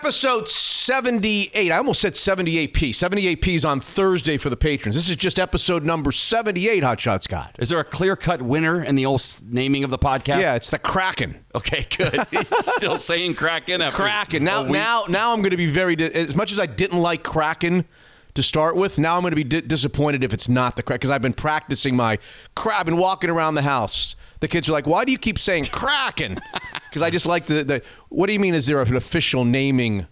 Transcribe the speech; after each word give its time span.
episode 0.00 0.48
78. 0.48 1.70
I 1.70 1.76
almost 1.76 2.00
said 2.00 2.14
78P. 2.14 2.88
78P 2.88 3.48
is 3.54 3.66
on 3.66 3.80
Thursday 3.80 4.38
for 4.38 4.48
the 4.48 4.56
patrons. 4.56 4.96
This 4.96 5.10
is 5.10 5.16
just 5.16 5.38
episode 5.38 5.84
number 5.84 6.10
78, 6.10 6.82
Hotshot 6.82 7.22
Scott. 7.22 7.54
Is 7.58 7.68
there 7.68 7.80
a 7.80 7.84
clear 7.84 8.16
cut 8.16 8.40
winner 8.40 8.82
in 8.82 8.94
the 8.94 9.04
old 9.04 9.22
naming 9.50 9.84
of 9.84 9.90
the 9.90 9.98
podcast? 9.98 10.40
Yeah, 10.40 10.54
it's 10.54 10.70
the 10.70 10.78
Kraken. 10.78 11.44
Okay, 11.54 11.86
good. 11.98 12.26
He's 12.30 12.50
still 12.72 12.96
saying 12.96 13.34
Kraken 13.34 13.82
Kraken. 13.90 14.42
Now, 14.42 14.62
now, 14.62 15.04
now 15.06 15.34
I'm 15.34 15.40
going 15.40 15.50
to 15.50 15.58
be 15.58 15.70
very, 15.70 15.96
as 15.98 16.34
much 16.34 16.50
as 16.50 16.58
I 16.58 16.64
didn't 16.64 16.98
like 16.98 17.22
Kraken 17.22 17.84
to 18.40 18.46
start 18.46 18.76
with, 18.76 18.98
now 18.98 19.16
I'm 19.16 19.22
going 19.22 19.32
to 19.32 19.36
be 19.36 19.44
di- 19.44 19.60
disappointed 19.60 20.24
if 20.24 20.32
it's 20.32 20.48
not 20.48 20.76
the 20.76 20.82
Kraken 20.82 20.98
because 20.98 21.10
I've 21.10 21.22
been 21.22 21.34
practicing 21.34 21.94
my 21.94 22.18
crab 22.54 22.88
and 22.88 22.98
walking 22.98 23.30
around 23.30 23.54
the 23.54 23.62
house. 23.62 24.16
The 24.40 24.48
kids 24.48 24.68
are 24.68 24.72
like, 24.72 24.86
why 24.86 25.04
do 25.04 25.12
you 25.12 25.18
keep 25.18 25.38
saying 25.38 25.64
Kraken? 25.66 26.40
Because 26.88 27.02
I 27.02 27.10
just 27.10 27.26
like 27.26 27.46
the, 27.46 27.62
the, 27.62 27.82
what 28.08 28.26
do 28.26 28.32
you 28.32 28.40
mean? 28.40 28.54
Is 28.54 28.66
there 28.66 28.80
an 28.80 28.96
official 28.96 29.44
naming 29.44 30.06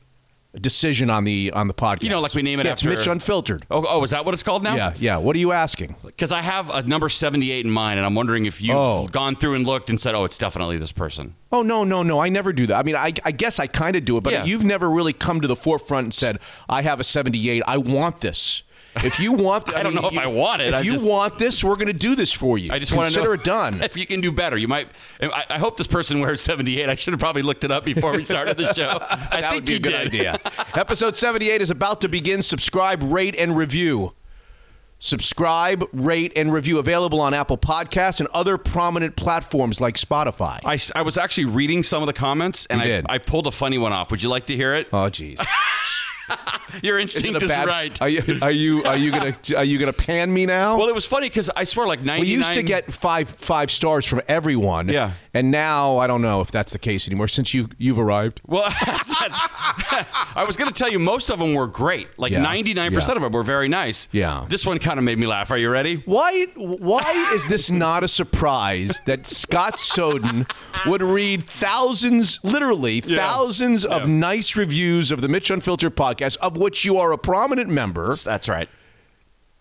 decision 0.54 1.10
on 1.10 1.24
the 1.24 1.50
on 1.54 1.68
the 1.68 1.74
podcast? 1.74 2.02
You 2.02 2.08
know, 2.10 2.20
like 2.20 2.34
we 2.34 2.42
name 2.42 2.60
it 2.60 2.66
yeah, 2.66 2.72
after- 2.72 2.90
It's 2.90 2.98
Mitch 3.00 3.06
Unfiltered. 3.06 3.66
Oh, 3.70 3.84
oh, 3.88 4.02
is 4.04 4.10
that 4.10 4.24
what 4.24 4.34
it's 4.34 4.42
called 4.42 4.62
now? 4.62 4.74
Yeah, 4.76 4.94
yeah. 4.98 5.16
What 5.18 5.36
are 5.36 5.38
you 5.38 5.52
asking? 5.52 5.96
Because 6.04 6.32
I 6.32 6.42
have 6.42 6.70
a 6.70 6.82
number 6.82 7.08
78 7.08 7.64
in 7.64 7.70
mind, 7.70 7.98
and 7.98 8.06
I'm 8.06 8.14
wondering 8.14 8.46
if 8.46 8.60
you've 8.62 8.76
Oh. 8.76 9.06
gone 9.08 9.36
through 9.36 9.54
and 9.54 9.66
looked 9.66 9.90
and 9.90 10.00
said, 10.00 10.14
oh, 10.14 10.24
it's 10.24 10.38
definitely 10.38 10.78
this 10.78 10.92
person. 10.92 11.34
Oh 11.52 11.62
no, 11.62 11.84
no, 11.84 12.02
no! 12.02 12.18
I 12.20 12.28
never 12.28 12.52
do 12.52 12.66
that. 12.66 12.76
I 12.76 12.82
mean, 12.82 12.96
I, 12.96 13.12
I 13.24 13.30
guess 13.30 13.58
I 13.58 13.66
kind 13.66 13.96
of 13.96 14.04
do 14.04 14.16
it, 14.18 14.22
but 14.22 14.32
Yeah. 14.32 14.44
you've 14.44 14.64
never 14.64 14.90
really 14.90 15.12
come 15.14 15.40
to 15.40 15.48
the 15.48 15.56
forefront 15.56 16.04
and 16.04 16.14
said, 16.14 16.38
"I 16.68 16.82
have 16.82 17.00
a 17.00 17.04
'78. 17.04 17.62
I 17.66 17.78
want 17.78 18.20
this." 18.20 18.62
If 18.96 19.20
you 19.20 19.32
want, 19.32 19.74
I 19.76 19.82
don't 19.82 19.94
know 19.94 20.06
if 20.08 20.12
you- 20.14 20.20
I 20.20 20.26
want 20.26 20.62
it. 20.62 20.68
If 20.68 20.74
I 20.74 20.80
you 20.80 20.92
just- 20.92 21.08
want 21.08 21.38
this, 21.38 21.62
we're 21.62 21.76
going 21.76 21.86
to 21.88 21.92
do 21.92 22.14
this 22.16 22.32
for 22.32 22.58
you. 22.58 22.72
I 22.72 22.78
just 22.78 22.92
want 22.92 23.08
to 23.10 23.14
know. 23.14 23.26
consider 23.26 23.34
it 23.42 23.44
done. 23.44 23.82
If 23.88 23.96
you 23.96 24.06
can 24.06 24.20
do 24.20 24.32
better, 24.32 24.56
you 24.56 24.66
might. 24.68 24.88
I, 25.22 25.44
I 25.50 25.58
hope 25.58 25.76
this 25.76 25.86
person 25.86 26.20
wears 26.20 26.40
78. 26.40 26.88
I 26.88 26.94
should 26.96 27.12
have 27.12 27.20
probably 27.20 27.42
looked 27.42 27.64
it 27.64 27.70
up 27.70 27.84
before 27.84 28.12
we 28.16 28.24
started 28.24 28.56
the 28.56 28.72
show. 28.74 28.98
I 29.10 29.40
that 29.40 29.50
think 29.50 29.54
would 29.54 29.64
be 29.66 29.74
a 29.76 29.78
good 29.78 29.90
did. 29.90 30.06
idea. 30.08 30.38
Episode 30.74 31.14
78 31.16 31.60
is 31.62 31.70
about 31.70 32.00
to 32.00 32.08
begin. 32.08 32.42
Subscribe, 32.42 33.02
rate, 33.02 33.34
and 33.38 33.56
review. 33.56 34.14
Subscribe, 35.00 35.88
rate, 35.92 36.32
and 36.34 36.52
review. 36.52 36.80
Available 36.80 37.20
on 37.20 37.32
Apple 37.32 37.56
Podcasts 37.56 38.18
and 38.18 38.28
other 38.30 38.58
prominent 38.58 39.14
platforms 39.14 39.80
like 39.80 39.94
Spotify. 39.94 40.58
I, 40.64 40.76
I 40.98 41.02
was 41.02 41.16
actually 41.16 41.44
reading 41.44 41.84
some 41.84 42.02
of 42.02 42.08
the 42.08 42.12
comments, 42.12 42.66
and 42.66 42.80
I. 42.82 43.02
I 43.08 43.18
pulled 43.18 43.46
a 43.46 43.52
funny 43.52 43.78
one 43.78 43.92
off. 43.92 44.10
Would 44.10 44.24
you 44.24 44.28
like 44.28 44.46
to 44.46 44.56
hear 44.56 44.74
it? 44.74 44.88
oh, 44.92 45.08
jeez. 45.08 45.40
Your 46.82 46.98
instinct 46.98 47.42
is 47.42 47.48
bad- 47.48 47.66
right. 47.66 48.00
Are 48.02 48.08
you 48.08 48.38
are 48.42 48.50
you 48.50 48.84
are 48.84 48.96
you 48.96 49.10
gonna 49.10 49.34
are 49.56 49.64
you 49.64 49.78
gonna 49.78 49.92
pan 49.92 50.32
me 50.32 50.46
now? 50.46 50.76
Well, 50.76 50.88
it 50.88 50.94
was 50.94 51.06
funny 51.06 51.28
because 51.28 51.50
I 51.54 51.64
swear, 51.64 51.86
like 51.86 52.00
99. 52.04 52.20
We 52.20 52.26
used 52.28 52.52
to 52.54 52.62
get 52.62 52.92
five 52.92 53.28
five 53.28 53.70
stars 53.70 54.04
from 54.04 54.20
everyone. 54.28 54.88
Yeah. 54.88 55.12
And 55.38 55.52
now 55.52 55.98
I 55.98 56.08
don't 56.08 56.20
know 56.20 56.40
if 56.40 56.50
that's 56.50 56.72
the 56.72 56.80
case 56.80 57.06
anymore 57.06 57.28
since 57.28 57.54
you 57.54 57.68
you've 57.78 57.98
arrived. 57.98 58.40
Well, 58.46 58.68
that's- 58.84 59.40
I 60.34 60.44
was 60.44 60.56
going 60.56 60.66
to 60.72 60.74
tell 60.76 60.90
you 60.90 60.98
most 60.98 61.30
of 61.30 61.38
them 61.38 61.54
were 61.54 61.66
great. 61.68 62.08
Like 62.18 62.32
Yeah. 62.32 62.44
99% 62.44 62.90
Yeah. 62.92 63.14
of 63.14 63.22
them 63.22 63.32
were 63.32 63.44
very 63.44 63.68
nice. 63.68 64.08
Yeah. 64.10 64.46
This 64.48 64.66
one 64.66 64.78
kind 64.80 64.98
of 64.98 65.04
made 65.04 65.18
me 65.18 65.26
laugh. 65.28 65.50
Are 65.52 65.56
you 65.58 65.70
ready? 65.70 66.02
Why 66.06 66.46
why 66.56 67.30
is 67.34 67.46
this 67.46 67.70
not 67.70 68.02
a 68.02 68.08
surprise 68.08 69.00
that 69.06 69.26
Scott 69.26 69.78
Soden 69.78 70.46
would 70.86 71.02
read 71.02 71.42
thousands, 71.44 72.40
literally 72.42 73.00
thousands 73.00 73.84
of 73.84 74.08
nice 74.08 74.56
reviews 74.56 75.10
of 75.12 75.20
the 75.20 75.28
Mitch 75.28 75.50
Unfiltered 75.50 75.94
podcast, 75.96 76.36
of 76.38 76.56
which 76.56 76.84
you 76.84 76.96
are 76.96 77.12
a 77.12 77.18
prominent 77.18 77.70
member. 77.70 78.14
That's 78.14 78.48
right. 78.48 78.68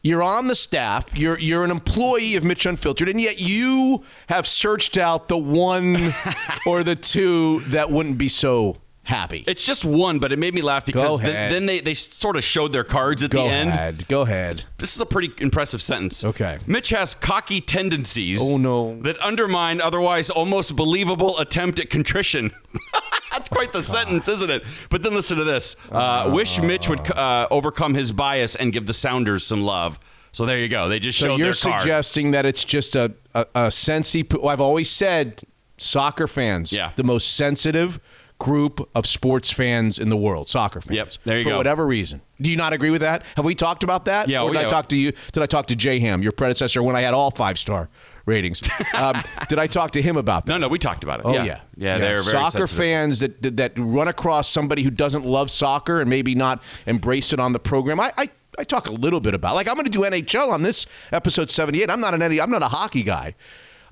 You're 0.04 0.24
on 0.24 0.48
the 0.48 0.56
staff. 0.56 1.18
You're 1.18 1.40
you're 1.40 1.64
an 1.64 1.72
employee 1.72 2.36
of 2.36 2.44
Mitch 2.44 2.66
Unfiltered, 2.66 3.10
and 3.10 3.20
yet 3.20 3.42
you 3.42 4.04
have 4.28 4.48
searched 4.48 4.98
out 4.98 5.28
the 5.28 5.38
one 5.38 6.14
or 6.66 6.84
the 6.84 6.96
two 6.96 7.62
that 7.68 7.92
wouldn't 7.92 8.18
be 8.18 8.30
so 8.30 8.78
happy. 9.08 9.44
It's 9.48 9.66
just 9.66 9.84
one, 9.86 10.20
but 10.20 10.32
it 10.32 10.38
made 10.40 10.54
me 10.54 10.62
laugh 10.62 10.86
because 10.86 11.20
then, 11.22 11.52
then 11.52 11.66
they, 11.66 11.80
they 11.80 11.94
sort 11.94 12.36
of 12.36 12.44
showed 12.44 12.72
their 12.72 12.84
cards 12.84 13.24
at 13.24 13.32
Go 13.32 13.44
the 13.46 13.50
end. 13.50 13.70
ahead. 13.70 14.08
Go 14.08 14.22
ahead. 14.22 14.64
This 14.78 14.96
is 14.96 15.02
a 15.02 15.06
pretty 15.06 15.32
impressive 15.40 15.82
sentence. 15.82 16.24
Okay. 16.24 16.60
Mitch 16.68 16.90
has 16.90 17.16
cocky 17.16 17.62
tendencies. 17.62 18.40
Oh, 18.42 18.58
no. 18.58 19.02
That 19.02 19.20
undermine 19.22 19.82
otherwise 19.82 20.30
almost 20.30 20.76
believable 20.76 21.38
attempt 21.40 21.80
at 21.80 21.90
contrition. 21.90 22.52
That's 23.32 23.50
quite 23.50 23.72
the 23.74 23.84
sentence, 23.84 24.28
isn't 24.28 24.50
it? 24.50 24.64
But 24.90 25.04
then 25.04 25.14
listen 25.14 25.38
to 25.38 25.44
this. 25.44 25.76
Uh, 25.92 26.32
wish 26.34 26.60
Mitch 26.62 26.90
would 26.90 27.10
uh, 27.12 27.48
overcome 27.52 27.94
his 27.94 28.12
bias 28.12 28.56
and 28.56 28.74
give 28.74 28.88
the 28.88 28.94
Sounders 28.94 29.46
some 29.46 29.64
love. 29.64 30.00
So 30.32 30.46
there 30.46 30.60
you 30.60 30.68
go. 30.70 30.90
They 30.90 31.00
just 31.00 31.18
So 31.20 31.28
showed 31.28 31.40
you're 31.40 31.54
their 31.54 31.72
cards. 31.72 31.84
suggesting 31.84 32.32
that 32.32 32.46
it's 32.46 32.64
just 32.64 32.96
a 32.96 33.14
a, 33.34 33.42
a 33.56 33.62
sensey. 33.68 34.24
I've 34.48 34.62
always 34.62 34.90
said 34.90 35.42
soccer 35.78 36.28
fans, 36.28 36.74
Yeah. 36.74 36.92
the 36.96 37.04
most 37.04 37.36
sensitive 37.36 38.00
group 38.40 38.88
of 38.94 39.06
sports 39.08 39.50
fans 39.50 39.98
in 39.98 40.10
the 40.10 40.18
world. 40.18 40.48
Soccer 40.48 40.82
fans. 40.82 40.96
Yep, 40.96 41.12
there 41.26 41.38
you 41.40 41.44
for 41.44 41.50
go. 41.52 41.58
whatever 41.58 41.86
reason. 41.86 42.22
Do 42.40 42.52
you 42.52 42.58
not 42.58 42.74
agree 42.74 42.92
with 42.92 43.02
that? 43.02 43.24
Have 43.36 43.46
we 43.46 43.56
talked 43.56 43.84
about 43.84 44.06
that? 44.06 44.30
Yeah, 44.30 44.42
Or 44.42 44.50
oh, 44.50 44.54
did 44.54 44.62
I 44.62 44.68
talk 44.68 44.90
to 44.90 44.98
you? 44.98 45.12
Did 45.32 45.42
I 45.42 45.48
talk 45.48 45.68
to 45.68 45.76
Jay 45.76 46.00
Ham, 46.00 46.22
your 46.22 46.32
predecessor, 46.32 46.84
when 46.84 46.96
I 46.96 47.02
had 47.02 47.14
all 47.14 47.32
five 47.32 47.58
star 47.58 47.90
ratings? 48.26 48.62
um, 48.94 49.22
did 49.50 49.58
I 49.58 49.66
talk 49.66 49.92
to 49.92 50.02
him 50.02 50.18
about 50.18 50.46
that? 50.46 50.52
No, 50.52 50.58
no, 50.58 50.68
we 50.68 50.78
talked 50.78 51.04
about 51.04 51.22
it. 51.22 51.26
Oh 51.26 51.34
yeah, 51.34 51.44
yeah, 51.44 51.60
yeah. 51.78 51.98
They're 51.98 52.22
very 52.22 52.24
soccer 52.24 52.68
sensitive. 52.68 52.78
fans 52.78 53.20
that, 53.20 53.42
that 53.42 53.58
that 53.58 53.74
run 53.78 54.08
across 54.08 54.50
somebody 54.50 54.84
who 54.84 54.92
doesn't 54.92 55.26
love 55.26 55.50
soccer 55.50 56.00
and 56.00 56.10
maybe 56.10 56.36
not 56.36 56.62
embrace 56.86 57.34
it 57.34 57.40
on 57.40 57.54
the 57.54 57.60
program. 57.60 58.00
I 58.00 58.14
I, 58.18 58.30
I 58.60 58.64
talk 58.64 58.88
a 58.88 58.92
little 58.92 59.20
bit 59.20 59.34
about. 59.34 59.56
Like 59.56 59.68
I'm 59.68 59.76
going 59.76 59.86
to 59.86 59.92
do 59.92 60.02
NHL 60.02 60.50
on 60.50 60.62
this 60.62 60.86
episode 61.12 61.50
78. 61.50 61.90
I'm 61.90 62.02
not 62.02 62.14
an 62.14 62.22
any. 62.22 62.40
I'm 62.40 62.52
not 62.52 62.62
a 62.62 62.68
hockey 62.68 63.04
guy. 63.04 63.34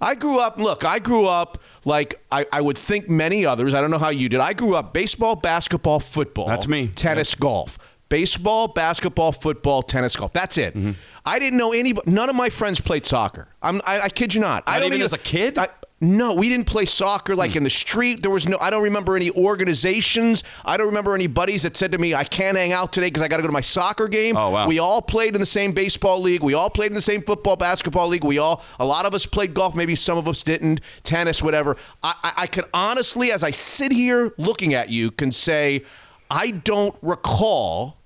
I 0.06 0.14
grew 0.14 0.40
up. 0.40 0.58
Look, 0.60 0.86
I 0.86 1.00
grew 1.00 1.26
up 1.26 1.58
like 1.84 2.24
I, 2.32 2.46
I 2.54 2.62
would 2.62 2.78
think 2.78 3.10
many 3.10 3.44
others. 3.44 3.74
I 3.74 3.82
don't 3.82 3.90
know 3.90 3.98
how 3.98 4.10
you 4.10 4.30
did. 4.30 4.40
I 4.40 4.54
grew 4.54 4.76
up 4.76 4.94
baseball, 4.94 5.36
basketball, 5.36 6.00
football. 6.00 6.48
That's 6.48 6.68
me. 6.68 6.90
Tennis, 6.90 7.34
golf. 7.34 7.80
Baseball, 8.08 8.68
basketball, 8.68 9.32
football, 9.32 9.82
tennis, 9.82 10.16
golf. 10.16 10.32
That's 10.32 10.60
it. 10.60 10.76
Mm-hmm. 10.76 10.92
I 11.26 11.40
didn't 11.40 11.58
know 11.58 11.74
anybody. 11.74 12.12
None 12.12 12.30
of 12.30 12.36
my 12.36 12.52
friends 12.52 12.80
played 12.80 13.04
soccer. 13.04 13.48
I'm, 13.64 13.82
I, 13.84 14.02
I 14.02 14.10
kid 14.10 14.36
you 14.36 14.42
not. 14.42 14.64
I 14.68 14.76
Not 14.76 14.82
don't 14.82 14.94
even 14.94 15.02
as 15.02 15.14
a 15.14 15.18
kid? 15.18 15.58
I, 15.58 15.70
no, 16.06 16.34
we 16.34 16.50
didn't 16.50 16.68
play 16.68 16.86
soccer 16.86 17.36
like 17.36 17.52
hmm. 17.52 17.60
in 17.60 17.64
the 17.64 17.70
street. 17.70 18.22
There 18.22 18.32
was 18.32 18.48
no. 18.48 18.58
I 18.60 18.70
don't 18.70 18.84
remember 18.84 19.16
any 19.16 19.32
organizations. 19.32 20.44
I 20.64 20.78
don't 20.78 20.88
remember 20.88 21.16
any 21.16 21.28
buddies 21.28 21.64
that 21.64 21.76
said 21.76 21.92
to 21.94 21.98
me, 21.98 22.14
"I 22.14 22.24
can't 22.24 22.58
hang 22.58 22.72
out 22.72 22.94
today 22.94 23.08
because 23.08 23.22
I 23.22 23.28
got 23.28 23.38
to 23.38 23.44
go 23.44 23.48
to 23.48 23.54
my 23.54 23.62
soccer 23.62 24.08
game." 24.08 24.38
Oh, 24.38 24.52
wow. 24.52 24.68
We 24.68 24.80
all 24.80 25.02
played 25.02 25.34
in 25.36 25.42
the 25.42 25.46
same 25.46 25.72
baseball 25.72 26.22
league. 26.22 26.44
We 26.44 26.54
all 26.54 26.70
played 26.70 26.92
in 26.92 26.96
the 26.96 27.02
same 27.02 27.24
football, 27.24 27.56
basketball 27.56 28.08
league. 28.08 28.24
We 28.24 28.38
all. 28.38 28.64
A 28.80 28.86
lot 28.86 29.06
of 29.06 29.14
us 29.14 29.26
played 29.26 29.54
golf. 29.54 29.76
Maybe 29.76 29.96
some 29.96 30.18
of 30.18 30.28
us 30.28 30.44
didn't. 30.44 30.82
Tennis, 31.04 31.42
whatever. 31.42 31.78
I, 32.04 32.16
I, 32.24 32.34
I 32.44 32.48
can 32.48 32.66
honestly, 32.74 33.32
as 33.32 33.44
I 33.44 33.52
sit 33.52 33.92
here 33.92 34.34
looking 34.38 34.74
at 34.74 34.90
you, 34.90 35.12
can 35.12 35.32
say, 35.32 35.84
I 36.30 36.52
don't 36.52 36.96
recall 37.02 37.98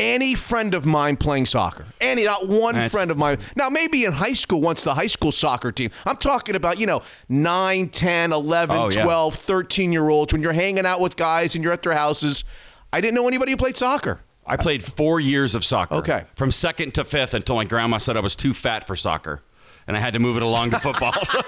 any 0.00 0.34
friend 0.34 0.74
of 0.74 0.84
mine 0.86 1.16
playing 1.16 1.46
soccer. 1.46 1.86
Any, 2.00 2.24
not 2.24 2.48
one 2.48 2.74
That's- 2.74 2.90
friend 2.92 3.10
of 3.10 3.18
mine. 3.18 3.38
Now, 3.54 3.68
maybe 3.68 4.04
in 4.04 4.12
high 4.12 4.32
school, 4.32 4.60
once 4.60 4.82
the 4.82 4.94
high 4.94 5.06
school 5.06 5.30
soccer 5.32 5.70
team, 5.70 5.90
I'm 6.06 6.16
talking 6.16 6.56
about, 6.56 6.78
you 6.78 6.86
know, 6.86 7.02
9, 7.28 7.88
10, 7.90 8.32
11, 8.32 8.76
Oh, 8.76 8.90
yeah. 8.90 9.02
12, 9.04 9.34
13 9.34 9.92
year 9.92 10.08
olds 10.08 10.32
when 10.32 10.42
you're 10.42 10.52
hanging 10.52 10.86
out 10.86 11.00
with 11.00 11.16
guys 11.16 11.54
and 11.54 11.62
you're 11.62 11.72
at 11.72 11.82
their 11.82 11.92
houses. 11.94 12.44
I 12.92 13.00
didn't 13.00 13.14
know 13.14 13.28
anybody 13.28 13.52
who 13.52 13.56
played 13.56 13.76
soccer. 13.76 14.20
I 14.46 14.56
played 14.56 14.82
four 14.82 15.20
years 15.20 15.54
of 15.54 15.64
soccer. 15.64 15.94
Okay. 15.96 16.24
From 16.34 16.50
second 16.50 16.94
to 16.94 17.04
fifth 17.04 17.34
until 17.34 17.54
my 17.54 17.64
grandma 17.64 17.98
said 17.98 18.16
I 18.16 18.20
was 18.20 18.34
too 18.34 18.52
fat 18.54 18.86
for 18.86 18.96
soccer. 18.96 19.42
And 19.90 19.96
I 19.96 20.00
had 20.00 20.12
to 20.12 20.20
move 20.20 20.36
it 20.36 20.44
along 20.44 20.70
to 20.70 20.78
football. 20.86 21.12
So- 21.24 21.42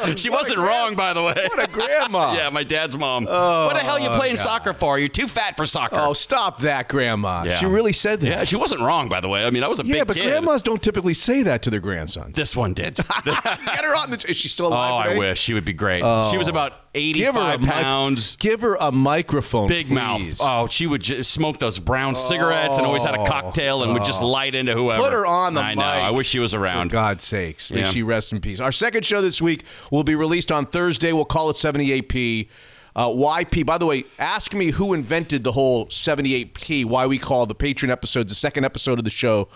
she 0.16 0.30
wasn't 0.30 0.56
gran- 0.56 0.68
wrong, 0.68 0.94
by 0.94 1.12
the 1.12 1.22
way. 1.22 1.34
What 1.34 1.62
a 1.62 1.70
grandma. 1.70 2.32
yeah, 2.32 2.48
my 2.48 2.64
dad's 2.64 2.96
mom. 2.96 3.26
Oh, 3.28 3.66
what 3.66 3.74
the 3.74 3.80
hell 3.80 3.96
are 3.96 4.00
you 4.00 4.08
playing 4.10 4.38
soccer 4.38 4.72
for? 4.72 4.98
You're 4.98 5.08
too 5.08 5.28
fat 5.28 5.58
for 5.58 5.66
soccer. 5.66 5.96
Oh, 5.98 6.14
stop 6.14 6.60
that, 6.60 6.88
Grandma. 6.88 7.42
Yeah. 7.44 7.58
She 7.58 7.66
really 7.66 7.92
said 7.92 8.22
that. 8.22 8.26
yeah, 8.26 8.44
she 8.44 8.56
wasn't 8.56 8.80
wrong, 8.80 9.10
by 9.10 9.20
the 9.20 9.28
way. 9.28 9.46
I 9.46 9.50
mean, 9.50 9.62
I 9.62 9.68
was 9.68 9.78
a. 9.78 9.84
Yeah, 9.84 10.00
big 10.00 10.06
but 10.06 10.16
kid. 10.16 10.28
grandmas 10.28 10.62
don't 10.62 10.82
typically 10.82 11.12
say 11.12 11.42
that 11.42 11.62
to 11.62 11.70
their 11.70 11.80
grandsons. 11.80 12.34
This 12.34 12.56
one 12.56 12.72
did. 12.72 12.96
Get 12.96 13.84
her 13.84 13.94
on 13.94 14.10
the. 14.10 14.24
Is 14.26 14.36
she 14.36 14.48
still 14.48 14.68
alive? 14.68 14.90
oh, 14.90 14.94
alive? 14.94 15.16
I 15.16 15.18
wish 15.18 15.40
she 15.40 15.54
would 15.54 15.64
be 15.64 15.72
great. 15.74 16.00
She 16.30 16.38
was 16.38 16.48
oh. 16.48 16.50
about 16.50 16.72
Give 16.92 17.34
her 17.36 17.40
a 17.40 17.44
85 17.54 17.60
mic- 17.60 17.70
pounds. 17.70 18.36
Give 18.36 18.60
her 18.62 18.76
a 18.80 18.90
microphone. 18.90 19.68
Big 19.68 19.90
mouth. 19.90 20.38
Oh, 20.40 20.66
she 20.68 20.86
would 20.88 21.02
j- 21.02 21.22
smoke 21.22 21.58
those 21.58 21.78
brown 21.78 22.16
cigarettes 22.16 22.78
and 22.78 22.86
always 22.86 23.04
had 23.04 23.14
a 23.14 23.24
cocktail 23.26 23.82
and 23.84 23.92
would 23.92 24.04
just 24.04 24.20
light 24.20 24.54
into 24.56 24.72
whoever. 24.74 25.00
Oh. 25.00 25.04
Put 25.04 25.12
her 25.12 25.24
on 25.26 25.54
the 25.54 25.60
mic. 25.60 25.68
I 25.70 25.74
know. 25.74 25.82
mic. 25.82 26.04
I 26.04 26.10
wish 26.10 26.28
she 26.28 26.40
was 26.40 26.52
For 26.52 26.58
around. 26.58 26.90
God's 26.90 27.22
sakes. 27.22 27.70
May 27.70 27.80
Yeah. 27.82 27.90
she 27.90 28.02
rest 28.02 28.32
in 28.32 28.40
peace. 28.40 28.58
Our 28.60 28.72
second 28.72 29.06
show 29.06 29.22
this 29.22 29.40
week 29.40 29.64
will 29.92 30.02
be 30.02 30.16
released 30.16 30.50
on 30.50 30.66
Thursday. 30.66 31.12
We'll 31.12 31.24
call 31.24 31.48
it 31.50 31.56
78P. 31.56 32.48
Uh, 32.96 33.06
YP. 33.08 33.64
By 33.64 33.78
the 33.78 33.86
way, 33.86 34.04
ask 34.18 34.52
me 34.52 34.70
who 34.72 34.92
invented 34.92 35.44
the 35.44 35.52
whole 35.52 35.86
78P, 35.86 36.84
why 36.84 37.06
we 37.06 37.18
call 37.18 37.46
the 37.46 37.54
patron 37.54 37.88
episodes, 37.92 38.32
the 38.32 38.36
second 38.40 38.64
episode 38.64 38.98
of 38.98 39.04
the 39.04 39.10
show, 39.10 39.48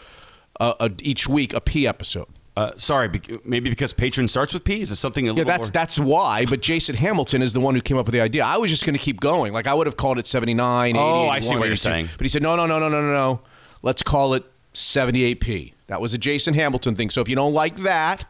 uh, 0.60 0.74
uh, 0.78 0.88
each 1.02 1.28
week, 1.28 1.52
a 1.52 1.60
P 1.60 1.84
episode. 1.84 2.26
Uh, 2.56 2.70
sorry, 2.76 3.10
maybe 3.44 3.68
because 3.68 3.92
patron 3.92 4.28
starts 4.28 4.54
with 4.54 4.62
P. 4.62 4.80
Is 4.80 4.92
it 4.92 4.94
something 4.96 5.24
a 5.26 5.32
Yeah, 5.32 5.38
little 5.38 5.44
that's 5.46 5.66
more? 5.66 5.72
that's 5.72 5.98
why. 5.98 6.46
But 6.46 6.60
Jason 6.62 6.94
Hamilton 6.94 7.42
is 7.42 7.52
the 7.52 7.58
one 7.60 7.74
who 7.74 7.80
came 7.80 7.96
up 7.98 8.06
with 8.06 8.12
the 8.12 8.20
idea. 8.20 8.44
I 8.44 8.58
was 8.58 8.70
just 8.70 8.84
going 8.86 8.94
to 8.94 9.00
keep 9.00 9.18
going. 9.20 9.52
Like 9.52 9.66
I 9.66 9.74
would 9.74 9.88
have 9.88 9.96
called 9.96 10.18
it 10.20 10.26
79, 10.28 10.90
80, 10.90 10.98
Oh, 10.98 11.28
I 11.28 11.40
see 11.40 11.46
81, 11.48 11.58
what 11.60 11.66
you're 11.66 11.74
saying. 11.76 12.08
But 12.16 12.24
he 12.24 12.28
said, 12.28 12.42
no, 12.42 12.54
no, 12.54 12.66
no, 12.66 12.78
no, 12.78 12.88
no, 12.88 13.02
no, 13.02 13.12
no. 13.12 13.40
Let's 13.82 14.04
call 14.04 14.34
it 14.34 14.44
78p. 14.72 15.72
That 15.88 16.00
was 16.00 16.14
a 16.14 16.18
Jason 16.18 16.54
Hamilton 16.54 16.94
thing. 16.94 17.10
So 17.10 17.20
if 17.20 17.28
you 17.28 17.36
don't 17.36 17.52
like 17.52 17.76
that, 17.78 18.24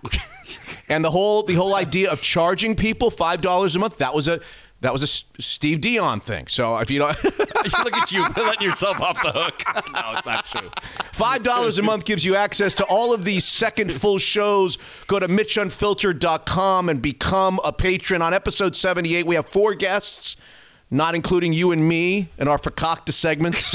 and 0.88 1.04
the 1.04 1.10
whole 1.10 1.42
the 1.44 1.54
whole 1.54 1.74
idea 1.74 2.10
of 2.10 2.20
charging 2.20 2.74
people 2.74 3.10
five 3.10 3.40
dollars 3.40 3.76
a 3.76 3.78
month, 3.78 3.98
that 3.98 4.12
was 4.14 4.26
a 4.26 4.40
That 4.84 4.92
was 4.92 5.00
a 5.02 5.04
S- 5.04 5.24
Steve 5.38 5.80
Dion 5.80 6.20
thing. 6.20 6.46
So 6.46 6.78
if 6.78 6.90
you 6.90 6.98
don't, 6.98 7.16
Look 7.84 7.96
at 7.96 8.12
you 8.12 8.22
letting 8.36 8.68
yourself 8.68 9.00
off 9.00 9.22
the 9.22 9.32
hook. 9.32 9.62
no, 9.94 10.12
it's 10.12 10.26
not 10.26 10.44
true. 10.46 10.68
Five 11.14 11.42
dollars 11.42 11.78
a 11.78 11.82
month 11.82 12.04
gives 12.04 12.22
you 12.22 12.36
access 12.36 12.74
to 12.74 12.84
all 12.84 13.14
of 13.14 13.24
these 13.24 13.46
second 13.46 13.90
full 13.90 14.18
shows. 14.18 14.76
Go 15.06 15.18
to 15.18 15.26
MitchUnfiltered.com 15.26 16.90
and 16.90 17.00
become 17.00 17.60
a 17.64 17.72
patron. 17.72 18.20
On 18.20 18.34
episode 18.34 18.76
seventy-eight, 18.76 19.26
we 19.26 19.36
have 19.36 19.48
four 19.48 19.74
guests. 19.74 20.36
Not 20.90 21.14
including 21.14 21.54
you 21.54 21.72
and 21.72 21.88
me 21.88 22.28
in 22.38 22.46
our 22.46 22.58
fakakta 22.58 23.12
segments, 23.12 23.74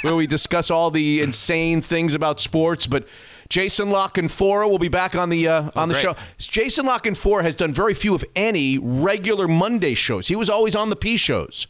where 0.00 0.16
we 0.16 0.26
discuss 0.26 0.70
all 0.70 0.90
the 0.90 1.20
insane 1.20 1.82
things 1.82 2.14
about 2.14 2.40
sports. 2.40 2.86
But 2.86 3.06
Jason 3.48 3.90
La 3.90 4.08
Canfora 4.08 4.68
will 4.68 4.78
be 4.78 4.88
back 4.88 5.14
on 5.14 5.30
the 5.30 5.48
uh, 5.48 5.70
on 5.76 5.88
the 5.88 5.94
great. 5.94 6.02
show. 6.02 6.16
Jason 6.38 6.86
La 6.86 6.98
Canfora 6.98 7.42
has 7.42 7.56
done 7.56 7.72
very 7.72 7.94
few, 7.94 8.14
if 8.14 8.24
any, 8.34 8.78
regular 8.78 9.48
Monday 9.48 9.94
shows. 9.94 10.28
He 10.28 10.36
was 10.36 10.50
always 10.50 10.74
on 10.74 10.90
the 10.90 10.96
P 10.96 11.16
shows 11.16 11.66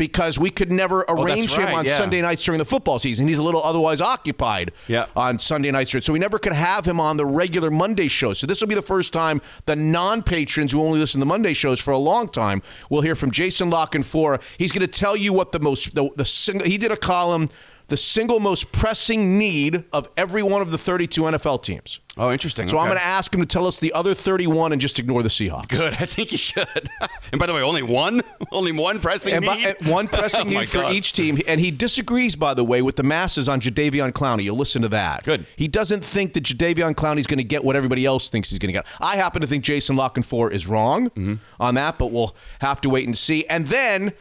because 0.00 0.38
we 0.38 0.48
could 0.48 0.72
never 0.72 1.04
arrange 1.10 1.52
him 1.52 1.66
right, 1.66 1.74
on 1.74 1.84
yeah. 1.84 1.94
Sunday 1.94 2.22
nights 2.22 2.42
during 2.42 2.58
the 2.58 2.64
football 2.64 2.98
season. 2.98 3.28
He's 3.28 3.38
a 3.38 3.44
little 3.44 3.62
otherwise 3.62 4.00
occupied 4.00 4.72
Yeah. 4.88 5.04
on 5.14 5.38
Sunday 5.38 5.70
nights. 5.70 5.94
So 6.06 6.14
we 6.14 6.18
never 6.18 6.38
could 6.38 6.54
have 6.54 6.86
him 6.86 6.98
on 6.98 7.18
the 7.18 7.26
regular 7.26 7.70
Monday 7.70 8.08
shows. 8.08 8.38
So 8.38 8.46
this 8.46 8.62
will 8.62 8.68
be 8.68 8.74
the 8.74 8.80
first 8.80 9.12
time 9.12 9.42
the 9.66 9.76
non-patrons 9.76 10.72
who 10.72 10.80
only 10.82 10.98
listen 10.98 11.20
to 11.20 11.26
Monday 11.26 11.52
shows 11.52 11.80
for 11.80 11.90
a 11.90 11.98
long 11.98 12.30
time 12.30 12.62
will 12.88 13.02
hear 13.02 13.14
from 13.14 13.30
Jason 13.30 13.68
La 13.68 13.86
Canfora. 13.86 14.40
He's 14.56 14.72
going 14.72 14.80
to 14.80 15.00
tell 15.00 15.18
you 15.18 15.34
what 15.34 15.52
the 15.52 15.60
most 15.60 15.94
the, 15.94 16.08
the 16.16 16.24
single 16.24 16.66
he 16.66 16.78
did 16.78 16.92
a 16.92 16.96
column 16.96 17.50
the 17.90 17.96
single 17.96 18.40
most 18.40 18.72
pressing 18.72 19.38
need 19.38 19.84
of 19.92 20.08
every 20.16 20.42
one 20.42 20.62
of 20.62 20.70
the 20.70 20.78
32 20.78 21.22
NFL 21.22 21.62
teams. 21.62 22.00
Oh, 22.16 22.32
interesting. 22.32 22.66
So 22.68 22.78
I'm 22.78 22.86
going 22.88 22.98
to 22.98 23.04
ask 23.04 23.32
him 23.32 23.40
to 23.40 23.46
tell 23.46 23.66
us 23.66 23.78
the 23.78 23.92
other 23.92 24.14
31 24.14 24.72
and 24.72 24.80
just 24.80 24.98
ignore 24.98 25.22
the 25.22 25.28
Seahawks. 25.28 25.68
Good. 25.68 25.94
I 26.00 26.06
think 26.06 26.32
you 26.32 26.38
should. 26.38 26.66
and 27.32 27.38
by 27.38 27.46
the 27.46 27.54
way, 27.54 27.62
only 27.62 27.82
one, 27.82 28.22
only 28.52 28.72
one 28.72 28.98
pressing 29.00 29.34
And 29.34 29.44
need. 29.44 29.64
and 29.78 29.86
one 29.88 30.08
pressing 30.08 30.40
Oh, 30.46 30.50
need 30.60 30.68
for 30.68 30.78
God. 30.78 30.92
each 30.94 31.12
team, 31.12 31.38
and 31.46 31.60
he 31.60 31.70
disagrees, 31.70 32.36
by 32.36 32.54
the 32.54 32.64
way, 32.64 32.82
with 32.82 32.96
the 32.96 33.02
masses 33.02 33.48
on 33.48 33.60
Jadeveon 33.60 34.12
Clowney. 34.12 34.42
You'll 34.44 34.56
listen 34.56 34.82
to 34.82 34.88
that. 34.88 35.22
Good. 35.24 35.46
He 35.56 35.68
doesn't 35.68 36.04
think 36.04 36.32
that 36.34 36.44
Jadeveon 36.44 36.94
Clowney's 36.94 37.26
going 37.26 37.38
to 37.38 37.44
get 37.44 37.64
what 37.64 37.76
everybody 37.76 38.04
else 38.06 38.28
thinks 38.28 38.50
he's 38.50 38.58
going 38.58 38.68
to 38.72 38.78
get. 38.78 38.86
I 39.00 39.16
happen 39.16 39.40
to 39.42 39.46
think 39.46 39.64
Jason 39.64 39.96
La 39.96 40.08
Canfora 40.10 40.52
is 40.52 40.66
wrong 40.66 41.10
Mm-hmm. 41.10 41.34
on 41.58 41.74
that, 41.74 41.98
but 41.98 42.12
we'll 42.12 42.34
have 42.60 42.80
to 42.82 42.88
wait 42.90 43.06
and 43.06 43.16
see. 43.18 43.44
And 43.46 43.66
then 43.66 44.12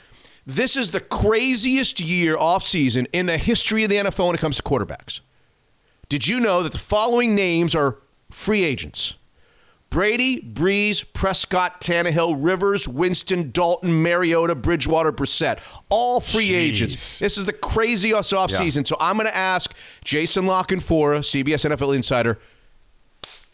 this 0.46 0.76
is 0.76 0.92
the 0.92 1.00
craziest 1.00 2.00
year 2.00 2.36
offseason 2.36 3.08
in 3.14 3.26
the 3.26 3.38
history 3.38 3.84
of 3.84 3.90
the 3.90 3.98
NFL 3.98 4.28
when 4.28 4.36
it 4.36 4.40
comes 4.40 4.58
to 4.58 4.64
quarterbacks. 4.64 5.20
Did 6.08 6.28
you 6.28 6.40
know 6.40 6.64
that 6.64 6.72
the 6.72 6.80
following 6.80 7.36
names 7.36 7.76
are 7.76 7.98
free 8.32 8.64
agents? 8.64 9.16
Brady, 9.90 10.40
Brees, 10.42 11.04
Prescott, 11.14 11.82
Tannehill, 11.82 12.36
Rivers, 12.38 12.88
Winston, 12.88 13.50
Dalton, 13.52 14.04
Mariota, 14.04 14.54
Bridgewater, 14.54 15.12
Brissett. 15.12 15.60
All 15.90 16.20
free 16.20 16.50
Jeez. 16.50 16.54
agents. 16.54 17.20
This 17.20 17.38
is 17.38 17.46
the 17.46 17.54
craziest 17.54 18.32
offseason. 18.32 18.86
So 18.86 18.96
I'm 19.00 19.16
going 19.18 19.26
to 19.26 19.36
ask 19.36 19.76
Jason 20.04 20.46
La 20.46 20.64
Canfora, 20.64 21.20
CBS 21.22 21.68
NFL 21.68 21.96
Insider, 21.96 22.38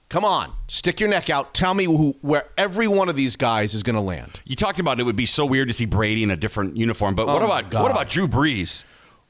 come 0.10 0.24
on, 0.25 0.54
stick 0.68 1.00
your 1.00 1.10
neck 1.10 1.30
out. 1.30 1.54
Tell 1.54 1.74
me 1.74 1.86
who, 1.86 2.16
where 2.22 2.46
every 2.57 2.88
one 2.88 3.10
of 3.10 3.16
these 3.16 3.36
guys 3.36 3.74
is 3.74 3.84
going 3.84 3.96
to 3.96 4.02
land. 4.02 4.40
You 4.46 4.56
talked 4.56 4.80
about 4.80 5.00
it 5.00 5.04
would 5.04 5.16
be 5.16 5.25
so 5.25 5.46
weird 5.46 5.68
to 5.68 5.74
see 5.74 5.86
Brady 5.86 6.24
in 6.24 6.31
a 6.31 6.38
different 6.38 6.78
uniform, 6.78 7.16
but 7.16 7.28
what 7.28 7.42
Oh, 7.42 7.48
my 7.48 7.60
about 7.60 7.72
God. 7.72 7.84
what 7.84 7.92
about 7.92 8.10
Drew 8.10 8.28
Brees? 8.28 8.84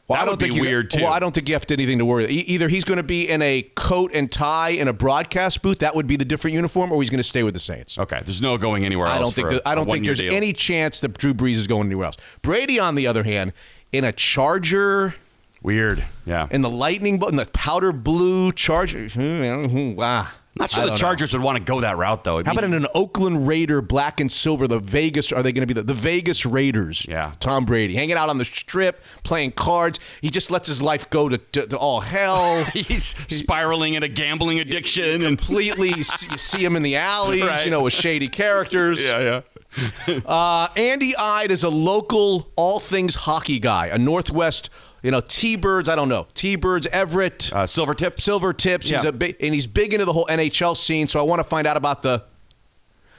Well, 0.07 0.17
that 0.17 0.21
I 0.21 0.25
don't 0.25 0.33
would 0.33 0.39
be 0.39 0.45
think 0.49 0.55
you- 0.57 0.61
weird 0.61 0.91
too. 0.91 1.01
Well, 1.01 1.11
I 1.13 1.17
don't 1.17 1.33
think 1.33 1.49
you 1.49 1.55
have 1.55 1.65
to 1.65 1.73
anything 1.73 1.97
to 1.97 2.05
worry. 2.05 2.27
Either 2.27 2.67
he's 2.67 2.83
going 2.83 2.97
to 2.97 3.03
be 3.03 3.27
in 3.27 3.41
a 3.41 3.63
coat 3.75 4.11
and 4.13 4.31
tie 4.31 4.69
in 4.69 4.87
a 4.87 4.93
broadcast 4.93 5.63
booth, 5.63 5.79
that 5.79 5.95
would 5.95 6.05
be 6.05 6.15
the 6.15 6.25
different 6.25 6.53
uniform, 6.53 6.91
or 6.91 7.01
he's 7.01 7.09
going 7.09 7.17
to 7.17 7.23
stay 7.23 7.41
with 7.41 7.55
the 7.55 7.59
Saints. 7.59 7.97
Okay, 7.97 8.21
there's 8.23 8.39
no 8.39 8.55
going 8.59 8.85
anywhere 8.85 9.07
I 9.07 9.17
don't 9.17 9.33
think 9.33 9.51
a- 9.51 9.67
I 9.67 9.73
don't 9.73 9.89
think 9.89 10.05
there's 10.05 10.19
deal. 10.19 10.31
any 10.31 10.53
chance 10.53 10.99
that 10.99 11.17
Drew 11.17 11.33
Brees 11.33 11.53
is 11.53 11.65
going 11.65 11.87
anywhere 11.87 12.05
else. 12.05 12.17
Brady, 12.43 12.79
on 12.79 12.93
the 12.93 13.07
other 13.07 13.23
hand, 13.23 13.53
in 13.91 14.03
a 14.03 14.11
Charger, 14.11 15.15
weird. 15.63 16.05
Yeah, 16.23 16.49
in 16.51 16.61
the 16.61 16.69
lightning, 16.69 17.19
in 17.27 17.35
the 17.37 17.45
powder 17.45 17.91
blue 17.91 18.51
Charger. 18.51 19.07
Wow. 19.17 20.27
Not 20.57 20.71
sure 20.71 20.83
the 20.83 20.89
don't 20.89 20.95
know. 20.95 20.99
Chargers 20.99 21.33
would 21.33 21.41
want 21.41 21.57
to 21.57 21.63
go 21.63 21.81
that 21.81 21.97
route 21.97 22.23
though. 22.23 22.43
How 22.43 22.51
about 22.53 22.63
in 22.63 22.73
an 22.73 22.87
Oakland 22.93 23.47
Raider, 23.47 23.81
black 23.81 24.19
and 24.19 24.31
silver? 24.31 24.67
The 24.67 24.79
Vegas 24.79 25.31
are 25.31 25.43
they 25.43 25.51
going 25.51 25.67
to 25.67 25.73
be 25.73 25.73
the, 25.73 25.83
the 25.83 25.93
Vegas 25.93 26.45
Raiders? 26.45 27.05
Yeah. 27.07 27.33
Tom 27.39 27.65
Brady 27.65 27.95
hanging 27.95 28.15
out 28.15 28.29
on 28.29 28.37
the 28.37 28.45
strip, 28.45 29.03
playing 29.23 29.51
cards. 29.51 29.99
He 30.21 30.29
just 30.29 30.51
lets 30.51 30.67
his 30.67 30.81
life 30.81 31.09
go 31.09 31.27
to, 31.29 31.37
to, 31.37 31.67
to 31.67 31.77
all 31.77 32.01
hell. 32.01 32.63
He's 32.73 33.15
spiraling 33.27 33.95
into 33.95 34.07
gambling 34.07 34.59
addiction 34.59 35.23
and 35.25 35.37
Completely, 35.37 35.89
you 35.89 36.03
see 36.03 36.27
you 36.31 36.37
see 36.37 36.63
him 36.63 36.75
in 36.75 36.83
the 36.83 36.95
alleys, 36.95 37.43
Right. 37.45 37.65
you 37.65 37.71
know, 37.71 37.83
with 37.83 37.93
shady 37.93 38.27
characters. 38.29 39.01
Yeah, 39.01 39.19
yeah. 39.19 39.41
Uh, 40.25 40.67
Andy 40.75 41.15
Eide 41.17 41.51
is 41.51 41.63
a 41.63 41.69
local 41.69 42.49
all 42.55 42.79
things 42.79 43.15
hockey 43.15 43.59
guy, 43.59 43.87
a 43.87 43.97
Northwest, 43.97 44.69
you 45.03 45.11
know, 45.11 45.21
T-Birds. 45.21 45.89
I 45.89 45.95
don't 45.95 46.09
know, 46.09 46.27
T-Birds, 46.33 46.87
Everett, 46.87 47.51
Uh, 47.53 47.65
silver 47.67 47.93
tips. 47.93 48.23
Silver 48.23 48.53
Tips. 48.53 48.89
He's 48.89 49.03
a 49.05 49.11
big, 49.11 49.35
and 49.39 49.53
he's 49.53 49.67
big 49.67 49.93
into 49.93 50.05
the 50.05 50.13
whole 50.13 50.25
NHL 50.27 50.75
scene. 50.77 51.07
So 51.07 51.19
I 51.19 51.23
want 51.23 51.39
to 51.39 51.43
find 51.43 51.67
out 51.67 51.77
about 51.77 52.01
the. 52.01 52.23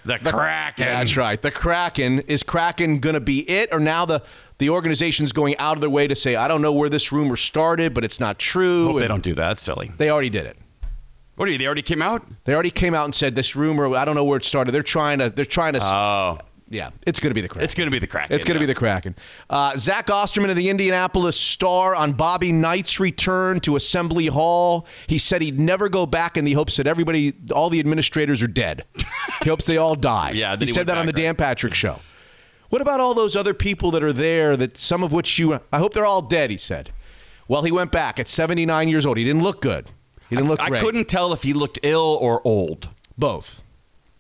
The, 0.05 0.19
Kraken. 0.19 0.87
That's 0.87 1.17
right, 1.17 1.41
the 1.43 1.51
Kraken. 1.51 2.21
Is 2.21 2.45
Kraken 2.45 3.01
going 3.01 3.15
to 3.15 3.21
be 3.21 3.41
it, 3.51 3.71
or 3.73 3.81
now 3.81 4.07
the 4.07 4.23
the 4.59 4.71
organization's 4.71 5.33
going 5.33 5.57
out 5.59 5.77
of 5.77 5.81
their 5.81 5.91
way 5.91 6.07
to 6.07 6.15
say, 6.15 6.37
I 6.37 6.47
don't 6.47 6.63
know 6.63 6.73
where 6.73 6.89
this 6.89 7.11
rumor 7.11 7.35
started, 7.37 7.93
but 7.93 8.05
it's 8.05 8.21
not 8.21 8.39
true. 8.39 8.87
Hope 8.87 9.01
they 9.01 9.09
don't 9.09 9.23
do 9.25 9.35
that. 9.35 9.53
It's 9.53 9.63
silly. 9.63 9.91
They 9.99 10.09
already 10.09 10.31
did 10.31 10.47
it. 10.47 10.57
What 11.37 11.49
are 11.49 11.53
you? 11.53 11.59
They 11.59 11.67
already 11.67 11.83
came 11.83 12.03
out. 12.03 12.27
They 12.45 12.55
already 12.55 12.71
came 12.71 12.95
out 12.95 13.05
and 13.05 13.15
said 13.15 13.35
this 13.35 13.55
rumor. 13.55 13.95
I 13.95 14.05
don't 14.05 14.15
know 14.15 14.25
where 14.25 14.39
it 14.39 14.45
started. 14.45 14.73
They're 14.73 14.83
trying 14.83 15.19
to. 15.19 15.31
They're 15.31 15.45
trying 15.45 15.75
to. 15.75 15.81
Oh, 15.83 16.39
yeah, 16.69 16.91
it's 17.07 17.21
going 17.21 17.31
to 17.31 17.35
be 17.35 17.43
the 17.43 17.49
Kraken. 17.49 17.65
it's 17.65 17.75
going 17.75 17.87
to 17.87 17.93
be 17.93 18.01
the 18.01 18.09
Kraken. 18.09 18.35
It's 18.35 18.45
going 18.45 18.57
to 18.57 18.59
yeah. 18.59 18.67
be 18.67 18.73
the 18.73 18.75
Kraken. 18.75 19.15
Uh, 19.49 19.77
Zach 19.77 20.11
Osterman 20.11 20.51
of 20.51 20.57
the 20.57 20.69
Indianapolis 20.69 21.39
Star 21.39 21.95
on 21.95 22.13
Bobby 22.13 22.51
Knight's 22.51 22.99
return 22.99 23.61
to 23.61 23.77
Assembly 23.77 24.27
Hall. 24.27 24.87
He 25.07 25.19
said 25.19 25.43
he'd 25.43 25.61
never 25.61 25.89
go 25.89 26.07
back 26.07 26.37
in 26.37 26.45
the 26.45 26.55
hopes 26.55 26.77
that 26.79 26.89
everybody, 26.89 27.35
all 27.53 27.71
the 27.71 27.79
administrators 27.79 28.43
are 28.43 28.49
dead. 28.49 28.85
he 29.43 29.51
hopes 29.51 29.67
they 29.67 29.77
all 29.77 29.95
die. 29.95 30.33
Yeah, 30.33 30.57
he 30.57 30.67
he 30.67 30.73
said 30.73 30.89
that 30.89 30.99
on 30.99 31.07
the 31.07 31.13
back, 31.13 31.23
Dan 31.23 31.37
Patrick 31.37 31.75
Show. 31.75 32.01
What 32.69 32.83
about 32.83 32.99
all 32.99 33.15
those 33.15 33.37
other 33.37 33.55
people 33.55 33.93
that 33.93 34.03
are 34.03 34.13
there? 34.13 34.57
That 34.57 34.77
some 34.77 35.05
of 35.05 35.13
which 35.13 35.39
you, 35.39 35.61
I 35.73 35.79
hope 35.79 35.95
they're 35.95 36.07
all 36.07 36.23
dead. 36.23 36.51
He 36.51 36.57
said. 36.57 36.91
Well, 37.49 37.63
he 37.63 37.71
went 37.71 37.93
back 37.93 38.19
at 38.19 38.29
79 38.29 38.89
years 38.89 39.07
old. 39.07 39.19
He 39.19 39.23
didn't 39.23 39.45
look 39.45 39.63
good. 39.63 39.89
He 40.31 40.37
didn't 40.37 40.49
look 40.49 40.61
I 40.61 40.69
great. 40.69 40.83
couldn't 40.83 41.09
tell 41.09 41.33
if 41.33 41.43
he 41.43 41.53
looked 41.53 41.79
ill 41.83 42.19
or 42.21 42.41
old. 42.45 42.91
both. 43.17 43.63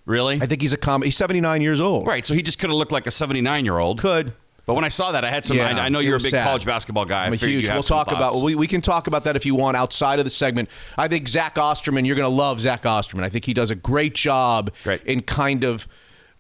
Really? 0.05 0.41
I 0.41 0.47
think 0.47 0.63
he's 0.63 0.73
a 0.73 0.77
com. 0.77 1.03
He's 1.03 1.17
79 1.17 1.61
years 1.63 1.81
old. 1.81 2.07
right. 2.07 2.25
So 2.25 2.33
he 2.33 2.41
just 2.41 2.61
could 2.61 2.71
have 2.71 2.77
looked 2.77 2.93
like 2.93 3.09
a 3.09 3.11
79 3.11 3.65
year 3.65 3.79
old. 3.79 3.99
Could. 4.01 4.33
But 4.65 4.75
when 4.75 4.85
I 4.85 4.89
saw 4.89 5.13
that, 5.13 5.25
I 5.25 5.31
had 5.31 5.45
some. 5.45 5.61
I, 5.61 5.71
I 5.73 5.89
know 5.89 6.01
you're 6.01 6.17
a 6.17 6.21
big 6.21 6.31
sad. 6.31 6.45
college 6.45 6.65
basketball 6.67 7.05
guy. 7.05 7.23
I 7.23 7.27
I'm 7.27 7.33
a 7.33 7.37
huge. 7.37 7.69
We'll 7.71 7.85
talk 7.85 8.11
about. 8.11 8.43
We, 8.43 8.57
we 8.57 8.67
can 8.67 8.81
talk 8.81 9.07
about 9.07 9.25
that 9.25 9.37
if 9.37 9.47
you 9.47 9.55
want 9.55 9.77
outside 9.77 10.19
of 10.19 10.25
the 10.25 10.31
segment. 10.31 10.69
I 10.99 11.07
think 11.07 11.29
Zach 11.29 11.57
Osterman. 11.57 12.05
You're 12.05 12.17
going 12.17 12.29
to 12.29 12.35
love 12.37 12.61
Zach 12.61 12.85
Osterman. 12.85 13.25
I 13.25 13.29
think 13.29 13.45
he 13.45 13.55
does 13.55 13.71
a 13.71 13.77
great 13.77 14.15
job 14.15 14.73
Great. 14.83 15.03
in 15.05 15.23
kind 15.23 15.63
of 15.65 15.87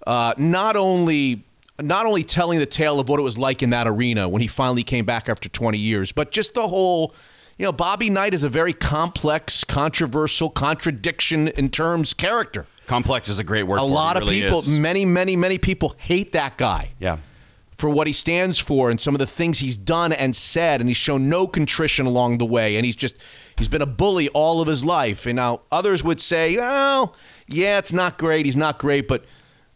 uh, 0.06 0.35
not 0.37 0.76
only 0.76 1.44
not 1.80 2.06
only 2.06 2.25
telling 2.25 2.58
the 2.58 2.66
tale 2.66 2.99
of 2.99 3.08
what 3.08 3.20
it 3.20 3.23
was 3.23 3.38
like 3.38 3.62
in 3.62 3.70
that 3.70 3.87
arena 3.87 4.28
when 4.28 4.42
he 4.42 4.49
finally 4.49 4.82
came 4.82 5.04
back 5.04 5.28
after 5.28 5.49
20 5.49 5.78
years, 5.78 6.11
but 6.12 6.30
just 6.30 6.54
the 6.54 6.66
whole. 6.68 7.14
You 7.58 7.64
know, 7.64 7.72
Bobby 7.72 8.10
Knight 8.10 8.34
is 8.34 8.44
a 8.44 8.48
very 8.50 8.72
complex, 8.72 9.64
controversial, 9.64 10.50
contradiction 10.50 11.48
in 11.48 11.70
terms 11.70 12.12
character. 12.12 12.66
Complex 12.86 13.28
is 13.28 13.38
a 13.38 13.44
great 13.44 13.62
word. 13.64 13.78
A 13.78 13.82
lot 13.82 14.16
It 14.16 14.22
of 14.22 14.28
really 14.28 14.42
people, 14.42 14.58
is. 14.58 14.68
many, 14.68 15.04
many, 15.04 15.36
many 15.36 15.58
people 15.58 15.94
hate 15.98 16.32
that 16.32 16.56
guy 16.58 16.90
Yeah. 17.00 17.16
for 17.78 17.88
what 17.90 18.06
he 18.06 18.12
stands 18.12 18.58
for 18.58 18.90
and 18.90 19.00
some 19.00 19.14
of 19.14 19.18
the 19.18 19.26
things 19.26 19.58
he's 19.58 19.76
done 19.76 20.12
and 20.12 20.36
said 20.36 20.80
and 20.80 20.88
he's 20.88 20.96
shown 20.98 21.28
no 21.28 21.46
contrition 21.46 22.06
along 22.06 22.38
the 22.38 22.46
way 22.46 22.76
and 22.76 22.84
he's 22.86 22.94
just 22.96 23.16
he's 23.58 23.68
been 23.68 23.82
a 23.82 23.86
bully 23.86 24.28
all 24.30 24.60
of 24.60 24.68
his 24.68 24.84
life 24.84 25.26
and 25.26 25.36
now 25.36 25.60
others 25.72 26.02
would 26.04 26.20
say 26.20 26.56
oh 26.60 27.12
yeah 27.48 27.76
it's 27.78 27.92
not 27.92 28.16
great 28.18 28.46
he's 28.46 28.56
not 28.56 28.78
great 28.78 29.06
but 29.08 29.25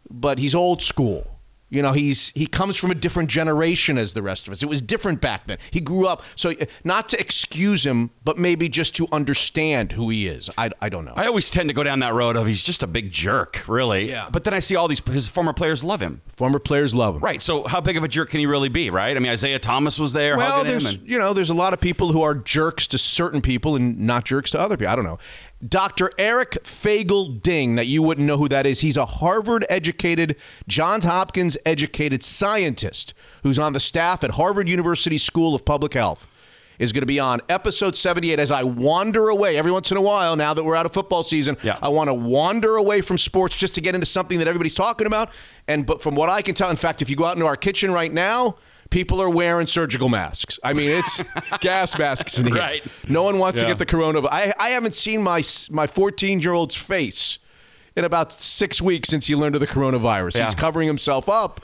but 0.08 0.38
he's 0.38 0.54
old 0.54 0.80
school 0.80 1.26
you 1.70 1.80
know 1.82 1.92
he's 1.92 2.30
he 2.34 2.46
comes 2.46 2.76
from 2.76 2.90
a 2.90 2.94
different 2.94 3.30
generation 3.30 3.96
as 3.96 4.14
the 4.14 4.22
rest 4.22 4.46
of 4.46 4.52
us 4.52 4.62
it 4.62 4.68
was 4.68 4.82
different 4.82 5.20
back 5.20 5.46
then 5.46 5.58
he 5.70 5.80
grew 5.80 6.06
up 6.06 6.22
so 6.34 6.50
uh, 6.50 6.64
not 6.84 7.08
to 7.08 7.18
excuse 7.18 7.86
him 7.86 8.10
but 8.24 8.36
maybe 8.36 8.68
just 8.68 8.94
to 8.96 9.06
understand 9.12 9.92
who 9.92 10.10
he 10.10 10.26
is 10.26 10.50
i, 10.58 10.70
I 10.80 10.88
don't 10.88 11.04
know 11.04 11.14
I 11.16 11.26
always 11.26 11.50
tend 11.50 11.68
to 11.68 11.74
go 11.74 11.82
down 11.82 12.00
that 12.00 12.14
road 12.14 12.36
of 12.36 12.46
he's 12.46 12.62
just 12.62 12.82
a 12.82 12.86
big 12.86 13.10
jerk, 13.12 13.68
really. 13.68 14.08
Yeah. 14.08 14.28
But 14.30 14.44
then 14.44 14.54
I 14.54 14.60
see 14.60 14.74
all 14.74 14.88
these 14.88 15.00
his 15.00 15.28
former 15.28 15.52
players 15.52 15.84
love 15.84 16.00
him. 16.00 16.22
former 16.36 16.58
players 16.58 16.94
love 16.94 17.16
him 17.16 17.20
Right. 17.20 17.42
So 17.42 17.66
how 17.66 17.80
big 17.80 17.96
of 17.96 18.04
a 18.04 18.08
jerk 18.08 18.30
can 18.30 18.40
he 18.40 18.46
really 18.46 18.68
be? 18.70 18.90
Right. 18.90 19.14
I 19.16 19.20
mean, 19.20 19.30
Isiah 19.32 19.58
Thomas 19.58 19.98
was 19.98 20.12
there 20.12 20.38
Well, 20.38 20.64
there's 20.64 20.84
And, 20.84 21.08
you 21.08 21.18
know 21.18 21.32
there's 21.34 21.50
a 21.50 21.54
lot 21.54 21.74
of 21.74 21.80
people 21.80 22.12
who 22.12 22.22
are 22.22 22.34
jerks 22.34 22.86
to 22.88 22.98
certain 22.98 23.42
people 23.42 23.76
and 23.76 24.00
not 24.00 24.24
jerks 24.24 24.50
to 24.52 24.60
other 24.60 24.76
people. 24.76 24.92
I 24.92 24.96
don't 24.96 25.04
know. 25.04 25.18
Dr. 25.66 26.10
Eric 26.16 26.52
Feigl-Ding, 26.64 27.74
that 27.74 27.86
you 27.86 28.02
wouldn't 28.02 28.26
know 28.26 28.38
who 28.38 28.48
that 28.48 28.66
is. 28.66 28.80
He's 28.80 28.96
a 28.96 29.04
Harvard 29.04 29.66
educated, 29.68 30.36
Johns 30.66 31.04
Hopkins 31.04 31.56
educated 31.66 32.22
scientist 32.22 33.12
who's 33.42 33.58
on 33.58 33.72
the 33.74 33.80
staff 33.80 34.24
at 34.24 34.32
Harvard 34.32 34.68
University 34.68 35.18
School 35.18 35.54
of 35.54 35.64
Public 35.64 35.94
Health. 35.94 36.28
is 36.80 36.92
going 36.94 37.02
to 37.02 37.06
be 37.06 37.20
on 37.20 37.40
episode 37.50 37.94
78 37.94 38.38
as 38.38 38.50
I 38.50 38.62
wander 38.64 39.28
away 39.28 39.58
every 39.58 39.70
once 39.70 39.90
in 39.90 39.98
a 39.98 40.00
while 40.00 40.34
now 40.34 40.54
that 40.54 40.64
we're 40.64 40.74
out 40.74 40.86
of 40.86 40.94
football 40.94 41.22
season. 41.22 41.58
Yeah. 41.62 41.78
I 41.82 41.90
want 41.90 42.08
to 42.08 42.14
wander 42.14 42.76
away 42.76 43.02
from 43.02 43.18
sports 43.18 43.54
just 43.56 43.74
to 43.74 43.82
get 43.82 43.94
into 43.94 44.06
something 44.06 44.38
that 44.38 44.48
everybody's 44.48 44.74
talking 44.74 45.06
about. 45.06 45.30
And 45.68 45.84
but 45.84 46.00
from 46.00 46.14
what 46.14 46.30
I 46.30 46.40
can 46.40 46.54
tell, 46.54 46.70
in 46.70 46.76
fact, 46.76 47.02
if 47.02 47.10
you 47.10 47.16
go 47.16 47.26
out 47.26 47.36
into 47.36 47.46
our 47.46 47.56
kitchen 47.56 47.92
right 47.92 48.10
now, 48.10 48.56
people 48.90 49.22
are 49.22 49.30
wearing 49.30 49.66
surgical 49.66 50.08
masks. 50.08 50.58
I 50.62 50.72
mean, 50.74 50.90
it's 50.90 51.22
gas 51.60 51.98
masks 51.98 52.38
in 52.38 52.46
here. 52.46 52.56
Right. 52.56 52.84
No 53.08 53.22
one 53.22 53.38
wants 53.38 53.60
to 53.60 53.66
get 53.66 53.78
the 53.78 53.86
corona. 53.86 54.20
I 54.26 54.52
I 54.58 54.70
haven't 54.70 54.94
seen 54.94 55.22
my 55.22 55.42
my 55.70 55.86
14 55.86 56.40
year 56.40 56.52
old's 56.52 56.76
face 56.76 57.38
in 57.96 58.04
about 58.04 58.32
six 58.32 58.80
weeks 58.82 59.08
since 59.08 59.26
he 59.26 59.34
learned 59.34 59.54
of 59.54 59.60
the 59.60 59.66
coronavirus. 59.66 60.36
Yeah. 60.36 60.44
He's 60.46 60.54
covering 60.54 60.86
himself 60.86 61.28
up. 61.28 61.60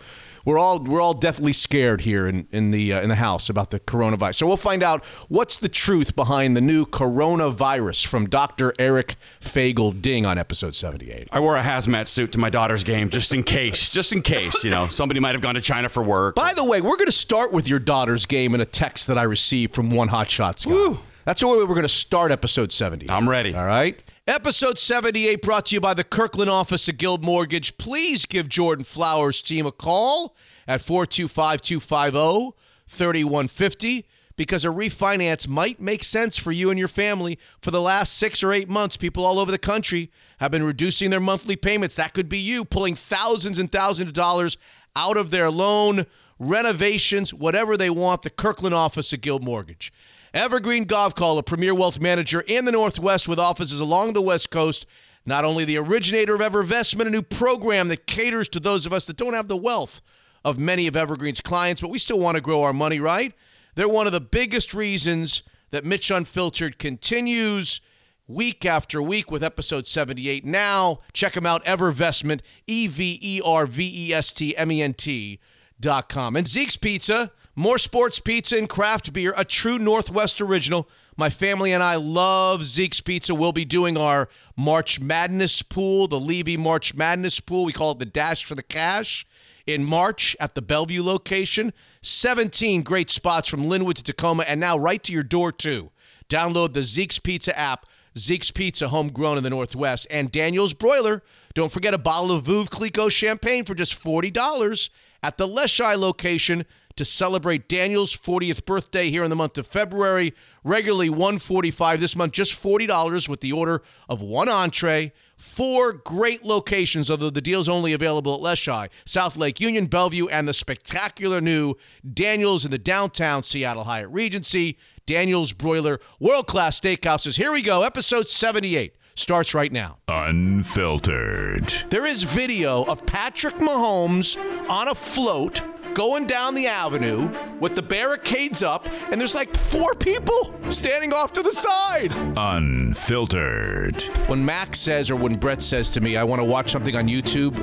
We're 0.46 0.58
all 0.58 0.78
we're 0.78 1.00
all 1.00 1.12
deathly 1.12 1.52
scared 1.52 2.02
here 2.02 2.28
in 2.28 2.46
in 2.52 2.70
the 2.70 2.92
uh, 2.92 3.02
in 3.02 3.08
the 3.08 3.16
house 3.16 3.50
about 3.50 3.72
the 3.72 3.80
coronavirus. 3.80 4.36
So 4.36 4.46
we'll 4.46 4.56
find 4.56 4.82
out 4.82 5.04
what's 5.28 5.58
the 5.58 5.68
truth 5.68 6.14
behind 6.14 6.56
the 6.56 6.60
new 6.60 6.86
coronavirus 6.86 8.06
from 8.06 8.28
Dr. 8.28 8.72
Eric 8.78 9.16
Feigl-Ding 9.40 10.24
on 10.24 10.38
episode 10.38 10.76
78. 10.76 11.28
I 11.32 11.40
wore 11.40 11.56
a 11.56 11.62
hazmat 11.62 12.06
suit 12.06 12.30
to 12.32 12.38
my 12.38 12.48
daughter's 12.48 12.84
game 12.84 13.10
just 13.10 13.34
in 13.34 13.42
case, 13.42 13.90
just 13.90 14.12
in 14.12 14.22
case, 14.22 14.62
you 14.62 14.70
know, 14.70 14.86
somebody 14.86 15.18
might 15.18 15.34
have 15.34 15.42
gone 15.42 15.56
to 15.56 15.60
China 15.60 15.88
for 15.88 16.02
work. 16.02 16.36
By 16.36 16.54
the 16.54 16.64
way, 16.64 16.80
we're 16.80 16.96
going 16.96 17.06
to 17.06 17.12
start 17.12 17.52
with 17.52 17.66
your 17.66 17.80
daughter's 17.80 18.24
game 18.24 18.54
in 18.54 18.60
a 18.60 18.66
text 18.66 19.08
that 19.08 19.18
I 19.18 19.24
received 19.24 19.74
from 19.74 19.90
one 19.90 20.08
hot 20.08 20.30
shots 20.30 20.64
guy. 20.64 20.96
That's 21.24 21.40
the 21.40 21.48
way 21.48 21.56
we're 21.56 21.66
going 21.66 21.82
to 21.82 21.88
start 21.88 22.30
episode 22.30 22.72
70. 22.72 23.10
I'm 23.10 23.28
ready. 23.28 23.52
All 23.52 23.66
right. 23.66 24.00
Episode 24.28 24.76
78 24.76 25.40
brought 25.40 25.66
to 25.66 25.76
you 25.76 25.80
by 25.80 25.94
the 25.94 26.02
Kirkland 26.02 26.50
office 26.50 26.88
of 26.88 26.98
Guild 26.98 27.22
Mortgage. 27.22 27.78
Please 27.78 28.26
give 28.26 28.48
Jordan 28.48 28.84
Flowers' 28.84 29.40
team 29.40 29.66
a 29.66 29.70
call 29.70 30.34
at 30.66 30.80
425 30.80 31.62
250 31.62 32.56
3150 32.88 34.04
because 34.34 34.64
a 34.64 34.68
refinance 34.68 35.46
might 35.46 35.80
make 35.80 36.02
sense 36.02 36.36
for 36.36 36.50
you 36.50 36.70
and 36.70 36.78
your 36.78 36.88
family. 36.88 37.38
For 37.62 37.70
the 37.70 37.80
last 37.80 38.18
six 38.18 38.42
or 38.42 38.52
eight 38.52 38.68
months, 38.68 38.96
people 38.96 39.24
all 39.24 39.38
over 39.38 39.52
the 39.52 39.58
country 39.58 40.10
have 40.38 40.50
been 40.50 40.64
reducing 40.64 41.10
their 41.10 41.20
monthly 41.20 41.54
payments. 41.54 41.94
That 41.94 42.12
could 42.12 42.28
be 42.28 42.38
you 42.38 42.64
pulling 42.64 42.96
thousands 42.96 43.60
and 43.60 43.70
thousands 43.70 44.08
of 44.08 44.14
dollars 44.14 44.58
out 44.96 45.16
of 45.16 45.30
their 45.30 45.52
loan, 45.52 46.04
renovations, 46.40 47.32
whatever 47.32 47.76
they 47.76 47.90
want. 47.90 48.22
The 48.22 48.30
Kirkland 48.30 48.74
office 48.74 49.12
of 49.12 49.20
Guild 49.20 49.44
Mortgage. 49.44 49.92
Evergreen 50.34 50.84
Gavekal, 50.84 51.38
a 51.38 51.42
premier 51.42 51.74
wealth 51.74 52.00
manager 52.00 52.42
in 52.46 52.64
the 52.64 52.72
Northwest 52.72 53.28
with 53.28 53.38
offices 53.38 53.80
along 53.80 54.12
the 54.12 54.22
West 54.22 54.50
Coast. 54.50 54.86
Not 55.24 55.44
only 55.44 55.64
the 55.64 55.78
originator 55.78 56.34
of 56.34 56.40
Evervestment, 56.40 57.06
a 57.06 57.10
new 57.10 57.22
program 57.22 57.88
that 57.88 58.06
caters 58.06 58.48
to 58.50 58.60
those 58.60 58.86
of 58.86 58.92
us 58.92 59.06
that 59.06 59.16
don't 59.16 59.34
have 59.34 59.48
the 59.48 59.56
wealth 59.56 60.00
of 60.44 60.58
many 60.58 60.86
of 60.86 60.94
Evergreen's 60.94 61.40
clients, 61.40 61.80
but 61.80 61.88
we 61.88 61.98
still 61.98 62.20
want 62.20 62.36
to 62.36 62.40
grow 62.40 62.62
our 62.62 62.72
money, 62.72 63.00
right? 63.00 63.34
They're 63.74 63.88
one 63.88 64.06
of 64.06 64.12
the 64.12 64.20
biggest 64.20 64.72
reasons 64.72 65.42
that 65.70 65.84
Mitch 65.84 66.10
Unfiltered 66.10 66.78
continues 66.78 67.80
week 68.28 68.64
after 68.64 69.02
week 69.02 69.30
with 69.30 69.42
episode 69.42 69.86
78. 69.88 70.44
Now, 70.44 71.00
check 71.12 71.32
them 71.32 71.46
out, 71.46 71.64
Evervestment, 71.64 72.40
E 72.66 72.86
V 72.86 73.18
E 73.20 73.40
R 73.44 73.66
V 73.66 74.08
E 74.08 74.14
S 74.14 74.32
T 74.32 74.56
M 74.56 74.70
E 74.70 74.82
N 74.82 74.94
T 74.94 75.40
dot 75.78 76.08
com. 76.08 76.36
And 76.36 76.46
Zeke's 76.46 76.76
Pizza, 76.76 77.32
more 77.56 77.78
sports 77.78 78.20
pizza 78.20 78.58
and 78.58 78.68
craft 78.68 79.14
beer, 79.14 79.32
a 79.36 79.44
true 79.44 79.78
Northwest 79.78 80.42
original. 80.42 80.88
My 81.16 81.30
family 81.30 81.72
and 81.72 81.82
I 81.82 81.96
love 81.96 82.64
Zeke's 82.64 83.00
Pizza. 83.00 83.34
We'll 83.34 83.52
be 83.52 83.64
doing 83.64 83.96
our 83.96 84.28
March 84.54 85.00
Madness 85.00 85.62
pool, 85.62 86.06
the 86.06 86.20
Levy 86.20 86.58
March 86.58 86.94
Madness 86.94 87.40
pool. 87.40 87.64
We 87.64 87.72
call 87.72 87.92
it 87.92 87.98
the 87.98 88.04
Dash 88.04 88.44
for 88.44 88.54
the 88.54 88.62
Cash 88.62 89.26
in 89.66 89.82
March 89.84 90.36
at 90.38 90.54
the 90.54 90.60
Bellevue 90.60 91.02
location. 91.02 91.72
17 92.02 92.82
great 92.82 93.08
spots 93.08 93.48
from 93.48 93.64
Lynnwood 93.64 93.94
to 93.94 94.02
Tacoma, 94.02 94.44
and 94.46 94.60
now 94.60 94.76
right 94.76 95.02
to 95.04 95.12
your 95.12 95.22
door, 95.22 95.50
too. 95.50 95.90
Download 96.28 96.74
the 96.74 96.82
Zeke's 96.82 97.18
Pizza 97.18 97.58
app. 97.58 97.86
Zeke's 98.18 98.50
Pizza, 98.50 98.88
homegrown 98.88 99.38
in 99.38 99.44
the 99.44 99.50
Northwest, 99.50 100.06
and 100.10 100.30
Daniel's 100.30 100.74
Broiler. 100.74 101.22
Don't 101.54 101.72
forget 101.72 101.94
a 101.94 101.98
bottle 101.98 102.32
of 102.32 102.44
Veuve 102.44 102.68
Clicquot 102.68 103.10
champagne 103.10 103.64
for 103.64 103.74
just 103.74 103.98
$40 104.02 104.90
at 105.22 105.38
the 105.38 105.48
Leschi 105.48 105.98
location 105.98 106.64
to 106.96 107.04
celebrate 107.04 107.68
Daniel's 107.68 108.16
40th 108.16 108.64
birthday 108.64 109.10
here 109.10 109.22
in 109.22 109.30
the 109.30 109.36
month 109.36 109.56
of 109.58 109.66
February. 109.66 110.34
Regularly 110.64 111.08
145 111.08 112.00
this 112.00 112.16
month, 112.16 112.32
just 112.32 112.52
$40 112.52 113.28
with 113.28 113.40
the 113.40 113.52
order 113.52 113.82
of 114.08 114.20
one 114.20 114.48
entree. 114.48 115.12
Four 115.36 115.92
great 115.92 116.44
locations, 116.44 117.10
although 117.10 117.30
the 117.30 117.42
deal's 117.42 117.68
only 117.68 117.92
available 117.92 118.34
at 118.34 118.40
Leschi, 118.40 118.88
South 119.04 119.36
Lake 119.36 119.60
Union, 119.60 119.86
Bellevue, 119.86 120.28
and 120.28 120.48
the 120.48 120.54
spectacular 120.54 121.40
new 121.40 121.74
Daniel's 122.10 122.64
in 122.64 122.70
the 122.70 122.78
downtown 122.78 123.42
Seattle 123.42 123.84
Hyatt 123.84 124.08
Regency. 124.08 124.78
Daniel's 125.04 125.52
Broiler, 125.52 126.00
world 126.18 126.48
class 126.48 126.80
steakhouses. 126.80 127.36
Here 127.36 127.52
we 127.52 127.62
go. 127.62 127.82
Episode 127.82 128.28
78 128.28 128.96
starts 129.14 129.54
right 129.54 129.70
now. 129.70 129.98
Unfiltered. 130.08 131.72
There 131.88 132.06
is 132.06 132.24
video 132.24 132.84
of 132.84 133.06
Patrick 133.06 133.54
Mahomes 133.56 134.36
on 134.68 134.88
a 134.88 134.94
float 134.94 135.62
going 135.96 136.26
down 136.26 136.54
the 136.54 136.66
avenue 136.66 137.26
with 137.58 137.74
the 137.74 137.80
barricades 137.80 138.62
up, 138.62 138.86
and 139.10 139.18
there's 139.18 139.34
like 139.34 139.56
four 139.56 139.94
people 139.94 140.54
standing 140.68 141.14
off 141.14 141.32
to 141.32 141.42
the 141.42 141.50
side. 141.50 142.12
Unfiltered. 142.36 144.02
When 144.28 144.44
Max 144.44 144.78
says, 144.78 145.10
or 145.10 145.16
when 145.16 145.36
Brett 145.36 145.62
says 145.62 145.88
to 145.90 146.02
me, 146.02 146.18
I 146.18 146.22
want 146.22 146.40
to 146.40 146.44
watch 146.44 146.70
something 146.70 146.94
on 146.94 147.08
YouTube, 147.08 147.56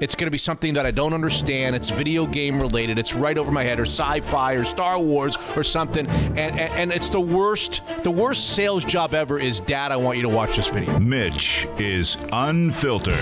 it's 0.00 0.14
going 0.14 0.28
to 0.28 0.30
be 0.30 0.38
something 0.38 0.72
that 0.74 0.86
I 0.86 0.92
don't 0.92 1.12
understand. 1.12 1.74
It's 1.74 1.90
video 1.90 2.26
game 2.26 2.60
related. 2.60 2.96
It's 2.96 3.16
right 3.16 3.36
over 3.36 3.50
my 3.50 3.64
head, 3.64 3.80
or 3.80 3.86
sci-fi, 3.86 4.52
or 4.52 4.62
Star 4.62 5.00
Wars, 5.00 5.36
or 5.56 5.64
something. 5.64 6.06
And, 6.06 6.38
and 6.38 6.60
and 6.60 6.92
it's 6.92 7.08
the 7.08 7.20
worst. 7.20 7.82
The 8.04 8.10
worst 8.10 8.50
sales 8.50 8.84
job 8.84 9.14
ever 9.14 9.40
is, 9.40 9.58
Dad, 9.58 9.90
I 9.90 9.96
want 9.96 10.16
you 10.16 10.22
to 10.22 10.28
watch 10.28 10.54
this 10.54 10.68
video. 10.68 10.96
Mitch 11.00 11.66
is 11.76 12.16
unfiltered. 12.30 13.18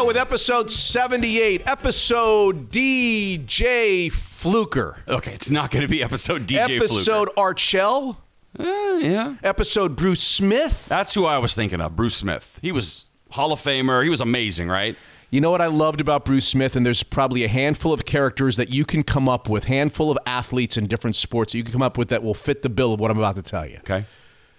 Go 0.00 0.06
with 0.06 0.16
episode 0.16 0.70
78, 0.70 1.62
episode 1.66 2.70
DJ 2.70 4.10
Fluker. 4.10 4.96
Okay, 5.06 5.32
it's 5.34 5.50
not 5.50 5.70
going 5.70 5.82
to 5.82 5.88
be 5.88 6.02
episode 6.02 6.46
DJ 6.46 6.78
Fluker. 6.78 6.84
episode 6.84 7.28
Archell, 7.36 8.16
Uh, 8.58 8.98
yeah. 9.02 9.34
episode 9.42 9.96
Bruce 9.96 10.22
Smith. 10.22 10.86
That's 10.88 11.12
who 11.12 11.26
I 11.26 11.36
was 11.36 11.54
thinking 11.54 11.82
of, 11.82 11.96
Bruce 11.96 12.14
Smith. 12.16 12.58
He 12.62 12.72
was 12.72 13.08
Hall 13.32 13.52
of 13.52 13.60
Famer. 13.60 14.02
He 14.02 14.08
was 14.08 14.22
amazing, 14.22 14.68
right? 14.68 14.96
You 15.28 15.42
know 15.42 15.50
what 15.50 15.60
I 15.60 15.66
loved 15.66 16.00
about 16.00 16.24
Bruce 16.24 16.48
Smith, 16.48 16.76
and 16.76 16.86
there's 16.86 17.02
probably 17.02 17.44
a 17.44 17.48
handful 17.48 17.92
of 17.92 18.06
characters 18.06 18.56
that 18.56 18.72
you 18.72 18.86
can 18.86 19.02
come 19.02 19.28
up 19.28 19.50
with, 19.50 19.64
handful 19.64 20.10
of 20.10 20.16
athletes 20.24 20.78
in 20.78 20.86
different 20.86 21.14
sports 21.14 21.52
that 21.52 21.58
you 21.58 21.64
can 21.64 21.72
come 21.74 21.82
up 21.82 21.98
with 21.98 22.08
that 22.08 22.22
will 22.22 22.34
fit 22.34 22.62
the 22.62 22.70
bill 22.70 22.94
of 22.94 23.00
what 23.00 23.10
I'm 23.10 23.18
about 23.18 23.36
to 23.36 23.42
tell 23.42 23.66
you. 23.68 23.76
Okay. 23.80 24.06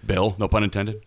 Bill, 0.05 0.35
no 0.37 0.47
pun 0.47 0.63
intended. 0.63 1.03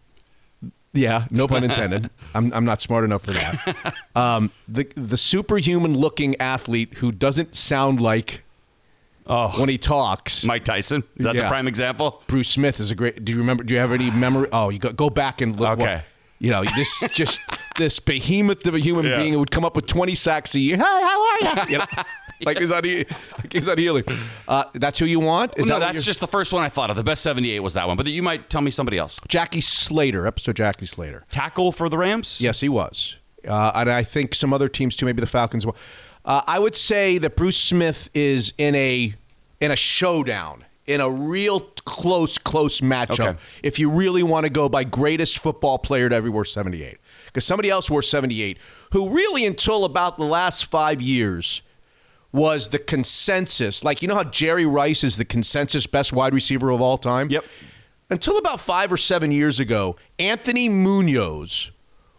Yeah, 0.94 1.26
no 1.30 1.46
pun 1.48 1.64
intended. 1.64 2.08
I'm, 2.34 2.52
I'm 2.54 2.64
not 2.64 2.80
smart 2.80 3.04
enough 3.04 3.22
for 3.24 3.32
that. 3.32 3.94
Um, 4.16 4.52
the 4.68 4.84
the 4.94 5.16
superhuman 5.16 5.98
looking 5.98 6.40
athlete 6.40 6.94
who 6.98 7.10
doesn't 7.10 7.56
sound 7.56 8.00
like 8.00 8.42
Oh, 9.26 9.48
when 9.58 9.68
he 9.68 9.76
talks. 9.78 10.44
Mike 10.44 10.64
Tyson. 10.64 11.02
Is 11.16 11.24
that 11.24 11.34
Yeah. 11.34 11.42
the 11.42 11.48
prime 11.48 11.66
example? 11.66 12.22
Bruce 12.28 12.48
Smith 12.50 12.78
is 12.78 12.90
a 12.92 12.94
great. 12.94 13.24
Do 13.24 13.32
you 13.32 13.38
remember? 13.38 13.64
Do 13.64 13.74
you 13.74 13.80
have 13.80 13.90
any 13.90 14.10
memory? 14.12 14.48
Oh, 14.52 14.68
you 14.70 14.78
go, 14.78 14.92
go 14.92 15.10
back 15.10 15.40
and 15.40 15.58
look. 15.58 15.80
Okay. 15.80 16.02
You 16.38 16.50
know, 16.50 16.64
this 16.76 17.02
just 17.12 17.40
this 17.78 17.98
behemoth 18.00 18.66
of 18.66 18.74
a 18.74 18.78
human 18.78 19.06
Yeah. 19.06 19.18
being 19.18 19.32
who 19.32 19.38
would 19.38 19.50
come 19.50 19.64
up 19.64 19.76
with 19.76 19.86
twenty 19.86 20.14
sacks 20.14 20.54
a 20.54 20.60
year. 20.60 20.76
Hey, 20.76 20.82
how 20.82 21.24
are 21.24 21.38
you? 21.40 21.62
you 21.72 21.78
know, 21.78 21.84
like 22.44 22.58
he's 22.58 22.70
on, 22.70 22.84
he- 22.84 23.06
like 23.38 23.52
he's 23.52 23.68
on 23.68 23.78
healing. 23.78 24.04
Uh, 24.46 24.64
that's 24.74 24.98
who 24.98 25.06
you 25.06 25.20
want? 25.20 25.54
Is 25.56 25.66
no, 25.66 25.78
that 25.78 25.86
what 25.86 25.92
that's 25.94 26.04
just 26.04 26.20
the 26.20 26.26
first 26.26 26.52
one 26.52 26.62
I 26.64 26.68
thought 26.68 26.90
of. 26.90 26.96
The 26.96 27.04
best 27.04 27.22
78 27.22 27.60
was 27.60 27.74
that 27.74 27.86
one. 27.86 27.96
But 27.96 28.06
you 28.08 28.22
might 28.22 28.50
tell 28.50 28.60
me 28.60 28.70
somebody 28.70 28.98
else. 28.98 29.18
Jackie 29.28 29.60
Slater, 29.60 30.26
episode 30.26 30.56
Jackie 30.56 30.86
Slater. 30.86 31.24
Tackle 31.30 31.72
for 31.72 31.88
the 31.88 31.96
Rams? 31.96 32.40
Yes, 32.40 32.60
he 32.60 32.68
was, 32.68 33.16
uh, 33.48 33.72
and 33.74 33.90
I 33.90 34.02
think 34.02 34.34
some 34.34 34.52
other 34.52 34.68
teams 34.68 34.96
too, 34.96 35.06
maybe 35.06 35.20
the 35.20 35.26
Falcons. 35.28 35.64
Well, 35.64 35.76
uh, 36.24 36.42
I 36.46 36.58
would 36.58 36.74
say 36.74 37.18
that 37.18 37.36
Bruce 37.36 37.56
Smith 37.58 38.10
is 38.14 38.52
in 38.58 38.74
a 38.74 39.14
in 39.60 39.70
a 39.70 39.76
showdown, 39.76 40.64
in 40.86 41.00
a 41.00 41.08
real 41.08 41.60
close, 41.84 42.38
close 42.38 42.80
matchup. 42.80 43.28
Okay. 43.28 43.38
If 43.62 43.78
you 43.78 43.90
really 43.90 44.22
want 44.22 44.44
to 44.44 44.50
go 44.50 44.68
by 44.68 44.84
greatest 44.84 45.38
football 45.38 45.78
player 45.78 46.08
to 46.08 46.14
ever 46.14 46.30
wear 46.30 46.44
seventy 46.44 46.82
eight, 46.82 46.98
because 47.26 47.44
somebody 47.44 47.70
else 47.70 47.90
wore 47.90 48.02
seventy 48.02 48.42
eight, 48.42 48.58
who 48.92 49.14
really 49.14 49.44
until 49.44 49.84
about 49.84 50.18
the 50.18 50.24
last 50.24 50.66
five 50.66 51.02
years 51.02 51.62
was 52.32 52.68
the 52.68 52.78
consensus. 52.78 53.84
Like 53.84 54.02
you 54.02 54.08
know 54.08 54.14
how 54.14 54.24
Jerry 54.24 54.66
Rice 54.66 55.04
is 55.04 55.16
the 55.16 55.24
consensus 55.24 55.86
best 55.86 56.12
wide 56.12 56.34
receiver 56.34 56.70
of 56.70 56.80
all 56.80 56.98
time. 56.98 57.30
Yep. 57.30 57.44
Until 58.10 58.36
about 58.38 58.60
five 58.60 58.92
or 58.92 58.96
seven 58.96 59.32
years 59.32 59.60
ago, 59.60 59.96
Anthony 60.18 60.68
Munoz 60.68 61.70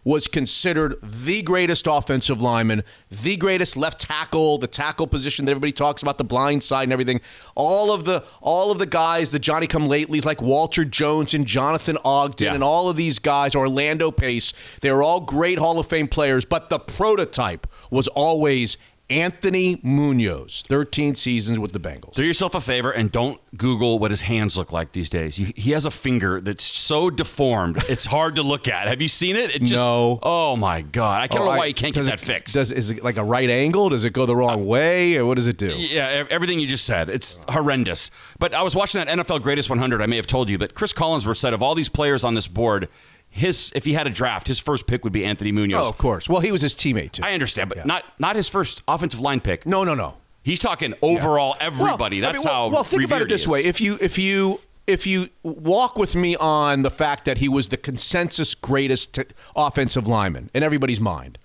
was 0.06 0.28
considered 0.28 0.94
the 1.02 1.42
greatest 1.42 1.88
offensive 1.88 2.40
lineman, 2.40 2.84
the 3.10 3.36
greatest 3.36 3.76
left 3.76 3.98
tackle, 4.00 4.56
the 4.56 4.68
tackle 4.68 5.08
position 5.08 5.44
that 5.44 5.50
everybody 5.50 5.72
talks 5.72 6.00
about, 6.00 6.16
the 6.16 6.22
blind 6.22 6.62
side 6.62 6.84
and 6.84 6.92
everything. 6.92 7.20
All 7.56 7.92
of 7.92 8.04
the 8.04 8.22
all 8.40 8.70
of 8.70 8.78
the 8.78 8.86
guys, 8.86 9.32
the 9.32 9.40
Johnny 9.40 9.66
come 9.66 9.88
latelys 9.88 10.24
like 10.24 10.40
Walter 10.40 10.84
Jones 10.84 11.34
and 11.34 11.44
Jonathan 11.44 11.98
Ogden 12.04 12.46
Yeah. 12.46 12.54
and 12.54 12.62
all 12.62 12.88
of 12.88 12.94
these 12.94 13.18
guys, 13.18 13.56
Orlando 13.56 14.12
Pace, 14.12 14.52
they 14.80 14.92
were 14.92 15.02
all 15.02 15.20
great 15.22 15.58
Hall 15.58 15.80
of 15.80 15.86
Fame 15.88 16.06
players, 16.06 16.44
but 16.44 16.70
the 16.70 16.78
prototype 16.78 17.66
was 17.90 18.06
always 18.06 18.78
Anthony 19.08 19.78
Munoz, 19.84 20.64
13 20.68 21.14
seasons 21.14 21.60
with 21.60 21.72
the 21.72 21.78
Bengals. 21.78 22.14
Do 22.14 22.24
yourself 22.24 22.56
a 22.56 22.60
favor 22.60 22.90
and 22.90 23.12
don't 23.12 23.40
Google 23.56 24.00
what 24.00 24.10
his 24.10 24.22
hands 24.22 24.58
look 24.58 24.72
like 24.72 24.92
these 24.92 25.08
days. 25.08 25.38
You, 25.38 25.52
he 25.54 25.70
has 25.70 25.86
a 25.86 25.92
finger 25.92 26.40
that's 26.40 26.64
so 26.64 27.08
deformed, 27.08 27.76
it's 27.88 28.06
hard 28.06 28.34
to 28.34 28.42
look 28.42 28.66
at. 28.66 28.88
Have 28.88 29.00
you 29.00 29.06
seen 29.06 29.36
it? 29.36 29.54
It 29.54 29.60
just, 29.60 29.74
No. 29.74 30.18
Oh 30.24 30.56
my 30.56 30.82
god, 30.82 31.22
I 31.22 31.28
can't 31.28 31.42
Oh, 31.42 31.44
know 31.44 31.50
I- 31.52 31.58
why 31.58 31.64
you 31.66 31.74
can't 31.74 31.94
get 31.94 32.00
does 32.00 32.06
that 32.06 32.14
it- 32.14 32.26
fixed. 32.26 32.54
Does 32.54 32.72
is 32.72 32.90
it 32.90 33.04
like 33.04 33.16
a 33.16 33.24
right 33.24 33.48
angle? 33.48 33.90
Does 33.90 34.04
it 34.04 34.12
go 34.12 34.26
the 34.26 34.34
wrong 34.34 34.66
way, 34.66 35.16
or 35.16 35.24
what 35.24 35.36
does 35.36 35.46
it 35.46 35.56
do? 35.56 35.68
yeah, 35.76 36.24
everything 36.28 36.58
you 36.58 36.66
just 36.66 36.84
said, 36.84 37.08
it's 37.08 37.38
horrendous. 37.48 38.10
But 38.40 38.54
I 38.54 38.62
was 38.62 38.74
watching 38.74 39.04
that 39.04 39.08
NFL 39.08 39.40
Greatest 39.42 39.70
100. 39.70 40.02
I 40.02 40.06
may 40.06 40.16
have 40.16 40.26
told 40.26 40.48
you, 40.50 40.58
but 40.58 40.74
Chris 40.74 40.92
Collinsworth 40.92 41.36
said 41.36 41.54
of 41.54 41.62
all 41.62 41.76
these 41.76 41.88
players 41.88 42.24
on 42.24 42.34
this 42.34 42.48
board, 42.48 42.88
his 43.36 43.72
if 43.74 43.84
he 43.84 43.92
had 43.92 44.06
a 44.06 44.10
draft, 44.10 44.48
his 44.48 44.58
first 44.58 44.86
pick 44.86 45.04
would 45.04 45.12
be 45.12 45.24
Anthony 45.24 45.52
Munoz. 45.52 45.86
Oh, 45.86 45.88
of 45.88 45.98
course. 45.98 46.28
Well, 46.28 46.40
he 46.40 46.50
was 46.50 46.62
his 46.62 46.74
teammate 46.74 47.12
too. 47.12 47.22
I 47.24 47.32
understand, 47.32 47.68
but 47.68 47.84
not 47.86 48.04
not 48.18 48.34
his 48.34 48.48
first 48.48 48.82
offensive 48.88 49.20
line 49.20 49.40
pick. 49.40 49.66
no, 49.66 49.84
no, 49.84 49.94
no. 49.94 50.16
He's 50.42 50.60
talking 50.60 50.94
overall 51.02 51.56
everybody. 51.58 52.20
Well, 52.20 52.30
I 52.30 52.32
That's 52.32 52.44
mean, 52.44 52.52
well, 52.52 52.64
how. 52.68 52.72
Well, 52.72 52.84
think 52.84 53.04
about 53.04 53.20
it 53.22 53.28
this 53.28 53.46
way: 53.46 53.64
if 53.64 53.80
you 53.80 53.98
if 54.00 54.16
you 54.16 54.60
if 54.86 55.06
you 55.06 55.28
walk 55.42 55.96
with 55.98 56.14
me 56.14 56.36
on 56.36 56.82
the 56.82 56.90
fact 56.90 57.24
that 57.24 57.38
he 57.38 57.48
was 57.48 57.68
the 57.68 57.76
consensus 57.76 58.54
greatest 58.54 59.14
t- 59.14 59.24
offensive 59.56 60.06
lineman 60.06 60.50
in 60.54 60.62
everybody's 60.62 61.00
mind, 61.00 61.38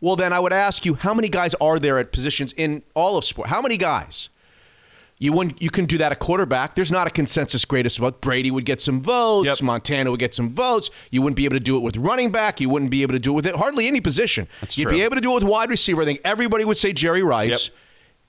well, 0.00 0.16
then 0.16 0.32
I 0.32 0.40
would 0.40 0.52
ask 0.52 0.84
you, 0.86 0.94
how 0.94 1.12
many 1.14 1.28
guys 1.28 1.54
are 1.60 1.78
there 1.78 1.98
at 1.98 2.10
positions 2.10 2.52
in 2.56 2.82
all 2.94 3.16
of 3.18 3.24
sport? 3.24 3.48
How 3.48 3.60
many 3.60 3.76
guys? 3.76 4.30
You 5.22 5.32
wouldn't, 5.32 5.62
you 5.62 5.70
can 5.70 5.84
do 5.84 5.98
that 5.98 6.10
at 6.10 6.18
quarterback. 6.18 6.74
There's 6.74 6.90
not 6.90 7.06
a 7.06 7.10
consensus 7.10 7.64
greatest 7.64 7.98
vote. 7.98 8.20
Brady 8.20 8.50
would 8.50 8.64
get 8.64 8.80
some 8.80 9.00
votes. 9.00 9.46
Yep. 9.46 9.62
Montana 9.62 10.10
would 10.10 10.18
get 10.18 10.34
some 10.34 10.50
votes. 10.50 10.90
You 11.12 11.22
wouldn't 11.22 11.36
be 11.36 11.44
able 11.44 11.54
to 11.54 11.60
do 11.60 11.76
it 11.76 11.80
with 11.80 11.96
running 11.96 12.32
back. 12.32 12.60
You 12.60 12.68
wouldn't 12.68 12.90
be 12.90 13.02
able 13.02 13.12
to 13.12 13.20
do 13.20 13.30
it 13.30 13.34
with 13.34 13.46
it, 13.46 13.54
hardly 13.54 13.86
any 13.86 14.00
position. 14.00 14.48
That's 14.60 14.76
You'd 14.76 14.88
true. 14.88 14.96
be 14.98 15.02
able 15.04 15.14
to 15.14 15.20
do 15.20 15.30
it 15.30 15.34
with 15.36 15.44
wide 15.44 15.70
receiver. 15.70 16.02
I 16.02 16.04
think 16.06 16.20
everybody 16.24 16.64
would 16.64 16.76
say 16.76 16.92
Jerry 16.92 17.22
Rice. 17.22 17.66
Yep. 17.68 17.74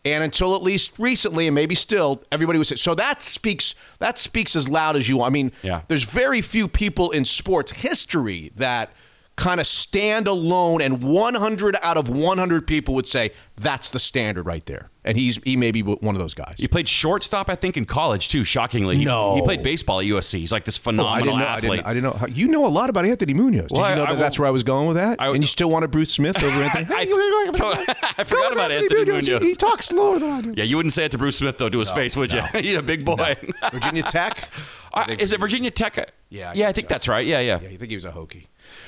And 0.06 0.24
until 0.24 0.54
at 0.56 0.62
least 0.62 1.00
recently, 1.00 1.48
and 1.48 1.56
maybe 1.56 1.74
still, 1.76 2.22
everybody 2.32 2.60
would 2.60 2.68
say. 2.68 2.76
so 2.76 2.94
that 2.94 3.24
speaks 3.24 3.74
that 4.00 4.18
speaks 4.20 4.56
as 4.56 4.70
loud 4.70 4.96
as 4.96 5.08
you. 5.10 5.18
want. 5.18 5.32
I 5.32 5.34
mean, 5.34 5.52
Yeah. 5.64 5.82
there's 5.88 6.04
very 6.04 6.42
few 6.42 6.68
people 6.68 7.10
in 7.12 7.26
sports 7.26 7.72
history 7.72 8.52
that 8.58 8.92
kind 9.36 9.60
of 9.60 9.66
stand 9.66 10.28
alone, 10.28 10.82
and 10.82 11.02
100 11.04 11.76
out 11.82 11.98
of 11.98 12.08
100 12.10 12.68
people 12.68 12.94
would 12.96 13.08
say 13.08 13.32
that's 13.56 13.90
the 13.92 14.00
standard 14.00 14.46
right 14.46 14.66
there. 14.68 14.90
And 15.06 15.18
he's 15.18 15.38
he 15.44 15.58
may 15.58 15.72
be 15.72 15.82
one 15.82 16.16
of 16.16 16.20
those 16.22 16.34
guys. 16.34 16.56
He 16.58 16.68
played 16.68 16.88
shortstop, 16.88 17.50
I 17.50 17.56
think, 17.56 17.76
in 17.76 17.84
college 17.86 18.30
too. 18.30 18.46
Shockingly, 18.46 19.04
No. 19.04 19.36
he 19.36 19.42
played 19.42 19.62
baseball 19.62 20.00
at 20.00 20.06
USC. 20.06 20.40
He's 20.40 20.52
like 20.54 20.64
this 20.64 20.78
Oh, 20.78 20.82
I 20.82 20.84
phenomenal 20.84 21.26
didn't 21.26 21.40
know. 21.40 21.46
I 21.46 21.50
athlete. 21.50 21.72
didn't, 21.72 21.86
I 21.88 21.94
didn't 21.94 22.04
know. 22.04 22.12
How, 22.20 22.28
you 22.28 22.48
know 22.48 22.66
a 22.66 22.70
lot 22.70 22.90
about 22.90 23.06
Anthony 23.06 23.34
Munoz. 23.34 23.68
Did 23.68 23.78
Well, 23.78 23.90
you 23.90 23.96
know 23.98 24.04
I- 24.04 24.14
that 24.14 24.18
I 24.18 24.22
that's 24.22 24.40
where 24.40 24.48
I 24.48 24.52
was 24.52 24.64
going 24.64 24.88
with 24.88 24.96
that? 24.96 25.20
I- 25.20 25.28
and 25.28 25.40
you 25.44 25.48
still 25.48 25.70
want 25.70 25.84
a 25.84 25.90
Bruce 25.90 26.14
Smith 26.14 26.42
over 26.42 26.48
Anthony? 26.64 26.86
I- 26.96 27.04
Hey, 27.04 27.10
you- 27.10 27.18
you- 27.18 27.86
I 28.18 28.24
forgot 28.24 28.54
about 28.54 28.72
Anthony 28.72 29.04
Munoz. 29.06 29.26
He, 29.28 29.38
he 29.40 29.56
talks 29.56 29.88
slower 29.88 30.20
than 30.20 30.30
I 30.30 30.42
do. 30.42 30.54
Yeah, 30.56 30.64
you 30.64 30.78
wouldn't 30.78 30.94
say 30.94 31.04
it 31.06 31.12
to 31.12 31.18
Bruce 31.18 31.36
Smith 31.38 31.58
though 31.58 31.70
to 31.70 31.80
his 31.80 31.90
face, 31.90 32.16
would 32.16 32.32
you? 32.32 32.42
He's 32.54 32.76
a 32.78 32.82
big 32.84 33.04
boy. 33.04 33.36
Virginia 33.72 34.04
Tech. 34.04 34.50
Uh, 34.96 35.08
is 35.18 35.34
it 35.34 35.40
Virginia 35.40 35.72
Tech? 35.72 36.14
Yeah, 36.30 36.52
I 36.52 36.54
yeah, 36.54 36.68
I 36.68 36.72
think 36.72 36.88
that's 36.88 37.08
right. 37.08 37.26
Yeah, 37.26 37.40
yeah. 37.40 37.60
Yeah, 37.64 37.70
you 37.70 37.80
think 37.80 37.90
he 37.90 37.96
was 37.96 38.06
a 38.06 38.12
Hokie. 38.12 38.46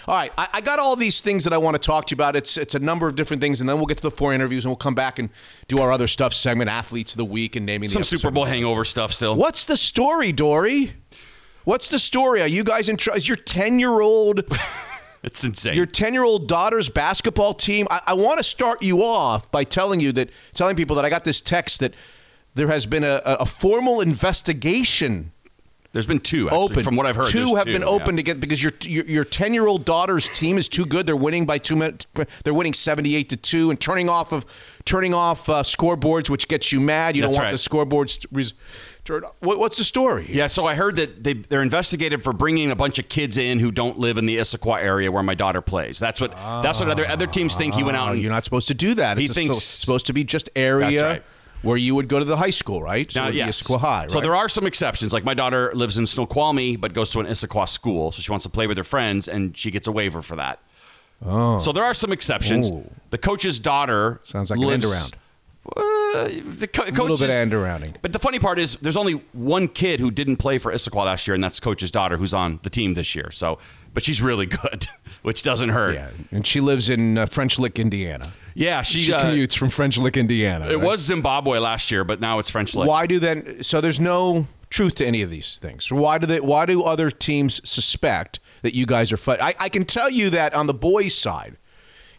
All 0.07 0.15
right, 0.15 0.31
I, 0.37 0.47
I 0.53 0.61
got 0.61 0.77
all 0.77 0.95
these 0.95 1.21
things 1.21 1.43
that 1.45 1.53
I 1.53 1.57
want 1.57 1.75
to 1.75 1.79
talk 1.79 2.05
to 2.07 2.11
you 2.11 2.15
about. 2.15 2.35
It's 2.35 2.57
it's 2.57 2.75
a 2.75 2.79
number 2.79 3.07
of 3.07 3.15
different 3.15 3.41
things, 3.41 3.59
and 3.59 3.67
then 3.67 3.77
we'll 3.77 3.87
get 3.87 3.97
to 3.97 4.03
the 4.03 4.11
four 4.11 4.33
interviews, 4.33 4.63
and 4.65 4.69
we'll 4.69 4.75
come 4.77 4.93
back 4.95 5.17
and 5.17 5.29
do 5.67 5.79
our 5.79 5.91
other 5.91 6.07
stuff 6.07 6.33
segment, 6.33 6.69
athletes 6.69 7.13
of 7.13 7.17
the 7.17 7.25
week, 7.25 7.55
and 7.55 7.65
naming 7.65 7.89
Some 7.89 8.01
the 8.01 8.07
Super 8.07 8.29
Bowl 8.29 8.45
hangover 8.45 8.85
stuff 8.85 9.11
still. 9.13 9.35
What's 9.35 9.65
the 9.65 9.77
story, 9.77 10.31
Dory? 10.31 10.93
What's 11.63 11.89
the 11.89 11.97
story? 11.97 12.41
Are 12.41 12.47
you 12.47 12.63
guys 12.63 12.87
in? 12.87 12.97
Tr- 12.97 13.15
is 13.15 13.27
your 13.27 13.35
ten 13.37 13.79
year 13.79 13.99
old 14.01 14.43
It's 15.23 15.43
insane. 15.43 15.73
your 15.75 15.87
ten 15.87 16.13
year 16.13 16.23
old 16.23 16.47
daughter's 16.47 16.87
basketball 16.87 17.55
team? 17.55 17.87
I, 17.89 18.01
I 18.07 18.13
want 18.13 18.37
to 18.37 18.43
start 18.43 18.83
you 18.83 19.01
off 19.01 19.49
by 19.49 19.63
telling 19.63 19.99
you 19.99 20.11
that 20.11 20.29
telling 20.53 20.75
people 20.75 20.95
that 20.97 21.05
I 21.05 21.09
got 21.09 21.23
this 21.23 21.41
text 21.41 21.79
that 21.79 21.95
there 22.53 22.67
has 22.67 22.85
been 22.85 23.03
a 23.03 23.21
a 23.25 23.45
formal 23.47 24.01
investigation 24.01 25.31
there's 25.95 26.05
been 26.05 26.19
two 26.19 26.47
actually, 26.49 26.63
open. 26.65 26.83
from 26.83 26.97
what 26.97 27.05
I've 27.05 27.15
heard. 27.15 27.27
two 27.27 27.55
have 27.55 27.65
two, 27.65 27.71
been 27.71 27.81
yeah. 27.81 27.87
open 27.87 28.17
to 28.17 28.21
get 28.23 28.41
because 28.41 28.61
your 28.61 28.73
your 28.81 29.05
your 29.05 29.23
ten 29.23 29.53
year 29.53 29.65
old 29.65 29.85
daughter's 29.85 30.27
team 30.27 30.57
is 30.57 30.67
too 30.67 30.85
good. 30.85 31.05
They're 31.05 31.15
winning 31.15 31.45
by 31.45 31.57
two 31.57 31.77
minutes. 31.77 32.05
They're 32.43 32.53
winning 32.53 32.73
seventy 32.73 33.15
eight 33.15 33.29
to 33.29 33.37
two 33.37 33.69
and 33.69 33.79
turning 33.79 34.09
off 34.09 34.33
of 34.33 34.45
turning 34.83 35.13
off 35.13 35.47
uh, 35.47 35.63
scoreboards, 35.63 36.29
which 36.29 36.49
gets 36.49 36.73
you 36.73 36.81
mad. 36.81 37.15
You 37.15 37.21
That's 37.21 37.37
don't 37.37 37.43
want 37.45 37.53
right. 37.53 37.59
the 37.63 37.69
scoreboards 37.69 38.25
res- 38.31 38.53
what's 39.39 39.77
the 39.77 39.83
story? 39.83 40.25
Yeah, 40.29 40.47
so 40.47 40.65
I 40.65 40.75
heard 40.75 40.95
that 40.97 41.23
they 41.23 41.33
they're 41.33 41.61
investigated 41.61 42.23
for 42.23 42.33
bringing 42.33 42.71
a 42.71 42.75
bunch 42.75 42.99
of 42.99 43.07
kids 43.07 43.37
in 43.37 43.59
who 43.59 43.71
don't 43.71 43.97
live 43.97 44.17
in 44.17 44.25
the 44.25 44.37
Issaquah 44.37 44.81
area 44.81 45.11
where 45.11 45.23
my 45.23 45.35
daughter 45.35 45.61
plays. 45.61 45.99
That's 45.99 46.19
what 46.19 46.31
that's 46.61 46.79
what 46.79 46.89
other 46.89 47.07
other 47.07 47.27
teams 47.27 47.55
think. 47.55 47.75
He 47.75 47.83
went 47.83 47.95
out 47.97 48.09
Oh, 48.09 48.11
and 48.13 48.21
you're 48.21 48.31
not 48.31 48.43
supposed 48.43 48.67
to 48.67 48.73
do 48.73 48.95
that. 48.95 49.17
He 49.17 49.25
it's 49.25 49.33
thinks- 49.33 49.57
so- 49.57 49.79
supposed 49.85 50.07
to 50.07 50.13
be 50.13 50.23
just 50.23 50.49
area 50.55 50.89
That's 50.89 51.03
right. 51.03 51.23
Where 51.61 51.77
you 51.77 51.95
would 51.95 52.07
go 52.07 52.19
to 52.19 52.25
the 52.25 52.37
high 52.37 52.49
school, 52.51 52.81
right? 52.81 53.11
So 53.11 53.21
Now, 53.23 53.27
yes. 53.29 53.61
Issaquah 53.63 53.79
High, 53.79 54.07
So 54.07 54.21
there 54.21 54.35
are 54.35 54.47
some 54.49 54.65
exceptions. 54.67 55.13
Like 55.13 55.23
my 55.23 55.33
daughter 55.33 55.71
lives 55.73 55.97
in 55.97 56.05
Snoqualmie, 56.05 56.75
but 56.75 56.93
goes 56.93 57.09
to 57.11 57.19
an 57.19 57.25
Issaquah 57.25 57.67
school, 57.67 58.11
so 58.11 58.21
she 58.21 58.31
wants 58.31 58.43
to 58.43 58.49
play 58.49 58.67
with 58.67 58.77
her 58.77 58.83
friends, 58.83 59.27
and 59.27 59.55
she 59.57 59.71
gets 59.71 59.87
a 59.87 59.91
waiver 59.91 60.21
for 60.21 60.35
that. 60.35 60.59
Oh. 61.25 61.59
So 61.59 61.71
there 61.71 61.83
are 61.83 61.93
some 61.93 62.11
exceptions. 62.11 62.69
Ooh. 62.69 62.89
The 63.09 63.17
coach's 63.17 63.59
daughter 63.59 64.19
Sounds 64.23 64.49
like 64.49 64.59
an 64.59 64.65
lives, 64.67 64.83
end 64.83 64.93
around. 64.93 65.15
Uh, 65.75 66.29
the 66.57 66.69
co- 66.71 66.83
a 66.83 66.91
little 66.91 67.17
bit 67.17 67.23
of 67.23 67.29
end 67.31 67.53
arounding. 67.53 67.95
But 68.01 68.13
the 68.13 68.19
funny 68.19 68.37
part 68.37 68.59
is, 68.59 68.75
there's 68.75 68.97
only 68.97 69.13
one 69.33 69.67
kid 69.67 69.99
who 69.99 70.11
didn't 70.11 70.37
play 70.37 70.59
for 70.59 70.71
Issaquah 70.71 71.05
last 71.05 71.27
year, 71.27 71.33
and 71.33 71.43
that's 71.43 71.59
coach's 71.59 71.89
daughter, 71.89 72.17
who's 72.17 72.33
on 72.33 72.59
the 72.61 72.69
team 72.69 72.93
this 72.93 73.15
year. 73.15 73.31
So, 73.31 73.57
but 73.93 74.03
she's 74.03 74.21
really 74.21 74.45
good, 74.61 74.85
which 75.23 75.41
doesn't 75.41 75.69
hurt. 75.69 75.95
Yeah, 75.95 76.11
and 76.31 76.45
she 76.45 76.61
lives 76.61 76.89
in 76.89 77.17
uh, 77.17 77.25
French 77.25 77.57
Lick, 77.57 77.79
Indiana. 77.79 78.33
Yeah, 78.55 78.81
she, 78.83 79.03
She 79.03 79.13
uh, 79.13 79.21
commutes 79.21 79.57
from 79.57 79.69
French 79.69 79.97
Lick, 79.97 80.15
Indiana. 80.15 80.67
It 80.67 80.77
right? 80.77 80.85
was 80.85 81.01
Zimbabwe 81.01 81.59
last 81.59 81.91
year, 81.91 82.05
but 82.05 82.21
now 82.21 82.39
it's 82.39 82.49
French 82.49 82.73
Lick. 82.73 82.87
Why 82.87 83.05
do 83.05 83.19
then? 83.19 83.61
So 83.61 83.81
there's 83.81 83.99
no 83.99 84.47
truth 84.69 84.95
to 84.95 85.05
any 85.05 85.21
of 85.21 85.29
these 85.29 85.59
things. 85.59 85.91
Why 85.91 86.17
do 86.17 86.25
they? 86.25 86.39
Why 86.39 86.65
do 86.65 86.81
other 86.81 87.11
teams 87.11 87.61
suspect 87.69 88.39
that 88.61 88.73
you 88.73 88.85
guys 88.85 89.11
are 89.11 89.17
fighting? 89.17 89.43
I, 89.45 89.55
I 89.59 89.69
can 89.69 89.83
tell 89.83 90.09
you 90.09 90.29
that 90.31 90.53
on 90.53 90.67
the 90.67 90.73
boys' 90.73 91.15
side, 91.15 91.57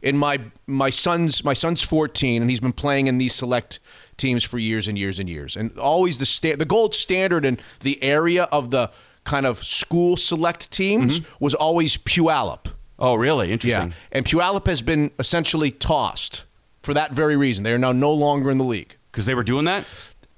in 0.03 0.17
my 0.17 0.39
my 0.67 0.91
son's 0.91 1.43
my 1.43 1.55
son's 1.55 1.83
14 1.83 2.43
and 2.43 2.51
he's 2.51 2.61
been 2.61 2.73
playing 2.73 3.07
in 3.07 3.17
these 3.17 3.35
select 3.35 3.81
teams 4.19 4.45
for 4.45 4.59
years 4.59 4.89
and 4.89 4.99
years 4.99 5.19
and 5.19 5.31
years, 5.31 5.57
and 5.57 5.77
always 5.79 6.19
the 6.19 6.27
sta- 6.27 6.57
the 6.57 6.67
gold 6.67 6.95
standard 6.95 7.47
in 7.47 7.59
the 7.81 8.03
area 8.03 8.45
of 8.45 8.71
the 8.71 8.91
kind 9.25 9.47
of 9.47 9.65
school 9.65 10.17
select 10.17 10.71
teams 10.71 11.21
was 11.41 11.55
always 11.55 11.97
Puyallup. 11.97 12.67
Oh, 12.99 13.15
really? 13.15 13.53
Interesting. 13.53 13.91
Yeah, 13.91 13.95
and 14.13 14.25
Puyallup 14.25 14.67
has 14.67 14.83
been 14.83 15.11
essentially 15.19 15.71
tossed 15.71 16.45
for 16.83 16.95
that 16.95 17.13
very 17.13 17.37
reason. 17.37 17.63
They 17.65 17.73
are 17.73 17.79
now 17.79 17.93
no 17.93 18.13
longer 18.13 18.51
in 18.51 18.59
the 18.59 18.65
league 18.65 18.97
Because 19.13 19.27
they 19.27 19.35
were 19.35 19.43
doing 19.45 19.65
that. 19.67 19.85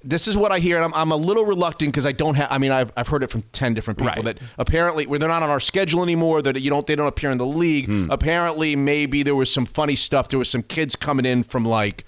this 0.03 0.27
is 0.27 0.35
what 0.35 0.51
I 0.51 0.59
hear, 0.59 0.75
and 0.77 0.85
I'm, 0.85 0.93
I'm 0.93 1.11
a 1.11 1.15
little 1.15 1.45
reluctant 1.45 1.91
because 1.91 2.05
I 2.05 2.11
don't 2.11 2.35
have. 2.35 2.47
I 2.51 2.57
mean, 2.57 2.71
I've, 2.71 2.91
I've 2.97 3.07
heard 3.07 3.23
it 3.23 3.29
from 3.29 3.43
ten 3.51 3.73
different 3.73 3.97
people 3.99 4.13
Right. 4.13 4.25
that 4.25 4.39
apparently 4.57 5.05
where 5.07 5.19
they're 5.19 5.29
not 5.29 5.43
on 5.43 5.49
our 5.49 5.59
schedule 5.59 6.03
anymore. 6.03 6.41
That 6.41 6.59
you 6.61 6.69
don't 6.69 6.85
they 6.87 6.95
don't 6.95 7.07
appear 7.07 7.31
in 7.31 7.37
the 7.37 7.45
league. 7.45 7.85
Hmm. 7.85 8.09
Apparently, 8.11 8.75
maybe 8.75 9.23
there 9.23 9.35
was 9.35 9.51
some 9.53 9.65
funny 9.65 9.95
stuff. 9.95 10.27
There 10.29 10.39
was 10.39 10.49
some 10.49 10.63
kids 10.63 10.95
coming 10.95 11.25
in 11.25 11.43
from 11.43 11.63
like 11.65 12.03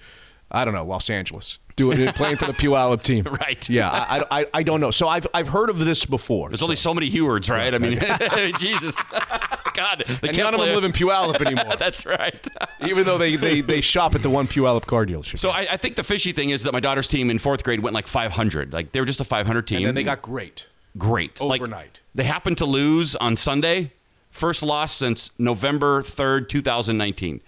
I 0.51 0.65
don't 0.65 0.73
know 0.73 0.85
Los 0.85 1.09
Angeles 1.09 1.59
doing 1.81 1.99
it, 2.01 2.15
playing 2.15 2.37
for 2.37 2.45
the 2.45 2.53
Puyallup 2.53 3.01
team. 3.11 3.23
Right. 3.23 3.67
Yeah. 3.69 3.89
I, 3.89 4.23
I, 4.41 4.45
I 4.53 4.63
don't 4.63 4.79
know. 4.81 4.91
So 4.91 5.07
I've 5.07 5.27
I've 5.33 5.47
heard 5.49 5.69
of 5.69 5.79
this 5.79 6.05
before. 6.05 6.49
There's 6.49 6.61
only 6.61 6.75
so 6.75 6.93
many 6.93 7.09
Hewards, 7.09 7.49
right? 7.49 7.73
I 7.73 7.77
mean, 7.77 7.99
Jesus, 8.59 8.95
God, 9.73 10.03
they 10.07 10.29
and 10.29 10.35
can't 10.35 10.37
none 10.37 10.53
of 10.53 10.59
them 10.61 10.75
live 10.75 10.83
in 10.83 10.91
Puyallup 10.91 11.41
anymore, 11.45 11.75
That's 11.77 12.05
right. 12.05 12.45
even 12.85 13.05
though 13.05 13.17
they, 13.17 13.35
they, 13.37 13.61
they 13.61 13.81
shop 13.81 14.13
at 14.15 14.21
the 14.21 14.29
one 14.29 14.47
Puyallup 14.47 14.85
car 14.85 15.05
dealership. 15.05 15.39
So 15.39 15.49
I, 15.49 15.67
I 15.71 15.77
think 15.77 15.95
the 15.95 16.03
fishy 16.03 16.31
thing 16.33 16.49
is 16.51 16.63
that 16.63 16.73
my 16.73 16.79
daughter's 16.79 17.07
team 17.07 17.29
in 17.31 17.39
fourth 17.39 17.63
grade 17.63 17.79
went 17.79 17.93
like 17.93 18.07
500. 18.07 18.73
Like 18.73 18.91
they 18.91 18.99
were 18.99 19.05
just 19.05 19.19
a 19.21 19.23
500 19.25 19.65
team. 19.67 19.77
and 19.77 19.85
then 19.87 19.95
they 19.95 20.03
got 20.03 20.21
great. 20.21 20.67
great 20.97 21.39
Like, 21.41 21.61
overnight. 21.61 22.01
they 22.13 22.25
happened 22.25 22.57
to 22.59 22.65
lose 22.65 23.15
on 23.15 23.35
Sunday. 23.35 23.93
First 24.29 24.61
loss 24.63 24.93
since 24.95 25.31
November 25.37 26.01
3rd, 26.01 26.47
2019. 26.49 27.41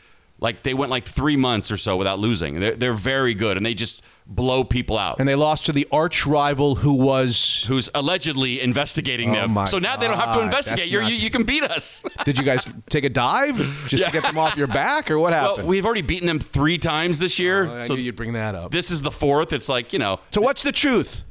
Like 0.44 0.64
they 0.64 0.74
went 0.74 0.92
like 0.92 1.08
three 1.08 1.38
months 1.38 1.72
or 1.72 1.78
so 1.78 1.96
without 1.96 2.20
losing. 2.20 2.60
They're, 2.60 2.76
they're 2.76 2.94
very 2.94 3.34
good, 3.34 3.56
and 3.56 3.66
they 3.66 3.74
just 3.74 4.02
blow 4.28 4.66
people 4.66 4.98
out. 4.98 5.18
And 5.20 5.28
they 5.28 5.36
lost 5.36 5.66
to 5.68 5.72
the 5.72 5.88
arch 5.90 6.26
rival 6.26 6.76
who 6.76 6.92
was 6.92 7.64
who's 7.70 7.90
allegedly 7.96 8.60
investigating 8.60 9.30
Oh 9.38 9.48
them. 9.48 9.66
So 9.68 9.80
now 9.80 9.96
they 9.96 10.06
don't 10.06 10.20
have 10.20 10.34
to 10.36 10.42
investigate. 10.42 10.88
You're, 10.90 11.04
you, 11.04 11.16
you 11.16 11.30
can 11.30 11.44
beat 11.44 11.64
us. 11.64 12.04
Did 12.26 12.38
you 12.38 12.44
guys 12.44 12.74
take 12.90 13.06
a 13.06 13.10
dive 13.10 13.56
just 13.88 14.04
to 14.04 14.12
get 14.12 14.24
them 14.24 14.38
off 14.38 14.58
your 14.58 14.68
back, 14.68 15.10
or 15.10 15.18
what 15.18 15.32
happened? 15.32 15.60
well, 15.60 15.68
we've 15.68 15.86
already 15.86 16.02
beaten 16.02 16.28
them 16.28 16.42
three 16.42 16.78
times 16.78 17.20
this 17.20 17.40
year. 17.40 17.66
Oh, 17.66 17.78
I 17.78 17.82
so 17.82 17.96
knew 17.96 18.02
you'd 18.02 18.18
bring 18.18 18.34
that 18.34 18.54
up. 18.54 18.70
this 18.70 18.92
is 18.92 19.02
the 19.02 19.12
fourth. 19.12 19.54
It's 19.54 19.70
like, 19.70 19.94
you 19.94 20.00
know, 20.00 20.20
so 20.32 20.42
what's 20.42 20.62
the 20.62 20.74
truth? 20.74 21.24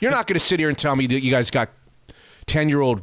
You're 0.00 0.10
not 0.10 0.26
going 0.26 0.38
to 0.38 0.44
sit 0.44 0.58
here 0.58 0.68
and 0.68 0.76
tell 0.76 0.96
me 0.96 1.06
that 1.06 1.20
you 1.20 1.30
guys 1.30 1.48
got 1.52 1.70
ten 2.46 2.68
year 2.68 2.80
old 2.80 3.02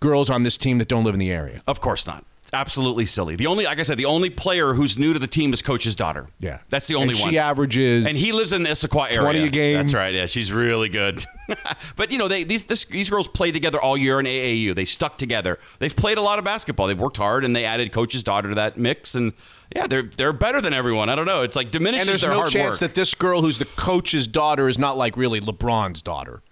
girls 0.00 0.30
on 0.30 0.44
this 0.44 0.56
team 0.56 0.78
that 0.78 0.88
don't 0.88 1.04
live 1.04 1.14
in 1.14 1.20
the 1.20 1.30
area. 1.30 1.60
of 1.66 1.80
course 1.80 2.06
not. 2.06 2.24
Absolutely 2.52 3.06
silly. 3.06 3.36
The 3.36 3.46
only, 3.46 3.64
like 3.64 3.78
I 3.78 3.82
said, 3.82 3.98
the 3.98 4.04
only 4.04 4.30
player 4.30 4.74
who's 4.74 4.98
new 4.98 5.12
to 5.12 5.18
the 5.18 5.26
team 5.26 5.52
is 5.52 5.62
coach's 5.62 5.94
daughter. 5.94 6.28
Yeah. 6.38 6.58
that's 6.68 6.86
the 6.86 6.94
only 6.94 7.10
And 7.14 7.20
one. 7.20 7.30
She 7.30 7.38
averages. 7.38 8.06
and 8.06 8.16
he 8.16 8.32
lives 8.32 8.52
in 8.52 8.62
the 8.62 8.70
Issaquah 8.70 9.06
area. 9.06 9.20
20 9.20 9.38
a 9.44 9.48
game. 9.48 9.76
That's 9.78 9.94
right. 9.94 10.14
Yeah, 10.14 10.26
she's 10.26 10.52
really 10.52 10.88
good. 10.88 11.24
but 11.96 12.10
you 12.10 12.18
know, 12.18 12.28
they 12.28 12.44
these 12.44 12.64
this, 12.64 12.84
these 12.86 13.08
girls 13.10 13.28
played 13.28 13.52
together 13.52 13.80
all 13.80 13.96
year 13.96 14.18
in 14.20 14.26
AAU. 14.26 14.74
They 14.74 14.84
stuck 14.84 15.18
together. 15.18 15.58
They've 15.78 15.94
played 15.94 16.18
a 16.18 16.22
lot 16.22 16.38
of 16.38 16.44
basketball. 16.44 16.86
They've 16.88 16.98
worked 16.98 17.16
hard, 17.18 17.44
and 17.44 17.54
they 17.54 17.64
added 17.64 17.92
coach's 17.92 18.22
daughter 18.22 18.48
to 18.48 18.54
that 18.56 18.76
mix. 18.76 19.14
And 19.14 19.32
yeah, 19.74 19.86
they're 19.86 20.02
they're 20.16 20.32
better 20.32 20.60
than 20.60 20.72
everyone. 20.72 21.08
I 21.08 21.14
don't 21.14 21.26
know. 21.26 21.42
It's 21.42 21.56
like 21.56 21.70
diminishes 21.70 22.08
and 22.08 22.12
there's 22.14 22.22
their 22.22 22.30
no 22.32 22.36
hard 22.38 22.50
chance 22.50 22.74
work. 22.74 22.80
that 22.80 22.94
this 22.94 23.14
girl 23.14 23.42
who's 23.42 23.58
the 23.58 23.64
coach's 23.64 24.26
daughter 24.26 24.68
is 24.68 24.78
not 24.78 24.96
like 24.96 25.16
really 25.16 25.40
LeBron's 25.40 26.02
daughter. 26.02 26.42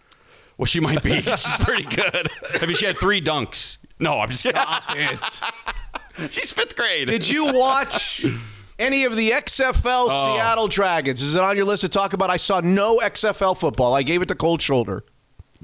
well, 0.58 0.66
she 0.66 0.78
might 0.80 1.02
be. 1.02 1.20
she's 1.22 1.56
pretty 1.60 1.84
good. 1.84 2.28
I 2.62 2.66
mean, 2.66 2.76
she 2.76 2.86
had 2.86 2.96
three 2.96 3.20
dunks. 3.20 3.78
No, 3.98 4.20
I'm 4.20 4.30
just 4.30 4.44
kidding. 4.44 5.18
She's 6.30 6.52
fifth 6.52 6.76
grade. 6.76 7.08
Did 7.08 7.28
you 7.28 7.46
watch 7.52 8.24
any 8.78 9.04
of 9.04 9.16
the 9.16 9.30
XFL 9.30 10.06
Oh. 10.10 10.34
Seattle 10.36 10.68
Dragons? 10.68 11.22
Is 11.22 11.36
it 11.36 11.42
on 11.42 11.56
your 11.56 11.64
list 11.64 11.82
to 11.82 11.88
talk 11.88 12.12
about? 12.12 12.30
I 12.30 12.36
saw 12.36 12.60
no 12.60 12.98
XFL 12.98 13.56
football. 13.56 13.94
I 13.94 14.02
gave 14.02 14.22
it 14.22 14.28
the 14.28 14.34
cold 14.34 14.60
shoulder. 14.62 15.04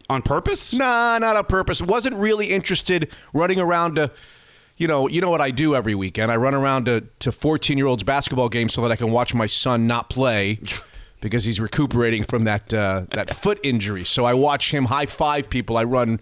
on 0.08 0.22
purpose? 0.22 0.74
Nah, 0.74 1.18
not 1.18 1.36
on 1.36 1.44
purpose. 1.44 1.80
Wasn't 1.82 2.16
really 2.16 2.46
interested 2.46 3.10
running 3.34 3.60
around 3.60 3.96
to, 3.96 4.10
you 4.76 4.88
know, 4.88 5.08
you 5.08 5.20
know 5.20 5.30
what 5.30 5.40
I 5.40 5.50
do 5.50 5.74
every 5.76 5.94
weekend. 5.94 6.32
I 6.32 6.36
run 6.36 6.54
around 6.54 6.86
to 6.86 7.02
to 7.20 7.30
14 7.32 7.76
year 7.78 7.86
olds 7.86 8.02
basketball 8.02 8.48
games 8.48 8.72
so 8.74 8.80
that 8.82 8.90
I 8.90 8.96
can 8.96 9.10
watch 9.10 9.34
my 9.34 9.46
son 9.46 9.86
not 9.86 10.08
play. 10.10 10.58
Because 11.22 11.44
he's 11.44 11.60
recuperating 11.60 12.24
from 12.24 12.44
that 12.44 12.72
uh, 12.72 13.04
that 13.12 13.34
foot 13.36 13.60
injury, 13.62 14.04
so 14.04 14.24
I 14.24 14.32
watch 14.32 14.70
him 14.72 14.86
high 14.86 15.04
five 15.04 15.50
people. 15.50 15.76
I 15.76 15.84
run 15.84 16.18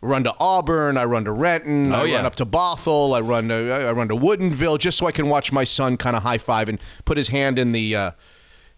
run 0.00 0.24
to 0.24 0.34
Auburn, 0.38 0.96
I 0.96 1.04
run 1.04 1.24
to 1.24 1.32
Renton, 1.32 1.92
I 1.92 2.00
Oh, 2.00 2.04
yeah. 2.04 2.16
run 2.16 2.26
up 2.26 2.36
to 2.36 2.46
Bothell, 2.46 3.16
I 3.16 3.20
run 3.20 3.48
to 3.48 3.54
I 3.72 3.92
run 3.92 4.08
to 4.08 4.14
Woodinville, 4.16 4.78
just 4.78 4.98
so 4.98 5.06
I 5.06 5.12
can 5.12 5.28
watch 5.28 5.50
my 5.52 5.64
son 5.64 5.96
kind 5.96 6.14
of 6.16 6.22
high 6.22 6.38
five 6.38 6.68
and 6.68 6.80
put 7.04 7.16
his 7.16 7.28
hand 7.28 7.58
in 7.58 7.72
the 7.72 7.96
uh, 7.96 8.10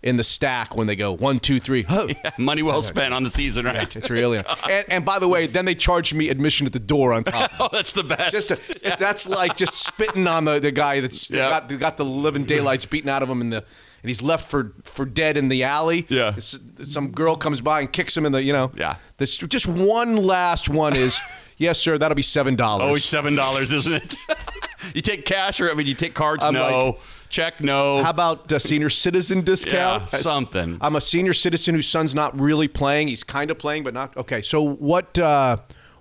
in 0.03 0.17
the 0.17 0.25
stack 0.25 0.75
when 0.75 0.87
they 0.87 0.97
go 0.97 1.13
one 1.13 1.39
two 1.39 1.61
three. 1.61 1.83
Huh. 1.83 2.09
Money 2.39 2.63
well 2.63 2.81
spent 2.81 3.13
on 3.13 3.23
the 3.23 3.31
season, 3.31 3.67
right? 3.67 3.95
It's 3.95 4.09
really, 4.09 4.39
and, 4.71 4.85
and 4.89 5.05
by 5.05 5.19
the 5.19 5.29
way, 5.29 5.47
then 5.47 5.67
they 5.67 5.75
charge 5.75 6.15
me 6.15 6.31
admission 6.31 6.67
at 6.67 6.73
the 6.73 6.79
door 6.79 7.13
on 7.13 7.25
top. 7.25 7.51
Oh, 7.61 7.69
that's 7.71 7.93
the 7.93 8.05
best. 8.05 8.31
Just 8.33 8.51
a, 8.53 8.97
that's 8.99 9.29
like 9.29 9.57
just 9.57 9.75
spitting 9.75 10.27
on 10.27 10.47
the, 10.47 10.59
the 10.59 10.73
guy 10.73 11.01
that's 11.01 11.29
Yeah. 11.29 11.51
got, 11.51 11.79
got 11.79 11.97
the 11.99 12.05
living 12.07 12.45
daylights 12.45 12.87
beaten 12.87 13.11
out 13.11 13.23
of 13.23 13.29
him 13.29 13.43
in 13.43 13.51
the 13.51 13.63
and 14.03 14.09
he's 14.09 14.23
left 14.23 14.51
for 14.51 14.75
for 14.85 15.05
dead 15.05 15.37
in 15.37 15.49
the 15.49 15.65
alley. 15.65 16.07
Yeah. 16.09 16.35
S- 16.37 16.59
some 16.85 17.11
girl 17.11 17.35
comes 17.37 17.61
by 17.61 17.81
and 17.81 17.93
kicks 17.93 18.17
him 18.17 18.27
in 18.27 18.33
the 18.33 18.43
you 18.43 18.53
know. 18.53 18.73
Yeah. 18.77 18.97
This 19.19 19.37
just 19.37 19.67
one 19.67 20.17
last 20.17 20.69
one 20.69 20.97
is 20.97 21.19
yes 21.59 21.79
sir 21.79 21.99
that'll 21.99 22.15
be 22.15 22.23
seven 22.23 22.57
dollars. 22.57 22.87
Always 22.87 23.05
seven 23.05 23.35
dollars, 23.35 23.73
isn't 23.73 23.95
it? 24.03 24.17
you 24.95 25.03
take 25.03 25.25
cash 25.25 25.61
or 25.61 25.71
I 25.71 25.75
mean, 25.75 25.87
you 25.87 25.95
take 25.95 26.15
cards? 26.15 26.45
I'm 26.45 26.55
no. 26.55 26.99
Check? 27.29 27.61
No. 27.61 28.03
How 28.03 28.11
about 28.11 28.51
a 28.51 28.59
senior 28.59 28.91
citizen 28.91 29.43
discount? 29.43 30.13
Yeah, 30.13 30.19
something. 30.19 30.79
I'm 30.81 30.97
a 30.97 31.01
senior 31.01 31.33
citizen 31.33 31.77
whose 31.77 31.87
son's 31.87 32.13
not 32.13 32.39
really 32.41 32.67
playing. 32.67 33.07
He's 33.07 33.23
kind 33.23 33.53
of 33.53 33.59
playing, 33.59 33.85
but 33.85 33.95
not. 33.95 34.17
Okay, 34.17 34.43
so 34.43 34.61
what? 34.61 35.17
Uh, 35.17 35.59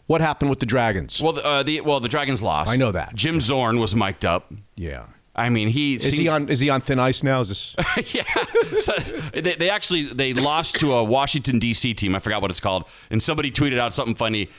what 0.08 0.22
happened 0.22 0.50
with 0.50 0.60
the 0.60 0.66
Dragons? 0.66 1.22
well, 1.22 1.34
the, 1.34 1.46
uh, 1.46 1.62
the 1.62 1.82
well, 1.82 2.00
the 2.00 2.10
Dragons 2.10 2.42
lost. 2.42 2.72
I 2.72 2.78
know 2.78 2.92
that. 2.92 3.14
Jim 3.14 3.40
Zorn 3.40 3.80
was 3.80 3.96
mic'd 3.96 4.26
up. 4.26 4.52
yeah. 4.76 5.06
I 5.40 5.50
mean, 5.50 5.70
he 5.70 5.96
Is 5.96 6.04
he 6.18 6.28
on? 6.28 6.50
Is 6.50 6.60
he 6.60 6.70
on 6.70 6.82
thin 6.82 7.00
ice 7.00 7.24
now? 7.24 7.40
Is 7.40 7.48
this? 7.50 7.76
yeah. 8.14 8.24
So 8.80 8.92
they, 9.34 9.56
they 9.56 9.70
actually 9.70 10.04
they 10.04 10.34
lost 10.34 10.76
to 10.82 10.94
a 10.94 11.04
Washington 11.04 11.60
D.C. 11.60 11.94
team. 11.94 12.14
I 12.14 12.20
forgot 12.20 12.42
what 12.42 12.52
it's 12.52 12.60
called. 12.60 12.84
And 13.10 13.24
somebody 13.24 13.50
tweeted 13.50 13.80
out 13.80 13.94
something 13.94 14.16
funny. 14.16 14.50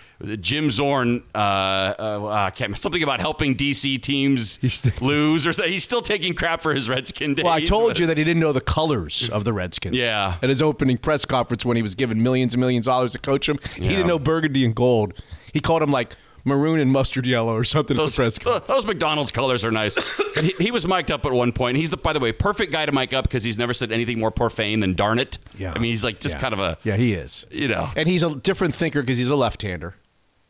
Jim 0.41 0.71
Zorn, 0.71 1.23
uh, 1.35 1.39
uh, 1.39 2.27
I 2.29 2.51
can't 2.51 2.77
something 2.79 3.03
about 3.03 3.21
helping 3.21 3.55
D.C. 3.55 3.99
teams 3.99 4.59
lose 5.03 5.47
or 5.47 5.53
so. 5.53 5.65
He's 5.65 5.85
still 5.85 6.03
taking 6.03 6.35
crap 6.35 6.63
for 6.63 6.75
his 6.75 6.89
Redskin 6.89 7.35
days. 7.35 7.45
Well, 7.45 7.53
I 7.53 7.65
told 7.65 7.99
you 7.99 8.07
that 8.07 8.17
he 8.17 8.25
didn't 8.25 8.41
know 8.41 8.53
the 8.53 8.61
colors 8.61 9.29
of 9.29 9.45
the 9.45 9.53
Redskins. 9.53 9.97
Yeah. 9.97 10.37
At 10.43 10.49
his 10.49 10.63
opening 10.63 10.97
press 10.97 11.25
conference 11.27 11.65
when 11.65 11.77
he 11.77 11.83
was 11.83 11.95
given 11.95 12.23
millions 12.23 12.55
and 12.55 12.61
millions 12.61 12.87
of 12.87 12.93
dollars 12.93 13.13
to 13.13 13.19
coach 13.19 13.49
him, 13.49 13.59
he 13.77 13.85
Yeah. 13.85 13.91
didn't 13.91 14.07
know 14.07 14.19
burgundy 14.19 14.65
and 14.65 14.75
gold. 14.75 15.13
He 15.53 15.61
called 15.61 15.83
him 15.83 15.91
like 15.91 16.17
maroon 16.45 16.81
and 16.81 16.91
mustard 16.93 17.27
yellow 17.27 17.55
or 17.55 17.65
something 17.65 17.97
Those, 17.97 18.17
press 18.17 18.39
conference. 18.39 18.67
those 18.67 18.87
McDonald's 18.87 19.33
colors 19.33 19.65
are 19.65 19.71
nice. 19.71 19.97
He, 20.37 20.55
he 20.59 20.71
was 20.71 20.87
mic'd 20.87 21.11
up 21.11 21.25
at 21.27 21.33
one 21.33 21.53
point. 21.53 21.77
He's 21.77 21.91
the, 21.91 21.97
by 21.97 22.13
the 22.13 22.21
way, 22.21 22.33
perfect 22.33 22.73
guy 22.73 22.87
to 22.87 22.93
mic 22.93 23.13
up 23.13 23.25
because 23.25 23.45
he's 23.45 23.59
never 23.59 23.73
said 23.75 23.93
anything 23.93 24.19
more 24.19 24.31
profane 24.31 24.81
than 24.81 24.95
"darn 24.95 25.19
it." 25.19 25.39
Yeah. 25.57 25.73
I 25.75 25.79
mean, 25.79 25.91
he's 25.93 26.05
like 26.05 26.21
just 26.21 26.37
Yeah. 26.37 26.41
kind 26.41 26.55
of 26.55 26.61
a, 26.61 26.79
Yeah, 26.85 26.97
he 26.97 27.13
is. 27.15 27.47
you 27.51 27.69
know, 27.69 27.91
And 27.97 28.09
he's 28.09 28.23
a 28.23 28.35
different 28.35 28.75
thinker 28.75 29.01
because 29.03 29.19
he's 29.19 29.27
a 29.29 29.37
left-hander. 29.37 29.95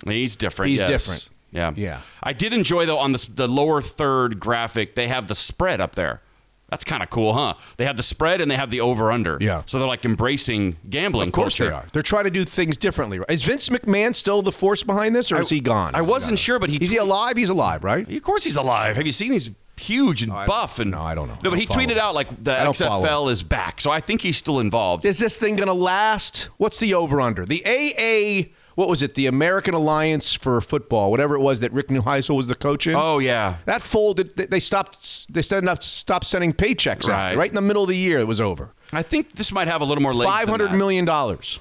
he's 0.07 0.37
different. 0.37 0.70
He's 0.70 0.81
yes. 0.81 0.88
different. 0.88 1.29
Yeah, 1.53 1.72
Yeah. 1.76 2.00
I 2.22 2.33
did 2.33 2.53
enjoy 2.53 2.87
though 2.87 2.98
on 2.98 3.12
the 3.12 3.29
the 3.35 3.48
lower 3.48 3.83
third 3.83 4.38
graphic 4.38 4.94
they 4.94 5.09
have 5.09 5.26
the 5.29 5.35
spread 5.35 5.81
up 5.81 5.96
there. 5.96 6.22
That's 6.70 6.85
kind 6.85 7.02
of 7.02 7.11
cool, 7.11 7.33
huh? 7.35 7.54
They 7.76 7.85
have 7.85 7.96
the 7.96 8.02
spread 8.02 8.40
and 8.40 8.50
they 8.50 8.56
have 8.56 8.70
the 8.70 8.80
over 8.80 9.11
under. 9.12 9.38
Yeah. 9.40 9.62
So 9.66 9.78
they're 9.78 9.88
like 9.88 10.04
embracing 10.04 10.76
gambling. 10.88 11.28
Of 11.28 11.33
course 11.33 11.59
they 11.59 11.68
are. 11.68 11.87
They're 11.92 12.02
trying 12.02 12.24
to 12.24 12.30
do 12.30 12.44
things 12.44 12.76
differently. 12.76 13.18
right? 13.18 13.30
Is 13.30 13.44
Vince 13.44 13.68
McMahon 13.68 14.14
still 14.14 14.42
the 14.42 14.52
force 14.52 14.83
behind 14.83 15.14
this, 15.14 15.33
or 15.33 15.40
is 15.40 15.50
he 15.50 15.61
gone? 15.61 15.94
I 15.94 16.02
Is 16.02 16.09
wasn't 16.09 16.30
gone? 16.33 16.37
sure, 16.37 16.59
but 16.59 16.70
he 16.70 16.76
is 16.76 16.90
he 16.90 16.96
alive? 16.96 17.37
He's 17.37 17.50
alive, 17.50 17.85
right? 17.85 18.09
Of 18.11 18.22
course 18.22 18.44
he's 18.44 18.56
alive. 18.56 18.96
Have 18.96 19.06
you 19.06 19.12
seen 19.12 19.33
he's 19.33 19.50
huge 19.76 20.22
and 20.22 20.30
I- 20.30 20.44
buff 20.46 20.78
and 20.78 20.90
no, 20.90 21.00
I 21.00 21.14
don't 21.14 21.26
know. 21.28 21.38
No, 21.42 21.50
but 21.50 21.59
he 21.59 21.66
tweeted 21.66 21.96
out 21.96 22.14
like 22.14 22.28
the 22.44 22.61
I 22.61 22.66
XFL 22.66 23.30
is 23.30 23.42
back. 23.42 23.80
So 23.80 23.90
I 23.90 24.00
think 24.00 24.20
he's 24.20 24.37
still 24.37 24.61
involved. 24.61 25.04
Is 25.06 25.18
this 25.18 25.38
thing 25.38 25.56
going 25.56 25.68
to 25.68 25.72
last? 25.72 26.44
What's 26.59 26.78
the 26.78 26.94
over 26.94 27.20
under? 27.20 27.46
The 27.46 27.62
AA, 27.64 28.50
what 28.74 28.88
was 28.88 29.02
it? 29.02 29.14
The 29.14 29.26
American 29.26 29.74
Alliance 29.74 30.33
for 30.33 30.61
Football, 30.61 31.11
whatever 31.11 31.35
it 31.35 31.40
was 31.40 31.61
that 31.61 31.72
Rick 31.72 31.88
Neuheisel 31.88 32.37
was 32.37 32.46
the 32.46 32.54
coach 32.54 32.87
in. 32.87 32.94
Oh 32.96 33.18
yeah. 33.18 33.56
That 33.66 33.83
folded. 33.83 34.37
they- 34.37 34.61
stopped. 34.61 35.33
They 35.33 35.42
stopped 35.42 36.26
sending 36.26 36.52
paychecks 36.52 37.06
Right. 37.06 37.33
out. 37.33 37.37
Right 37.37 37.48
in 37.48 37.54
the 37.54 37.61
middle 37.61 37.83
of 37.83 37.88
the 37.88 37.96
year, 37.96 38.18
it 38.20 38.26
was 38.26 38.40
over. 38.40 38.72
I 38.92 39.02
think 39.02 39.37
this 39.37 39.52
might 39.52 39.68
have 39.68 39.80
a 39.80 39.85
little 39.85 40.02
more. 40.02 40.14
Five 40.22 40.48
that. 40.48 40.74
million 40.76 41.04
dollars. 41.04 41.61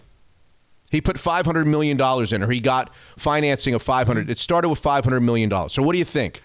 He 0.92 1.02
put 1.02 1.20
five 1.20 1.46
hundred 1.46 1.66
million 1.68 1.98
dollars 1.98 2.34
in, 2.34 2.42
or 2.42 2.50
he 2.50 2.60
got 2.60 2.92
financing 3.18 3.74
of 3.76 3.82
five 3.82 4.08
hundred. 4.08 4.30
It 4.30 4.38
started 4.40 4.70
with 4.70 4.80
five 4.80 5.04
hundred 5.04 5.20
million 5.22 5.48
dollars. 5.50 5.74
So 5.74 5.84
what 5.84 5.94
do 5.94 6.00
you 6.00 6.06
think? 6.06 6.42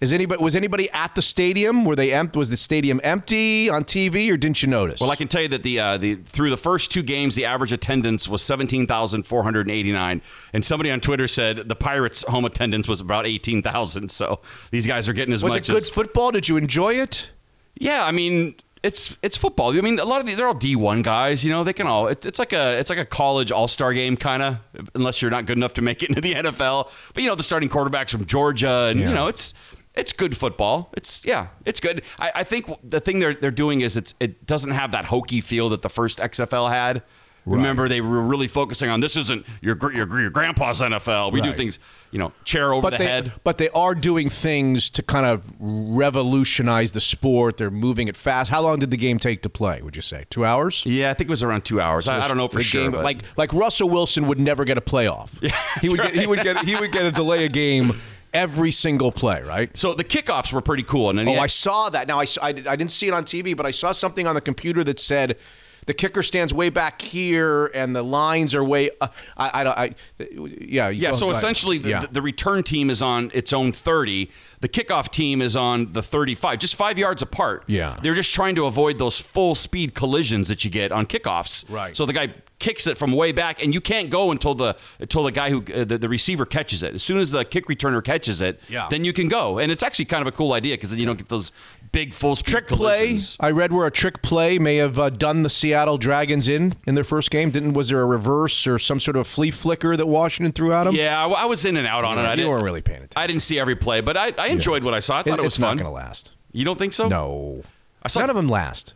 Is 0.00 0.12
anybody 0.12 0.42
was 0.42 0.54
anybody 0.56 0.90
at 0.90 1.14
the 1.14 1.22
stadium? 1.22 1.84
Were 1.84 1.96
they 1.96 2.12
empty? 2.12 2.38
Was 2.38 2.50
the 2.50 2.56
stadium 2.56 3.00
empty 3.04 3.70
on 3.70 3.84
TV, 3.84 4.30
or 4.30 4.36
didn't 4.36 4.60
you 4.62 4.68
notice? 4.68 5.00
Well, 5.00 5.10
I 5.10 5.16
can 5.16 5.28
tell 5.28 5.42
you 5.42 5.48
that 5.48 5.62
the 5.62 5.78
uh, 5.80 5.96
the 5.98 6.16
through 6.16 6.50
the 6.50 6.56
first 6.56 6.90
two 6.90 7.02
games, 7.02 7.36
the 7.36 7.44
average 7.44 7.72
attendance 7.72 8.28
was 8.28 8.42
seventeen 8.42 8.86
thousand 8.86 9.22
four 9.22 9.44
hundred 9.44 9.70
eighty 9.70 9.92
nine, 9.92 10.20
and 10.52 10.64
somebody 10.64 10.90
on 10.90 11.00
Twitter 11.00 11.26
said 11.28 11.68
the 11.68 11.76
Pirates' 11.76 12.22
home 12.24 12.44
attendance 12.44 12.88
was 12.88 13.00
about 13.00 13.26
eighteen 13.26 13.62
thousand. 13.62 14.10
So 14.10 14.40
these 14.72 14.86
guys 14.86 15.08
are 15.08 15.12
getting 15.14 15.32
as 15.32 15.42
much 15.42 15.52
as 15.52 15.60
was 15.60 15.68
it 15.68 15.72
good 15.72 15.82
as 15.84 15.88
football? 15.88 16.32
Did 16.32 16.48
you 16.48 16.56
enjoy 16.56 16.94
it? 16.94 17.30
yeah. 17.76 18.04
I 18.04 18.10
mean, 18.12 18.56
it's 18.82 19.16
it's 19.22 19.36
football. 19.36 19.76
I 19.78 19.80
mean, 19.80 19.98
a 20.00 20.04
lot 20.04 20.20
of 20.20 20.26
these 20.26 20.36
they're 20.36 20.48
all 20.48 20.54
D 20.54 20.76
one 20.76 21.02
guys. 21.02 21.44
You 21.44 21.50
know, 21.50 21.64
they 21.64 21.72
can 21.72 21.86
all. 21.86 22.08
It's, 22.08 22.26
it's 22.26 22.38
like 22.40 22.52
a 22.52 22.78
it's 22.78 22.90
like 22.90 22.98
a 22.98 23.06
college 23.06 23.50
all 23.52 23.68
star 23.68 23.94
game 23.94 24.16
kind 24.16 24.42
of, 24.42 24.58
unless 24.94 25.22
you're 25.22 25.30
not 25.30 25.46
good 25.46 25.56
enough 25.56 25.72
to 25.74 25.82
make 25.82 26.02
it 26.02 26.08
into 26.10 26.20
the 26.20 26.34
NFL. 26.34 26.90
But 27.14 27.22
you 27.22 27.28
know, 27.28 27.36
the 27.36 27.42
starting 27.44 27.68
quarterbacks 27.70 28.10
from 28.10 28.26
Georgia, 28.26 28.88
and 28.90 28.98
Yeah. 29.00 29.08
you 29.08 29.14
know, 29.14 29.28
it's. 29.28 29.54
It's 29.94 30.12
good 30.12 30.36
football. 30.36 30.90
It's 30.96 31.24
yeah, 31.24 31.48
it's 31.64 31.80
good. 31.80 32.02
I, 32.18 32.32
I 32.36 32.44
think 32.44 32.68
the 32.82 33.00
thing 33.00 33.20
they're 33.20 33.34
they're 33.34 33.50
doing 33.50 33.80
is 33.80 33.96
it's 33.96 34.14
it 34.18 34.46
doesn't 34.46 34.72
have 34.72 34.90
that 34.92 35.06
hokey 35.06 35.40
feel 35.40 35.68
that 35.68 35.82
the 35.82 35.90
first 35.90 36.18
XFL 36.18 36.70
had. 36.70 37.02
Remember, 37.46 37.88
they 37.90 38.00
were 38.00 38.22
really 38.22 38.48
focusing 38.48 38.88
on 38.88 39.00
this 39.00 39.16
isn't 39.16 39.44
your 39.60 39.76
your, 39.92 40.20
your 40.20 40.30
grandpa's 40.30 40.80
NFL. 40.80 41.30
We 41.30 41.42
do 41.42 41.52
things, 41.52 41.78
you 42.10 42.18
know, 42.18 42.32
chair 42.44 42.72
over 42.72 42.88
the 42.88 42.96
they, 42.96 43.06
head. 43.06 43.32
But 43.44 43.58
they 43.58 43.68
are 43.68 43.94
doing 43.94 44.30
things 44.30 44.88
to 44.90 45.02
kind 45.02 45.26
of 45.26 45.44
revolutionize 45.60 46.92
the 46.92 47.00
sport. 47.02 47.58
They're 47.58 47.70
moving 47.70 48.08
it 48.08 48.16
fast. 48.16 48.50
How 48.50 48.62
long 48.62 48.78
did 48.78 48.90
the 48.90 48.96
game 48.96 49.18
take 49.18 49.42
to 49.42 49.50
play? 49.50 49.82
Would 49.82 49.94
you 49.94 50.02
say 50.02 50.24
two 50.30 50.44
hours? 50.44 50.84
Yeah, 50.86 51.10
I 51.10 51.14
think 51.14 51.28
it 51.28 51.30
was 51.30 51.42
around 51.42 51.66
two 51.66 51.80
hours. 51.82 52.08
I, 52.08 52.24
I 52.24 52.28
don't 52.28 52.38
know 52.38 52.48
for 52.48 52.62
sure. 52.62 52.82
game- 52.82 52.92
but- 52.92 53.04
like 53.04 53.18
like 53.36 53.52
Russell 53.52 53.90
Wilson 53.90 54.26
would 54.26 54.40
never 54.40 54.64
get 54.64 54.78
a 54.78 54.82
playoff. 54.82 55.30
Yeah, 55.44 55.54
he 55.82 55.90
would 55.90 56.00
get 56.00 56.14
he 56.14 56.26
would 56.26 56.42
get 56.42 56.64
he 56.64 56.74
would 56.76 56.92
get 56.92 57.04
a 57.04 57.10
delay 57.10 57.44
a 57.44 57.48
game 57.50 58.00
every 58.34 58.72
single 58.72 59.12
play. 59.12 59.40
Right. 59.42 59.74
so 59.78 59.94
the 59.94 60.04
kickoffs 60.04 60.52
were 60.52 60.60
pretty 60.60 60.82
cool. 60.82 61.08
And 61.10 61.18
then 61.18 61.28
Oh, 61.28 61.34
the- 61.34 61.40
I 61.40 61.46
saw 61.46 61.88
that. 61.90 62.06
Now 62.08 62.20
I, 62.20 62.26
I, 62.42 62.48
I 62.48 62.52
didn't 62.76 62.90
see 62.90 63.06
it 63.06 63.14
on 63.14 63.24
TV, 63.24 63.56
but 63.56 63.64
I 63.64 63.70
saw 63.70 63.92
something 63.92 64.26
on 64.26 64.34
the 64.34 64.40
computer 64.40 64.84
that 64.84 64.98
said 65.00 65.38
the 65.86 65.92
kicker 65.94 66.22
stands 66.22 66.54
way 66.54 66.70
back 66.70 67.02
here 67.02 67.66
and 67.74 67.94
the 67.94 68.02
lines 68.02 68.54
are 68.54 68.64
way. 68.64 68.88
Uh, 69.02 69.08
I, 69.36 69.60
I, 69.60 69.64
don't- 69.64 69.78
I 69.78 69.94
yeah 70.18 70.88
Yeah, 70.88 71.10
go- 71.10 71.16
so 71.16 71.26
go 71.26 71.32
essentially, 71.32 71.76
the, 71.78 71.88
Yeah. 71.90 72.06
the 72.10 72.22
return 72.22 72.62
team 72.62 72.88
is 72.90 73.02
on 73.02 73.30
its 73.34 73.52
own 73.52 73.70
30. 73.72 74.30
The 74.60 74.68
kickoff 74.68 75.10
team 75.10 75.42
is 75.42 75.56
on 75.56 75.92
the 75.92 76.02
35, 76.02 76.58
just 76.58 76.74
five 76.74 76.98
yards 76.98 77.20
apart. 77.20 77.64
Yeah. 77.66 77.98
They're 78.02 78.14
just 78.14 78.32
trying 78.32 78.54
to 78.54 78.64
avoid 78.64 78.98
those 78.98 79.18
full 79.18 79.54
speed 79.54 79.94
collisions 79.94 80.48
that 80.48 80.64
you 80.64 80.70
get 80.70 80.90
on 80.90 81.04
kickoffs. 81.06 81.70
Right. 81.70 81.94
So 81.96 82.06
the 82.06 82.14
guy 82.14 82.32
kicks 82.58 82.86
it 82.86 82.96
from 82.96 83.12
way 83.12 83.32
back, 83.32 83.62
and 83.62 83.74
you 83.74 83.80
can't 83.80 84.10
go 84.10 84.30
until 84.30 84.54
the 84.54 84.76
until 85.00 85.24
the 85.24 85.32
guy 85.32 85.50
who 85.50 85.58
uh, 85.74 85.84
the, 85.84 85.98
the 85.98 86.08
receiver 86.08 86.46
catches 86.46 86.82
it. 86.82 86.94
As 86.94 87.02
soon 87.02 87.18
as 87.18 87.30
the 87.30 87.44
kick 87.44 87.66
returner 87.66 88.02
catches 88.02 88.40
it, 88.40 88.60
Yeah. 88.68 88.86
then 88.90 89.04
you 89.04 89.12
can 89.12 89.28
go, 89.28 89.58
and 89.58 89.70
it's 89.72 89.82
actually 89.82 90.04
kind 90.06 90.22
of 90.22 90.28
a 90.28 90.32
cool 90.32 90.52
idea 90.52 90.74
because 90.74 90.90
then 90.90 90.98
you 90.98 91.06
don't 91.06 91.18
get 91.18 91.28
those 91.28 91.52
big 91.92 92.12
full 92.14 92.34
speed 92.36 92.50
trick 92.50 92.66
play. 92.68 93.18
I 93.40 93.50
read 93.50 93.72
where 93.72 93.86
a 93.86 93.90
trick 93.90 94.22
play 94.22 94.58
may 94.58 94.76
have 94.76 94.98
uh, 94.98 95.10
done 95.10 95.42
the 95.42 95.50
Seattle 95.50 95.98
Dragons 95.98 96.48
in 96.48 96.74
in 96.86 96.94
their 96.94 97.04
first 97.04 97.30
game. 97.30 97.50
Didn't 97.50 97.74
was 97.74 97.88
there 97.88 98.00
a 98.00 98.06
reverse 98.06 98.66
or 98.66 98.78
some 98.78 99.00
sort 99.00 99.16
of 99.16 99.26
flea 99.26 99.50
flicker 99.50 99.96
that 99.96 100.06
Washington 100.06 100.52
threw 100.52 100.72
at 100.72 100.84
them? 100.84 100.94
Yeah, 100.94 101.24
I, 101.24 101.28
I 101.28 101.44
was 101.46 101.64
in 101.64 101.76
and 101.76 101.86
out 101.86 102.04
on 102.04 102.18
it. 102.18 102.22
I 102.22 102.30
you 102.30 102.36
didn't, 102.36 102.50
weren't 102.50 102.64
really 102.64 102.82
paying 102.82 102.98
attention. 103.02 103.14
I 103.22 103.26
didn't 103.26 103.42
see 103.42 103.58
every 103.58 103.76
play, 103.76 104.00
but 104.00 104.16
I, 104.16 104.32
I 104.38 104.48
enjoyed 104.48 104.82
what 104.84 104.94
I 104.94 105.00
saw. 105.00 105.18
I 105.18 105.22
thought 105.22 105.38
it, 105.38 105.42
was 105.42 105.54
it's 105.54 105.58
not 105.58 105.68
fun. 105.70 105.76
going 105.78 105.86
to 105.90 105.94
last. 105.94 106.32
You 106.52 106.64
don't 106.64 106.78
think 106.78 106.92
so? 106.92 107.08
No, 107.08 107.62
I 108.02 108.08
saw- 108.08 108.20
none 108.20 108.30
of 108.30 108.36
them 108.36 108.48
last. 108.48 108.94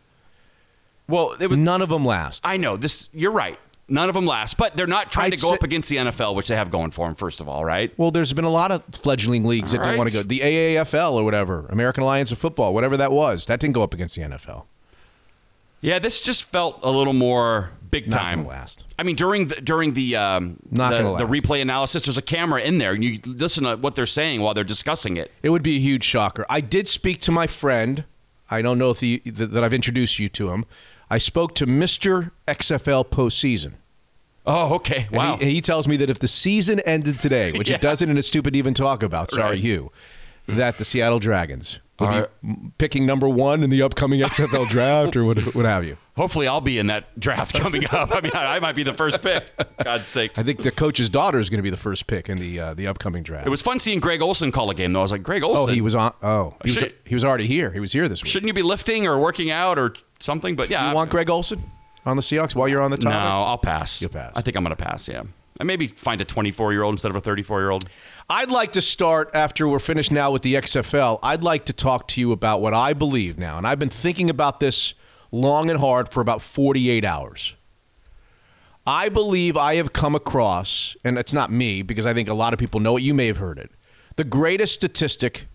Well, 1.09 1.35
it 1.39 1.47
was. 1.47 1.57
None 1.57 1.81
of 1.81 1.89
them 1.89 2.05
last. 2.05 2.41
I 2.45 2.57
know 2.57 2.77
this. 2.77 3.09
You're 3.13 3.31
right. 3.31 3.59
None 3.91 4.07
of 4.07 4.13
them 4.13 4.27
last, 4.27 4.55
but 4.55 4.75
they're 4.77 4.85
not 4.85 5.11
trying 5.11 5.33
I'd 5.33 5.37
to 5.37 5.41
go 5.41 5.49
say- 5.49 5.55
up 5.55 5.63
against 5.63 5.89
the 5.89 5.95
NFL, 5.97 6.35
which 6.35 6.47
they 6.47 6.55
have 6.55 6.69
going 6.69 6.91
for 6.91 7.07
them. 7.07 7.15
First 7.15 7.41
of 7.41 7.49
all, 7.49 7.65
right? 7.65 7.91
Well, 7.97 8.11
there's 8.11 8.31
been 8.33 8.45
a 8.45 8.51
lot 8.51 8.71
of 8.71 8.83
fledgling 8.91 9.43
leagues 9.45 9.71
that 9.71 9.79
All 9.79 9.85
didn't 9.85 9.97
want 9.97 10.11
to 10.11 10.17
go. 10.17 10.23
The 10.23 10.41
AAFL 10.41 11.13
or 11.13 11.23
whatever, 11.23 11.65
American 11.69 12.03
Alliance 12.03 12.31
of 12.31 12.37
Football, 12.37 12.75
whatever 12.75 12.95
that 12.97 13.11
was, 13.11 13.47
that 13.47 13.59
didn't 13.59 13.73
go 13.73 13.81
up 13.81 13.95
against 13.95 14.13
the 14.15 14.21
NFL. 14.21 14.65
Yeah, 15.81 15.97
this 15.97 16.21
just 16.21 16.43
felt 16.43 16.79
a 16.83 16.91
little 16.91 17.13
more 17.13 17.71
big 17.89 18.11
time. 18.11 18.45
last. 18.45 18.83
I 18.99 19.03
mean, 19.03 19.15
during 19.15 19.47
the 19.47 19.55
during 19.61 19.93
the 19.93 20.15
um, 20.17 20.57
the, 20.71 21.15
the 21.17 21.25
replay 21.25 21.61
analysis, 21.61 22.03
there's 22.03 22.17
a 22.17 22.21
camera 22.21 22.61
in 22.61 22.77
there, 22.77 22.91
and 22.91 23.03
you 23.03 23.19
listen 23.25 23.63
to 23.63 23.75
what 23.77 23.95
they're 23.95 24.05
saying 24.05 24.41
while 24.41 24.53
they're 24.53 24.63
discussing 24.63 25.17
it. 25.17 25.31
It 25.41 25.49
would 25.49 25.63
be 25.63 25.77
a 25.77 25.79
huge 25.79 26.03
shocker. 26.03 26.45
I 26.49 26.61
did 26.61 26.87
speak 26.87 27.21
to 27.21 27.31
my 27.31 27.47
friend. 27.47 28.03
I 28.51 28.61
don't 28.61 28.77
know 28.77 28.91
if 28.91 28.99
the, 28.99 29.19
that 29.25 29.63
I've 29.63 29.73
introduced 29.73 30.19
you 30.19 30.27
to 30.29 30.49
him. 30.51 30.65
I 31.09 31.17
spoke 31.17 31.55
to 31.55 31.65
Mr. 31.65 32.31
XFL 32.47 33.07
postseason. 33.09 33.73
Oh, 34.45 34.75
okay. 34.75 35.07
Wow. 35.11 35.37
He, 35.37 35.55
he 35.55 35.61
tells 35.61 35.87
me 35.87 35.95
that 35.97 36.09
if 36.09 36.19
the 36.19 36.27
season 36.27 36.79
ended 36.81 37.19
today, 37.19 37.51
which 37.57 37.69
Yeah. 37.69 37.75
it 37.75 37.81
doesn't, 37.81 38.09
and 38.09 38.17
it's 38.17 38.27
stupid 38.27 38.53
to 38.53 38.59
even 38.59 38.73
talk 38.73 39.03
about, 39.03 39.31
sorry, 39.31 39.51
Right. 39.51 39.59
Hugh, 39.59 39.91
that 40.47 40.77
the 40.77 40.85
Seattle 40.85 41.19
Dragons 41.19 41.79
would 41.99 42.09
Are- 42.09 42.29
be 42.41 42.71
picking 42.77 43.05
number 43.05 43.27
one 43.29 43.61
in 43.61 43.69
the 43.69 43.81
upcoming 43.83 44.21
XFL 44.21 44.67
draft 44.69 45.15
or 45.15 45.25
what, 45.25 45.53
what 45.53 45.65
have 45.65 45.83
you. 45.85 45.97
Hopefully, 46.17 46.47
I'll 46.47 46.59
be 46.61 46.77
in 46.79 46.87
that 46.87 47.17
draft 47.19 47.53
coming 47.55 47.85
up. 47.91 48.13
I 48.13 48.21
mean, 48.21 48.31
I, 48.33 48.55
I 48.55 48.59
might 48.59 48.75
be 48.75 48.83
the 48.83 48.93
first 48.93 49.21
pick. 49.21 49.51
God's 49.83 50.07
sakes. 50.07 50.37
I 50.39 50.43
think 50.43 50.63
the 50.63 50.71
coach's 50.71 51.09
daughter 51.09 51.39
is 51.39 51.49
going 51.49 51.59
to 51.59 51.63
be 51.63 51.69
the 51.69 51.77
first 51.77 52.07
pick 52.07 52.27
in 52.27 52.39
the 52.39 52.59
uh, 52.59 52.73
the 52.73 52.87
upcoming 52.87 53.23
draft. 53.23 53.45
It 53.47 53.49
was 53.49 53.61
fun 53.61 53.79
seeing 53.79 53.99
Greg 54.01 54.21
Olsen 54.21 54.51
call 54.51 54.69
a 54.69 54.75
game, 54.75 54.91
though. 54.91 54.99
I 54.99 55.03
was 55.03 55.11
like, 55.13 55.23
Greg 55.23 55.43
Olsen. 55.43 55.69
oh, 55.69 55.73
he 55.73 55.79
was 55.81 55.95
on. 55.95 56.13
Oh, 56.21 56.55
he 56.65 56.71
was, 56.71 56.83
he 57.05 57.15
was 57.15 57.23
already 57.23 57.47
here. 57.47 57.71
He 57.71 57.79
was 57.79 57.93
here 57.93 58.09
this 58.09 58.21
week. 58.23 58.31
Shouldn't 58.31 58.47
you 58.47 58.53
be 58.53 58.63
lifting 58.63 59.07
or 59.07 59.17
working 59.17 59.49
out 59.49 59.79
or 59.79 59.93
something? 60.19 60.55
But 60.55 60.69
yeah, 60.69 60.89
you 60.89 60.95
want 60.95 61.11
Greg 61.11 61.29
Olsen 61.29 61.63
on 62.05 62.15
the 62.15 62.21
Seahawks 62.21 62.55
while 62.55 62.67
you're 62.67 62.81
on 62.81 62.91
the 62.91 62.97
top? 62.97 63.11
No. 63.11 63.17
I'll 63.17 63.57
pass. 63.57 64.01
You'll 64.01 64.11
pass. 64.11 64.33
I 64.35 64.41
think 64.41 64.55
I'm 64.57 64.63
going 64.63 64.75
to 64.75 64.83
pass. 64.83 65.07
Yeah, 65.07 65.23
and 65.59 65.67
maybe 65.67 65.87
find 65.87 66.21
a 66.21 66.25
24 66.25 66.71
year 66.73 66.83
old 66.83 66.93
instead 66.93 67.09
of 67.09 67.15
a 67.15 67.21
34 67.21 67.59
year 67.59 67.69
old. 67.69 67.89
I'd 68.29 68.51
like 68.51 68.73
to 68.73 68.81
start 68.81 69.31
after 69.33 69.67
we're 69.67 69.79
finished 69.79 70.11
now 70.11 70.31
with 70.31 70.41
the 70.41 70.55
XFL. 70.55 71.19
I'd 71.23 71.43
like 71.43 71.65
to 71.65 71.73
talk 71.73 72.07
to 72.09 72.21
you 72.21 72.31
about 72.31 72.61
what 72.61 72.73
I 72.73 72.93
believe 72.93 73.37
now, 73.37 73.57
and 73.57 73.67
I've 73.67 73.79
been 73.79 73.89
thinking 73.89 74.29
about 74.29 74.59
this 74.59 74.93
long 75.31 75.69
and 75.69 75.79
hard 75.79 76.09
for 76.11 76.21
about 76.21 76.41
48 76.41 77.05
hours. 77.05 77.55
I 78.87 79.09
believe 79.09 79.55
I 79.55 79.75
have 79.75 79.93
come 79.93 80.15
across, 80.15 80.95
and 81.03 81.17
it's 81.19 81.33
not 81.33 81.51
me 81.51 81.83
because 81.83 82.07
I 82.07 82.13
think 82.13 82.27
a 82.27 82.33
lot 82.33 82.53
of 82.53 82.59
people 82.59 82.79
know 82.79 82.97
it. 82.97 83.03
You 83.03 83.13
may 83.13 83.27
have 83.27 83.37
heard 83.37 83.59
it. 83.59 83.69
The 84.15 84.23
greatest 84.23 84.73
statistic, 84.73 85.47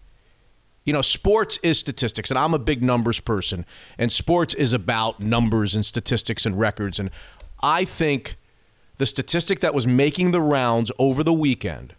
you 0.84 0.92
know, 0.92 1.02
sports 1.02 1.58
is 1.62 1.78
statistics, 1.78 2.30
and 2.30 2.38
I'm 2.38 2.54
a 2.54 2.58
big 2.58 2.82
numbers 2.82 3.20
person, 3.20 3.64
and 3.98 4.12
sports 4.12 4.54
is 4.54 4.72
about 4.72 5.20
numbers 5.20 5.74
and 5.74 5.84
statistics 5.84 6.44
and 6.46 6.58
records. 6.58 6.98
And 6.98 7.10
I 7.62 7.84
think 7.84 8.36
the 8.96 9.06
statistic 9.06 9.60
that 9.60 9.74
was 9.74 9.86
making 9.86 10.30
the 10.30 10.40
rounds 10.40 10.92
over 10.98 11.22
the 11.22 11.32
weekend 11.32 11.94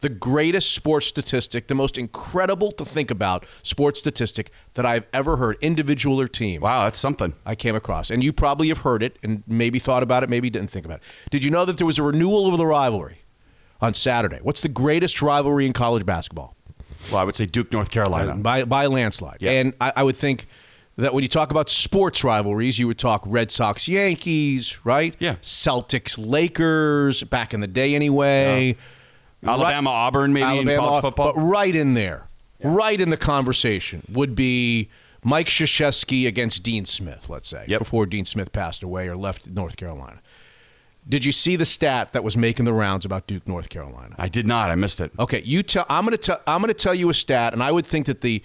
the 0.00 0.08
greatest 0.08 0.72
sports 0.72 1.06
statistic, 1.06 1.68
the 1.68 1.74
most 1.74 1.96
incredible 1.96 2.70
to 2.72 2.84
think 2.84 3.10
about 3.10 3.46
sports 3.62 3.98
statistic 3.98 4.50
that 4.74 4.84
I've 4.84 5.04
ever 5.12 5.36
heard, 5.36 5.56
individual 5.60 6.20
or 6.20 6.28
team. 6.28 6.60
Wow, 6.60 6.84
that's 6.84 6.98
something. 6.98 7.34
I 7.44 7.54
came 7.54 7.74
across. 7.74 8.10
And 8.10 8.22
you 8.22 8.32
probably 8.32 8.68
have 8.68 8.78
heard 8.78 9.02
it 9.02 9.18
and 9.22 9.42
maybe 9.46 9.78
thought 9.78 10.02
about 10.02 10.22
it, 10.22 10.28
maybe 10.28 10.50
didn't 10.50 10.70
think 10.70 10.84
about 10.84 10.98
it. 10.98 11.04
Did 11.30 11.44
you 11.44 11.50
know 11.50 11.64
that 11.64 11.78
there 11.78 11.86
was 11.86 11.98
a 11.98 12.02
renewal 12.02 12.46
of 12.46 12.58
the 12.58 12.66
rivalry 12.66 13.20
on 13.80 13.94
Saturday? 13.94 14.38
What's 14.42 14.62
the 14.62 14.68
greatest 14.68 15.22
rivalry 15.22 15.66
in 15.66 15.72
college 15.72 16.04
basketball? 16.04 16.55
Well, 17.10 17.20
I 17.20 17.24
would 17.24 17.36
say 17.36 17.46
Duke, 17.46 17.72
North 17.72 17.90
Carolina. 17.90 18.32
Uh, 18.32 18.36
by, 18.36 18.64
by 18.64 18.84
a 18.84 18.88
landslide. 18.90 19.38
Yeah. 19.40 19.52
And 19.52 19.74
I, 19.80 19.92
I 19.96 20.02
would 20.02 20.16
think 20.16 20.46
that 20.96 21.12
when 21.12 21.22
you 21.22 21.28
talk 21.28 21.50
about 21.50 21.68
sports 21.68 22.24
rivalries, 22.24 22.78
you 22.78 22.86
would 22.86 22.98
talk 22.98 23.22
Red 23.26 23.50
Sox 23.50 23.86
Yankees, 23.86 24.84
right? 24.84 25.14
Yeah. 25.18 25.34
Celtics 25.42 26.16
Lakers, 26.18 27.22
back 27.24 27.52
in 27.52 27.60
the 27.60 27.66
day 27.66 27.94
anyway. 27.94 28.76
Alabama, 29.44 29.90
Auburn, 29.90 30.32
maybe 30.32 30.58
in 30.70 30.78
college 30.78 31.02
football. 31.02 31.34
But 31.34 31.40
right 31.40 31.74
in 31.74 31.94
there, 31.94 32.28
right 32.64 33.00
in 33.00 33.10
the 33.10 33.16
conversation 33.16 34.02
would 34.10 34.34
be 34.34 34.88
Mike 35.22 35.48
Krzyzewski 35.48 36.26
against 36.26 36.62
Dean 36.62 36.84
Smith, 36.84 37.28
let's 37.28 37.48
say, 37.48 37.64
Yep. 37.68 37.78
before 37.80 38.06
Dean 38.06 38.24
Smith 38.24 38.52
passed 38.52 38.82
away 38.82 39.08
or 39.08 39.16
left 39.16 39.48
North 39.48 39.76
Carolina. 39.76 40.20
Did 41.08 41.24
you 41.24 41.32
see 41.32 41.54
the 41.54 41.64
stat 41.64 42.12
that 42.12 42.24
was 42.24 42.36
making 42.36 42.64
the 42.64 42.72
rounds 42.72 43.04
about 43.04 43.26
Duke, 43.26 43.46
North 43.46 43.68
Carolina? 43.68 44.16
I 44.18 44.28
did 44.28 44.46
not. 44.46 44.70
I 44.70 44.74
missed 44.74 45.00
it. 45.00 45.12
Okay, 45.18 45.40
you 45.42 45.62
tell. 45.62 45.86
I'm 45.88 46.04
going 46.04 46.12
to 46.12 46.18
tell. 46.18 46.40
I'm 46.46 46.60
going 46.60 46.72
to 46.72 46.74
tell 46.74 46.94
you 46.94 47.08
a 47.10 47.14
stat, 47.14 47.52
and 47.52 47.62
I 47.62 47.70
would 47.70 47.86
think 47.86 48.06
that 48.06 48.22
the 48.22 48.42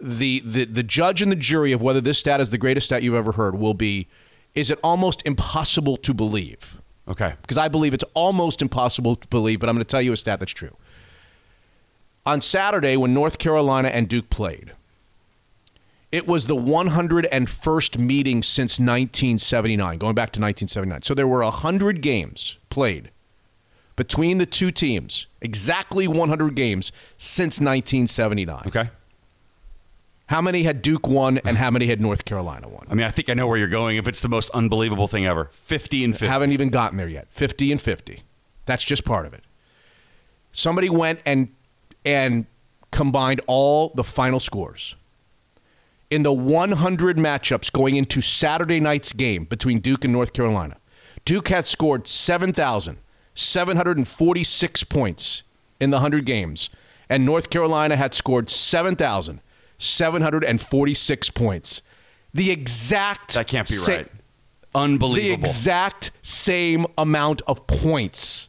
the 0.00 0.42
the 0.44 0.64
the 0.64 0.82
judge 0.82 1.22
and 1.22 1.30
the 1.30 1.36
jury 1.36 1.72
of 1.72 1.82
whether 1.82 2.00
this 2.00 2.18
stat 2.18 2.40
is 2.40 2.50
the 2.50 2.58
greatest 2.58 2.86
stat 2.86 3.02
you've 3.02 3.14
ever 3.14 3.32
heard 3.32 3.56
will 3.56 3.74
be: 3.74 4.08
is 4.54 4.70
it 4.70 4.78
almost 4.82 5.22
impossible 5.24 5.96
to 5.98 6.12
believe? 6.12 6.80
Okay. 7.08 7.34
because 7.40 7.56
I 7.56 7.68
believe 7.68 7.94
it's 7.94 8.04
almost 8.12 8.60
impossible 8.60 9.16
to 9.16 9.28
believe, 9.28 9.60
but 9.60 9.68
I'm 9.68 9.74
going 9.74 9.84
to 9.84 9.90
tell 9.90 10.02
you 10.02 10.12
a 10.12 10.16
stat 10.16 10.40
that's 10.40 10.52
true. 10.52 10.76
On 12.26 12.42
Saturday, 12.42 12.98
when 12.98 13.14
North 13.14 13.38
Carolina 13.38 13.88
and 13.88 14.08
Duke 14.08 14.28
played, 14.28 14.72
it 16.10 16.26
was 16.26 16.46
the 16.46 16.56
101st 16.56 17.98
meeting 17.98 18.42
since 18.42 18.78
1979, 18.78 19.98
going 19.98 20.14
back 20.14 20.32
to 20.32 20.40
1979. 20.40 21.02
So 21.02 21.14
there 21.14 21.26
were 21.28 21.42
100 21.42 22.00
games 22.00 22.58
played 22.70 23.10
between 23.96 24.38
the 24.38 24.46
two 24.46 24.70
teams, 24.70 25.26
exactly 25.40 26.08
100 26.08 26.54
games 26.54 26.92
since 27.16 27.60
1979. 27.60 28.62
Okay. 28.68 28.90
How 30.28 30.40
many 30.42 30.62
had 30.62 30.82
Duke 30.82 31.06
won 31.08 31.38
and 31.38 31.56
how 31.56 31.70
many 31.70 31.86
had 31.86 32.00
North 32.00 32.24
Carolina 32.24 32.68
won? 32.68 32.86
I 32.90 32.94
mean, 32.94 33.06
I 33.06 33.10
think 33.10 33.30
I 33.30 33.34
know 33.34 33.46
where 33.46 33.56
you're 33.56 33.66
going. 33.66 33.96
If 33.96 34.06
it's 34.06 34.20
the 34.20 34.28
most 34.28 34.50
unbelievable 34.50 35.08
thing 35.08 35.26
ever, 35.26 35.50
50 35.52 36.04
and 36.04 36.14
50. 36.14 36.26
Haven't 36.26 36.52
even 36.52 36.68
gotten 36.68 36.98
there 36.98 37.08
yet. 37.08 37.28
50 37.30 37.72
and 37.72 37.80
50. 37.80 38.22
That's 38.66 38.84
just 38.84 39.04
part 39.04 39.26
of 39.26 39.32
it. 39.32 39.42
Somebody 40.52 40.90
went 40.90 41.22
and 41.24 41.48
and 42.04 42.46
combined 42.90 43.40
all 43.46 43.90
the 43.94 44.04
final 44.04 44.38
scores. 44.38 44.96
In 46.10 46.22
the 46.22 46.32
100 46.32 47.18
matchups 47.18 47.70
going 47.70 47.96
into 47.96 48.22
Saturday 48.22 48.80
night's 48.80 49.12
game 49.12 49.44
between 49.44 49.80
Duke 49.80 50.04
and 50.04 50.12
North 50.12 50.32
Carolina, 50.32 50.78
Duke 51.26 51.48
had 51.48 51.66
scored 51.66 52.08
7,746 52.08 54.84
points 54.84 55.42
in 55.78 55.90
the 55.90 55.96
100 55.96 56.24
games, 56.24 56.70
and 57.10 57.26
North 57.26 57.50
Carolina 57.50 57.96
had 57.96 58.14
scored 58.14 58.48
7,746 58.48 61.30
points. 61.30 61.82
The 62.32 62.50
exact 62.50 63.34
that 63.34 63.46
can't 63.48 63.68
be 63.68 63.74
sa- 63.74 63.92
right. 63.92 64.10
Unbelievable. 64.74 65.42
the 65.42 65.48
exact 65.48 66.10
same 66.22 66.86
amount 66.96 67.42
of 67.46 67.66
points. 67.66 68.48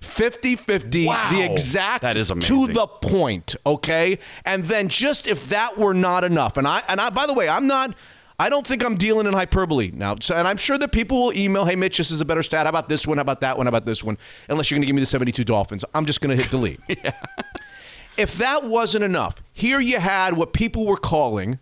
50 0.00 0.56
50, 0.56 1.06
Wow. 1.06 1.30
the 1.30 1.42
exact 1.42 2.02
That 2.02 2.16
is 2.16 2.28
to 2.28 2.66
the 2.66 2.86
point, 2.86 3.56
okay? 3.66 4.18
And 4.44 4.64
then 4.64 4.88
just 4.88 5.26
if 5.26 5.48
that 5.48 5.76
were 5.78 5.94
not 5.94 6.24
enough, 6.24 6.56
and 6.56 6.66
I 6.68 6.82
and 6.88 7.00
I 7.00 7.10
by 7.10 7.26
the 7.26 7.34
way, 7.34 7.48
I'm 7.48 7.66
not 7.66 7.94
I 8.40 8.48
don't 8.48 8.64
think 8.64 8.84
I'm 8.84 8.94
dealing 8.96 9.26
in 9.26 9.32
hyperbole 9.32 9.90
now. 9.92 10.14
So, 10.20 10.36
and 10.36 10.46
I'm 10.46 10.56
sure 10.58 10.78
that 10.78 10.92
people 10.92 11.24
will 11.24 11.32
email, 11.36 11.64
hey 11.64 11.74
Mitch, 11.74 11.98
this 11.98 12.12
is 12.12 12.20
a 12.20 12.24
better 12.24 12.44
stat. 12.44 12.66
How 12.66 12.70
about 12.70 12.88
this 12.88 13.04
one? 13.04 13.18
How 13.18 13.22
about 13.22 13.40
that 13.40 13.56
one? 13.56 13.66
How 13.66 13.70
about 13.70 13.84
this 13.84 14.04
one? 14.04 14.16
Unless 14.48 14.70
you're 14.70 14.78
gonna 14.78 14.86
give 14.86 14.94
me 14.94 15.00
the 15.00 15.06
72 15.06 15.42
Dolphins. 15.42 15.84
I'm 15.94 16.06
just 16.06 16.20
gonna 16.20 16.36
hit 16.36 16.50
delete. 16.50 16.80
If 18.16 18.34
that 18.38 18.64
wasn't 18.64 19.04
enough, 19.04 19.42
here 19.52 19.78
you 19.78 20.00
had 20.00 20.36
what 20.36 20.52
people 20.52 20.84
were 20.86 20.96
calling 20.96 21.60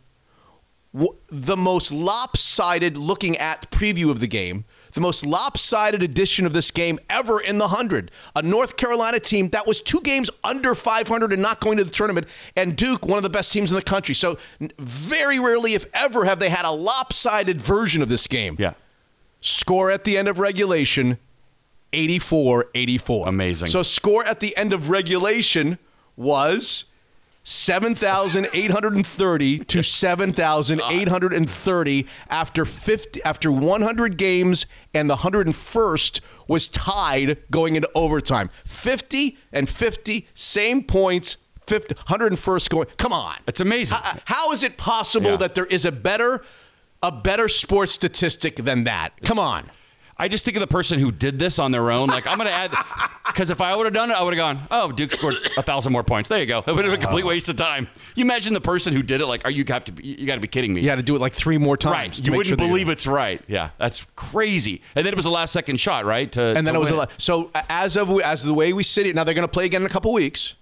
w- 0.94 1.14
the 1.29 1.55
most 1.57 1.92
lopsided 1.92 2.96
looking 2.96 3.37
at 3.37 3.70
preview 3.70 4.11
of 4.11 4.20
the 4.20 4.27
game, 4.27 4.64
the 4.97 5.01
most 5.01 5.25
lopsided 5.25 6.03
edition 6.03 6.47
of 6.47 6.53
this 6.53 6.73
game 6.73 6.99
ever 7.09 7.39
in 7.39 7.59
the 7.59 7.69
100. 7.69 8.11
A 8.35 8.43
North 8.43 8.77
Carolina 8.77 9.21
team 9.21 9.51
that 9.51 9.67
was 9.67 9.81
two 9.81 10.01
games 10.01 10.31
under 10.43 10.75
500 10.75 11.33
and 11.33 11.41
not 11.41 11.61
going 11.61 11.77
to 11.77 11.85
the 11.85 11.91
tournament, 11.91 12.27
and 12.57 12.75
Duke, 12.75 13.07
one 13.07 13.19
of 13.19 13.23
the 13.23 13.31
best 13.31 13.53
teams 13.53 13.71
in 13.71 13.77
the 13.77 13.83
country. 13.83 14.15
So, 14.15 14.39
very 14.79 15.39
rarely, 15.39 15.75
if 15.75 15.87
ever, 15.95 16.25
have 16.25 16.41
they 16.41 16.49
had 16.49 16.65
a 16.65 16.71
lopsided 16.71 17.61
version 17.61 18.03
of 18.03 18.09
this 18.09 18.27
game. 18.27 18.57
Yeah. 18.59 18.73
Score 19.43 19.91
at 19.91 20.05
the 20.05 20.19
end 20.19 20.29
of 20.29 20.39
regulation 20.39 21.19
84 21.93 22.71
84. 22.75 23.29
Amazing. 23.29 23.69
So, 23.69 23.83
score 23.83 24.25
at 24.25 24.41
the 24.41 24.57
end 24.57 24.73
of 24.73 24.89
regulation 24.89 25.79
was 26.17 26.87
7,830 27.49 29.59
to 29.67 29.81
7,830 29.83 32.07
after 32.29 32.65
50 32.65 33.23
after 33.23 33.53
100 33.53 34.17
games 34.19 34.67
and 34.93 35.09
the 35.09 35.15
101st 35.17 36.21
was 36.49 36.69
tied 36.69 37.39
going 37.51 37.77
into 37.77 37.89
overtime. 37.95 38.51
50 38.65 39.39
and 39.53 39.69
50 39.69 40.27
same 40.35 40.83
points 40.83 41.37
50, 41.69 41.95
101st 41.95 42.69
going. 42.69 42.89
Come 42.97 43.13
on. 43.13 43.37
It's 43.47 43.61
amazing. 43.61 43.99
How, 44.01 44.19
how 44.25 44.51
is 44.53 44.65
it 44.65 44.77
possible 44.77 45.31
Yeah. 45.31 45.37
that 45.37 45.55
there 45.55 45.67
is 45.67 45.85
a 45.85 45.93
better 45.93 46.43
a 47.03 47.13
better 47.13 47.49
sports 47.49 47.93
statistic 47.93 48.57
than 48.57 48.83
that? 48.85 49.13
Come 49.25 49.39
on. 49.39 49.71
I 50.19 50.29
just 50.29 50.45
think 50.47 50.57
of 50.57 50.61
the 50.63 50.67
person 50.67 50.99
who 50.99 51.13
did 51.13 51.39
this 51.39 51.59
on 51.59 51.73
their 51.73 51.91
own. 51.91 52.09
Like 52.09 52.27
I'm 52.27 52.39
going 52.39 52.49
to 52.49 52.55
add 52.55 52.71
because 53.27 53.51
if 53.51 53.61
I 53.61 53.77
would 53.77 53.85
have 53.85 53.93
done 53.93 54.11
it, 54.11 54.15
I 54.15 54.23
would 54.23 54.33
have 54.33 54.39
gone. 54.39 54.67
Oh, 54.71 54.91
Duke 54.91 55.11
scored 55.11 55.35
a 55.59 55.63
thousand 55.63 55.93
more 55.93 56.03
points. 56.03 56.31
There 56.31 56.39
you 56.39 56.47
go. 56.47 56.61
It 56.67 56.75
would 56.75 56.85
have 56.87 56.93
been 56.93 57.01
a 57.01 57.05
complete 57.05 57.27
waste 57.27 57.51
of 57.51 57.57
time. 57.57 57.87
You 58.15 58.25
imagine 58.25 58.55
the 58.55 58.61
person 58.63 58.95
who 58.95 59.03
did 59.03 59.21
it. 59.21 59.27
Like, 59.27 59.45
are 59.45 59.51
you 59.51 59.63
have 59.69 59.85
to? 59.85 59.93
be- 59.93 60.05
You 60.05 60.27
got 60.27 60.37
to 60.37 60.41
be 60.41 60.49
kidding 60.49 60.73
me. 60.73 60.81
You 60.81 60.89
had 60.89 60.97
to 60.97 61.03
do 61.03 61.15
it 61.17 61.21
like 61.21 61.35
three 61.35 61.59
more 61.59 61.77
times. 61.77 62.19
Right. 62.19 62.27
You 62.27 62.33
wouldn't 62.33 62.59
sure 62.59 62.69
believe 62.69 62.89
it's 62.89 63.07
right. 63.07 63.43
Yeah. 63.47 63.71
That's 63.77 64.07
crazy. 64.17 64.81
And 64.95 65.05
then 65.05 65.13
it 65.13 65.17
was 65.17 65.27
a 65.27 65.31
last 65.31 65.53
second 65.53 65.79
shot, 65.81 66.07
right? 66.07 66.33
To, 66.33 66.43
and 66.43 66.67
then 66.67 66.75
it 66.75 66.79
was 66.79 66.91
a 66.91 66.95
win. 66.95 66.99
lot. 67.01 67.13
So 67.19 67.51
as 67.69 67.97
of 67.99 68.11
as 68.23 68.43
of 68.43 68.49
the 68.49 68.55
way 68.55 68.73
we 68.73 68.85
sit 68.85 69.07
it 69.07 69.15
now, 69.15 69.25
they're 69.25 69.35
going 69.35 69.43
to 69.47 69.53
play 69.53 69.67
again 69.67 69.83
in 69.83 69.87
a 69.87 69.91
couple 69.91 70.13
weeks. 70.15 70.55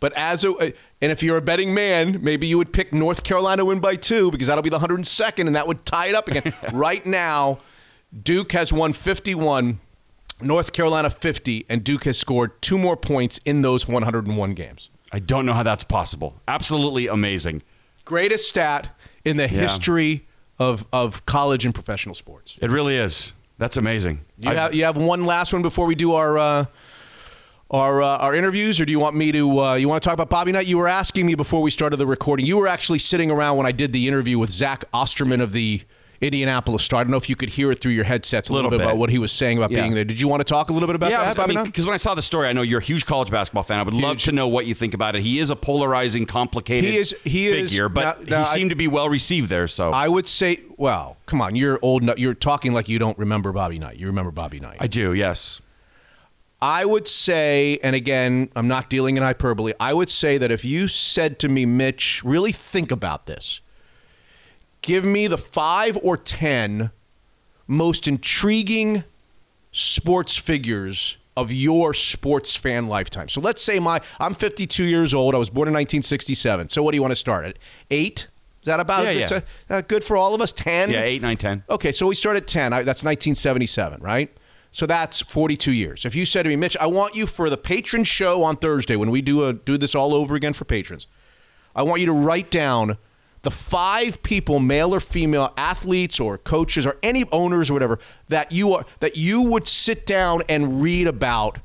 But 0.00 0.12
as 0.14 0.44
a, 0.44 0.52
uh, 0.52 0.70
and 1.00 1.10
if 1.10 1.22
you're 1.22 1.38
a 1.38 1.42
betting 1.42 1.72
man, 1.72 2.18
maybe 2.22 2.46
you 2.46 2.58
would 2.58 2.72
pick 2.74 2.92
North 2.92 3.24
Carolina 3.24 3.64
win 3.64 3.80
by 3.80 3.96
two 3.96 4.30
because 4.30 4.48
that'll 4.48 4.60
be 4.62 4.68
the 4.68 4.78
102nd, 4.78 5.46
and 5.46 5.56
that 5.56 5.66
would 5.66 5.86
tie 5.86 6.08
it 6.08 6.14
up 6.14 6.28
again. 6.28 6.52
right 6.74 7.06
now, 7.06 7.60
Duke 8.22 8.52
has 8.52 8.72
won 8.72 8.92
51, 8.92 9.80
North 10.40 10.72
Carolina 10.72 11.10
50, 11.10 11.66
and 11.68 11.82
Duke 11.82 12.04
has 12.04 12.18
scored 12.18 12.60
two 12.62 12.78
more 12.78 12.96
points 12.96 13.38
in 13.44 13.62
those 13.62 13.88
101 13.88 14.54
games. 14.54 14.90
I 15.12 15.18
don't 15.18 15.46
know 15.46 15.52
how 15.52 15.62
that's 15.62 15.84
possible. 15.84 16.40
Absolutely 16.48 17.06
amazing. 17.06 17.62
Greatest 18.04 18.48
stat 18.48 18.94
in 19.24 19.36
the 19.36 19.48
history 19.48 20.26
of 20.58 20.86
of 20.92 21.24
college 21.26 21.64
and 21.64 21.74
professional 21.74 22.14
sports. 22.14 22.56
It 22.60 22.70
really 22.70 22.96
is. 22.96 23.32
That's 23.58 23.76
amazing. 23.76 24.20
You 24.38 24.50
have 24.50 24.74
you 24.74 24.84
have 24.84 24.96
one 24.96 25.24
last 25.24 25.52
one 25.52 25.62
before 25.62 25.86
we 25.86 25.94
do 25.94 26.12
our 26.12 26.36
uh, 26.38 26.64
our 27.70 28.02
uh, 28.02 28.18
our 28.18 28.34
interviews, 28.34 28.80
or 28.80 28.84
do 28.84 28.92
you 28.92 28.98
want 29.00 29.16
me 29.16 29.32
to? 29.32 29.58
Uh, 29.58 29.74
you 29.74 29.88
want 29.88 30.02
to 30.02 30.06
talk 30.06 30.14
about 30.14 30.28
Bobby 30.30 30.52
Knight? 30.52 30.66
You 30.66 30.78
were 30.78 30.88
asking 30.88 31.26
me 31.26 31.34
before 31.34 31.62
we 31.62 31.70
started 31.70 31.96
the 31.96 32.06
recording. 32.06 32.46
You 32.46 32.56
were 32.56 32.68
actually 32.68 32.98
sitting 32.98 33.30
around 33.30 33.56
when 33.56 33.66
I 33.66 33.72
did 33.72 33.92
the 33.92 34.06
interview 34.08 34.38
with 34.38 34.50
Zach 34.50 34.84
Osterman 34.92 35.40
of 35.40 35.52
the 35.52 35.82
Indianapolis 36.24 36.82
Star. 36.82 37.00
I 37.00 37.04
don't 37.04 37.10
know 37.10 37.16
if 37.16 37.28
you 37.28 37.36
could 37.36 37.50
hear 37.50 37.70
it 37.70 37.80
through 37.80 37.92
your 37.92 38.04
headsets 38.04 38.48
a 38.48 38.52
little, 38.52 38.70
Little 38.70 38.78
bit, 38.78 38.84
bit. 38.84 38.90
about 38.92 38.98
what 38.98 39.10
he 39.10 39.18
was 39.18 39.30
saying 39.32 39.58
about 39.58 39.70
Yeah. 39.70 39.82
being 39.82 39.94
there. 39.94 40.04
Did 40.04 40.20
you 40.20 40.26
want 40.28 40.40
to 40.40 40.44
talk 40.44 40.70
a 40.70 40.72
little 40.72 40.86
bit 40.86 40.96
about 40.96 41.10
yeah, 41.10 41.18
that, 41.24 41.30
I 41.30 41.34
Bobby 41.34 41.48
mean, 41.48 41.54
Knight? 41.56 41.66
because 41.66 41.84
when 41.86 41.94
I 41.94 41.98
saw 41.98 42.14
the 42.14 42.22
story, 42.22 42.48
I 42.48 42.52
know 42.52 42.62
you're 42.62 42.80
a 42.80 42.82
huge 42.82 43.06
college 43.06 43.30
basketball 43.30 43.62
fan. 43.62 43.78
I 43.78 43.82
would 43.82 43.94
love 43.94 44.18
to 44.18 44.32
know 44.32 44.48
what 44.48 44.66
you 44.66 44.74
think 44.74 44.94
about 44.94 45.14
it. 45.16 45.22
He 45.22 45.38
is 45.38 45.50
a 45.50 45.56
polarizing, 45.56 46.26
complicated 46.26 46.90
He 46.90 46.96
is- 46.96 47.14
he 47.24 47.46
is- 47.46 47.70
figure, 47.70 47.88
but 47.88 48.22
now- 48.28 48.38
now 48.38 48.44
he 48.44 48.50
I- 48.50 48.54
seemed 48.54 48.70
to 48.70 48.76
be 48.76 48.88
well 48.88 49.08
received 49.08 49.48
there. 49.48 49.68
So 49.68 49.90
I 49.90 50.08
would 50.08 50.26
say, 50.26 50.60
well, 50.76 51.16
come 51.26 51.40
on, 51.40 51.56
you're 51.56 51.78
old. 51.82 52.02
You're 52.18 52.34
talking 52.34 52.72
like 52.72 52.88
you 52.88 52.98
don't 52.98 53.18
remember 53.18 53.52
Bobby 53.52 53.78
Knight. 53.78 53.98
You 53.98 54.06
remember 54.06 54.30
Bobby 54.30 54.60
Knight. 54.60 54.78
I 54.80 54.86
do, 54.86 55.12
yes. 55.12 55.60
I 56.62 56.86
would 56.86 57.06
say, 57.06 57.78
and 57.82 57.94
again, 57.94 58.48
I'm 58.56 58.68
not 58.68 58.88
dealing 58.88 59.18
in 59.18 59.22
hyperbole. 59.22 59.74
I 59.78 59.92
would 59.92 60.08
say 60.08 60.38
that 60.38 60.50
if 60.50 60.64
you 60.64 60.88
said 60.88 61.38
to 61.40 61.48
me, 61.50 61.66
Mitch, 61.66 62.22
really 62.24 62.52
think 62.52 62.90
about 62.90 63.26
this. 63.26 63.60
Give 64.84 65.02
me 65.02 65.26
the 65.28 65.38
five 65.38 65.96
or 66.02 66.18
ten 66.18 66.90
most 67.66 68.06
intriguing 68.06 69.02
sports 69.72 70.36
figures 70.36 71.16
of 71.38 71.50
your 71.50 71.94
sports 71.94 72.54
fan 72.54 72.86
lifetime. 72.86 73.30
So 73.30 73.40
let's 73.40 73.62
say 73.62 73.78
my 73.78 74.02
I'm 74.20 74.34
52 74.34 74.84
years 74.84 75.14
old. 75.14 75.34
I 75.34 75.38
was 75.38 75.48
born 75.48 75.68
in 75.68 75.72
1967. 75.72 76.68
So 76.68 76.82
what 76.82 76.92
do 76.92 76.96
you 76.96 77.02
want 77.02 77.12
to 77.12 77.16
start 77.16 77.46
at? 77.46 77.58
Eight? 77.90 78.28
Is 78.60 78.66
that 78.66 78.78
about 78.78 79.04
Yeah, 79.04 79.10
it? 79.10 79.30
Yeah. 79.30 79.40
a- 79.70 79.74
uh, 79.74 79.80
good 79.80 80.04
for 80.04 80.18
all 80.18 80.34
of 80.34 80.42
us. 80.42 80.52
Ten? 80.52 80.90
Yeah, 80.90 81.00
eight, 81.02 81.22
nine, 81.22 81.38
ten. 81.38 81.64
Okay, 81.70 81.90
so 81.90 82.06
we 82.06 82.14
start 82.14 82.36
at 82.36 82.46
10. 82.46 82.74
I, 82.74 82.82
that's 82.82 83.02
1977, 83.02 84.02
right? 84.02 84.30
So 84.70 84.84
that's 84.84 85.22
42 85.22 85.72
years. 85.72 86.04
If 86.04 86.14
you 86.14 86.26
said 86.26 86.42
to 86.42 86.50
me, 86.50 86.56
Mitch, 86.56 86.76
I 86.76 86.86
want 86.86 87.14
you 87.16 87.26
for 87.26 87.48
the 87.48 87.56
patron 87.56 88.04
show 88.04 88.42
on 88.42 88.56
Thursday 88.56 88.96
when 88.96 89.10
we 89.10 89.22
do 89.22 89.46
a, 89.46 89.54
do 89.54 89.78
this 89.78 89.94
all 89.94 90.14
over 90.14 90.36
again 90.36 90.52
for 90.52 90.66
patrons, 90.66 91.06
I 91.74 91.82
want 91.84 92.00
you 92.00 92.06
to 92.06 92.12
write 92.12 92.50
down 92.50 92.98
the 93.44 93.50
five 93.50 94.22
people, 94.22 94.58
male 94.58 94.94
or 94.94 95.00
female, 95.00 95.52
athletes 95.56 96.18
or 96.18 96.38
coaches 96.38 96.86
or 96.86 96.96
any 97.02 97.24
owners 97.30 97.70
or 97.70 97.74
whatever 97.74 97.98
that 98.28 98.50
you 98.50 98.72
are 98.74 98.84
that 99.00 99.16
you 99.16 99.42
would 99.42 99.68
sit 99.68 100.06
down 100.06 100.42
and 100.48 100.82
read 100.82 101.06
about 101.06 101.58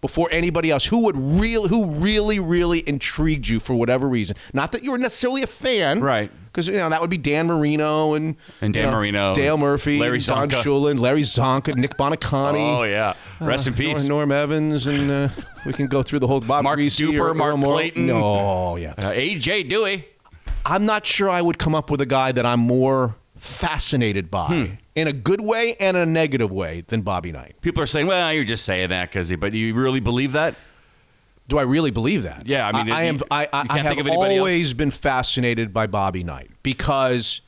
before 0.00 0.28
anybody 0.30 0.70
else 0.70 0.84
who 0.84 0.98
would 0.98 1.16
real 1.16 1.66
who 1.66 1.86
really 1.86 2.38
really 2.38 2.86
intrigued 2.86 3.48
you 3.48 3.58
for 3.58 3.74
whatever 3.74 4.06
reason. 4.08 4.36
Not 4.52 4.72
that 4.72 4.82
you 4.82 4.90
were 4.92 4.98
necessarily 4.98 5.42
a 5.42 5.46
fan, 5.46 6.00
Right. 6.00 6.30
Because 6.46 6.68
you 6.68 6.74
know 6.74 6.88
that 6.90 7.00
would 7.00 7.10
be 7.10 7.18
Dan 7.18 7.48
Marino 7.48 8.14
and 8.14 8.36
And 8.60 8.76
you 8.76 8.82
Dan 8.82 8.92
know, 8.92 8.98
Marino, 8.98 9.34
Dale 9.34 9.58
Murphy, 9.58 9.98
Larry 9.98 10.18
Don 10.18 10.48
Csonka. 10.48 10.62
Shulin, 10.62 11.00
Larry 11.00 11.22
Csonka, 11.22 11.74
Nick 11.74 11.96
Buoniconti. 11.96 12.78
Oh, 12.78 12.84
yeah. 12.84 13.14
Rest 13.40 13.66
in 13.66 13.72
uh, 13.72 13.76
peace. 13.76 14.06
Norm, 14.06 14.28
Norm 14.28 14.30
Evans, 14.30 14.86
and 14.86 15.10
uh, 15.10 15.28
we 15.66 15.72
can 15.72 15.88
go 15.88 16.00
through 16.04 16.20
the 16.20 16.28
whole 16.28 16.40
Bob 16.40 16.62
Mark 16.62 16.76
Greasy 16.76 17.06
Duper, 17.06 17.34
Mark. 17.34 17.56
Clayton. 17.60 18.06
No, 18.06 18.76
yeah. 18.76 18.94
Uh, 18.96 19.10
AJ 19.10 19.68
Duhe. 19.68 20.04
I'm 20.66 20.84
not 20.86 21.06
sure 21.06 21.28
I 21.30 21.42
would 21.42 21.58
come 21.58 21.74
up 21.74 21.90
with 21.90 22.00
a 22.00 22.06
guy 22.06 22.32
that 22.32 22.46
I'm 22.46 22.60
more 22.60 23.16
fascinated 23.36 24.30
by 24.30 24.46
Hmm. 24.46 24.64
in 24.94 25.06
a 25.08 25.12
good 25.12 25.40
way 25.40 25.74
and 25.80 25.96
a 25.96 26.06
negative 26.06 26.50
way 26.50 26.84
than 26.86 27.02
Bobby 27.02 27.32
Knight. 27.32 27.56
People 27.60 27.82
are 27.82 27.86
saying, 27.86 28.06
well, 28.06 28.32
you're 28.32 28.44
just 28.44 28.64
saying 28.64 28.88
that 28.88 29.10
because, 29.10 29.30
but 29.36 29.52
you 29.52 29.74
really 29.74 30.00
believe 30.00 30.32
that? 30.32 30.54
Do 31.46 31.58
I 31.58 31.62
really 31.62 31.90
believe 31.90 32.22
that? 32.22 32.46
Yeah, 32.46 32.66
I 32.66 32.72
mean, 32.72 32.90
I, 32.90 33.02
you- 33.02 33.08
am. 33.10 33.18
I, 33.30 33.42
you 33.42 33.48
I, 33.52 33.66
I 33.68 33.78
have 33.78 33.86
think 33.88 34.00
of 34.00 34.06
anybody 34.06 34.38
always 34.38 34.66
else? 34.68 34.72
been 34.72 34.90
fascinated 34.90 35.74
by 35.74 35.86
Bobby 35.86 36.24
Knight 36.24 36.50
because 36.62 37.42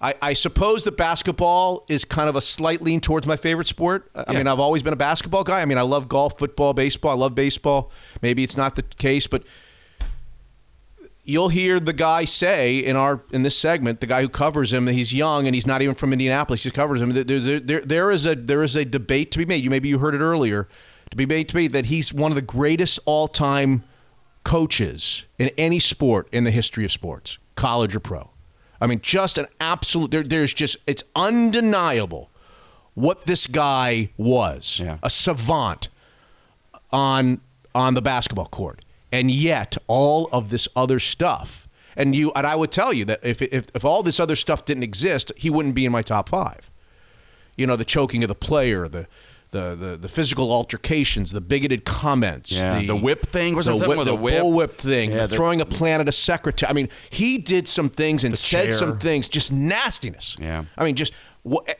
I, 0.00 0.14
I 0.20 0.32
suppose 0.32 0.82
that 0.84 0.96
basketball 0.96 1.84
is 1.88 2.04
kind 2.04 2.28
of 2.28 2.34
a 2.34 2.40
slight 2.40 2.82
lean 2.82 3.00
towards 3.00 3.28
my 3.28 3.36
favorite 3.36 3.68
sport. 3.68 4.10
I 4.16 4.32
Yeah. 4.32 4.38
mean, 4.38 4.46
I've 4.48 4.58
always 4.58 4.82
been 4.82 4.94
a 4.94 4.96
basketball 4.96 5.44
guy. 5.44 5.60
I 5.60 5.64
mean, 5.66 5.78
I 5.78 5.82
love 5.82 6.08
golf, 6.08 6.38
football, 6.38 6.72
baseball. 6.72 7.12
I 7.12 7.14
love 7.14 7.36
baseball. 7.36 7.92
Maybe 8.20 8.42
it's 8.42 8.56
not 8.56 8.74
the 8.74 8.82
case, 8.82 9.28
but 9.28 9.44
you'll 11.30 11.48
hear 11.48 11.80
the 11.80 11.92
guy 11.92 12.24
say 12.24 12.78
in 12.78 12.96
our 12.96 13.22
in 13.32 13.42
this 13.42 13.56
segment, 13.56 14.00
the 14.00 14.06
guy 14.06 14.22
who 14.22 14.28
covers 14.28 14.72
him, 14.72 14.86
he's 14.86 15.14
young 15.14 15.46
and 15.46 15.54
he's 15.54 15.66
not 15.66 15.82
even 15.82 15.94
from 15.94 16.12
Indianapolis. 16.12 16.64
He 16.64 16.70
covers 16.70 17.00
him. 17.00 17.10
There, 17.10 17.24
there, 17.24 17.60
there, 17.60 17.80
there 17.80 18.10
is 18.10 18.26
a 18.26 18.34
there 18.34 18.62
is 18.62 18.76
a 18.76 18.84
debate 18.84 19.30
to 19.32 19.38
be 19.38 19.44
made. 19.44 19.64
You 19.64 19.70
maybe 19.70 19.88
you 19.88 19.98
heard 19.98 20.14
it 20.14 20.20
earlier 20.20 20.68
to 21.10 21.16
be 21.16 21.26
made 21.26 21.48
to 21.48 21.54
be 21.54 21.68
that 21.68 21.86
he's 21.86 22.12
one 22.12 22.30
of 22.30 22.36
the 22.36 22.42
greatest 22.42 22.98
all 23.04 23.28
time 23.28 23.84
coaches 24.44 25.24
in 25.38 25.50
any 25.56 25.78
sport 25.78 26.28
in 26.32 26.44
the 26.44 26.50
history 26.50 26.84
of 26.84 26.92
sports, 26.92 27.38
college 27.54 27.94
or 27.94 28.00
pro. 28.00 28.30
I 28.80 28.86
mean, 28.86 29.00
just 29.02 29.38
an 29.38 29.46
absolute. 29.60 30.10
There, 30.10 30.22
there's 30.22 30.54
just 30.54 30.76
it's 30.86 31.04
undeniable 31.14 32.30
what 32.94 33.26
this 33.26 33.46
guy 33.46 34.10
was. 34.16 34.80
Yeah. 34.82 34.98
A 35.02 35.10
savant 35.10 35.88
on 36.90 37.40
on 37.74 37.94
the 37.94 38.02
basketball 38.02 38.46
court, 38.46 38.84
and 39.12 39.30
yet 39.30 39.76
all 39.86 40.28
of 40.32 40.50
this 40.50 40.68
other 40.76 40.98
stuff. 40.98 41.68
And 41.96 42.14
you 42.16 42.30
and 42.32 42.46
I 42.46 42.54
would 42.56 42.70
tell 42.70 42.92
you 42.92 43.04
that 43.06 43.20
if 43.24 43.42
if 43.42 43.66
if 43.74 43.84
all 43.84 44.02
this 44.02 44.20
other 44.20 44.36
stuff 44.36 44.64
didn't 44.64 44.84
exist, 44.84 45.32
he 45.36 45.50
wouldn't 45.50 45.74
be 45.74 45.84
in 45.84 45.92
my 45.92 46.02
top 46.02 46.28
five. 46.28 46.70
You 47.56 47.66
know, 47.66 47.76
the 47.76 47.84
choking 47.84 48.22
of 48.24 48.28
the 48.28 48.34
player, 48.34 48.88
the 48.88 49.06
the 49.50 49.74
the, 49.74 49.96
the 49.96 50.08
physical 50.08 50.52
altercations, 50.52 51.32
the 51.32 51.40
bigoted 51.40 51.84
comments, 51.84 52.52
Yeah, 52.52 52.80
the 52.82 52.94
whip 52.96 53.26
thing. 53.26 53.56
Was 53.56 53.66
the 53.66 53.76
with 53.76 54.04
the 54.06 54.12
a 54.12 54.14
whip? 54.14 54.40
bull 54.40 54.52
whip 54.52 54.78
thing, 54.78 55.10
Yeah, 55.10 55.22
the 55.22 55.26
the- 55.28 55.36
throwing 55.36 55.60
a 55.60 55.66
plan 55.66 56.00
at 56.00 56.08
a 56.08 56.12
secretary. 56.12 56.70
I 56.70 56.72
mean, 56.72 56.88
he 57.10 57.36
did 57.36 57.66
some 57.68 57.90
things 57.90 58.22
and 58.24 58.38
said 58.38 58.66
chair. 58.70 58.72
some 58.72 58.98
things, 58.98 59.28
just 59.28 59.50
nastiness. 59.52 60.36
Yeah. 60.40 60.64
I 60.78 60.84
mean, 60.84 60.94
just 60.94 61.12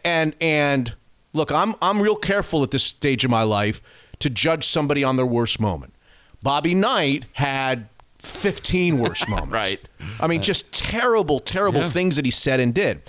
and 0.05 0.35
and 0.41 0.95
look, 1.33 1.53
I'm 1.53 1.77
I'm 1.81 2.03
real 2.03 2.17
careful 2.17 2.63
at 2.65 2.73
this 2.73 2.83
stage 2.83 3.25
of 3.25 3.31
my 3.31 3.45
life 3.45 3.81
to 4.19 4.29
judge 4.29 4.67
somebody 4.67 5.05
on 5.05 5.17
their 5.17 5.25
worst 5.27 5.61
moment. 5.61 5.95
Bobby 6.43 6.75
Knight 6.75 7.27
had 7.33 7.89
15 8.19 8.99
worst 8.99 9.29
moments. 9.29 9.53
Right. 9.53 9.89
I 10.19 10.27
mean, 10.27 10.43
just 10.43 10.71
terrible, 10.73 11.41
terrible 11.41 11.81
Yeah. 11.81 11.91
things 11.91 12.17
that 12.17 12.25
he 12.25 12.31
said 12.31 12.61
and 12.61 12.75
did. 12.75 13.03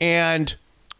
And 0.00 0.54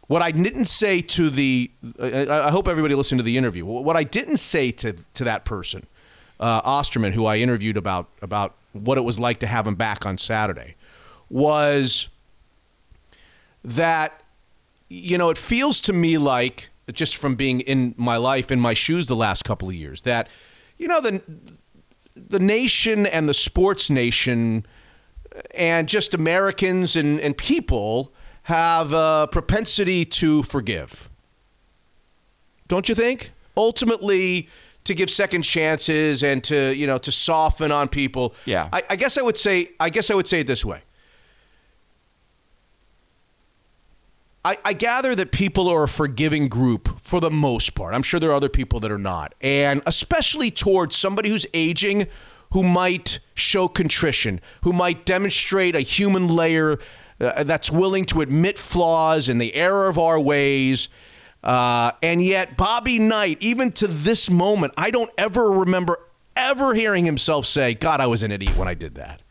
what 0.07 0.21
I 0.21 0.31
didn't 0.31 0.65
say 0.65 1.01
to 1.01 1.29
the, 1.29 1.71
I, 1.99 2.27
I 2.29 2.51
hope 2.51 2.67
everybody 2.67 2.93
listened 2.95 3.19
to 3.19 3.23
the 3.23 3.37
interview. 3.37 3.65
What 3.65 3.95
I 3.95 4.03
didn't 4.03 4.37
say 4.37 4.71
to 4.71 4.93
to 4.93 5.23
that 5.23 5.45
person, 5.45 5.87
uh, 6.39 6.61
Osterman, 6.63 7.13
who 7.13 7.25
I 7.25 7.37
interviewed 7.37 7.75
about 7.77 8.07
about 8.21 8.53
what 8.73 8.97
it 8.97 9.01
was 9.01 9.17
like 9.19 9.39
to 9.39 9.47
have 9.47 9.65
him 9.65 9.75
back 9.75 10.05
on 10.05 10.17
Saturday, 10.19 10.75
was 11.29 12.07
that 13.63 14.21
you 14.89 15.17
know 15.17 15.29
it 15.29 15.37
feels 15.37 15.79
to 15.81 15.93
me 15.93 16.17
like 16.17 16.69
just 16.93 17.17
from 17.17 17.35
being 17.35 17.61
in 17.61 17.95
my 17.97 18.17
life 18.17 18.51
in 18.51 18.59
my 18.59 18.73
shoes 18.75 19.07
the 19.07 19.15
last 19.15 19.43
couple 19.43 19.67
of 19.67 19.73
years 19.75 20.03
that 20.03 20.29
you 20.77 20.87
know 20.87 21.01
the 21.01 21.19
the 22.15 22.39
nation 22.39 23.05
and 23.05 23.27
the 23.27 23.33
sports 23.33 23.89
nation 23.89 24.65
and 25.53 25.87
just 25.87 26.13
Americans 26.13 26.95
and, 26.95 27.19
and 27.19 27.37
people 27.37 28.13
have 28.43 28.93
a 28.93 29.27
propensity 29.31 30.05
to 30.05 30.43
forgive. 30.43 31.09
Don't 32.67 32.87
you 32.87 32.95
think? 32.95 33.31
Ultimately, 33.57 34.49
to 34.85 34.93
give 34.93 35.09
second 35.09 35.41
chances 35.41 36.23
and 36.23 36.43
to 36.43 36.73
you 36.75 36.87
know 36.87 36.97
to 36.99 37.11
soften 37.11 37.71
on 37.71 37.87
people. 37.87 38.33
Yeah. 38.45 38.69
I, 38.71 38.83
I 38.91 38.95
guess 38.95 39.17
I 39.17 39.21
would 39.21 39.37
say 39.37 39.69
I 39.79 39.89
guess 39.89 40.09
I 40.09 40.15
would 40.15 40.27
say 40.27 40.41
it 40.41 40.47
this 40.47 40.63
way. 40.63 40.81
I, 44.45 44.59
I 44.63 44.73
gather 44.73 45.15
that 45.15 45.31
people 45.31 45.67
are 45.69 45.83
a 45.83 45.87
forgiving 45.87 46.49
group 46.49 47.01
for 47.01 47.19
the 47.19 47.31
most 47.31 47.73
part. 47.73 47.95
I'm 47.95 48.03
sure 48.03 48.19
there 48.19 48.29
are 48.29 48.35
other 48.35 48.47
people 48.47 48.79
that 48.81 48.91
are 48.91 48.99
not. 48.99 49.33
And 49.41 49.81
especially 49.87 50.51
towards 50.51 50.95
somebody 50.95 51.29
who's 51.29 51.47
aging 51.55 52.05
who 52.51 52.61
might 52.61 53.19
show 53.33 53.67
contrition, 53.67 54.39
who 54.61 54.71
might 54.71 55.03
demonstrate 55.03 55.75
a 55.75 55.79
human 55.79 56.27
layer 56.27 56.77
uh, 57.19 57.43
that's 57.43 57.71
willing 57.71 58.05
to 58.05 58.21
admit 58.21 58.59
flaws 58.59 59.29
and 59.29 59.41
the 59.41 59.55
error 59.55 59.89
of 59.89 59.97
our 59.97 60.19
ways. 60.19 60.89
Uh, 61.43 61.93
and 62.03 62.23
yet, 62.23 62.55
Bobby 62.55 62.99
Knight, 62.99 63.39
even 63.41 63.71
to 63.71 63.87
this 63.87 64.29
moment, 64.29 64.75
I 64.77 64.91
don't 64.91 65.11
ever 65.17 65.51
remember 65.51 65.97
ever 66.35 66.75
hearing 66.75 67.05
himself 67.05 67.47
say, 67.47 67.73
God, 67.73 67.99
I 67.99 68.05
was 68.05 68.21
an 68.21 68.31
idiot 68.31 68.55
when 68.57 68.67
I 68.67 68.75
did 68.75 68.93
that. 68.95 69.21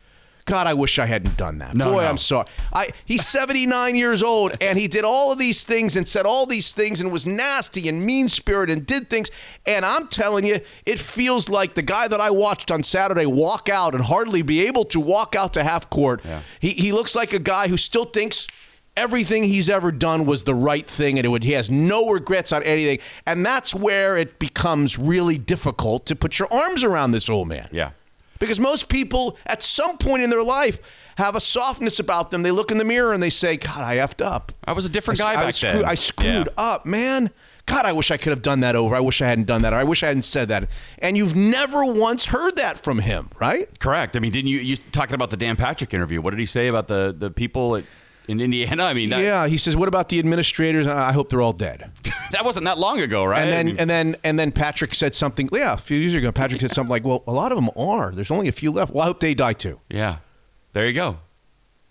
God, 0.45 0.67
I 0.67 0.75
wish 0.75 0.99
I 0.99 1.07
hadn't 1.07 1.37
done 1.37 1.57
that. 1.57 1.75
No, 1.75 1.91
Boy, 1.91 2.03
no. 2.03 2.07
I'm 2.07 2.19
sorry. 2.19 2.47
I 2.71 2.89
he's 3.03 3.25
79 3.25 3.95
years 3.95 4.21
old 4.21 4.55
and 4.61 4.77
he 4.77 4.87
did 4.87 5.03
all 5.03 5.31
of 5.31 5.39
these 5.39 5.63
things 5.63 5.95
and 5.95 6.07
said 6.07 6.27
all 6.27 6.45
these 6.45 6.71
things 6.71 7.01
and 7.01 7.11
was 7.11 7.25
nasty 7.25 7.89
and 7.89 8.05
mean 8.05 8.29
spirited 8.29 8.77
and 8.77 8.85
did 8.85 9.09
things. 9.09 9.31
And 9.65 9.83
I'm 9.83 10.07
telling 10.07 10.45
you, 10.45 10.59
it 10.85 10.99
feels 10.99 11.49
like 11.49 11.73
the 11.73 11.81
guy 11.81 12.07
that 12.07 12.21
I 12.21 12.29
watched 12.29 12.71
on 12.71 12.83
Saturday 12.83 13.25
walk 13.25 13.69
out 13.69 13.95
and 13.95 14.03
hardly 14.03 14.43
be 14.43 14.67
able 14.67 14.85
to 14.85 14.99
walk 14.99 15.35
out 15.35 15.53
to 15.53 15.63
half 15.63 15.89
court. 15.89 16.23
He 16.59 16.69
he 16.69 16.91
looks 16.91 17.15
like 17.15 17.33
a 17.33 17.39
guy 17.39 17.67
who 17.67 17.77
still 17.77 18.05
thinks 18.05 18.47
everything 18.95 19.43
he's 19.43 19.69
ever 19.69 19.91
done 19.91 20.25
was 20.25 20.43
the 20.43 20.55
right 20.55 20.87
thing 20.87 21.17
and 21.17 21.25
it 21.25 21.29
would, 21.29 21.43
he 21.43 21.51
has 21.51 21.69
no 21.69 22.09
regrets 22.09 22.53
on 22.53 22.63
anything. 22.63 22.99
And 23.25 23.45
that's 23.45 23.75
where 23.75 24.17
it 24.17 24.39
becomes 24.39 24.97
really 24.97 25.37
difficult 25.37 26.05
to 26.05 26.15
put 26.15 26.39
your 26.39 26.51
arms 26.53 26.83
around 26.83 27.11
this 27.11 27.29
old 27.29 27.47
man. 27.47 27.67
Yeah. 27.71 27.91
Because 28.39 28.59
most 28.59 28.89
people, 28.89 29.37
at 29.45 29.63
some 29.63 29.97
point 29.97 30.23
in 30.23 30.29
their 30.29 30.43
life, 30.43 30.79
have 31.17 31.35
a 31.35 31.39
softness 31.39 31.99
about 31.99 32.31
them. 32.31 32.43
They 32.43 32.51
look 32.51 32.71
in 32.71 32.77
the 32.77 32.85
mirror 32.85 33.13
and 33.13 33.23
they 33.23 33.29
say, 33.29 33.55
God, 33.57 33.79
I 33.79 33.97
effed 33.97 34.23
up. 34.23 34.51
I 34.65 34.73
was 34.73 34.85
a 34.85 34.89
different 34.89 35.19
guy 35.19 35.31
I, 35.33 35.35
back 35.45 35.53
screw- 35.53 35.71
then. 35.71 35.85
I 35.85 35.95
screwed 35.95 36.47
Yeah. 36.47 36.63
up, 36.73 36.85
man. 36.85 37.29
God, 37.67 37.85
I 37.85 37.93
wish 37.93 38.11
I 38.11 38.17
could 38.17 38.29
have 38.29 38.43
done 38.43 38.59
that 38.59 38.75
over. 38.75 38.95
I 38.95 38.99
wish 38.99 39.21
I 39.23 39.25
hadn't 39.25 39.45
done 39.47 39.63
that. 39.63 39.73
Or 39.73 39.77
I 39.77 39.83
wish 39.83 40.03
I 40.03 40.07
hadn't 40.07 40.21
said 40.21 40.49
that. 40.49 40.69
And 40.99 41.17
you've 41.17 41.35
never 41.35 41.83
once 41.85 42.25
heard 42.25 42.57
that 42.57 42.77
from 42.77 42.99
him, 42.99 43.29
right? 43.39 43.67
Correct. 43.79 44.15
I 44.15 44.19
mean, 44.19 44.31
didn't 44.31 44.49
you 44.49 44.59
you 44.59 44.75
talking 44.91 45.15
about 45.15 45.31
the 45.31 45.37
Dan 45.37 45.55
Patrick 45.55 45.91
interview? 45.93 46.21
What 46.21 46.29
did 46.31 46.39
he 46.39 46.45
say 46.45 46.67
about 46.67 46.87
the 46.87 47.15
the 47.17 47.31
people 47.31 47.77
at, 47.77 47.85
in 48.27 48.39
Indiana? 48.39 48.83
I 48.85 48.93
mean, 48.93 49.09
that, 49.09 49.21
yeah. 49.21 49.47
He 49.47 49.57
says, 49.57 49.75
"What 49.75 49.87
about 49.87 50.09
the 50.09 50.19
administrators? 50.19 50.87
I 50.87 51.11
hope 51.11 51.29
they're 51.29 51.41
all 51.41 51.53
dead." 51.53 51.91
that 52.31 52.43
wasn't 52.45 52.65
that 52.65 52.77
long 52.77 52.99
ago, 52.99 53.23
right? 53.25 53.41
And 53.41 53.49
I 53.49 53.51
then 53.51 53.65
mean, 53.67 53.75
and 53.79 53.89
then 53.89 54.15
and 54.23 54.39
then 54.39 54.51
Patrick 54.51 54.93
said 54.93 55.15
something. 55.15 55.49
Yeah, 55.51 55.73
a 55.73 55.77
few 55.77 55.97
years 55.97 56.13
ago, 56.13 56.31
Patrick 56.31 56.61
said 56.61 56.71
something 56.71 56.89
like, 56.91 57.03
"Well, 57.03 57.23
a 57.27 57.31
lot 57.31 57.51
of 57.51 57.57
them 57.57 57.69
are. 57.77 58.11
There's 58.11 58.31
only 58.31 58.47
a 58.47 58.51
few 58.51 58.71
left. 58.71 58.93
Well, 58.93 59.03
I 59.03 59.07
hope 59.07 59.19
they 59.19 59.33
die 59.33 59.53
too." 59.53 59.79
yeah, 59.89 60.17
there 60.73 60.87
you 60.87 60.93
go. 60.93 61.17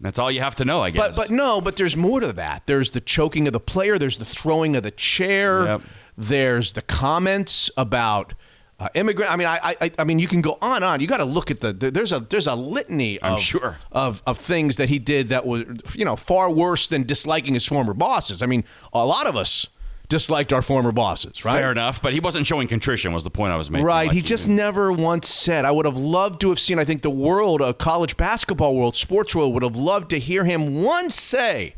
That's 0.01 0.18
all 0.18 0.30
you 0.30 0.41
have 0.41 0.57
to 0.57 0.64
know, 0.64 0.82
I 0.82 0.91
But 0.91 1.09
guess. 1.09 1.16
but 1.16 1.30
no, 1.30 1.61
but 1.61 1.76
there's 1.76 1.97
more 1.97 2.20
to 2.20 2.32
that. 2.35 2.66
There's 2.66 2.91
the 2.91 3.01
choking 3.01 3.47
of 3.47 3.53
the 3.53 3.61
player. 3.61 3.97
There's 3.99 4.18
the 4.18 4.24
throwing 4.24 4.76
of 4.76 4.82
the 4.82 4.91
chair. 4.91 5.64
Yep. 5.64 5.82
There's 6.18 6.72
the 6.74 6.82
comments 6.82 7.70
about 7.76 8.35
uh, 8.80 8.88
immigrant. 8.94 9.30
I 9.30 9.36
mean, 9.36 9.46
I, 9.46 9.76
I 9.80 9.90
I 9.98 10.04
mean, 10.04 10.18
you 10.18 10.28
can 10.28 10.40
go 10.40 10.58
on 10.60 10.76
and 10.76 10.84
on. 10.84 11.00
You 11.00 11.06
got 11.06 11.18
to 11.18 11.24
look 11.24 11.50
at 11.50 11.60
the, 11.60 11.72
the 11.72 11.90
there's 11.90 12.12
a 12.12 12.20
there's 12.20 12.46
a 12.46 12.54
litany 12.54 13.22
I'm 13.22 13.38
sure. 13.38 13.78
of 13.92 14.22
of 14.26 14.38
things 14.38 14.76
that 14.76 14.88
he 14.88 14.98
did 14.98 15.28
that 15.28 15.46
was 15.46 15.64
you 15.94 16.04
know 16.04 16.16
far 16.16 16.50
worse 16.50 16.88
than 16.88 17.04
disliking 17.04 17.54
his 17.54 17.66
former 17.66 17.94
bosses. 17.94 18.42
I 18.42 18.46
mean, 18.46 18.64
a 18.92 19.04
lot 19.04 19.26
of 19.26 19.36
us 19.36 19.68
disliked 20.08 20.52
our 20.52 20.62
former 20.62 20.92
bosses, 20.92 21.44
right? 21.44 21.56
Fair 21.56 21.70
enough, 21.72 22.02
but 22.02 22.12
he 22.12 22.20
wasn't 22.20 22.46
showing 22.46 22.68
contrition. 22.68 23.12
Was 23.12 23.24
the 23.24 23.30
point 23.30 23.52
I 23.52 23.56
was 23.56 23.70
making? 23.70 23.86
Right. 23.86 24.08
Like, 24.08 24.14
he 24.14 24.22
just 24.22 24.48
never 24.48 24.92
once 24.92 25.28
said. 25.28 25.64
I 25.64 25.70
would 25.70 25.86
have 25.86 25.96
loved 25.96 26.40
to 26.42 26.50
have 26.50 26.58
seen. 26.60 26.78
I 26.78 26.84
think 26.84 27.02
the 27.02 27.10
world, 27.10 27.60
a 27.60 27.72
college 27.72 28.16
basketball 28.16 28.74
world, 28.76 28.96
sports 28.96 29.34
world, 29.34 29.54
would 29.54 29.62
have 29.62 29.76
loved 29.76 30.10
to 30.10 30.18
hear 30.18 30.44
him 30.44 30.82
once 30.82 31.14
say 31.14 31.76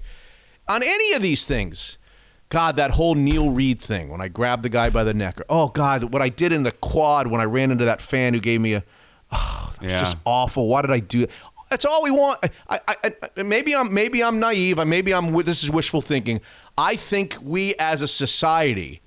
on 0.66 0.82
any 0.82 1.12
of 1.12 1.22
these 1.22 1.46
things. 1.46 1.98
God, 2.48 2.76
that 2.76 2.92
whole 2.92 3.14
Neil 3.14 3.50
Reed 3.50 3.80
thing 3.80 4.08
when 4.08 4.20
I 4.20 4.28
grabbed 4.28 4.62
the 4.62 4.68
guy 4.68 4.88
by 4.90 5.02
the 5.04 5.14
neck. 5.14 5.40
Or, 5.40 5.44
oh 5.48 5.68
God, 5.68 6.12
what 6.12 6.22
I 6.22 6.28
did 6.28 6.52
in 6.52 6.62
the 6.62 6.72
quad 6.72 7.26
when 7.26 7.40
I 7.40 7.44
ran 7.44 7.70
into 7.72 7.84
that 7.86 8.00
fan 8.00 8.34
who 8.34 8.40
gave 8.40 8.60
me 8.60 8.74
a. 8.74 8.84
Oh, 9.32 9.72
that's 9.80 9.92
Yeah. 9.92 10.00
just 10.00 10.16
awful. 10.24 10.68
Why 10.68 10.82
did 10.82 10.90
I 10.92 11.00
do? 11.00 11.26
That's 11.70 11.84
all 11.84 12.04
we 12.04 12.12
want. 12.12 12.38
I, 12.68 12.80
I, 12.86 13.12
I, 13.36 13.42
maybe 13.42 13.74
I'm 13.74 13.92
maybe 13.92 14.22
I'm 14.22 14.38
naive. 14.38 14.78
Maybe 14.86 15.12
I'm. 15.12 15.32
This 15.42 15.64
is 15.64 15.70
wishful 15.70 16.00
thinking. 16.00 16.40
I 16.78 16.94
think 16.94 17.36
we 17.42 17.74
as 17.78 18.02
a 18.02 18.08
society 18.08 19.00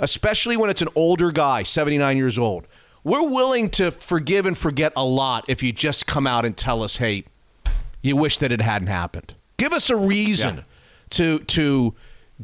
especially 0.00 0.56
when 0.56 0.68
it's 0.68 0.82
an 0.82 0.88
older 0.96 1.30
guy, 1.30 1.62
79 1.62 2.16
years 2.16 2.36
old. 2.36 2.66
We're 3.04 3.28
willing 3.28 3.70
to 3.70 3.92
forgive 3.92 4.44
and 4.44 4.58
forget 4.58 4.92
a 4.96 5.04
lot 5.04 5.44
if 5.46 5.62
you 5.62 5.72
just 5.72 6.06
come 6.08 6.26
out 6.26 6.44
and 6.44 6.56
tell 6.56 6.82
us, 6.82 6.96
"Hey, 6.96 7.24
you 8.02 8.16
wish 8.16 8.38
that 8.38 8.50
it 8.50 8.60
hadn't 8.60 8.88
happened." 8.88 9.34
Give 9.56 9.72
us 9.72 9.88
a 9.90 9.96
reason 9.96 10.56
Yeah. 10.56 10.62
to 11.10 11.38
to 11.38 11.94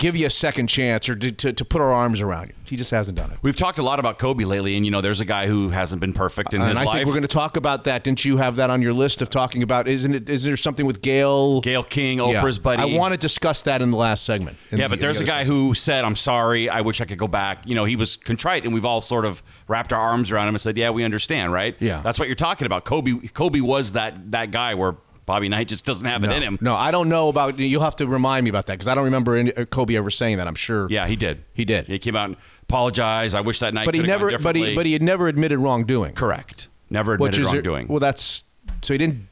give 0.00 0.16
you 0.16 0.26
a 0.26 0.30
second 0.30 0.66
chance 0.66 1.08
or 1.08 1.14
to, 1.14 1.30
to, 1.30 1.52
to 1.52 1.64
put 1.64 1.80
our 1.80 1.92
arms 1.92 2.20
around 2.20 2.48
you. 2.48 2.54
He 2.64 2.76
just 2.76 2.90
hasn't 2.92 3.16
done 3.18 3.30
it. 3.32 3.38
We've 3.42 3.56
talked 3.56 3.78
a 3.78 3.82
lot 3.82 3.98
about 3.98 4.18
Kobe 4.18 4.44
lately, 4.44 4.76
and 4.76 4.84
you 4.84 4.90
know, 4.92 5.00
there's 5.00 5.20
a 5.20 5.24
guy 5.24 5.46
who 5.48 5.70
hasn't 5.70 6.00
been 6.00 6.12
perfect 6.12 6.54
in 6.54 6.60
And 6.60 6.68
his 6.68 6.78
I 6.78 6.84
life. 6.84 6.94
think 6.96 7.06
we're 7.06 7.12
going 7.14 7.22
to 7.22 7.28
talk 7.28 7.56
about 7.56 7.84
that. 7.84 8.04
Didn't 8.04 8.24
you 8.24 8.36
have 8.38 8.56
that 8.56 8.70
on 8.70 8.80
your 8.80 8.92
list 8.92 9.22
of 9.22 9.28
talking 9.30 9.62
about? 9.62 9.88
Isn't 9.88 10.14
it? 10.14 10.28
Is 10.28 10.44
there 10.44 10.56
something 10.56 10.86
with 10.86 11.02
Gayle? 11.02 11.60
Gayle 11.62 11.82
King, 11.82 12.18
Yeah. 12.18 12.42
Oprah's 12.42 12.58
buddy. 12.58 12.82
I 12.82 12.98
want 12.98 13.12
to 13.12 13.18
discuss 13.18 13.62
that 13.62 13.82
in 13.82 13.90
the 13.90 13.96
last 13.96 14.24
segment. 14.24 14.56
Yeah, 14.70 14.78
the- 14.84 14.88
but 14.90 15.00
there's 15.00 15.18
the 15.18 15.24
a 15.24 15.26
guy 15.26 15.40
segment. 15.42 15.66
who 15.68 15.74
said, 15.74 16.04
"I'm 16.04 16.16
sorry. 16.16 16.68
I 16.68 16.80
wish 16.80 17.00
I 17.00 17.04
could 17.04 17.18
go 17.18 17.28
back." 17.28 17.66
You 17.66 17.74
know, 17.74 17.84
he 17.84 17.96
was 17.96 18.16
contrite, 18.16 18.64
and 18.64 18.72
we've 18.72 18.84
all 18.86 19.00
sort 19.00 19.24
of 19.24 19.42
wrapped 19.68 19.92
our 19.92 20.00
arms 20.00 20.30
around 20.30 20.48
him 20.48 20.54
and 20.54 20.60
said, 20.62 20.76
"Yeah, 20.76 20.90
we 20.90 21.02
understand, 21.04 21.52
right?" 21.52 21.74
Yeah. 21.80 22.00
that's 22.02 22.18
what 22.20 22.28
you're 22.28 22.34
talking 22.36 22.66
about. 22.66 22.84
Kobe, 22.84 23.26
Kobe 23.28 23.60
was 23.60 23.92
that 23.94 24.30
that 24.30 24.50
guy 24.52 24.74
where 24.74 24.94
Bobby 25.30 25.48
Knight 25.48 25.68
just 25.68 25.84
doesn't 25.84 26.06
have 26.06 26.22
no, 26.22 26.32
it 26.32 26.38
in 26.38 26.42
him. 26.42 26.58
No, 26.60 26.74
I 26.74 26.90
don't 26.90 27.08
know 27.08 27.28
about. 27.28 27.56
You'll 27.56 27.82
have 27.84 27.94
to 27.96 28.06
remind 28.08 28.42
me 28.42 28.50
about 28.50 28.66
that 28.66 28.72
because 28.72 28.88
I 28.88 28.96
don't 28.96 29.04
remember 29.04 29.36
any, 29.36 29.54
uh, 29.54 29.64
Kobe 29.64 29.94
ever 29.94 30.10
saying 30.10 30.38
that. 30.38 30.48
I'm 30.48 30.56
sure. 30.56 30.88
Yeah, 30.90 31.06
he 31.06 31.14
did. 31.14 31.44
He 31.54 31.64
did. 31.64 31.86
He 31.86 32.00
came 32.00 32.16
out 32.16 32.30
and 32.30 32.36
apologized. 32.64 33.36
I 33.36 33.40
wish 33.40 33.60
that 33.60 33.72
night. 33.72 33.84
but 33.84 33.94
he 33.94 34.02
never. 34.02 34.36
But 34.36 34.56
he. 34.56 34.74
But 34.74 34.86
he 34.86 34.92
had 34.92 35.02
never 35.02 35.28
admitted 35.28 35.60
wrongdoing. 35.60 36.14
correct. 36.14 36.66
Never 36.90 37.12
Which 37.16 37.36
admitted 37.36 37.46
is 37.46 37.52
wrongdoing. 37.52 37.86
Well, 37.86 38.00
that's 38.00 38.42
so 38.82 38.92
he 38.92 38.98
didn't. 38.98 39.28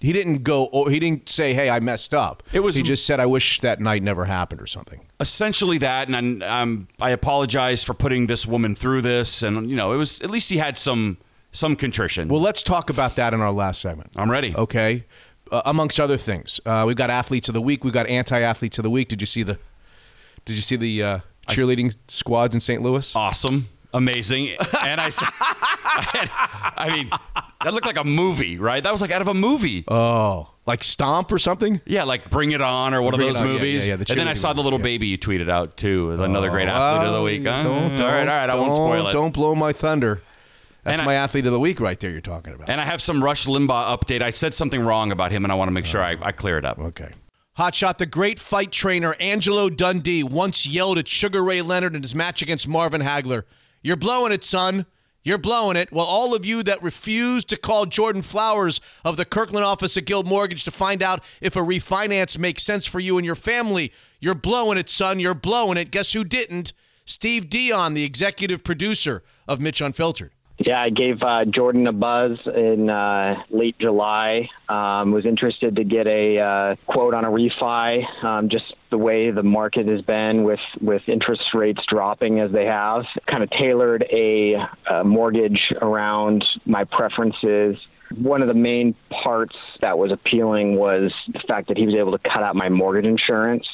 He 0.00 0.12
didn't 0.12 0.42
go. 0.42 0.68
He 0.90 0.98
didn't 0.98 1.30
say, 1.30 1.54
"Hey, 1.54 1.70
I 1.70 1.80
messed 1.80 2.12
up." 2.12 2.42
It 2.52 2.60
was- 2.60 2.74
He 2.74 2.82
just 2.82 3.06
said, 3.06 3.18
"I 3.18 3.24
wish 3.24 3.60
that 3.60 3.80
night 3.80 4.02
never 4.02 4.26
happened" 4.26 4.60
or 4.60 4.66
something. 4.66 5.00
essentially 5.18 5.78
that 5.78 6.08
and 6.08 6.42
um, 6.42 6.88
i 7.00 7.10
apologize 7.10 7.84
for 7.84 7.94
putting 7.94 8.26
this 8.26 8.44
woman 8.44 8.74
through 8.74 9.00
this 9.00 9.40
and 9.44 9.70
you 9.70 9.76
know 9.76 9.92
it 9.92 9.96
was 9.96 10.20
at 10.20 10.30
least 10.30 10.50
he 10.50 10.56
had 10.58 10.76
some 10.76 11.16
some 11.52 11.76
contrition 11.76 12.28
Well, 12.28 12.40
let's 12.40 12.62
talk 12.62 12.90
about 12.90 13.14
that 13.16 13.32
in 13.34 13.40
our 13.40 13.52
last 13.52 13.80
segment. 13.80 14.10
i'm 14.16 14.30
ready 14.30 14.54
Okay. 14.56 15.04
Uh, 15.50 15.60
amongst 15.66 16.00
other 16.00 16.16
things, 16.16 16.60
uh, 16.64 16.82
we've 16.86 16.96
got 16.96 17.10
athletes 17.10 17.46
of 17.46 17.52
the 17.52 17.60
week. 17.60 17.84
We've 17.84 17.92
got 17.92 18.06
anti-athletes 18.06 18.78
of 18.78 18.84
the 18.84 18.88
week. 18.90 19.08
Did 19.08 19.20
you 19.20 19.26
see 19.26 19.42
the? 19.42 19.58
Did 20.46 20.56
you 20.56 20.62
see 20.62 20.76
the 20.76 21.02
uh, 21.02 21.18
cheerleading 21.46 21.94
squads 22.08 22.54
in 22.54 22.60
St. 22.60 22.80
Louis? 22.80 23.14
awesome 23.14 23.68
amazing 23.94 24.48
and 24.82 24.98
i 24.98 25.10
I, 25.12 26.02
had- 26.14 26.30
I 26.78 26.88
mean 26.96 27.10
that 27.62 27.74
looked 27.74 27.84
like 27.84 27.98
a 27.98 28.04
movie 28.04 28.56
right 28.58 28.82
that 28.82 28.90
was 28.90 29.02
like 29.02 29.10
out 29.10 29.20
of 29.20 29.28
a 29.28 29.34
movie 29.34 29.84
Oh, 29.86 30.48
like 30.64 30.82
Stomp 30.82 31.30
or 31.30 31.38
something? 31.38 31.82
yeah 31.84 32.04
like 32.04 32.30
bring 32.30 32.52
it 32.52 32.62
on 32.62 32.94
or 32.94 33.02
one 33.02 33.12
of 33.12 33.18
Bring 33.18 33.28
It 33.28 33.32
those 33.34 33.42
On, 33.42 33.46
movies 33.48 33.86
yeah, 33.86 33.92
yeah, 33.92 33.96
the 33.96 34.06
and 34.10 34.18
then 34.20 34.28
i 34.28 34.32
saw 34.34 34.54
the 34.54 34.62
little 34.62 34.78
baby 34.78 35.06
you 35.08 35.18
tweeted 35.18 35.50
out 35.50 35.76
too 35.76 36.12
another 36.12 36.48
great 36.48 36.68
athlete 36.68 37.08
of 37.08 37.12
the 37.12 37.22
week 37.22 37.44
Well, 37.44 37.54
Uh, 37.54 37.62
don't- 37.64 38.00
all 38.00 38.06
right 38.10 38.20
all 38.20 38.34
right 38.34 38.48
i 38.48 38.54
won't 38.54 38.68
don't- 38.68 38.76
spoil 38.76 39.06
it 39.08 39.12
Don't 39.12 39.34
blow 39.34 39.54
my 39.54 39.74
thunder. 39.74 40.22
That's 40.84 40.98
And 40.98 41.02
I- 41.02 41.04
my 41.12 41.14
athlete 41.14 41.46
of 41.46 41.52
the 41.52 41.60
week 41.60 41.80
right 41.80 41.98
there. 42.00 42.10
You're 42.10 42.20
talking 42.20 42.52
about. 42.54 42.68
and 42.68 42.80
i 42.80 42.84
have 42.84 43.00
some 43.02 43.22
rush 43.22 43.46
limbaugh 43.46 43.96
update 43.96 44.20
i 44.22 44.30
said 44.30 44.52
something 44.54 44.80
wrong 44.82 45.12
about 45.12 45.30
him 45.32 45.44
and 45.44 45.52
i 45.52 45.54
want 45.54 45.68
to 45.68 45.72
make 45.72 45.86
sure 45.86 46.02
I, 46.02 46.16
I 46.20 46.32
clear 46.32 46.58
it 46.58 46.64
up 46.64 46.78
Okay. 46.78 47.10
Hotshot, 47.58 47.98
the 47.98 48.06
great 48.06 48.38
fight 48.40 48.72
trainer 48.72 49.14
Angelo 49.20 49.68
Dundee 49.68 50.22
once 50.22 50.66
yelled 50.66 50.96
at 50.98 51.06
Sugar 51.06 51.44
Ray 51.44 51.60
Leonard 51.60 51.94
in 51.94 52.00
his 52.00 52.14
match 52.14 52.40
against 52.40 52.66
Marvin 52.66 53.02
Hagler, 53.02 53.42
You're 53.82 53.96
blowing 53.96 54.32
it, 54.32 54.42
son. 54.42 54.86
You're 55.22 55.36
blowing 55.38 55.76
it. 55.76 55.92
Well, 55.92 56.06
all 56.06 56.34
of 56.34 56.44
you 56.46 56.62
that 56.64 56.82
refused 56.82 57.48
to 57.50 57.56
call 57.58 57.84
Jordan 57.86 58.22
Flowers 58.22 58.80
of 59.04 59.16
the 59.18 59.24
Kirkland 59.26 59.64
office 59.66 59.96
at 59.98 60.06
Guild 60.06 60.26
Mortgage 60.26 60.64
to 60.64 60.70
find 60.70 61.00
out 61.02 61.22
if 61.42 61.54
a 61.54 61.60
refinance 61.60 62.38
makes 62.38 62.62
sense 62.64 62.86
for 62.86 62.98
you 63.00 63.18
and 63.18 63.26
your 63.26 63.36
family, 63.36 63.92
you're 64.18 64.34
blowing 64.34 64.78
it, 64.78 64.88
son. 64.88 65.20
You're 65.20 65.34
blowing 65.34 65.76
it. 65.76 65.90
Guess 65.92 66.14
who 66.14 66.24
didn't? 66.24 66.72
Steve 67.04 67.48
Dion, 67.50 67.92
the 67.94 68.02
executive 68.04 68.64
producer 68.64 69.22
of 69.46 69.60
Mitch 69.60 69.80
Unfiltered. 69.82 70.32
Yeah, 70.64 70.80
I 70.80 70.90
gave 70.90 71.22
uh, 71.22 71.44
Jordan 71.44 71.86
a 71.88 71.92
buzz 71.92 72.38
in 72.46 72.88
uh, 72.88 73.34
late 73.50 73.76
July. 73.80 74.48
Um, 74.68 75.10
was 75.10 75.26
interested 75.26 75.74
to 75.74 75.84
get 75.84 76.06
a 76.06 76.38
uh, 76.38 76.76
quote 76.86 77.14
on 77.14 77.24
a 77.24 77.28
refi. 77.28 78.24
Um, 78.24 78.48
just 78.48 78.72
the 78.90 78.98
way 78.98 79.32
the 79.32 79.42
market 79.42 79.88
has 79.88 80.02
been 80.02 80.44
with 80.44 80.60
with 80.80 81.02
interest 81.08 81.42
rates 81.52 81.80
dropping 81.88 82.38
as 82.38 82.52
they 82.52 82.66
have, 82.66 83.04
kind 83.28 83.42
of 83.42 83.50
tailored 83.50 84.04
a, 84.12 84.54
a 84.88 85.02
mortgage 85.02 85.72
around 85.80 86.44
my 86.64 86.84
preferences. 86.84 87.76
One 88.16 88.40
of 88.42 88.48
the 88.48 88.54
main 88.54 88.94
parts 89.10 89.56
that 89.80 89.98
was 89.98 90.12
appealing 90.12 90.76
was 90.76 91.12
the 91.32 91.40
fact 91.48 91.68
that 91.68 91.76
he 91.76 91.86
was 91.86 91.94
able 91.94 92.12
to 92.12 92.18
cut 92.18 92.42
out 92.42 92.54
my 92.54 92.68
mortgage 92.68 93.06
insurance. 93.06 93.66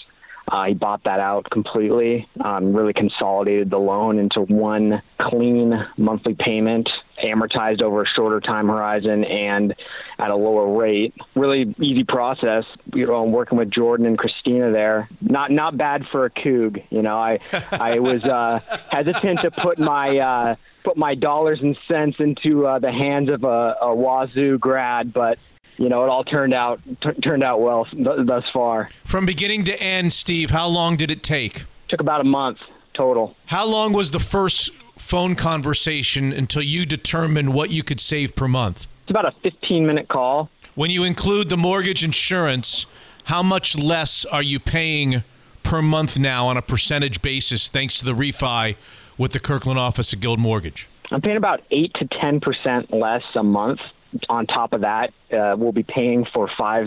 Uh, 0.51 0.65
he 0.65 0.75
bought 0.75 1.05
that 1.05 1.21
out 1.21 1.49
completely, 1.51 2.27
um, 2.43 2.73
really 2.73 2.95
consolidated 2.95 3.69
the 3.71 3.79
loan 3.79 4.19
into 4.19 4.41
one 4.41 5.03
clean 5.21 5.75
monthly 5.99 6.35
payment, 6.35 6.89
amortized 7.23 7.83
over 7.83 8.03
a 8.03 8.07
shorter 8.07 8.41
time 8.41 8.69
horizon 8.69 9.25
and 9.25 9.75
at 10.19 10.31
a 10.31 10.37
lower 10.37 10.75
rate. 10.79 11.15
Really 11.35 11.75
easy 11.81 12.05
process. 12.05 12.65
You 12.95 13.07
know, 13.07 13.23
I'm 13.23 13.33
working 13.33 13.59
with 13.59 13.71
Jordan 13.71 14.07
and 14.07 14.17
Christina 14.17 14.73
there. 14.73 15.09
Not 15.21 15.51
not 15.51 15.77
bad 15.77 16.07
for 16.11 16.25
a 16.25 16.31
Coug. 16.31 16.83
You 16.89 17.03
know, 17.03 17.19
I 17.19 17.39
I 17.73 17.99
was 17.99 18.25
uh, 18.25 18.61
hesitant 18.91 19.41
to 19.41 19.51
put 19.51 19.79
my 19.79 20.17
uh, 20.19 20.55
put 20.83 20.97
my 20.97 21.15
dollars 21.15 21.59
and 21.61 21.77
cents 21.87 22.17
into 22.21 22.67
uh, 22.67 22.79
the 22.79 22.91
hands 22.91 23.29
of 23.29 23.45
a, 23.45 23.77
a 23.83 23.89
Wazzu 23.89 24.59
grad, 24.59 25.13
but 25.13 25.39
you 25.79 25.89
know, 25.89 26.05
it 26.05 26.09
all 26.09 26.25
turned 26.25 26.53
out 26.53 26.81
t- 27.01 27.13
turned 27.23 27.43
out 27.43 27.61
well 27.61 27.87
th- 27.87 28.27
thus 28.27 28.45
far. 28.53 28.91
From 29.05 29.25
beginning 29.25 29.65
to 29.65 29.83
end, 29.83 30.13
Steve, 30.13 30.51
how 30.51 30.67
long 30.67 30.97
did 30.97 31.11
it 31.11 31.23
take? 31.23 31.65
Took 31.89 32.01
about 32.01 32.21
a 32.21 32.25
month 32.25 32.59
total. 32.95 33.37
How 33.47 33.65
long 33.65 33.93
was 33.93 34.11
the 34.11 34.21
first 34.21 34.71
phone 34.99 35.37
conversation 35.37 36.33
until 36.33 36.63
you 36.63 36.85
determined 36.85 37.55
what 37.55 37.71
you 37.71 37.83
could 37.83 38.01
save 38.01 38.35
per 38.35 38.49
month? 38.49 38.89
It's 39.03 39.11
about 39.11 39.27
a 39.27 39.33
15 39.43 39.87
minute 39.87 40.09
call. 40.09 40.51
When 40.75 40.91
you 40.91 41.05
include 41.05 41.49
the 41.49 41.57
mortgage 41.57 42.05
insurance, 42.05 42.87
how 43.25 43.43
much 43.43 43.77
less 43.79 44.25
are 44.27 44.43
you 44.43 44.59
paying 44.59 45.23
per 45.63 45.81
month 45.81 46.19
now 46.19 46.47
on 46.47 46.57
a 46.57 46.63
percentage 46.63 47.23
basis 47.23 47.69
thanks 47.69 47.99
to 47.99 48.05
the 48.05 48.15
refi 48.15 48.77
with 49.17 49.33
the 49.33 49.41
Kirkland 49.41 49.79
office 49.79 50.13
of 50.13 50.21
Guild 50.21 50.39
Mortgage? 50.39 50.89
I'm 51.11 51.21
paying 51.23 51.37
about 51.37 51.63
8 51.71 51.95
to 51.95 52.05
10% 52.07 52.93
less 52.93 53.23
a 53.35 53.43
month 53.43 53.81
on 54.29 54.47
top 54.47 54.73
of 54.73 54.83
that, 54.83 55.13
uh, 55.33 55.57
we'll 55.59 55.73
be 55.73 55.83
paying 55.83 56.27
for 56.33 56.51
five 56.57 56.87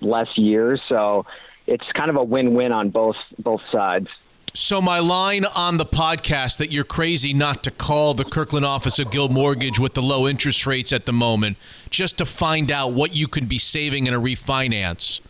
less 0.00 0.28
years. 0.36 0.80
So 0.88 1.26
it's 1.66 1.84
kind 1.92 2.10
of 2.10 2.16
a 2.16 2.24
win-win 2.24 2.72
on 2.72 2.90
both 2.90 3.16
both 3.38 3.62
sides. 3.70 4.08
So 4.54 4.80
my 4.80 5.00
line 5.00 5.44
on 5.44 5.76
the 5.76 5.84
podcast 5.84 6.56
that 6.58 6.72
you're 6.72 6.84
crazy 6.84 7.34
not 7.34 7.62
to 7.64 7.70
call 7.70 8.14
the 8.14 8.24
Kirkland 8.24 8.64
office 8.64 8.98
of 8.98 9.10
Guild 9.10 9.30
Mortgage 9.30 9.78
with 9.78 9.92
the 9.92 10.00
low 10.00 10.26
interest 10.26 10.66
rates 10.66 10.94
at 10.94 11.04
the 11.04 11.12
moment, 11.12 11.58
just 11.90 12.16
to 12.18 12.24
find 12.24 12.72
out 12.72 12.94
what 12.94 13.14
you 13.14 13.28
could 13.28 13.50
be 13.50 13.58
saving 13.58 14.06
in 14.06 14.14
a 14.14 14.20
refinance, 14.20 15.20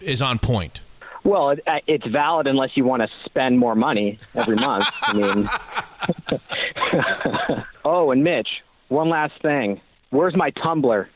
is 0.00 0.20
on 0.20 0.40
point. 0.40 0.80
Well, 1.22 1.50
it, 1.50 1.60
uh, 1.64 1.78
it's 1.86 2.06
valid 2.08 2.48
unless 2.48 2.76
you 2.76 2.84
want 2.84 3.02
to 3.02 3.08
spend 3.24 3.56
more 3.56 3.76
money 3.76 4.18
every 4.34 4.56
month. 4.56 4.86
I 5.02 5.12
mean, 5.12 5.48
oh, 7.84 8.10
and 8.10 8.24
Mitch, 8.24 8.48
one 8.88 9.08
last 9.08 9.40
thing. 9.42 9.80
Where's 10.12 10.36
my 10.36 10.50
tumbler? 10.50 11.08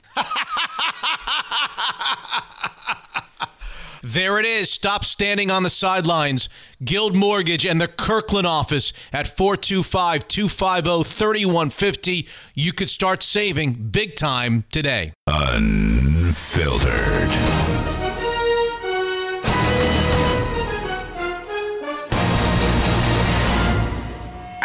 There 4.03 4.39
it 4.39 4.47
is. 4.47 4.71
Stop 4.71 5.05
standing 5.05 5.51
on 5.51 5.65
the 5.65 5.71
sidelines. 5.71 6.49
Guild 6.83 7.15
Mortgage 7.17 7.67
and 7.67 7.79
the 7.81 7.89
Kirkland 7.89 8.47
office 8.47 8.93
at 9.13 9.27
425 9.27 10.29
250 10.29 11.03
3150. 11.03 12.29
You 12.55 12.73
could 12.73 12.89
start 12.89 13.23
saving 13.23 13.75
big 13.91 14.15
time 14.15 14.65
today. 14.71 15.13
Unfiltered. 15.27 16.97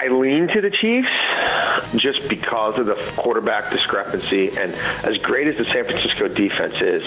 I 0.02 0.08
lean 0.08 0.48
to 0.48 0.62
the 0.62 0.72
Chiefs 0.72 1.10
just 2.02 2.28
because 2.28 2.80
of 2.80 2.88
the 2.88 2.96
quarterback 3.18 3.70
discrepancy. 3.70 4.50
And 4.58 4.74
as 5.06 5.18
great 5.20 5.48
as 5.48 5.58
the 5.58 5.66
San 5.66 5.86
Francisco 5.86 6.28
defense 6.28 6.82
is, 6.82 7.04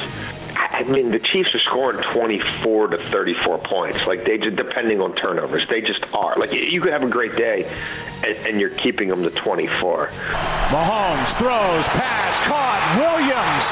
I 0.56 0.84
mean, 0.84 1.10
the 1.10 1.18
Chiefs 1.18 1.52
are 1.56 1.60
scoring 1.60 2.00
24 2.12 2.88
to 2.88 2.98
34 2.98 3.58
points. 3.58 4.06
Like 4.06 4.24
they 4.24 4.38
just, 4.38 4.54
depending 4.54 5.00
on 5.00 5.16
turnovers, 5.16 5.66
they 5.68 5.80
just 5.80 6.04
are. 6.14 6.36
Like 6.36 6.52
you 6.52 6.80
could 6.80 6.92
have 6.92 7.02
a 7.02 7.08
great 7.08 7.34
day, 7.34 7.68
and, 8.24 8.46
and 8.46 8.60
you're 8.60 8.70
keeping 8.70 9.08
them 9.08 9.24
to 9.24 9.30
24. 9.30 10.06
Mahomes 10.70 11.34
throws, 11.34 11.88
pass, 11.98 12.38
caught. 12.46 12.78
Williams, 12.94 13.66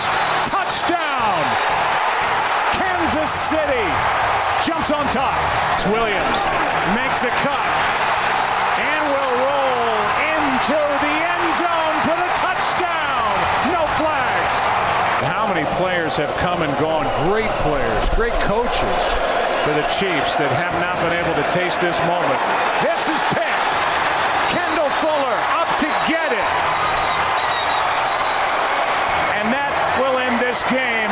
touchdown. 0.50 1.38
Kansas 2.74 3.30
City 3.30 3.86
jumps 4.66 4.90
on 4.90 5.06
top. 5.14 5.38
It's 5.76 5.86
Williams 5.86 6.42
makes 6.98 7.22
a 7.22 7.30
cut 7.46 8.11
into 10.62 10.78
the 10.78 11.16
end 11.18 11.58
zone 11.58 11.96
for 12.06 12.14
the 12.14 12.30
touchdown. 12.38 13.34
No 13.74 13.82
flags. 13.98 14.56
How 15.26 15.52
many 15.52 15.66
players 15.74 16.16
have 16.16 16.32
come 16.36 16.62
and 16.62 16.70
gone? 16.78 17.02
Great 17.26 17.50
players, 17.66 18.08
great 18.10 18.32
coaches 18.46 19.02
for 19.66 19.74
the 19.74 19.82
Chiefs 19.98 20.38
that 20.38 20.54
have 20.54 20.78
not 20.78 20.94
been 21.02 21.18
able 21.18 21.34
to 21.34 21.42
taste 21.50 21.80
this 21.80 21.98
moment. 22.06 22.38
This 22.78 23.10
is 23.10 23.18
picked. 23.34 23.74
Kendall 24.54 24.90
Fuller 25.02 25.34
up 25.50 25.66
to 25.82 25.90
get 26.06 26.30
it. 26.30 26.50
And 29.42 29.50
that 29.50 29.74
will 29.98 30.18
end 30.22 30.38
this 30.38 30.62
game. 30.70 31.10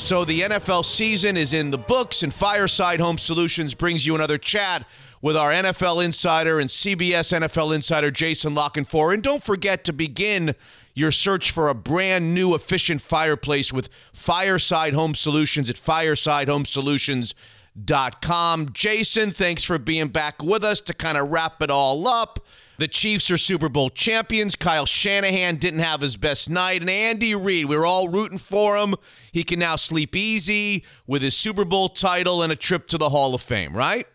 So 0.00 0.24
the 0.24 0.42
NFL 0.48 0.86
season 0.86 1.36
is 1.36 1.52
in 1.52 1.70
the 1.70 1.78
books, 1.78 2.22
and 2.22 2.32
Fireside 2.32 3.00
Home 3.00 3.18
Solutions 3.18 3.74
brings 3.74 4.06
you 4.06 4.14
another 4.14 4.38
chat 4.38 4.86
with 5.26 5.36
our 5.36 5.50
NFL 5.50 6.02
insider 6.04 6.60
and 6.60 6.70
CBS 6.70 7.36
NFL 7.36 7.74
insider 7.74 8.12
Jason 8.12 8.54
La 8.54 8.68
Canfora. 8.68 9.14
And 9.14 9.24
don't 9.24 9.42
forget 9.42 9.82
to 9.82 9.92
begin 9.92 10.54
your 10.94 11.10
search 11.10 11.50
for 11.50 11.68
a 11.68 11.74
brand 11.74 12.32
new 12.32 12.54
efficient 12.54 13.02
fireplace 13.02 13.72
with 13.72 13.88
Fireside 14.12 14.94
Home 14.94 15.16
Solutions 15.16 15.68
at 15.68 15.74
firesidehomesolutions.com. 15.74 18.72
Jason, 18.72 19.32
thanks 19.32 19.64
for 19.64 19.80
being 19.80 20.06
back 20.06 20.44
with 20.44 20.62
us 20.62 20.80
to 20.82 20.94
kind 20.94 21.18
of 21.18 21.32
wrap 21.32 21.60
it 21.60 21.72
all 21.72 22.06
up. 22.06 22.38
The 22.78 22.86
Chiefs 22.86 23.28
are 23.28 23.36
Super 23.36 23.68
Bowl 23.68 23.90
champions. 23.90 24.54
Kyle 24.54 24.86
Shanahan 24.86 25.56
didn't 25.56 25.80
have 25.80 26.02
his 26.02 26.16
best 26.16 26.48
night. 26.48 26.82
And 26.82 26.90
Andy 26.90 27.34
Reid, 27.34 27.64
we 27.64 27.76
were 27.76 27.84
all 27.84 28.06
rooting 28.06 28.38
for 28.38 28.76
him. 28.76 28.94
He 29.32 29.42
can 29.42 29.58
now 29.58 29.74
sleep 29.74 30.14
easy 30.14 30.84
with 31.04 31.22
his 31.22 31.36
Super 31.36 31.64
Bowl 31.64 31.88
title 31.88 32.44
and 32.44 32.52
a 32.52 32.56
trip 32.56 32.86
to 32.90 32.96
the 32.96 33.08
Hall 33.08 33.34
of 33.34 33.42
Fame, 33.42 33.76
right? 33.76 34.06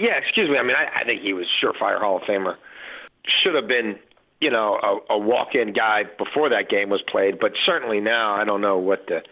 Yeah, 0.00 0.18
excuse 0.18 0.48
me. 0.48 0.56
I 0.56 0.62
mean, 0.62 0.76
I, 0.76 1.00
I 1.00 1.04
think 1.04 1.22
he 1.22 1.32
was 1.32 1.46
surefire 1.62 2.00
Hall 2.00 2.16
of 2.16 2.22
Famer. 2.22 2.56
Should 3.42 3.54
have 3.54 3.68
been, 3.68 3.98
you 4.40 4.50
know, 4.50 4.78
a, 4.82 5.14
a 5.14 5.18
walk-in 5.18 5.72
guy 5.72 6.04
before 6.18 6.48
that 6.48 6.68
game 6.70 6.88
was 6.88 7.02
played, 7.06 7.38
but 7.38 7.52
certainly 7.66 8.00
now 8.00 8.34
I 8.34 8.44
don't 8.44 8.60
know 8.60 8.78
what 8.78 9.06
the 9.06 9.22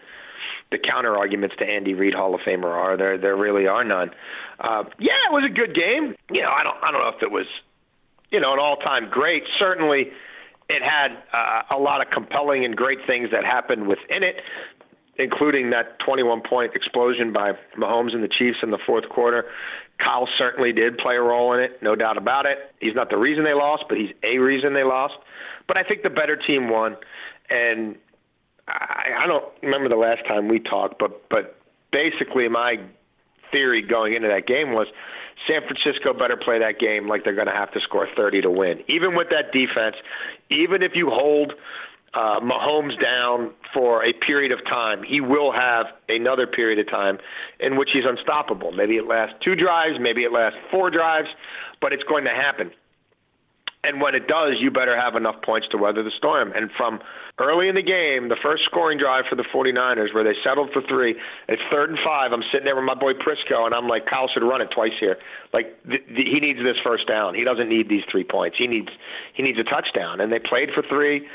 the 0.71 0.77
counter 0.77 1.17
arguments 1.17 1.55
to 1.57 1.65
Andy 1.65 1.95
Reid 1.95 2.13
Hall 2.13 2.35
of 2.35 2.41
Famer 2.41 2.65
are. 2.65 2.95
There 2.95 3.17
there 3.17 3.35
really 3.35 3.65
are 3.65 3.83
none. 3.83 4.11
Uh, 4.59 4.83
yeah, 4.99 5.17
it 5.29 5.33
was 5.33 5.43
a 5.43 5.53
good 5.53 5.73
game. 5.73 6.15
You 6.31 6.43
know, 6.43 6.51
I 6.51 6.63
don't 6.63 6.77
I 6.83 6.91
don't 6.91 7.01
know 7.01 7.11
if 7.15 7.23
it 7.23 7.31
was, 7.31 7.47
you 8.29 8.39
know, 8.39 8.53
an 8.53 8.59
all-time 8.59 9.09
great. 9.09 9.43
Certainly, 9.57 10.11
it 10.69 10.83
had 10.83 11.17
uh, 11.33 11.75
a 11.75 11.79
lot 11.79 12.01
of 12.01 12.11
compelling 12.13 12.63
and 12.63 12.75
great 12.75 12.99
things 13.07 13.29
that 13.31 13.43
happened 13.43 13.87
within 13.87 14.23
it 14.23 14.35
including 15.19 15.69
that 15.69 15.99
21 15.99 16.41
point 16.49 16.73
explosion 16.73 17.31
by 17.31 17.51
Mahomes 17.77 18.13
and 18.13 18.23
the 18.23 18.29
Chiefs 18.29 18.59
in 18.63 18.71
the 18.71 18.79
fourth 18.83 19.07
quarter. 19.09 19.45
Kyle 20.03 20.27
certainly 20.37 20.71
did 20.71 20.97
play 20.97 21.15
a 21.15 21.21
role 21.21 21.53
in 21.53 21.59
it, 21.59 21.81
no 21.81 21.95
doubt 21.95 22.17
about 22.17 22.45
it. 22.45 22.57
He's 22.79 22.95
not 22.95 23.09
the 23.09 23.17
reason 23.17 23.43
they 23.43 23.53
lost, 23.53 23.83
but 23.89 23.97
he's 23.97 24.11
a 24.23 24.37
reason 24.37 24.73
they 24.73 24.83
lost. 24.83 25.15
But 25.67 25.77
I 25.77 25.83
think 25.83 26.03
the 26.03 26.09
better 26.09 26.35
team 26.35 26.69
won, 26.69 26.95
and 27.49 27.95
I, 28.67 29.23
I 29.23 29.27
don't 29.27 29.45
remember 29.61 29.89
the 29.89 29.97
last 29.97 30.25
time 30.27 30.47
we 30.47 30.59
talked, 30.59 30.99
but 30.99 31.29
but 31.29 31.59
basically 31.91 32.47
my 32.47 32.79
theory 33.51 33.81
going 33.81 34.13
into 34.13 34.27
that 34.27 34.47
game 34.47 34.73
was 34.73 34.87
San 35.47 35.61
Francisco 35.61 36.13
better 36.13 36.37
play 36.37 36.59
that 36.59 36.79
game 36.79 37.07
like 37.07 37.23
they're 37.23 37.35
going 37.35 37.47
to 37.47 37.53
have 37.53 37.71
to 37.71 37.79
score 37.81 38.07
30 38.15 38.41
to 38.41 38.51
win. 38.51 38.83
Even 38.87 39.15
with 39.15 39.27
that 39.29 39.51
defense, 39.51 39.95
even 40.49 40.83
if 40.83 40.91
you 40.95 41.09
hold 41.09 41.53
uh, 42.13 42.39
Mahomes 42.39 42.99
down 43.01 43.51
for 43.73 44.03
a 44.03 44.13
period 44.13 44.51
of 44.51 44.63
time, 44.65 45.03
he 45.03 45.21
will 45.21 45.51
have 45.51 45.87
another 46.07 46.47
period 46.47 46.79
of 46.79 46.89
time 46.89 47.19
in 47.59 47.77
which 47.77 47.89
he's 47.93 48.05
unstoppable. 48.05 48.71
Maybe 48.71 48.97
it 48.97 49.07
lasts 49.07 49.35
two 49.43 49.55
drives, 49.55 49.97
maybe 49.99 50.23
it 50.23 50.31
lasts 50.31 50.57
four 50.71 50.89
drives, 50.89 51.27
but 51.81 51.93
it's 51.93 52.03
going 52.03 52.23
to 52.25 52.31
happen. 52.31 52.71
And 53.81 54.01
when 54.01 54.13
it 54.13 54.27
does, 54.27 54.55
you 54.59 54.71
better 54.71 54.99
have 54.99 55.15
enough 55.15 55.41
points 55.41 55.67
to 55.71 55.77
weather 55.77 56.03
the 56.03 56.11
storm. 56.17 56.51
And 56.53 56.69
from 56.75 56.99
early 57.39 57.69
in 57.69 57.75
the 57.75 57.81
game, 57.81 58.27
the 58.27 58.35
first 58.43 58.65
scoring 58.65 58.97
drive 58.97 59.23
for 59.29 59.37
the 59.37 59.45
49ers, 59.55 60.13
where 60.13 60.23
they 60.23 60.35
settled 60.43 60.71
for 60.73 60.81
three, 60.81 61.15
it's 61.47 61.61
third 61.71 61.89
and 61.89 61.99
five. 62.03 62.33
I'm 62.33 62.43
sitting 62.51 62.65
there 62.65 62.75
with 62.75 62.83
my 62.83 62.93
boy 62.93 63.13
Prisco, 63.13 63.65
and 63.65 63.73
I'm 63.73 63.87
like, 63.87 64.05
Kyle 64.05 64.27
should 64.33 64.43
run 64.43 64.59
it 64.59 64.67
twice 64.75 64.91
here. 64.99 65.15
Like 65.53 65.81
th- 65.87 66.05
th- 66.07 66.27
he 66.27 66.41
needs 66.41 66.59
this 66.59 66.75
first 66.83 67.07
down. 67.07 67.35
He 67.35 67.45
doesn't 67.45 67.69
need 67.69 67.87
these 67.87 68.03
three 68.11 68.25
points. 68.25 68.57
He 68.59 68.67
needs 68.67 68.89
he 69.33 69.43
needs 69.43 69.57
a 69.57 69.63
touchdown. 69.63 70.19
And 70.19 70.29
they 70.29 70.39
played 70.39 70.71
for 70.75 70.83
three, 70.83 71.25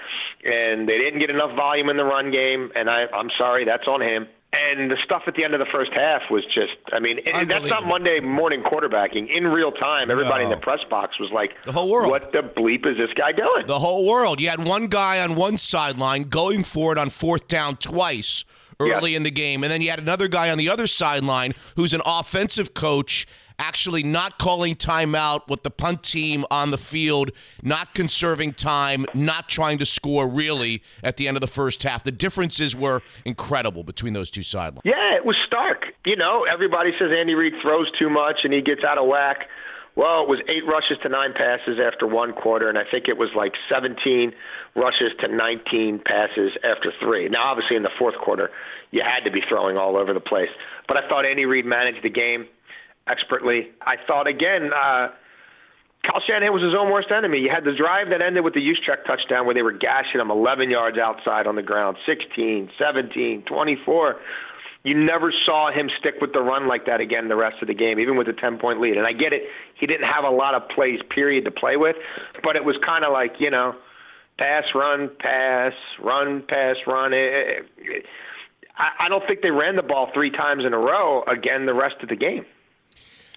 and 0.45 0.87
they 0.87 0.99
didn't 0.99 1.21
get 1.21 1.31
enough 1.31 1.57
volume 1.57 1.89
in 1.89 1.97
the 1.97 2.05
run 2.05 2.31
game. 2.31 2.71
And 2.77 2.91
I, 2.91 3.07
I'm 3.09 3.31
sorry, 3.39 3.65
that's 3.65 3.89
on 3.89 4.03
him. 4.03 4.29
And 4.55 4.91
the 4.91 4.97
stuff 5.05 5.23
at 5.27 5.35
the 5.35 5.45
end 5.45 5.55
of 5.55 5.61
the 5.61 5.67
first 5.73 5.93
half 5.93 6.23
was 6.31 6.45
just, 6.47 6.73
I 6.93 7.01
mean, 7.01 7.19
that's 7.47 7.69
not 7.69 7.87
Monday 7.87 8.21
morning 8.21 8.63
quarterbacking. 8.63 9.29
In 9.35 9.47
real 9.47 9.73
time, 9.73 10.11
everybody 10.11 10.45
no. 10.45 10.53
in 10.53 10.59
the 10.59 10.63
press 10.63 10.81
box 10.89 11.19
was 11.19 11.31
like, 11.33 11.53
the 11.65 11.73
whole 11.73 11.91
world. 11.91 12.11
What 12.11 12.33
the 12.33 12.43
bleep 12.43 12.87
is 12.87 12.97
this 12.97 13.11
guy 13.17 13.33
doing? 13.33 13.67
The 13.67 13.79
whole 13.79 14.09
world. 14.09 14.41
You 14.41 14.51
had 14.51 14.65
one 14.65 14.87
guy 14.87 15.21
on 15.21 15.35
one 15.35 15.59
sideline 15.59 16.25
going 16.25 16.65
for 16.65 16.93
it 16.93 16.99
on 16.99 17.11
fourth 17.11 17.49
down 17.49 17.77
twice 17.77 18.45
early 18.81 19.11
Yes. 19.13 19.17
in 19.19 19.23
the 19.23 19.31
game. 19.31 19.63
And 19.63 19.71
then 19.73 19.81
you 19.83 19.91
had 19.91 19.99
another 19.99 20.29
guy 20.29 20.51
on 20.51 20.59
the 20.59 20.69
other 20.69 20.87
sideline 20.87 21.53
who's 21.77 21.95
an 21.95 22.03
offensive 22.05 22.75
coach 22.75 23.27
actually 23.57 24.03
not 24.03 24.37
calling 24.39 24.75
timeout 24.75 25.49
with 25.49 25.63
the 25.63 25.71
punt 25.71 26.03
team 26.03 26.45
on 26.51 26.73
the 26.73 26.79
field, 26.79 27.31
not 27.63 27.95
conserving 27.95 28.53
time, 28.53 29.07
not 29.15 29.49
trying 29.49 29.79
to 29.79 29.87
score 29.87 30.29
really 30.29 30.83
at 31.05 31.17
the 31.17 31.29
end 31.29 31.37
of 31.37 31.41
the 31.41 31.47
first 31.47 31.83
half. 31.85 32.03
The 32.03 32.11
differences 32.11 32.75
were 32.75 33.01
incredible 33.25 33.85
between 33.85 34.13
those 34.13 34.29
two 34.31 34.43
sidelines. 34.43 34.81
Yeah, 34.85 35.15
it 35.17 35.25
was 35.25 35.37
stark. 35.47 35.85
You 36.05 36.17
know, 36.17 36.45
everybody 36.53 36.91
says 36.99 37.11
Andy 37.17 37.35
Reid 37.35 37.53
throws 37.63 37.87
too 37.97 38.11
much 38.11 38.39
and 38.43 38.53
he 38.53 38.61
gets 38.61 38.83
out 38.83 38.99
of 38.99 39.07
whack. 39.07 39.49
Well, 39.97 40.23
it 40.23 40.29
was 40.29 40.41
eight 40.49 40.67
rushes 40.67 40.99
to 41.05 41.09
nine 41.09 41.33
passes 41.35 41.79
after 41.79 42.07
one 42.07 42.33
quarter, 42.33 42.69
and 42.69 42.77
I 42.77 42.83
think 42.91 43.07
it 43.07 43.17
was 43.17 43.31
like 43.37 43.53
17 43.71 44.33
rushes 44.75 45.13
to 45.21 45.29
19 45.29 46.01
passes 46.05 46.51
after 46.65 46.93
three. 47.01 47.29
Now, 47.29 47.47
obviously, 47.47 47.77
in 47.77 47.85
the 47.85 47.95
fourth 47.97 48.17
quarter, 48.19 48.51
you 48.91 49.03
had 49.07 49.21
to 49.21 49.31
be 49.31 49.41
throwing 49.49 49.77
all 49.77 49.97
over 49.97 50.13
the 50.13 50.21
place. 50.21 50.51
But 50.89 50.97
I 50.97 51.09
thought 51.09 51.25
Andy 51.25 51.47
Reid 51.47 51.65
managed 51.65 52.03
the 52.03 52.11
game 52.11 52.47
expertly. 53.07 53.71
I 53.83 53.95
thought, 54.05 54.27
again, 54.27 54.71
uh, 54.75 55.15
Kyle 56.05 56.21
Shanahan 56.27 56.53
was 56.53 56.63
his 56.63 56.75
own 56.75 56.91
worst 56.91 57.09
enemy. 57.11 57.39
You 57.39 57.51
had 57.55 57.65
the 57.65 57.73
drive 57.73 58.11
that 58.11 58.21
ended 58.21 58.45
with 58.45 58.55
the 58.55 58.61
Juszczyk 58.61 59.07
touchdown 59.07 59.47
where 59.47 59.55
they 59.55 59.63
were 59.63 59.73
gashing 59.73 60.21
him 60.21 60.31
11 60.31 60.71
yards 60.71 60.99
outside 60.99 61.47
on 61.47 61.57
the 61.57 61.63
ground, 61.63 61.97
16, 62.05 62.71
17, 62.79 63.43
24. 63.47 64.17
You 64.85 64.95
never 64.95 65.33
saw 65.47 65.71
him 65.73 65.89
stick 65.99 66.17
with 66.21 66.35
the 66.35 66.41
run 66.43 66.69
like 66.69 66.85
that 66.87 67.01
again 67.01 67.29
the 67.29 67.37
rest 67.37 67.57
of 67.63 67.69
the 67.69 67.75
game, 67.75 67.99
even 67.99 68.17
with 68.17 68.29
a 68.29 68.35
10 68.35 68.59
point 68.59 68.81
lead. 68.81 68.97
And 68.99 69.07
I 69.07 69.13
get 69.13 69.33
it, 69.33 69.43
he 69.81 69.87
didn't 69.87 70.07
have 70.07 70.25
a 70.25 70.31
lot 70.31 70.55
of 70.55 70.69
plays, 70.69 71.01
period, 71.09 71.47
to 71.47 71.51
play 71.51 71.77
with, 71.77 71.97
but 72.43 72.55
it 72.55 72.65
was 72.65 72.77
kind 72.85 73.03
of 73.03 73.11
like, 73.13 73.33
you 73.39 73.51
know, 73.51 73.75
pass, 74.39 74.65
run, 74.75 75.11
pass, 75.19 75.73
run, 76.01 76.43
pass, 76.47 76.77
run. 76.87 77.13
It- 77.15 77.67
it- 77.79 78.07
I 78.77 79.07
I 79.07 79.09
don't 79.09 79.25
think 79.27 79.41
they 79.41 79.51
ran 79.53 79.77
the 79.77 79.83
ball 79.83 80.11
three 80.13 80.31
times 80.31 80.65
in 80.65 80.75
a 80.75 80.79
row 80.79 81.23
again 81.29 81.65
the 81.65 81.75
rest 81.75 81.97
of 82.03 82.09
the 82.09 82.17
game. 82.17 82.45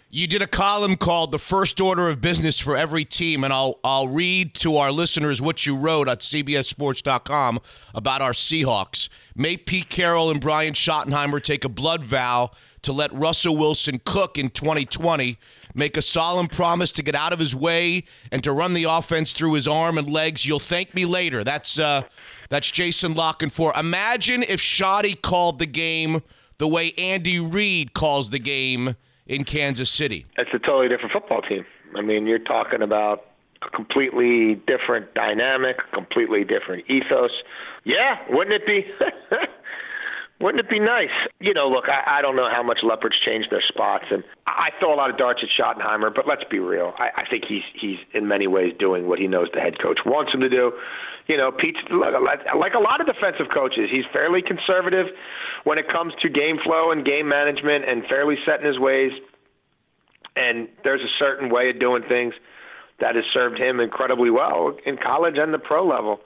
You 0.10 0.26
did 0.26 0.42
a 0.42 0.48
column 0.48 0.96
called 0.96 1.34
"The 1.34 1.38
First 1.38 1.82
Order 1.82 2.08
of 2.08 2.22
Business 2.22 2.62
for 2.62 2.78
Every 2.78 3.04
Team," 3.04 3.44
and 3.44 3.52
I'll 3.52 3.78
I'll 3.84 4.08
read 4.08 4.54
to 4.56 4.78
our 4.78 4.90
listeners 4.90 5.42
what 5.42 5.66
you 5.66 5.76
wrote 5.76 6.08
at 6.08 6.20
CBSSports.com 6.20 7.60
about 7.94 8.22
our 8.22 8.32
Seahawks. 8.32 9.10
May 9.36 9.58
Pete 9.58 9.90
Carroll 9.90 10.32
and 10.32 10.40
Brian 10.40 10.74
Schottenheimer 10.74 11.44
take 11.44 11.66
a 11.66 11.70
blood 11.70 12.06
vow 12.06 12.52
to 12.84 12.94
let 12.94 13.12
Russell 13.12 13.58
Wilson 13.58 14.00
cook 14.06 14.38
in 14.38 14.50
2020. 14.50 15.38
Make 15.76 15.98
a 15.98 16.02
solemn 16.02 16.48
promise 16.48 16.94
to 16.94 17.04
get 17.04 17.14
out 17.14 17.34
of 17.34 17.40
his 17.40 17.54
way 17.54 18.06
and 18.32 18.42
to 18.46 18.54
run 18.54 18.74
the 18.76 18.86
offense 18.86 19.34
through 19.34 19.54
his 19.54 19.68
arm 19.68 19.98
and 19.98 20.10
legs. 20.10 20.46
You'll 20.46 20.60
thank 20.60 20.96
me 20.96 21.04
later. 21.04 21.44
That's 21.44 21.78
uh, 21.78 22.04
that's 22.48 22.72
Jason 22.72 23.14
La 23.14 23.34
Canfora. 23.34 23.78
Imagine 23.78 24.42
if 24.42 24.62
Schotty 24.62 25.22
called 25.22 25.60
the 25.60 25.66
game 25.66 26.24
the 26.60 26.68
way 26.68 26.94
Andy 26.98 27.42
Reid 27.42 27.94
calls 27.94 28.30
the 28.30 28.40
game 28.40 28.96
in 29.28 29.44
Kansas 29.44 29.90
City. 29.90 30.26
it's 30.38 30.50
a 30.54 30.60
totally 30.60 30.88
different 30.88 31.12
football 31.12 31.42
team. 31.42 31.66
I 31.96 32.02
mean, 32.02 32.28
you're 32.28 32.40
talking 32.40 32.82
about 32.82 33.26
a 33.62 33.70
completely 33.70 34.56
different 34.68 35.14
dynamic, 35.14 35.78
completely 35.94 36.44
different 36.44 36.90
ethos. 36.90 37.32
Yeah, 37.84 38.18
wouldn't 38.30 38.54
it 38.54 38.68
be? 38.68 38.86
wouldn't 40.40 40.60
it 40.60 40.70
be 40.70 40.80
nice? 40.80 41.10
You 41.40 41.54
know, 41.54 41.68
look, 41.68 41.86
I, 41.88 42.20
I 42.20 42.22
don't 42.22 42.36
know 42.36 42.50
how 42.50 42.62
much 42.62 42.80
Leopards 42.84 43.18
changed 43.20 43.50
their 43.50 43.64
spots, 43.68 44.06
and 44.12 44.24
I 44.46 44.70
throw 44.80 44.94
a 44.94 44.96
lot 44.98 45.10
of 45.10 45.18
darts 45.18 45.42
at 45.44 45.50
Schottenheimer, 45.50 46.14
but 46.14 46.28
let's 46.28 46.44
be 46.50 46.60
real. 46.60 46.94
I, 46.98 47.10
I 47.16 47.30
think 47.30 47.46
he's 47.48 47.64
he's 47.74 47.98
in 48.14 48.28
many 48.28 48.48
ways 48.48 48.74
doing 48.78 49.08
what 49.08 49.20
he 49.20 49.28
knows 49.28 49.48
the 49.54 49.62
head 49.62 49.82
coach 49.82 50.00
wants 50.06 50.34
him 50.34 50.42
to 50.42 50.50
do. 50.50 50.74
You 51.28 51.36
know, 51.36 51.52
Pete's 51.52 51.80
like 51.92 52.74
a 52.74 52.80
lot 52.80 53.02
of 53.02 53.08
defensive 53.08 53.48
coaches. 53.54 53.90
He's 53.92 54.06
fairly 54.14 54.42
conservative 54.42 55.08
when 55.68 55.78
it 55.78 55.88
comes 55.90 56.14
to 56.22 56.30
game 56.30 56.58
flow 56.64 56.92
and 56.92 57.06
game 57.06 57.28
management, 57.28 57.84
and 57.88 58.04
fairly 58.08 58.36
set 58.46 58.62
in 58.62 58.66
his 58.66 58.80
ways 58.80 59.12
and 60.38 60.68
there's 60.84 61.02
a 61.02 61.12
certain 61.20 61.50
way 61.50 61.70
of 61.70 61.80
doing 61.80 62.04
things 62.08 62.34
that 63.00 63.16
has 63.16 63.26
served 63.34 63.60
him 63.60 63.80
incredibly 63.80 64.30
well 64.30 64.76
in 64.86 64.98
college 64.98 65.36
and 65.38 65.54
the 65.54 65.60
pro 65.60 65.86
level. 65.86 66.20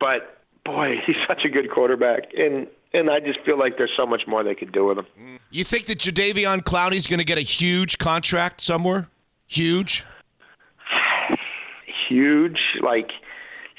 But 0.00 0.38
boy, 0.64 0.96
he's 1.06 1.16
such 1.26 1.44
a 1.44 1.48
good 1.48 1.70
quarterback, 1.70 2.24
and 2.36 2.66
and 2.92 3.10
I 3.10 3.20
just 3.20 3.40
feel 3.44 3.58
like 3.58 3.76
there's 3.76 3.92
so 3.96 4.06
much 4.06 4.22
more 4.26 4.44
they 4.44 4.54
could 4.54 4.72
do 4.72 4.86
with 4.86 4.98
him. 4.98 5.40
You 5.50 5.64
think 5.64 5.86
that 5.86 5.98
Jadeveon 5.98 6.62
Clowney's 6.62 7.06
going 7.06 7.18
to 7.18 7.24
get 7.24 7.38
a 7.38 7.42
huge 7.42 7.98
contract 7.98 8.60
somewhere? 8.60 9.08
Huge? 9.46 10.04
Huge, 12.08 12.58
like 12.82 13.10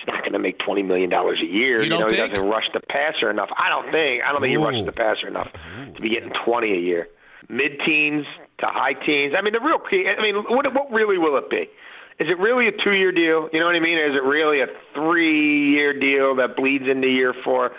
not 0.08 0.22
going 0.22 0.34
to 0.34 0.39
make 0.39 0.60
twenty 0.60 0.84
million 0.84 1.10
dollars 1.10 1.39
a 1.41 1.45
year. 1.45 1.82
You 1.82 1.89
don't 1.89 2.01
know, 2.01 2.08
think? 2.08 2.22
he 2.22 2.28
doesn't 2.28 2.49
rush 2.49 2.66
the 2.74 2.80
passer 2.80 3.30
enough. 3.30 3.49
I 3.58 3.70
don't 3.70 3.91
think. 3.91 4.24
I 4.24 4.32
don't 4.32 4.41
think 4.41 4.51
he 4.51 4.64
rushes 4.64 4.86
the 4.86 4.91
passer 4.91 5.28
enough 5.28 5.51
to 5.95 6.01
be 6.01 6.10
getting 6.10 6.32
twenty 6.45 6.74
a 6.74 6.80
year. 6.80 7.08
Mid-teens 7.47 8.26
to 8.60 8.66
high 8.66 8.93
teens. 8.93 9.36
I 9.38 9.41
mean, 9.41 9.53
the 9.53 9.60
real 9.60 9.78
key. 9.80 10.06
I 10.08 10.22
mean, 10.22 10.36
what 10.36 10.66
what 10.74 10.91
really 10.91 11.18
will 11.18 11.38
it 11.38 11.49
be? 11.49 11.70
Is 12.18 12.30
it 12.30 12.39
really 12.39 12.70
a 12.70 12.72
two-year 12.72 13.12
deal? 13.12 13.49
You 13.51 13.60
know 13.60 13.66
what 13.66 13.76
I 13.76 13.82
mean? 13.82 13.97
Or 13.97 14.06
is 14.06 14.16
it 14.16 14.24
really 14.24 14.62
a 14.62 14.68
three-year 14.93 15.99
deal 15.99 16.36
that 16.38 16.56
bleeds 16.56 16.86
into 16.89 17.10
year 17.10 17.34
four? 17.43 17.72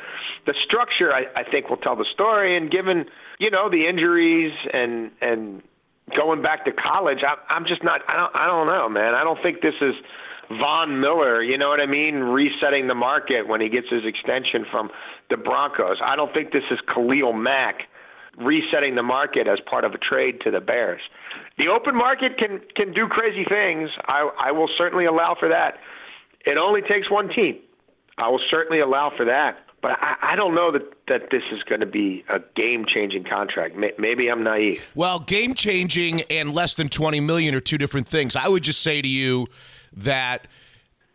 The 0.44 0.54
structure, 0.62 1.10
I, 1.12 1.24
I 1.34 1.42
think, 1.50 1.70
will 1.70 1.78
tell 1.78 1.96
the 1.96 2.04
story. 2.12 2.56
And 2.56 2.70
given 2.70 3.06
you 3.38 3.50
know 3.50 3.70
the 3.70 3.88
injuries 3.88 4.52
and 4.72 5.10
and 5.20 5.62
going 6.14 6.42
back 6.42 6.64
to 6.66 6.72
college, 6.72 7.18
I, 7.26 7.34
I'm 7.52 7.66
just 7.66 7.82
not. 7.82 8.02
I 8.08 8.16
don't. 8.16 8.36
I 8.36 8.46
don't 8.46 8.66
know, 8.66 8.88
man. 8.88 9.14
I 9.14 9.24
don't 9.24 9.42
think 9.42 9.62
this 9.62 9.74
is 9.80 9.94
Von 10.48 11.00
Miller. 11.00 11.42
You 11.42 11.58
know 11.58 11.68
what 11.68 11.80
I 11.80 11.86
mean? 11.86 12.16
Resetting 12.16 12.86
the 12.86 12.94
market 12.94 13.48
when 13.48 13.60
he 13.60 13.68
gets 13.68 13.88
his 13.90 14.04
extension 14.04 14.64
from 14.70 14.90
the 15.30 15.36
Broncos. 15.36 15.98
I 16.02 16.16
don't 16.16 16.32
think 16.32 16.52
this 16.52 16.64
is 16.70 16.78
Khalil 16.92 17.32
Mack 17.32 17.82
resetting 18.38 18.94
the 18.94 19.02
market 19.02 19.48
as 19.48 19.58
part 19.68 19.84
of 19.84 19.92
a 19.92 19.98
trade 19.98 20.40
to 20.42 20.50
the 20.50 20.60
Bears. 20.60 21.00
The 21.58 21.68
open 21.68 21.96
market 21.96 22.38
can 22.38 22.60
can 22.74 22.92
do 22.92 23.06
crazy 23.08 23.44
things. 23.48 23.90
I 24.06 24.30
I 24.38 24.52
will 24.52 24.68
certainly 24.76 25.06
allow 25.06 25.36
for 25.38 25.48
that. 25.48 25.78
It 26.44 26.58
only 26.58 26.82
takes 26.82 27.10
one 27.10 27.28
team. 27.28 27.58
I 28.18 28.28
will 28.28 28.40
certainly 28.50 28.80
allow 28.80 29.10
for 29.16 29.24
that. 29.24 29.58
But 29.82 29.92
I, 30.00 30.32
I 30.32 30.36
don't 30.36 30.54
know 30.54 30.72
that, 30.72 30.82
that 31.06 31.30
this 31.30 31.42
is 31.52 31.62
going 31.64 31.80
to 31.80 31.86
be 31.86 32.24
a 32.28 32.40
game 32.56 32.86
changing 32.86 33.24
contract. 33.24 33.76
May, 33.76 33.92
maybe 33.98 34.28
I'm 34.28 34.42
naive. 34.42 34.90
Well, 34.94 35.20
game 35.20 35.54
changing 35.54 36.22
and 36.22 36.54
less 36.54 36.74
than 36.74 36.88
20 36.88 37.20
million 37.20 37.54
are 37.54 37.60
two 37.60 37.78
different 37.78 38.08
things. 38.08 38.36
I 38.36 38.48
would 38.48 38.62
just 38.62 38.80
say 38.80 39.02
to 39.02 39.08
you 39.08 39.48
that 39.96 40.46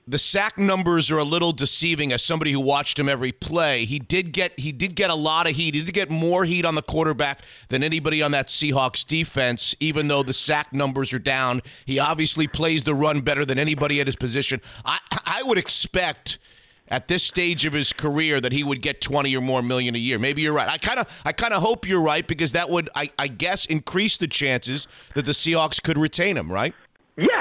the 0.07 0.17
sack 0.17 0.57
numbers 0.57 1.11
are 1.11 1.19
a 1.19 1.23
little 1.23 1.51
deceiving 1.51 2.11
as 2.11 2.23
somebody 2.23 2.51
who 2.51 2.59
watched 2.59 2.99
him 2.99 3.07
every 3.07 3.32
play. 3.32 3.86
He 3.86 3.99
did 3.99 4.34
get 4.34 4.59
he 4.59 4.71
did 4.71 4.95
get 4.95 5.09
a 5.09 5.15
lot 5.15 5.49
of 5.49 5.55
heat. 5.55 5.75
He 5.75 5.84
did 5.84 5.93
get 5.93 6.09
more 6.09 6.43
heat 6.43 6.65
on 6.65 6.75
the 6.75 6.82
quarterback 6.82 7.43
than 7.69 7.84
anybody 7.84 8.21
on 8.21 8.32
that 8.32 8.47
Seahawks 8.47 9.05
defense, 9.05 9.75
even 9.79 10.07
though 10.07 10.23
the 10.23 10.34
sack 10.34 10.73
numbers 10.73 11.13
are 11.13 11.19
down. 11.19 11.61
He 11.86 11.99
obviously 11.99 12.47
plays 12.47 12.84
the 12.84 12.95
run 12.95 13.21
better 13.21 13.45
than 13.45 13.59
anybody 13.59 14.01
at 14.01 14.07
his 14.07 14.15
position. 14.15 14.59
I 14.84 14.99
I 15.25 15.43
would 15.43 15.57
expect 15.57 16.39
at 16.88 17.07
this 17.07 17.23
stage 17.23 17.65
of 17.65 17.71
his 17.71 17.93
career 17.93 18.41
that 18.41 18.51
he 18.51 18.65
would 18.65 18.82
get 18.82 18.99
20 18.99 19.36
or 19.36 19.41
more 19.41 19.61
million 19.61 19.95
a 19.95 19.99
year. 19.99 20.19
Maybe 20.19 20.41
you're 20.41 20.53
right. 20.53 20.67
I 20.67 20.77
kind 20.77 20.99
of 20.99 21.21
I 21.23 21.32
kind 21.32 21.53
of 21.53 21.61
hope 21.61 21.88
you're 21.88 22.01
right 22.03 22.27
because 22.27 22.51
that 22.51 22.69
would 22.69 22.89
I, 22.95 23.11
I 23.17 23.27
guess 23.27 23.65
increase 23.65 24.17
the 24.17 24.27
chances 24.27 24.88
that 25.15 25.25
the 25.25 25.32
Seahawks 25.32 25.82
could 25.82 25.97
retain 25.97 26.36
him, 26.36 26.51
right? 26.51 26.75
Yeah, 27.17 27.41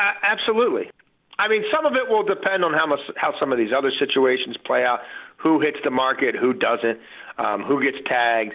a- 0.00 0.26
absolutely. 0.26 0.90
I 1.38 1.48
mean, 1.48 1.64
some 1.72 1.86
of 1.86 1.94
it 1.94 2.08
will 2.08 2.22
depend 2.24 2.64
on 2.64 2.72
how 2.74 2.86
much 2.86 3.00
how 3.16 3.32
some 3.40 3.52
of 3.52 3.58
these 3.58 3.72
other 3.76 3.90
situations 3.98 4.56
play 4.64 4.84
out. 4.84 5.00
Who 5.38 5.58
hits 5.60 5.78
the 5.82 5.90
market, 5.90 6.34
who 6.36 6.52
doesn't, 6.52 6.98
um, 7.38 7.62
who 7.62 7.82
gets 7.82 7.96
tagged, 8.06 8.52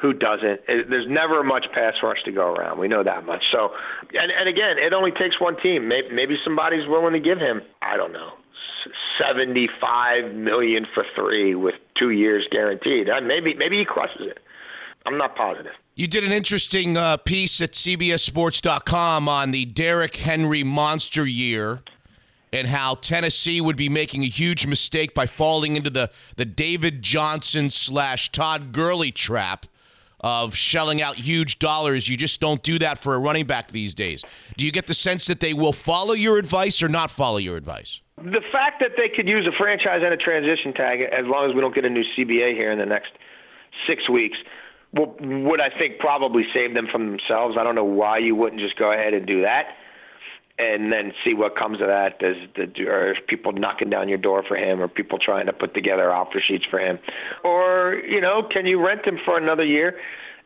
who 0.00 0.12
doesn't. 0.12 0.60
It, 0.68 0.88
there's 0.88 1.08
never 1.08 1.42
much 1.42 1.66
pass 1.74 1.94
rush 2.00 2.22
to 2.26 2.30
go 2.32 2.54
around. 2.54 2.78
We 2.78 2.86
know 2.86 3.02
that 3.02 3.26
much. 3.26 3.42
So, 3.50 3.72
and 4.14 4.30
and 4.30 4.48
again, 4.48 4.78
it 4.78 4.92
only 4.92 5.10
takes 5.10 5.40
one 5.40 5.56
team. 5.60 5.88
Maybe, 5.88 6.08
maybe 6.14 6.36
somebody's 6.44 6.86
willing 6.86 7.12
to 7.14 7.20
give 7.20 7.38
him. 7.38 7.60
I 7.82 7.96
don't 7.96 8.12
know. 8.12 8.34
Seventy-five 9.20 10.32
million 10.34 10.86
for 10.94 11.04
three 11.16 11.54
with 11.56 11.74
two 11.98 12.10
years 12.10 12.46
guaranteed. 12.52 13.08
Uh, 13.10 13.20
Maybe 13.20 13.54
maybe 13.54 13.78
he 13.78 13.84
crushes 13.84 14.22
it. 14.22 14.38
I'm 15.06 15.18
not 15.18 15.34
positive. 15.34 15.72
You 15.98 16.06
did 16.06 16.22
an 16.22 16.30
interesting 16.30 16.96
uh, 16.96 17.16
piece 17.16 17.60
at 17.60 17.72
CBSSports.com 17.72 19.28
on 19.28 19.50
the 19.50 19.64
Derrick 19.64 20.14
Henry 20.14 20.62
monster 20.62 21.26
year 21.26 21.80
and 22.52 22.68
how 22.68 22.94
Tennessee 22.94 23.60
would 23.60 23.76
be 23.76 23.88
making 23.88 24.22
a 24.22 24.28
huge 24.28 24.64
mistake 24.64 25.12
by 25.12 25.26
falling 25.26 25.74
into 25.74 25.90
the, 25.90 26.08
the 26.36 26.44
David 26.44 27.02
Johnson 27.02 27.68
slash 27.68 28.30
Todd 28.30 28.70
Gurley 28.72 29.10
trap 29.10 29.66
of 30.20 30.54
shelling 30.54 31.02
out 31.02 31.16
huge 31.16 31.58
dollars. 31.58 32.08
You 32.08 32.16
just 32.16 32.40
don't 32.40 32.62
do 32.62 32.78
that 32.78 33.00
for 33.00 33.16
a 33.16 33.18
running 33.18 33.46
back 33.46 33.72
these 33.72 33.92
days. 33.92 34.24
Do 34.56 34.64
you 34.64 34.70
get 34.70 34.86
the 34.86 34.94
sense 34.94 35.26
that 35.26 35.40
they 35.40 35.52
will 35.52 35.72
follow 35.72 36.14
your 36.14 36.38
advice 36.38 36.80
or 36.80 36.88
not 36.88 37.10
follow 37.10 37.38
your 37.38 37.56
advice? 37.56 38.00
The 38.18 38.42
fact 38.52 38.80
that 38.82 38.92
they 38.96 39.08
could 39.08 39.26
use 39.26 39.48
a 39.48 39.58
franchise 39.58 40.02
and 40.04 40.14
a 40.14 40.16
transition 40.16 40.72
tag, 40.74 41.00
as 41.00 41.26
long 41.26 41.50
as 41.50 41.56
we 41.56 41.60
don't 41.60 41.74
get 41.74 41.84
a 41.84 41.90
new 41.90 42.04
CBA 42.16 42.54
here 42.54 42.70
in 42.70 42.78
the 42.78 42.86
next 42.86 43.10
six 43.84 44.08
weeks, 44.08 44.38
would 44.92 45.60
I 45.60 45.70
think 45.78 45.98
probably 45.98 46.44
save 46.54 46.74
them 46.74 46.86
from 46.90 47.10
themselves. 47.10 47.56
I 47.58 47.64
don't 47.64 47.74
know 47.74 47.84
why 47.84 48.18
you 48.18 48.34
wouldn't 48.34 48.60
just 48.60 48.78
go 48.78 48.92
ahead 48.92 49.14
and 49.14 49.26
do 49.26 49.42
that. 49.42 49.74
and 50.58 50.92
then 50.92 51.12
see 51.24 51.34
what 51.34 51.56
comes 51.56 51.80
of 51.80 51.86
that. 51.86 52.18
Does 52.18 52.36
the 52.56 52.88
are 52.88 53.14
people 53.28 53.52
knocking 53.52 53.90
down 53.90 54.08
your 54.08 54.18
door 54.18 54.42
for 54.46 54.56
him, 54.56 54.80
or 54.80 54.88
people 54.88 55.18
trying 55.18 55.46
to 55.46 55.52
put 55.52 55.72
together 55.74 56.12
offer 56.12 56.42
sheets 56.46 56.64
for 56.68 56.80
him, 56.80 56.98
or 57.44 58.02
you 58.06 58.20
know, 58.20 58.42
can 58.42 58.66
you 58.66 58.84
rent 58.84 59.06
him 59.06 59.18
for 59.24 59.38
another 59.38 59.64
year? 59.64 59.98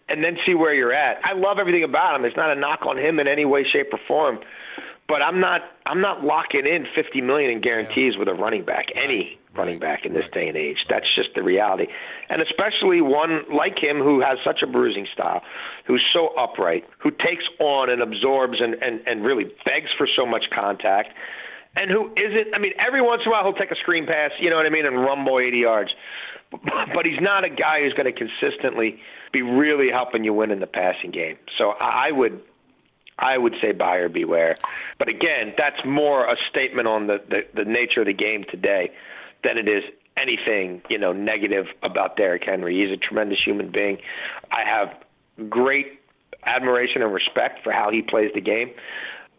And 0.09 0.23
then 0.23 0.37
see 0.45 0.55
where 0.55 0.75
you're 0.75 0.93
at. 0.93 1.25
I 1.25 1.33
love 1.33 1.59
everything 1.59 1.85
about 1.85 2.15
him. 2.15 2.25
It's 2.25 2.37
not 2.37 2.55
a 2.55 2.61
knock 2.61 2.81
on 2.85 2.99
him 2.99 3.21
in 3.21 3.29
any 3.29 3.45
way, 3.45 3.65
shape, 3.65 3.93
or 3.93 4.01
form 4.07 4.41
but 5.13 5.21
I'm 5.21 5.41
not 5.41 5.61
I'm 5.85 6.01
not 6.01 6.25
locking 6.25 6.65
in 6.65 6.87
50 6.95 7.21
million 7.21 7.51
in 7.51 7.61
guarantees 7.61 8.17
with 8.17 8.29
a 8.29 8.33
running 8.33 8.65
back, 8.65 8.87
any 8.95 9.39
running 9.55 9.79
back 9.79 10.07
in 10.07 10.15
this 10.15 10.25
day 10.33 10.49
and 10.49 10.57
age. 10.57 10.79
That's 10.89 11.05
just 11.15 11.29
the 11.35 11.43
reality, 11.43 11.87
and 12.31 12.41
especially 12.41 13.03
one 13.03 13.43
like 13.55 13.77
him 13.79 13.99
who 13.99 14.23
has 14.23 14.39
such 14.43 14.63
a 14.63 14.67
bruising 14.67 15.07
style, 15.13 15.43
who's 15.87 16.03
so 16.15 16.29
upright, 16.39 16.85
who 16.99 17.11
takes 17.11 17.45
on 17.61 17.91
and 17.91 18.01
absorbs 18.01 18.57
and 18.59 18.73
and 18.83 19.07
and 19.07 19.23
really 19.23 19.45
begs 19.67 19.91
for 19.99 20.09
so 20.17 20.25
much 20.25 20.45
contact. 20.51 21.11
And 21.77 21.91
who 21.91 22.11
isn't? 22.17 22.55
I 22.55 22.59
mean, 22.59 22.73
every 22.79 23.03
once 23.03 23.21
in 23.27 23.29
a 23.29 23.33
while 23.33 23.45
he'll 23.45 23.61
take 23.61 23.71
a 23.71 23.77
screen 23.77 24.07
pass, 24.07 24.31
you 24.41 24.49
know 24.49 24.57
what 24.57 24.65
I 24.65 24.71
mean, 24.71 24.87
and 24.87 24.97
rumble 24.97 25.39
80 25.39 25.59
yards. 25.59 25.91
But 26.95 27.07
he's 27.07 27.21
not 27.21 27.47
a 27.47 27.49
guy 27.49 27.81
who's 27.81 27.95
going 27.95 28.13
to 28.13 28.19
consistently 28.19 28.99
be 29.33 29.41
really 29.41 29.89
helping 29.91 30.23
you 30.23 30.35
win 30.35 30.51
in 30.51 30.61
the 30.61 30.67
passing 30.67 31.11
game. 31.11 31.39
So 31.57 31.71
I 31.81 32.13
would 32.13 32.43
I 33.23 33.39
would 33.39 33.55
say 33.63 33.73
buyer 33.73 34.09
beware. 34.09 34.57
But 34.99 35.09
again, 35.09 35.55
that's 35.57 35.79
more 35.87 36.27
a 36.27 36.37
statement 36.51 36.89
on 36.89 37.07
the, 37.07 37.23
the, 37.29 37.43
the 37.55 37.65
nature 37.65 38.01
of 38.01 38.07
the 38.07 38.13
game 38.13 38.45
today 38.51 38.91
than 39.45 39.57
it 39.59 39.69
is 39.69 39.85
anything, 40.17 40.83
you 40.91 40.99
know, 40.99 41.13
negative 41.13 41.67
about 41.83 42.17
Derrick 42.17 42.43
Henry. 42.45 42.85
He's 42.85 42.93
a 42.93 42.97
tremendous 42.97 43.39
human 43.43 43.71
being. 43.71 43.99
I 44.51 44.65
have 44.65 45.49
great 45.49 46.01
admiration 46.45 47.03
and 47.03 47.13
respect 47.13 47.63
for 47.63 47.73
how 47.73 47.91
he 47.91 48.03
plays 48.03 48.31
the 48.35 48.41
game, 48.41 48.71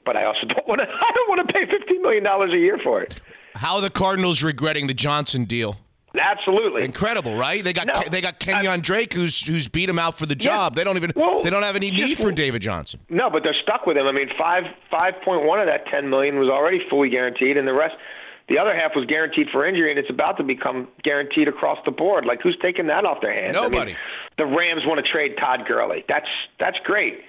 but 0.05 0.15
I 0.15 0.25
also 0.25 0.41
don't 0.47 0.67
want 0.67 0.81
to 0.81 0.87
I 0.87 1.11
don't 1.13 1.29
want 1.29 1.47
to 1.47 1.53
pay 1.53 1.65
15 1.65 2.01
million 2.01 2.23
dollars 2.23 2.53
a 2.53 2.57
year 2.57 2.79
for 2.83 3.01
it. 3.01 3.19
How 3.55 3.75
are 3.75 3.81
the 3.81 3.89
Cardinals 3.89 4.41
regretting 4.41 4.87
the 4.87 4.95
Johnson 4.95 5.45
deal? 5.45 5.77
Absolutely 6.19 6.83
incredible, 6.83 7.35
right? 7.35 7.63
They 7.63 7.73
got 7.73 7.87
No, 7.87 8.01
they 8.09 8.21
got 8.21 8.39
Kenyon 8.39 8.81
Drake, 8.81 9.13
who's 9.13 9.41
who's 9.41 9.67
beat 9.67 9.89
him 9.89 9.97
out 9.97 10.17
for 10.17 10.25
the 10.25 10.35
job. 10.35 10.75
They 10.75 10.83
don't 10.83 10.95
even 10.97 11.11
Well, 11.15 11.41
they 11.41 11.49
don't 11.49 11.63
have 11.63 11.75
any 11.75 11.89
need 11.89 12.17
for 12.17 12.31
David 12.31 12.61
Johnson. 12.61 12.99
No, 13.09 13.29
but 13.29 13.41
they're 13.43 13.55
stuck 13.63 13.85
with 13.87 13.97
him. 13.97 14.05
I 14.05 14.11
mean, 14.11 14.29
five 14.37 14.63
five 14.91 15.15
point 15.25 15.45
one 15.45 15.59
of 15.59 15.65
that 15.65 15.87
ten 15.87 16.09
million 16.09 16.37
was 16.37 16.49
already 16.49 16.79
fully 16.89 17.09
guaranteed, 17.09 17.57
and 17.57 17.67
the 17.67 17.73
rest, 17.73 17.95
the 18.47 18.59
other 18.59 18.75
half 18.75 18.91
was 18.95 19.05
guaranteed 19.07 19.47
for 19.51 19.65
injury, 19.65 19.89
and 19.89 19.97
it's 19.99 20.09
about 20.09 20.37
to 20.37 20.43
become 20.43 20.87
guaranteed 21.03 21.47
across 21.47 21.79
the 21.85 21.91
board. 21.91 22.25
Like, 22.25 22.41
who's 22.43 22.57
taking 22.61 22.87
that 22.87 23.05
off 23.05 23.19
their 23.21 23.33
hands? 23.33 23.57
I 23.57 23.61
mean, 23.61 23.71
Nobody. 23.71 23.95
the 24.37 24.45
Rams 24.45 24.83
want 24.85 25.03
to 25.03 25.11
trade 25.11 25.35
Todd 25.39 25.61
Gurley. 25.67 26.05
That's 26.07 26.27
that's 26.59 26.77
great. 26.83 27.21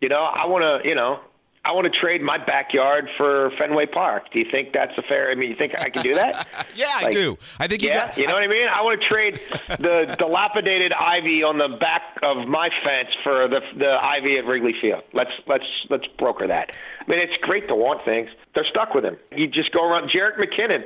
You 0.00 0.08
know, 0.08 0.22
I 0.22 0.46
want 0.46 0.62
to. 0.62 0.88
You 0.88 0.94
know, 0.94 1.20
I 1.64 1.72
want 1.72 1.92
to 1.92 2.00
trade 2.00 2.22
my 2.22 2.38
backyard 2.38 3.08
for 3.16 3.50
Fenway 3.58 3.86
Park. 3.86 4.32
Do 4.32 4.38
you 4.38 4.46
think 4.50 4.72
that's 4.72 4.96
a 4.96 5.02
fair? 5.02 5.30
I 5.30 5.34
mean, 5.34 5.50
you 5.50 5.56
think 5.56 5.74
I 5.78 5.90
can 5.90 6.02
do 6.02 6.14
that? 6.14 6.46
Yeah, 6.74 6.86
I 6.96 7.10
do. 7.10 7.36
I 7.58 7.66
think 7.66 7.82
you 7.82 7.88
yeah, 7.88 8.06
got. 8.06 8.16
you 8.16 8.26
know 8.26 8.34
what 8.34 8.42
I 8.42 8.46
mean. 8.46 8.68
I 8.68 8.82
want 8.82 9.00
to 9.00 9.08
trade 9.08 9.40
the 9.80 10.14
dilapidated 10.18 10.92
ivy 10.92 11.42
on 11.42 11.58
the 11.58 11.76
back 11.76 12.02
of 12.22 12.46
my 12.46 12.68
fence 12.84 13.08
for 13.24 13.48
the 13.48 13.60
the 13.76 13.98
ivy 14.00 14.38
at 14.38 14.46
Wrigley 14.46 14.74
Field. 14.80 15.02
Let's 15.12 15.30
let's 15.48 15.64
let's 15.90 16.06
broker 16.18 16.46
that. 16.46 16.76
I 17.00 17.10
mean, 17.10 17.18
it's 17.18 17.36
great 17.42 17.66
to 17.68 17.74
want 17.74 18.04
things. 18.04 18.28
They're 18.54 18.66
stuck 18.70 18.94
with 18.94 19.04
him. 19.04 19.16
You 19.32 19.48
just 19.48 19.72
go 19.72 19.84
around. 19.88 20.10
Jerick 20.10 20.38
McKinnon. 20.38 20.84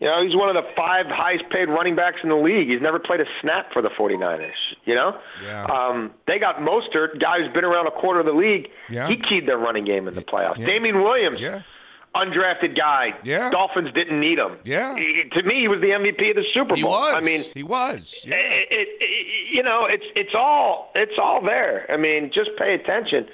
You 0.00 0.06
know, 0.06 0.24
he's 0.24 0.34
one 0.34 0.48
of 0.48 0.54
the 0.54 0.66
five 0.74 1.04
highest 1.08 1.44
paid 1.50 1.68
running 1.68 1.94
backs 1.94 2.16
in 2.22 2.30
the 2.30 2.34
league. 2.36 2.68
He's 2.70 2.80
never 2.80 2.98
played 2.98 3.20
a 3.20 3.26
snap 3.42 3.70
for 3.72 3.82
the 3.82 3.90
49ers, 3.90 4.52
you 4.86 4.94
know? 4.94 5.18
Yeah. 5.44 5.64
Um, 5.66 6.12
they 6.26 6.38
got 6.38 6.56
Mostert, 6.56 7.20
guy 7.20 7.38
who's 7.42 7.52
been 7.52 7.64
around 7.64 7.86
a 7.86 7.90
quarter 7.90 8.18
of 8.20 8.24
the 8.26 8.32
league. 8.32 8.68
Yeah. 8.88 9.08
He 9.08 9.16
keyed 9.16 9.46
their 9.46 9.58
running 9.58 9.84
game 9.84 10.08
in 10.08 10.14
the 10.14 10.22
playoffs. 10.22 10.56
Yeah. 10.56 10.66
Damien 10.66 11.02
Williams, 11.02 11.40
Yeah. 11.42 11.60
undrafted 12.14 12.78
guy. 12.78 13.14
Yeah. 13.24 13.50
Dolphins 13.50 13.92
didn't 13.92 14.18
need 14.18 14.38
him. 14.38 14.56
Yeah. 14.64 14.96
He- 14.96 15.24
to 15.34 15.42
me, 15.42 15.60
he 15.60 15.68
was 15.68 15.82
the 15.82 15.92
MVP 15.92 16.30
of 16.30 16.36
the 16.36 16.44
Super 16.54 16.68
Bowl. 16.68 16.76
He 16.76 16.84
was. 16.84 17.14
I 17.14 17.20
mean, 17.20 17.42
he 17.54 17.62
was. 17.62 18.24
Yeah. 18.26 18.36
it, 18.36 18.68
it, 18.70 18.88
it, 19.00 19.54
you 19.54 19.62
know, 19.62 19.84
it's 19.84 20.06
it's 20.16 20.34
all 20.34 20.92
it's 20.94 21.18
all 21.22 21.42
there. 21.44 21.84
I 21.92 21.98
mean, 21.98 22.30
just 22.34 22.50
pay 22.56 22.72
attention 22.74 23.28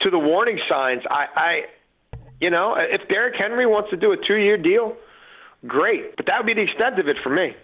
to 0.00 0.10
the 0.10 0.18
warning 0.18 0.58
signs. 0.68 1.02
I, 1.08 1.26
I 1.36 1.62
you 2.40 2.50
know, 2.50 2.74
if 2.76 3.06
Derrick 3.08 3.34
Henry 3.38 3.64
wants 3.64 3.90
to 3.90 3.96
do 3.96 4.10
a 4.12 4.16
two-year 4.16 4.56
deal, 4.58 4.96
great, 5.66 6.16
but 6.16 6.26
that 6.26 6.38
would 6.38 6.46
be 6.46 6.54
the 6.54 6.62
extent 6.62 6.98
of 6.98 7.08
it 7.08 7.16
for 7.22 7.30
me. 7.30 7.54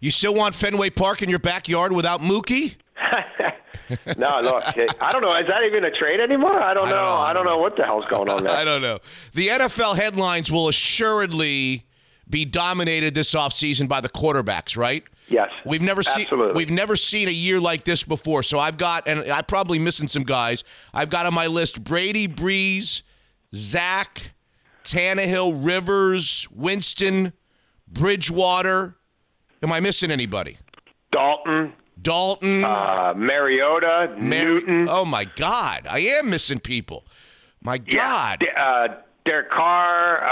You 0.00 0.10
still 0.10 0.34
want 0.34 0.54
Fenway 0.54 0.90
Park 0.90 1.22
in 1.22 1.30
your 1.30 1.38
backyard 1.38 1.92
without 1.92 2.20
Mookie? 2.20 2.76
no, 4.16 4.40
look, 4.42 4.62
I 5.00 5.12
don't 5.12 5.22
know. 5.22 5.30
Is 5.36 5.46
that 5.48 5.62
even 5.66 5.84
a 5.84 5.90
trade 5.90 6.20
anymore? 6.20 6.60
I 6.60 6.74
don't, 6.74 6.86
I 6.86 6.90
know. 6.90 6.96
don't 6.96 7.04
know. 7.04 7.14
I 7.14 7.32
don't 7.32 7.46
know 7.46 7.58
what 7.58 7.76
the 7.76 7.84
hell's 7.84 8.06
going 8.06 8.28
on 8.28 8.44
there. 8.44 8.52
I 8.56 8.64
don't 8.64 8.82
know. 8.82 8.98
The 9.32 9.48
NFL 9.48 9.96
headlines 9.96 10.50
will 10.50 10.68
assuredly 10.68 11.84
be 12.28 12.44
dominated 12.44 13.14
this 13.14 13.34
offseason 13.34 13.88
by 13.88 14.00
the 14.00 14.08
quarterbacks, 14.08 14.76
right? 14.76 15.04
Yes, 15.28 15.48
We've 15.64 15.80
never 15.80 16.02
seen 16.02 16.26
we've 16.54 16.70
never 16.70 16.96
seen 16.96 17.28
a 17.28 17.32
year 17.32 17.58
like 17.58 17.84
this 17.84 18.02
before. 18.02 18.42
So 18.42 18.58
I've 18.58 18.76
got 18.76 19.08
and 19.08 19.20
I'm 19.32 19.44
probably 19.44 19.78
missing 19.78 20.06
some 20.06 20.22
guys. 20.24 20.64
I've 20.92 21.08
got 21.08 21.24
on 21.24 21.32
my 21.32 21.46
list 21.46 21.82
Brady, 21.82 22.28
Brees, 22.28 23.00
Dak, 23.72 24.32
Tannehill, 24.84 25.64
Rivers, 25.64 26.46
Winston, 26.50 27.32
Bridgewater. 27.94 28.96
Am 29.62 29.72
I 29.72 29.80
missing 29.80 30.10
anybody? 30.10 30.58
Dalton, 31.12 31.72
Dalton, 32.02 32.64
uh, 32.64 33.14
Mariota, 33.16 34.14
Mary- 34.18 34.54
Newton. 34.54 34.88
Oh 34.90 35.04
my 35.04 35.24
God, 35.24 35.86
I 35.88 36.00
am 36.00 36.28
missing 36.28 36.58
people. 36.58 37.06
My 37.62 37.78
God. 37.78 38.44
Yeah, 38.44 38.62
uh, 38.62 38.88
Derek 39.24 39.50
Carr. 39.50 40.22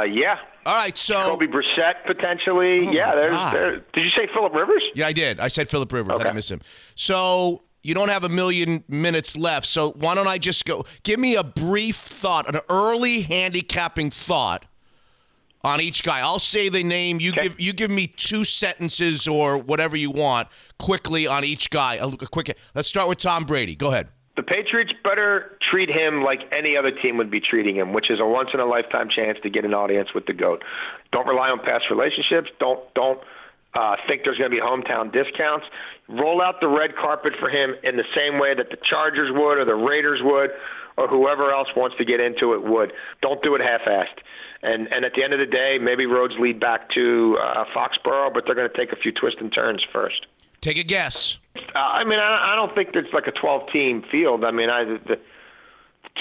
Uh, 0.00 0.04
yeah. 0.04 0.36
All 0.66 0.74
right, 0.74 0.98
so 0.98 1.14
Kobe 1.22 1.46
Brissett 1.46 2.04
potentially. 2.06 2.88
Oh, 2.88 2.92
yeah, 2.92 3.12
my 3.14 3.20
there's. 3.54 3.82
Did 3.94 4.02
you 4.04 4.10
say 4.10 4.28
Philip 4.34 4.52
Rivers? 4.52 4.82
Yeah, 4.94 5.06
I 5.06 5.12
did. 5.12 5.38
I 5.40 5.48
said 5.48 5.70
Philip 5.70 5.92
Rivers. 5.92 6.10
I 6.10 6.14
Okay. 6.16 6.24
didn't 6.24 6.34
miss 6.36 6.50
him. 6.50 6.60
So 6.96 7.62
you 7.84 7.94
don't 7.94 8.08
have 8.08 8.24
a 8.24 8.28
million 8.28 8.82
minutes 8.88 9.36
left. 9.38 9.64
So 9.66 9.92
why 9.92 10.16
don't 10.16 10.26
I 10.26 10.38
just 10.38 10.64
go? 10.64 10.84
Give 11.04 11.20
me 11.20 11.36
a 11.36 11.44
brief 11.44 11.96
thought, 11.96 12.52
an 12.52 12.60
early 12.68 13.22
handicapping 13.22 14.10
thought 14.10 14.64
on 15.66 15.80
each 15.80 16.02
guy. 16.04 16.20
I'll 16.20 16.38
say 16.38 16.68
the 16.68 16.84
name. 16.84 17.18
You 17.20 17.30
Okay. 17.30 17.48
give 17.48 17.60
you 17.60 17.72
give 17.72 17.90
me 17.90 18.06
two 18.06 18.44
sentences 18.44 19.26
or 19.26 19.58
whatever 19.58 19.96
you 19.96 20.10
want 20.10 20.48
quickly 20.78 21.26
on 21.26 21.44
each 21.44 21.70
guy. 21.70 21.96
A, 21.96 22.06
a 22.06 22.16
quick. 22.16 22.56
Let's 22.74 22.88
start 22.88 23.08
with 23.08 23.18
Tom 23.18 23.44
Brady. 23.44 23.74
Go 23.74 23.88
ahead. 23.90 24.08
The 24.36 24.42
Patriots 24.42 24.92
better 25.02 25.56
treat 25.70 25.88
him 25.88 26.22
like 26.22 26.40
any 26.52 26.76
other 26.76 26.90
team 26.90 27.16
would 27.16 27.30
be 27.30 27.40
treating 27.40 27.74
him, 27.74 27.92
which 27.94 28.10
is 28.10 28.20
a 28.20 28.26
once 28.26 28.50
in 28.52 28.60
a 28.60 28.66
lifetime 28.66 29.08
chance 29.08 29.38
to 29.42 29.50
get 29.50 29.64
an 29.64 29.72
audience 29.72 30.10
with 30.14 30.26
the 30.26 30.34
goat. 30.34 30.62
Don't 31.10 31.26
rely 31.26 31.48
on 31.48 31.58
past 31.60 31.86
relationships. 31.90 32.50
Don't 32.60 32.80
don't 32.94 33.18
uh, 33.74 33.96
think 34.06 34.22
there's 34.24 34.38
going 34.38 34.50
to 34.50 34.56
be 34.56 34.62
hometown 34.62 35.12
discounts. 35.12 35.66
Roll 36.08 36.40
out 36.42 36.60
the 36.60 36.68
red 36.68 36.94
carpet 36.96 37.32
for 37.40 37.50
him 37.50 37.74
in 37.82 37.96
the 37.96 38.04
same 38.14 38.38
way 38.38 38.54
that 38.54 38.70
the 38.70 38.76
Chargers 38.84 39.30
would, 39.32 39.58
or 39.58 39.64
the 39.64 39.74
Raiders 39.74 40.20
would, 40.22 40.50
or 40.96 41.08
whoever 41.08 41.50
else 41.52 41.68
wants 41.76 41.96
to 41.98 42.04
get 42.04 42.20
into 42.20 42.54
it 42.54 42.62
would. 42.62 42.92
Don't 43.22 43.42
do 43.42 43.54
it 43.54 43.60
half-assed. 43.60 44.20
And 44.62 44.88
and 44.92 45.04
at 45.04 45.12
the 45.14 45.22
end 45.22 45.32
of 45.32 45.38
the 45.38 45.46
day, 45.46 45.78
maybe 45.80 46.06
roads 46.06 46.34
lead 46.38 46.58
back 46.58 46.90
to 46.90 47.38
uh, 47.42 47.64
Foxborough, 47.74 48.32
but 48.32 48.44
they're 48.46 48.54
going 48.54 48.70
to 48.70 48.76
take 48.76 48.92
a 48.92 48.96
few 48.96 49.12
twists 49.12 49.40
and 49.40 49.52
turns 49.52 49.84
first. 49.92 50.26
Take 50.60 50.78
a 50.78 50.82
guess. 50.82 51.38
Uh, 51.56 51.78
I 51.78 52.04
mean, 52.04 52.18
I, 52.18 52.52
I 52.52 52.56
don't 52.56 52.74
think 52.74 52.90
it's 52.94 53.12
like 53.12 53.26
a 53.26 53.32
12 53.32 53.70
team 53.72 54.02
field. 54.10 54.44
I 54.44 54.50
mean, 54.50 54.70
I 54.70 54.84
the, 54.84 54.98
the 55.06 55.16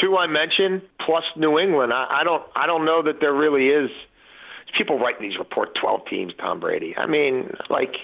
two 0.01 0.17
I 0.17 0.27
mentioned 0.27 0.81
plus 1.05 1.23
New 1.35 1.57
England. 1.57 1.93
I, 1.93 2.19
I 2.21 2.23
don't 2.23 2.43
I 2.55 2.67
don't 2.67 2.85
know 2.85 3.01
that 3.03 3.19
there 3.21 3.33
really 3.33 3.67
is. 3.67 3.89
People 4.77 4.99
writing 4.99 5.29
these 5.29 5.39
report 5.39 5.69
12 5.79 6.01
teams. 6.09 6.33
Tom 6.37 6.59
Brady. 6.59 6.93
I 6.97 7.07
mean, 7.07 7.55
like, 7.69 7.95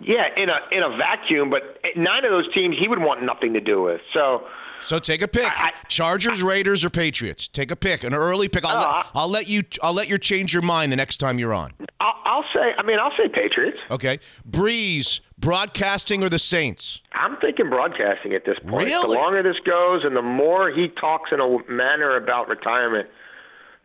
yeah, 0.00 0.24
in 0.36 0.48
a 0.48 0.58
in 0.72 0.82
a 0.82 0.96
vacuum, 0.96 1.48
but 1.48 1.62
nine 1.94 2.24
of 2.24 2.32
those 2.32 2.52
teams 2.52 2.76
he 2.78 2.88
would 2.88 2.98
want 2.98 3.22
nothing 3.22 3.52
to 3.54 3.60
do 3.60 3.82
with. 3.82 4.00
So. 4.12 4.46
So 4.82 4.98
take 4.98 5.22
a 5.22 5.28
pick. 5.28 5.44
I- 5.44 5.68
I- 5.68 5.72
Chargers, 5.88 6.42
Raiders, 6.42 6.84
or 6.84 6.90
Patriots. 6.90 7.48
Take 7.48 7.70
a 7.70 7.76
pick. 7.76 8.04
An 8.04 8.12
early 8.14 8.48
pick. 8.48 8.64
I'll, 8.64 8.76
Oh, 8.76 8.96
let, 8.96 9.06
I'll 9.14 9.28
let 9.28 9.48
you. 9.48 9.62
I'll 9.82 9.92
let 9.92 10.08
you 10.08 10.18
change 10.18 10.52
your 10.52 10.62
mind 10.62 10.92
the 10.92 10.96
next 10.96 11.16
time 11.18 11.38
you're 11.38 11.54
on. 11.54 11.72
I'll, 12.00 12.14
I'll 12.24 12.44
say. 12.54 12.72
I 12.78 12.82
mean, 12.82 12.98
I'll 12.98 13.12
say 13.16 13.28
Patriots. 13.28 13.78
Okay. 13.90 14.18
Brees, 14.48 15.20
broadcasting, 15.38 16.22
or 16.22 16.28
the 16.28 16.38
Saints? 16.38 17.00
I'm 17.12 17.36
thinking 17.38 17.68
broadcasting 17.70 18.32
at 18.34 18.44
this 18.44 18.58
point. 18.60 18.86
Really? 18.86 19.14
The 19.16 19.20
longer 19.20 19.42
this 19.42 19.60
goes, 19.64 20.02
and 20.04 20.16
the 20.16 20.22
more 20.22 20.70
he 20.70 20.88
talks 20.88 21.30
in 21.32 21.40
a 21.40 21.58
manner 21.70 22.16
about 22.16 22.48
retirement 22.48 23.08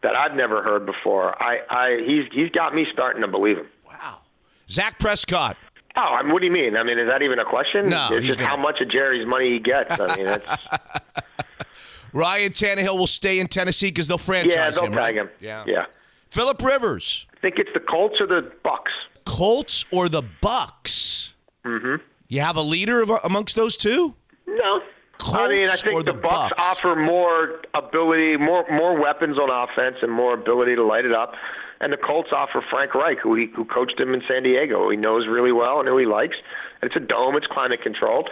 that 0.03 0.17
I've 0.17 0.35
never 0.35 0.63
heard 0.63 0.85
before, 0.85 1.35
I, 1.41 1.59
I 1.69 1.97
he's 2.05 2.25
he's 2.33 2.49
got 2.49 2.73
me 2.73 2.85
starting 2.91 3.21
to 3.21 3.27
believe 3.27 3.57
him. 3.57 3.67
Wow. 3.87 4.21
Dak 4.67 4.97
Prescott. 4.99 5.57
Oh, 5.95 6.01
I 6.01 6.23
mean, 6.23 6.31
what 6.31 6.39
do 6.39 6.45
you 6.45 6.51
mean? 6.51 6.77
I 6.77 6.83
mean, 6.83 6.97
is 6.97 7.07
that 7.07 7.21
even 7.21 7.39
a 7.39 7.45
question? 7.45 7.89
No, 7.89 8.09
it's 8.11 8.25
just 8.25 8.39
how 8.39 8.55
much 8.55 8.79
of 8.81 8.89
Jerry's 8.89 9.27
money 9.27 9.51
he 9.51 9.59
gets. 9.59 9.99
I 9.99 10.15
mean, 10.15 10.27
it's, 10.27 10.45
Ryan 12.13 12.51
Tannehill 12.51 12.97
will 12.97 13.07
stay 13.07 13.39
in 13.39 13.47
Tennessee 13.47 13.89
because 13.89 14.07
they'll 14.07 14.17
franchise 14.17 14.55
yeah, 14.55 14.71
they'll 14.71 14.85
him. 14.85 14.93
tag 14.93 14.99
right? 14.99 15.15
him. 15.15 15.29
Yeah. 15.39 15.63
yeah. 15.67 15.85
Philip 16.29 16.61
Rivers. 16.61 17.27
I 17.35 17.39
think 17.41 17.55
it's 17.57 17.69
the 17.73 17.79
Colts 17.79 18.15
or 18.19 18.27
the 18.27 18.51
Bucks. 18.63 18.91
Colts 19.25 19.85
or 19.91 20.07
the 20.07 20.23
Bucks? 20.41 21.33
Mm-hmm. 21.65 21.95
You 22.27 22.41
have 22.41 22.55
a 22.55 22.61
leader 22.61 23.01
of, 23.01 23.11
amongst 23.23 23.55
those 23.55 23.75
two? 23.75 24.15
No, 24.47 24.81
Colts 25.17 25.39
I 25.39 25.53
mean, 25.53 25.69
I 25.69 25.75
think 25.75 26.05
the, 26.05 26.13
the 26.13 26.19
Bucks, 26.19 26.53
offer 26.57 26.95
more 26.95 27.61
ability, 27.73 28.37
more 28.37 28.65
more 28.71 28.99
weapons 28.99 29.37
on 29.37 29.49
offense, 29.49 29.97
and 30.01 30.11
more 30.11 30.33
ability 30.33 30.75
to 30.75 30.83
light 30.83 31.05
it 31.05 31.13
up. 31.13 31.33
And 31.81 31.91
the 31.91 31.97
Colts 31.97 32.29
offer 32.31 32.63
Frank 32.69 32.93
Reich, 32.95 33.17
who 33.21 33.35
he, 33.35 33.47
who 33.55 33.65
coached 33.65 33.99
him 33.99 34.13
in 34.13 34.21
San 34.27 34.43
Diego, 34.43 34.83
who 34.83 34.91
he 34.91 34.97
knows 34.97 35.27
really 35.27 35.51
well 35.51 35.79
and 35.79 35.87
who 35.89 35.97
he 35.97 36.05
likes. 36.05 36.35
It's 36.83 36.95
a 36.95 36.99
dome; 36.99 37.35
it's 37.35 37.47
climate 37.47 37.81
controlled, 37.81 38.29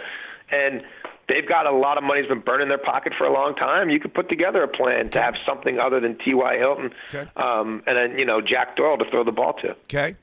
and 0.52 0.82
they've 1.28 1.48
got 1.48 1.66
a 1.66 1.72
lot 1.72 1.98
of 1.98 2.04
money's 2.04 2.26
been 2.28 2.40
burned 2.40 2.62
in 2.62 2.68
their 2.68 2.78
pocket 2.78 3.12
for 3.18 3.26
a 3.26 3.32
long 3.32 3.54
time. 3.56 3.90
You 3.90 3.98
could 4.00 4.14
put 4.14 4.28
together 4.28 4.62
a 4.62 4.68
plan 4.68 5.10
to 5.10 5.20
have 5.20 5.34
something 5.48 5.78
other 5.78 5.98
than 6.00 6.16
T.Y. 6.24 6.56
Hilton, 6.58 6.90
Okay. 7.12 7.28
um, 7.36 7.82
and 7.86 7.96
then 7.96 8.18
you 8.18 8.24
know 8.24 8.40
Jack 8.40 8.76
Doyle 8.76 8.96
to 8.98 9.04
throw 9.10 9.24
the 9.24 9.32
ball 9.32 9.54
to. 9.62 9.70
Okay. 9.84 10.16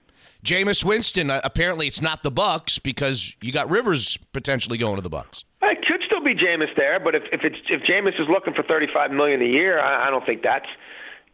Jameis 0.45 0.83
Winston. 0.85 1.29
Uh, 1.29 1.41
apparently, 1.43 1.87
it's 1.87 2.01
not 2.01 2.23
the 2.23 2.31
Bucks 2.31 2.79
because 2.79 3.35
you 3.41 3.51
got 3.51 3.69
Rivers 3.69 4.17
potentially 4.33 4.77
going 4.77 4.95
to 4.95 5.01
the 5.01 5.09
Bucks. 5.09 5.43
It 5.63 5.79
could 5.85 6.01
still 6.05 6.23
be 6.23 6.33
Jameis 6.35 6.73
there, 6.77 6.99
but 6.99 7.13
if 7.15 7.23
if 7.33 7.41
it's 7.43 7.57
if 7.69 7.81
Jameis 7.81 8.19
is 8.21 8.27
looking 8.29 8.53
for 8.53 8.63
thirty 8.63 8.87
five 8.93 9.11
million 9.11 9.41
a 9.41 9.45
year, 9.45 9.79
I, 9.81 10.07
I 10.07 10.09
don't 10.11 10.25
think 10.25 10.43
that's 10.43 10.67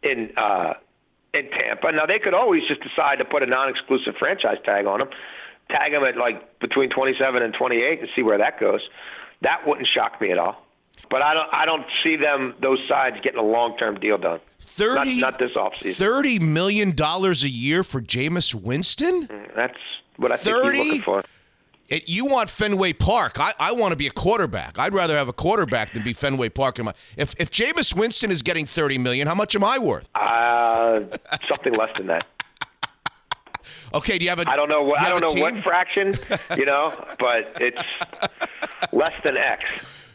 in 0.02 0.30
uh, 0.36 0.74
in 1.34 1.50
Tampa. 1.50 1.92
Now 1.92 2.06
they 2.06 2.18
could 2.18 2.34
always 2.34 2.62
just 2.68 2.80
decide 2.82 3.18
to 3.18 3.24
put 3.24 3.42
a 3.42 3.46
non 3.46 3.68
exclusive 3.68 4.14
franchise 4.18 4.58
tag 4.64 4.86
on 4.86 5.00
him, 5.00 5.08
tag 5.70 5.92
him 5.92 6.04
at 6.04 6.16
like 6.16 6.58
between 6.60 6.90
twenty 6.90 7.14
seven 7.18 7.42
and 7.42 7.54
twenty 7.54 7.82
eight, 7.82 8.00
and 8.00 8.08
see 8.14 8.22
where 8.22 8.38
that 8.38 8.58
goes. 8.60 8.80
That 9.42 9.66
wouldn't 9.66 9.88
shock 9.88 10.20
me 10.20 10.30
at 10.30 10.38
all. 10.38 10.64
But 11.10 11.22
I 11.22 11.34
don't 11.34 11.48
I 11.52 11.64
don't 11.66 11.84
see 12.02 12.16
them 12.16 12.54
those 12.60 12.78
sides 12.88 13.16
getting 13.22 13.40
a 13.40 13.44
long 13.44 13.76
term 13.76 13.98
deal 14.00 14.18
done. 14.18 14.40
Thirty. 14.58 15.20
Not, 15.20 15.32
not 15.32 15.38
this 15.38 15.52
offseason. 15.56 15.96
Thirty 15.96 16.38
million 16.38 16.94
dollars 16.94 17.44
a 17.44 17.48
year 17.48 17.84
for 17.84 18.00
Jameis 18.00 18.54
Winston. 18.54 19.26
Mm, 19.26 19.54
that's 19.54 19.78
what 20.16 20.32
I 20.32 20.36
think 20.36 20.56
30? 20.56 20.78
he's 20.78 20.86
looking 20.86 21.02
for. 21.02 21.24
It, 21.88 22.08
you 22.08 22.24
want 22.24 22.48
Fenway 22.48 22.94
Park. 22.94 23.38
I, 23.38 23.52
I 23.58 23.72
want 23.72 23.92
to 23.92 23.96
be 23.96 24.06
a 24.06 24.10
quarterback. 24.10 24.78
I'd 24.78 24.94
rather 24.94 25.16
have 25.16 25.28
a 25.28 25.32
quarterback 25.32 25.92
than 25.92 26.02
be 26.02 26.12
Fenway 26.14 26.48
Park. 26.48 26.78
In 26.78 26.86
my, 26.86 26.94
if 27.16 27.38
if 27.38 27.50
Jameis 27.50 27.94
Winston 27.94 28.30
is 28.30 28.42
getting 28.42 28.64
thirty 28.64 28.96
million, 28.96 29.26
how 29.26 29.34
much 29.34 29.54
am 29.54 29.64
I 29.64 29.78
worth? 29.78 30.08
Uh, 30.14 31.00
something 31.48 31.74
less 31.74 31.96
than 31.96 32.06
that. 32.08 32.26
Okay, 33.94 34.18
do 34.18 34.24
you 34.24 34.30
have 34.30 34.40
a? 34.40 34.50
I 34.50 34.56
don't 34.56 34.68
know 34.68 34.82
what 34.82 34.98
do 34.98 35.06
I 35.06 35.08
don't 35.08 35.36
know 35.36 35.40
what 35.40 35.62
fraction, 35.62 36.18
you 36.58 36.66
know, 36.66 36.92
but 37.18 37.56
it's 37.60 37.82
less 38.92 39.12
than 39.24 39.36
X. 39.36 39.62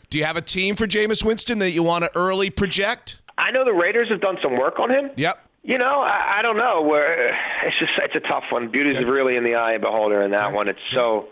Do 0.10 0.18
you 0.18 0.26
have 0.26 0.38
a 0.38 0.42
team 0.42 0.76
for 0.76 0.86
Jameis 0.86 1.24
Winston 1.24 1.60
that 1.60 1.72
you 1.72 1.82
want 1.82 2.04
to 2.04 2.12
early 2.14 2.50
project? 2.50 3.18
I 3.38 3.52
know 3.52 3.64
the 3.64 3.74
Raiders 3.74 4.10
have 4.10 4.22
done 4.22 4.38
some 4.44 4.58
work 4.60 4.80
on 4.80 4.92
him. 4.92 5.12
Yep. 5.16 5.40
You 5.64 5.78
know, 5.78 6.02
I, 6.02 6.40
I 6.40 6.42
don't 6.42 6.58
know. 6.58 6.82
Where 6.82 7.30
it's 7.66 7.80
just 7.80 7.92
it's 8.04 8.16
a 8.16 8.28
tough 8.28 8.44
one. 8.52 8.70
Beauty 8.70 8.90
Beauty's 8.92 9.06
really 9.06 9.36
in 9.36 9.44
the 9.44 9.56
eye 9.56 9.74
of 9.74 9.82
the 9.82 9.88
beholder 9.88 10.22
in 10.22 10.32
that 10.32 10.54
one. 10.54 10.68
It's 10.68 10.80
so 10.92 11.30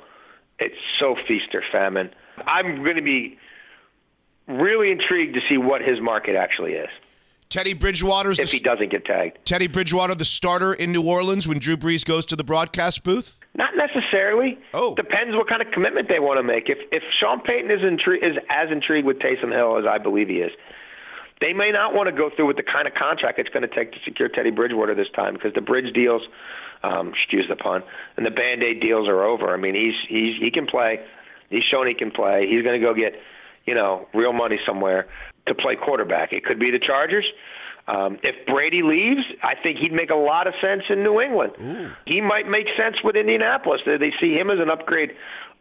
it's 0.60 0.76
so 1.00 1.16
feast 1.28 1.54
or 1.54 1.64
famine. 1.72 2.10
I'm 2.46 2.84
going 2.84 2.96
to 2.96 3.02
be 3.02 3.38
really 4.48 4.92
intrigued 4.92 5.36
to 5.36 5.42
see 5.50 5.58
what 5.58 5.82
his 5.82 6.00
market 6.00 6.36
actually 6.36 6.74
is 6.74 6.90
Teddy 7.50 7.74
Bridgewater's 7.74 8.40
if 8.40 8.52
the, 8.52 8.58
he 8.58 8.64
doesn't 8.64 8.92
get 8.92 9.06
tagged. 9.06 9.38
Teddy 9.46 9.68
Bridgewater 9.68 10.16
the 10.16 10.26
starter 10.26 10.74
in 10.74 10.92
New 10.92 11.04
Orleans 11.04 11.48
when 11.48 11.60
Drew 11.60 11.78
Brees 11.78 12.06
goes 12.06 12.26
to 12.28 12.36
the 12.36 12.44
broadcast 12.44 13.04
booth. 13.04 13.40
Not 13.56 13.72
necessarily. 13.76 14.60
Oh. 14.74 14.96
depends 14.96 15.36
what 15.36 15.48
kind 15.48 15.62
of 15.62 15.72
commitment 15.72 16.10
they 16.10 16.20
want 16.20 16.38
to 16.40 16.44
make. 16.44 16.70
If 16.70 16.78
if 16.92 17.04
Sean 17.20 17.42
Payton 17.42 17.72
is 17.72 17.80
intri- 17.80 18.22
is 18.22 18.38
as 18.50 18.70
intrigued 18.70 19.08
with 19.08 19.20
Taysom 19.20 19.54
Hill 19.54 19.78
as 19.78 19.86
I 19.86 19.98
believe 19.98 20.28
he 20.28 20.38
is, 20.38 20.52
they 21.42 21.54
may 21.54 21.72
not 21.72 21.94
want 21.94 22.10
to 22.10 22.16
go 22.16 22.30
through 22.36 22.48
with 22.48 22.58
the 22.58 22.64
kind 22.64 22.88
of 22.88 22.94
contract 22.94 23.40
it's 23.40 23.50
going 23.50 23.68
to 23.68 23.74
take 23.74 23.94
to 23.94 24.00
secure 24.04 24.28
Teddy 24.28 24.52
Bridgewater 24.52 24.94
this 24.94 25.10
time 25.16 25.34
because 25.34 25.54
the 25.54 25.62
bridge 25.62 25.94
deals, 25.94 26.24
um, 26.84 27.10
excuse 27.10 27.46
the 27.50 27.56
pun, 27.56 27.84
and 28.16 28.26
the 28.26 28.32
band 28.32 28.64
aid 28.64 28.80
deals 28.82 29.08
are 29.08 29.24
over. 29.24 29.54
I 29.54 29.58
mean, 29.58 29.76
he's 29.76 29.96
he's 30.08 30.42
he 30.42 30.52
can 30.52 30.66
play. 30.68 31.00
He's 31.50 31.64
shown 31.64 31.88
he 31.88 31.94
can 31.94 32.12
play. 32.12 32.48
He's 32.50 32.62
going 32.64 32.80
to 32.80 32.86
go 32.86 32.94
get, 32.94 33.14
you 33.66 33.74
know, 33.74 34.08
real 34.14 34.34
money 34.34 34.60
somewhere 34.66 35.08
to 35.48 35.56
play 35.56 35.76
quarterback. 35.76 36.34
It 36.34 36.44
could 36.44 36.60
be 36.60 36.72
the 36.72 36.80
Chargers. 36.80 37.26
Um, 37.88 38.18
if 38.22 38.46
Brady 38.46 38.84
leaves, 38.84 39.22
I 39.42 39.54
think 39.64 39.78
he'd 39.80 39.94
make 39.94 40.10
a 40.10 40.16
lot 40.16 40.46
of 40.46 40.54
sense 40.62 40.84
in 40.90 41.04
New 41.04 41.22
England. 41.22 41.54
He 42.06 42.20
might 42.20 42.46
make 42.50 42.68
sense 42.76 42.98
with 43.02 43.16
Indianapolis. 43.16 43.80
They, 43.86 43.96
they 43.96 44.12
see 44.20 44.34
him 44.34 44.50
as 44.50 44.60
an 44.60 44.70
upgrade 44.70 45.12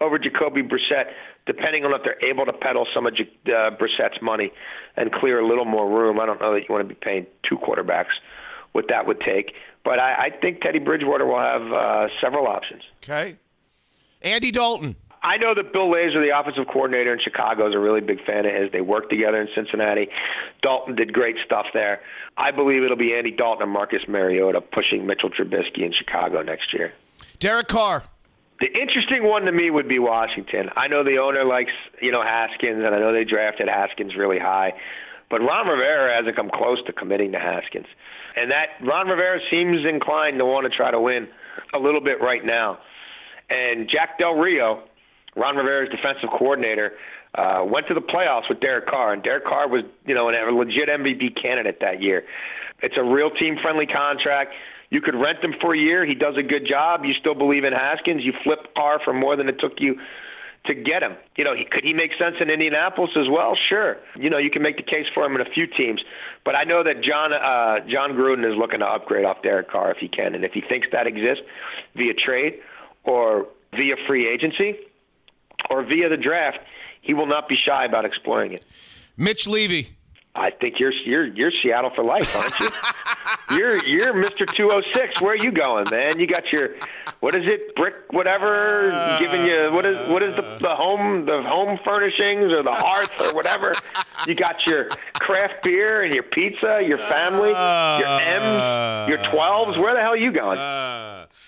over 0.01 0.19
Jacoby 0.19 0.62
Brissett, 0.62 1.12
depending 1.47 1.85
on 1.85 1.95
if 1.95 2.03
they're 2.03 2.23
able 2.29 2.45
to 2.47 2.53
peddle 2.53 2.85
some 2.93 3.07
of 3.07 3.14
J- 3.14 3.31
uh, 3.47 3.71
Brissett's 3.79 4.21
money 4.21 4.51
and 4.97 5.12
clear 5.12 5.39
a 5.39 5.47
little 5.47 5.64
more 5.64 5.89
room. 5.89 6.19
I 6.19 6.27
don't 6.27 6.41
know 6.41 6.53
that 6.55 6.62
you 6.69 6.75
want 6.75 6.83
to 6.83 6.93
be 6.93 6.99
paying 7.01 7.27
two 7.49 7.59
quarterbacks, 7.59 8.12
what 8.77 8.87
that 8.91 9.07
would 9.07 9.20
take. 9.20 9.55
But 9.85 9.99
I, 9.99 10.27
I 10.27 10.31
think 10.41 10.61
Teddy 10.61 10.79
Bridgewater 10.79 11.27
will 11.27 11.41
have 11.41 11.72
uh, 11.72 12.09
several 12.20 12.47
options. 12.47 12.83
Okay. 13.03 13.37
Andy 14.22 14.51
Dalton. 14.53 14.97
I 15.22 15.39
know 15.39 15.55
that 15.55 15.72
Bill 15.72 15.89
Lazor, 15.89 16.22
the 16.24 16.39
offensive 16.39 16.66
coordinator 16.72 17.12
in 17.12 17.18
Chicago, 17.20 17.68
is 17.68 17.74
a 17.74 17.79
really 17.79 18.01
big 18.01 18.24
fan 18.24 18.47
of 18.47 18.55
his. 18.55 18.70
They 18.70 18.83
worked 18.83 19.11
together 19.11 19.41
in 19.41 19.49
Cincinnati. 19.55 20.09
Dalton 20.62 20.95
did 20.95 21.12
great 21.12 21.37
stuff 21.45 21.66
there. 21.74 22.01
I 22.37 22.53
believe 22.53 22.85
it'll 22.85 22.97
be 22.97 23.14
Andy 23.14 23.33
Dalton 23.33 23.64
and 23.64 23.72
Marcus 23.72 24.03
Mariota 24.07 24.61
pushing 24.61 25.07
Mitchell 25.07 25.31
Trubisky 25.31 25.83
in 25.85 25.93
Chicago 25.93 26.43
next 26.43 26.72
year. 26.72 26.93
Derek 27.41 27.66
Carr. 27.66 28.05
The 28.61 28.68
interesting 28.68 29.24
one 29.24 29.43
to 29.43 29.53
me 29.53 29.68
would 29.70 29.89
be 29.89 29.99
Washington. 29.99 30.70
I 30.77 30.87
know 30.87 31.03
the 31.03 31.18
owner 31.18 31.45
likes, 31.45 31.72
you 32.01 32.12
know, 32.12 32.22
Haskins, 32.22 32.83
and 32.85 32.95
I 32.95 32.99
know 32.99 33.12
they 33.12 33.24
drafted 33.24 33.68
Haskins 33.68 34.16
really 34.16 34.39
high, 34.39 34.74
but 35.29 35.41
Ron 35.41 35.66
Rivera 35.66 36.14
hasn't 36.16 36.37
come 36.37 36.51
close 36.51 36.79
to 36.87 36.93
committing 36.93 37.33
to 37.33 37.39
Haskins, 37.39 37.87
and 38.37 38.51
that 38.51 38.66
Ron 38.82 39.09
Rivera 39.09 39.41
seems 39.51 39.84
inclined 39.89 40.39
to 40.39 40.45
want 40.45 40.70
to 40.70 40.76
try 40.76 40.91
to 40.91 41.01
win 41.01 41.28
a 41.74 41.78
little 41.78 42.01
bit 42.01 42.20
right 42.20 42.45
now. 42.45 42.78
And 43.49 43.89
Jack 43.89 44.18
Del 44.18 44.34
Rio, 44.34 44.82
Ron 45.34 45.57
Rivera's 45.57 45.91
defensive 45.91 46.28
coordinator, 46.30 46.93
uh, 47.34 47.64
went 47.64 47.87
to 47.89 47.95
the 47.95 48.01
playoffs 48.01 48.49
with 48.49 48.61
Derek 48.61 48.87
Carr, 48.87 49.12
and 49.12 49.22
Derek 49.22 49.45
Carr 49.45 49.68
was, 49.68 49.84
you 50.07 50.14
know, 50.14 50.28
a 50.28 50.32
legit 50.53 50.89
MVP 50.89 51.41
candidate 51.41 51.78
that 51.80 52.03
year. 52.03 52.24
It's 52.82 52.97
a 52.97 53.05
real 53.05 53.30
team-friendly 53.30 53.87
contract. 53.87 54.53
You 54.91 55.01
could 55.01 55.14
rent 55.14 55.43
him 55.43 55.55
for 55.61 55.74
a 55.74 55.78
year. 55.78 56.07
He 56.07 56.14
does 56.14 56.37
a 56.39 56.43
good 56.43 56.66
job. 56.68 57.05
You 57.05 57.12
still 57.18 57.34
believe 57.34 57.64
in 57.64 57.72
Haskins. 57.72 58.22
You 58.24 58.32
flip 58.45 58.74
Carr 58.76 59.01
for 59.05 59.12
more 59.12 59.37
than 59.37 59.49
it 59.49 59.57
took 59.59 59.72
you 59.78 59.97
to 60.67 60.75
get 60.75 61.03
him. 61.03 61.17
You 61.37 61.45
know, 61.45 61.55
he, 61.55 61.64
could 61.64 61.85
he 61.85 61.93
make 61.93 62.12
sense 62.19 62.37
in 62.41 62.51
Indianapolis 62.51 63.11
as 63.17 63.29
well? 63.31 63.57
Sure. 63.69 63.97
You 64.17 64.31
know, 64.31 64.39
you 64.39 64.51
can 64.51 64.62
make 64.62 64.77
the 64.77 64.83
case 64.83 65.07
for 65.14 65.25
him 65.25 65.35
in 65.35 65.41
a 65.41 65.51
few 65.51 65.67
teams. 65.67 66.03
But 66.45 66.55
I 66.55 66.64
know 66.64 66.83
that 66.83 67.03
Jon 67.03 67.33
uh, 67.33 67.81
Jon 67.89 68.12
Gruden 68.12 68.49
is 68.51 68.57
looking 68.57 68.81
to 68.81 68.87
upgrade 68.87 69.25
off 69.25 69.43
Derek 69.43 69.71
Carr 69.71 69.91
if 69.91 69.99
he 69.99 70.09
can, 70.09 70.35
and 70.35 70.45
if 70.45 70.53
he 70.53 70.61
thinks 70.61 70.89
that 70.93 71.07
exists 71.07 71.45
via 71.95 72.14
trade 72.14 72.61
or 73.05 73.47
via 73.73 73.95
free 74.07 74.29
agency 74.29 74.77
or 75.71 75.83
via 75.85 76.09
the 76.09 76.17
draft, 76.17 76.59
he 77.03 77.14
will 77.14 77.27
not 77.27 77.49
be 77.49 77.57
shy 77.57 77.85
about 77.85 78.05
exploring 78.05 78.53
it. 78.53 78.64
Mitch 79.17 79.47
Levy. 79.47 79.89
I 80.35 80.51
think 80.51 80.79
you're 80.79 80.93
you're 80.93 81.27
you're 81.27 81.53
Seattle 81.62 81.91
for 81.95 82.05
life, 82.05 82.35
aren't 82.37 82.61
you? 82.61 82.69
you're 83.51 83.84
you're 83.84 84.12
Mr. 84.14 84.47
206. 84.47 85.20
Where 85.20 85.32
are 85.32 85.36
you 85.36 85.53
going, 85.53 85.86
man? 85.90 86.18
You 86.18 86.26
got 86.26 86.51
your 86.53 86.70
what 87.20 87.34
is 87.34 87.44
it, 87.47 87.74
brick 87.76 87.94
whatever, 88.11 88.90
giving 89.18 89.44
you 89.47 89.70
what 89.72 89.86
is 89.86 89.97
what 90.11 90.22
is 90.22 90.34
the 90.36 90.42
the 90.61 90.74
home 90.74 91.26
the 91.26 91.42
home 91.42 91.78
furnishings 91.84 92.53
or 92.53 92.62
the 92.62 92.72
hearth 92.72 93.12
or 93.20 93.34
whatever. 93.34 93.72
You 94.26 94.34
got 94.34 94.66
your 94.66 94.88
craft 95.14 95.62
beer 95.62 96.03
and 96.03 96.12
your 96.12 96.24
pizza, 96.24 96.82
your 96.86 96.99
family, 96.99 97.51
your 97.51 98.20
M's, 98.20 99.09
your 99.09 99.18
12s. 99.18 99.78
Where 99.80 99.94
the 99.94 100.01
hell 100.01 100.12
are 100.12 100.16
you 100.16 100.32
going? 100.32 100.59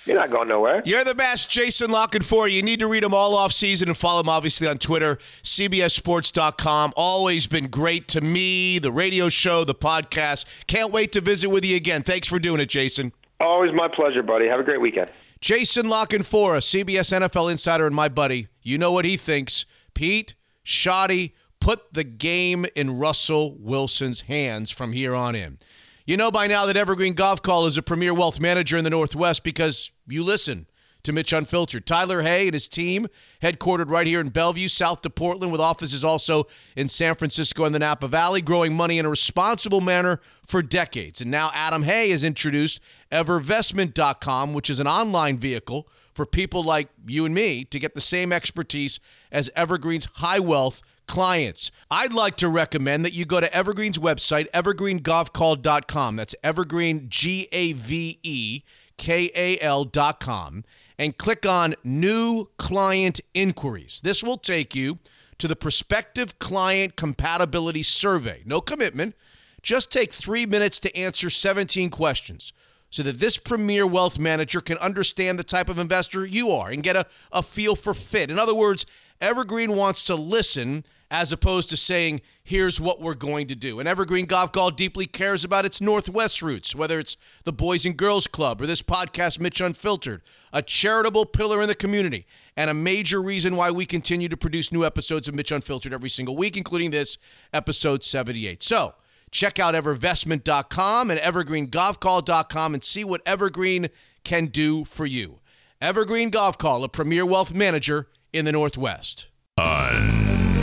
You're 0.06 0.16
not 0.16 0.30
going 0.30 0.48
nowhere. 0.48 0.80
You're 0.86 1.04
the 1.04 1.14
best, 1.14 1.50
Jason 1.50 1.90
La 1.90 2.06
Canfora 2.06 2.50
you. 2.50 2.62
need 2.62 2.80
to 2.80 2.86
read 2.86 3.02
them 3.02 3.12
all 3.12 3.34
off 3.34 3.52
season 3.52 3.88
and 3.88 3.96
follow 3.96 4.20
him 4.20 4.28
obviously 4.30 4.66
on 4.66 4.78
Twitter, 4.78 5.18
CBSSports.com. 5.42 6.94
Always 6.96 7.46
been 7.46 7.66
great 7.66 8.08
to 8.08 8.22
me, 8.22 8.78
the 8.78 8.90
radio 8.90 9.28
show, 9.28 9.64
the 9.64 9.74
podcast. 9.74 10.46
Can't 10.66 10.92
wait 10.92 11.12
to 11.12 11.20
visit 11.20 11.50
with 11.50 11.64
you 11.64 11.76
again. 11.76 11.87
Thanks 12.04 12.28
for 12.28 12.38
doing 12.38 12.60
it, 12.60 12.68
Jason. 12.68 13.12
Always 13.40 13.72
my 13.72 13.88
pleasure, 13.88 14.22
buddy. 14.22 14.46
Have 14.46 14.60
a 14.60 14.64
great 14.64 14.80
weekend. 14.80 15.10
Jason 15.40 15.88
La 15.88 16.06
Canfora 16.06 16.56
us, 16.56 16.68
CBS 16.68 17.16
NFL 17.16 17.50
insider 17.50 17.86
and 17.86 17.94
my 17.94 18.08
buddy. 18.08 18.48
You 18.62 18.78
know 18.78 18.92
what 18.92 19.04
he 19.04 19.16
thinks. 19.16 19.64
Pete, 19.94 20.34
Schotty, 20.64 21.32
put 21.60 21.92
the 21.92 22.04
game 22.04 22.66
in 22.74 22.98
Russell 22.98 23.56
Wilson's 23.58 24.22
hands 24.22 24.70
from 24.70 24.92
here 24.92 25.14
on 25.14 25.34
in. 25.34 25.58
You 26.06 26.16
know 26.16 26.30
by 26.30 26.46
now 26.46 26.66
that 26.66 26.76
Evergreen 26.76 27.14
Gavekal 27.14 27.68
is 27.68 27.76
a 27.76 27.82
premier 27.82 28.14
wealth 28.14 28.40
manager 28.40 28.76
in 28.76 28.84
the 28.84 28.90
Northwest 28.90 29.44
because 29.44 29.92
you 30.06 30.24
listen 30.24 30.66
to 31.02 31.12
Mitch 31.12 31.32
Unfiltered. 31.32 31.86
Tyler 31.86 32.22
Hay 32.22 32.46
and 32.46 32.54
his 32.54 32.68
team, 32.68 33.06
headquartered 33.42 33.90
right 33.90 34.06
here 34.06 34.20
in 34.20 34.28
Bellevue, 34.28 34.68
south 34.68 35.02
to 35.02 35.10
Portland, 35.10 35.52
with 35.52 35.60
offices 35.60 36.04
also 36.04 36.46
in 36.76 36.88
San 36.88 37.14
Francisco 37.14 37.64
and 37.64 37.74
the 37.74 37.78
Napa 37.78 38.08
Valley, 38.08 38.42
growing 38.42 38.74
money 38.74 38.98
in 38.98 39.06
a 39.06 39.10
responsible 39.10 39.80
manner 39.80 40.20
for 40.46 40.62
decades. 40.62 41.20
And 41.20 41.30
now 41.30 41.50
Adam 41.54 41.82
Hay 41.84 42.10
has 42.10 42.24
introduced 42.24 42.80
Evervestment.com, 43.12 44.54
which 44.54 44.70
is 44.70 44.80
an 44.80 44.86
online 44.86 45.38
vehicle 45.38 45.88
for 46.14 46.26
people 46.26 46.62
like 46.62 46.88
you 47.06 47.24
and 47.24 47.34
me 47.34 47.64
to 47.64 47.78
get 47.78 47.94
the 47.94 48.00
same 48.00 48.32
expertise 48.32 48.98
as 49.30 49.50
Evergreen's 49.54 50.06
high 50.14 50.40
wealth 50.40 50.82
clients. 51.06 51.70
I'd 51.90 52.12
like 52.12 52.36
to 52.36 52.48
recommend 52.48 53.04
that 53.04 53.14
you 53.14 53.24
go 53.24 53.40
to 53.40 53.52
Evergreen's 53.52 53.98
website, 53.98 54.48
evergreengavekal.com. 54.50 56.16
That's 56.16 56.34
evergreen, 56.42 57.06
G 57.08 57.48
A 57.50 57.72
V 57.72 58.18
E 58.22 58.62
K 58.96 59.30
A 59.34 59.58
L.com, 59.60 60.64
and 60.98 61.16
click 61.16 61.46
on 61.46 61.74
New 61.84 62.48
Client 62.58 63.20
Inquiries. 63.34 64.00
This 64.02 64.22
will 64.22 64.38
take 64.38 64.74
you 64.74 64.98
to 65.38 65.46
the 65.46 65.56
prospective 65.56 66.38
client 66.38 66.96
compatibility 66.96 67.82
survey. 67.82 68.42
No 68.44 68.60
commitment. 68.60 69.14
Just 69.62 69.92
take 69.92 70.12
three 70.12 70.46
minutes 70.46 70.78
to 70.80 70.96
answer 70.96 71.30
17 71.30 71.90
questions 71.90 72.52
so 72.90 73.02
that 73.02 73.18
this 73.18 73.36
premier 73.36 73.86
wealth 73.86 74.18
manager 74.18 74.60
can 74.60 74.78
understand 74.78 75.38
the 75.38 75.44
type 75.44 75.68
of 75.68 75.78
investor 75.78 76.24
you 76.24 76.50
are 76.50 76.70
and 76.70 76.82
get 76.82 76.96
a, 76.96 77.06
a 77.32 77.42
feel 77.42 77.76
for 77.76 77.94
fit. 77.94 78.30
In 78.30 78.38
other 78.38 78.54
words, 78.54 78.86
Evergreen 79.20 79.76
wants 79.76 80.04
to 80.04 80.14
listen 80.14 80.84
as 81.10 81.32
opposed 81.32 81.70
to 81.70 81.76
saying, 81.76 82.20
here's 82.42 82.80
what 82.80 83.00
we're 83.00 83.14
going 83.14 83.46
to 83.48 83.54
do. 83.54 83.78
And 83.80 83.88
Evergreen 83.88 84.26
Gavekal 84.26 84.76
deeply 84.76 85.06
cares 85.06 85.44
about 85.44 85.64
its 85.64 85.80
Northwest 85.80 86.42
roots, 86.42 86.74
whether 86.74 86.98
it's 86.98 87.16
the 87.44 87.52
Boys 87.52 87.86
and 87.86 87.96
Girls 87.96 88.26
Club 88.26 88.60
or 88.60 88.66
this 88.66 88.82
podcast, 88.82 89.40
Mitch 89.40 89.60
Unfiltered, 89.60 90.22
a 90.52 90.60
charitable 90.60 91.26
pillar 91.26 91.62
in 91.62 91.68
the 91.68 91.74
community, 91.74 92.26
and 92.56 92.68
a 92.68 92.74
major 92.74 93.22
reason 93.22 93.56
why 93.56 93.70
we 93.70 93.86
continue 93.86 94.28
to 94.28 94.36
produce 94.36 94.70
new 94.70 94.84
episodes 94.84 95.28
of 95.28 95.34
Mitch 95.34 95.52
Unfiltered 95.52 95.92
every 95.94 96.10
single 96.10 96.36
week, 96.36 96.56
including 96.56 96.90
this 96.90 97.16
episode 97.52 98.04
78. 98.04 98.62
So, 98.62 98.94
check 99.30 99.58
out 99.58 99.74
evervestment.com 99.74 101.10
and 101.10 101.20
evergreengavekal.com 101.20 102.74
and 102.74 102.84
see 102.84 103.04
what 103.04 103.22
Evergreen 103.24 103.88
can 104.24 104.46
do 104.46 104.84
for 104.84 105.06
you. 105.06 105.40
Evergreen 105.80 106.30
Gavekal, 106.30 106.84
a 106.84 106.88
premier 106.88 107.24
wealth 107.24 107.54
manager 107.54 108.08
in 108.32 108.44
the 108.44 108.52
Northwest. 108.52 109.28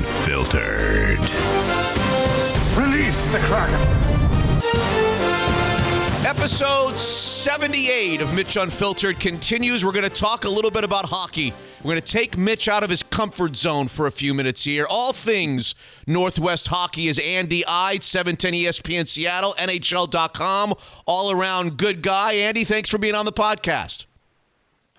Unfiltered. 0.06 1.20
Release 2.78 3.32
the 3.32 3.40
Kraken. 3.40 3.82
Episode 6.24 6.96
78 6.96 8.22
of 8.22 8.32
Mitch 8.36 8.56
Unfiltered 8.56 9.20
continues. 9.20 9.84
We're 9.84 9.94
going 9.94 10.04
to 10.04 10.12
talk 10.12 10.46
a 10.46 10.50
little 10.50 10.70
bit 10.70 10.84
about 10.84 11.06
hockey. 11.06 11.56
We're 11.82 11.94
going 11.94 12.02
to 12.04 12.12
take 12.12 12.38
Mitch 12.38 12.68
out 12.68 12.84
of 12.84 12.92
his 12.92 13.02
comfort 13.02 13.56
zone 13.56 13.88
for 13.88 14.06
a 14.06 14.12
few 14.12 14.36
minutes 14.36 14.64
here. 14.64 14.86
All 14.88 15.12
things 15.12 15.74
Northwest 16.06 16.68
hockey 16.68 17.08
is 17.08 17.18
Andy 17.18 17.64
Eide, 17.68 18.04
710 18.04 18.54
ESPN 18.54 19.08
Seattle, 19.08 19.56
NHL.com, 19.58 20.76
all 21.08 21.32
around 21.32 21.78
good 21.78 22.04
guy. 22.04 22.34
Andy, 22.34 22.64
thanks 22.64 22.90
for 22.90 23.00
being 23.00 23.16
on 23.16 23.26
the 23.26 23.34
podcast. 23.34 24.06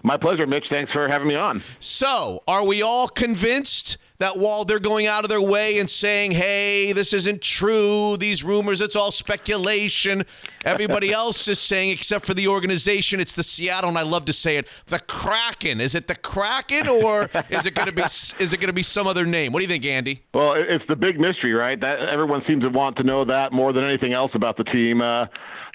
My 0.02 0.16
pleasure, 0.16 0.48
Mitch. 0.48 0.66
Thanks 0.68 0.90
for 0.90 1.08
having 1.08 1.28
me 1.28 1.36
on. 1.36 1.62
So, 1.78 2.42
are 2.48 2.66
we 2.66 2.82
all 2.82 3.06
convinced 3.06 3.98
that 4.18 4.36
while 4.36 4.64
they're 4.64 4.78
going 4.78 5.06
out 5.06 5.24
of 5.24 5.30
their 5.30 5.40
way 5.40 5.78
and 5.78 5.88
saying, 5.88 6.32
hey, 6.32 6.92
this 6.92 7.12
isn't 7.12 7.42
true, 7.42 8.16
these 8.16 8.42
rumors, 8.42 8.80
it's 8.80 8.96
all 8.96 9.10
speculation, 9.10 10.24
everybody 10.64 11.12
else 11.12 11.48
is 11.48 11.58
saying, 11.58 11.90
except 11.90 12.26
for 12.26 12.34
the 12.34 12.48
organization, 12.48 13.20
it's 13.20 13.34
the 13.34 13.42
Seattle, 13.42 13.88
and 13.88 13.98
I 13.98 14.02
love 14.02 14.24
to 14.26 14.32
say 14.32 14.56
it, 14.56 14.68
the 14.86 15.00
Kraken. 15.00 15.80
Is 15.80 15.94
it 15.94 16.06
the 16.06 16.16
Kraken 16.16 16.88
or 16.88 17.30
is 17.50 17.66
it 17.66 17.74
going 17.74 17.86
to 17.86 17.92
be 17.92 18.02
is 18.02 18.52
it 18.52 18.60
going 18.60 18.68
to 18.68 18.72
be 18.72 18.82
some 18.82 19.06
other 19.06 19.26
name? 19.26 19.52
What 19.52 19.60
do 19.60 19.64
you 19.64 19.70
think, 19.70 19.84
Andy? 19.84 20.22
Well, 20.34 20.54
it's 20.54 20.84
the 20.88 20.96
big 20.96 21.18
mystery, 21.18 21.52
right? 21.52 21.80
That 21.80 22.00
everyone 22.00 22.42
seems 22.46 22.62
to 22.62 22.68
want 22.68 22.96
to 22.96 23.02
know 23.02 23.24
that 23.24 23.52
more 23.52 23.72
than 23.72 23.84
anything 23.84 24.12
else 24.12 24.30
about 24.34 24.56
the 24.56 24.64
team. 24.64 25.00
Uh, 25.00 25.26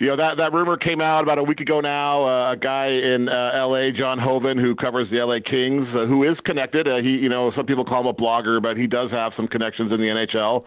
you 0.01 0.07
know 0.07 0.15
that 0.15 0.37
that 0.37 0.51
rumor 0.51 0.77
came 0.77 0.99
out 0.99 1.21
about 1.21 1.37
a 1.37 1.43
week 1.43 1.59
ago 1.59 1.79
now. 1.79 2.25
Uh, 2.25 2.53
a 2.53 2.57
guy 2.57 2.87
in 2.87 3.29
uh, 3.29 3.51
L.A., 3.53 3.91
John 3.91 4.17
Hoven, 4.17 4.57
who 4.57 4.73
covers 4.73 5.07
the 5.11 5.19
L.A. 5.19 5.39
Kings, 5.39 5.87
uh, 5.93 6.07
who 6.07 6.23
is 6.23 6.35
connected. 6.43 6.87
Uh, 6.87 6.97
he, 7.03 7.09
you 7.09 7.29
know, 7.29 7.51
some 7.55 7.67
people 7.67 7.85
call 7.85 7.99
him 7.99 8.07
a 8.07 8.13
blogger, 8.13 8.59
but 8.59 8.77
he 8.77 8.87
does 8.87 9.11
have 9.11 9.31
some 9.37 9.47
connections 9.47 9.91
in 9.91 9.99
the 9.99 10.07
NHL. 10.07 10.63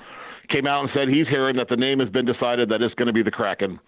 Came 0.54 0.68
out 0.68 0.82
and 0.82 0.90
said 0.94 1.08
he's 1.08 1.26
hearing 1.26 1.56
that 1.56 1.68
the 1.68 1.74
name 1.76 1.98
has 1.98 2.08
been 2.10 2.24
decided 2.24 2.68
that 2.68 2.80
it's 2.80 2.94
going 2.94 3.08
to 3.08 3.12
be 3.12 3.24
the 3.24 3.32
Kraken, 3.32 3.80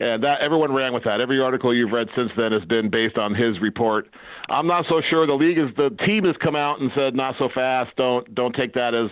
and 0.00 0.24
that 0.24 0.40
everyone 0.40 0.72
ran 0.72 0.94
with 0.94 1.04
that. 1.04 1.20
Every 1.20 1.38
article 1.38 1.74
you've 1.74 1.92
read 1.92 2.08
since 2.16 2.30
then 2.34 2.52
has 2.52 2.64
been 2.64 2.88
based 2.88 3.18
on 3.18 3.34
his 3.34 3.60
report. 3.60 4.08
I'm 4.48 4.66
not 4.66 4.86
so 4.88 5.02
sure. 5.10 5.26
The 5.26 5.34
league 5.34 5.58
is 5.58 5.68
the 5.76 5.90
team 6.06 6.24
has 6.24 6.36
come 6.42 6.56
out 6.56 6.80
and 6.80 6.90
said 6.96 7.14
not 7.14 7.34
so 7.38 7.50
fast. 7.54 7.94
Don't 7.96 8.34
don't 8.34 8.56
take 8.56 8.72
that 8.72 8.94
as 8.94 9.10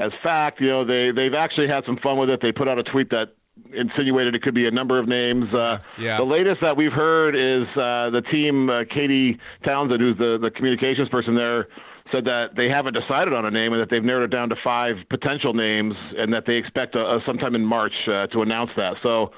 as 0.00 0.10
fact. 0.20 0.60
You 0.60 0.66
know, 0.66 0.84
they 0.84 1.12
they've 1.14 1.34
actually 1.34 1.68
had 1.68 1.84
some 1.86 1.96
fun 2.02 2.18
with 2.18 2.28
it. 2.28 2.40
They 2.42 2.50
put 2.50 2.66
out 2.66 2.80
a 2.80 2.82
tweet 2.82 3.10
that 3.10 3.37
insinuated 3.72 4.34
it 4.34 4.42
could 4.42 4.54
be 4.54 4.66
a 4.66 4.70
number 4.70 4.98
of 4.98 5.08
names. 5.08 5.52
Uh, 5.52 5.78
Yeah. 5.98 6.16
The 6.16 6.24
latest 6.24 6.58
that 6.62 6.76
we've 6.76 6.92
heard 6.92 7.34
is 7.34 7.66
uh, 7.76 8.10
the 8.10 8.22
team, 8.30 8.70
uh, 8.70 8.84
Katie 8.90 9.38
Townsend, 9.66 10.00
who's 10.00 10.16
the, 10.18 10.38
the 10.40 10.50
communications 10.50 11.08
person 11.08 11.34
there, 11.34 11.68
said 12.12 12.24
that 12.24 12.56
they 12.56 12.68
haven't 12.68 12.94
decided 12.94 13.34
on 13.34 13.44
a 13.44 13.50
name 13.50 13.72
and 13.72 13.82
that 13.82 13.90
they've 13.90 14.04
narrowed 14.04 14.24
it 14.24 14.34
down 14.34 14.48
to 14.48 14.56
five 14.64 14.96
potential 15.10 15.52
names 15.52 15.94
and 16.16 16.32
that 16.32 16.44
they 16.46 16.54
expect 16.54 16.94
a, 16.94 17.00
a 17.00 17.20
sometime 17.26 17.54
in 17.54 17.64
March 17.64 17.92
uh, 18.06 18.26
to 18.28 18.40
announce 18.42 18.70
that. 18.76 18.94
So 19.02 19.32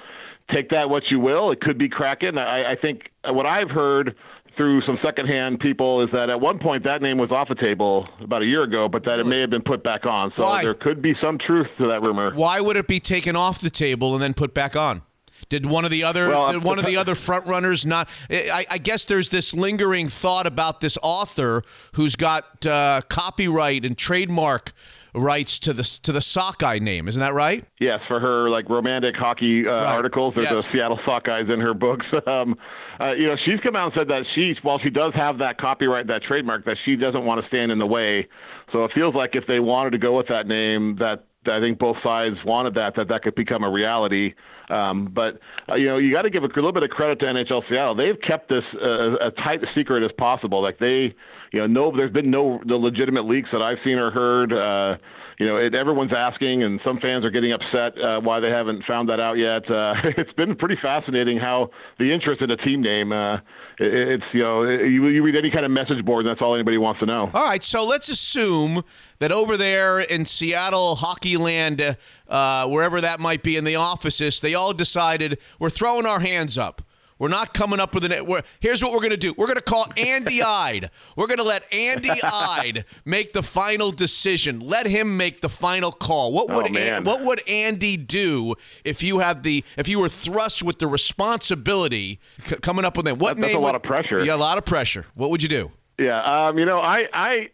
take 0.53 0.71
that 0.71 0.89
what 0.89 1.11
you 1.11 1.19
will. 1.19 1.51
It 1.51 1.61
could 1.61 1.79
be 1.79 1.89
Kraken. 1.89 2.39
I, 2.39 2.73
I 2.73 2.77
think 2.77 3.11
what 3.25 3.49
I've 3.49 3.71
heard 3.71 4.15
through 4.61 4.83
some 4.83 4.99
secondhand 5.03 5.59
people 5.59 6.03
is 6.03 6.11
that 6.13 6.29
at 6.29 6.39
one 6.39 6.59
point 6.59 6.85
that 6.85 7.01
name 7.01 7.17
was 7.17 7.31
off 7.31 7.49
the 7.49 7.55
table 7.55 8.07
about 8.21 8.43
a 8.43 8.45
year 8.45 8.63
ago, 8.63 8.91
but 8.91 9.03
that 9.07 9.19
it 9.19 9.25
may 9.25 9.41
have 9.41 9.49
been 9.49 9.63
put 9.63 9.83
back 9.83 10.05
on. 10.05 10.31
So 10.37 10.43
Why? 10.43 10.63
there 10.63 10.75
could 10.75 11.01
be 11.01 11.15
some 11.19 11.39
truth 11.39 11.67
to 11.79 11.89
that 11.89 12.03
rumor. 12.03 12.35
Why 12.35 12.61
would 12.61 12.77
it 12.77 12.87
be 12.87 13.01
taken 13.01 13.37
off 13.37 13.63
the 13.63 13.71
table 13.71 14.13
and 14.13 14.23
then 14.23 14.35
put 14.35 14.53
back 14.53 14.77
on? 14.77 15.01
Did 15.49 15.65
one 15.65 15.87
of 15.87 15.91
the 15.91 16.05
other 16.05 16.29
Well, 16.29 16.53
did 16.53 16.63
one 16.63 16.79
of 16.79 16.85
the 16.85 16.97
other 16.99 17.15
front 17.15 17.47
runners 17.47 17.87
not? 17.87 18.11
I, 18.31 18.67
I 18.71 18.77
guess 18.77 19.07
there's 19.07 19.31
this 19.31 19.55
lingering 19.55 20.09
thought 20.09 20.47
about 20.47 20.83
this 20.83 20.99
author 21.03 21.63
who's 21.95 22.15
got 22.15 22.67
uh, 22.67 23.01
copyright 23.09 23.87
and 23.87 23.97
trademark 23.97 24.73
rights 25.15 25.59
to 25.61 25.73
the 25.73 25.83
to 26.03 26.13
the 26.13 26.21
sockeye 26.21 26.79
name. 26.79 27.09
Isn't 27.09 27.21
that 27.21 27.33
right? 27.33 27.65
Yes, 27.81 28.01
for 28.07 28.21
her 28.21 28.51
like 28.51 28.69
romantic 28.69 29.17
hockey 29.17 29.67
uh, 29.67 29.71
articles. 29.73 30.35
There's 30.37 30.51
Yes. 30.51 30.67
a 30.69 30.71
Seattle 30.71 30.99
Sockeyes 31.07 31.51
in 31.51 31.61
her 31.61 31.73
books. 31.73 32.05
Um, 32.27 32.57
uh, 33.01 33.13
you 33.13 33.27
know, 33.27 33.37
she's 33.45 33.61
come 33.61 33.77
out 33.77 33.87
and 33.87 33.95
said 33.99 34.09
that 34.09 34.25
she, 34.35 34.55
while 34.63 34.79
she 34.79 34.91
does 34.91 35.13
have 35.15 35.39
that 35.39 35.59
copyright, 35.59 36.07
that 36.09 36.23
trademark, 36.23 36.65
that 36.67 36.77
she 36.85 36.97
doesn't 36.97 37.25
want 37.25 37.41
to 37.41 37.49
stand 37.49 37.73
in 37.73 37.79
the 37.79 37.87
way. 37.87 38.29
So 38.73 38.85
it 38.85 38.93
feels 38.95 39.15
like 39.15 39.35
if 39.35 39.47
they 39.47 39.61
wanted 39.61 39.91
to 39.91 39.99
go 39.99 40.17
with 40.17 40.29
that 40.29 40.47
name, 40.47 40.97
that 40.97 41.25
I 41.47 41.61
think 41.61 41.79
both 41.79 41.97
sides 42.03 42.37
wanted 42.45 42.75
that, 42.75 42.97
that 42.97 43.09
that 43.09 43.23
could 43.23 43.35
become 43.35 43.65
a 43.65 43.71
reality. 43.71 44.35
Um, 44.69 45.07
but 45.07 45.41
uh, 45.69 45.77
you 45.77 45.87
know, 45.87 45.97
you 45.97 46.15
got 46.15 46.23
to 46.23 46.31
give 46.31 46.45
a 46.45 46.47
little 46.47 46.73
bit 46.73 46.83
of 46.83 46.91
credit 46.91 47.19
to 47.21 47.25
NHL 47.27 47.69
Seattle. 47.69 47.95
They've 47.95 48.21
kept 48.21 48.51
this 48.51 48.65
uh, 48.75 49.15
as 49.15 49.33
tight 49.43 49.63
a 49.65 49.67
secret 49.75 50.05
as 50.05 50.13
possible. 50.19 50.63
Like 50.63 50.79
they, 50.79 51.15
you 51.53 51.61
know, 51.61 51.67
no, 51.67 51.97
there's 51.97 52.13
been 52.13 52.31
no 52.31 52.61
the 52.67 52.77
legitimate 52.77 53.25
leaks 53.25 53.49
that 53.53 53.63
I've 53.63 53.79
seen 53.83 53.99
or 53.99 54.11
heard. 54.11 54.53
Uh, 54.53 54.99
you 55.41 55.47
know, 55.47 55.57
it, 55.57 55.75
everyone's 55.75 56.13
asking, 56.15 56.65
and 56.65 56.79
some 56.85 57.01
fans 57.01 57.25
are 57.25 57.31
getting 57.31 57.53
upset 57.53 57.99
uh, 57.99 58.21
why 58.21 58.41
they 58.41 58.51
haven't 58.51 58.85
found 58.85 59.09
that 59.09 59.21
out 59.21 59.39
yet. 59.39 59.69
Uh, 59.71 59.95
it's 60.19 60.33
been 60.35 60.55
pretty 60.55 60.77
fascinating 60.83 61.39
how 61.39 61.71
the 61.99 62.13
interest 62.13 62.43
in 62.43 62.51
a 62.51 62.59
team 62.59 62.83
name. 62.83 63.11
Uh, 63.11 63.37
it, 63.79 64.21
it's 64.21 64.25
you 64.35 64.43
know, 64.43 64.65
you, 64.65 65.09
you 65.09 65.23
read 65.23 65.37
any 65.37 65.51
kind 65.51 65.65
of 65.65 65.71
message 65.71 66.05
board, 66.05 66.27
and 66.27 66.31
that's 66.31 66.43
all 66.43 66.55
anybody 66.55 66.77
wants 66.77 67.01
to 67.01 67.07
know. 67.07 67.31
All 67.33 67.47
right, 67.47 67.63
so 67.63 67.87
let's 67.87 68.11
assume 68.11 68.85
that 69.19 69.33
over 69.33 69.57
there 69.57 70.01
in 70.01 70.27
Seattle, 70.27 70.97
Hockey 70.97 71.39
Land, 71.39 71.97
uh, 72.29 72.69
wherever 72.69 73.01
that 73.01 73.19
might 73.19 73.43
be 73.43 73.57
in 73.57 73.65
the 73.65 73.77
offices, 73.77 74.43
they 74.43 74.53
all 74.53 74.75
decided 74.75 75.39
we're 75.59 75.71
throwing 75.71 76.05
our 76.05 76.21
hands 76.21 76.59
up. 76.59 76.83
We're 77.21 77.29
not 77.29 77.55
coming 77.55 77.79
up 77.79 77.95
with 77.95 78.05
an. 78.11 78.27
We're, 78.27 78.43
here's 78.59 78.83
what 78.83 78.93
we're 78.93 78.99
going 78.99 79.11
to 79.11 79.17
do. 79.17 79.33
We're 79.37 79.47
going 79.47 79.57
to 79.59 79.63
call 79.63 79.87
Andy 79.97 80.43
Eide. 80.43 80.91
We're 81.17 81.29
going 81.29 81.39
to 81.39 81.45
let 81.45 81.73
Andy 81.73 82.11
Eide 82.25 82.85
make 83.05 83.33
the 83.35 83.43
final 83.43 83.93
decision. 83.93 84.59
Let 84.59 84.87
him 84.87 85.17
make 85.17 85.43
the 85.43 85.49
final 85.51 85.93
call. 85.93 86.33
What 86.33 86.49
would 86.49 86.77
Oh, 86.77 87.03
what 87.03 87.23
would 87.25 87.47
Andy 87.49 87.97
do 87.97 88.55
if 88.85 89.03
you 89.03 89.19
had 89.19 89.43
the 89.43 89.63
if 89.77 89.87
you 89.87 90.01
were 90.01 90.09
thrust 90.09 90.63
with 90.63 90.79
the 90.79 90.87
responsibility 90.87 92.21
c- 92.47 92.57
coming 92.57 92.85
up 92.85 92.97
with 92.97 93.07
it? 93.07 93.19
What 93.19 93.37
That- 93.37 93.43
that's 93.43 93.55
a 93.55 93.59
lot 93.59 93.75
of 93.75 93.83
pressure. 93.83 94.25
Yeah, 94.25 94.35
a 94.35 94.37
lot 94.37 94.57
of 94.59 94.65
pressure. 94.65 95.07
What 95.15 95.31
would 95.31 95.43
you 95.43 95.49
do? 95.49 95.71
Yeah, 95.99 96.23
um, 96.23 96.59
you 96.59 96.65
know, 96.65 96.79
I, 96.79 97.01
I, 97.13 97.49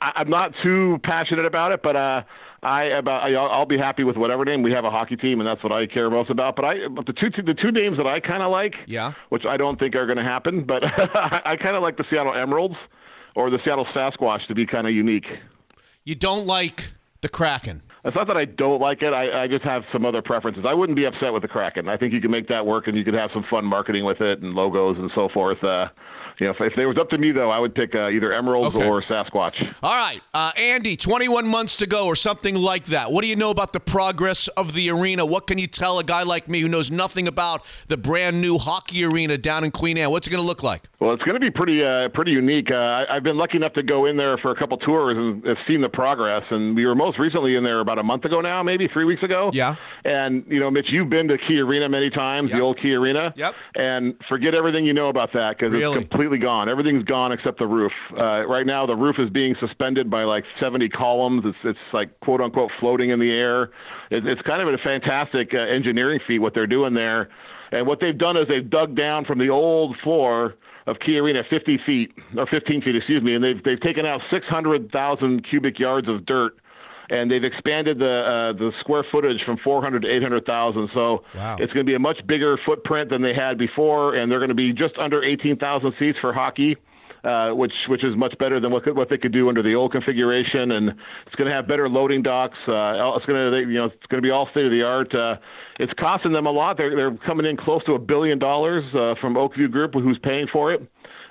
I- 0.00 0.12
I'm 0.16 0.30
not 0.30 0.54
too 0.62 0.98
passionate 1.02 1.44
about 1.46 1.72
it, 1.72 1.82
but 1.82 1.96
uh, 1.96 2.22
I 2.62 2.84
about 2.86 3.22
I- 3.22 3.34
I'll, 3.34 3.48
I'll 3.48 3.66
be 3.66 3.78
happy 3.78 4.04
with 4.04 4.16
whatever 4.16 4.44
name 4.44 4.62
we 4.62 4.72
have 4.72 4.84
a 4.84 4.90
hockey 4.90 5.16
team, 5.16 5.40
and 5.40 5.48
that's 5.48 5.62
what 5.62 5.72
I 5.72 5.86
care 5.86 6.10
most 6.10 6.30
about. 6.30 6.56
But 6.56 6.64
I, 6.66 6.88
but 6.88 7.06
the 7.06 7.12
two 7.14 7.30
the 7.42 7.54
two 7.54 7.70
names 7.70 7.96
that 7.96 8.06
I 8.06 8.20
kind 8.20 8.42
of 8.42 8.50
like, 8.50 8.74
Yeah. 8.86 9.12
which 9.30 9.44
I 9.46 9.56
don't 9.56 9.78
think 9.78 9.94
are 9.94 10.06
going 10.06 10.18
to 10.18 10.24
happen, 10.24 10.64
but 10.64 10.82
I 10.86 11.56
kind 11.62 11.76
of 11.76 11.82
like 11.82 11.96
the 11.96 12.04
Seattle 12.10 12.34
Emeralds 12.34 12.76
or 13.34 13.48
the 13.50 13.58
Seattle 13.64 13.86
Sasquatch 13.94 14.46
to 14.48 14.54
be 14.54 14.66
kind 14.66 14.86
of 14.86 14.92
unique. 14.92 15.26
You 16.04 16.14
don't 16.14 16.46
like 16.46 16.90
the 17.22 17.28
Kraken. 17.28 17.82
It's 18.04 18.16
not 18.16 18.26
that 18.28 18.36
I 18.38 18.46
don't 18.46 18.80
like 18.80 19.02
it. 19.02 19.12
I, 19.12 19.42
I 19.42 19.46
just 19.46 19.62
have 19.64 19.82
some 19.92 20.06
other 20.06 20.22
preferences. 20.22 20.64
I 20.66 20.72
wouldn't 20.74 20.96
be 20.96 21.04
upset 21.04 21.34
with 21.34 21.42
the 21.42 21.48
Kraken. 21.48 21.86
I 21.88 21.98
think 21.98 22.14
you 22.14 22.20
can 22.22 22.30
make 22.30 22.48
that 22.48 22.64
work, 22.64 22.88
and 22.88 22.96
you 22.96 23.04
could 23.04 23.12
have 23.14 23.30
some 23.34 23.44
fun 23.50 23.64
marketing 23.66 24.04
with 24.06 24.22
it 24.22 24.40
and 24.40 24.54
logos 24.54 24.96
and 24.96 25.10
so 25.14 25.28
forth. 25.28 25.62
Uh, 25.62 25.88
you 26.40 26.46
know, 26.46 26.52
if, 26.52 26.60
if 26.60 26.78
it 26.78 26.86
was 26.86 26.96
up 26.98 27.10
to 27.10 27.18
me, 27.18 27.32
though, 27.32 27.50
I 27.50 27.58
would 27.58 27.74
pick 27.74 27.94
uh, 27.94 28.08
either 28.08 28.32
Emeralds 28.32 28.76
Okay. 28.76 28.88
or 28.88 29.02
Sasquatch. 29.02 29.74
All 29.82 29.92
right, 29.92 30.20
uh, 30.34 30.52
Andy, 30.56 30.96
21 30.96 31.46
months 31.46 31.76
to 31.76 31.86
go 31.86 32.06
or 32.06 32.16
something 32.16 32.54
like 32.54 32.86
that. 32.86 33.12
What 33.12 33.22
do 33.22 33.28
you 33.28 33.36
know 33.36 33.50
about 33.50 33.72
the 33.72 33.80
progress 33.80 34.48
of 34.48 34.74
the 34.74 34.90
arena? 34.90 35.24
What 35.26 35.46
can 35.46 35.58
you 35.58 35.66
tell 35.66 35.98
a 35.98 36.04
guy 36.04 36.22
like 36.22 36.48
me 36.48 36.60
who 36.60 36.68
knows 36.68 36.90
nothing 36.90 37.28
about 37.28 37.64
the 37.88 37.96
brand 37.96 38.40
new 38.40 38.58
hockey 38.58 39.04
arena 39.04 39.38
down 39.38 39.64
in 39.64 39.70
Queen 39.70 39.98
Anne? 39.98 40.10
What's 40.10 40.26
it 40.26 40.30
going 40.30 40.42
to 40.42 40.46
look 40.46 40.62
like? 40.62 40.82
Well, 41.00 41.14
it's 41.14 41.22
going 41.22 41.34
to 41.34 41.40
be 41.40 41.50
pretty 41.50 41.82
uh, 41.84 42.08
pretty 42.10 42.32
unique. 42.32 42.70
Uh, 42.70 42.74
I, 42.74 43.16
I've 43.16 43.22
been 43.22 43.38
lucky 43.38 43.56
enough 43.56 43.72
to 43.74 43.82
go 43.82 44.06
in 44.06 44.16
there 44.16 44.36
for 44.38 44.50
a 44.50 44.56
couple 44.56 44.76
tours 44.78 45.16
and 45.16 45.44
have 45.46 45.56
seen 45.66 45.80
the 45.80 45.88
progress. 45.88 46.42
And 46.50 46.76
we 46.76 46.84
were 46.86 46.94
most 46.94 47.18
recently 47.18 47.56
in 47.56 47.64
there 47.64 47.80
about 47.80 47.98
a 47.98 48.02
month 48.02 48.24
ago 48.26 48.40
now, 48.40 48.62
maybe 48.62 48.86
three 48.88 49.04
weeks 49.04 49.22
ago. 49.22 49.50
Yeah. 49.52 49.76
And 50.04 50.44
you 50.48 50.60
know, 50.60 50.70
Mitch, 50.70 50.86
you've 50.90 51.08
been 51.10 51.28
to 51.28 51.38
Key 51.38 51.58
Arena 51.60 51.88
many 51.88 52.10
times, 52.10 52.50
Yep. 52.50 52.58
the 52.58 52.64
old 52.64 52.78
Key 52.80 52.94
Arena. 52.94 53.32
Yep. 53.36 53.54
And 53.76 54.14
forget 54.28 54.54
everything 54.54 54.84
you 54.84 54.92
know 54.92 55.08
about 55.08 55.32
that 55.32 55.56
because 55.58 55.72
Really? 55.74 55.98
it's 56.00 56.08
completely 56.08 56.29
completely 56.30 56.46
gone. 56.46 56.68
Everything's 56.68 57.04
gone 57.04 57.32
except 57.32 57.58
the 57.58 57.66
roof. 57.66 57.92
Uh, 58.16 58.46
right 58.46 58.66
now, 58.66 58.86
the 58.86 58.94
roof 58.94 59.16
is 59.18 59.28
being 59.30 59.56
suspended 59.58 60.08
by 60.08 60.22
like 60.22 60.44
70 60.60 60.88
columns. 60.90 61.42
It's 61.44 61.58
it's 61.64 61.92
like 61.92 62.18
quote 62.20 62.40
unquote 62.40 62.70
floating 62.78 63.10
in 63.10 63.18
the 63.18 63.30
air. 63.30 63.70
It, 64.10 64.26
it's 64.26 64.40
kind 64.42 64.62
of 64.62 64.68
a 64.68 64.78
fantastic 64.78 65.52
uh, 65.54 65.58
engineering 65.58 66.20
feat 66.26 66.38
what 66.38 66.54
they're 66.54 66.66
doing 66.66 66.94
there. 66.94 67.30
And 67.72 67.86
what 67.86 68.00
they've 68.00 68.16
done 68.16 68.36
is 68.36 68.44
they've 68.48 68.68
dug 68.68 68.96
down 68.96 69.24
from 69.24 69.38
the 69.38 69.48
old 69.48 69.96
floor 70.02 70.54
of 70.86 70.98
Key 71.04 71.18
Arena 71.18 71.42
50 71.48 71.78
feet 71.84 72.12
or 72.36 72.46
15 72.46 72.82
feet, 72.82 72.96
excuse 72.96 73.22
me, 73.22 73.34
and 73.34 73.42
they've 73.42 73.62
they've 73.64 73.80
taken 73.80 74.06
out 74.06 74.20
600,000 74.30 75.46
cubic 75.48 75.78
yards 75.78 76.08
of 76.08 76.26
dirt 76.26 76.54
and 77.10 77.30
they've 77.30 77.44
expanded 77.44 77.98
the 77.98 78.06
uh, 78.06 78.52
the 78.54 78.72
square 78.80 79.04
footage 79.12 79.42
from 79.44 79.58
400 79.58 80.02
to 80.02 80.08
800,000. 80.08 80.88
So 80.94 81.24
Wow. 81.34 81.56
it's 81.58 81.72
going 81.72 81.84
to 81.84 81.90
be 81.90 81.94
a 81.94 81.98
much 81.98 82.24
bigger 82.26 82.56
footprint 82.64 83.10
than 83.10 83.20
they 83.20 83.34
had 83.34 83.58
before, 83.58 84.14
and 84.14 84.30
they're 84.30 84.38
going 84.38 84.48
to 84.48 84.54
be 84.54 84.72
just 84.72 84.96
under 84.98 85.22
18,000 85.22 85.92
seats 85.98 86.18
for 86.20 86.32
hockey. 86.32 86.76
Uh, 87.22 87.50
which 87.50 87.74
which 87.88 88.02
is 88.02 88.16
much 88.16 88.32
better 88.38 88.58
than 88.60 88.72
what 88.72 88.82
what 88.96 89.10
they 89.10 89.18
could 89.18 89.30
do 89.32 89.50
under 89.50 89.62
the 89.62 89.74
old 89.74 89.92
configuration, 89.92 90.70
and 90.70 90.88
it's 91.26 91.34
going 91.36 91.50
to 91.50 91.54
have 91.54 91.68
better 91.68 91.86
loading 91.86 92.22
docks. 92.22 92.56
Uh, 92.66 93.12
it's 93.14 93.26
going 93.26 93.52
to 93.52 93.58
you 93.58 93.74
know 93.78 93.84
it's 93.84 94.06
going 94.08 94.22
to 94.22 94.26
be 94.26 94.30
all 94.30 94.48
state 94.52 94.64
of 94.64 94.70
the 94.70 94.82
art. 94.82 95.14
Uh, 95.14 95.36
it's 95.78 95.92
costing 96.00 96.32
them 96.32 96.46
a 96.46 96.50
lot. 96.50 96.78
They're 96.78 96.96
they're 96.96 97.14
coming 97.18 97.44
in 97.44 97.58
close 97.58 97.84
to 97.84 97.92
a 97.92 97.98
billion 97.98 98.38
dollars 98.38 98.84
uh, 98.94 99.16
from 99.20 99.36
Oak 99.36 99.54
View 99.54 99.68
Group, 99.68 99.92
who's 99.92 100.18
paying 100.22 100.46
for 100.50 100.72
it. 100.72 100.80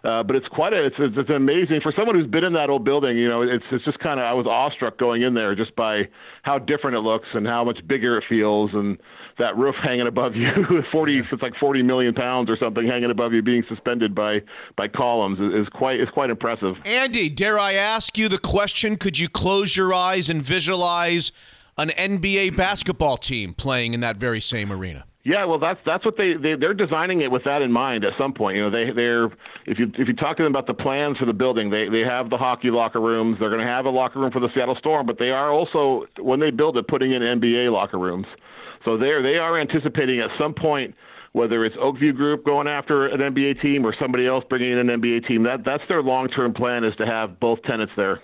Uh, 0.03 0.23
but 0.23 0.35
it's 0.35 0.47
quite 0.47 0.73
a 0.73 0.85
it's, 0.85 0.95
it's 0.97 1.15
it's 1.17 1.29
amazing 1.29 1.81
for 1.81 1.91
someone 1.91 2.15
who's 2.15 2.27
been 2.27 2.43
in 2.43 2.53
that 2.53 2.69
old 2.69 2.85
building. 2.85 3.17
You 3.17 3.27
know, 3.27 3.41
it's 3.41 3.65
it's 3.71 3.83
just 3.83 3.99
kind 3.99 4.19
of 4.19 4.25
I 4.25 4.33
was 4.33 4.47
awestruck 4.47 4.97
going 4.97 5.23
in 5.23 5.33
there 5.33 5.55
just 5.55 5.75
by 5.75 6.07
how 6.43 6.57
different 6.57 6.95
it 6.95 7.01
looks 7.01 7.27
and 7.33 7.45
how 7.45 7.63
much 7.65 7.85
bigger 7.85 8.17
it 8.17 8.23
feels, 8.29 8.71
and 8.73 8.97
that 9.39 9.57
roof 9.57 9.75
hanging 9.83 10.07
above 10.07 10.35
you, 10.35 10.51
forty 10.91 11.19
it's 11.19 11.41
like 11.41 11.55
forty 11.59 11.83
million 11.83 12.13
pounds 12.13 12.49
or 12.49 12.57
something 12.57 12.87
hanging 12.87 13.11
above 13.11 13.33
you, 13.33 13.41
being 13.41 13.63
suspended 13.67 14.15
by 14.15 14.41
by 14.77 14.87
columns 14.87 15.39
is, 15.39 15.67
is 15.67 15.69
quite 15.69 15.99
is 15.99 16.09
quite 16.13 16.29
impressive. 16.29 16.75
Andy, 16.85 17.27
dare 17.27 17.59
I 17.59 17.73
ask 17.73 18.17
you 18.17 18.29
the 18.29 18.39
question? 18.39 18.95
Could 18.95 19.19
you 19.19 19.27
close 19.27 19.75
your 19.75 19.93
eyes 19.93 20.29
and 20.29 20.41
visualize 20.41 21.33
an 21.77 21.89
NBA 21.89 22.55
basketball 22.55 23.17
team 23.17 23.53
playing 23.53 23.93
in 23.93 23.99
that 23.99 24.17
very 24.17 24.39
same 24.41 24.71
arena? 24.71 25.05
Yeah, 25.29 25.45
well, 25.45 25.59
that's 25.59 25.79
that's 25.85 26.03
what 26.03 26.17
they, 26.17 26.33
they 26.33 26.55
they're 26.55 26.73
designing 26.73 27.21
it 27.21 27.29
with 27.29 27.43
that 27.43 27.61
in 27.61 27.71
mind. 27.71 28.03
At 28.03 28.13
some 28.17 28.33
point, 28.33 28.57
you 28.57 28.63
know, 28.63 28.71
they 28.71 28.91
they're 28.91 29.25
if 29.67 29.77
you 29.77 29.91
if 29.93 30.07
you 30.07 30.15
talk 30.15 30.37
to 30.37 30.43
them 30.43 30.51
about 30.51 30.65
the 30.65 30.73
plans 30.73 31.19
for 31.19 31.25
the 31.25 31.33
building, 31.33 31.69
they 31.69 31.87
they 31.87 31.99
have 31.99 32.31
the 32.31 32.37
hockey 32.37 32.71
locker 32.71 32.99
rooms. 32.99 33.37
They're 33.39 33.51
going 33.51 33.63
to 33.63 33.71
have 33.71 33.85
a 33.85 33.91
locker 33.91 34.19
room 34.19 34.31
for 34.31 34.39
the 34.39 34.49
Seattle 34.55 34.75
Storm, 34.79 35.05
but 35.05 35.19
they 35.19 35.29
are 35.29 35.51
also 35.51 36.07
when 36.17 36.39
they 36.39 36.49
build 36.49 36.77
it, 36.77 36.87
putting 36.87 37.11
in 37.11 37.21
NBA 37.21 37.71
locker 37.71 37.99
rooms. 37.99 38.25
So 38.85 38.97
they're 38.97 39.21
they 39.21 39.37
are 39.37 39.59
anticipating 39.59 40.19
at 40.19 40.31
some 40.41 40.55
point 40.55 40.95
whether 41.33 41.63
it's 41.63 41.75
Oak 41.79 41.99
View 41.99 42.11
Group 42.11 42.43
going 42.43 42.67
after 42.67 43.05
an 43.05 43.19
NBA 43.19 43.61
team 43.61 43.85
or 43.85 43.93
somebody 44.01 44.25
else 44.25 44.43
bringing 44.49 44.71
in 44.71 44.89
an 44.89 44.99
NBA 44.99 45.27
team. 45.27 45.43
That 45.43 45.63
that's 45.63 45.83
their 45.87 46.01
long 46.01 46.29
term 46.29 46.55
plan 46.55 46.83
is 46.83 46.95
to 46.95 47.05
have 47.05 47.39
both 47.39 47.61
tenants 47.61 47.93
there. 47.95 48.19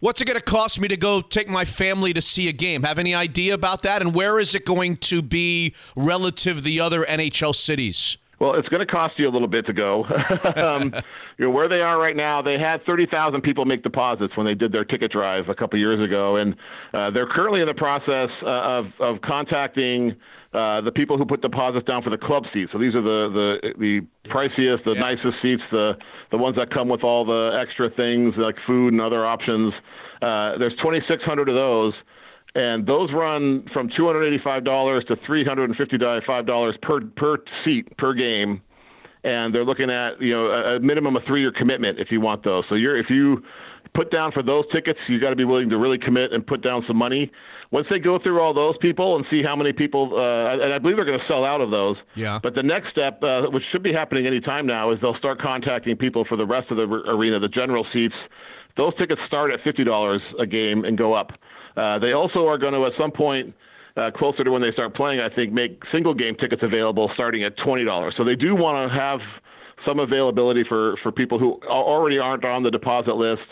What's 0.00 0.20
it 0.20 0.26
going 0.26 0.38
to 0.38 0.44
cost 0.44 0.80
me 0.80 0.86
to 0.86 0.96
go 0.96 1.20
take 1.20 1.48
my 1.48 1.64
family 1.64 2.12
to 2.12 2.20
see 2.20 2.48
a 2.48 2.52
game? 2.52 2.84
Have 2.84 3.00
any 3.00 3.16
idea 3.16 3.52
about 3.52 3.82
that? 3.82 4.00
And 4.00 4.14
where 4.14 4.38
is 4.38 4.54
it 4.54 4.64
going 4.64 4.96
to 4.98 5.22
be 5.22 5.74
relative 5.96 6.58
to 6.58 6.62
the 6.62 6.78
other 6.78 7.04
NHL 7.04 7.52
cities? 7.52 8.16
Well, 8.38 8.54
it's 8.54 8.68
going 8.68 8.86
to 8.86 8.92
cost 8.92 9.14
you 9.16 9.28
a 9.28 9.32
little 9.32 9.48
bit 9.48 9.66
to 9.66 9.72
go. 9.72 10.04
um, 10.56 10.94
you 11.38 11.46
know, 11.46 11.50
where 11.50 11.68
they 11.68 11.80
are 11.80 11.98
right 11.98 12.14
now, 12.14 12.40
they 12.40 12.58
had 12.58 12.84
30,000 12.86 13.40
people 13.42 13.64
make 13.64 13.82
deposits 13.82 14.36
when 14.36 14.46
they 14.46 14.54
did 14.54 14.70
their 14.70 14.84
ticket 14.84 15.10
drive 15.10 15.48
a 15.48 15.54
couple 15.56 15.76
years 15.80 16.00
ago, 16.00 16.36
and 16.36 16.54
uh, 16.94 17.10
they're 17.10 17.26
currently 17.26 17.60
in 17.60 17.66
the 17.66 17.74
process 17.74 18.30
uh, 18.44 18.46
of 18.46 18.86
of 19.00 19.20
contacting 19.22 20.14
uh, 20.54 20.80
the 20.80 20.92
people 20.92 21.18
who 21.18 21.26
put 21.26 21.42
deposits 21.42 21.86
down 21.86 22.02
for 22.02 22.10
the 22.10 22.18
club 22.18 22.44
seats. 22.52 22.72
So 22.72 22.78
these 22.78 22.94
are 22.94 23.02
the 23.02 23.58
the 23.62 23.74
the 23.78 24.30
priciest, 24.30 24.84
the 24.84 24.94
nicest 24.94 25.42
seats, 25.42 25.62
the 25.70 25.96
the 26.30 26.38
ones 26.38 26.56
that 26.56 26.70
come 26.70 26.88
with 26.88 27.04
all 27.04 27.24
the 27.24 27.58
extra 27.60 27.90
things 27.90 28.34
like 28.36 28.56
food 28.66 28.92
and 28.92 29.00
other 29.00 29.26
options. 29.26 29.72
Uh, 30.20 30.58
there's 30.58 30.74
2,600 30.76 31.48
of 31.48 31.54
those 31.54 31.94
and 32.54 32.86
those 32.86 33.12
run 33.12 33.68
from 33.72 33.90
two 33.96 34.06
hundred 34.06 34.26
eighty-five 34.26 34.64
dollars 34.64 35.04
to 35.08 35.16
three 35.26 35.44
hundred 35.44 35.70
and 35.70 35.76
fifty-five 35.76 36.46
dollars 36.46 36.76
per 36.82 37.00
per 37.16 37.38
seat 37.64 37.94
per 37.98 38.14
game, 38.14 38.60
and 39.24 39.54
they're 39.54 39.64
looking 39.64 39.90
at 39.90 40.20
you 40.20 40.32
know 40.32 40.46
a, 40.46 40.76
a 40.76 40.80
minimum 40.80 41.16
of 41.16 41.22
three-year 41.26 41.52
commitment 41.52 41.98
if 42.00 42.10
you 42.10 42.20
want 42.20 42.42
those. 42.42 42.64
So 42.68 42.74
you're 42.74 42.96
if 42.98 43.10
you 43.10 43.42
put 43.94 44.10
down 44.10 44.32
for 44.32 44.42
those 44.42 44.64
tickets, 44.72 44.98
you 45.08 45.20
got 45.20 45.30
to 45.30 45.36
be 45.36 45.44
willing 45.44 45.68
to 45.70 45.78
really 45.78 45.98
commit 45.98 46.32
and 46.32 46.46
put 46.46 46.62
down 46.62 46.84
some 46.86 46.96
money. 46.96 47.30
Once 47.70 47.86
they 47.90 47.98
go 47.98 48.18
through 48.18 48.40
all 48.40 48.54
those 48.54 48.76
people 48.80 49.16
and 49.16 49.26
see 49.30 49.42
how 49.42 49.54
many 49.54 49.72
people, 49.72 50.10
uh, 50.14 50.64
and 50.64 50.72
I 50.72 50.78
believe 50.78 50.96
they're 50.96 51.04
going 51.04 51.20
to 51.20 51.26
sell 51.30 51.46
out 51.46 51.60
of 51.60 51.70
those. 51.70 51.96
Yeah. 52.14 52.38
But 52.42 52.54
the 52.54 52.62
next 52.62 52.90
step, 52.90 53.22
uh, 53.22 53.42
which 53.50 53.62
should 53.72 53.82
be 53.82 53.92
happening 53.92 54.26
any 54.26 54.40
time 54.40 54.66
now, 54.66 54.90
is 54.90 54.98
they'll 55.02 55.18
start 55.18 55.38
contacting 55.38 55.96
people 55.96 56.24
for 56.24 56.36
the 56.36 56.46
rest 56.46 56.70
of 56.70 56.78
the 56.78 56.84
arena, 56.84 57.38
the 57.38 57.48
general 57.48 57.86
seats. 57.92 58.14
Those 58.78 58.94
tickets 58.96 59.20
start 59.26 59.52
at 59.52 59.60
fifty 59.64 59.84
dollars 59.84 60.22
a 60.38 60.46
game 60.46 60.84
and 60.84 60.96
go 60.96 61.12
up. 61.12 61.32
Uh, 61.76 61.98
they 61.98 62.12
also 62.12 62.46
are 62.46 62.58
going 62.58 62.72
to, 62.72 62.86
at 62.86 62.92
some 62.98 63.12
point, 63.12 63.54
uh, 63.96 64.10
closer 64.16 64.44
to 64.44 64.50
when 64.50 64.62
they 64.62 64.72
start 64.72 64.94
playing, 64.94 65.20
I 65.20 65.28
think, 65.28 65.52
make 65.52 65.82
single 65.92 66.14
game 66.14 66.36
tickets 66.36 66.62
available 66.62 67.10
starting 67.14 67.44
at 67.44 67.56
twenty 67.58 67.84
dollars. 67.84 68.14
So 68.16 68.24
they 68.24 68.36
do 68.36 68.54
want 68.56 68.90
to 68.90 68.98
have 68.98 69.20
some 69.84 69.98
availability 69.98 70.64
for 70.68 70.96
for 71.02 71.12
people 71.12 71.38
who 71.38 71.60
already 71.68 72.18
aren't 72.18 72.44
on 72.44 72.62
the 72.62 72.70
deposit 72.70 73.14
list. 73.14 73.42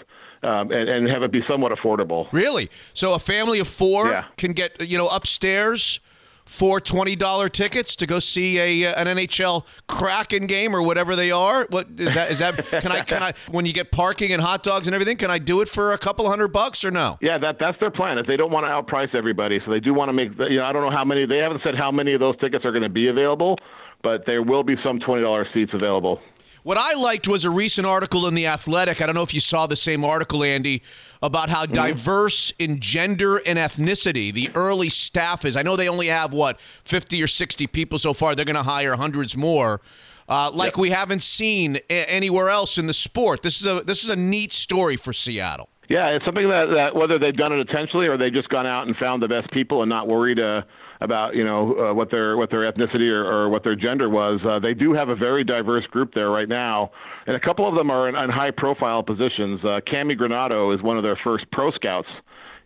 Um, 0.47 0.71
and, 0.71 0.89
and 0.89 1.09
have 1.09 1.23
it 1.23 1.33
be 1.33 1.43
somewhat 1.49 1.73
affordable. 1.73 2.29
Really? 2.33 2.71
So 2.95 3.15
a 3.15 3.19
family 3.19 3.59
of 3.59 3.67
four 3.69 4.09
Yeah. 4.11 4.25
can 4.37 4.53
get 4.53 4.81
you 4.81 4.97
know 4.97 5.09
upstairs 5.09 5.99
for 6.45 6.81
twenty 6.81 7.17
dollar 7.17 7.49
tickets 7.49 7.97
to 7.97 8.07
go 8.07 8.21
see 8.21 8.59
a 8.61 8.89
uh, 8.93 9.03
an 9.03 9.09
NHL 9.17 9.67
Kraken 9.89 10.47
game 10.47 10.77
or 10.77 10.81
whatever 10.83 11.17
they 11.17 11.33
are. 11.33 11.67
What 11.71 11.89
is 11.99 12.15
that? 12.15 12.31
Is 12.31 12.39
that 12.39 12.65
can 12.81 12.93
I 12.93 13.01
can 13.01 13.23
I 13.23 13.33
when 13.51 13.67
you 13.67 13.73
get 13.73 13.91
parking 13.91 14.33
and 14.33 14.41
hot 14.41 14.63
dogs 14.63 14.87
and 14.87 14.95
everything? 14.95 15.17
Can 15.17 15.31
I 15.33 15.39
do 15.39 15.61
it 15.63 15.69
for 15.69 15.93
a 15.93 15.99
couple 15.99 16.29
hundred 16.29 16.49
bucks 16.53 16.85
or 16.85 16.93
no? 16.93 17.19
Yeah, 17.21 17.39
that 17.39 17.57
that's 17.59 17.79
their 17.81 17.91
plan. 17.91 18.17
Is 18.19 18.27
they 18.29 18.37
don't 18.37 18.53
want 18.53 18.65
to 18.67 18.71
outprice 18.71 19.13
everybody, 19.17 19.59
so 19.65 19.73
they 19.73 19.81
do 19.81 19.93
want 19.93 20.09
to 20.11 20.13
make. 20.13 20.31
You 20.39 20.59
know, 20.59 20.65
I 20.65 20.73
don't 20.73 20.83
know 20.89 20.97
how 20.97 21.05
many. 21.05 21.27
They 21.27 21.43
haven't 21.43 21.63
said 21.65 21.75
how 21.77 21.91
many 21.91 22.13
of 22.15 22.21
those 22.21 22.37
tickets 22.39 22.65
are 22.65 22.71
going 22.71 22.85
to 22.85 22.89
be 22.89 23.09
available, 23.09 23.59
but 24.05 24.25
there 24.27 24.43
will 24.45 24.63
be 24.63 24.77
some 24.85 25.01
twenty 25.01 25.23
dollars 25.23 25.49
seats 25.53 25.73
available. 25.75 26.21
What 26.67 26.79
I 26.79 26.95
liked 26.95 27.29
was 27.29 27.45
a 27.45 27.51
recent 27.51 27.87
article 27.87 28.27
in 28.27 28.35
The 28.35 28.49
Athletic. 28.49 29.01
I 29.01 29.07
don't 29.07 29.15
know 29.15 29.23
if 29.23 29.33
you 29.33 29.39
saw 29.39 29.69
the 29.69 29.77
same 29.77 30.05
article, 30.05 30.43
Andy, 30.43 30.83
about 31.23 31.49
how 31.49 31.65
diverse 31.65 32.53
in 32.59 32.81
gender 32.81 33.37
and 33.37 33.57
ethnicity 33.57 34.33
the 34.33 34.51
early 34.53 34.89
staff 34.89 35.45
is. 35.45 35.57
I 35.57 35.63
know 35.63 35.77
they 35.77 35.89
only 35.89 36.09
have, 36.09 36.33
what, 36.33 36.61
50 36.61 37.23
or 37.23 37.29
60 37.29 37.69
people 37.69 38.01
so 38.01 38.13
far. 38.13 38.35
They're 38.35 38.45
going 38.45 38.57
to 38.57 38.65
hire 38.65 38.97
hundreds 38.97 39.37
more. 39.37 39.81
Uh, 40.29 40.51
like 40.53 40.77
we 40.77 40.91
haven't 40.91 41.23
seen 41.23 41.77
a- 41.89 42.13
anywhere 42.13 42.51
else 42.51 42.79
in 42.79 42.89
the 42.89 42.95
sport. 42.95 43.43
This 43.43 43.61
is 43.61 43.69
a 43.69 43.85
this 43.85 44.03
is 44.03 44.11
a 44.11 44.17
neat 44.17 44.53
story 44.53 44.97
for 44.97 45.13
Seattle. 45.13 45.69
Yeah, 45.89 46.09
it's 46.09 46.25
something 46.25 46.51
that, 46.51 46.75
that 46.75 46.97
whether 46.97 47.17
they've 47.17 47.37
done 47.37 47.53
it 47.53 47.61
intentionally 47.61 48.09
or 48.09 48.19
they've 48.19 48.33
just 48.33 48.49
gone 48.49 48.67
out 48.67 48.89
and 48.89 48.97
found 48.97 49.23
the 49.23 49.29
best 49.29 49.49
people 49.53 49.83
and 49.83 49.89
not 49.89 50.09
worried 50.09 50.41
uh, 50.41 50.63
about 51.01 51.35
you 51.35 51.45
know 51.45 51.91
uh, 51.91 51.95
what 51.95 52.11
their 52.11 52.37
what 52.37 52.51
their 52.51 52.71
ethnicity 52.71 53.11
or, 53.11 53.25
or 53.25 53.49
what 53.49 53.65
their 53.65 53.77
gender 53.77 54.09
was. 54.09 54.41
Uh, 54.47 54.59
they 54.59 54.75
do 54.75 54.93
have 54.93 55.09
a 55.09 55.17
very 55.17 55.45
diverse 55.45 55.87
group 55.87 56.15
there 56.15 56.31
right 56.31 56.49
now, 56.49 56.91
and 57.27 57.37
a 57.37 57.41
couple 57.41 57.69
of 57.69 57.77
them 57.77 57.91
are 57.91 58.09
in, 58.09 58.17
in 58.17 58.31
high 58.31 58.51
profile 58.51 59.03
positions. 59.03 59.61
Uh, 59.63 59.81
Cammi 59.87 60.17
Granato 60.17 60.75
is 60.75 60.83
one 60.83 60.97
of 60.97 61.03
their 61.03 61.19
first 61.23 61.45
pro 61.53 61.71
scouts. 61.73 62.09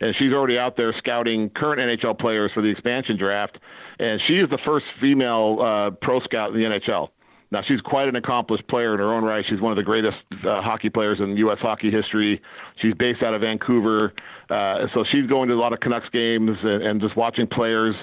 And 0.03 0.15
she's 0.19 0.33
already 0.33 0.57
out 0.57 0.79
there 0.79 0.95
scouting 0.97 1.51
current 1.51 1.79
NHL 1.79 2.19
players 2.19 2.51
for 2.55 2.63
the 2.63 2.69
expansion 2.69 3.19
draft. 3.19 3.59
And 3.99 4.19
she 4.27 4.39
is 4.39 4.49
the 4.49 4.59
first 4.65 4.87
female 4.99 5.59
uh, 5.61 5.91
pro 6.01 6.21
scout 6.21 6.55
in 6.55 6.57
the 6.59 6.65
NHL. 6.65 7.09
Now 7.53 7.63
she's 7.67 7.81
quite 7.81 8.09
an 8.09 8.15
accomplished 8.15 8.67
player 8.69 8.95
in 8.95 9.01
her 9.01 9.13
own 9.13 9.25
right. 9.25 9.45
She's 9.49 9.61
one 9.61 9.73
of 9.73 9.77
the 9.77 9.83
greatest 9.83 10.17
uh, 10.47 10.63
hockey 10.63 10.89
players 10.89 11.19
in 11.21 11.37
U.S. 11.39 11.59
hockey 11.61 11.91
history. 11.91 12.41
She's 12.81 12.95
based 12.95 13.23
out 13.23 13.35
of 13.35 13.41
Vancouver, 13.41 14.13
uh, 14.51 14.87
so 14.95 15.05
she's 15.11 15.27
going 15.27 15.49
to 15.49 15.55
a 15.55 15.61
lot 15.61 15.73
of 15.73 15.81
Canucks 15.81 16.09
games 16.11 16.57
and, 16.63 16.83
and 16.83 17.01
just 17.01 17.17
watching 17.17 17.47
players. 17.47 17.95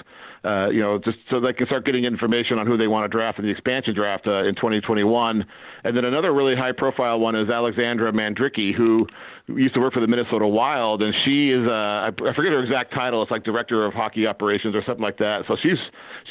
Uh, 0.46 0.70
you 0.70 0.80
know, 0.80 0.98
just 1.00 1.18
so 1.30 1.42
they 1.42 1.52
can 1.52 1.66
start 1.66 1.84
getting 1.84 2.06
information 2.06 2.58
on 2.58 2.66
who 2.66 2.78
they 2.78 2.88
want 2.88 3.04
to 3.04 3.10
draft 3.10 3.38
in 3.40 3.44
the 3.44 3.52
expansion 3.52 3.94
draft 3.94 4.28
uh, 4.28 4.46
in 4.46 4.56
2021. 4.56 5.46
And 5.84 5.98
then 5.98 6.06
another 6.06 6.34
really 6.34 6.56
high-profile 6.56 7.20
one 7.20 7.36
is 7.36 7.50
Alexandra 7.50 8.14
Mandrycky, 8.14 8.74
who 8.74 9.08
used 9.48 9.74
to 9.76 9.80
work 9.80 9.94
for 9.94 10.02
the 10.02 10.08
Minnesota 10.08 10.46
Wild, 10.46 11.02
and 11.02 11.14
she 11.24 11.52
is 11.52 11.66
uh, 11.66 11.72
I 11.72 12.08
I 12.08 12.34
forget 12.36 12.52
her 12.52 12.62
exact 12.64 12.94
title. 12.94 13.22
It's 13.22 13.32
like 13.32 13.44
director 13.46 13.86
of 13.86 13.94
hockey 13.94 14.28
operations 14.28 14.76
or 14.76 14.84
something 14.86 15.02
like 15.04 15.18
that. 15.20 15.44
So 15.48 15.56
she's 15.62 15.78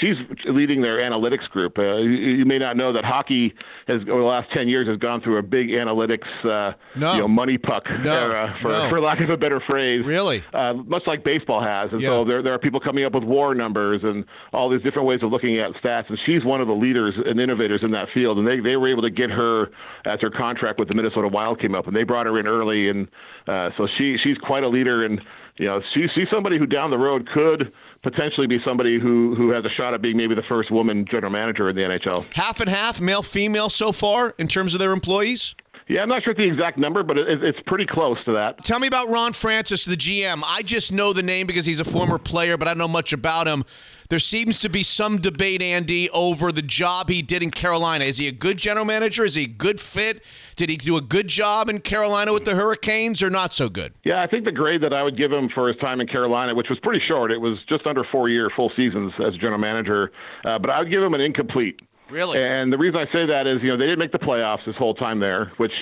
she's 0.00 0.16
leading 0.44 0.82
their 0.82 0.98
analytics 0.98 1.48
group. 1.48 1.78
Uh, 1.78 1.96
you, 1.96 2.10
you 2.10 2.44
may 2.44 2.58
not 2.58 2.76
know 2.76 2.92
that 2.92 3.04
hockey 3.06 3.54
has 3.86 4.02
over 4.02 4.20
the 4.20 4.26
last 4.26 4.50
10 4.52 4.68
years 4.68 4.86
has 4.86 4.98
gone 4.98 5.22
through 5.22 5.38
a 5.38 5.42
big 5.42 5.68
analytics 5.68 6.26
uh, 6.44 6.74
No. 6.94 7.14
you 7.14 7.20
know 7.20 7.28
money 7.28 7.56
puck 7.56 7.84
No. 8.04 8.12
era, 8.14 8.58
for 8.60 8.68
No. 8.68 8.88
for 8.90 9.00
lack 9.00 9.20
of 9.20 9.30
a 9.30 9.36
better 9.38 9.60
phrase. 9.60 10.04
Really? 10.04 10.42
Uh, 10.52 10.74
much 10.74 11.04
like 11.06 11.24
baseball 11.24 11.62
has, 11.62 11.90
and 11.92 12.02
Yeah. 12.02 12.10
so 12.10 12.24
there 12.26 12.42
there 12.42 12.52
are 12.52 12.58
people 12.58 12.80
coming 12.80 13.04
up 13.06 13.14
with 13.14 13.24
WAR 13.24 13.54
numbers 13.54 14.02
and 14.04 14.26
all 14.52 14.68
these 14.68 14.82
different 14.82 15.08
ways 15.08 15.22
of 15.22 15.30
looking 15.32 15.58
at 15.58 15.72
stats. 15.82 16.10
And 16.10 16.18
she's 16.26 16.44
one 16.44 16.60
of 16.60 16.66
the 16.68 16.74
leaders 16.74 17.14
and 17.24 17.40
innovators 17.40 17.80
in 17.82 17.92
that 17.92 18.08
field. 18.12 18.36
And 18.38 18.46
they, 18.46 18.60
they 18.60 18.76
were 18.76 18.88
able 18.88 19.02
to 19.02 19.10
get 19.10 19.30
her 19.30 19.70
as 20.06 20.20
her 20.20 20.30
contract 20.30 20.78
with 20.78 20.88
the 20.88 20.94
Minnesota 20.94 21.28
Wild 21.28 21.60
came 21.60 21.74
up, 21.74 21.86
and 21.86 21.94
they 21.94 22.04
brought 22.04 22.26
her 22.26 22.38
in 22.38 22.46
early. 22.46 22.88
And 22.88 23.08
uh, 23.46 23.70
so 23.76 23.86
she 23.98 24.16
she's 24.16 24.38
quite 24.38 24.62
a 24.62 24.68
leader. 24.68 25.04
And 25.04 25.20
you 25.56 25.66
know, 25.66 25.82
she, 25.92 26.06
she's 26.14 26.28
somebody 26.30 26.58
who 26.58 26.66
down 26.66 26.90
the 26.90 26.98
road 26.98 27.28
could 27.28 27.72
potentially 28.02 28.46
be 28.46 28.58
somebody 28.64 28.98
who 29.00 29.34
who 29.34 29.50
has 29.50 29.64
a 29.64 29.70
shot 29.70 29.94
at 29.94 30.02
being 30.02 30.16
maybe 30.16 30.34
the 30.34 30.42
first 30.42 30.70
woman 30.70 31.06
general 31.10 31.32
manager 31.32 31.68
in 31.68 31.76
the 31.76 31.82
NHL. 31.82 32.24
Half 32.32 32.60
and 32.60 32.70
half, 32.70 33.00
male 33.00 33.22
female 33.22 33.68
so 33.68 33.92
far 33.92 34.34
in 34.38 34.48
terms 34.48 34.74
of 34.74 34.80
their 34.80 34.92
employees. 34.92 35.54
Yeah, 35.88 36.02
I'm 36.02 36.08
not 36.08 36.24
sure 36.24 36.34
the 36.34 36.42
exact 36.42 36.78
number, 36.78 37.04
but 37.04 37.16
it, 37.16 37.44
it's 37.44 37.60
pretty 37.64 37.86
close 37.86 38.18
to 38.24 38.32
that. 38.32 38.64
Tell 38.64 38.80
me 38.80 38.88
about 38.88 39.08
Ron 39.08 39.32
Francis, 39.32 39.84
the 39.84 39.94
GM. 39.94 40.42
I 40.44 40.62
just 40.62 40.90
know 40.90 41.12
the 41.12 41.22
name 41.22 41.46
because 41.46 41.64
he's 41.64 41.78
a 41.78 41.84
former 41.84 42.18
player, 42.18 42.56
but 42.56 42.66
I 42.66 42.72
don't 42.72 42.78
know 42.78 42.88
much 42.88 43.12
about 43.12 43.46
him. 43.46 43.64
There 44.08 44.18
seems 44.18 44.58
to 44.60 44.68
be 44.68 44.82
some 44.82 45.18
debate, 45.18 45.62
Andy, 45.62 46.10
over 46.10 46.50
the 46.50 46.62
job 46.62 47.08
he 47.08 47.22
did 47.22 47.42
in 47.42 47.50
Carolina. 47.52 48.04
Is 48.04 48.18
he 48.18 48.26
a 48.26 48.32
good 48.32 48.56
general 48.56 48.84
manager? 48.84 49.24
Is 49.24 49.36
he 49.36 49.44
a 49.44 49.48
good 49.48 49.80
fit? 49.80 50.24
Did 50.56 50.70
he 50.70 50.76
do 50.76 50.96
a 50.96 51.00
good 51.00 51.28
job 51.28 51.68
in 51.68 51.80
Carolina 51.80 52.32
with 52.32 52.44
the 52.44 52.54
Hurricanes 52.54 53.22
or 53.22 53.30
not 53.30 53.52
so 53.52 53.68
good? 53.68 53.94
Yeah, 54.04 54.20
I 54.20 54.26
think 54.26 54.44
the 54.44 54.52
grade 54.52 54.82
that 54.82 54.92
I 54.92 55.02
would 55.04 55.16
give 55.16 55.30
him 55.32 55.48
for 55.54 55.68
his 55.68 55.76
time 55.78 56.00
in 56.00 56.08
Carolina, 56.08 56.54
which 56.54 56.68
was 56.68 56.78
pretty 56.80 57.04
short, 57.06 57.30
it 57.30 57.40
was 57.40 57.58
just 57.68 57.86
under 57.86 58.04
four 58.10 58.28
year 58.28 58.50
full 58.56 58.72
seasons 58.76 59.12
as 59.24 59.34
general 59.36 59.58
manager, 59.58 60.10
uh, 60.44 60.58
but 60.58 60.70
I 60.70 60.80
would 60.80 60.90
give 60.90 61.02
him 61.02 61.14
an 61.14 61.20
incomplete. 61.20 61.80
Really? 62.10 62.38
And 62.40 62.72
the 62.72 62.78
reason 62.78 63.00
I 63.00 63.12
say 63.12 63.26
that 63.26 63.46
is, 63.46 63.62
you 63.62 63.68
know, 63.68 63.76
they 63.76 63.84
didn't 63.84 63.98
make 63.98 64.12
the 64.12 64.18
playoffs 64.18 64.64
this 64.64 64.76
whole 64.76 64.94
time 64.94 65.18
there, 65.18 65.52
which 65.56 65.72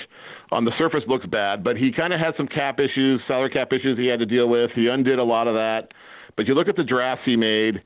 on 0.51 0.65
the 0.65 0.71
surface 0.77 1.03
looks 1.07 1.25
bad, 1.25 1.63
but 1.63 1.77
he 1.77 1.91
kind 1.91 2.13
of 2.13 2.19
had 2.19 2.33
some 2.37 2.47
cap 2.47 2.79
issues, 2.79 3.21
salary 3.27 3.49
cap 3.49 3.71
issues 3.73 3.97
he 3.97 4.07
had 4.07 4.19
to 4.19 4.25
deal 4.25 4.49
with. 4.49 4.71
He 4.71 4.87
undid 4.87 5.19
a 5.19 5.23
lot 5.23 5.47
of 5.47 5.53
that. 5.55 5.93
But 6.35 6.47
you 6.47 6.53
look 6.53 6.67
at 6.67 6.75
the 6.75 6.83
drafts 6.83 7.23
he 7.25 7.35
made, 7.35 7.81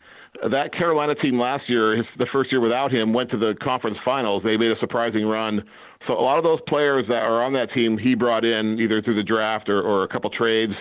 that 0.48 0.74
Carolina 0.74 1.16
team 1.16 1.40
last 1.40 1.70
year, 1.70 1.98
his, 1.98 2.06
the 2.18 2.28
first 2.32 2.52
year 2.52 2.61
without 2.61 2.91
him, 2.91 3.14
went 3.14 3.30
to 3.32 3.38
the 3.38 3.56
conference 3.61 3.98
finals. 4.06 4.44
They 4.44 4.57
made 4.57 4.72
a 4.72 4.80
surprising 4.80 5.26
run. 5.26 5.64
So 6.07 6.14
a 6.14 6.22
lot 6.22 6.38
of 6.38 6.44
those 6.44 6.60
players 6.68 7.06
that 7.10 7.24
are 7.24 7.44
on 7.44 7.53
that 7.53 7.74
team, 7.74 7.98
he 7.98 8.16
brought 8.16 8.45
in 8.45 8.80
either 8.80 9.02
through 9.02 9.16
the 9.16 9.24
draft 9.24 9.68
or, 9.68 9.82
or 9.82 10.03
a 10.03 10.07
couple 10.07 10.30
trades. 10.30 10.74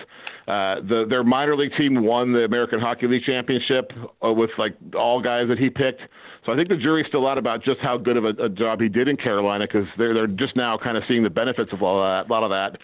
Uh, 0.47 0.75
the, 0.81 1.05
their 1.09 1.23
minor 1.23 1.55
league 1.55 1.73
team 1.77 2.03
won 2.03 2.31
the 2.31 2.45
American 2.45 2.79
Hockey 2.79 3.07
League 3.07 3.23
championship 3.23 3.91
uh, 4.25 4.31
with 4.31 4.49
like 4.57 4.75
all 4.95 5.21
guys 5.21 5.49
that 5.49 5.59
he 5.59 5.69
picked. 5.69 6.01
So 6.45 6.53
I 6.53 6.55
think 6.55 6.69
the 6.69 6.77
jury's 6.77 7.07
still 7.07 7.27
out 7.27 7.37
about 7.37 7.63
just 7.63 7.81
how 7.81 7.97
good 7.97 8.15
of 8.15 8.23
a, 8.23 8.29
a 8.45 8.49
job 8.49 8.79
he 8.79 8.87
did 8.87 9.07
in 9.09 9.17
Carolina 9.17 9.67
because 9.67 9.87
they're 9.97 10.13
they're 10.13 10.27
just 10.27 10.55
now 10.55 10.77
kind 10.77 10.95
of 10.95 11.03
seeing 11.07 11.21
the 11.21 11.29
benefits 11.29 11.73
of 11.73 11.83
all 11.83 12.01
that, 12.01 12.29
a 12.29 12.31
lot 12.31 12.43
of 12.43 12.49
that. 12.49 12.79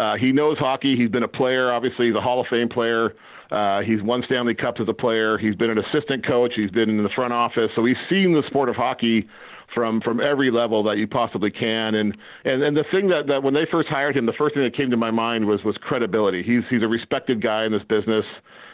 Uh, 0.00 0.16
he 0.16 0.30
knows 0.30 0.56
hockey. 0.58 0.96
He's 0.96 1.10
been 1.10 1.24
a 1.24 1.28
player. 1.28 1.72
Obviously, 1.72 2.06
he's 2.06 2.14
a 2.14 2.20
Hall 2.20 2.40
of 2.40 2.46
Fame 2.46 2.68
player. 2.68 3.14
Uh, 3.50 3.80
he's 3.80 4.02
won 4.02 4.22
Stanley 4.26 4.54
Cups 4.54 4.80
as 4.80 4.88
a 4.88 4.94
player. 4.94 5.36
He's 5.36 5.56
been 5.56 5.70
an 5.70 5.78
assistant 5.78 6.26
coach. 6.26 6.52
He's 6.54 6.70
been 6.70 6.88
in 6.88 7.02
the 7.02 7.10
front 7.10 7.32
office. 7.32 7.70
So 7.74 7.84
he's 7.84 7.96
seen 8.08 8.32
the 8.32 8.42
sport 8.46 8.68
of 8.68 8.76
hockey 8.76 9.28
from 9.74 10.00
from 10.00 10.20
every 10.20 10.50
level 10.50 10.82
that 10.84 10.98
you 10.98 11.06
possibly 11.06 11.50
can. 11.50 11.94
And 11.94 12.16
and, 12.44 12.62
and 12.62 12.76
the 12.76 12.84
thing 12.90 13.08
that, 13.08 13.26
that 13.26 13.42
when 13.42 13.54
they 13.54 13.66
first 13.70 13.88
hired 13.88 14.16
him, 14.16 14.26
the 14.26 14.32
first 14.32 14.54
thing 14.54 14.64
that 14.64 14.76
came 14.76 14.90
to 14.90 14.96
my 14.96 15.10
mind 15.10 15.46
was 15.46 15.62
was 15.64 15.76
credibility. 15.78 16.42
He's 16.42 16.62
he's 16.70 16.82
a 16.82 16.88
respected 16.88 17.42
guy 17.42 17.64
in 17.64 17.72
this 17.72 17.82
business. 17.88 18.24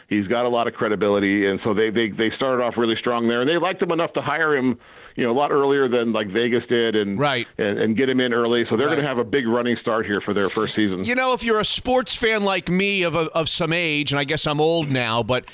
He's 0.09 0.27
got 0.27 0.45
a 0.45 0.49
lot 0.49 0.67
of 0.67 0.73
credibility, 0.73 1.47
and 1.47 1.59
so 1.63 1.73
they 1.73 1.89
they 1.89 2.09
they 2.09 2.31
started 2.35 2.63
off 2.63 2.75
really 2.77 2.95
strong 2.95 3.27
there, 3.27 3.41
and 3.41 3.49
they 3.49 3.57
liked 3.57 3.81
him 3.81 3.91
enough 3.91 4.13
to 4.13 4.21
hire 4.21 4.55
him 4.55 4.79
you 5.17 5.23
know, 5.23 5.31
a 5.31 5.33
lot 5.33 5.51
earlier 5.51 5.89
than 5.89 6.13
like 6.13 6.27
Vegas 6.27 6.63
did, 6.69 6.95
and 6.95 7.19
right, 7.19 7.47
and, 7.57 7.79
and 7.79 7.97
get 7.97 8.07
him 8.07 8.19
in 8.19 8.33
early. 8.33 8.65
So 8.69 8.77
they're 8.77 8.85
right. 8.85 8.93
going 8.93 9.03
to 9.03 9.09
have 9.09 9.17
a 9.17 9.23
big 9.23 9.47
running 9.47 9.75
start 9.81 10.05
here 10.05 10.21
for 10.21 10.31
their 10.31 10.47
first 10.47 10.75
season. 10.75 11.03
You 11.03 11.15
know, 11.15 11.33
if 11.33 11.43
you're 11.43 11.59
a 11.59 11.65
sports 11.65 12.15
fan 12.15 12.43
like 12.43 12.69
me 12.69 13.01
of 13.01 13.15
of 13.15 13.49
some 13.49 13.73
age, 13.73 14.11
and 14.11 14.19
I 14.19 14.23
guess 14.23 14.47
I'm 14.47 14.61
old 14.61 14.89
now, 14.89 15.23
but. 15.23 15.45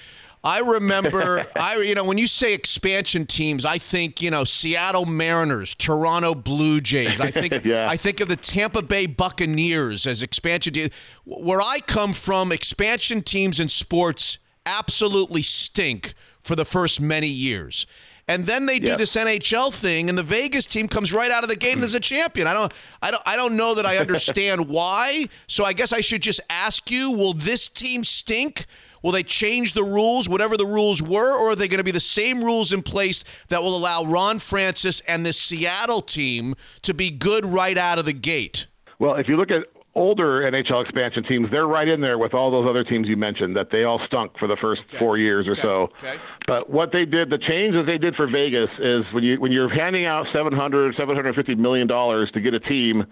I 0.45 0.59
remember, 0.59 1.45
I 1.55 1.77
you 1.77 1.95
know, 1.95 2.03
when 2.03 2.17
you 2.17 2.27
say 2.27 2.53
expansion 2.53 3.25
teams, 3.25 3.63
I 3.63 3.77
think 3.77 4.21
you 4.21 4.29
know 4.29 4.43
Seattle 4.43 5.05
Mariners, 5.05 5.73
Toronto 5.73 6.35
Blue 6.35 6.81
Jays. 6.81 7.21
I 7.21 7.31
think 7.31 7.63
yeah. 7.63 7.89
I 7.89 7.95
think 7.95 8.19
of 8.19 8.27
the 8.27 8.35
Tampa 8.35 8.81
Bay 8.81 9.05
Buccaneers 9.05 10.05
as 10.05 10.21
expansion 10.21 10.73
teams. 10.73 10.89
Where 11.23 11.61
I 11.61 11.79
come 11.79 12.11
from, 12.11 12.51
expansion 12.51 13.21
teams 13.21 13.61
in 13.61 13.69
sports 13.69 14.37
absolutely 14.65 15.43
stink 15.43 16.13
for 16.41 16.57
the 16.57 16.65
first 16.65 16.99
many 16.99 17.29
years. 17.29 17.87
And 18.27 18.45
then 18.45 18.65
they 18.65 18.79
do 18.79 18.91
Yep. 18.91 18.97
this 18.99 19.15
NHL 19.15 19.73
thing, 19.73 20.07
and 20.07 20.17
the 20.17 20.23
Vegas 20.23 20.65
team 20.65 20.87
comes 20.87 21.11
right 21.11 21.29
out 21.29 21.43
of 21.43 21.49
the 21.49 21.55
gate 21.55 21.73
and 21.73 21.79
hmm. 21.79 21.85
is 21.85 21.95
a 21.95 21.99
champion. 21.99 22.47
I 22.47 22.53
don't, 22.53 22.71
I 23.01 23.11
don't, 23.11 23.23
I 23.25 23.35
don't 23.35 23.57
know 23.57 23.75
that 23.75 23.85
I 23.85 23.97
understand 23.97 24.67
why. 24.69 25.27
So 25.47 25.65
I 25.65 25.73
guess 25.73 25.91
I 25.91 25.99
should 25.99 26.21
just 26.21 26.39
ask 26.49 26.89
you: 26.89 27.11
Will 27.11 27.33
this 27.33 27.67
team 27.67 28.03
stink? 28.03 28.65
Will 29.01 29.11
they 29.11 29.23
change 29.23 29.73
the 29.73 29.83
rules, 29.83 30.29
whatever 30.29 30.55
the 30.55 30.65
rules 30.65 31.01
were, 31.01 31.37
or 31.37 31.51
are 31.51 31.55
they 31.57 31.67
going 31.67 31.79
to 31.79 31.83
be 31.83 31.91
the 31.91 31.99
same 31.99 32.41
rules 32.41 32.71
in 32.71 32.81
place 32.81 33.25
that 33.49 33.61
will 33.61 33.75
allow 33.75 34.05
Ron 34.05 34.39
Francis 34.39 35.01
and 35.01 35.25
this 35.25 35.37
Seattle 35.41 36.01
team 36.01 36.55
to 36.83 36.93
be 36.93 37.11
good 37.11 37.45
right 37.45 37.77
out 37.77 37.99
of 37.99 38.05
the 38.05 38.13
gate? 38.13 38.67
Well, 38.99 39.15
if 39.15 39.27
you 39.27 39.35
look 39.35 39.51
at 39.51 39.67
older 39.95 40.41
NHL 40.49 40.83
expansion 40.83 41.23
teams, 41.23 41.49
they're 41.51 41.67
right 41.67 41.87
in 41.87 42.01
there 42.01 42.17
with 42.17 42.33
all 42.33 42.49
those 42.49 42.67
other 42.67 42.83
teams 42.83 43.07
you 43.07 43.17
mentioned 43.17 43.55
that 43.55 43.69
they 43.71 43.83
all 43.83 44.01
stunk 44.05 44.37
for 44.39 44.47
the 44.47 44.57
first 44.59 44.81
four 44.97 45.17
years 45.17 45.47
or 45.47 45.55
so. 45.55 45.89
Okay. 45.99 46.17
But 46.47 46.69
what 46.69 46.91
they 46.91 47.05
did, 47.05 47.29
the 47.29 47.37
change 47.37 47.75
that 47.75 47.85
they 47.85 47.97
did 47.97 48.15
for 48.15 48.27
Vegas 48.27 48.69
is 48.79 49.03
when 49.13 49.23
you 49.23 49.39
when 49.39 49.51
you're 49.51 49.69
handing 49.69 50.05
out 50.05 50.25
700, 50.35 50.95
750 50.95 51.55
million 51.55 51.87
dollars 51.87 52.31
to 52.33 52.41
get 52.41 52.53
a 52.53 52.59
team, 52.59 53.05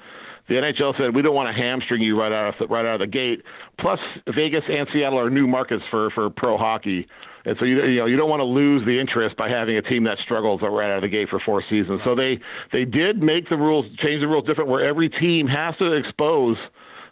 the 0.48 0.56
NHL 0.56 0.98
said 0.98 1.16
we 1.16 1.22
don't 1.22 1.36
want 1.36 1.56
to 1.56 1.62
hamstring 1.62 2.02
you 2.02 2.20
right 2.20 2.32
out 2.32 2.60
of 2.60 2.70
right 2.70 2.86
out 2.86 2.96
of 2.96 3.00
the 3.02 3.08
gate. 3.08 3.44
Plus, 3.80 4.00
Vegas 4.36 4.64
and 4.68 4.88
Seattle 4.92 5.20
are 5.20 5.30
new 5.30 5.48
markets 5.48 5.84
for 5.92 6.10
for 6.12 6.30
pro 6.30 6.58
hockey. 6.58 7.08
And 7.46 7.58
so 7.60 7.66
you 7.66 7.84
you 7.86 8.00
know 8.00 8.06
you 8.06 8.18
don't 8.18 8.30
want 8.30 8.42
to 8.42 8.46
lose 8.46 8.86
the 8.86 9.00
interest 9.00 9.36
by 9.36 9.50
having 9.50 9.78
a 9.78 9.82
team 9.82 10.04
that 10.04 10.18
struggles 10.20 10.62
right 10.62 10.92
out 10.92 10.98
of 10.98 11.02
the 11.02 11.10
gate 11.10 11.30
for 11.30 11.40
four 11.40 11.64
seasons. 11.70 12.02
So 12.04 12.16
they 12.16 12.40
they 12.72 12.86
did 12.86 13.22
make 13.22 13.50
the 13.50 13.58
rules 13.58 13.86
change 13.98 14.22
the 14.22 14.28
rules 14.28 14.46
different 14.46 14.70
where 14.70 14.84
every 14.84 15.10
team 15.10 15.48
has 15.48 15.76
to 15.78 15.94
expose 15.94 16.58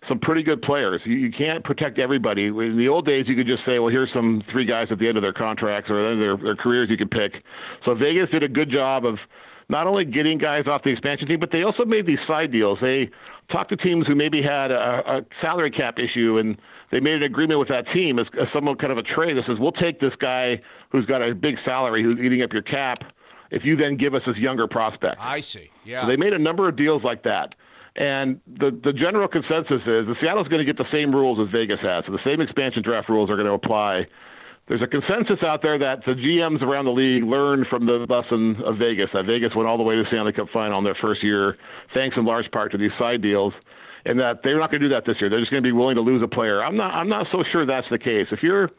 some 0.07 0.19
pretty 0.19 0.43
good 0.43 0.61
players. 0.61 1.01
You, 1.03 1.15
you 1.15 1.31
can't 1.31 1.64
protect 1.64 1.99
everybody. 1.99 2.45
In 2.45 2.77
the 2.77 2.88
old 2.88 3.06
days, 3.06 3.26
you 3.27 3.35
could 3.35 3.47
just 3.47 3.65
say, 3.65 3.80
well, 3.80 3.89
here's 3.89 4.11
some 4.14 4.41
three 4.51 4.65
guys 4.65 4.88
at 4.91 4.99
the 4.99 5.07
end 5.07 5.18
of 5.18 5.22
their 5.22 5.34
contracts 5.34 5.89
or 5.89 6.01
the 6.01 6.10
end 6.10 6.22
of 6.22 6.39
their, 6.39 6.53
their 6.53 6.56
careers 6.56 6.89
you 6.89 6.97
could 6.97 7.11
pick. 7.11 7.43
So 7.85 7.93
Vegas 7.95 8.30
did 8.30 8.43
a 8.43 8.47
good 8.47 8.69
job 8.69 9.06
of 9.06 9.18
not 9.68 9.85
only 9.85 10.06
getting 10.06 10.38
guys 10.38 10.65
off 10.68 10.84
the 10.84 10.89
expansion 10.89 11.27
team, 11.27 11.39
but 11.39 11.51
they 11.51 11.64
also 11.64 11.85
made 11.85 12.06
these 12.06 12.19
side 12.27 12.51
deals. 12.51 12.80
They 12.81 13.10
talked 13.51 13.69
to 13.69 13.77
teams 13.77 14.07
who 14.07 14.15
maybe 14.15 14.41
had 14.41 14.72
a, 14.72 15.18
a 15.18 15.22
salary 15.43 15.72
cap 15.72 15.99
issue 15.99 16.38
and 16.38 16.57
they 16.91 16.99
made 16.99 17.13
an 17.13 17.23
agreement 17.23 17.59
with 17.59 17.69
that 17.69 17.85
team 17.93 18.19
as, 18.19 18.27
as 18.39 18.47
somewhat 18.53 18.79
kind 18.79 18.91
of 18.91 18.97
a 18.97 19.03
trade 19.03 19.37
that 19.37 19.45
says, 19.45 19.57
we'll 19.59 19.71
take 19.71 19.99
this 19.99 20.13
guy 20.19 20.61
who's 20.91 21.05
got 21.05 21.21
a 21.21 21.35
big 21.35 21.55
salary 21.63 22.03
who's 22.03 22.19
eating 22.19 22.41
up 22.41 22.51
your 22.51 22.61
cap 22.61 23.03
if 23.51 23.63
you 23.63 23.75
then 23.75 23.97
give 23.97 24.13
us 24.13 24.21
this 24.25 24.37
younger 24.37 24.67
prospect. 24.67 25.17
I 25.19 25.39
see. 25.39 25.71
Yeah. 25.83 26.01
So 26.01 26.07
they 26.07 26.17
made 26.17 26.33
a 26.33 26.39
number 26.39 26.67
of 26.67 26.75
deals 26.75 27.03
like 27.03 27.23
that. 27.23 27.55
And 27.95 28.39
the, 28.47 28.71
the 28.83 28.93
general 28.93 29.27
consensus 29.27 29.81
is 29.81 30.07
that 30.07 30.15
Seattle's 30.21 30.47
going 30.47 30.65
to 30.65 30.65
get 30.65 30.77
the 30.77 30.89
same 30.91 31.13
rules 31.13 31.39
as 31.39 31.51
Vegas 31.51 31.79
has. 31.81 32.05
So 32.05 32.11
the 32.11 32.23
same 32.23 32.39
expansion 32.39 32.83
draft 32.83 33.09
rules 33.09 33.29
are 33.29 33.35
going 33.35 33.47
to 33.47 33.53
apply. 33.53 34.07
There's 34.67 34.83
a 34.83 34.87
consensus 34.87 35.39
out 35.43 35.63
there 35.63 35.79
that 35.79 36.05
the 36.05 36.13
GMs 36.13 36.61
around 36.61 36.85
the 36.85 36.91
league 36.91 37.23
learned 37.23 37.65
from 37.67 37.87
the 37.87 38.05
lesson 38.07 38.61
of 38.63 38.77
Vegas. 38.77 39.09
That 39.13 39.25
Vegas 39.25 39.55
went 39.55 39.67
all 39.67 39.77
the 39.77 39.83
way 39.83 39.95
to 39.95 40.03
the 40.03 40.07
Stanley 40.09 40.31
Cup 40.31 40.47
final 40.53 40.77
in 40.77 40.83
their 40.83 40.97
first 41.01 41.23
year, 41.23 41.57
thanks 41.95 42.15
in 42.15 42.23
large 42.23 42.49
part 42.51 42.71
to 42.71 42.77
these 42.77 42.91
side 42.99 43.21
deals, 43.23 43.53
and 44.05 44.19
that 44.19 44.41
they're 44.43 44.59
not 44.59 44.71
going 44.71 44.81
to 44.81 44.89
do 44.89 44.93
that 44.93 45.05
this 45.05 45.17
year. 45.19 45.30
They're 45.30 45.39
just 45.39 45.51
going 45.51 45.63
to 45.63 45.67
be 45.67 45.73
willing 45.73 45.95
to 45.95 46.01
lose 46.01 46.21
a 46.23 46.27
player. 46.27 46.63
I'm 46.63 46.77
not. 46.77 46.93
I'm 46.93 47.09
not 47.09 47.27
so 47.31 47.43
sure 47.51 47.65
that's 47.65 47.88
the 47.89 47.99
case. 47.99 48.27
If 48.31 48.43
you're 48.43 48.69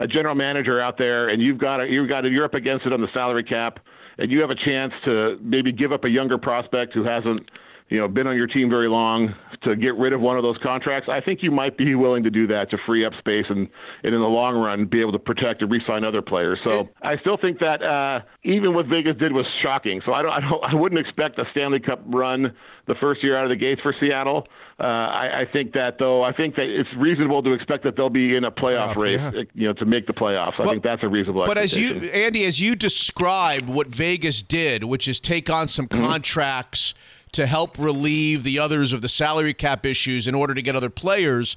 a 0.00 0.06
general 0.06 0.34
manager 0.34 0.80
out 0.80 0.98
there 0.98 1.28
and 1.28 1.40
you've 1.40 1.58
got 1.58 1.80
a, 1.80 1.86
you've 1.86 2.08
got 2.08 2.24
a, 2.24 2.28
you're 2.28 2.44
up 2.44 2.54
against 2.54 2.86
it 2.86 2.92
on 2.92 3.00
the 3.00 3.08
salary 3.14 3.44
cap, 3.44 3.80
and 4.18 4.30
you 4.30 4.40
have 4.40 4.50
a 4.50 4.54
chance 4.54 4.92
to 5.04 5.38
maybe 5.42 5.72
give 5.72 5.92
up 5.92 6.04
a 6.04 6.08
younger 6.08 6.38
prospect 6.38 6.94
who 6.94 7.04
hasn't 7.04 7.50
you 7.88 7.98
know, 7.98 8.08
been 8.08 8.26
on 8.26 8.36
your 8.36 8.46
team 8.46 8.68
very 8.68 8.88
long 8.88 9.34
to 9.62 9.74
get 9.74 9.94
rid 9.96 10.12
of 10.12 10.20
one 10.20 10.36
of 10.36 10.42
those 10.42 10.58
contracts, 10.62 11.08
I 11.08 11.20
think 11.20 11.42
you 11.42 11.50
might 11.50 11.76
be 11.78 11.94
willing 11.94 12.22
to 12.24 12.30
do 12.30 12.46
that 12.48 12.70
to 12.70 12.78
free 12.84 13.04
up 13.04 13.14
space 13.18 13.46
and, 13.48 13.68
and 14.02 14.14
in 14.14 14.20
the 14.20 14.26
long 14.26 14.56
run 14.56 14.86
be 14.86 15.00
able 15.00 15.12
to 15.12 15.18
protect 15.18 15.62
and 15.62 15.70
re-sign 15.70 16.04
other 16.04 16.20
players. 16.20 16.58
So 16.68 16.88
I 17.02 17.16
still 17.18 17.36
think 17.36 17.58
that 17.60 17.82
uh, 17.82 18.20
even 18.44 18.74
what 18.74 18.86
Vegas 18.86 19.16
did 19.16 19.32
was 19.32 19.46
shocking. 19.64 20.02
So 20.04 20.12
I 20.12 20.22
don't, 20.22 20.32
I 20.32 20.40
don't, 20.40 20.64
I 20.64 20.74
wouldn't 20.74 21.00
expect 21.00 21.38
a 21.38 21.44
Stanley 21.52 21.80
Cup 21.80 22.02
run 22.06 22.54
the 22.86 22.94
first 23.00 23.24
year 23.24 23.36
out 23.36 23.44
of 23.44 23.50
the 23.50 23.56
gates 23.56 23.80
for 23.80 23.94
Seattle. 23.98 24.46
Uh, 24.78 24.82
I, 24.82 25.40
I 25.40 25.44
think 25.50 25.72
that 25.72 25.98
though, 25.98 26.22
I 26.22 26.32
think 26.32 26.54
that 26.56 26.66
it's 26.66 26.88
reasonable 26.98 27.42
to 27.42 27.52
expect 27.52 27.82
that 27.84 27.96
they'll 27.96 28.10
be 28.10 28.36
in 28.36 28.44
a 28.44 28.50
playoff 28.50 28.94
race, 28.96 29.18
yeah. 29.18 29.42
you 29.54 29.66
know, 29.66 29.72
to 29.72 29.86
make 29.86 30.06
the 30.06 30.12
playoffs. 30.12 30.60
I 30.60 30.66
think 30.66 30.82
that's 30.82 31.02
a 31.02 31.08
reasonable. 31.08 31.46
But 31.46 31.56
as 31.56 31.76
you. 31.76 32.10
Andy, 32.10 32.44
as 32.44 32.60
you 32.60 32.76
describe 32.76 33.70
what 33.70 33.88
Vegas 33.88 34.42
did, 34.42 34.84
which 34.84 35.08
is 35.08 35.20
take 35.20 35.48
on 35.48 35.68
some 35.68 35.86
Mm-hmm. 35.86 36.04
contracts 36.04 36.94
to 37.36 37.46
help 37.46 37.78
relieve 37.78 38.44
the 38.44 38.58
others 38.58 38.94
of 38.94 39.02
the 39.02 39.10
salary 39.10 39.52
cap 39.52 39.84
issues 39.84 40.26
in 40.26 40.34
order 40.34 40.54
to 40.54 40.62
get 40.62 40.74
other 40.74 40.88
players, 40.88 41.54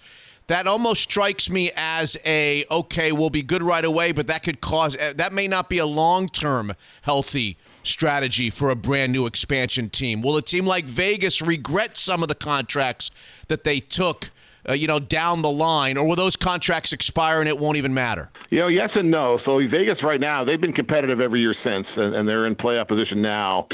that 0.48 0.68
almost 0.68 1.02
strikes 1.02 1.50
me 1.50 1.72
as 1.74 2.18
a 2.26 2.66
okay, 2.70 3.14
we'll 3.14 3.30
be 3.30 3.42
good 3.42 3.64
right 3.64 3.86
away, 3.86 4.12
but 4.12 4.28
that 4.28 4.44
could 4.44 4.60
cause 4.60 4.98
eh, 4.98 5.14
that 5.14 5.32
may 5.32 5.48
not 5.48 5.70
be 5.70 5.78
a 5.78 5.86
long 5.86 6.28
term 6.28 6.74
healthy 7.04 7.58
strategy 7.82 8.50
for 8.50 8.70
a 8.70 8.76
brand 8.76 9.14
new 9.14 9.26
expansion 9.26 9.90
team. 9.90 10.22
Will 10.22 10.36
a 10.36 10.42
team 10.42 10.66
like 10.66 10.84
Vegas 10.84 11.42
regret 11.42 11.96
some 11.96 12.22
of 12.24 12.28
the 12.28 12.36
contracts 12.36 13.10
that 13.48 13.64
they 13.64 13.80
took? 13.80 14.32
uh, 14.68 14.74
you 14.74 14.88
know, 14.88 15.00
down 15.00 15.42
the 15.42 15.50
line, 15.50 15.98
or 15.98 16.06
will 16.06 16.16
those 16.16 16.36
contracts 16.36 16.94
expire 16.94 17.40
and 17.40 17.48
it 17.48 17.58
won't 17.58 17.78
even 17.78 17.94
matter? 17.94 18.30
You 18.50 18.60
know, 18.60 18.68
yes 18.68 18.90
and 18.94 19.10
no. 19.10 19.40
So 19.46 19.58
Vegas 19.58 20.04
right 20.04 20.20
now, 20.20 20.44
they've 20.44 20.60
been 20.60 20.74
competitive 20.74 21.22
every 21.22 21.40
year 21.40 21.56
since, 21.64 21.88
and, 21.96 22.16
and 22.16 22.28
they're 22.28 22.46
in 22.46 22.56
playoff 22.56 22.88
position 22.88 23.22
now. 23.22 23.68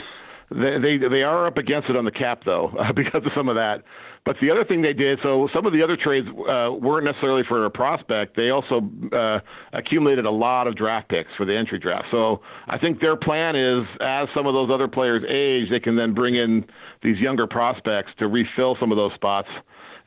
They, 0.52 0.98
they 0.98 1.24
are 1.24 1.46
up 1.46 1.58
against 1.58 1.90
it 1.90 1.96
on 1.96 2.06
the 2.06 2.12
cap 2.12 2.44
though, 2.46 2.72
because 2.96 3.22
of 3.26 3.32
some 3.36 3.50
of 3.50 3.56
that. 3.56 3.84
But 4.26 4.38
the 4.42 4.52
other 4.52 4.64
thing 4.64 4.82
they 4.82 4.94
did, 4.94 5.20
so 5.22 5.48
some 5.54 5.68
of 5.68 5.74
the 5.74 5.84
other 5.84 5.96
trades 5.96 6.28
uh, 6.28 6.72
weren't 6.72 7.06
necessarily 7.06 7.44
for 7.48 7.66
a 7.66 7.70
prospect. 7.70 8.36
They 8.36 8.50
also 8.50 8.82
uh, 9.14 9.40
accumulated 9.72 10.26
a 10.26 10.32
lot 10.32 10.66
of 10.66 10.76
draft 10.76 11.10
picks 11.10 11.30
for 11.38 11.46
the 11.46 11.56
entry 11.56 11.78
draft. 11.78 12.08
So 12.10 12.42
I 12.68 12.80
think 12.80 13.00
their 13.00 13.16
plan 13.16 13.56
is, 13.56 13.86
as 14.02 14.28
some 14.34 14.48
of 14.48 14.56
those 14.56 14.72
other 14.72 14.88
players 14.88 15.24
age, 15.30 15.70
they 15.70 15.80
can 15.80 15.96
then 15.96 16.16
bring 16.16 16.36
in 16.36 16.66
these 17.04 17.20
younger 17.20 17.46
prospects 17.46 18.12
to 18.18 18.28
refill 18.28 18.76
some 18.80 18.92
of 18.92 18.98
those 18.98 19.14
spots. 19.14 19.50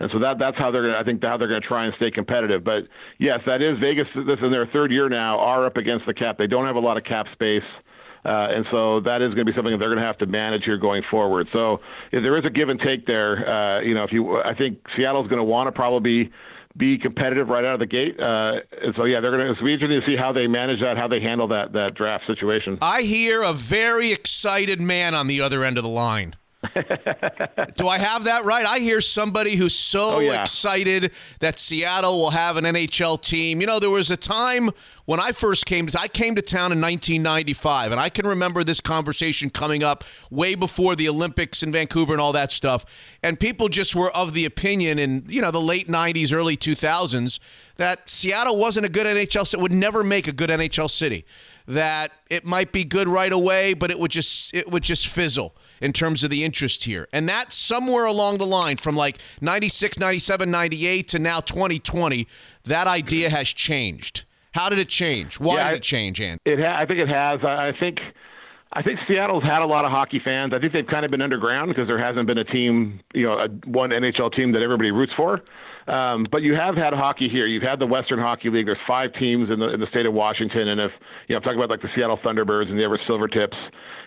And 0.01 0.11
so 0.13 0.19
that 0.19 0.39
that's 0.39 0.57
how 0.59 0.73
they're 0.73 0.83
going. 0.83 0.95
I 0.95 1.05
think 1.05 1.23
how 1.23 1.37
they're 1.37 1.49
going 1.49 1.63
to 1.63 1.67
try 1.67 1.85
and 1.85 1.95
stay 1.97 2.11
competitive. 2.11 2.65
But 2.65 2.85
yes, 3.19 3.39
that 3.47 3.63
is 3.63 3.79
Vegas. 3.79 4.07
This 4.15 4.39
is 4.41 4.51
their 4.51 4.67
third 4.67 4.91
year 4.91 5.09
now. 5.09 5.39
Are 5.39 5.67
up 5.67 5.77
against 5.77 6.07
the 6.07 6.15
cap. 6.15 6.39
They 6.39 6.47
don't 6.47 6.67
have 6.67 6.77
a 6.77 6.81
lot 6.81 6.97
of 6.97 7.05
cap 7.05 7.27
space. 7.33 7.63
Uh, 8.29 8.49
and 8.55 8.67
so 8.71 9.01
that 9.01 9.23
is 9.23 9.33
going 9.33 9.47
to 9.47 9.53
be 9.53 9.57
something 9.57 9.73
that 9.73 9.79
they're 9.79 9.89
going 9.89 10.01
to 10.01 10.05
have 10.07 10.19
to 10.19 10.27
manage 10.27 10.65
here 10.65 10.77
going 10.77 11.03
forward. 11.11 11.49
So 11.51 11.81
if 12.13 12.23
there 12.23 12.37
is 12.37 12.45
a 12.45 12.51
give 12.51 12.69
and 12.69 12.79
take 12.79 13.07
there, 13.07 13.49
uh, 13.49 13.81
you 13.81 13.95
know, 13.95 14.05
if 14.05 14.13
you, 14.13 14.37
I 14.37 14.55
think 14.55 14.79
Seattle's 14.95 15.29
going 15.29 15.39
to 15.39 15.45
want 15.45 15.69
to 15.69 15.73
probably 15.73 16.31
be 16.77 16.99
competitive 16.99 17.49
right 17.49 17.65
out 17.65 17.75
of 17.75 17.81
the 17.81 17.87
gate. 17.87 18.21
Uh, 18.21 18.61
and 18.83 18.95
so 18.97 19.05
yeah, 19.05 19.21
they're 19.21 19.31
going 19.31 19.47
to. 19.47 19.51
It's 19.53 19.61
interesting 19.61 20.01
to 20.01 20.07
see 20.07 20.17
how 20.17 20.33
they 20.33 20.47
manage 20.47 20.81
that, 20.81 20.97
how 20.97 21.09
they 21.09 21.21
handle 21.21 21.49
that 21.49 21.73
that 21.73 21.95
draft 21.95 22.27
situation. 22.27 22.79
I 22.81 23.03
hear 23.03 23.43
a 23.43 23.53
very 23.53 24.13
excited 24.13 24.81
man 24.81 25.15
on 25.15 25.27
the 25.27 25.41
other 25.41 25.65
end 25.65 25.79
of 25.79 25.83
the 25.83 25.91
line. 25.91 26.37
Do 27.77 27.87
I 27.87 27.99
have 27.99 28.25
that 28.25 28.45
right? 28.45 28.67
I 28.67 28.81
hear 28.81 29.01
somebody 29.01 29.55
who's 29.55 29.77
so 29.77 30.09
oh, 30.15 30.21
yeah. 30.21 30.43
excited 30.43 31.13
that 31.39 31.57
Seattle 31.59 32.19
will 32.19 32.31
have 32.31 32.57
an 32.57 32.65
NHL 32.65 33.23
team. 33.23 33.61
You 33.61 33.69
know, 33.69 33.79
there 33.79 33.91
was 33.91 34.11
a 34.11 34.17
time 34.17 34.71
when 35.05 35.21
I 35.21 35.31
first 35.31 35.67
came 35.67 35.87
to 35.87 36.01
I 36.01 36.09
came 36.09 36.35
to 36.35 36.43
town 36.43 36.73
in 36.73 36.81
1995 36.81 37.93
and 37.93 38.01
I 38.01 38.09
can 38.09 38.27
remember 38.27 38.65
this 38.65 38.81
conversation 38.81 39.51
coming 39.51 39.85
up 39.85 40.03
way 40.31 40.57
before 40.57 40.97
the 40.97 41.09
Olympics 41.09 41.63
in 41.63 41.71
Vancouver 41.71 42.13
and 42.13 42.21
all 42.21 42.33
that 42.33 42.51
stuff. 42.51 42.85
And 43.23 43.39
people 43.39 43.69
just 43.69 43.95
were 43.95 44.11
of 44.11 44.35
the 44.35 44.45
opinion 44.45 44.99
in, 44.99 45.27
you 45.29 45.41
know, 45.41 45.53
the 45.53 45.61
late 45.61 45.87
90s, 45.87 46.33
early 46.33 46.57
2000s 46.57 47.39
that 47.79 48.11
Seattle 48.11 48.57
wasn't 48.57 48.85
a 48.85 48.89
good 48.89 49.07
NHL 49.07 49.47
city, 49.47 49.63
would 49.63 49.73
never 49.73 50.05
make 50.05 50.29
a 50.29 50.33
good 50.33 50.51
NHL 50.51 50.91
city. 50.91 51.25
That 51.67 52.13
it 52.31 52.45
might 52.45 52.73
be 52.73 52.85
good 52.85 53.09
right 53.09 53.33
away, 53.33 53.75
but 53.75 53.91
it 53.91 53.99
would 53.99 54.11
just 54.11 54.55
it 54.55 54.71
would 54.71 54.83
just 54.83 55.07
fizzle 55.07 55.55
in 55.81 55.93
terms 55.93 56.25
of 56.25 56.31
the 56.31 56.45
interest 56.45 56.85
here. 56.85 57.09
And 57.13 57.29
that's 57.29 57.55
somewhere 57.55 58.07
along 58.07 58.39
the 58.39 58.47
line 58.47 58.79
from 58.79 58.97
like 58.97 59.19
96, 59.41 59.99
97, 59.99 60.51
98 60.51 61.09
to 61.09 61.19
now 61.19 61.41
2020, 61.41 62.27
that 62.65 62.87
idea 62.87 63.31
has 63.31 63.49
changed. 63.49 64.25
How 64.53 64.69
did 64.69 64.79
it 64.79 64.89
change? 64.89 65.39
Why 65.39 65.57
yeah, 65.57 65.69
did 65.69 65.77
it 65.77 65.83
change, 65.83 66.21
Andy? 66.21 66.41
It 66.47 66.65
ha- 66.65 66.75
I 66.77 66.87
think 66.87 67.01
it 67.01 67.09
has. 67.09 67.39
I, 67.45 67.69
I 67.69 67.73
think 67.79 67.99
I 68.73 68.83
think 68.83 68.99
Seattle's 69.07 69.45
had 69.45 69.63
a 69.63 69.67
lot 69.67 69.85
of 69.85 69.93
hockey 69.93 70.21
fans. 70.25 70.53
I 70.55 70.59
think 70.59 70.73
they've 70.73 70.87
kind 70.87 71.05
of 71.05 71.11
been 71.11 71.23
underground 71.23 71.69
because 71.69 71.87
there 71.87 71.99
hasn't 71.99 72.27
been 72.27 72.39
a 72.39 72.45
team, 72.45 73.01
you 73.15 73.27
know, 73.27 73.39
a, 73.39 73.49
one 73.67 73.91
NHL 73.91 74.35
team 74.35 74.53
that 74.53 74.63
everybody 74.63 74.91
roots 74.91 75.13
for. 75.17 75.41
Um, 75.89 76.27
but 76.31 76.43
you 76.43 76.55
have 76.55 76.77
had 76.77 76.93
hockey 76.93 77.29
here. 77.29 77.47
You've 77.47 77.63
had 77.63 77.79
the 77.79 77.87
Western 77.87 78.19
Hockey 78.19 78.51
League. 78.51 78.67
There's 78.67 78.79
five 78.87 79.13
teams 79.15 79.51
in 79.51 79.59
the 79.59 79.73
in 79.73 79.81
the 79.81 79.87
state 79.87 80.05
of 80.05 80.13
Washington, 80.13 80.69
and 80.69 80.81
if 80.81 80.91
you 81.27 81.35
know, 81.35 81.39
I'm 81.39 81.43
talking 81.43 81.59
about 81.59 81.71
like 81.71 81.81
the 81.81 81.89
Seattle 81.97 82.19
Thunderbirds 82.19 82.69
and 82.69 82.79
the 82.79 82.85
Everett 82.85 83.01
Silvertips. 83.09 83.57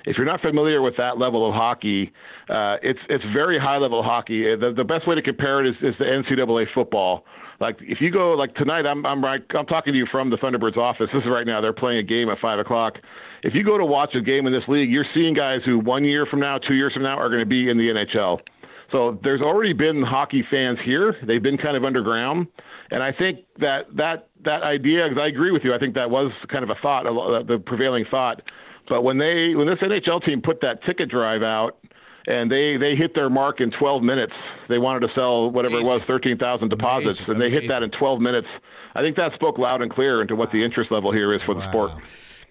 If 0.06 0.18
you're 0.18 0.26
not 0.26 0.42
familiar 0.42 0.82
with 0.82 0.96
that 0.98 1.18
level 1.18 1.48
of 1.48 1.56
hockey, 1.56 2.12
uh, 2.50 2.78
it's 2.84 3.00
it's 3.10 3.24
very 3.34 3.58
high 3.60 3.78
level 3.78 4.04
hockey. 4.04 4.54
Uh, 4.54 4.58
the 4.58 4.74
the 4.78 4.84
best 4.84 5.08
way 5.08 5.16
to 5.16 5.22
compare 5.24 5.66
it 5.66 5.70
is, 5.70 5.76
is 5.82 5.96
the 5.98 6.06
NCAA 6.06 6.68
football. 6.74 7.26
Like 7.60 7.78
if 7.82 8.00
you 8.00 8.12
go 8.12 8.34
like 8.34 8.54
tonight, 8.56 8.86
I'm 8.88 9.04
I'm 9.06 9.24
right, 9.24 9.42
I'm 9.58 9.66
talking 9.66 9.94
to 9.94 9.98
you 9.98 10.08
from 10.12 10.30
the 10.30 10.38
Thunderbirds 10.38 10.78
office. 10.78 11.08
This 11.12 11.24
is 11.24 11.30
right 11.30 11.48
now. 11.48 11.62
They're 11.62 11.74
playing 11.74 11.98
a 11.98 12.04
game 12.04 12.30
at 12.30 12.40
five 12.40 12.60
o'clock. 12.60 12.96
If 13.44 13.56
you 13.56 13.64
go 13.64 13.78
to 13.80 13.86
watch 13.86 14.14
a 14.14 14.22
game 14.22 14.46
in 14.46 14.54
this 14.54 14.64
league, 14.68 14.92
you're 14.92 15.06
seeing 15.16 15.34
guys 15.34 15.62
who 15.66 15.80
one 15.80 16.04
year 16.04 16.28
from 16.28 16.40
now, 16.40 16.60
two 16.60 16.76
years 16.76 16.94
from 16.94 17.04
now, 17.04 17.18
are 17.18 17.30
going 17.30 17.40
to 17.40 17.46
be 17.46 17.70
in 17.70 17.78
the 17.78 17.88
NHL. 17.90 18.40
So 18.92 19.20
there's 19.24 19.42
already 19.42 19.74
been 19.74 20.04
hockey 20.04 20.44
fans 20.50 20.78
here. 20.84 21.16
They've 21.24 21.42
been 21.42 21.58
kind 21.58 21.78
of 21.78 21.84
underground, 21.86 22.48
and 22.92 23.02
I 23.02 23.12
think 23.12 23.40
that 23.60 23.86
that 23.96 24.28
that 24.44 24.64
idea. 24.64 25.08
Because 25.08 25.22
I 25.22 25.28
agree 25.28 25.52
with 25.52 25.64
you. 25.64 25.74
I 25.74 25.80
think 25.80 25.96
that 25.96 26.10
was 26.10 26.32
kind 26.50 26.64
of 26.64 26.70
a 26.70 26.76
thought, 26.82 27.06
uh, 27.08 27.44
the 27.44 27.58
prevailing 27.60 28.06
thought. 28.12 28.42
But 28.90 29.04
when 29.04 29.18
they 29.18 29.56
when 29.56 29.68
this 29.68 29.80
NHL 29.80 30.26
team 30.26 30.42
put 30.42 30.60
that 30.62 30.84
ticket 30.84 31.10
drive 31.10 31.42
out, 31.42 31.78
and 32.28 32.52
they 32.52 32.78
they 32.78 32.96
hit 32.96 33.16
their 33.16 33.30
mark 33.30 33.62
in 33.62 33.72
12 33.72 34.04
minutes. 34.04 34.34
They 34.68 34.78
wanted 34.78 35.08
to 35.08 35.14
sell 35.16 35.50
whatever 35.50 35.76
Amazing. 35.78 35.92
it 35.92 36.00
was, 36.02 36.08
13,000 36.08 36.70
deposits, 36.70 37.20
Amazing. 37.20 37.32
and 37.34 37.42
they 37.42 37.46
Amazing. 37.48 37.62
hit 37.62 37.68
that 37.70 37.84
in 37.84 37.92
12 37.92 38.20
minutes. 38.22 38.48
I 38.94 39.02
think 39.02 39.16
that 39.16 39.34
spoke 39.34 39.58
loud 39.58 39.82
and 39.82 39.90
clear 39.92 40.22
into 40.22 40.36
what 40.36 40.52
the 40.52 40.64
interest 40.64 40.92
level 40.92 41.12
here 41.12 41.34
is 41.34 41.42
for 41.44 41.54
the 41.56 41.68
sport. 41.70 41.92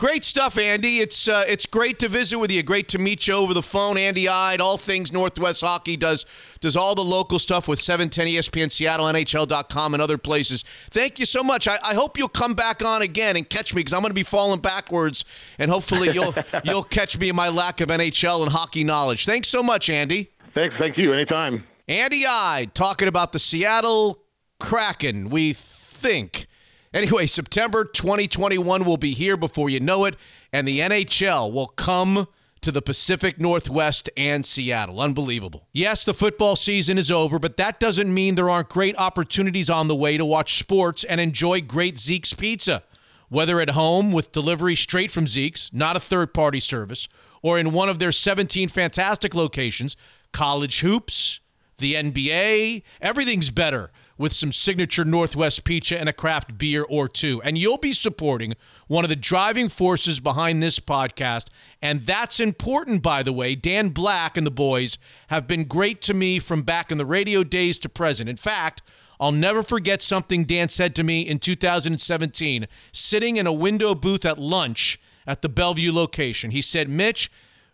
Great 0.01 0.25
stuff, 0.25 0.57
Andy. 0.57 1.01
It's 1.01 1.29
uh, 1.29 1.45
it's 1.47 1.67
great 1.67 1.99
to 1.99 2.09
visit 2.09 2.39
with 2.39 2.51
you. 2.51 2.63
Great 2.63 2.89
to 2.89 2.99
meet 2.99 3.29
you 3.29 3.35
over 3.35 3.53
the 3.53 3.61
phone. 3.61 3.99
Andy 3.99 4.31
Eide, 4.31 4.59
all 4.59 4.79
things 4.79 5.13
Northwest 5.13 5.61
Hockey, 5.61 5.95
does 5.95 6.25
does 6.63 6.75
all 6.75 6.95
the 6.95 7.05
local 7.05 7.39
stuff 7.39 7.69
with 7.69 7.79
710 7.79 8.29
ESPN, 8.29 8.73
Seattle, 8.73 9.05
NHL.com, 9.05 9.93
and 9.93 10.03
other 10.03 10.17
places. 10.17 10.63
Thank 10.89 11.19
you 11.19 11.27
so 11.27 11.43
much. 11.43 11.69
I, 11.69 11.77
I 11.85 11.93
hope 11.93 12.17
you'll 12.17 12.29
come 12.29 12.55
back 12.55 12.83
on 12.83 13.03
again 13.03 13.37
and 13.37 13.47
catch 13.47 13.75
me 13.75 13.81
because 13.81 13.93
I'm 13.93 14.01
going 14.01 14.09
to 14.09 14.15
be 14.15 14.23
falling 14.23 14.61
backwards, 14.61 15.27
and 15.59 15.71
hopefully 15.71 16.11
you'll 16.15 16.35
you'll 16.65 16.83
catch 16.83 17.19
me 17.19 17.29
in 17.29 17.37
my 17.37 17.51
lack 17.51 17.83
of 17.83 17.91
NHL 17.91 18.41
and 18.41 18.53
hockey 18.53 18.85
knowledge. 18.85 19.27
Thanks 19.27 19.49
so 19.49 19.63
much, 19.63 19.91
Andy. 19.91 20.31
Thanks, 20.55 20.77
thank 20.81 20.97
you. 20.97 21.13
Anytime. 21.13 21.65
Andy 21.89 22.25
Eide 22.27 22.75
talking 22.75 23.07
about 23.07 23.33
the 23.33 23.39
Seattle 23.39 24.23
Kraken. 24.59 25.29
We 25.29 25.53
think. 25.53 26.47
Anyway, 26.93 27.25
September 27.25 27.85
2021 27.85 28.85
will 28.85 28.97
be 28.97 29.15
here 29.15 29.37
before 29.37 29.71
you 29.71 29.79
know 29.79 30.05
it, 30.07 30.17
and 30.53 30.67
the 30.67 30.81
NHL 30.81 31.53
will 31.53 31.69
come 31.69 32.27
to 32.63 32.73
the 32.73 32.83
Pacific 32.83 33.39
Northwest 33.39 34.11
and 34.17 34.45
Seattle. 34.45 35.01
Unbelievable. 35.01 35.69
Yes, 35.73 36.05
the 36.05 36.13
football 36.13 36.57
season 36.57 36.99
is 36.99 37.09
over, 37.09 37.39
but 37.39 37.57
that 37.59 37.79
doesn't 37.79 38.13
mean 38.13 38.35
there 38.35 38.51
aren't 38.51 38.71
great 38.71 38.97
opportunities 38.99 39.71
on 39.71 39.87
the 39.87 39.95
way 39.95 40.17
to 40.17 40.25
watch 40.25 40.59
sports 40.59 41.05
and 41.05 41.21
enjoy 41.21 41.61
great 41.61 41.97
Zeke's 41.97 42.33
Pizza. 42.33 42.83
Whether 43.29 43.61
at 43.61 43.71
home 43.71 44.11
with 44.11 44.33
delivery 44.33 44.75
straight 44.75 45.13
from 45.13 45.29
Zeke's, 45.29 45.73
not 45.73 45.97
a 45.97 46.01
third 46.01 46.35
party 46.35 46.59
service, 46.59 47.09
or 47.41 47.57
in 47.57 47.71
one 47.71 47.89
of 47.89 48.01
their 48.01 48.11
17 48.11 48.69
fantastic 48.69 49.33
locations, 49.33 49.97
college 50.33 50.81
hoops, 50.81 51.39
the 51.79 51.95
NBA, 51.95 52.83
everything's 53.01 53.51
better 53.51 53.91
with 54.21 54.35
some 54.35 54.53
signature 54.53 55.03
Northwest 55.03 55.65
pizza 55.65 55.99
and 55.99 56.07
a 56.07 56.13
craft 56.13 56.59
beer 56.59 56.85
or 56.91 57.09
two. 57.09 57.41
And 57.43 57.57
you'll 57.57 57.79
be 57.79 57.95
supporting 57.95 58.53
one 58.87 59.03
of 59.03 59.09
the 59.09 59.17
driving 59.17 59.71
forces 59.71 60.21
behind 60.21 60.63
this 60.63 60.79
podcast. 60.79 61.47
And 61.81 62.03
that's 62.03 62.39
important, 62.39 63.03
by 63.03 63.23
the 63.23 63.33
way. 63.33 63.55
Dan 63.55 63.89
Black 63.89 64.37
and 64.37 64.47
the 64.47 64.51
boys 64.51 64.99
have 65.29 65.47
been 65.47 65.65
great 65.65 66.03
to 66.03 66.13
me 66.13 66.39
from 66.39 66.61
back 66.61 66.93
in 66.93 66.99
the 66.99 67.07
radio 67.07 67.43
days 67.43 67.79
to 67.79 67.89
present. 67.89 68.29
In 68.29 68.37
fact, 68.37 68.83
I'll 69.19 69.33
never 69.33 69.63
forget 69.63 70.03
something 70.03 70.45
Dan 70.45 70.69
said 70.69 70.95
to 70.97 71.03
me 71.03 71.23
in 71.23 71.39
2017, 71.39 72.69
sitting 72.93 73.39
in 73.39 73.47
a 73.47 73.53
window 73.55 73.95
booth 73.95 74.27
at 74.27 74.39
lunch 74.39 75.01
at 75.27 75.41
the 75.41 75.49
Bellevue 75.49 75.95
location. 75.95 76.51
He 76.51 76.61
said, 76.61 76.91
Mitch, 76.91 77.31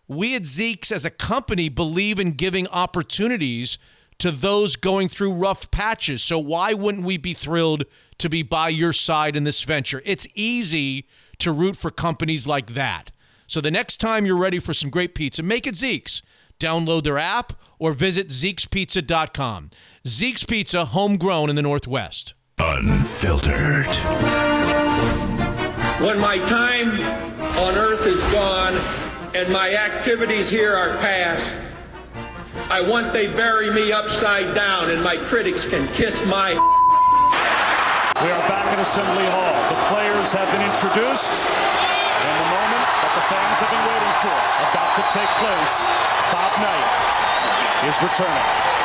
we 0.07 0.33
at 0.33 0.45
Zeke's 0.45 0.93
as 0.93 1.03
a 1.03 1.09
company 1.09 1.67
believe 1.67 2.19
in 2.19 2.31
giving 2.31 2.67
opportunities 2.69 3.77
to 4.19 4.31
those 4.31 4.75
going 4.75 5.07
through 5.07 5.33
rough 5.33 5.69
patches. 5.71 6.23
So 6.23 6.39
why 6.39 6.73
wouldn't 6.73 7.05
we 7.05 7.17
be 7.17 7.33
thrilled 7.33 7.85
to 8.17 8.29
be 8.29 8.41
by 8.41 8.69
your 8.69 8.93
side 8.93 9.35
in 9.35 9.43
this 9.43 9.61
venture? 9.61 10.01
It's 10.05 10.27
easy 10.33 11.07
to 11.39 11.51
root 11.51 11.77
for 11.77 11.91
companies 11.91 12.47
like 12.47 12.73
that. 12.73 13.11
So 13.47 13.61
the 13.61 13.71
next 13.71 13.97
time 13.97 14.25
you're 14.25 14.37
ready 14.37 14.59
for 14.59 14.73
some 14.73 14.89
great 14.89 15.15
pizza, 15.15 15.43
make 15.43 15.67
it 15.67 15.75
Zeke's. 15.75 16.21
Download 16.59 17.03
their 17.03 17.19
app 17.19 17.53
or 17.79 17.93
visit 17.93 18.29
Zeke'sPizza.com. 18.29 19.69
Zeke's 20.07 20.43
Pizza, 20.43 20.85
homegrown 20.85 21.49
in 21.49 21.55
the 21.55 21.61
Northwest. 21.61 22.33
Unfiltered. 22.57 23.85
When 26.01 26.19
my 26.19 26.39
time 26.47 26.89
on 27.57 27.75
earth 27.75 28.07
is 28.07 28.19
gone 28.31 28.75
and 29.35 29.51
my 29.53 29.75
activities 29.75 30.49
here 30.49 30.75
are 30.75 30.97
past, 30.97 31.66
I 32.69 32.81
want 32.81 33.13
they 33.13 33.27
bury 33.27 33.71
me 33.71 33.93
upside 33.93 34.53
down 34.53 34.91
and 34.91 35.01
my 35.01 35.15
critics 35.15 35.63
can 35.63 35.87
kiss 35.95 36.25
my. 36.25 36.51
We 36.51 38.27
are 38.27 38.43
back 38.51 38.67
at 38.67 38.79
Assembly 38.83 39.23
Hall. 39.31 39.55
The 39.71 39.79
players 39.87 40.35
have 40.35 40.51
been 40.51 40.67
introduced, 40.67 41.31
and 41.31 42.35
the 42.43 42.49
moment 42.51 42.85
that 42.91 43.13
the 43.15 43.25
fans 43.31 43.57
have 43.63 43.71
been 43.71 43.87
waiting 43.87 44.15
for 44.19 44.35
about 44.67 44.91
to 44.99 45.03
take 45.15 45.31
place. 45.39 45.75
Bob 46.27 46.51
Knight 46.59 47.87
is 47.87 47.95
returning. 48.03 48.76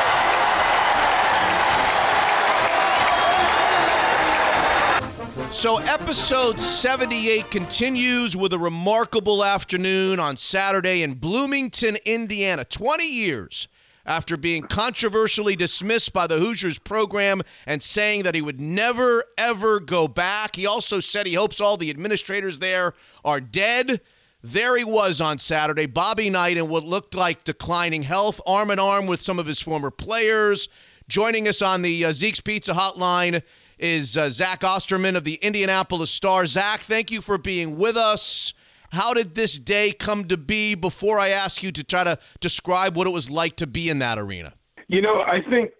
So, 5.62 5.76
episode 5.76 6.58
78 6.58 7.48
continues 7.52 8.36
with 8.36 8.52
a 8.52 8.58
remarkable 8.58 9.44
afternoon 9.44 10.18
on 10.18 10.36
Saturday 10.36 11.04
in 11.04 11.14
Bloomington, 11.14 11.98
Indiana. 12.04 12.64
20 12.64 13.06
years 13.06 13.68
after 14.04 14.36
being 14.36 14.64
controversially 14.64 15.54
dismissed 15.54 16.12
by 16.12 16.26
the 16.26 16.38
Hoosiers 16.38 16.80
program 16.80 17.42
and 17.64 17.80
saying 17.80 18.24
that 18.24 18.34
he 18.34 18.42
would 18.42 18.60
never, 18.60 19.22
ever 19.38 19.78
go 19.78 20.08
back. 20.08 20.56
He 20.56 20.66
also 20.66 20.98
said 20.98 21.28
he 21.28 21.34
hopes 21.34 21.60
all 21.60 21.76
the 21.76 21.90
administrators 21.90 22.58
there 22.58 22.94
are 23.24 23.40
dead. 23.40 24.00
There 24.42 24.76
he 24.76 24.82
was 24.82 25.20
on 25.20 25.38
Saturday, 25.38 25.86
Bobby 25.86 26.28
Knight, 26.28 26.56
in 26.56 26.66
what 26.66 26.82
looked 26.82 27.14
like 27.14 27.44
declining 27.44 28.02
health, 28.02 28.40
arm 28.48 28.72
in 28.72 28.80
arm 28.80 29.06
with 29.06 29.22
some 29.22 29.38
of 29.38 29.46
his 29.46 29.60
former 29.60 29.92
players. 29.92 30.68
Joining 31.06 31.46
us 31.46 31.62
on 31.62 31.82
the 31.82 32.04
uh, 32.04 32.12
Zeke's 32.12 32.40
Pizza 32.40 32.72
Hotline 32.72 33.42
is 33.82 34.16
uh, 34.16 34.30
Zach 34.30 34.62
Osterman 34.62 35.16
of 35.16 35.24
the 35.24 35.34
Indianapolis 35.34 36.10
Star. 36.10 36.46
Zach, 36.46 36.80
thank 36.80 37.10
you 37.10 37.20
for 37.20 37.36
being 37.36 37.76
with 37.76 37.96
us. 37.96 38.54
How 38.92 39.12
did 39.12 39.34
this 39.34 39.58
day 39.58 39.92
come 39.92 40.24
to 40.26 40.36
be 40.36 40.74
before 40.74 41.18
I 41.18 41.30
ask 41.30 41.62
you 41.62 41.72
to 41.72 41.82
try 41.82 42.04
to 42.04 42.18
describe 42.40 42.96
what 42.96 43.06
it 43.06 43.12
was 43.12 43.30
like 43.30 43.56
to 43.56 43.66
be 43.66 43.88
in 43.88 43.98
that 43.98 44.18
arena? 44.18 44.52
You 44.86 45.02
know, 45.02 45.22
I 45.22 45.40
think 45.48 45.72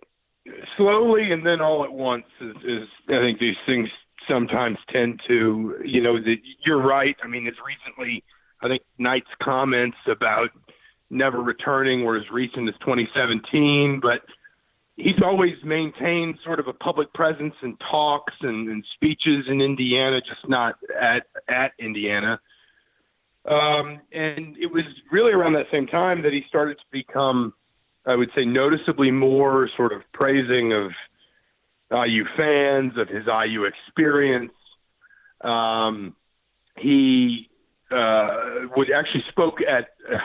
slowly 0.76 1.30
and 1.30 1.46
then 1.46 1.60
all 1.60 1.84
at 1.84 1.92
once 1.92 2.24
is, 2.40 2.56
is 2.64 2.88
I 3.08 3.18
think 3.18 3.38
these 3.38 3.56
things 3.66 3.88
sometimes 4.26 4.78
tend 4.90 5.20
to, 5.28 5.76
you 5.84 6.00
know, 6.00 6.20
the, 6.20 6.40
you're 6.64 6.82
right. 6.82 7.16
I 7.22 7.28
mean, 7.28 7.46
as 7.46 7.54
recently, 7.64 8.24
I 8.62 8.68
think 8.68 8.82
Knight's 8.98 9.30
comments 9.40 9.98
about 10.06 10.50
never 11.10 11.42
returning 11.42 12.04
were 12.04 12.16
as 12.16 12.30
recent 12.30 12.68
as 12.68 12.74
2017, 12.80 14.00
but 14.00 14.22
he's 14.96 15.20
always 15.24 15.54
maintained 15.64 16.38
sort 16.44 16.60
of 16.60 16.68
a 16.68 16.72
public 16.72 17.12
presence 17.14 17.54
and 17.62 17.78
talks 17.90 18.34
and, 18.42 18.68
and 18.68 18.84
speeches 18.94 19.46
in 19.48 19.60
Indiana, 19.60 20.20
just 20.20 20.48
not 20.48 20.76
at 21.00 21.26
at 21.48 21.72
Indiana. 21.78 22.40
Um, 23.44 24.00
and 24.12 24.56
it 24.56 24.72
was 24.72 24.84
really 25.10 25.32
around 25.32 25.54
that 25.54 25.66
same 25.72 25.86
time 25.86 26.22
that 26.22 26.32
he 26.32 26.44
started 26.48 26.78
to 26.78 26.84
become, 26.92 27.54
I 28.06 28.14
would 28.14 28.30
say, 28.36 28.44
noticeably 28.44 29.10
more 29.10 29.68
sort 29.76 29.92
of 29.92 30.02
praising 30.12 30.72
of 30.72 30.92
IU 31.90 32.24
fans, 32.36 32.92
of 32.96 33.08
his 33.08 33.26
IU 33.26 33.64
experience. 33.64 34.52
Um, 35.40 36.14
he 36.78 37.50
uh, 37.90 38.68
would 38.76 38.92
actually 38.92 39.24
spoke 39.30 39.58
at. 39.62 39.88
Uh, 40.12 40.18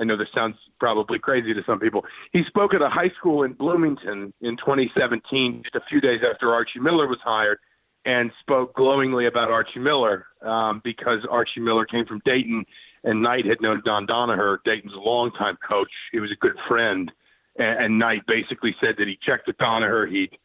I 0.00 0.04
know 0.04 0.16
this 0.16 0.28
sounds 0.34 0.56
probably 0.78 1.18
crazy 1.18 1.54
to 1.54 1.62
some 1.66 1.80
people. 1.80 2.04
He 2.32 2.42
spoke 2.44 2.74
at 2.74 2.82
a 2.82 2.88
high 2.88 3.10
school 3.18 3.42
in 3.42 3.52
Bloomington 3.52 4.32
in 4.40 4.56
2017, 4.56 5.62
just 5.64 5.74
a 5.74 5.86
few 5.88 6.00
days 6.00 6.20
after 6.28 6.52
Archie 6.52 6.80
Miller 6.80 7.06
was 7.06 7.18
hired, 7.22 7.58
and 8.04 8.30
spoke 8.40 8.74
glowingly 8.74 9.26
about 9.26 9.50
Archie 9.50 9.80
Miller 9.80 10.26
um, 10.42 10.80
because 10.84 11.20
Archie 11.30 11.60
Miller 11.60 11.84
came 11.84 12.06
from 12.06 12.20
Dayton, 12.24 12.64
and 13.04 13.22
Knight 13.22 13.44
had 13.46 13.60
known 13.60 13.82
Don 13.84 14.06
Donoher, 14.06 14.58
Dayton's 14.64 14.94
longtime 14.96 15.58
coach. 15.66 15.90
He 16.12 16.20
was 16.20 16.30
a 16.30 16.36
good 16.36 16.56
friend, 16.66 17.10
and, 17.58 17.84
and 17.84 17.98
Knight 17.98 18.22
basically 18.26 18.74
said 18.80 18.94
that 18.98 19.08
he 19.08 19.18
checked 19.22 19.46
with 19.46 19.58
Donoher. 19.58 20.10
He'd 20.10 20.36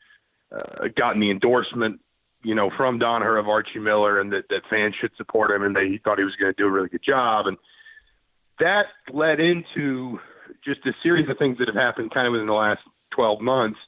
uh, 0.52 0.88
gotten 0.96 1.22
the 1.22 1.32
endorsement, 1.32 2.00
you 2.44 2.56
know, 2.56 2.70
from 2.76 3.00
Donoher 3.00 3.40
of 3.40 3.48
Archie 3.48 3.80
Miller, 3.80 4.20
and 4.20 4.32
that, 4.34 4.46
that 4.50 4.62
fans 4.70 4.96
should 5.00 5.12
support 5.18 5.52
him, 5.52 5.64
and 5.64 5.76
they 5.76 5.88
he 5.88 6.00
thought 6.00 6.18
he 6.18 6.26
was 6.26 6.36
going 6.36 6.54
to 6.54 6.62
do 6.62 6.68
a 6.68 6.72
really 6.72 6.90
good 6.90 7.04
job, 7.04 7.48
and 7.48 7.58
that 8.64 8.86
led 9.12 9.40
into 9.40 10.20
just 10.64 10.80
a 10.86 10.94
series 11.04 11.30
of 11.30 11.38
things 11.38 11.58
that 11.58 11.68
have 11.68 11.76
happened 11.76 12.14
kind 12.14 12.26
of 12.26 12.32
within 12.32 12.48
the 12.48 12.54
last 12.54 12.80
12 13.12 13.42
months. 13.42 13.80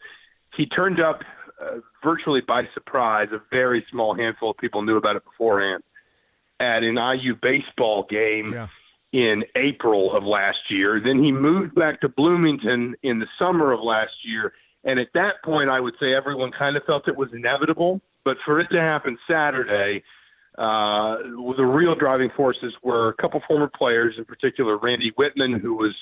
He 0.55 0.65
turned 0.65 0.99
up 0.99 1.21
uh, 1.61 1.77
virtually 2.03 2.41
by 2.41 2.63
surprise. 2.73 3.29
A 3.31 3.39
very 3.51 3.85
small 3.89 4.13
handful 4.13 4.51
of 4.51 4.57
people 4.57 4.81
knew 4.81 4.97
about 4.97 5.15
it 5.15 5.23
beforehand 5.23 5.81
at 6.59 6.83
an 6.83 6.97
IU 6.97 7.35
baseball 7.41 8.05
game 8.09 8.53
yeah. 8.53 8.67
in 9.13 9.43
April 9.55 10.15
of 10.15 10.23
last 10.23 10.59
year. 10.69 11.01
Then 11.03 11.23
he 11.23 11.31
moved 11.31 11.75
back 11.75 12.01
to 12.01 12.09
Bloomington 12.09 12.95
in 13.03 13.19
the 13.19 13.27
summer 13.39 13.71
of 13.71 13.81
last 13.81 14.13
year. 14.23 14.53
And 14.83 14.99
at 14.99 15.07
that 15.13 15.41
point, 15.43 15.69
I 15.69 15.79
would 15.79 15.95
say 15.99 16.13
everyone 16.13 16.51
kind 16.51 16.75
of 16.75 16.83
felt 16.83 17.07
it 17.07 17.15
was 17.15 17.29
inevitable. 17.33 18.01
But 18.25 18.37
for 18.43 18.59
it 18.59 18.67
to 18.71 18.81
happen 18.81 19.17
Saturday, 19.29 20.03
uh, 20.57 21.17
the 21.57 21.65
real 21.65 21.95
driving 21.95 22.29
forces 22.35 22.73
were 22.81 23.09
a 23.09 23.13
couple 23.13 23.41
former 23.47 23.67
players, 23.67 24.15
in 24.17 24.25
particular 24.25 24.77
Randy 24.77 25.11
Wittman, 25.11 25.59
who 25.59 25.75
was 25.75 25.93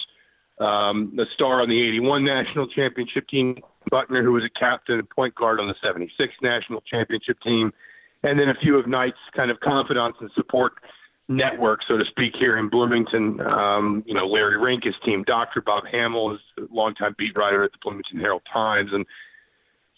um, 0.59 1.17
a 1.19 1.25
star 1.33 1.61
on 1.61 1.69
the 1.69 1.81
81 1.81 2.23
national 2.23 2.67
championship 2.67 3.27
team, 3.27 3.57
Buckner, 3.89 4.23
who 4.23 4.31
was 4.31 4.43
a 4.43 4.59
captain 4.59 4.99
and 4.99 5.09
point 5.09 5.33
guard 5.35 5.59
on 5.59 5.67
the 5.67 5.75
76 5.83 6.33
national 6.41 6.81
championship 6.81 7.39
team, 7.41 7.73
and 8.23 8.39
then 8.39 8.49
a 8.49 8.55
few 8.55 8.77
of 8.77 8.87
Knight's 8.87 9.17
kind 9.35 9.49
of 9.49 9.59
confidants 9.59 10.19
and 10.21 10.29
support 10.35 10.73
network, 11.27 11.81
so 11.87 11.97
to 11.97 12.05
speak, 12.05 12.35
here 12.37 12.57
in 12.57 12.69
Bloomington. 12.69 13.39
Um, 13.41 14.03
you 14.05 14.13
know, 14.13 14.27
Larry 14.27 14.57
Rink, 14.57 14.83
his 14.83 14.95
team 15.03 15.23
doctor, 15.23 15.61
Bob 15.61 15.85
Hammel 15.91 16.33
is 16.33 16.39
a 16.59 16.73
longtime 16.73 17.15
beat 17.17 17.35
writer 17.35 17.63
at 17.63 17.71
the 17.71 17.77
Bloomington 17.81 18.19
Herald 18.19 18.43
Times. 18.51 18.91
And 18.93 19.05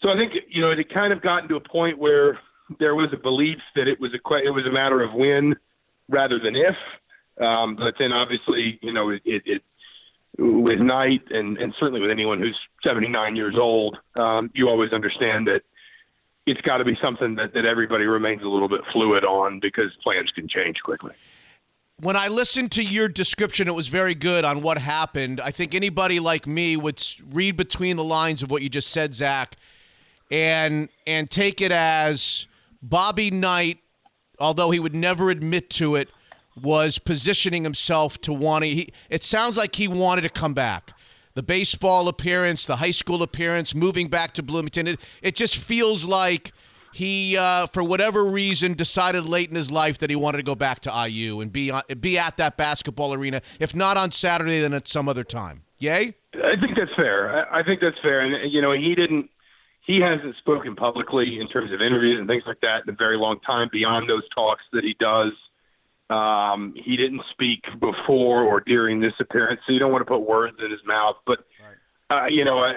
so 0.00 0.08
I 0.08 0.16
think, 0.16 0.32
you 0.48 0.62
know, 0.62 0.70
it 0.70 0.78
had 0.78 0.88
kind 0.88 1.12
of 1.12 1.20
gotten 1.20 1.48
to 1.48 1.56
a 1.56 1.60
point 1.60 1.98
where 1.98 2.38
there 2.78 2.94
was 2.94 3.08
a 3.12 3.16
belief 3.16 3.58
that 3.74 3.88
it 3.88 4.00
was 4.00 4.12
a, 4.12 4.34
it 4.44 4.50
was 4.50 4.66
a 4.66 4.72
matter 4.72 5.02
of 5.02 5.12
when 5.14 5.56
rather 6.08 6.38
than 6.38 6.56
if. 6.56 6.76
Um, 7.40 7.76
but 7.76 7.94
then 7.98 8.12
obviously, 8.12 8.78
you 8.82 8.92
know, 8.92 9.10
it, 9.10 9.22
it, 9.24 9.42
it 9.46 9.62
with 10.38 10.80
Knight 10.80 11.22
and, 11.30 11.56
and 11.58 11.74
certainly 11.78 12.00
with 12.00 12.10
anyone 12.10 12.38
who's 12.38 12.58
79 12.82 13.36
years 13.36 13.54
old, 13.58 13.98
um, 14.16 14.50
you 14.54 14.68
always 14.68 14.92
understand 14.92 15.46
that 15.46 15.62
it's 16.46 16.60
got 16.60 16.78
to 16.78 16.84
be 16.84 16.96
something 17.02 17.34
that, 17.36 17.54
that 17.54 17.64
everybody 17.64 18.04
remains 18.04 18.42
a 18.42 18.48
little 18.48 18.68
bit 18.68 18.80
fluid 18.92 19.24
on 19.24 19.60
because 19.60 19.90
plans 20.02 20.30
can 20.30 20.46
change 20.48 20.76
quickly. 20.82 21.12
When 21.98 22.14
I 22.14 22.28
listened 22.28 22.72
to 22.72 22.82
your 22.82 23.08
description, 23.08 23.68
it 23.68 23.74
was 23.74 23.88
very 23.88 24.14
good 24.14 24.44
on 24.44 24.60
what 24.60 24.76
happened. 24.76 25.40
I 25.40 25.50
think 25.50 25.74
anybody 25.74 26.20
like 26.20 26.46
me 26.46 26.76
would 26.76 27.02
read 27.32 27.56
between 27.56 27.96
the 27.96 28.04
lines 28.04 28.42
of 28.42 28.50
what 28.50 28.60
you 28.60 28.68
just 28.68 28.90
said, 28.90 29.14
Zach, 29.14 29.56
and 30.30 30.90
and 31.06 31.30
take 31.30 31.62
it 31.62 31.72
as 31.72 32.46
Bobby 32.82 33.30
Knight, 33.30 33.78
although 34.38 34.70
he 34.70 34.78
would 34.78 34.94
never 34.94 35.30
admit 35.30 35.70
to 35.70 35.96
it, 35.96 36.08
was 36.60 36.98
positioning 36.98 37.64
himself 37.64 38.20
to 38.22 38.32
want 38.32 38.64
to. 38.64 38.70
He, 38.70 38.92
it 39.10 39.22
sounds 39.22 39.56
like 39.56 39.74
he 39.76 39.88
wanted 39.88 40.22
to 40.22 40.28
come 40.28 40.54
back. 40.54 40.92
The 41.34 41.42
baseball 41.42 42.08
appearance, 42.08 42.66
the 42.66 42.76
high 42.76 42.92
school 42.92 43.22
appearance, 43.22 43.74
moving 43.74 44.08
back 44.08 44.32
to 44.34 44.42
Bloomington. 44.42 44.86
It, 44.86 45.00
it 45.20 45.36
just 45.36 45.56
feels 45.56 46.06
like 46.06 46.52
he, 46.94 47.36
uh, 47.36 47.66
for 47.66 47.82
whatever 47.82 48.24
reason, 48.24 48.72
decided 48.72 49.26
late 49.26 49.50
in 49.50 49.56
his 49.56 49.70
life 49.70 49.98
that 49.98 50.08
he 50.08 50.16
wanted 50.16 50.38
to 50.38 50.44
go 50.44 50.54
back 50.54 50.80
to 50.80 51.08
IU 51.08 51.40
and 51.40 51.52
be, 51.52 51.70
on, 51.70 51.82
be 52.00 52.16
at 52.16 52.38
that 52.38 52.56
basketball 52.56 53.12
arena. 53.12 53.42
If 53.60 53.74
not 53.74 53.98
on 53.98 54.12
Saturday, 54.12 54.60
then 54.60 54.72
at 54.72 54.88
some 54.88 55.10
other 55.10 55.24
time. 55.24 55.64
Yay? 55.78 56.14
I 56.34 56.56
think 56.58 56.76
that's 56.76 56.94
fair. 56.96 57.52
I 57.52 57.62
think 57.62 57.80
that's 57.80 57.98
fair. 58.00 58.20
And, 58.20 58.50
you 58.50 58.62
know, 58.62 58.72
he 58.72 58.94
didn't 58.94 59.28
he 59.86 60.00
hasn't 60.00 60.36
spoken 60.36 60.74
publicly 60.74 61.40
in 61.40 61.48
terms 61.48 61.72
of 61.72 61.80
interviews 61.80 62.18
and 62.18 62.28
things 62.28 62.42
like 62.46 62.60
that 62.60 62.82
in 62.82 62.90
a 62.90 62.96
very 62.96 63.16
long 63.16 63.38
time 63.40 63.68
beyond 63.72 64.10
those 64.10 64.28
talks 64.34 64.62
that 64.72 64.84
he 64.84 64.94
does 64.98 65.32
um, 66.10 66.74
he 66.76 66.96
didn't 66.96 67.22
speak 67.30 67.64
before 67.80 68.42
or 68.42 68.60
during 68.60 69.00
this 69.00 69.14
appearance, 69.18 69.60
so 69.66 69.72
you 69.72 69.78
don't 69.78 69.90
want 69.90 70.02
to 70.02 70.10
put 70.10 70.20
words 70.20 70.56
in 70.64 70.70
his 70.70 70.80
mouth. 70.86 71.16
But 71.26 71.40
uh, 72.10 72.26
you 72.26 72.44
know, 72.44 72.58
I, 72.58 72.74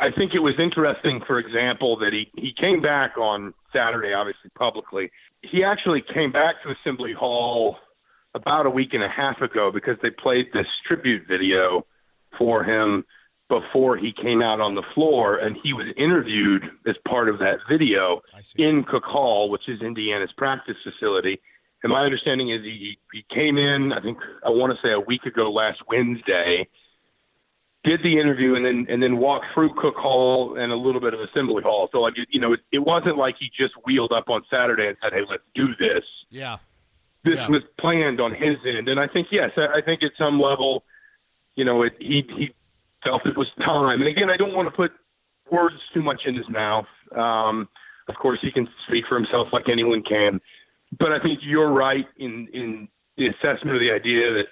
I 0.00 0.10
think 0.10 0.34
it 0.34 0.38
was 0.38 0.54
interesting, 0.58 1.20
for 1.26 1.38
example, 1.38 1.98
that 1.98 2.12
he 2.12 2.30
he 2.36 2.52
came 2.52 2.80
back 2.80 3.18
on 3.18 3.52
Saturday, 3.72 4.14
obviously 4.14 4.50
publicly. 4.54 5.10
He 5.42 5.62
actually 5.62 6.02
came 6.14 6.32
back 6.32 6.62
to 6.62 6.70
Assembly 6.70 7.12
Hall 7.12 7.76
about 8.34 8.64
a 8.64 8.70
week 8.70 8.94
and 8.94 9.02
a 9.02 9.08
half 9.08 9.42
ago 9.42 9.70
because 9.70 9.98
they 10.02 10.10
played 10.10 10.46
this 10.54 10.66
tribute 10.86 11.28
video 11.28 11.84
for 12.38 12.64
him 12.64 13.04
before 13.48 13.96
he 13.96 14.12
came 14.12 14.42
out 14.42 14.60
on 14.60 14.74
the 14.74 14.82
floor, 14.94 15.36
and 15.36 15.56
he 15.62 15.72
was 15.72 15.86
interviewed 15.96 16.64
as 16.86 16.96
part 17.06 17.28
of 17.28 17.38
that 17.38 17.58
video 17.68 18.22
in 18.56 18.84
Cook 18.84 19.04
Hall, 19.04 19.50
which 19.50 19.68
is 19.68 19.80
Indiana's 19.82 20.32
practice 20.36 20.76
facility 20.82 21.40
and 21.84 21.92
my 21.92 22.02
understanding 22.02 22.48
is 22.48 22.62
he, 22.62 22.98
he 23.12 23.24
came 23.32 23.58
in, 23.58 23.92
I 23.92 24.00
think 24.00 24.16
I 24.44 24.48
want 24.48 24.72
to 24.72 24.78
say 24.86 24.92
a 24.92 24.98
week 24.98 25.24
ago 25.26 25.52
last 25.52 25.80
Wednesday, 25.86 26.66
did 27.84 28.02
the 28.02 28.18
interview 28.18 28.54
and 28.54 28.64
then 28.64 28.86
and 28.88 29.02
then 29.02 29.18
walked 29.18 29.44
through 29.52 29.74
Cook 29.74 29.96
Hall 29.96 30.56
and 30.58 30.72
a 30.72 30.76
little 30.76 31.00
bit 31.00 31.12
of 31.12 31.20
Assembly 31.20 31.62
Hall. 31.62 31.90
So 31.92 32.00
like 32.00 32.14
you 32.30 32.40
know, 32.40 32.54
it, 32.54 32.60
it 32.72 32.78
wasn't 32.78 33.18
like 33.18 33.36
he 33.38 33.50
just 33.54 33.74
wheeled 33.84 34.12
up 34.12 34.30
on 34.30 34.42
Saturday 34.50 34.88
and 34.88 34.96
said, 35.02 35.12
"Hey, 35.12 35.20
let's 35.28 35.42
do 35.54 35.76
this." 35.78 36.02
Yeah. 36.30 36.56
This 37.22 37.36
yeah. 37.36 37.48
was 37.50 37.62
planned 37.78 38.18
on 38.18 38.34
his 38.34 38.56
end, 38.66 38.88
and 38.88 38.98
I 38.98 39.06
think 39.06 39.28
yes, 39.30 39.50
I, 39.58 39.66
I 39.66 39.80
think 39.82 40.02
at 40.02 40.12
some 40.16 40.40
level, 40.40 40.84
you 41.54 41.66
know, 41.66 41.82
it, 41.82 41.92
he 41.98 42.24
he 42.34 42.54
felt 43.04 43.26
it 43.26 43.36
was 43.36 43.48
time. 43.64 44.00
And 44.00 44.08
again, 44.08 44.30
I 44.30 44.36
don't 44.36 44.54
want 44.54 44.68
to 44.68 44.74
put 44.74 44.92
words 45.50 45.76
too 45.92 46.02
much 46.02 46.22
in 46.26 46.34
his 46.34 46.48
mouth. 46.48 46.86
Um, 47.16 47.68
of 48.08 48.14
course, 48.16 48.38
he 48.42 48.50
can 48.50 48.68
speak 48.86 49.04
for 49.08 49.16
himself 49.16 49.48
like 49.52 49.68
anyone 49.68 50.02
can 50.02 50.40
but 50.98 51.12
I 51.12 51.20
think 51.20 51.40
you're 51.42 51.72
right 51.72 52.06
in 52.18 52.48
in 52.52 52.88
the 53.16 53.28
assessment 53.28 53.76
of 53.76 53.80
the 53.80 53.90
idea 53.90 54.32
that 54.34 54.46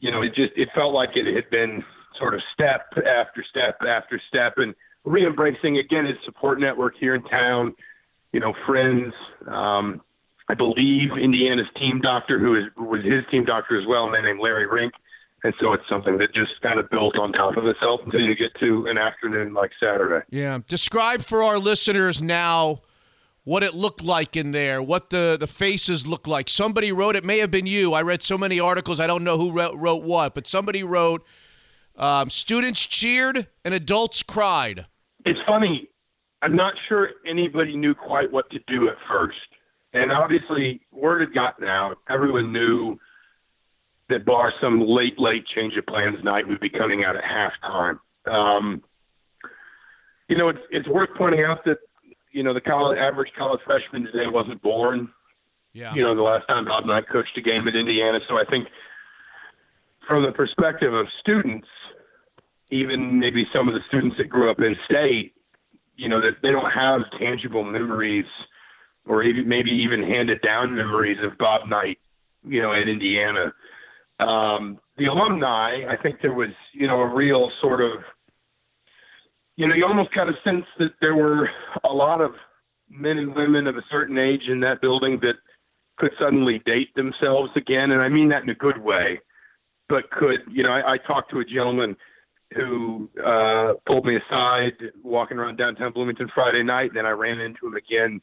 you 0.00 0.10
know 0.10 0.22
it 0.22 0.34
just 0.34 0.52
it 0.56 0.68
felt 0.74 0.94
like 0.94 1.10
it 1.14 1.34
had 1.34 1.48
been 1.50 1.82
sort 2.18 2.34
of 2.34 2.40
step 2.54 2.86
after 2.96 3.44
step 3.48 3.78
after 3.86 4.20
step 4.28 4.54
and 4.56 4.74
re-embracing 5.04 5.78
again 5.78 6.06
his 6.06 6.16
support 6.24 6.60
network 6.60 6.94
here 6.98 7.14
in 7.14 7.22
town 7.24 7.74
you 8.32 8.40
know 8.40 8.52
friends 8.66 9.12
um, 9.46 10.00
I 10.48 10.54
believe 10.54 11.10
Indiana's 11.12 11.66
team 11.76 12.00
doctor 12.00 12.38
who 12.38 12.56
is 12.56 12.64
was 12.76 13.04
his 13.04 13.24
team 13.30 13.44
doctor 13.44 13.80
as 13.80 13.86
well 13.86 14.04
a 14.04 14.10
man 14.10 14.24
named 14.24 14.40
Larry 14.40 14.66
Rink 14.66 14.92
And 15.44 15.54
so 15.60 15.72
it's 15.72 15.88
something 15.88 16.18
that 16.18 16.34
just 16.34 16.60
kind 16.62 16.80
of 16.80 16.90
built 16.90 17.16
on 17.16 17.32
top 17.32 17.56
of 17.56 17.66
itself 17.66 18.00
until 18.04 18.20
you 18.20 18.34
get 18.34 18.54
to 18.56 18.86
an 18.86 18.98
afternoon 18.98 19.54
like 19.54 19.70
Saturday. 19.78 20.24
Yeah. 20.30 20.58
Describe 20.66 21.22
for 21.22 21.42
our 21.42 21.58
listeners 21.58 22.20
now 22.20 22.80
what 23.44 23.62
it 23.62 23.72
looked 23.72 24.02
like 24.02 24.36
in 24.36 24.52
there, 24.52 24.82
what 24.82 25.10
the, 25.10 25.36
the 25.38 25.46
faces 25.46 26.06
looked 26.06 26.26
like. 26.26 26.50
Somebody 26.50 26.92
wrote, 26.92 27.16
it 27.16 27.24
may 27.24 27.38
have 27.38 27.50
been 27.50 27.66
you. 27.66 27.94
I 27.94 28.02
read 28.02 28.22
so 28.22 28.36
many 28.36 28.60
articles, 28.60 29.00
I 29.00 29.06
don't 29.06 29.24
know 29.24 29.38
who 29.38 29.52
wrote, 29.52 29.74
wrote 29.76 30.02
what, 30.02 30.34
but 30.34 30.46
somebody 30.46 30.82
wrote, 30.82 31.24
um, 31.96 32.30
students 32.30 32.84
cheered 32.84 33.46
and 33.64 33.72
adults 33.72 34.22
cried. 34.22 34.86
It's 35.24 35.40
funny. 35.46 35.88
I'm 36.42 36.54
not 36.54 36.74
sure 36.88 37.10
anybody 37.26 37.76
knew 37.76 37.94
quite 37.94 38.30
what 38.30 38.50
to 38.50 38.58
do 38.66 38.88
at 38.88 38.96
first. 39.08 39.38
And 39.92 40.12
obviously, 40.12 40.80
word 40.92 41.22
had 41.22 41.32
gotten 41.32 41.66
out. 41.66 41.96
Everyone 42.10 42.52
knew 42.52 42.98
that, 44.08 44.24
bar 44.24 44.52
some 44.60 44.80
late, 44.80 45.18
late 45.18 45.44
change 45.54 45.76
of 45.76 45.86
plans 45.86 46.22
Knight, 46.24 46.48
would 46.48 46.60
be 46.60 46.70
coming 46.70 47.04
out 47.04 47.16
at 47.16 47.24
halftime. 47.24 47.98
Um, 48.26 48.82
you 50.28 50.36
know, 50.36 50.48
it's 50.48 50.60
it's 50.70 50.88
worth 50.88 51.10
pointing 51.16 51.42
out 51.42 51.64
that 51.64 51.78
you 52.32 52.42
know 52.42 52.52
the 52.52 52.60
college 52.60 52.98
average 52.98 53.32
college 53.36 53.60
freshman 53.64 54.04
today 54.04 54.26
wasn't 54.26 54.60
born. 54.62 55.08
Yeah. 55.72 55.94
You 55.94 56.02
know, 56.02 56.14
the 56.14 56.22
last 56.22 56.46
time 56.48 56.64
Bob 56.64 56.86
Knight 56.86 57.08
coached 57.08 57.36
a 57.36 57.40
game 57.40 57.68
at 57.68 57.76
Indiana, 57.76 58.20
so 58.28 58.36
I 58.36 58.44
think 58.44 58.68
from 60.06 60.22
the 60.22 60.32
perspective 60.32 60.92
of 60.92 61.06
students, 61.20 61.68
even 62.70 63.20
maybe 63.20 63.46
some 63.52 63.68
of 63.68 63.74
the 63.74 63.80
students 63.88 64.16
that 64.16 64.28
grew 64.28 64.50
up 64.50 64.58
in 64.60 64.74
state, 64.86 65.34
you 65.96 66.08
know, 66.08 66.20
that 66.20 66.36
they 66.42 66.50
don't 66.50 66.70
have 66.70 67.02
tangible 67.18 67.62
memories 67.62 68.24
or 69.06 69.22
even 69.22 69.48
maybe 69.48 69.70
even 69.70 70.02
handed 70.02 70.40
down 70.42 70.74
memories 70.74 71.18
of 71.22 71.36
Bob 71.38 71.68
Knight, 71.68 71.98
you 72.46 72.60
know, 72.62 72.72
at 72.72 72.88
Indiana. 72.88 73.52
Um, 74.20 74.78
the 74.96 75.06
alumni, 75.06 75.84
I 75.88 75.96
think 76.02 76.20
there 76.20 76.32
was, 76.32 76.50
you 76.72 76.86
know, 76.86 77.00
a 77.00 77.14
real 77.14 77.50
sort 77.60 77.80
of, 77.80 78.02
you 79.56 79.66
know, 79.66 79.74
you 79.74 79.86
almost 79.86 80.10
kind 80.12 80.28
of 80.28 80.36
sense 80.42 80.64
that 80.78 80.92
there 81.00 81.14
were 81.14 81.50
a 81.84 81.92
lot 81.92 82.20
of 82.20 82.32
men 82.90 83.18
and 83.18 83.34
women 83.34 83.66
of 83.66 83.76
a 83.76 83.84
certain 83.90 84.18
age 84.18 84.48
in 84.48 84.60
that 84.60 84.80
building 84.80 85.20
that 85.20 85.36
could 85.98 86.12
suddenly 86.18 86.60
date 86.60 86.94
themselves 86.94 87.50
again. 87.56 87.90
And 87.90 88.00
I 88.00 88.08
mean 88.08 88.28
that 88.30 88.42
in 88.42 88.50
a 88.50 88.54
good 88.54 88.78
way, 88.78 89.20
but 89.88 90.10
could, 90.10 90.40
you 90.50 90.62
know, 90.62 90.70
I, 90.70 90.94
I 90.94 90.98
talked 90.98 91.30
to 91.32 91.40
a 91.40 91.44
gentleman 91.44 91.96
who 92.54 93.10
uh, 93.24 93.74
pulled 93.84 94.06
me 94.06 94.16
aside 94.16 94.74
walking 95.02 95.38
around 95.38 95.56
downtown 95.56 95.92
Bloomington 95.92 96.30
Friday 96.34 96.62
night. 96.62 96.90
And 96.90 96.96
then 96.96 97.06
I 97.06 97.10
ran 97.10 97.40
into 97.40 97.66
him 97.66 97.74
again 97.74 98.20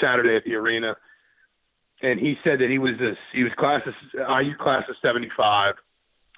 Saturday 0.00 0.36
at 0.36 0.44
the 0.44 0.54
arena, 0.54 0.94
and 2.02 2.20
he 2.20 2.36
said 2.44 2.60
that 2.60 2.70
he 2.70 2.78
was 2.78 2.94
a 3.00 3.16
he 3.32 3.42
was 3.42 3.52
class 3.56 3.82
of, 3.86 3.94
IU 4.44 4.56
class 4.56 4.84
of 4.88 4.96
'75. 5.02 5.74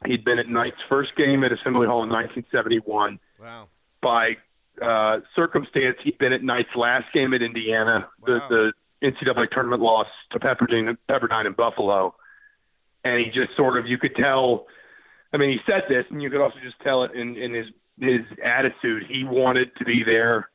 He'd 0.06 0.24
been 0.24 0.38
at 0.38 0.48
Knight's 0.48 0.76
first 0.88 1.16
game 1.16 1.42
at 1.42 1.52
Assembly 1.52 1.86
Hall 1.86 2.04
in 2.04 2.10
1971. 2.10 3.18
Wow. 3.40 3.68
By 4.00 4.36
uh, 4.80 5.20
circumstance, 5.34 5.96
he'd 6.04 6.18
been 6.18 6.32
at 6.32 6.42
Knight's 6.44 6.74
last 6.76 7.06
game 7.12 7.34
at 7.34 7.42
Indiana, 7.42 8.08
Wow. 8.20 8.46
the, 8.48 8.72
the 9.02 9.10
NCAA 9.10 9.50
tournament 9.50 9.82
loss 9.82 10.06
to 10.30 10.38
Pepperdine, 10.38 10.96
Pepperdine 11.10 11.46
in 11.46 11.52
Buffalo, 11.52 12.14
and 13.04 13.18
he 13.18 13.26
just 13.26 13.56
sort 13.56 13.76
of 13.76 13.86
you 13.86 13.98
could 13.98 14.14
tell. 14.14 14.66
I 15.32 15.36
mean, 15.36 15.50
he 15.50 15.58
said 15.66 15.82
this, 15.88 16.06
and 16.10 16.22
you 16.22 16.30
could 16.30 16.40
also 16.40 16.56
just 16.62 16.80
tell 16.80 17.02
it 17.02 17.12
in, 17.12 17.36
in 17.36 17.52
his 17.52 17.66
his 18.00 18.20
attitude. 18.44 19.04
He 19.08 19.24
wanted 19.24 19.74
to 19.76 19.84
be 19.84 20.04
there. 20.04 20.48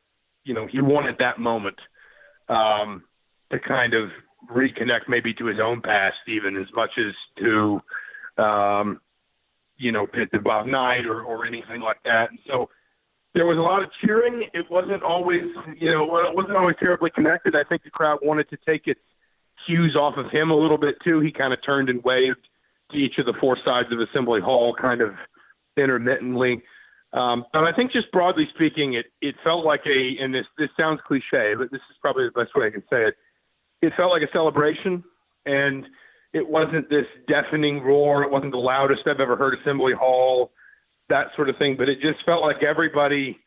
You 0.46 0.54
know, 0.54 0.68
he 0.68 0.82
wanted 0.82 1.18
that 1.20 1.40
moment 1.40 1.78
um, 2.50 3.04
to 3.52 3.60
kind 3.60 3.94
of 3.94 4.10
reconnect, 4.52 5.08
maybe 5.08 5.34
to 5.36 5.46
his 5.46 5.60
own 5.60 5.82
past, 5.82 6.18
even 6.28 6.58
as 6.58 6.68
much 6.76 6.92
as 6.98 7.14
to, 7.40 7.82
um, 8.38 9.02
you 9.78 9.92
know, 9.92 10.06
to 10.08 10.26
to 10.28 10.40
Bob 10.40 10.68
Knight 10.68 11.06
or, 11.06 11.22
or 11.22 11.46
anything 11.46 11.82
like 11.82 12.02
that. 12.04 12.30
And 12.30 12.40
so 12.48 12.70
there 13.34 13.46
was 13.46 13.58
a 13.58 13.62
lot 13.62 13.84
of 13.84 13.90
cheering. 14.04 14.44
It 14.54 14.70
wasn't 14.70 15.04
always, 15.04 15.44
you 15.80 15.92
know, 15.92 16.04
it 16.18 16.36
wasn't 16.36 16.58
always 16.58 16.76
terribly 16.80 17.10
connected. 17.10 17.56
I 17.56 17.64
think 17.64 17.84
the 17.84 17.90
crowd 17.90 18.20
wanted 18.22 18.50
to 18.50 18.58
take 18.66 18.88
its 18.88 19.00
cues 19.66 19.96
off 19.96 20.18
of 20.18 20.30
him 20.32 20.52
a 20.52 20.56
little 20.56 20.78
bit 20.78 20.96
too. 21.04 21.20
He 21.20 21.32
kind 21.32 21.54
of 21.54 21.60
turned 21.64 21.90
and 21.90 22.04
waved 22.04 22.48
to 22.92 22.98
each 22.98 23.18
of 23.18 23.26
the 23.26 23.34
four 23.40 23.58
sides 23.66 23.92
of 23.92 24.00
Assembly 24.00 24.42
Hall, 24.42 24.76
kind 24.80 25.02
of 25.02 25.16
intermittently. 25.78 26.62
Um, 27.14 27.46
but 27.54 27.64
I 27.64 27.74
think 27.74 27.92
just 27.92 28.12
broadly 28.12 28.48
speaking, 28.54 28.94
it 28.94 29.06
it 29.22 29.36
felt 29.44 29.66
like 29.66 29.82
a, 29.86 30.18
and 30.20 30.34
this 30.34 30.46
this 30.58 30.70
sounds 30.78 31.00
cliche, 31.08 31.54
but 31.56 31.72
this 31.72 31.82
is 31.90 31.98
probably 32.02 32.26
the 32.26 32.32
best 32.32 32.56
way 32.56 32.68
I 32.68 32.72
can 32.72 32.84
say 32.90 33.06
it. 33.08 33.16
It 33.84 33.92
felt 33.98 34.12
like 34.12 34.22
a 34.22 34.32
celebration, 34.32 35.04
and 35.46 35.86
it 36.32 36.48
wasn't 36.48 36.90
this 36.90 37.06
deafening 37.28 37.82
roar. 37.84 38.24
It 38.24 38.32
wasn't 38.32 38.54
the 38.54 38.58
loudest 38.58 39.02
I've 39.06 39.20
ever 39.20 39.36
heard 39.36 39.60
Assembly 39.60 39.92
Hall, 39.92 40.54
that 41.10 41.28
sort 41.36 41.50
of 41.50 41.58
thing. 41.58 41.76
But 41.78 41.90
it 41.90 42.00
just 42.00 42.24
felt 42.26 42.42
like 42.42 42.64
everybody 42.64 43.38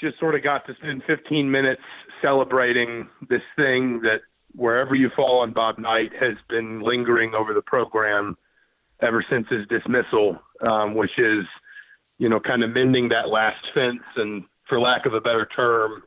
just 0.00 0.18
sort 0.18 0.34
of 0.34 0.42
got 0.42 0.66
to 0.66 0.74
spend 0.76 1.02
15 1.06 1.50
minutes 1.50 1.82
celebrating 2.22 3.06
this 3.28 3.42
thing 3.54 4.00
that 4.00 4.22
wherever 4.54 4.94
you 4.94 5.10
fall 5.14 5.40
on 5.40 5.52
Bob 5.52 5.78
Knight 5.78 6.12
has 6.18 6.38
been 6.48 6.80
lingering 6.80 7.34
over 7.34 7.52
the 7.52 7.60
program 7.60 8.34
ever 9.02 9.22
since 9.28 9.46
his 9.50 9.66
dismissal, 9.68 10.38
um, 10.66 10.94
which 10.94 11.18
is, 11.18 11.44
you 12.16 12.30
know, 12.30 12.40
kind 12.40 12.64
of 12.64 12.70
mending 12.70 13.10
that 13.10 13.28
last 13.28 13.62
fence 13.74 14.02
and, 14.16 14.44
for 14.66 14.80
lack 14.80 15.04
of 15.04 15.12
a 15.12 15.20
better 15.20 15.46
term, 15.54 16.02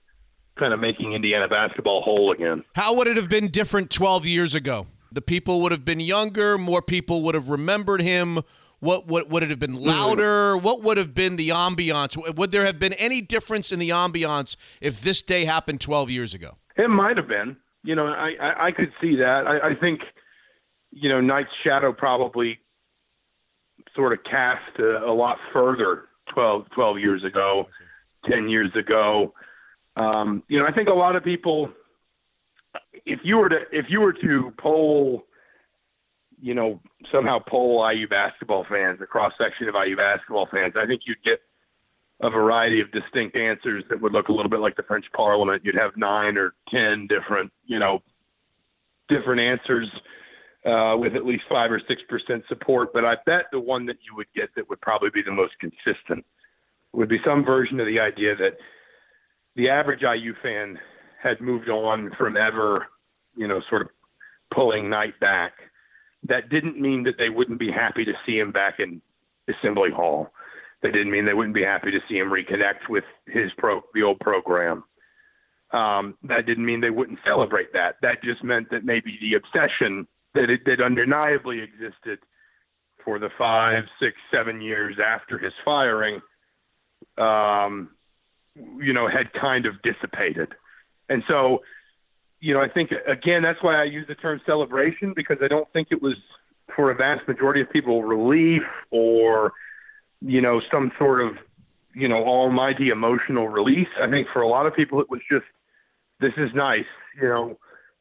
kind 0.57 0.73
of 0.73 0.79
making 0.79 1.13
Indiana 1.13 1.47
basketball 1.47 2.01
whole 2.01 2.31
again. 2.31 2.63
How 2.73 2.95
would 2.95 3.07
it 3.07 3.17
have 3.17 3.29
been 3.29 3.49
different 3.49 3.89
12 3.89 4.25
years 4.25 4.55
ago? 4.55 4.87
The 5.11 5.21
people 5.21 5.61
would 5.61 5.71
have 5.71 5.85
been 5.85 5.99
younger, 5.99 6.57
more 6.57 6.81
people 6.81 7.23
would 7.23 7.35
have 7.35 7.49
remembered 7.49 8.01
him. 8.01 8.41
What, 8.79 9.07
what 9.07 9.29
would 9.29 9.41
it 9.41 9.49
have 9.49 9.59
been 9.59 9.75
mm-hmm. 9.75 9.87
louder? 9.87 10.57
What 10.57 10.83
would 10.83 10.97
have 10.97 11.15
been 11.15 11.37
the 11.37 11.49
ambiance? 11.49 12.35
Would 12.35 12.51
there 12.51 12.65
have 12.65 12.77
been 12.77 12.93
any 12.93 13.21
difference 13.21 13.71
in 13.71 13.79
the 13.79 13.89
ambiance 13.89 14.57
if 14.81 15.01
this 15.01 15.21
day 15.21 15.45
happened 15.45 15.81
12 15.81 16.09
years 16.09 16.33
ago? 16.33 16.57
It 16.77 16.89
might 16.89 17.17
have 17.17 17.27
been. 17.27 17.57
You 17.83 17.95
know, 17.95 18.07
I, 18.07 18.33
I, 18.41 18.65
I 18.67 18.71
could 18.71 18.91
see 19.01 19.15
that. 19.15 19.47
I, 19.47 19.69
I 19.69 19.75
think, 19.75 20.01
you 20.91 21.07
know, 21.07 21.21
Knight's 21.21 21.49
shadow 21.63 21.93
probably 21.93 22.59
sort 23.95 24.11
of 24.11 24.19
cast 24.29 24.79
a, 24.79 24.97
a 25.05 25.13
lot 25.13 25.37
further 25.53 26.03
12, 26.33 26.65
12 26.75 26.99
years 26.99 27.23
ago, 27.23 27.67
10 28.29 28.49
years 28.49 28.71
ago. 28.75 29.33
Um, 29.95 30.43
you 30.47 30.59
know, 30.59 30.65
I 30.65 30.71
think 30.71 30.89
a 30.89 30.93
lot 30.93 31.15
of 31.15 31.23
people, 31.23 31.69
if 33.05 33.19
you 33.23 33.37
were 33.37 33.49
to, 33.49 33.59
if 33.71 33.85
you 33.89 34.01
were 34.01 34.13
to 34.13 34.51
poll, 34.59 35.23
you 36.41 36.53
know, 36.53 36.81
somehow 37.11 37.39
poll 37.47 37.89
IU 37.89 38.07
basketball 38.07 38.65
fans, 38.69 38.99
a 39.01 39.05
cross 39.05 39.33
section 39.37 39.69
of 39.69 39.75
IU 39.75 39.95
basketball 39.95 40.47
fans, 40.51 40.73
I 40.77 40.85
think 40.85 41.01
you'd 41.05 41.23
get 41.23 41.39
a 42.21 42.29
variety 42.29 42.81
of 42.81 42.91
distinct 42.91 43.35
answers 43.35 43.83
that 43.89 44.01
would 44.01 44.13
look 44.13 44.29
a 44.29 44.31
little 44.31 44.49
bit 44.49 44.59
like 44.59 44.75
the 44.75 44.83
French 44.83 45.05
Parliament. 45.13 45.63
You'd 45.65 45.75
have 45.75 45.97
nine 45.97 46.37
or 46.37 46.53
ten 46.69 47.07
different, 47.07 47.51
you 47.65 47.79
know, 47.79 48.01
different 49.09 49.41
answers 49.41 49.89
uh, 50.65 50.95
with 50.97 51.15
at 51.15 51.25
least 51.25 51.43
five 51.49 51.71
or 51.71 51.81
six 51.87 52.01
percent 52.09 52.43
support. 52.47 52.93
But 52.93 53.05
I 53.05 53.15
bet 53.25 53.45
the 53.51 53.59
one 53.59 53.85
that 53.85 53.97
you 54.05 54.15
would 54.15 54.27
get 54.35 54.49
that 54.55 54.69
would 54.69 54.81
probably 54.81 55.09
be 55.13 55.21
the 55.21 55.31
most 55.31 55.53
consistent 55.59 56.25
would 56.93 57.09
be 57.09 57.19
some 57.25 57.43
version 57.43 57.79
of 57.79 57.85
the 57.85 57.99
idea 57.99 58.35
that 58.37 58.57
the 59.55 59.69
average 59.69 60.01
IU 60.01 60.33
fan 60.41 60.79
had 61.21 61.41
moved 61.41 61.69
on 61.69 62.11
from 62.17 62.37
ever, 62.37 62.87
you 63.35 63.47
know, 63.47 63.61
sort 63.69 63.81
of 63.81 63.89
pulling 64.53 64.89
Knight 64.89 65.19
back. 65.19 65.53
That 66.27 66.49
didn't 66.49 66.79
mean 66.79 67.03
that 67.03 67.17
they 67.17 67.29
wouldn't 67.29 67.59
be 67.59 67.71
happy 67.71 68.05
to 68.05 68.13
see 68.25 68.37
him 68.37 68.51
back 68.51 68.79
in 68.79 69.01
Assembly 69.47 69.91
Hall. 69.91 70.31
That 70.81 70.93
didn't 70.93 71.11
mean 71.11 71.25
they 71.25 71.33
wouldn't 71.33 71.55
be 71.55 71.63
happy 71.63 71.91
to 71.91 71.99
see 72.07 72.17
him 72.17 72.29
reconnect 72.29 72.89
with 72.89 73.03
his 73.27 73.51
pro, 73.57 73.81
the 73.93 74.03
old 74.03 74.19
program. 74.19 74.83
Um, 75.71 76.15
that 76.23 76.45
didn't 76.45 76.65
mean 76.65 76.79
they 76.79 76.89
wouldn't 76.89 77.19
celebrate 77.25 77.73
that. 77.73 77.95
That 78.01 78.23
just 78.23 78.43
meant 78.43 78.69
that 78.71 78.85
maybe 78.85 79.17
the 79.19 79.35
obsession 79.35 80.07
that 80.35 80.49
it, 80.49 80.61
that 80.65 80.81
undeniably 80.81 81.59
existed 81.59 82.19
for 83.03 83.19
the 83.19 83.29
five, 83.37 83.83
six, 83.99 84.15
seven 84.31 84.61
years 84.61 84.97
after 85.03 85.37
his 85.37 85.53
firing, 85.63 86.21
um, 87.17 87.91
you 88.55 88.93
know, 88.93 89.07
had 89.07 89.33
kind 89.33 89.65
of 89.65 89.81
dissipated. 89.81 90.53
And 91.09 91.23
so, 91.27 91.63
you 92.39 92.53
know, 92.53 92.61
I 92.61 92.69
think 92.69 92.91
again 93.07 93.43
that's 93.43 93.61
why 93.61 93.79
I 93.79 93.83
use 93.83 94.07
the 94.07 94.15
term 94.15 94.41
celebration 94.45 95.13
because 95.15 95.37
I 95.41 95.47
don't 95.47 95.71
think 95.73 95.89
it 95.91 96.01
was 96.01 96.15
for 96.75 96.91
a 96.91 96.95
vast 96.95 97.27
majority 97.27 97.61
of 97.61 97.69
people 97.69 98.03
relief 98.03 98.63
or 98.91 99.53
you 100.21 100.41
know 100.41 100.61
some 100.71 100.91
sort 100.97 101.21
of 101.21 101.37
you 101.93 102.07
know 102.07 102.23
almighty 102.23 102.89
emotional 102.89 103.47
release. 103.47 103.87
I 104.01 104.09
think 104.09 104.27
for 104.31 104.41
a 104.41 104.47
lot 104.47 104.65
of 104.65 104.75
people 104.75 104.99
it 104.99 105.09
was 105.09 105.21
just 105.29 105.45
this 106.19 106.33
is 106.37 106.53
nice. 106.53 106.85
You 107.21 107.27
know, 107.27 107.59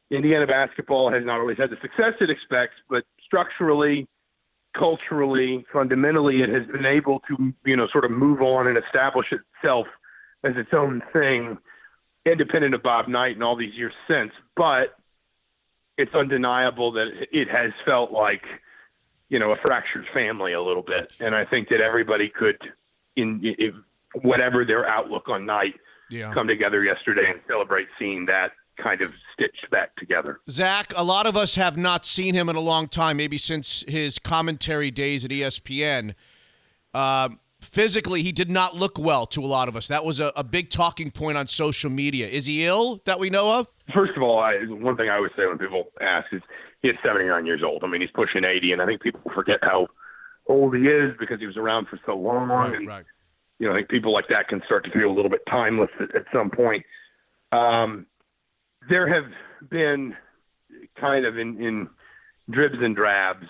Indiana 0.09 0.47
basketball 0.47 1.11
has 1.11 1.25
not 1.25 1.39
always 1.39 1.57
had 1.57 1.69
the 1.69 1.77
success 1.81 2.13
it 2.21 2.29
expects, 2.29 2.75
but 2.89 3.03
structurally, 3.23 4.07
culturally, 4.73 5.65
fundamentally, 5.71 6.41
it 6.41 6.49
has 6.49 6.65
been 6.67 6.85
able 6.85 7.21
to 7.27 7.53
you 7.65 7.75
know 7.75 7.87
sort 7.87 8.05
of 8.05 8.11
move 8.11 8.41
on 8.41 8.67
and 8.67 8.77
establish 8.77 9.27
itself 9.31 9.87
as 10.43 10.53
its 10.57 10.69
own 10.73 11.01
thing, 11.13 11.57
independent 12.25 12.73
of 12.75 12.83
Bob 12.83 13.07
Knight 13.07 13.35
and 13.35 13.43
all 13.43 13.55
these 13.55 13.73
years 13.75 13.93
since. 14.07 14.31
But 14.55 14.95
it's 15.97 16.13
undeniable 16.13 16.91
that 16.93 17.07
it 17.31 17.47
has 17.49 17.71
felt 17.85 18.11
like 18.11 18.43
you 19.27 19.39
know, 19.39 19.51
a 19.51 19.55
fractured 19.57 20.05
family 20.13 20.53
a 20.53 20.61
little 20.61 20.83
bit. 20.83 21.11
And 21.19 21.33
I 21.33 21.45
think 21.45 21.69
that 21.69 21.81
everybody 21.81 22.29
could, 22.29 22.57
in 23.15 23.39
if, 23.43 23.73
whatever 24.21 24.63
their 24.63 24.87
outlook 24.87 25.27
on 25.29 25.47
Knight, 25.47 25.73
Yeah. 26.11 26.31
come 26.31 26.47
together 26.47 26.83
yesterday 26.83 27.31
and 27.31 27.39
celebrate 27.47 27.87
seeing 27.97 28.27
that 28.27 28.51
kind 28.77 29.01
of 29.01 29.11
stitched 29.33 29.67
back 29.71 29.95
together. 29.95 30.41
Zach, 30.47 30.93
a 30.95 31.03
lot 31.03 31.25
of 31.25 31.35
us 31.35 31.55
have 31.55 31.75
not 31.75 32.05
seen 32.05 32.35
him 32.35 32.49
in 32.49 32.55
a 32.55 32.59
long 32.61 32.87
time, 32.87 33.17
maybe 33.17 33.39
since 33.39 33.83
his 33.87 34.19
commentary 34.19 34.91
days 34.91 35.25
at 35.25 35.31
ESPN. 35.31 36.13
Um, 36.93 37.39
physically, 37.65 38.21
he 38.21 38.31
did 38.31 38.49
not 38.49 38.75
look 38.75 38.97
well 38.97 39.25
to 39.27 39.43
a 39.43 39.47
lot 39.47 39.67
of 39.67 39.75
us. 39.75 39.87
That 39.87 40.05
was 40.05 40.19
a, 40.19 40.31
a 40.35 40.43
big 40.43 40.69
talking 40.69 41.11
point 41.11 41.37
on 41.37 41.47
social 41.47 41.89
media. 41.89 42.27
Is 42.27 42.45
he 42.45 42.65
ill 42.65 43.01
that 43.05 43.19
we 43.19 43.29
know 43.29 43.59
of? 43.59 43.67
First 43.93 44.13
of 44.15 44.23
all, 44.23 44.39
I, 44.39 44.57
one 44.67 44.97
thing 44.97 45.09
I 45.09 45.15
always 45.15 45.31
say 45.37 45.45
when 45.45 45.57
people 45.57 45.85
ask 46.01 46.27
is 46.31 46.41
he 46.81 46.89
is 46.89 46.95
79 47.03 47.45
years 47.45 47.61
old. 47.63 47.83
I 47.83 47.87
mean, 47.87 48.01
he's 48.01 48.11
pushing 48.11 48.43
80, 48.43 48.73
and 48.73 48.81
I 48.81 48.85
think 48.85 49.01
people 49.01 49.21
forget 49.33 49.59
how 49.61 49.87
old 50.47 50.75
he 50.75 50.83
is 50.83 51.13
because 51.19 51.39
he 51.39 51.47
was 51.47 51.57
around 51.57 51.87
for 51.87 51.99
so 52.05 52.15
long. 52.15 52.73
and, 52.73 52.87
right. 52.87 53.05
You 53.59 53.67
know, 53.67 53.73
I 53.73 53.77
think 53.77 53.89
people 53.89 54.13
like 54.13 54.27
that 54.29 54.47
can 54.47 54.61
start 54.65 54.83
to 54.85 54.91
feel 54.91 55.09
a 55.09 55.15
little 55.15 55.31
bit 55.31 55.41
timeless 55.49 55.89
at, 55.99 56.15
at 56.15 56.25
some 56.33 56.49
point. 56.49 56.85
Um, 57.51 58.05
there 58.89 59.07
have 59.07 59.31
been 59.69 60.15
kind 60.99 61.25
of 61.25 61.37
in, 61.37 61.61
in 61.61 61.89
dribs 62.49 62.77
and 62.81 62.95
drabs, 62.95 63.47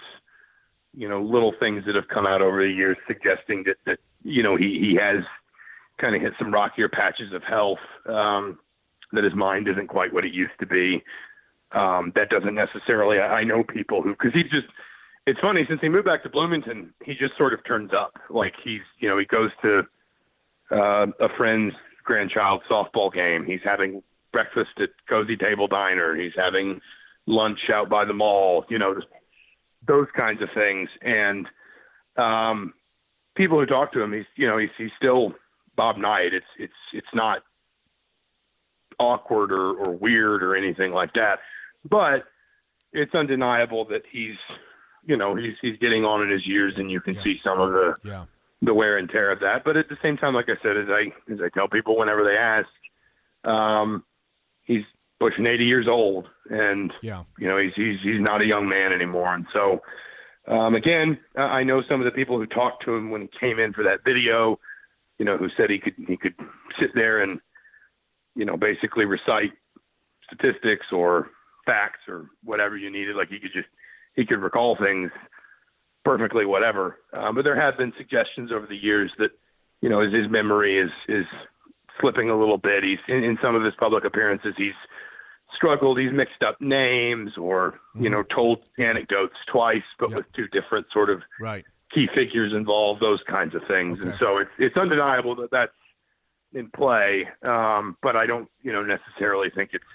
you 0.96 1.10
know, 1.10 1.22
little 1.22 1.54
things 1.60 1.84
that 1.86 1.96
have 1.96 2.08
come 2.08 2.26
out 2.26 2.42
over 2.42 2.64
the 2.64 2.72
years 2.72 2.98
suggesting 3.08 3.64
that, 3.66 3.78
that 3.86 4.00
you 4.24 4.42
know, 4.42 4.56
he, 4.56 4.80
he 4.80 4.98
has 5.00 5.24
kind 6.00 6.16
of 6.16 6.22
hit 6.22 6.34
some 6.40 6.54
rockier 6.54 6.90
patches 6.90 7.34
of 7.34 7.44
health, 7.44 7.80
um, 8.08 8.60
that 9.12 9.24
his 9.24 9.36
mind 9.36 9.68
isn't 9.68 9.88
quite 9.88 10.14
what 10.14 10.26
it 10.26 10.34
used 10.34 10.58
to 10.60 10.66
be. 10.66 11.04
Um, 11.72 12.12
that 12.16 12.30
doesn't 12.30 12.56
necessarily, 12.56 13.20
I 13.20 13.40
I 13.40 13.44
know 13.44 13.64
people 13.64 14.02
who, 14.02 14.12
because 14.12 14.34
he's 14.34 14.50
just, 14.52 14.68
it's 15.28 15.40
funny, 15.40 15.66
since 15.68 15.82
he 15.82 15.90
moved 15.90 16.06
back 16.06 16.24
to 16.24 16.30
Bloomington, 16.30 16.94
he 17.04 17.16
just 17.16 17.36
sort 17.38 17.54
of 17.54 17.64
turns 17.66 17.92
up. 17.94 18.14
Like 18.30 18.54
he's, 18.64 18.82
you 19.00 19.10
know, 19.10 19.18
he 19.18 19.26
goes 19.26 19.52
to 19.64 19.84
uh, 20.72 21.08
a 21.20 21.30
friend's 21.36 21.74
grandchild 22.04 22.62
softball 22.70 23.12
game. 23.12 23.46
He's 23.46 23.62
having 23.64 24.04
breakfast 24.32 24.72
at 24.80 24.90
Cozy 25.10 25.36
Table 25.36 25.68
Diner. 25.68 26.16
He's 26.16 26.34
having 26.36 26.80
lunch 27.26 27.70
out 27.74 27.90
by 27.90 28.06
the 28.06 28.14
mall. 28.14 28.66
You 28.70 28.78
know, 28.78 28.94
just 28.94 29.08
those 29.88 30.08
kinds 30.16 30.42
of 30.42 30.50
things. 30.54 30.90
And 31.02 31.48
um, 32.18 32.74
people 33.36 33.60
who 33.60 33.66
talk 33.66 33.92
to 33.94 34.02
him, 34.02 34.14
he's, 34.14 34.26
you 34.36 34.48
know, 34.48 34.58
he's 34.58 34.70
he's 34.78 34.92
still 34.98 35.34
Bob 35.76 35.98
Knight. 35.98 36.34
It's 36.34 36.46
it's 36.58 36.74
it's 36.94 37.14
not 37.14 37.44
awkward 39.00 39.52
or, 39.52 39.74
or 39.74 39.92
weird 39.92 40.44
or 40.44 40.56
anything 40.56 40.92
like 40.92 41.14
that. 41.14 41.40
But 41.90 42.24
it's 42.94 43.14
undeniable 43.14 43.86
that 43.86 44.04
he's, 44.10 44.38
you 45.06 45.18
know, 45.18 45.36
he's 45.36 45.56
he's 45.62 45.78
getting 45.80 46.06
on 46.06 46.22
in 46.24 46.30
his 46.30 46.48
years, 46.48 46.78
and 46.78 46.90
you 46.90 47.02
can 47.02 47.16
see 47.22 47.40
some 47.44 47.60
of 47.60 47.72
the 47.72 47.96
Yeah. 48.04 48.26
the 48.62 48.74
wear 48.74 48.98
and 48.98 49.10
tear 49.10 49.32
of 49.32 49.40
that. 49.42 49.64
But 49.64 49.78
at 49.78 49.90
the 49.90 49.98
same 50.02 50.18
time, 50.18 50.34
like 50.34 50.50
I 50.50 50.56
said, 50.64 50.78
as 50.78 50.88
I 50.90 51.12
as 51.32 51.42
I 51.42 51.50
tell 51.50 51.68
people 51.68 51.98
whenever 51.98 52.24
they 52.24 52.38
ask, 52.38 52.70
um, 53.44 54.04
he's 54.64 54.84
pushing 55.20 55.46
80 55.46 55.66
years 55.66 55.88
old, 55.88 56.28
and 56.50 56.92
Yeah. 57.02 57.24
you 57.40 57.48
know 57.48 57.58
he's 57.58 57.74
he's 57.76 58.00
he's 58.04 58.22
not 58.22 58.42
a 58.42 58.46
young 58.46 58.68
man 58.68 58.92
anymore. 58.92 59.34
And 59.34 59.46
so, 59.54 59.82
um, 60.48 60.76
again, 60.76 61.18
I 61.38 61.42
I 61.60 61.64
know 61.64 61.82
some 61.90 62.02
of 62.02 62.06
the 62.06 62.12
people 62.12 62.38
who 62.38 62.46
talked 62.46 62.84
to 62.86 62.96
him 62.96 63.10
when 63.12 63.22
he 63.22 63.30
came 63.40 63.60
in 63.60 63.74
for 63.74 63.84
that 63.84 64.04
video, 64.04 64.60
you 65.18 65.26
know, 65.26 65.38
who 65.38 65.50
said 65.56 65.70
he 65.70 65.80
could 65.80 65.96
he 66.08 66.18
could 66.18 66.36
sit 66.80 66.92
there 66.94 67.22
and 67.22 67.40
you 68.36 68.46
know 68.46 68.58
basically 68.58 69.06
recite 69.06 69.54
statistics 70.26 70.88
or 70.92 71.30
facts 71.66 72.02
or 72.08 72.30
whatever 72.44 72.78
you 72.78 72.90
needed. 72.92 73.16
Like 73.16 73.30
he 73.30 73.40
could 73.40 73.54
just 73.54 73.68
he 74.16 74.26
could 74.26 74.40
recall 74.42 74.76
things 74.76 75.12
perfectly, 76.04 76.46
whatever. 76.46 77.00
Um, 77.14 77.36
but 77.36 77.44
there 77.44 77.60
have 77.60 77.78
been 77.78 77.94
suggestions 77.98 78.52
over 78.52 78.68
the 78.68 78.76
years 78.78 79.12
that 79.18 79.32
you 79.82 79.90
know 79.90 80.02
his, 80.02 80.14
his 80.14 80.30
memory 80.30 80.78
is 80.80 80.92
is 81.08 81.26
slipping 82.00 82.30
a 82.30 82.38
little 82.38 82.58
bit. 82.58 82.84
He's 82.84 83.00
in, 83.08 83.24
in 83.24 83.38
some 83.42 83.56
of 83.56 83.64
his 83.64 83.74
public 83.76 84.04
appearances. 84.06 84.54
He's 84.58 84.74
struggled. 85.56 86.00
He's 86.00 86.12
mixed 86.12 86.44
up 86.44 86.60
names 86.60 87.38
or 87.38 87.80
you 88.00 88.10
know 88.10 88.24
told 88.24 88.64
anecdotes 88.78 89.36
twice, 89.48 89.84
but 90.00 90.14
with 90.14 90.26
two 90.34 90.48
different 90.50 90.88
sort 90.92 91.10
of 91.10 91.22
Right. 91.40 91.66
key 91.94 92.08
figures 92.14 92.54
involved. 92.54 93.02
Those 93.02 93.22
kinds 93.28 93.56
of 93.56 93.62
things. 93.68 94.00
And 94.04 94.16
so 94.20 94.38
it's 94.38 94.52
it's 94.60 94.76
undeniable 94.78 95.36
that 95.38 95.52
that's 95.52 95.72
in 96.54 96.70
play. 96.72 97.28
Um, 97.44 97.98
but 98.02 98.16
I 98.16 98.26
don't 98.26 98.50
you 98.64 98.72
know 98.74 98.84
necessarily 98.84 99.50
think 99.50 99.72
it's. 99.74 99.86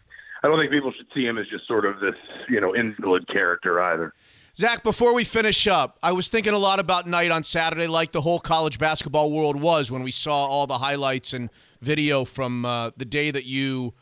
I 0.43 0.49
don't 0.49 0.59
think 0.59 0.71
people 0.73 0.91
should 0.97 1.09
see 1.15 1.27
him 1.27 1.37
as 1.37 1.47
just 1.49 1.67
sort 1.69 1.85
of 1.85 2.01
this, 2.01 2.15
you 2.49 2.63
know, 2.63 2.75
invalid 2.75 3.29
character 3.29 3.79
either. 3.79 4.15
Zach, 4.57 4.83
before 4.83 5.13
we 5.13 5.23
finish 5.23 5.67
up, 5.67 5.99
I 6.03 6.13
was 6.13 6.31
thinking 6.31 6.55
a 6.55 6.59
lot 6.59 6.81
about 6.81 7.07
Knight 7.07 7.31
on 7.31 7.45
Saturday, 7.45 7.87
like 7.87 8.13
the 8.13 8.23
whole 8.23 8.41
college 8.41 8.79
basketball 8.79 9.31
world 9.31 9.61
was 9.61 9.91
when 9.91 10.03
we 10.03 10.11
saw 10.11 10.47
all 10.47 10.67
the 10.67 10.79
highlights 10.79 11.35
and 11.35 11.51
video 11.81 12.25
from 12.25 12.65
uh, 12.65 12.91
the 12.97 13.05
day 13.05 13.31
that 13.31 13.45
you 13.45 13.95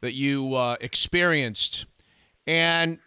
that 0.00 0.14
you 0.14 0.54
uh, 0.54 0.76
experienced, 0.80 1.84
and 2.46 2.98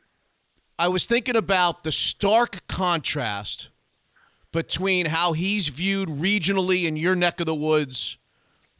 I 0.77 0.87
was 0.87 1.05
thinking 1.05 1.35
about 1.35 1.83
the 1.83 1.91
stark 1.91 2.67
contrast 2.67 3.69
between 4.51 5.07
how 5.07 5.33
he's 5.33 5.67
viewed 5.67 6.09
regionally 6.09 6.85
in 6.85 6.95
your 6.95 7.15
neck 7.15 7.39
of 7.39 7.47
the 7.47 7.55
woods 7.55 8.17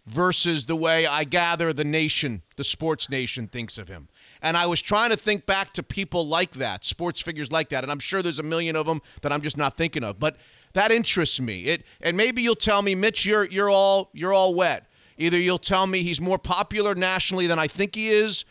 versus 0.05 0.65
the 0.65 0.75
way 0.75 1.05
I 1.05 1.23
gather 1.23 1.71
the 1.73 1.83
nation, 1.83 2.43
the 2.57 2.63
sports 2.63 3.09
nation, 3.09 3.47
thinks 3.47 3.77
of 3.77 3.87
him. 3.87 4.09
And 4.41 4.57
I 4.57 4.65
was 4.65 4.81
trying 4.81 5.09
to 5.11 5.17
think 5.17 5.45
back 5.45 5.71
to 5.73 5.83
people 5.83 6.27
like 6.27 6.51
that, 6.51 6.83
sports 6.83 7.21
figures 7.21 7.51
like 7.51 7.69
that, 7.69 7.83
and 7.83 7.91
I'm 7.91 7.99
sure 7.99 8.21
there's 8.21 8.39
a 8.39 8.43
million 8.43 8.75
of 8.75 8.85
them 8.85 9.01
that 9.21 9.31
I'm 9.31 9.41
just 9.41 9.57
not 9.57 9.77
thinking 9.77 10.03
of. 10.03 10.19
But 10.19 10.37
that 10.73 10.91
interests 10.91 11.39
me. 11.39 11.61
It 11.61 11.85
and 12.01 12.17
maybe 12.17 12.41
you'll 12.41 12.55
tell 12.55 12.81
me, 12.81 12.95
Mitch, 12.95 13.25
you're 13.25 13.45
you're 13.45 13.69
all 13.69 14.09
you're 14.13 14.33
all 14.33 14.53
wet. 14.55 14.87
Either 15.17 15.37
you'll 15.37 15.57
tell 15.57 15.87
me 15.87 16.01
he's 16.01 16.21
more 16.21 16.39
popular 16.39 16.95
nationally 16.95 17.47
than 17.47 17.59
I 17.59 17.67
think 17.67 17.95
he 17.95 18.09
is, 18.09 18.45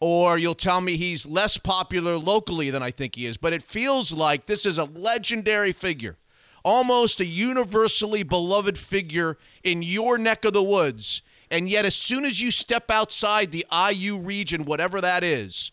or 0.00 0.36
you'll 0.36 0.54
tell 0.54 0.80
me 0.80 0.96
he's 0.96 1.26
less 1.26 1.56
popular 1.56 2.16
locally 2.18 2.70
than 2.70 2.82
I 2.82 2.90
think 2.90 3.14
he 3.14 3.26
is. 3.26 3.36
But 3.36 3.52
it 3.52 3.62
feels 3.62 4.12
like 4.12 4.46
this 4.46 4.66
is 4.66 4.78
a 4.78 4.84
legendary 4.84 5.72
figure, 5.72 6.18
almost 6.64 7.20
a 7.20 7.24
universally 7.24 8.22
beloved 8.22 8.76
figure 8.76 9.38
in 9.62 9.82
your 9.82 10.18
neck 10.18 10.44
of 10.44 10.52
the 10.52 10.62
woods. 10.62 11.22
And 11.50 11.68
yet, 11.68 11.84
as 11.84 11.94
soon 11.94 12.24
as 12.24 12.40
you 12.40 12.50
step 12.50 12.90
outside 12.90 13.52
the 13.52 13.66
IU 13.72 14.18
region, 14.18 14.64
whatever 14.64 15.00
that 15.00 15.22
is, 15.22 15.72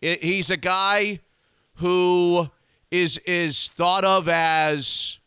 it, 0.00 0.22
he's 0.22 0.50
a 0.50 0.56
guy 0.56 1.20
who 1.76 2.50
is 2.90 3.18
is 3.18 3.68
thought 3.68 4.04
of 4.04 4.28
as 4.28 5.18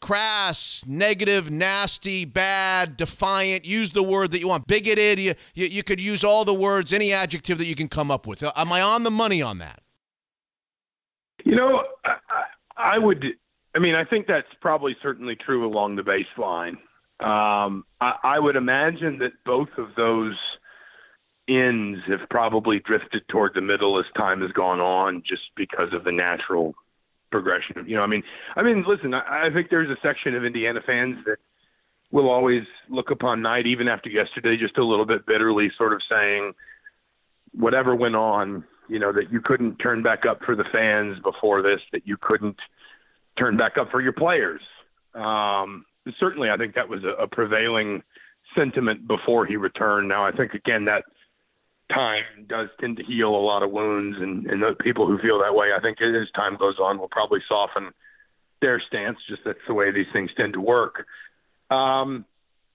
crass, 0.00 0.84
negative, 0.86 1.50
nasty, 1.50 2.24
bad, 2.24 2.96
defiant. 2.96 3.64
Use 3.64 3.90
the 3.90 4.02
word 4.02 4.30
that 4.30 4.40
you 4.40 4.48
want. 4.48 4.66
Bigoted. 4.66 5.18
You, 5.18 5.34
you, 5.54 5.66
you 5.66 5.82
could 5.82 6.00
use 6.00 6.24
all 6.24 6.44
the 6.44 6.54
words, 6.54 6.92
any 6.92 7.12
adjective 7.12 7.58
that 7.58 7.66
you 7.66 7.74
can 7.74 7.88
come 7.88 8.10
up 8.10 8.26
with. 8.26 8.42
Am 8.42 8.72
I 8.72 8.80
on 8.80 9.02
the 9.02 9.10
money 9.10 9.42
on 9.42 9.58
that? 9.58 9.82
You 11.44 11.56
know, 11.56 11.82
I, 12.04 12.16
I 12.28 12.44
I 12.78 12.98
would. 12.98 13.24
I 13.74 13.80
mean, 13.80 13.94
I 13.94 14.04
think 14.04 14.26
that's 14.26 14.48
probably 14.60 14.96
certainly 15.02 15.36
true 15.36 15.66
along 15.66 15.96
the 15.96 16.02
baseline. 16.02 16.76
Um, 17.20 17.84
I, 18.00 18.14
I 18.22 18.38
would 18.38 18.56
imagine 18.56 19.18
that 19.18 19.32
both 19.44 19.68
of 19.76 19.88
those 19.96 20.36
ends 21.48 21.98
have 22.06 22.28
probably 22.30 22.78
drifted 22.80 23.26
toward 23.28 23.52
the 23.54 23.60
middle 23.60 23.98
as 23.98 24.04
time 24.16 24.42
has 24.42 24.52
gone 24.52 24.80
on, 24.80 25.22
just 25.26 25.42
because 25.56 25.92
of 25.92 26.04
the 26.04 26.12
natural 26.12 26.74
progression. 27.30 27.84
You 27.86 27.96
know, 27.96 28.02
I 28.02 28.06
mean, 28.06 28.22
I 28.56 28.62
mean, 28.62 28.84
listen, 28.86 29.14
I, 29.14 29.46
I 29.46 29.50
think 29.52 29.70
there's 29.70 29.90
a 29.90 30.00
section 30.02 30.34
of 30.34 30.44
Indiana 30.44 30.80
fans 30.84 31.16
that 31.26 31.36
will 32.10 32.30
always 32.30 32.62
look 32.88 33.10
upon 33.10 33.42
Knight, 33.42 33.66
even 33.66 33.88
after 33.88 34.08
yesterday, 34.08 34.56
just 34.56 34.78
a 34.78 34.84
little 34.84 35.04
bit 35.04 35.26
bitterly, 35.26 35.70
sort 35.76 35.92
of 35.92 36.00
saying, 36.10 36.52
whatever 37.52 37.94
went 37.94 38.16
on, 38.16 38.64
you 38.88 38.98
know, 38.98 39.12
that 39.12 39.30
you 39.30 39.40
couldn't 39.40 39.76
turn 39.76 40.02
back 40.02 40.24
up 40.26 40.40
for 40.44 40.56
the 40.56 40.64
fans 40.72 41.18
before 41.22 41.62
this, 41.62 41.80
that 41.92 42.06
you 42.06 42.16
couldn't 42.20 42.56
turn 43.38 43.56
back 43.56 43.76
up 43.78 43.90
for 43.90 44.00
your 44.00 44.12
players. 44.12 44.62
Um, 45.14 45.84
certainly, 46.18 46.50
I 46.50 46.56
think 46.56 46.74
that 46.74 46.88
was 46.88 47.04
a, 47.04 47.22
a 47.22 47.26
prevailing 47.26 48.02
sentiment 48.56 49.06
before 49.06 49.44
he 49.44 49.56
returned. 49.56 50.08
Now, 50.08 50.24
I 50.24 50.32
think 50.32 50.54
again 50.54 50.86
that 50.86 51.04
time 51.92 52.24
does 52.48 52.68
tend 52.80 52.96
to 52.98 53.04
heal 53.04 53.30
a 53.30 53.36
lot 53.36 53.62
of 53.62 53.70
wounds, 53.70 54.18
and, 54.20 54.46
and 54.46 54.62
the 54.62 54.74
people 54.80 55.06
who 55.06 55.18
feel 55.18 55.40
that 55.40 55.54
way, 55.54 55.68
I 55.76 55.80
think 55.80 56.00
as 56.00 56.30
time 56.34 56.56
goes 56.56 56.76
on, 56.78 56.98
will 56.98 57.08
probably 57.08 57.40
soften 57.48 57.90
their 58.60 58.80
stance. 58.80 59.18
Just 59.28 59.42
that's 59.44 59.58
the 59.66 59.74
way 59.74 59.90
these 59.90 60.06
things 60.12 60.30
tend 60.36 60.52
to 60.54 60.60
work. 60.60 61.06
Um, 61.70 62.24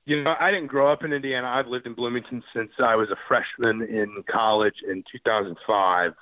you 0.06 0.24
know, 0.24 0.36
I 0.40 0.52
didn't 0.52 0.68
grow 0.68 0.92
up 0.92 1.04
in 1.04 1.14
Indiana. 1.14 1.48
I've 1.48 1.68
lived 1.68 1.88
in 1.88 1.94
Bloomington 1.94 2.44
since 2.54 2.72
I 2.80 2.96
was 2.96 3.10
a 3.10 3.16
freshman 3.28 3.84
in 3.84 4.24
college 4.30 4.76
in 4.88 5.04
2005, 5.12 6.14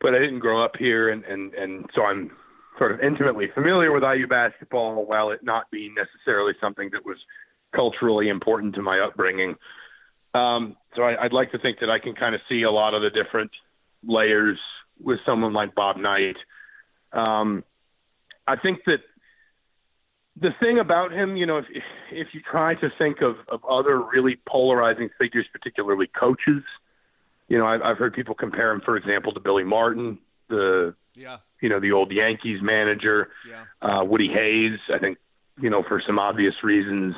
but 0.00 0.14
I 0.14 0.18
didn't 0.18 0.40
grow 0.40 0.62
up 0.62 0.76
here, 0.78 1.10
and 1.10 1.24
and 1.24 1.54
and 1.54 1.88
so 1.94 2.04
I'm 2.04 2.30
sort 2.78 2.92
of 2.92 3.00
intimately 3.00 3.48
familiar 3.54 3.92
with 3.92 4.02
IU 4.02 4.26
basketball, 4.26 5.06
while 5.06 5.30
it 5.30 5.42
not 5.42 5.70
being 5.70 5.94
necessarily 5.94 6.52
something 6.60 6.90
that 6.92 7.04
was 7.04 7.16
culturally 7.74 8.28
important 8.28 8.74
to 8.74 8.82
my 8.82 8.98
upbringing. 9.00 9.54
Um, 10.34 10.76
so 10.94 11.02
I, 11.02 11.24
I'd 11.24 11.32
like 11.32 11.52
to 11.52 11.58
think 11.58 11.80
that 11.80 11.90
I 11.90 11.98
can 11.98 12.14
kind 12.14 12.34
of 12.34 12.40
see 12.48 12.62
a 12.62 12.70
lot 12.70 12.94
of 12.94 13.02
the 13.02 13.10
different 13.10 13.50
layers 14.06 14.58
with 15.00 15.18
someone 15.24 15.52
like 15.52 15.74
Bob 15.74 15.96
Knight. 15.96 16.36
Um, 17.12 17.64
I 18.46 18.56
think 18.56 18.80
that 18.86 19.00
the 20.40 20.50
thing 20.60 20.78
about 20.78 21.12
him, 21.12 21.36
you 21.36 21.46
know, 21.46 21.58
if 21.58 21.66
if 22.10 22.28
you 22.32 22.40
try 22.40 22.74
to 22.76 22.90
think 22.98 23.20
of, 23.20 23.36
of 23.48 23.64
other 23.64 24.00
really 24.00 24.38
polarizing 24.46 25.10
figures, 25.18 25.46
particularly 25.52 26.06
coaches, 26.08 26.62
you 27.48 27.58
know, 27.58 27.66
I've, 27.66 27.82
I've 27.82 27.98
heard 27.98 28.14
people 28.14 28.34
compare 28.34 28.72
him, 28.72 28.80
for 28.80 28.96
example, 28.96 29.32
to 29.32 29.40
Billy 29.40 29.64
Martin, 29.64 30.18
the 30.48 30.94
Yeah. 31.14 31.38
you 31.60 31.68
know 31.68 31.80
the 31.80 31.92
old 31.92 32.10
Yankees 32.12 32.60
manager, 32.62 33.30
Yeah. 33.48 33.64
uh, 33.82 34.04
Woody 34.04 34.28
Hayes. 34.28 34.78
I 34.92 34.98
think 34.98 35.18
you 35.60 35.68
know 35.70 35.82
for 35.82 36.00
some 36.06 36.18
obvious 36.18 36.54
reasons, 36.62 37.14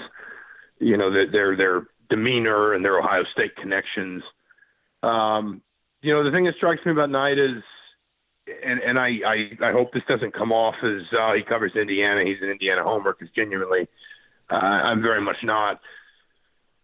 you 0.81 0.97
know 0.97 1.11
that 1.13 1.31
their 1.31 1.55
their 1.57 1.87
demeanor 2.09 2.75
and 2.75 2.85
their 2.85 2.99
Ohio 2.99 3.25
State 3.33 3.57
connections. 3.57 4.23
Um, 5.03 5.63
you 6.03 6.13
know 6.13 6.25
the 6.25 6.31
thing 6.31 6.45
that 6.45 6.55
strikes 6.57 6.85
me 6.85 6.93
about 6.93 7.11
Knight 7.11 7.39
is, 7.39 7.63
and 8.65 8.81
and 8.81 8.99
I 8.99 9.19
I, 9.27 9.51
I 9.69 9.73
hope 9.73 9.93
this 9.93 10.03
doesn't 10.09 10.35
come 10.35 10.53
off 10.53 10.75
as 10.83 11.03
uh, 11.19 11.33
he 11.35 11.43
covers 11.43 11.73
Indiana. 11.77 12.25
He's 12.25 12.43
an 12.43 12.51
Indiana 12.51 12.83
homer 12.83 13.15
because 13.19 13.33
genuinely, 13.35 13.89
uh, 14.51 14.57
I'm 14.57 15.03
very 15.03 15.21
much 15.21 15.39
not. 15.43 15.81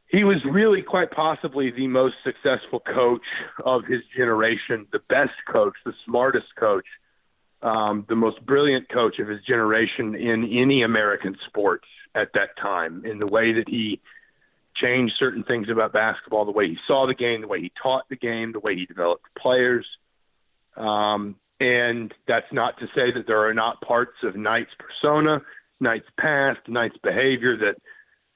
He 0.09 0.24
was 0.24 0.38
really 0.44 0.82
quite 0.82 1.12
possibly 1.12 1.70
the 1.70 1.86
most 1.86 2.16
successful 2.24 2.80
coach 2.80 3.22
of 3.64 3.84
his 3.84 4.01
generation, 4.16 4.86
the 4.90 4.98
best 5.09 5.30
coach, 5.48 5.74
the 5.84 5.94
smartest 6.05 6.48
coach 6.59 6.86
um, 7.62 8.06
the 8.09 8.16
most 8.16 8.44
brilliant 8.47 8.88
coach 8.88 9.18
of 9.18 9.28
his 9.28 9.42
generation 9.42 10.14
in 10.14 10.44
any 10.44 10.82
American 10.82 11.36
sport 11.47 11.82
at 12.14 12.32
that 12.34 12.56
time, 12.56 13.05
in 13.05 13.18
the 13.18 13.26
way 13.26 13.52
that 13.52 13.68
he 13.68 14.01
changed 14.74 15.14
certain 15.18 15.44
things 15.44 15.68
about 15.68 15.92
basketball, 15.92 16.44
the 16.44 16.52
way 16.52 16.68
he 16.68 16.78
saw 16.86 17.06
the 17.06 17.14
game, 17.14 17.40
the 17.40 17.48
way 17.48 17.60
he 17.60 17.72
taught 17.80 18.09
the 18.09 18.16
game, 18.16 18.52
the 18.52 18.60
way 18.60 18.74
he 18.74 18.86
developed 18.86 19.24
players. 19.36 19.86
Um, 20.76 21.36
and 21.60 22.12
that's 22.26 22.51
not 22.52 22.78
to 22.78 22.86
say 22.94 23.12
that 23.12 23.26
there 23.26 23.47
are 23.47 23.55
not 23.55 23.80
parts 23.82 24.16
of 24.22 24.34
Knight's 24.34 24.70
persona, 24.78 25.42
Knight's 25.78 26.09
past, 26.18 26.60
Knight's 26.68 26.97
behavior 26.98 27.56
that 27.59 27.76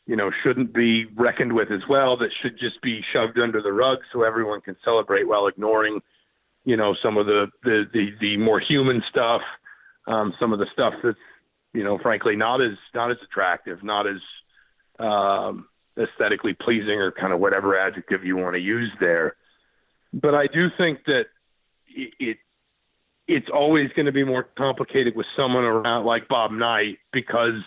you 0.07 0.17
know 0.17 0.31
shouldn't 0.43 0.75
be 0.75 1.07
reckoned 1.17 1.53
with 1.53 1.71
as 1.71 1.81
well. 1.89 2.17
That 2.19 2.31
should 2.43 2.59
just 2.59 2.81
be 2.83 3.03
shoved 3.13 3.39
under 3.39 3.63
the 3.63 3.73
rug 3.73 4.01
so 4.13 4.23
everyone 4.23 4.61
can 4.61 4.77
celebrate 4.85 5.27
while 5.27 5.47
ignoring 5.47 6.01
you 6.65 6.77
know 6.77 6.95
some 7.03 7.17
of 7.17 7.27
the 7.27 7.47
the 7.63 7.85
the, 7.93 8.13
the 8.21 8.37
more 8.37 8.61
human 8.61 9.03
stuff, 9.09 9.41
um, 10.07 10.35
some 10.39 10.53
of 10.53 10.59
the 10.59 10.67
stuff 10.73 10.95
that's 11.03 11.19
you 11.73 11.83
know 11.83 11.99
frankly 11.99 12.37
not 12.37 12.61
as 12.61 12.77
not 12.95 13.11
as 13.11 13.17
attractive, 13.23 13.83
not 13.83 14.07
as 14.07 14.21
um, 14.99 15.67
aesthetically 15.99 16.55
pleasing, 16.55 17.01
or 17.01 17.13
kind 17.13 17.33
of 17.33 17.41
whatever 17.41 17.79
adjective 17.79 18.25
you 18.25 18.37
want 18.37 18.55
to 18.55 18.61
use 18.61 18.91
there. 19.01 19.37
But 20.13 20.35
I 20.35 20.47
do 20.47 20.69
think 20.77 21.05
that 21.07 21.27
it, 21.87 22.15
it 22.19 22.37
it's 23.27 23.49
always 23.53 23.91
going 23.97 24.07
to 24.07 24.13
be 24.13 24.25
more 24.25 24.43
complicated 24.43 25.17
with 25.17 25.27
someone 25.37 25.65
around 25.65 26.05
like 26.05 26.29
Bob 26.29 26.53
Knight 26.53 26.99
because 27.13 27.63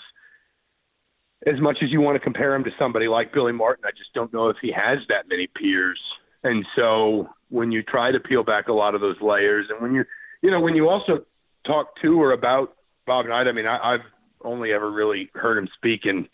as 1.45 1.59
much 1.59 1.77
as 1.81 1.91
you 1.91 2.01
want 2.01 2.15
to 2.15 2.19
compare 2.19 2.53
him 2.55 2.63
to 2.63 2.71
somebody 2.77 3.07
like 3.07 3.33
Billy 3.33 3.51
Martin, 3.51 3.85
I 3.85 3.91
just 3.91 4.13
don't 4.13 4.31
know 4.33 4.49
if 4.49 4.57
he 4.61 4.71
has 4.71 4.99
that 5.09 5.27
many 5.27 5.47
peers. 5.47 5.99
And 6.43 6.65
so 6.75 7.29
when 7.49 7.71
you 7.71 7.83
try 7.83 8.11
to 8.11 8.19
peel 8.19 8.43
back 8.43 8.67
a 8.67 8.73
lot 8.73 8.95
of 8.95 9.01
those 9.01 9.19
layers, 9.21 9.67
and 9.69 9.81
when 9.81 9.93
you, 9.93 10.03
you 10.41 10.51
know, 10.51 10.59
when 10.59 10.75
you 10.75 10.89
also 10.89 11.25
talk 11.65 11.99
to 12.01 12.21
or 12.21 12.31
about 12.31 12.75
Bob 13.05 13.27
Knight, 13.27 13.47
I 13.47 13.51
mean, 13.51 13.65
I, 13.65 13.93
I've 13.93 14.05
only 14.43 14.71
ever 14.73 14.91
really 14.91 15.29
heard 15.33 15.57
him 15.57 15.67
speak 15.75 16.05
in 16.05 16.27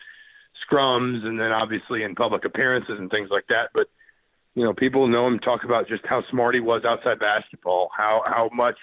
scrums 0.62 1.26
and 1.26 1.40
then 1.40 1.52
obviously 1.52 2.04
in 2.04 2.16
public 2.16 2.46
appearances 2.46 2.96
and 3.00 3.10
things 3.10 3.30
like 3.32 3.46
that. 3.50 3.70
But, 3.74 3.88
you 4.56 4.64
know, 4.64 4.74
people 4.74 5.08
know 5.08 5.28
him 5.28 5.40
talk 5.40 5.64
about 5.64 5.88
just 5.88 6.06
how 6.06 6.24
smart 6.30 6.56
he 6.56 6.62
was 6.62 6.84
outside 6.86 7.20
basketball, 7.20 7.90
how, 7.96 8.22
how 8.26 8.50
much 8.54 8.78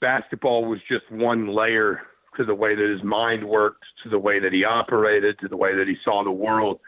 basketball 0.00 0.64
was 0.64 0.80
just 0.88 1.10
one 1.10 1.48
layer 1.48 2.02
to 2.36 2.44
the 2.44 2.54
way 2.54 2.74
that 2.74 2.88
his 2.88 3.02
mind 3.02 3.42
worked, 3.48 3.84
to 4.04 4.08
the 4.08 4.18
way 4.18 4.38
that 4.38 4.52
he 4.52 4.64
operated, 4.64 5.38
to 5.40 5.48
the 5.48 5.56
way 5.56 5.74
that 5.74 5.88
he 5.88 5.96
saw 6.04 6.22
the 6.22 6.30
world. 6.30 6.78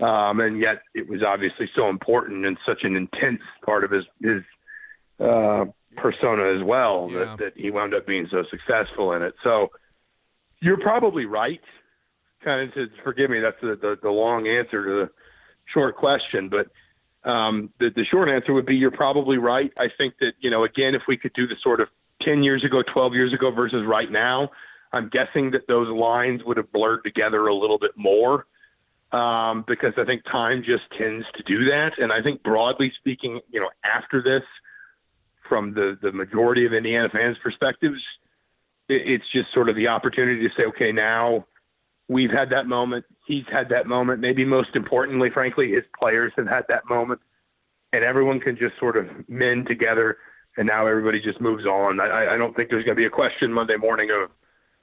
Um, 0.00 0.40
and 0.40 0.60
yet 0.60 0.82
it 0.94 1.08
was 1.08 1.22
obviously 1.22 1.70
so 1.74 1.88
important 1.88 2.44
and 2.44 2.58
such 2.66 2.82
an 2.82 2.96
intense 2.96 3.40
part 3.64 3.84
of 3.84 3.92
his, 3.92 4.04
his 4.20 4.42
uh, 5.20 5.64
persona 5.96 6.58
as 6.58 6.64
well 6.64 7.08
Yeah. 7.10 7.18
that, 7.20 7.38
that 7.38 7.52
he 7.56 7.70
wound 7.70 7.94
up 7.94 8.06
being 8.06 8.26
so 8.30 8.42
successful 8.50 9.12
in 9.12 9.22
it. 9.22 9.34
So 9.44 9.70
you're 10.60 10.80
probably 10.80 11.24
right. 11.24 11.60
Kind 12.44 12.68
of 12.68 12.74
to 12.74 12.88
forgive 13.02 13.30
me, 13.30 13.40
that's 13.40 13.60
the, 13.62 13.76
the, 13.80 13.98
the 14.02 14.10
long 14.10 14.46
answer 14.46 14.84
to 14.84 14.90
the 14.90 15.10
short 15.72 15.96
question, 15.96 16.50
but 16.50 16.68
um, 17.28 17.70
the, 17.80 17.90
the 17.90 18.04
short 18.04 18.28
answer 18.28 18.52
would 18.52 18.66
be 18.66 18.76
you're 18.76 18.90
probably 18.90 19.38
right. 19.38 19.72
I 19.78 19.88
think 19.96 20.14
that, 20.20 20.34
you 20.40 20.50
know, 20.50 20.64
again, 20.64 20.94
if 20.94 21.02
we 21.08 21.16
could 21.16 21.32
do 21.32 21.46
the 21.46 21.56
sort 21.62 21.80
of 21.80 21.88
10 22.20 22.42
years 22.42 22.64
ago, 22.64 22.82
12 22.82 23.14
years 23.14 23.32
ago 23.32 23.50
versus 23.50 23.84
right 23.86 24.10
now, 24.10 24.50
I'm 24.92 25.08
guessing 25.08 25.50
that 25.52 25.66
those 25.66 25.88
lines 25.88 26.42
would 26.44 26.56
have 26.56 26.70
blurred 26.70 27.02
together 27.02 27.46
a 27.46 27.54
little 27.54 27.78
bit 27.78 27.92
more 27.96 28.46
um, 29.12 29.64
because 29.66 29.94
I 29.96 30.04
think 30.04 30.24
time 30.24 30.62
just 30.64 30.84
tends 30.98 31.24
to 31.36 31.42
do 31.44 31.64
that. 31.66 31.98
And 31.98 32.12
I 32.12 32.22
think 32.22 32.42
broadly 32.42 32.92
speaking, 32.98 33.40
you 33.50 33.60
know, 33.60 33.70
after 33.84 34.22
this, 34.22 34.42
from 35.48 35.74
the, 35.74 35.98
the 36.00 36.10
majority 36.10 36.64
of 36.64 36.72
Indiana 36.72 37.08
fans' 37.10 37.36
perspectives, 37.42 38.00
it, 38.88 39.02
it's 39.06 39.24
just 39.32 39.52
sort 39.52 39.68
of 39.68 39.76
the 39.76 39.88
opportunity 39.88 40.46
to 40.46 40.54
say, 40.56 40.64
okay, 40.64 40.90
now 40.92 41.46
we've 42.08 42.30
had 42.30 42.50
that 42.50 42.66
moment. 42.66 43.04
He's 43.26 43.44
had 43.50 43.68
that 43.70 43.86
moment. 43.86 44.20
Maybe 44.20 44.44
most 44.44 44.70
importantly, 44.74 45.30
frankly, 45.32 45.72
his 45.72 45.84
players 45.98 46.32
have 46.36 46.46
had 46.46 46.64
that 46.68 46.82
moment. 46.88 47.20
And 47.92 48.04
everyone 48.04 48.40
can 48.40 48.56
just 48.56 48.78
sort 48.78 48.96
of 48.96 49.06
mend 49.28 49.66
together. 49.66 50.18
And 50.56 50.66
now 50.66 50.86
everybody 50.86 51.20
just 51.20 51.40
moves 51.40 51.64
on. 51.64 52.00
I, 52.00 52.34
I 52.34 52.36
don't 52.36 52.54
think 52.54 52.70
there's 52.70 52.84
going 52.84 52.96
to 52.96 53.00
be 53.00 53.06
a 53.06 53.10
question 53.10 53.52
Monday 53.52 53.76
morning 53.76 54.10
of, 54.10 54.30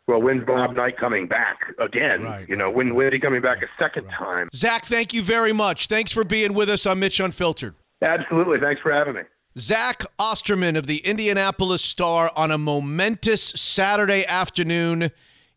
well, 0.07 0.21
when's 0.21 0.45
Bob 0.45 0.75
Knight 0.75 0.97
coming 0.97 1.27
back 1.27 1.59
again? 1.79 2.23
Right, 2.23 2.49
you 2.49 2.55
know, 2.55 2.69
when 2.69 2.95
when 2.95 3.13
he 3.13 3.19
coming 3.19 3.41
back 3.41 3.59
a 3.61 3.67
second 3.81 4.09
time? 4.09 4.49
Zach, 4.53 4.85
thank 4.85 5.13
you 5.13 5.21
very 5.21 5.53
much. 5.53 5.87
Thanks 5.87 6.11
for 6.11 6.23
being 6.23 6.53
with 6.53 6.69
us 6.69 6.85
on 6.85 6.99
Mitch 6.99 7.19
Unfiltered. 7.19 7.75
Absolutely. 8.01 8.59
Thanks 8.59 8.81
for 8.81 8.91
having 8.91 9.13
me. 9.13 9.21
Zach 9.57 10.03
Osterman 10.17 10.75
of 10.75 10.87
the 10.87 10.97
Indianapolis 11.05 11.81
Star 11.81 12.31
on 12.35 12.51
a 12.51 12.57
momentous 12.57 13.43
Saturday 13.43 14.25
afternoon 14.25 15.11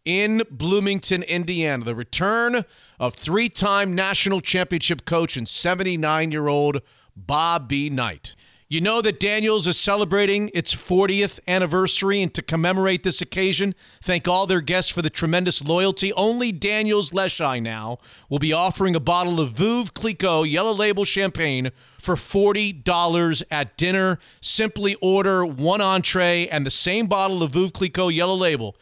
in 0.05 0.43
Bloomington, 0.51 1.23
Indiana. 1.23 1.85
The 1.85 1.95
return 1.95 2.65
of 2.99 3.15
three 3.15 3.49
time 3.49 3.95
national 3.95 4.41
championship 4.41 5.05
coach 5.05 5.37
and 5.37 5.49
79 5.49 6.33
year 6.33 6.49
old 6.49 6.83
Bob 7.17 7.69
B. 7.69 7.89
Knight. 7.91 8.35
You 8.67 8.81
know 8.81 9.03
that 9.03 9.21
Daniels 9.21 9.69
is 9.69 9.79
celebrating 9.79 10.51
its 10.55 10.75
40th 10.75 11.39
anniversary, 11.47 12.23
and 12.23 12.33
to 12.35 12.43
commemorate 12.43 13.05
this 13.05 13.21
occasion, 13.21 13.75
thank 14.03 14.27
all 14.27 14.47
their 14.47 14.63
guests 14.63 14.91
for 14.91 15.03
the 15.03 15.11
tremendous 15.11 15.63
loyalty. 15.63 16.13
Only 16.15 16.51
Daniels 16.51 17.11
Leschi 17.11 17.63
now 17.63 17.99
will 18.31 18.39
be 18.39 18.55
offering 18.55 18.97
a 18.97 19.01
bottle 19.01 19.39
of 19.39 19.53
Veuve 19.53 19.93
Clicquot 19.93 20.45
Yellow 20.45 20.73
Label 20.73 21.05
Champagne 21.05 21.71
for 21.99 22.17
$40 22.17 23.43
at 23.51 23.77
dinner. 23.77 24.19
Simply 24.41 24.97
order 25.01 25.45
one 25.45 25.83
entree 25.83 26.49
and 26.49 26.67
the 26.67 26.71
same 26.71 27.07
bottle 27.07 27.43
of 27.43 27.53
Veuve 27.53 27.73
Clicquot 27.75 28.09
Yellow 28.09 28.35
Label 28.35 28.75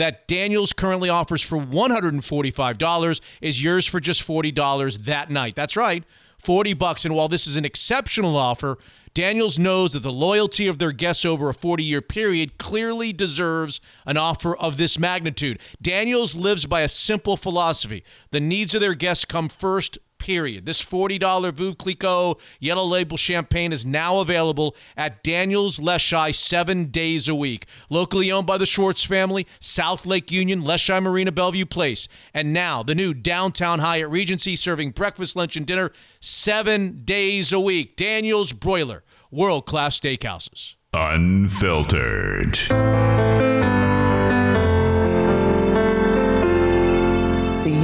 that 0.00 0.26
Daniels 0.26 0.72
currently 0.72 1.10
offers 1.10 1.42
for 1.42 1.58
$145 1.58 3.20
is 3.42 3.62
yours 3.62 3.84
for 3.84 4.00
just 4.00 4.26
$40 4.26 5.04
that 5.04 5.30
night. 5.30 5.54
That's 5.54 5.76
right. 5.76 6.04
40 6.38 6.72
bucks 6.72 7.04
and 7.04 7.14
while 7.14 7.28
this 7.28 7.46
is 7.46 7.58
an 7.58 7.66
exceptional 7.66 8.34
offer, 8.34 8.78
Daniels 9.12 9.58
knows 9.58 9.92
that 9.92 10.02
the 10.02 10.12
loyalty 10.12 10.66
of 10.68 10.78
their 10.78 10.92
guests 10.92 11.26
over 11.26 11.50
a 11.50 11.54
40-year 11.54 12.00
period 12.00 12.56
clearly 12.56 13.12
deserves 13.12 13.80
an 14.06 14.16
offer 14.16 14.56
of 14.56 14.78
this 14.78 14.98
magnitude. 14.98 15.60
Daniels 15.82 16.34
lives 16.34 16.64
by 16.64 16.80
a 16.80 16.88
simple 16.88 17.36
philosophy. 17.36 18.02
The 18.30 18.40
needs 18.40 18.74
of 18.74 18.80
their 18.80 18.94
guests 18.94 19.26
come 19.26 19.50
first, 19.50 19.98
period. 20.20 20.66
This 20.66 20.80
$40 20.80 21.18
Veuve 21.52 21.76
Clicquot 21.76 22.38
Yellow 22.60 22.84
Label 22.84 23.16
Champagne 23.16 23.72
is 23.72 23.84
now 23.84 24.20
available 24.20 24.76
at 24.96 25.24
Daniels 25.24 25.78
Leschi 25.80 26.32
seven 26.34 26.86
days 26.86 27.28
a 27.28 27.34
week. 27.34 27.66
Locally 27.88 28.30
owned 28.30 28.46
by 28.46 28.58
the 28.58 28.66
Schwartz 28.66 29.02
family, 29.02 29.46
South 29.58 30.06
Lake 30.06 30.30
Union, 30.30 30.62
Leschi 30.62 31.02
Marina, 31.02 31.32
Bellevue 31.32 31.66
Place. 31.66 32.06
And 32.32 32.52
now 32.52 32.82
the 32.82 32.94
new 32.94 33.14
Downtown 33.14 33.80
Hyatt 33.80 34.08
Regency 34.08 34.54
serving 34.54 34.90
breakfast, 34.90 35.34
lunch, 35.34 35.56
and 35.56 35.66
dinner 35.66 35.90
seven 36.20 37.02
days 37.04 37.52
a 37.52 37.58
week. 37.58 37.96
Daniels 37.96 38.52
Broiler, 38.52 39.02
world-class 39.30 39.98
steakhouses. 39.98 40.76
Unfiltered. 40.92 42.58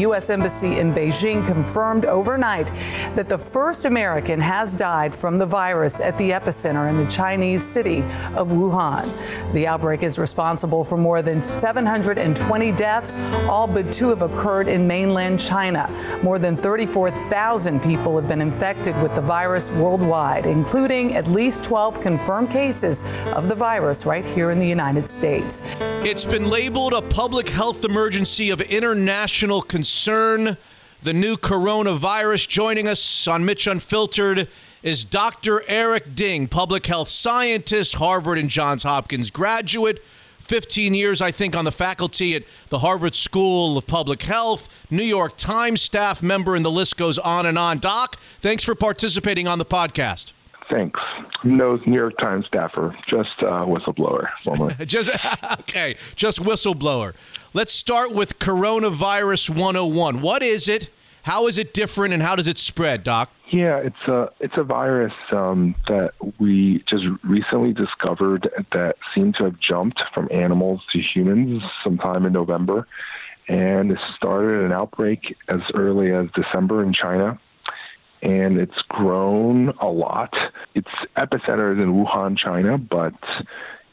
U.S. 0.06 0.30
Embassy 0.30 0.78
in 0.78 0.92
Beijing 0.92 1.44
confirmed 1.44 2.04
overnight 2.04 2.68
that 3.16 3.28
the 3.28 3.36
first 3.36 3.86
American 3.86 4.38
has 4.38 4.72
died 4.72 5.12
from 5.12 5.36
the 5.36 5.46
virus 5.46 6.00
at 6.00 6.16
the 6.16 6.30
epicenter 6.30 6.88
in 6.88 6.96
the 6.96 7.06
Chinese 7.10 7.66
city 7.66 8.02
of 8.36 8.48
Wuhan. 8.48 9.12
The 9.52 9.66
outbreak 9.66 10.04
is 10.04 10.16
responsible 10.16 10.84
for 10.84 10.96
more 10.96 11.22
than 11.22 11.46
720 11.48 12.72
deaths, 12.72 13.16
all 13.48 13.66
but 13.66 13.92
two 13.92 14.10
have 14.10 14.22
occurred 14.22 14.68
in 14.68 14.86
mainland 14.86 15.40
China. 15.40 15.88
More 16.22 16.38
than 16.38 16.56
34,000 16.56 17.82
people 17.82 18.14
have 18.14 18.28
been 18.28 18.40
infected 18.40 18.94
with 19.02 19.12
the 19.16 19.20
virus 19.20 19.72
worldwide, 19.72 20.46
including 20.46 21.16
at 21.16 21.26
least 21.26 21.64
12 21.64 22.00
confirmed 22.00 22.50
cases 22.50 23.02
of 23.34 23.48
the 23.48 23.56
virus 23.56 24.06
right 24.06 24.24
here 24.24 24.52
in 24.52 24.60
the 24.60 24.68
United 24.68 25.08
States. 25.08 25.62
It's 25.80 26.24
been 26.24 26.48
labeled 26.48 26.92
a 26.92 27.02
public 27.02 27.48
health 27.48 27.84
emergency 27.84 28.50
of 28.50 28.60
international 28.60 29.62
concern. 29.62 29.95
The 30.04 31.12
new 31.12 31.36
coronavirus 31.36 32.48
joining 32.48 32.88
us 32.88 33.26
on 33.28 33.44
Mitch 33.44 33.66
Unfiltered 33.66 34.48
is 34.82 35.04
Dr. 35.04 35.62
Eric 35.68 36.14
Ding, 36.14 36.48
public 36.48 36.86
health 36.86 37.08
scientist, 37.08 37.94
Harvard 37.94 38.38
and 38.38 38.50
Johns 38.50 38.82
Hopkins 38.82 39.30
graduate. 39.30 40.02
15 40.40 40.94
years, 40.94 41.20
I 41.20 41.32
think, 41.32 41.56
on 41.56 41.64
the 41.64 41.72
faculty 41.72 42.36
at 42.36 42.44
the 42.68 42.78
Harvard 42.78 43.14
School 43.14 43.76
of 43.76 43.86
Public 43.86 44.22
Health, 44.22 44.68
New 44.90 45.02
York 45.02 45.36
Times 45.36 45.82
staff 45.82 46.22
member, 46.22 46.54
and 46.54 46.64
the 46.64 46.70
list 46.70 46.96
goes 46.96 47.18
on 47.18 47.46
and 47.46 47.58
on. 47.58 47.78
Doc, 47.78 48.16
thanks 48.40 48.62
for 48.62 48.76
participating 48.76 49.48
on 49.48 49.58
the 49.58 49.64
podcast. 49.64 50.32
Thanks. 50.70 50.98
No 51.44 51.78
New 51.86 51.94
York 51.94 52.18
Times 52.18 52.46
staffer, 52.46 52.96
just 53.08 53.40
uh, 53.40 53.64
whistleblower. 53.64 54.28
just 54.86 55.10
okay, 55.60 55.96
just 56.16 56.42
whistleblower. 56.42 57.14
Let's 57.52 57.72
start 57.72 58.12
with 58.12 58.38
coronavirus 58.38 59.50
101. 59.50 60.20
What 60.20 60.42
is 60.42 60.68
it? 60.68 60.90
How 61.22 61.46
is 61.46 61.58
it 61.58 61.74
different, 61.74 62.14
and 62.14 62.22
how 62.22 62.36
does 62.36 62.48
it 62.48 62.58
spread, 62.58 63.02
Doc? 63.04 63.30
Yeah, 63.50 63.78
it's 63.78 64.08
a 64.08 64.30
it's 64.40 64.56
a 64.56 64.64
virus 64.64 65.12
um, 65.30 65.74
that 65.88 66.12
we 66.40 66.84
just 66.88 67.04
recently 67.22 67.72
discovered 67.72 68.48
that 68.72 68.96
seemed 69.14 69.36
to 69.36 69.44
have 69.44 69.58
jumped 69.60 70.00
from 70.12 70.28
animals 70.32 70.82
to 70.92 71.00
humans 71.00 71.62
sometime 71.84 72.26
in 72.26 72.32
November, 72.32 72.88
and 73.48 73.92
it 73.92 73.98
started 74.16 74.64
an 74.64 74.72
outbreak 74.72 75.36
as 75.48 75.60
early 75.74 76.12
as 76.12 76.26
December 76.34 76.82
in 76.82 76.92
China 76.92 77.38
and 78.26 78.58
it's 78.58 78.82
grown 78.88 79.68
a 79.80 79.86
lot. 79.86 80.34
Its 80.74 80.88
epicenter 81.16 81.72
is 81.72 81.78
in 81.78 81.92
Wuhan, 81.94 82.36
China, 82.36 82.76
but 82.76 83.14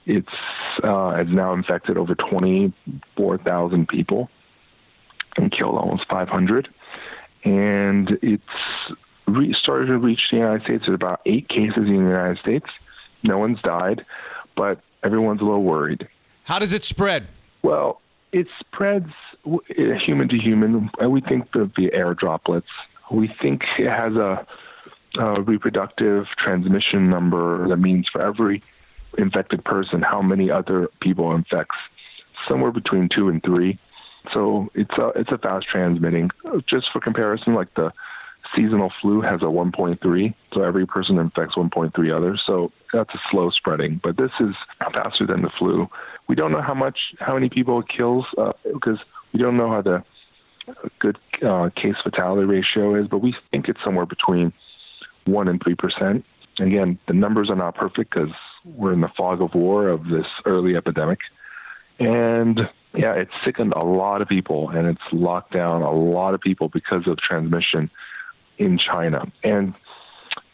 it's 0.08 0.28
uh, 0.84 1.10
it's 1.18 1.30
now 1.30 1.54
infected 1.54 1.98
over 1.98 2.16
24,000 2.16 3.88
people 3.88 4.30
and 5.38 5.52
killed 5.52 5.76
almost 5.76 6.08
500. 6.10 6.68
And 7.46 8.18
it's 8.24 8.44
re- 9.28 9.54
started 9.54 9.88
to 9.88 10.00
reach 10.00 10.22
the 10.32 10.38
United 10.38 10.64
States. 10.64 10.84
There's 10.88 10.96
about 10.96 11.22
eight 11.28 11.48
cases 11.48 11.78
in 11.78 11.86
the 11.86 12.10
United 12.10 12.40
States. 12.40 12.66
No 13.22 13.38
one's 13.38 13.62
died, 13.62 14.04
but 14.58 14.82
everyone's 15.04 15.42
a 15.42 15.44
little 15.44 15.64
worried. 15.64 16.08
How 16.46 16.58
does 16.58 16.74
it 16.74 16.84
spread? 16.84 17.28
Well, 17.62 18.02
it 18.32 18.48
spreads 18.60 19.12
human 20.04 20.28
to 20.30 20.38
human. 20.38 20.90
We 21.08 21.22
think 21.22 21.50
via 21.54 21.92
air 21.94 22.16
droplets 22.16 22.68
we 23.14 23.34
think 23.42 23.64
it 23.78 23.90
has 23.90 24.16
a, 24.16 24.46
a 25.18 25.42
reproductive 25.42 26.26
transmission 26.38 27.10
number 27.10 27.68
that 27.70 27.78
means 27.78 28.08
for 28.12 28.22
every 28.22 28.62
infected 29.18 29.64
person, 29.64 30.02
how 30.02 30.22
many 30.22 30.50
other 30.50 30.90
people 31.00 31.34
infects, 31.36 31.76
somewhere 32.48 32.72
between 32.72 33.10
two 33.10 33.30
and 33.30 33.42
three. 33.44 33.80
So 34.34 34.70
it's 34.74 34.98
a 34.98 35.10
it's 35.16 35.32
a 35.32 35.38
fast 35.38 35.68
transmitting. 35.68 36.32
Just 36.66 36.92
for 36.92 37.00
comparison, 37.00 37.54
like 37.54 37.74
the 37.76 37.92
seasonal 38.56 38.92
flu 39.02 39.22
has 39.22 39.42
a 39.42 39.46
1.3, 39.46 40.34
so 40.54 40.64
every 40.64 40.86
person 40.86 41.18
infects 41.18 41.56
1.3 41.56 42.16
others. 42.16 42.42
So 42.46 42.72
that's 42.92 43.14
a 43.14 43.20
slow 43.32 43.50
spreading, 43.50 44.00
but 44.04 44.18
this 44.18 44.32
is 44.40 44.56
faster 44.80 45.26
than 45.26 45.42
the 45.42 45.50
flu. 45.58 45.88
We 46.28 46.36
don't 46.36 46.52
know 46.52 46.62
how 46.62 46.74
much, 46.74 47.00
how 47.20 47.34
many 47.34 47.50
people 47.50 47.80
it 47.80 47.88
kills 47.90 48.26
uh, 48.38 48.54
because 48.64 49.00
we 49.34 49.40
don't 49.40 49.58
know 49.58 49.70
how 49.70 49.82
the 49.82 50.04
a 50.68 50.90
good 51.00 51.18
uh, 51.46 51.70
case 51.76 51.96
fatality 52.04 52.46
ratio 52.46 52.96
is, 52.96 53.08
but 53.08 53.20
we 53.20 53.36
think 53.52 53.68
it's 53.68 53.84
somewhere 53.84 54.06
between 54.06 54.54
one 55.26 55.48
and 55.48 55.62
three 55.64 55.76
percent. 55.76 56.26
Again, 56.60 57.00
the 57.08 57.14
numbers 57.14 57.50
are 57.50 57.56
not 57.56 57.76
perfect 57.76 58.14
because 58.14 58.34
we're 58.64 58.94
in 58.94 59.02
the 59.02 59.10
fog 59.18 59.42
of 59.42 59.56
war 59.56 59.88
of 59.88 60.06
this 60.06 60.28
early 60.46 60.76
epidemic, 60.76 61.20
and 62.00 62.62
yeah, 62.96 63.14
it's 63.14 63.32
sickened 63.44 63.74
a 63.74 63.84
lot 63.84 64.22
of 64.22 64.28
people 64.28 64.70
and 64.70 64.88
it's 64.88 65.02
locked 65.12 65.52
down 65.52 65.82
a 65.82 65.92
lot 65.92 66.34
of 66.34 66.42
people 66.42 66.70
because 66.70 67.08
of 67.08 67.18
transmission 67.18 67.90
in 68.60 68.78
China. 68.78 69.32
And 69.44 69.74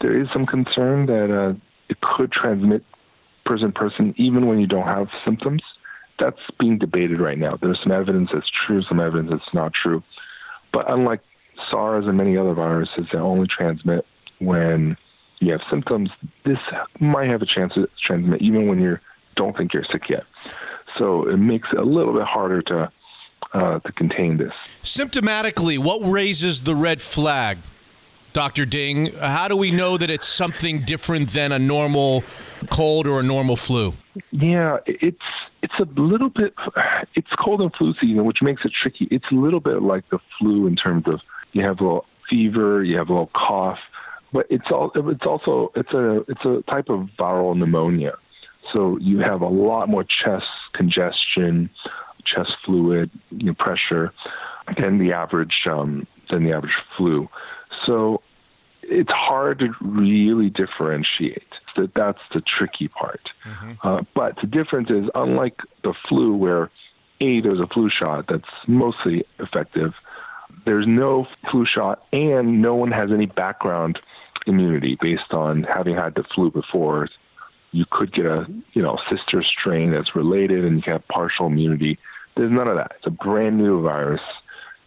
there 0.00 0.18
is 0.18 0.28
some 0.32 0.46
concern 0.46 1.06
that 1.06 1.30
uh, 1.30 1.54
it 1.88 2.00
could 2.00 2.32
transmit 2.32 2.82
person 3.44 3.68
to 3.68 3.78
person 3.78 4.14
even 4.16 4.46
when 4.46 4.58
you 4.58 4.66
don't 4.66 4.86
have 4.86 5.08
symptoms 5.24 5.62
that's 6.20 6.40
being 6.58 6.78
debated 6.78 7.20
right 7.20 7.38
now. 7.38 7.56
There's 7.60 7.80
some 7.82 7.92
evidence 7.92 8.30
that's 8.32 8.50
true, 8.66 8.82
some 8.82 9.00
evidence 9.00 9.30
that's 9.30 9.54
not 9.54 9.72
true. 9.72 10.02
But 10.72 10.90
unlike 10.90 11.20
SARS 11.70 12.06
and 12.06 12.16
many 12.16 12.36
other 12.36 12.54
viruses 12.54 13.06
that 13.12 13.18
only 13.18 13.48
transmit 13.48 14.06
when 14.38 14.96
you 15.40 15.52
have 15.52 15.60
symptoms, 15.70 16.10
this 16.44 16.58
might 17.00 17.28
have 17.28 17.42
a 17.42 17.46
chance 17.46 17.74
to 17.74 17.88
transmit 18.04 18.40
even 18.42 18.68
when 18.68 18.80
you 18.80 18.98
don't 19.36 19.56
think 19.56 19.72
you're 19.72 19.84
sick 19.84 20.08
yet. 20.08 20.24
So 20.98 21.28
it 21.28 21.38
makes 21.38 21.68
it 21.72 21.78
a 21.78 21.84
little 21.84 22.12
bit 22.12 22.24
harder 22.24 22.62
to 22.62 22.92
uh, 23.52 23.80
to 23.80 23.92
contain 23.92 24.36
this. 24.36 24.52
Symptomatically, 24.82 25.78
what 25.78 26.00
raises 26.08 26.62
the 26.62 26.74
red 26.74 27.02
flag? 27.02 27.58
Dr. 28.32 28.64
Ding, 28.64 29.12
how 29.14 29.48
do 29.48 29.56
we 29.56 29.72
know 29.72 29.96
that 29.96 30.08
it's 30.08 30.28
something 30.28 30.82
different 30.82 31.30
than 31.30 31.50
a 31.50 31.58
normal 31.58 32.22
cold 32.70 33.08
or 33.08 33.18
a 33.18 33.22
normal 33.24 33.56
flu? 33.56 33.94
Yeah, 34.30 34.78
it's 34.86 35.18
it's 35.62 35.74
a 35.78 36.00
little 36.00 36.30
bit. 36.30 36.54
It's 37.14 37.28
cold 37.38 37.60
and 37.60 37.72
flu 37.74 37.94
season, 38.00 38.24
which 38.24 38.42
makes 38.42 38.64
it 38.64 38.72
tricky. 38.72 39.08
It's 39.10 39.26
a 39.30 39.34
little 39.34 39.60
bit 39.60 39.82
like 39.82 40.08
the 40.10 40.18
flu 40.38 40.66
in 40.66 40.76
terms 40.76 41.04
of 41.06 41.20
you 41.52 41.64
have 41.64 41.80
a 41.80 41.82
little 41.82 42.06
fever, 42.28 42.84
you 42.84 42.96
have 42.96 43.08
a 43.08 43.12
little 43.12 43.30
cough, 43.34 43.78
but 44.32 44.46
it's 44.50 44.70
all. 44.70 44.92
It's 44.94 45.26
also 45.26 45.72
it's 45.74 45.92
a 45.92 46.24
it's 46.28 46.44
a 46.44 46.62
type 46.70 46.88
of 46.88 47.08
viral 47.18 47.56
pneumonia. 47.56 48.14
So 48.72 48.98
you 48.98 49.18
have 49.18 49.40
a 49.40 49.48
lot 49.48 49.88
more 49.88 50.04
chest 50.04 50.46
congestion, 50.74 51.70
chest 52.24 52.52
fluid 52.64 53.10
you 53.30 53.46
know, 53.46 53.54
pressure 53.54 54.12
than 54.78 54.98
the 54.98 55.12
average 55.12 55.62
um, 55.66 56.06
than 56.30 56.44
the 56.44 56.52
average 56.52 56.74
flu. 56.96 57.28
So 57.86 58.22
it's 58.82 59.12
hard 59.12 59.58
to 59.60 59.74
really 59.80 60.50
differentiate. 60.50 61.52
That 61.76 61.94
that's 61.94 62.20
the 62.32 62.40
tricky 62.40 62.88
part. 62.88 63.30
Mm-hmm. 63.46 63.72
Uh, 63.82 64.02
but 64.14 64.36
the 64.40 64.46
difference 64.46 64.90
is, 64.90 65.08
unlike 65.14 65.56
the 65.82 65.94
flu, 66.08 66.34
where 66.34 66.70
a 67.20 67.40
there's 67.40 67.60
a 67.60 67.66
flu 67.66 67.90
shot 67.90 68.26
that's 68.28 68.48
mostly 68.66 69.24
effective. 69.38 69.92
There's 70.64 70.86
no 70.86 71.26
flu 71.50 71.66
shot, 71.66 72.04
and 72.12 72.60
no 72.60 72.74
one 72.74 72.90
has 72.92 73.10
any 73.12 73.26
background 73.26 73.98
immunity 74.46 74.96
based 75.00 75.32
on 75.32 75.62
having 75.64 75.94
had 75.94 76.14
the 76.14 76.24
flu 76.34 76.50
before. 76.50 77.08
You 77.72 77.84
could 77.90 78.12
get 78.12 78.26
a 78.26 78.46
you 78.72 78.82
know 78.82 78.98
sister 79.08 79.42
strain 79.42 79.92
that's 79.92 80.16
related, 80.16 80.64
and 80.64 80.76
you 80.76 80.82
can 80.82 80.94
have 80.94 81.08
partial 81.08 81.46
immunity. 81.46 81.98
There's 82.36 82.52
none 82.52 82.68
of 82.68 82.76
that. 82.76 82.92
It's 82.98 83.06
a 83.06 83.10
brand 83.10 83.58
new 83.58 83.82
virus, 83.82 84.20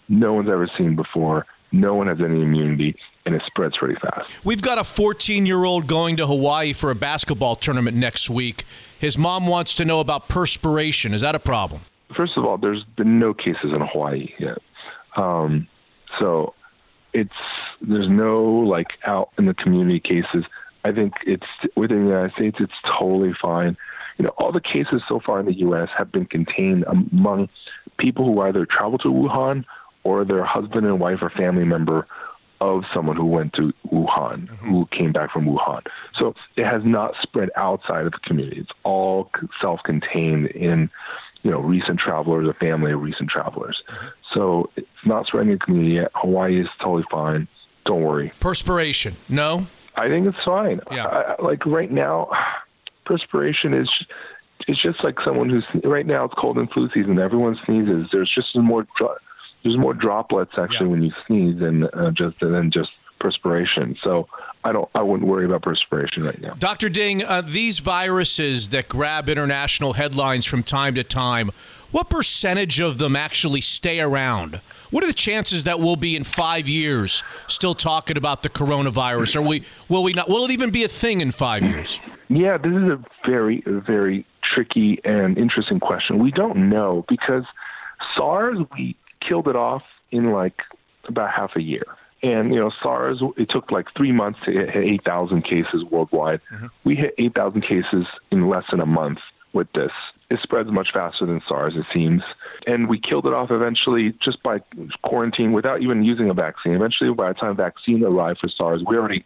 no 0.09 0.33
one's 0.33 0.49
ever 0.49 0.69
seen 0.77 0.95
before 0.95 1.45
no 1.73 1.95
one 1.95 2.07
has 2.07 2.21
any 2.21 2.41
immunity, 2.41 2.95
and 3.25 3.35
it 3.35 3.41
spreads 3.45 3.75
pretty 3.77 3.99
fast. 3.99 4.39
We've 4.45 4.61
got 4.61 4.77
a 4.77 4.83
14 4.83 5.45
year 5.45 5.65
old 5.65 5.87
going 5.87 6.15
to 6.17 6.27
Hawaii 6.27 6.71
for 6.71 6.91
a 6.91 6.95
basketball 6.95 7.55
tournament 7.55 7.97
next 7.97 8.29
week. 8.29 8.63
His 8.97 9.17
mom 9.17 9.47
wants 9.47 9.75
to 9.75 9.85
know 9.85 9.99
about 9.99 10.29
perspiration. 10.29 11.13
Is 11.13 11.21
that 11.21 11.35
a 11.35 11.39
problem? 11.39 11.81
First 12.15 12.37
of 12.37 12.45
all, 12.45 12.57
there's 12.57 12.83
been 12.95 13.19
no 13.19 13.33
cases 13.33 13.73
in 13.73 13.81
Hawaii 13.81 14.29
yet. 14.37 14.59
Um, 15.17 15.67
so 16.19 16.53
it's 17.11 17.33
there's 17.81 18.07
no 18.07 18.43
like 18.43 18.91
out 19.05 19.29
in 19.37 19.45
the 19.45 19.53
community 19.55 19.99
cases. 19.99 20.45
I 20.85 20.91
think 20.91 21.13
it's 21.25 21.47
within 21.75 22.03
the 22.03 22.09
United 22.09 22.33
States, 22.33 22.57
it's 22.59 22.73
totally 22.99 23.33
fine. 23.41 23.75
You 24.17 24.25
know, 24.25 24.31
all 24.37 24.51
the 24.51 24.61
cases 24.61 25.01
so 25.07 25.19
far 25.19 25.39
in 25.39 25.47
the 25.47 25.57
U.S. 25.59 25.89
have 25.97 26.11
been 26.11 26.25
contained 26.25 26.85
among 26.87 27.49
people 27.97 28.25
who 28.25 28.41
either 28.41 28.65
travel 28.65 28.99
to 28.99 29.07
Wuhan 29.07 29.65
or 30.03 30.25
their 30.25 30.43
husband 30.43 30.85
and 30.85 30.99
wife 30.99 31.19
or 31.21 31.29
family 31.29 31.65
member 31.65 32.07
of 32.61 32.83
someone 32.93 33.17
who 33.17 33.25
went 33.25 33.53
to 33.53 33.73
Wuhan, 33.91 34.47
mm-hmm. 34.47 34.69
who 34.69 34.85
came 34.91 35.11
back 35.11 35.31
from 35.31 35.45
Wuhan. 35.45 35.81
So 36.17 36.33
it 36.55 36.65
has 36.65 36.81
not 36.85 37.13
spread 37.21 37.49
outside 37.57 38.05
of 38.05 38.13
the 38.13 38.19
community. 38.23 38.61
It's 38.61 38.71
all 38.83 39.29
self-contained 39.61 40.47
in, 40.47 40.89
you 41.41 41.51
know, 41.51 41.59
recent 41.59 41.99
travelers 41.99 42.47
or 42.47 42.53
family 42.53 42.93
of 42.93 43.01
recent 43.01 43.29
travelers. 43.29 43.81
Mm-hmm. 43.89 44.07
So 44.33 44.69
it's 44.77 44.87
not 45.05 45.27
spreading 45.27 45.51
in 45.51 45.57
the 45.59 45.65
community 45.65 45.95
yet. 45.95 46.11
Hawaii 46.15 46.61
is 46.61 46.67
totally 46.79 47.03
fine. 47.11 47.47
Don't 47.85 48.01
worry. 48.01 48.31
Perspiration, 48.39 49.17
no? 49.27 49.67
I 49.95 50.07
think 50.07 50.25
it's 50.25 50.43
fine. 50.45 50.79
Yeah. 50.89 51.07
I, 51.07 51.41
like 51.41 51.65
right 51.65 51.91
now, 51.91 52.29
perspiration 53.05 53.73
is 53.73 53.89
it's 54.67 54.81
just 54.81 55.03
like 55.03 55.17
someone 55.25 55.49
who's 55.49 55.65
right 55.83 56.05
now 56.05 56.23
it's 56.23 56.33
cold 56.35 56.57
and 56.57 56.71
flu 56.71 56.89
season. 56.93 57.19
Everyone 57.19 57.59
sneezes. 57.65 58.07
There's 58.11 58.31
just 58.33 58.55
more 58.55 58.87
there's 59.63 59.77
more 59.77 59.93
droplets 59.93 60.51
actually 60.57 60.87
when 60.87 61.03
you 61.03 61.11
sneeze 61.25 61.59
than 61.59 61.85
uh, 61.85 62.11
just 62.11 62.39
than 62.39 62.71
just 62.71 62.91
perspiration. 63.19 63.97
So 64.03 64.27
I 64.63 64.71
don't 64.73 64.89
I 64.93 65.01
wouldn't 65.01 65.27
worry 65.27 65.45
about 65.45 65.63
perspiration 65.63 66.23
right 66.23 66.39
now. 66.41 66.53
Dr. 66.55 66.89
Ding, 66.89 67.23
uh, 67.23 67.41
these 67.41 67.79
viruses 67.79 68.69
that 68.69 68.89
grab 68.89 69.29
international 69.29 69.93
headlines 69.93 70.45
from 70.45 70.61
time 70.61 70.95
to 70.95 71.03
time, 71.03 71.51
what 71.91 72.09
percentage 72.09 72.81
of 72.81 72.97
them 72.97 73.15
actually 73.15 73.61
stay 73.61 74.01
around? 74.01 74.59
What 74.91 75.03
are 75.03 75.07
the 75.07 75.13
chances 75.13 75.63
that 75.63 75.79
we'll 75.79 75.95
be 75.95 76.15
in 76.15 76.25
five 76.25 76.67
years 76.67 77.23
still 77.47 77.75
talking 77.75 78.17
about 78.17 78.43
the 78.43 78.49
coronavirus? 78.49 79.37
Are 79.37 79.41
we 79.41 79.63
will 79.87 80.03
we 80.03 80.13
not 80.13 80.27
will 80.29 80.43
it 80.45 80.51
even 80.51 80.69
be 80.69 80.83
a 80.83 80.89
thing 80.89 81.21
in 81.21 81.31
five 81.31 81.63
years? 81.63 81.99
Yeah, 82.29 82.57
this 82.57 82.73
is 82.73 82.89
a 82.89 83.03
very 83.25 83.63
very 83.65 84.25
tricky 84.53 84.99
and 85.05 85.37
interesting 85.37 85.79
question. 85.79 86.19
We 86.19 86.31
don't 86.31 86.69
know 86.69 87.05
because 87.07 87.45
SARS 88.17 88.57
we 88.77 88.97
killed 89.27 89.47
it 89.47 89.55
off 89.55 89.83
in 90.11 90.31
like 90.31 90.61
about 91.07 91.31
half 91.31 91.51
a 91.55 91.61
year. 91.61 91.85
And 92.21 92.53
you 92.53 92.59
know, 92.59 92.71
SARS 92.81 93.21
it 93.37 93.49
took 93.49 93.71
like 93.71 93.87
three 93.97 94.11
months 94.11 94.39
to 94.45 94.51
hit 94.51 94.75
8,000 94.75 95.43
cases 95.43 95.83
worldwide. 95.89 96.39
Mm-hmm. 96.53 96.67
We 96.85 96.95
hit 96.95 97.13
8,000 97.17 97.61
cases 97.61 98.05
in 98.31 98.49
less 98.49 98.63
than 98.71 98.79
a 98.79 98.85
month 98.85 99.19
with 99.53 99.67
this. 99.73 99.91
It 100.29 100.39
spreads 100.41 100.71
much 100.71 100.89
faster 100.93 101.25
than 101.25 101.41
SARS, 101.47 101.73
it 101.75 101.85
seems. 101.93 102.23
And 102.65 102.89
we 102.89 102.99
killed 102.99 103.27
it 103.27 103.33
off 103.33 103.51
eventually 103.51 104.13
just 104.23 104.41
by 104.41 104.59
quarantine 105.03 105.51
without 105.51 105.81
even 105.81 106.03
using 106.03 106.29
a 106.29 106.33
vaccine. 106.33 106.73
Eventually, 106.73 107.13
by 107.13 107.27
the 107.27 107.35
time 107.35 107.55
vaccine 107.55 108.03
arrived 108.03 108.39
for 108.39 108.47
SARS, 108.47 108.81
we 108.87 108.97
already 108.97 109.25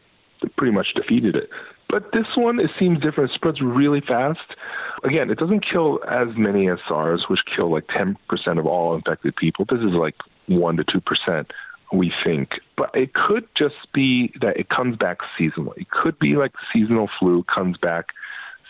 pretty 0.58 0.74
much 0.74 0.88
defeated 0.96 1.36
it. 1.36 1.50
But 1.90 2.12
this 2.12 2.28
one, 2.36 2.60
it 2.60 2.72
seems 2.78 3.00
different. 3.00 3.32
It 3.32 3.36
spreads 3.36 3.62
really 3.62 4.02
fast. 4.02 4.56
Again, 5.04 5.30
it 5.30 5.38
doesn't 5.38 5.66
kill 5.66 6.00
as 6.10 6.28
many 6.36 6.70
as 6.70 6.80
SARS, 6.88 7.26
which 7.30 7.42
kill 7.46 7.72
like 7.72 7.88
10% 7.88 8.16
of 8.60 8.66
all 8.66 8.96
infected 8.96 9.36
people. 9.36 9.66
This 9.70 9.80
is 9.80 9.94
like 9.94 10.16
1% 10.50 10.86
to 10.86 11.02
2%, 11.02 11.46
we 11.94 12.12
think. 12.24 12.60
But 12.76 12.94
it 12.94 13.14
could 13.14 13.48
just 13.56 13.92
be 13.94 14.34
that 14.42 14.58
it 14.58 14.70
comes 14.70 14.98
back 14.98 15.20
seasonally. 15.40 15.78
It 15.78 15.90
could 15.92 16.20
be 16.20 16.36
like 16.36 16.54
seasonal 16.74 17.10
flu 17.20 17.44
comes 17.44 17.78
back 17.78 18.08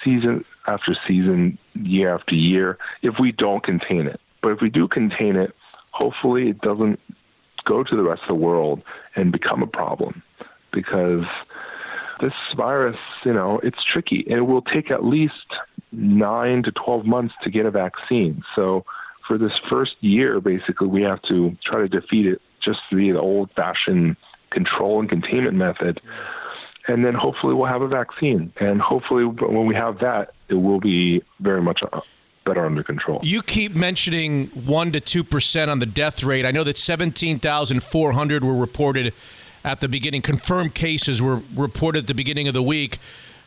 season 0.03 0.45
after 0.68 0.95
season, 1.07 1.57
year 1.73 2.14
after 2.14 2.35
year, 2.35 2.77
if 3.02 3.15
we 3.19 3.31
don't 3.31 3.64
contain 3.64 4.06
it. 4.06 4.19
But 4.41 4.52
if 4.52 4.61
we 4.61 4.69
do 4.69 4.88
contain 4.88 5.35
it, 5.35 5.56
hopefully 5.91 6.49
it 6.49 6.61
doesn't 6.61 6.99
go 7.65 7.84
to 7.84 7.95
the 7.95 8.03
rest 8.03 8.22
of 8.23 8.27
the 8.27 8.35
world 8.35 8.84
and 9.15 9.31
become 9.31 9.64
a 9.64 9.68
problem 9.68 10.22
because 10.72 11.26
this 12.19 12.34
virus, 12.56 12.98
you 13.26 13.34
know, 13.34 13.60
it's 13.64 13.84
tricky. 13.84 14.23
It 14.27 14.41
will 14.41 14.61
take 14.61 14.91
at 14.91 15.03
least 15.03 15.34
nine 15.91 16.64
to 16.64 16.72
12 16.72 17.06
months 17.06 17.34
to 17.44 17.49
get 17.49 17.65
a 17.65 17.72
vaccine. 17.72 18.44
So 18.56 18.85
for 19.27 19.38
this 19.38 19.53
first 19.69 19.95
year, 20.02 20.39
basically, 20.39 20.88
we 20.88 21.02
have 21.03 21.22
to 21.23 21.57
try 21.64 21.80
to 21.81 21.88
defeat 21.88 22.26
it 22.26 22.41
just 22.61 22.80
via 22.91 23.14
the 23.14 23.19
old 23.19 23.52
fashioned 23.56 24.18
control 24.49 24.99
and 24.99 25.10
containment 25.10 25.56
method. 25.56 26.02
And 26.88 27.03
then 27.03 27.14
hopefully 27.14 27.53
we'll 27.53 27.68
have 27.68 27.81
a 27.81 27.88
vaccine. 27.88 28.53
And 28.60 28.81
hopefully 28.81 29.26
when 29.26 29.65
we 29.65 29.76
have 29.76 29.99
that, 29.99 30.34
it 30.48 30.56
will 30.56 30.80
be 30.80 31.22
very 31.41 31.61
much 31.61 31.81
uh, 31.84 31.99
better 32.45 32.65
under 32.65 32.84
control. 32.84 33.19
You 33.23 33.41
keep 33.41 33.76
mentioning 33.76 34.48
1 34.48 34.91
to 34.94 35.02
2% 35.02 35.68
on 35.68 35.80
the 35.80 35.85
death 35.85 36.23
rate. 36.23 36.45
I 36.45 36.52
know 36.52 36.64
that 36.64 36.77
17,400 36.77 38.44
were 38.44 38.56
reported 38.56 39.14
at 39.68 39.81
the 39.81 39.89
beginning. 39.89 40.22
Confirmed 40.22 40.73
cases 40.73 41.22
were 41.22 41.41
reported 41.56 41.99
at 41.99 42.07
the 42.07 42.14
beginning 42.15 42.48
of 42.48 42.53
the 42.53 42.64
week. 42.64 42.98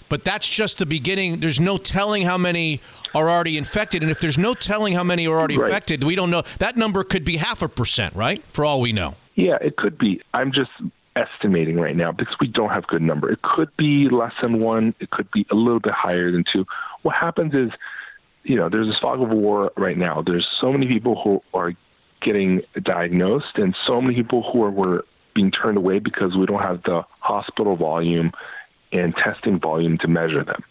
But 0.09 0.25
that's 0.25 0.49
just 0.49 0.79
the 0.79 0.87
beginning. 0.87 1.39
There's 1.41 1.61
no 1.61 1.79
telling 1.79 2.23
how 2.23 2.37
many 2.37 2.81
are 3.15 3.31
already 3.31 3.57
infected. 3.57 4.03
And 4.03 4.11
if 4.11 4.21
there's 4.21 4.39
no 4.39 4.55
telling 4.55 4.93
how 4.93 5.05
many 5.05 5.27
are 5.27 5.39
already 5.39 5.57
Right. 5.57 5.69
infected, 5.69 6.03
we 6.05 6.17
don't 6.17 6.31
know. 6.31 6.43
That 6.59 6.77
number 6.77 7.05
could 7.05 7.25
be 7.25 7.37
half 7.37 7.63
a 7.63 7.69
percent, 7.69 8.15
right? 8.17 8.43
For 8.53 8.65
all 8.65 8.81
we 8.81 8.93
know. 8.93 9.15
Yeah, 9.37 9.57
it 9.61 9.77
could 9.77 9.97
be. 9.99 10.21
I'm 10.35 10.51
just 10.53 10.71
estimating 11.17 11.77
right 11.77 11.97
now 11.97 12.11
because 12.13 12.35
we 12.41 12.49
don't 12.49 12.71
have 12.71 12.87
good 12.89 13.03
number. 13.03 13.31
It 13.31 13.41
could 13.43 13.69
be 13.77 14.09
less 14.09 14.33
than 14.43 14.61
one. 14.61 14.95
It 15.01 15.11
could 15.11 15.31
be 15.31 15.47
a 15.51 15.55
little 15.55 15.81
bit 15.81 15.93
higher 15.93 16.31
than 16.33 16.45
two. 16.53 16.67
What 17.03 17.15
happens 17.15 17.55
is, 17.55 17.71
you 18.43 18.57
know, 18.57 18.69
there's 18.69 18.89
this 18.89 18.99
fog 18.99 19.23
of 19.23 19.29
war 19.31 19.71
right 19.77 19.97
now. 19.97 20.23
There's 20.27 20.47
so 20.61 20.73
many 20.73 20.87
people 20.89 21.21
who 21.23 21.41
are 21.55 21.73
getting 22.21 22.63
diagnosed, 22.83 23.57
and 23.57 23.77
so 23.87 24.01
many 24.03 24.15
people 24.17 24.43
who 24.53 24.63
are 24.65 24.71
were 24.71 25.05
being 25.35 25.51
turned 25.51 25.77
away 25.77 25.99
because 25.99 26.37
we 26.37 26.47
don't 26.47 26.63
have 26.63 26.83
the 26.83 27.05
hospital 27.21 27.77
volume 27.77 28.33
and 28.93 29.15
testing 29.17 29.59
volume 29.59 29.99
to 29.99 30.09
measure 30.09 30.45
them. 30.45 30.65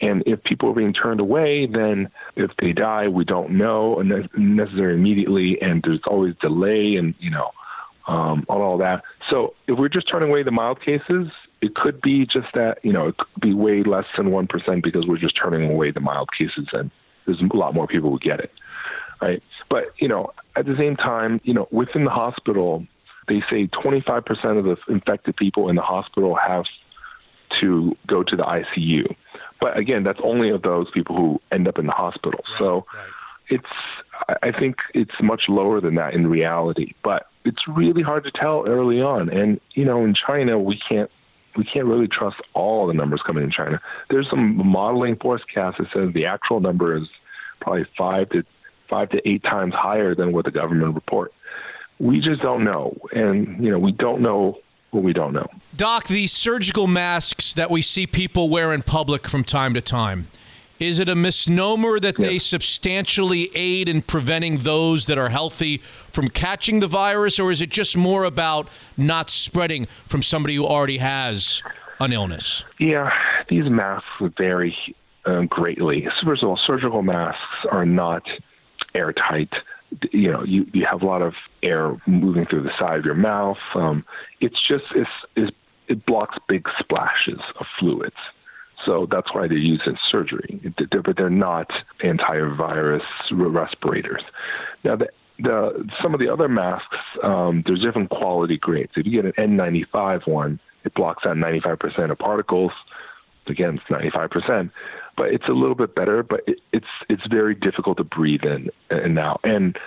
And 0.00 0.22
if 0.26 0.42
people 0.44 0.70
are 0.70 0.74
being 0.74 0.92
turned 0.92 1.20
away, 1.20 1.66
then 1.66 2.10
if 2.36 2.50
they 2.58 2.72
die, 2.72 3.08
we 3.08 3.24
don't 3.24 3.52
know 3.52 4.00
ne- 4.02 4.28
necessarily 4.36 4.98
immediately, 4.98 5.60
and 5.62 5.82
there's 5.82 6.00
always 6.06 6.34
delay 6.36 6.96
and 6.96 7.14
you 7.18 7.30
know 7.30 7.50
um, 8.06 8.44
on 8.48 8.60
all 8.60 8.78
that. 8.78 9.02
So 9.30 9.54
if 9.66 9.78
we're 9.78 9.88
just 9.88 10.08
turning 10.08 10.28
away 10.28 10.42
the 10.42 10.50
mild 10.50 10.82
cases, 10.82 11.28
it 11.60 11.74
could 11.74 12.00
be 12.02 12.26
just 12.26 12.48
that 12.54 12.78
you 12.82 12.92
know 12.92 13.08
it 13.08 13.16
could 13.16 13.40
be 13.40 13.54
way 13.54 13.82
less 13.82 14.06
than 14.16 14.30
one 14.30 14.46
percent 14.46 14.84
because 14.84 15.06
we're 15.06 15.16
just 15.16 15.36
turning 15.36 15.70
away 15.70 15.90
the 15.90 16.00
mild 16.00 16.30
cases, 16.36 16.68
and 16.72 16.90
there's 17.24 17.40
a 17.40 17.56
lot 17.56 17.74
more 17.74 17.86
people 17.86 18.10
who 18.10 18.18
get 18.18 18.40
it, 18.40 18.52
right? 19.22 19.42
But 19.70 19.94
you 19.98 20.08
know, 20.08 20.32
at 20.56 20.66
the 20.66 20.76
same 20.76 20.96
time, 20.96 21.40
you 21.42 21.54
know, 21.54 21.68
within 21.70 22.04
the 22.04 22.10
hospital, 22.10 22.86
they 23.28 23.42
say 23.50 23.66
25% 23.68 24.58
of 24.58 24.64
the 24.64 24.76
infected 24.88 25.36
people 25.36 25.68
in 25.68 25.76
the 25.76 25.82
hospital 25.82 26.34
have 26.36 26.64
to 27.60 27.96
go 28.06 28.22
to 28.22 28.36
the 28.36 28.42
ICU. 28.42 29.14
But 29.60 29.76
again, 29.76 30.02
that's 30.04 30.20
only 30.22 30.50
of 30.50 30.62
those 30.62 30.90
people 30.92 31.16
who 31.16 31.40
end 31.52 31.68
up 31.68 31.78
in 31.78 31.86
the 31.86 31.92
hospital. 31.92 32.40
so 32.58 32.86
it's 33.48 33.64
I- 34.28 34.48
I 34.48 34.50
think 34.52 34.76
it's 34.94 35.20
much 35.22 35.48
lower 35.48 35.80
than 35.80 35.94
that 35.96 36.14
in 36.14 36.26
reality. 36.26 36.94
But 37.04 37.28
it's 37.44 37.68
really 37.68 38.02
hard 38.02 38.24
to 38.24 38.30
tell 38.32 38.64
early 38.66 39.00
on. 39.00 39.28
And 39.28 39.60
you 39.74 39.84
know, 39.84 40.04
in 40.04 40.14
China, 40.14 40.58
we 40.58 40.76
can't 40.88 41.10
we 41.56 41.64
can't 41.64 41.86
really 41.86 42.08
trust 42.08 42.36
all 42.52 42.86
the 42.86 42.92
numbers 42.92 43.22
coming 43.22 43.42
in 43.44 43.50
China. 43.50 43.80
There's 44.10 44.28
some 44.28 44.56
modeling 44.66 45.16
forecast 45.16 45.78
that 45.78 45.86
says 45.92 46.12
the 46.12 46.26
actual 46.26 46.60
number 46.60 46.94
is 46.96 47.08
probably 47.60 47.86
five 47.96 48.28
to 48.30 48.42
five 48.90 49.08
to 49.10 49.26
eight 49.28 49.42
times 49.42 49.72
higher 49.74 50.14
than 50.14 50.32
what 50.32 50.44
the 50.44 50.50
government 50.50 50.94
report. 50.94 51.32
We 51.98 52.20
just 52.20 52.42
don't 52.42 52.64
know, 52.64 52.96
and 53.12 53.62
you 53.64 53.70
know, 53.70 53.78
we 53.78 53.92
don't 53.92 54.20
know 54.20 54.58
what 54.90 55.02
we 55.02 55.12
don't 55.12 55.32
know. 55.32 55.46
Doc, 55.76 56.08
these 56.08 56.32
surgical 56.32 56.86
masks 56.86 57.54
that 57.54 57.70
we 57.70 57.82
see 57.82 58.06
people 58.06 58.48
wear 58.48 58.72
in 58.72 58.82
public 58.82 59.26
from 59.26 59.44
time 59.44 59.74
to 59.74 59.80
time, 59.80 60.28
is 60.78 60.98
it 60.98 61.08
a 61.08 61.14
misnomer 61.14 61.98
that 61.98 62.18
they 62.18 62.38
substantially 62.38 63.50
aid 63.54 63.88
in 63.88 64.02
preventing 64.02 64.58
those 64.58 65.06
that 65.06 65.16
are 65.16 65.30
healthy 65.30 65.80
from 66.12 66.28
catching 66.28 66.80
the 66.80 66.86
virus, 66.86 67.40
or 67.40 67.50
is 67.50 67.62
it 67.62 67.70
just 67.70 67.96
more 67.96 68.24
about 68.24 68.68
not 68.96 69.30
spreading 69.30 69.86
from 70.06 70.22
somebody 70.22 70.56
who 70.56 70.66
already 70.66 70.98
has 70.98 71.62
an 71.98 72.12
illness? 72.12 72.64
Yeah, 72.78 73.10
these 73.48 73.70
masks 73.70 74.06
vary 74.36 74.76
uh, 75.24 75.42
greatly. 75.42 76.06
First 76.24 76.42
of 76.42 76.50
all, 76.50 76.60
surgical 76.66 77.02
masks 77.02 77.40
are 77.70 77.86
not 77.86 78.22
airtight. 78.94 79.52
You 80.12 80.32
know, 80.32 80.42
you, 80.44 80.66
you 80.72 80.84
have 80.90 81.02
a 81.02 81.06
lot 81.06 81.22
of 81.22 81.34
air 81.62 81.96
moving 82.06 82.46
through 82.46 82.62
the 82.64 82.72
side 82.78 82.98
of 82.98 83.04
your 83.04 83.14
mouth. 83.14 83.58
Um, 83.74 84.04
it's 84.40 84.60
just 84.66 84.84
it's, 84.94 85.10
it's, 85.36 85.56
it 85.88 86.04
blocks 86.06 86.36
big 86.48 86.66
splashes 86.78 87.38
of 87.60 87.66
fluids. 87.78 88.16
So 88.84 89.06
that's 89.10 89.32
why 89.34 89.48
they're 89.48 89.56
used 89.56 89.86
in 89.86 89.96
surgery. 90.10 90.60
They're- 90.90 91.02
But 91.02 91.16
they're 91.16 91.30
not 91.30 91.70
antivirus 92.02 93.02
respirators. 93.30 94.22
Now, 94.84 94.96
the, 94.96 95.08
the 95.38 95.88
some 96.02 96.14
of 96.14 96.20
the 96.20 96.28
other 96.32 96.48
masks, 96.48 96.96
um, 97.22 97.62
there's 97.66 97.80
different 97.80 98.10
quality 98.10 98.58
grades. 98.58 98.92
If 98.96 99.06
you 99.06 99.22
get 99.22 99.36
an 99.38 99.56
N95 99.56 100.26
one, 100.26 100.60
it 100.84 100.94
blocks 100.94 101.24
out 101.26 101.36
95% 101.36 102.10
of 102.10 102.18
particles. 102.18 102.72
Again, 103.48 103.78
it's 103.90 104.04
95%, 104.12 104.70
but 105.16 105.32
it's 105.32 105.48
a 105.48 105.52
little 105.52 105.74
bit 105.74 105.94
better. 105.94 106.22
But 106.22 106.42
it, 106.46 106.60
it's 106.72 106.86
it's 107.08 107.26
very 107.28 107.54
difficult 107.54 107.98
to 107.98 108.04
breathe 108.04 108.44
in 108.44 108.70
and 108.90 109.14
now. 109.14 109.38
And 109.44 109.78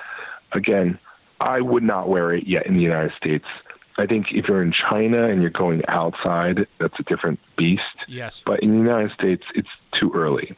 again, 0.51 0.99
I 1.39 1.61
would 1.61 1.83
not 1.83 2.09
wear 2.09 2.33
it 2.33 2.47
yet 2.47 2.65
in 2.65 2.75
the 2.75 2.81
United 2.81 3.13
States. 3.15 3.45
I 3.97 4.05
think 4.05 4.27
if 4.31 4.47
you're 4.47 4.63
in 4.63 4.71
China 4.71 5.27
and 5.27 5.41
you're 5.41 5.51
going 5.51 5.81
outside, 5.89 6.67
that's 6.79 6.97
a 6.99 7.03
different 7.03 7.39
beast. 7.57 7.83
Yes. 8.07 8.41
But 8.45 8.61
in 8.61 8.71
the 8.71 8.77
United 8.77 9.11
States, 9.11 9.43
it's 9.55 9.69
too 9.99 10.11
early. 10.15 10.55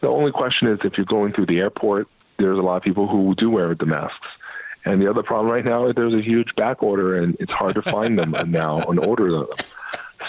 The 0.00 0.08
only 0.08 0.32
question 0.32 0.66
is 0.66 0.80
if 0.82 0.96
you're 0.96 1.06
going 1.06 1.32
through 1.32 1.46
the 1.46 1.58
airport, 1.58 2.08
there's 2.38 2.58
a 2.58 2.62
lot 2.62 2.76
of 2.76 2.82
people 2.82 3.06
who 3.06 3.36
do 3.36 3.50
wear 3.50 3.74
the 3.74 3.86
masks. 3.86 4.26
And 4.84 5.00
the 5.00 5.08
other 5.08 5.22
problem 5.22 5.52
right 5.52 5.64
now 5.64 5.86
is 5.86 5.94
there's 5.94 6.14
a 6.14 6.20
huge 6.22 6.56
back 6.56 6.82
order, 6.82 7.16
and 7.16 7.36
it's 7.38 7.54
hard 7.54 7.74
to 7.74 7.82
find 7.82 8.18
them 8.18 8.34
now 8.50 8.78
and 8.82 8.98
order 8.98 9.30
them. 9.30 9.46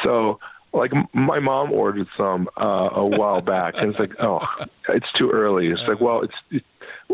So, 0.04 0.40
like 0.74 0.92
my 1.14 1.40
mom 1.40 1.72
ordered 1.72 2.08
some 2.18 2.50
uh, 2.60 2.90
a 2.94 3.06
while 3.06 3.42
back, 3.42 3.76
and 3.78 3.92
it's 3.92 4.00
like, 4.00 4.14
oh, 4.20 4.46
it's 4.90 5.12
too 5.14 5.30
early. 5.30 5.68
It's 5.68 5.82
like, 5.84 6.02
well, 6.02 6.22
it's 6.22 6.34
it, 6.50 6.64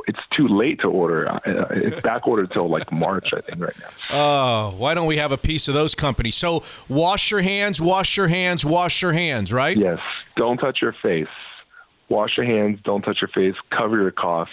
it's 0.07 0.19
too 0.31 0.48
late 0.48 0.80
to 0.81 0.88
order. 0.88 1.40
It's 1.72 2.02
back 2.02 2.27
ordered 2.27 2.52
till 2.52 2.69
like 2.69 2.91
March, 2.91 3.34
I 3.34 3.41
think, 3.41 3.61
right 3.61 3.76
now. 3.80 3.90
Oh, 4.11 4.76
why 4.77 4.94
don't 4.94 5.07
we 5.07 5.18
have 5.18 5.31
a 5.31 5.38
piece 5.38 5.68
of 5.68 5.73
those 5.73 5.94
companies? 5.94 6.36
So 6.36 6.64
wash 6.88 7.31
your 7.31 7.41
hands, 7.41 7.81
wash 7.81 8.15
your 8.15 8.27
hands, 8.27 8.64
wash 8.64 9.02
your 9.02 9.14
hands, 9.14 9.52
right? 9.52 9.76
Yes. 9.76 9.99
Don't 10.38 10.57
touch 10.57 10.81
your 10.81 10.95
face. 11.02 11.27
Wash 12.07 12.38
your 12.38 12.45
hands. 12.45 12.80
Don't 12.84 13.02
touch 13.02 13.19
your 13.22 13.27
face. 13.30 13.56
Cover 13.72 13.98
your 14.02 14.11
cough. 14.11 14.49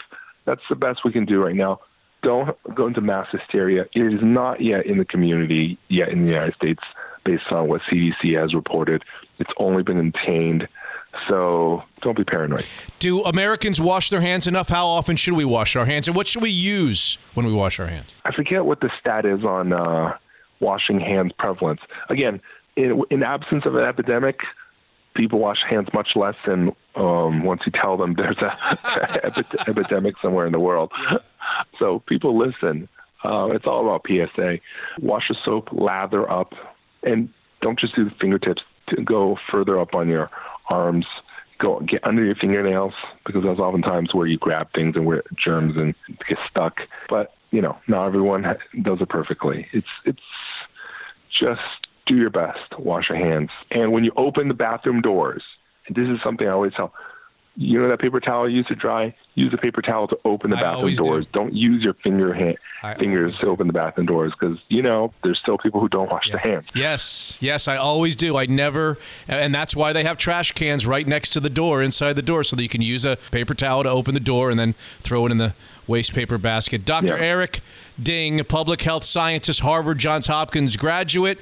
That's 0.46 0.62
the 0.68 0.76
best 0.76 1.04
we 1.04 1.12
can 1.12 1.24
do 1.26 1.42
right 1.42 1.54
now. 1.54 1.80
don't 2.22 2.56
go 2.74 2.86
into 2.88 3.00
mass 3.00 3.28
hysteria. 3.30 3.86
It 3.94 4.00
is 4.00 4.20
not 4.22 4.60
yet 4.60 4.84
in 4.86 4.98
the 4.98 5.04
community 5.04 5.78
yet 5.88 6.08
in 6.08 6.22
the 6.22 6.28
United 6.28 6.54
States, 6.54 6.82
based 7.26 7.50
on 7.50 7.68
what 7.68 7.82
CDC 7.90 8.40
has 8.40 8.54
reported. 8.54 9.04
It's 9.38 9.50
only 9.58 9.82
been 9.82 9.98
obtained. 9.98 10.68
So 11.28 11.82
don't 12.02 12.16
be 12.16 12.24
paranoid. 12.24 12.64
Do 12.98 13.22
Americans 13.24 13.80
wash 13.80 14.10
their 14.10 14.20
hands 14.20 14.46
enough? 14.46 14.68
How 14.68 14.86
often 14.86 15.16
should 15.16 15.34
we 15.34 15.44
wash 15.44 15.74
our 15.76 15.86
hands? 15.86 16.08
And 16.08 16.16
what 16.16 16.26
should 16.28 16.42
we 16.42 16.50
use 16.50 17.18
when 17.34 17.46
we 17.46 17.52
wash 17.52 17.80
our 17.80 17.86
hands? 17.86 18.10
I 18.24 18.32
forget 18.32 18.64
what 18.64 18.80
the 18.80 18.90
stat 19.00 19.24
is 19.24 19.44
on 19.44 19.72
uh, 19.72 20.16
washing 20.60 21.00
hands 21.00 21.32
prevalence. 21.38 21.80
Again, 22.08 22.40
in, 22.76 23.02
in 23.10 23.22
absence 23.22 23.64
of 23.64 23.74
an 23.74 23.84
epidemic, 23.84 24.40
people 25.14 25.38
wash 25.38 25.58
hands 25.68 25.88
much 25.94 26.10
less 26.14 26.36
than 26.46 26.72
um, 26.94 27.44
once 27.44 27.62
you 27.64 27.72
tell 27.72 27.96
them 27.96 28.14
there's 28.18 28.38
a 28.38 29.44
epidemic 29.68 30.14
somewhere 30.20 30.46
in 30.46 30.52
the 30.52 30.60
world. 30.60 30.92
So 31.78 32.02
people 32.06 32.38
listen. 32.38 32.88
Uh, 33.24 33.48
it's 33.52 33.66
all 33.66 33.82
about 33.82 34.06
PSA. 34.06 34.58
Wash 35.00 35.28
the 35.28 35.36
soap, 35.44 35.70
lather 35.72 36.30
up, 36.30 36.52
and 37.02 37.28
don't 37.62 37.78
just 37.78 37.94
do 37.94 38.04
the 38.04 38.14
fingertips. 38.20 38.62
Go 39.04 39.38
further 39.50 39.80
up 39.80 39.94
on 39.94 40.08
your 40.08 40.30
arms. 40.68 41.06
Go 41.58 41.80
get 41.80 42.06
under 42.06 42.24
your 42.24 42.34
fingernails 42.34 42.92
because 43.24 43.42
that's 43.42 43.58
oftentimes 43.58 44.14
where 44.14 44.26
you 44.26 44.38
grab 44.38 44.68
things 44.74 44.94
and 44.94 45.06
where 45.06 45.22
germs 45.42 45.76
and 45.76 45.94
get 46.28 46.38
stuck. 46.50 46.80
But 47.08 47.32
you 47.50 47.62
know, 47.62 47.78
not 47.88 48.06
everyone 48.06 48.42
does 48.82 49.00
it 49.00 49.08
perfectly. 49.08 49.66
It's 49.72 49.86
it's 50.04 50.20
just 51.30 51.60
do 52.06 52.16
your 52.16 52.30
best. 52.30 52.78
Wash 52.78 53.08
your 53.08 53.18
hands, 53.18 53.50
and 53.70 53.92
when 53.92 54.04
you 54.04 54.12
open 54.16 54.48
the 54.48 54.54
bathroom 54.54 55.00
doors, 55.00 55.42
and 55.86 55.96
this 55.96 56.08
is 56.08 56.22
something 56.22 56.46
I 56.46 56.50
always 56.50 56.74
tell 56.74 56.92
you 57.56 57.80
know 57.80 57.88
that 57.88 58.00
paper 58.00 58.20
towel 58.20 58.48
you 58.48 58.58
use 58.58 58.66
to 58.66 58.74
dry? 58.74 59.14
Use 59.36 59.52
a 59.52 59.58
paper 59.58 59.82
towel 59.82 60.08
to 60.08 60.18
open 60.24 60.50
the 60.50 60.56
I 60.56 60.62
bathroom 60.62 60.94
doors. 60.94 61.26
do. 61.30 61.44
not 61.44 61.52
use 61.52 61.84
your 61.84 61.92
finger 61.92 62.32
hand, 62.32 62.56
fingers 62.98 63.36
to 63.38 63.48
open 63.48 63.66
the 63.66 63.72
bathroom 63.74 64.06
doors 64.06 64.32
because 64.32 64.58
you 64.68 64.80
know 64.80 65.12
there's 65.22 65.38
still 65.38 65.58
people 65.58 65.78
who 65.78 65.90
don't 65.90 66.10
wash 66.10 66.30
their 66.30 66.38
hands. 66.40 66.64
Yes, 66.74 67.38
yes, 67.42 67.68
I 67.68 67.76
always 67.76 68.16
do. 68.16 68.38
I 68.38 68.46
never, 68.46 68.96
and 69.28 69.54
that's 69.54 69.76
why 69.76 69.92
they 69.92 70.04
have 70.04 70.16
trash 70.16 70.52
cans 70.52 70.86
right 70.86 71.06
next 71.06 71.30
to 71.34 71.40
the 71.40 71.50
door, 71.50 71.82
inside 71.82 72.14
the 72.14 72.22
door, 72.22 72.44
so 72.44 72.56
that 72.56 72.62
you 72.62 72.70
can 72.70 72.80
use 72.80 73.04
a 73.04 73.16
paper 73.30 73.52
towel 73.52 73.82
to 73.82 73.90
open 73.90 74.14
the 74.14 74.20
door 74.20 74.48
and 74.48 74.58
then 74.58 74.74
throw 75.00 75.26
it 75.26 75.32
in 75.32 75.36
the 75.36 75.52
waste 75.86 76.14
paper 76.14 76.38
basket. 76.38 76.86
Dr. 76.86 77.16
Yeah. 77.18 77.22
Eric 77.22 77.60
Ding, 78.02 78.42
public 78.44 78.80
health 78.80 79.04
scientist, 79.04 79.60
Harvard 79.60 79.98
Johns 79.98 80.28
Hopkins 80.28 80.76
graduate. 80.76 81.38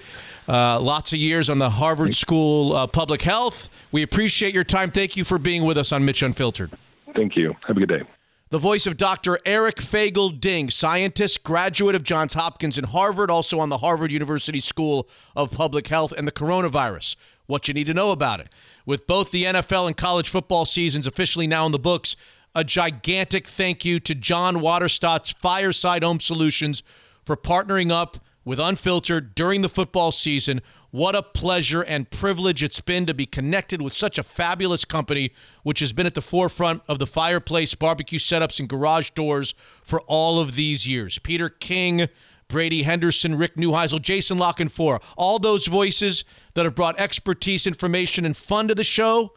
Uh, 0.48 0.80
lots 0.80 1.12
of 1.12 1.20
years 1.20 1.48
on 1.48 1.58
the 1.58 1.70
Harvard 1.70 2.14
School 2.16 2.74
of 2.74 2.90
Public 2.90 3.22
Health. 3.22 3.70
We 3.92 4.02
appreciate 4.02 4.52
your 4.52 4.64
time. 4.64 4.90
Thank 4.90 5.16
you 5.16 5.22
for 5.24 5.38
being 5.38 5.64
with 5.64 5.78
us 5.78 5.92
on 5.92 6.04
Mitch 6.04 6.22
Unfiltered. 6.22 6.72
Thank 7.14 7.36
you. 7.36 7.54
Have 7.66 7.76
a 7.76 7.80
good 7.80 7.88
day. 7.88 8.02
The 8.50 8.58
voice 8.58 8.86
of 8.86 8.96
Dr. 8.96 9.38
Eric 9.44 9.76
Feigl-Ding, 9.76 10.70
scientist, 10.70 11.42
graduate 11.42 11.96
of 11.96 12.04
Johns 12.04 12.34
Hopkins 12.34 12.78
and 12.78 12.86
Harvard, 12.88 13.30
also 13.30 13.58
on 13.58 13.68
the 13.68 13.78
Harvard 13.78 14.12
University 14.12 14.60
School 14.60 15.08
of 15.34 15.50
Public 15.50 15.88
Health 15.88 16.12
and 16.12 16.28
the 16.28 16.32
coronavirus. 16.32 17.16
What 17.46 17.66
you 17.66 17.74
need 17.74 17.86
to 17.86 17.94
know 17.94 18.12
about 18.12 18.40
it. 18.40 18.48
With 18.86 19.06
both 19.06 19.30
the 19.30 19.44
NFL 19.44 19.88
and 19.88 19.96
college 19.96 20.28
football 20.28 20.66
seasons 20.66 21.06
officially 21.06 21.46
now 21.46 21.66
in 21.66 21.72
the 21.72 21.78
books, 21.78 22.16
a 22.54 22.62
gigantic 22.62 23.48
thank 23.48 23.84
you 23.84 23.98
to 24.00 24.14
John 24.14 24.60
Waterstott's 24.60 25.32
Fireside 25.32 26.04
Home 26.04 26.20
Solutions 26.20 26.82
for 27.24 27.36
partnering 27.36 27.90
up 27.90 28.18
with 28.44 28.60
Unfiltered 28.60 29.34
during 29.34 29.62
the 29.62 29.68
football 29.68 30.12
season. 30.12 30.60
What 30.94 31.16
a 31.16 31.24
pleasure 31.24 31.82
and 31.82 32.08
privilege 32.08 32.62
it's 32.62 32.78
been 32.78 33.04
to 33.06 33.14
be 33.14 33.26
connected 33.26 33.82
with 33.82 33.92
such 33.92 34.16
a 34.16 34.22
fabulous 34.22 34.84
company, 34.84 35.32
which 35.64 35.80
has 35.80 35.92
been 35.92 36.06
at 36.06 36.14
the 36.14 36.22
forefront 36.22 36.82
of 36.86 37.00
the 37.00 37.06
fireplace, 37.08 37.74
barbecue 37.74 38.20
setups, 38.20 38.60
and 38.60 38.68
garage 38.68 39.10
doors 39.10 39.56
for 39.82 40.02
all 40.02 40.38
of 40.38 40.54
these 40.54 40.86
years. 40.86 41.18
Peter 41.18 41.48
King, 41.48 42.06
Brady 42.46 42.84
Henderson, 42.84 43.36
Rick 43.36 43.56
Neuheisel, 43.56 44.00
Jason 44.00 44.38
La 44.38 44.52
Canfora, 44.52 45.02
all 45.16 45.40
those 45.40 45.66
voices 45.66 46.24
that 46.54 46.64
have 46.64 46.76
brought 46.76 46.96
expertise, 47.00 47.66
information, 47.66 48.24
and 48.24 48.36
fun 48.36 48.68
to 48.68 48.74
the 48.76 48.84
show, 48.84 49.32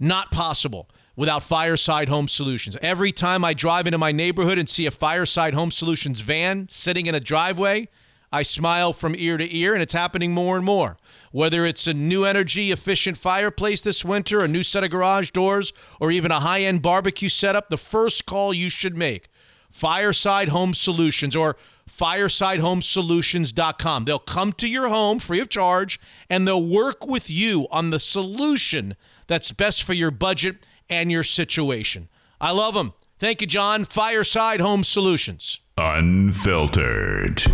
not 0.00 0.32
possible 0.32 0.90
without 1.14 1.44
Fireside 1.44 2.08
Home 2.08 2.26
Solutions. 2.26 2.76
Every 2.82 3.12
time 3.12 3.44
I 3.44 3.54
drive 3.54 3.86
into 3.86 3.96
my 3.96 4.10
neighborhood 4.10 4.58
and 4.58 4.68
see 4.68 4.86
a 4.86 4.90
Fireside 4.90 5.54
Home 5.54 5.70
Solutions 5.70 6.18
van 6.18 6.66
sitting 6.68 7.06
in 7.06 7.14
a 7.14 7.20
driveway, 7.20 7.86
I 8.32 8.42
smile 8.42 8.92
from 8.92 9.14
ear 9.16 9.36
to 9.36 9.56
ear, 9.56 9.74
and 9.74 9.82
it's 9.82 9.92
happening 9.92 10.32
more 10.32 10.56
and 10.56 10.64
more. 10.64 10.96
Whether 11.32 11.64
it's 11.64 11.86
a 11.86 11.94
new 11.94 12.24
energy 12.24 12.72
efficient 12.72 13.18
fireplace 13.18 13.82
this 13.82 14.04
winter, 14.04 14.42
a 14.42 14.48
new 14.48 14.62
set 14.62 14.84
of 14.84 14.90
garage 14.90 15.30
doors, 15.30 15.72
or 16.00 16.10
even 16.10 16.30
a 16.30 16.40
high 16.40 16.62
end 16.62 16.82
barbecue 16.82 17.28
setup, 17.28 17.68
the 17.68 17.76
first 17.76 18.26
call 18.26 18.52
you 18.52 18.70
should 18.70 18.96
make 18.96 19.28
Fireside 19.70 20.48
Home 20.48 20.74
Solutions 20.74 21.36
or 21.36 21.56
firesidehomesolutions.com. 21.90 24.04
They'll 24.04 24.18
come 24.18 24.52
to 24.54 24.68
your 24.68 24.88
home 24.88 25.20
free 25.20 25.40
of 25.40 25.48
charge 25.48 26.00
and 26.28 26.48
they'll 26.48 26.66
work 26.66 27.06
with 27.06 27.30
you 27.30 27.68
on 27.70 27.90
the 27.90 28.00
solution 28.00 28.96
that's 29.26 29.52
best 29.52 29.82
for 29.82 29.92
your 29.92 30.10
budget 30.10 30.66
and 30.88 31.12
your 31.12 31.22
situation. 31.22 32.08
I 32.40 32.52
love 32.52 32.74
them. 32.74 32.94
Thank 33.18 33.40
you, 33.40 33.46
John. 33.46 33.84
Fireside 33.84 34.60
Home 34.60 34.84
Solutions. 34.84 35.60
Unfiltered. 35.78 37.44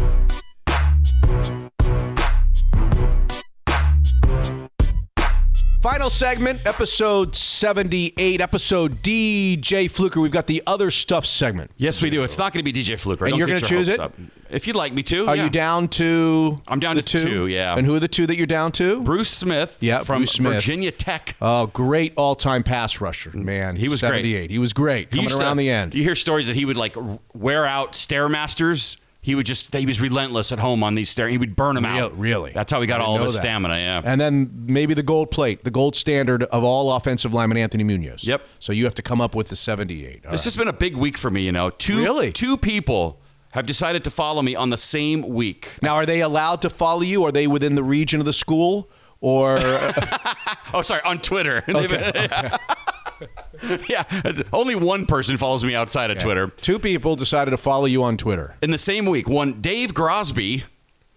Final 5.83 6.11
segment, 6.11 6.65
episode 6.65 7.35
78, 7.35 8.41
episode 8.41 8.93
DJ 8.99 9.91
Fluker. 9.91 10.21
We've 10.21 10.31
got 10.31 10.47
the 10.47 10.63
other 10.65 10.93
stuff 10.93 11.27
segment. 11.27 11.73
Yes, 11.77 12.01
we 12.01 12.09
do. 12.09 12.23
It's 12.23 12.39
not 12.39 12.53
going 12.53 12.65
to 12.65 12.73
be 12.73 12.73
DJ 12.73 12.97
Fluker. 12.97 13.25
And 13.25 13.33
Don't 13.33 13.39
you're 13.41 13.49
gonna 13.49 13.61
choose 13.61 13.89
it? 13.89 13.99
Up. 13.99 14.15
If 14.49 14.69
you'd 14.69 14.77
like 14.77 14.93
me 14.93 15.03
to. 15.03 15.27
Are 15.27 15.35
yeah. 15.35 15.43
you 15.43 15.51
down 15.51 15.89
to? 15.89 16.57
I'm 16.69 16.79
down 16.79 16.95
to 16.95 17.03
two, 17.03 17.49
yeah. 17.49 17.77
And 17.77 17.85
who 17.85 17.97
are 17.97 18.01
the 18.01 18.07
two 18.07 18.29
that 18.29 18.37
you're 18.37 18.47
down 18.47 18.71
to? 18.73 19.03
Bruce 19.03 19.31
Smith 19.31 19.79
Yeah, 19.81 20.05
from 20.05 20.19
Bruce 20.19 20.35
Smith. 20.35 20.53
Virginia 20.53 20.93
Tech. 20.93 21.35
Oh, 21.41 21.67
great 21.67 22.13
all-time 22.17 22.63
pass 22.63 23.01
rusher, 23.01 23.31
mm. 23.31 23.43
man. 23.43 23.75
He 23.75 23.89
was 23.89 24.03
great. 24.03 24.19
78. 24.19 24.51
He 24.53 24.61
was 24.61 24.73
great. 24.73 25.11
Coming 25.11 25.25
used 25.25 25.37
around 25.37 25.57
to- 25.57 25.63
the 25.63 25.71
end. 25.71 25.97
You 25.97 26.05
hear 26.05 26.15
stories 26.15 26.47
that 26.47 26.55
he 26.55 26.65
would 26.65 26.77
like 26.77 26.97
wear 27.35 27.67
out 27.67 27.95
stairmasters. 27.95 28.99
He 29.25 29.37
would 29.37 29.47
just 29.47 29.73
he 29.73 29.87
was 29.87 30.01
relentless 30.01 30.51
at 30.51 30.59
home 30.59 30.83
on 30.83 30.97
these 30.97 31.09
stair. 31.09 31.29
He 31.29 31.39
would 31.39 31.55
burn 31.55 31.77
them 31.77 31.85
Real- 31.85 32.07
out. 32.07 32.19
really? 32.19 32.51
That's 32.53 32.73
how 32.73 32.81
he 32.81 32.89
got 32.89 33.01
all 33.01 33.15
of 33.17 33.23
his 33.23 33.35
that. 33.35 33.39
stamina. 33.43 33.77
Yeah. 33.77 34.03
And 34.05 34.21
then 34.21 34.51
maybe 34.67 34.95
the 34.95 35.03
gold 35.05 35.31
plate, 35.31 35.63
the 35.63 35.71
gold 35.71 35.95
standard 35.95 36.43
of 36.43 36.65
all 36.65 36.93
offensive 36.93 37.33
lineman, 37.33 37.57
Anthony 37.59 37.85
Munoz. 37.85 38.25
Yep. 38.27 38.45
So 38.59 38.73
you 38.73 38.85
have 38.85 38.95
to 38.97 39.03
come 39.03 39.21
up 39.21 39.37
with 39.37 39.49
the 39.49 39.55
78. 39.57 40.27
All 40.27 40.33
This 40.33 40.41
right. 40.41 40.45
has 40.45 40.57
been 40.57 40.67
a 40.67 40.73
big 40.73 40.97
week 40.97 41.17
for 41.17 41.31
me. 41.31 41.43
You 41.43 41.53
know, 41.53 41.71
two 41.71 41.99
Really? 42.03 42.33
two 42.33 42.57
people 42.59 43.21
have 43.53 43.65
decided 43.65 44.03
to 44.05 44.11
follow 44.11 44.43
me 44.43 44.57
on 44.57 44.71
the 44.71 44.77
same 44.77 45.29
week. 45.29 45.69
Now, 45.83 45.95
are 45.95 46.07
they 46.07 46.21
allowed 46.21 46.61
to 46.63 46.71
follow 46.71 47.03
you? 47.03 47.23
Are 47.25 47.31
they 47.31 47.47
within 47.47 47.77
the 47.77 47.85
region 47.85 48.19
of 48.19 48.27
the 48.27 48.33
school? 48.33 48.91
Or 49.21 49.59
Oh, 50.75 50.83
sorry, 50.83 51.03
on 51.05 51.21
Twitter. 51.21 51.63
yeah, 53.89 54.05
only 54.53 54.75
one 54.75 55.07
person 55.07 55.37
follows 55.37 55.65
me 55.65 55.75
outside 55.75 56.11
of 56.11 56.19
Twitter. 56.19 56.49
two 56.49 56.79
people 56.79 57.17
decided 57.17 57.53
to 57.53 57.57
follow 57.57 57.87
you 57.87 58.03
on 58.03 58.17
Twitter. 58.17 58.57
In 58.63 58.71
the 58.71 58.79
same 58.79 59.07
week, 59.07 59.29
one 59.29 59.61
Dave 59.61 59.93
Grosby, 59.95 60.65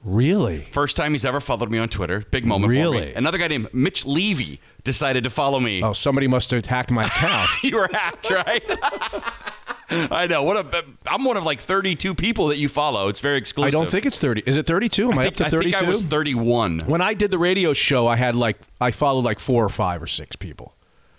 Really? 0.03 0.61
first 0.72 0.95
time 0.95 1.13
he's 1.13 1.26
ever 1.26 1.39
followed 1.39 1.72
me 1.72 1.80
on 1.80 1.89
Twitter. 1.89 2.19
Big 2.30 2.45
moment 2.45 2.69
for 2.69 2.76
Really? 2.76 3.01
me. 3.07 3.13
Another 3.15 3.38
guy 3.39 3.47
named 3.47 3.73
Mitch 3.73 4.05
Levy 4.05 4.59
decided 4.84 5.23
to 5.23 5.31
follow 5.31 5.59
me. 5.59 5.81
Oh, 5.81 5.93
somebody 5.93 6.27
must 6.27 6.51
have 6.51 6.65
hacked 6.67 6.91
my 6.91 7.05
account. 7.05 7.49
you 7.63 7.76
were 7.76 7.89
hacked, 7.91 8.30
right? 8.30 8.63
I 9.89 10.27
know. 10.27 10.43
What 10.43 10.57
a 10.76 10.85
I'm 11.07 11.23
one 11.23 11.38
of 11.38 11.43
like 11.43 11.59
32 11.59 12.13
people 12.15 12.47
that 12.47 12.57
you 12.57 12.69
follow. 12.69 13.07
It's 13.07 13.19
very 13.19 13.38
exclusive. 13.38 13.67
I 13.67 13.72
don't 13.72 13.89
think 13.89 14.05
it's 14.05 14.19
30. 14.19 14.43
Is 14.45 14.57
it 14.57 14.65
32? 14.67 15.11
Am 15.11 15.17
I, 15.17 15.23
I 15.23 15.27
up 15.27 15.35
think, 15.35 15.38
to 15.38 15.45
I 15.45 15.49
32? 15.49 15.72
think 15.72 15.84
I 15.84 15.89
was 15.89 16.03
31. 16.03 16.80
when 16.85 17.01
I 17.01 17.13
did 17.13 17.31
the 17.31 17.38
radio 17.38 17.73
show, 17.73 18.07
I 18.07 18.15
had 18.15 18.35
like 18.35 18.57
I 18.81 18.91
followed 18.91 19.26
like 19.26 19.39
four 19.39 19.63
or 19.63 19.69
five 19.69 20.01
or 20.01 20.07
six 20.07 20.35
people. 20.35 20.73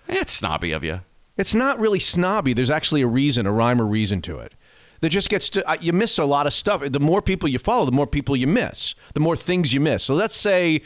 Eh, 0.08 0.14
That's 0.14 0.32
snobby 0.32 0.72
of 0.72 0.82
you. 0.84 1.00
It's 1.36 1.54
not 1.54 1.78
really 1.78 1.98
snobby. 1.98 2.52
There's 2.52 2.70
actually 2.70 3.02
a 3.02 3.06
reason, 3.06 3.46
a 3.46 3.52
rhyme 3.52 3.80
or 3.80 3.86
reason 3.86 4.22
to 4.22 4.38
it. 4.38 4.54
That 5.00 5.10
just 5.10 5.28
gets 5.28 5.50
to 5.50 5.68
uh, 5.68 5.76
you 5.80 5.92
miss 5.92 6.18
a 6.18 6.24
lot 6.24 6.46
of 6.46 6.54
stuff. 6.54 6.82
The 6.82 7.00
more 7.00 7.20
people 7.20 7.48
you 7.48 7.58
follow, 7.58 7.84
the 7.84 7.92
more 7.92 8.06
people 8.06 8.34
you 8.34 8.46
miss. 8.46 8.94
The 9.14 9.20
more 9.20 9.36
things 9.36 9.74
you 9.74 9.80
miss. 9.80 10.04
So 10.04 10.14
let's 10.14 10.34
say, 10.34 10.80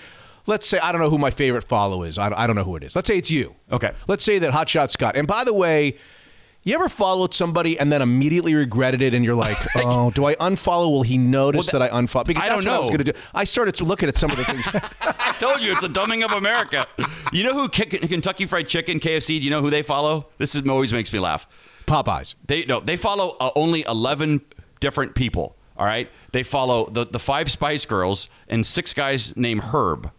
let's 0.47 0.67
say 0.67 0.79
I 0.81 0.91
don't 0.91 1.01
know 1.01 1.11
who 1.11 1.19
my 1.19 1.31
favorite 1.31 1.63
follow 1.63 2.03
is. 2.03 2.19
I, 2.19 2.33
I 2.37 2.47
don't 2.47 2.57
know 2.57 2.65
who 2.65 2.75
it 2.75 2.83
is. 2.83 2.97
Let's 2.97 3.07
say 3.07 3.19
it's 3.19 3.31
you. 3.31 3.55
Okay. 3.71 3.93
Let's 4.09 4.25
say 4.25 4.41
that 4.41 4.53
Hotshot 4.53 4.91
Scott. 4.91 5.17
And 5.17 5.29
by 5.29 5.45
the 5.45 5.55
way, 5.55 5.97
you 6.63 6.75
ever 6.75 6.89
followed 6.89 7.33
somebody 7.33 7.79
and 7.79 7.91
then 7.93 8.03
immediately 8.03 8.55
regretted 8.55 9.01
it, 9.03 9.15
and 9.15 9.25
you're 9.25 9.35
like, 9.35 9.57
"Oh, 9.77 10.11
do 10.11 10.25
I 10.27 10.35
unfollow? 10.37 10.91
Will 10.93 11.03
he 11.03 11.17
notice 11.19 11.71
that, 11.71 11.81
I 11.83 11.89
unfollow?" 11.89 12.25
Because 12.27 12.43
I 12.43 12.49
don't 12.49 12.59
what 12.65 12.67
I 12.69 12.79
was 12.79 12.91
know. 12.91 12.97
going 12.97 13.05
to 13.07 13.13
do. 13.13 13.19
I 13.35 13.45
started 13.45 13.81
looking 13.81 14.09
at 14.09 14.17
some 14.17 14.31
of 14.31 14.37
the 14.37 14.45
things. 14.45 14.67
I 15.01 15.35
told 15.39 15.63
you 15.63 15.73
it's 15.73 15.85
a 15.85 15.89
dumbing 15.89 16.25
of 16.25 16.33
America. 16.33 16.87
You 17.33 17.45
know 17.45 17.55
who 17.55 17.69
Kentucky 17.69 18.47
Fried 18.47 18.69
Chicken, 18.69 19.01
KFC? 19.01 19.27
Do 19.29 19.35
you 19.45 19.51
know 19.51 19.63
who 19.63 19.71
they 19.71 19.83
follow? 19.83 20.27
This 20.39 20.55
is 20.55 20.67
always 20.69 20.93
makes 20.93 21.13
me 21.13 21.19
laugh. 21.19 21.47
Popeyes. 21.87 22.35
They 22.47 22.65
no, 22.67 22.81
they 22.81 22.97
follow 22.97 23.37
uh, 23.41 23.51
only 23.57 23.85
11 23.89 24.43
different 24.81 25.15
people. 25.15 25.57
All 25.77 25.87
right, 25.87 26.11
they 26.33 26.43
follow 26.43 26.91
the 26.91 27.07
the 27.07 27.19
five 27.19 27.51
Spice 27.51 27.87
Girls 27.87 28.29
and 28.49 28.67
six 28.67 28.93
guys 28.93 29.35
named 29.37 29.63
Herb. 29.73 30.11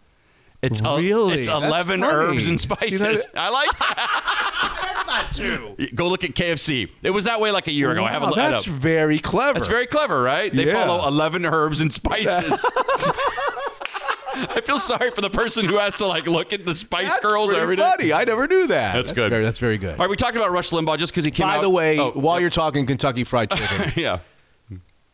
It's 0.60 0.80
a- 0.80 0.96
Really? 0.96 1.38
it's 1.38 1.48
11 1.48 2.04
herbs 2.04 2.46
and 2.46 2.60
spices. 2.60 3.26
I 3.36 3.50
like 3.50 3.78
that. 3.78 4.78
That's 5.36 5.38
not. 5.38 5.94
Go 5.94 6.08
look 6.08 6.24
at 6.24 6.30
KFC. 6.34 6.90
It 7.02 7.10
was 7.10 7.24
that 7.24 7.40
way 7.40 7.50
like 7.50 7.68
a 7.68 7.72
year 7.72 7.90
ago. 7.92 8.04
I 8.04 8.10
have 8.10 8.22
a 8.22 8.26
Wow, 8.26 8.30
look 8.30 8.38
it 8.38 8.50
that's 8.50 8.64
very 8.64 9.18
clever. 9.18 9.54
That's 9.54 9.68
very 9.68 9.86
clever, 9.86 10.22
right? 10.22 10.52
They 10.52 10.66
Yeah. 10.66 10.86
follow 10.86 11.06
11 11.06 11.44
herbs 11.46 11.80
and 11.80 11.92
spices. 11.92 12.64
I 14.34 14.62
feel 14.64 14.78
sorry 14.78 15.10
for 15.10 15.20
the 15.20 15.28
person 15.30 15.66
who 15.66 15.78
has 15.78 15.98
to 15.98 16.06
like 16.06 16.26
look 16.26 16.52
at 16.54 16.64
the 16.64 16.74
Spice 16.74 17.08
That's 17.10 17.22
Girls 17.24 17.52
every 17.52 17.76
day. 17.76 17.82
funny. 17.82 18.12
I 18.14 18.24
never 18.24 18.46
knew 18.48 18.66
that. 18.68 18.94
That's 18.94 19.12
good. 19.12 19.28
Very, 19.30 19.44
that's 19.44 19.58
very 19.58 19.76
good. 19.76 19.92
All 19.92 19.98
right, 19.98 20.10
we 20.10 20.16
talked 20.16 20.36
about 20.36 20.50
Rush 20.50 20.70
Limbaugh 20.70 20.96
just 20.96 21.12
because 21.12 21.24
he 21.26 21.30
came 21.30 21.46
By 21.46 21.58
out. 21.58 21.62
the 21.62 21.68
way, 21.70 21.98
Oh, 21.98 22.12
while 22.12 22.40
you're 22.40 22.48
talking 22.50 22.86
Kentucky 22.86 23.24
Fried 23.24 23.50
Chicken, 23.50 23.92
yeah, 23.94 24.20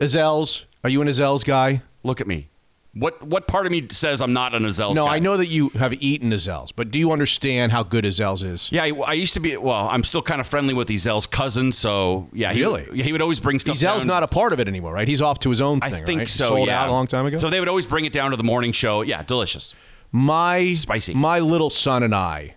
Ezell's, 0.01 0.66
are 0.85 0.90
you 0.90 1.02
an 1.02 1.09
Ezell's 1.09 1.43
guy? 1.44 1.82
look 2.05 2.20
at 2.20 2.26
me. 2.28 2.48
What 2.94 3.23
what 3.23 3.47
part 3.47 3.66
of 3.66 3.73
me 3.73 3.86
says 3.90 4.20
I'm 4.20 4.32
not 4.32 4.55
an 4.55 4.65
Ezell's 4.65 4.97
No, 4.97 5.06
guy? 5.06 5.16
I 5.16 5.19
know 5.19 5.36
that 5.36 5.47
you 5.47 5.69
have 5.70 5.93
eaten 6.02 6.31
Ezell's, 6.31 6.73
but 6.73 6.90
do 6.90 6.98
you 6.98 7.12
understand 7.12 7.70
how 7.70 7.82
good 7.82 8.05
Ezell's 8.05 8.43
is? 8.43 8.73
Yeah, 8.73 8.82
I, 8.85 8.89
I 9.06 9.12
used 9.12 9.35
to 9.35 9.40
be. 9.40 9.56
Well, 9.56 9.89
I'm 9.89 10.02
still 10.02 10.23
kind 10.23 10.40
of 10.40 10.47
friendly 10.47 10.74
with 10.74 10.89
Ezell's 10.89 11.27
cousin, 11.27 11.70
so 11.70 12.28
yeah. 12.32 12.52
He, 12.52 12.60
Really? 12.60 12.89
Yeah, 12.93 13.05
he 13.05 13.12
would 13.12 13.23
always 13.23 13.40
bring 13.40 13.59
stuff. 13.59 13.78
Down. 13.78 14.06
not 14.06 14.23
a 14.23 14.27
part 14.27 14.52
of 14.52 14.59
it 14.59 14.69
anymore, 14.69 14.93
right? 14.94 15.06
He's 15.06 15.23
off 15.23 15.39
to 15.40 15.51
his 15.51 15.60
own 15.60 15.81
thing. 15.81 15.94
I 15.94 16.01
think 16.01 16.19
right? 16.20 16.28
so. 16.28 16.48
Sold 16.48 16.66
yeah, 16.69 16.82
out 16.82 16.89
a 16.89 16.93
long 16.93 17.06
time 17.06 17.27
ago. 17.27 17.36
So 17.36 17.51
they 17.51 17.60
would 17.60 17.69
always 17.69 17.86
bring 17.86 18.05
it 18.05 18.12
down 18.12 18.31
to 18.31 18.36
the 18.36 18.44
morning 18.44 18.73
show. 18.73 19.02
Yeah, 19.02 19.23
delicious. 19.23 19.74
my 20.10 20.73
Spicy. 20.73 21.15
my 21.15 21.39
little 21.40 21.70
son 21.70 22.02
and 22.02 22.15
I, 22.15 22.56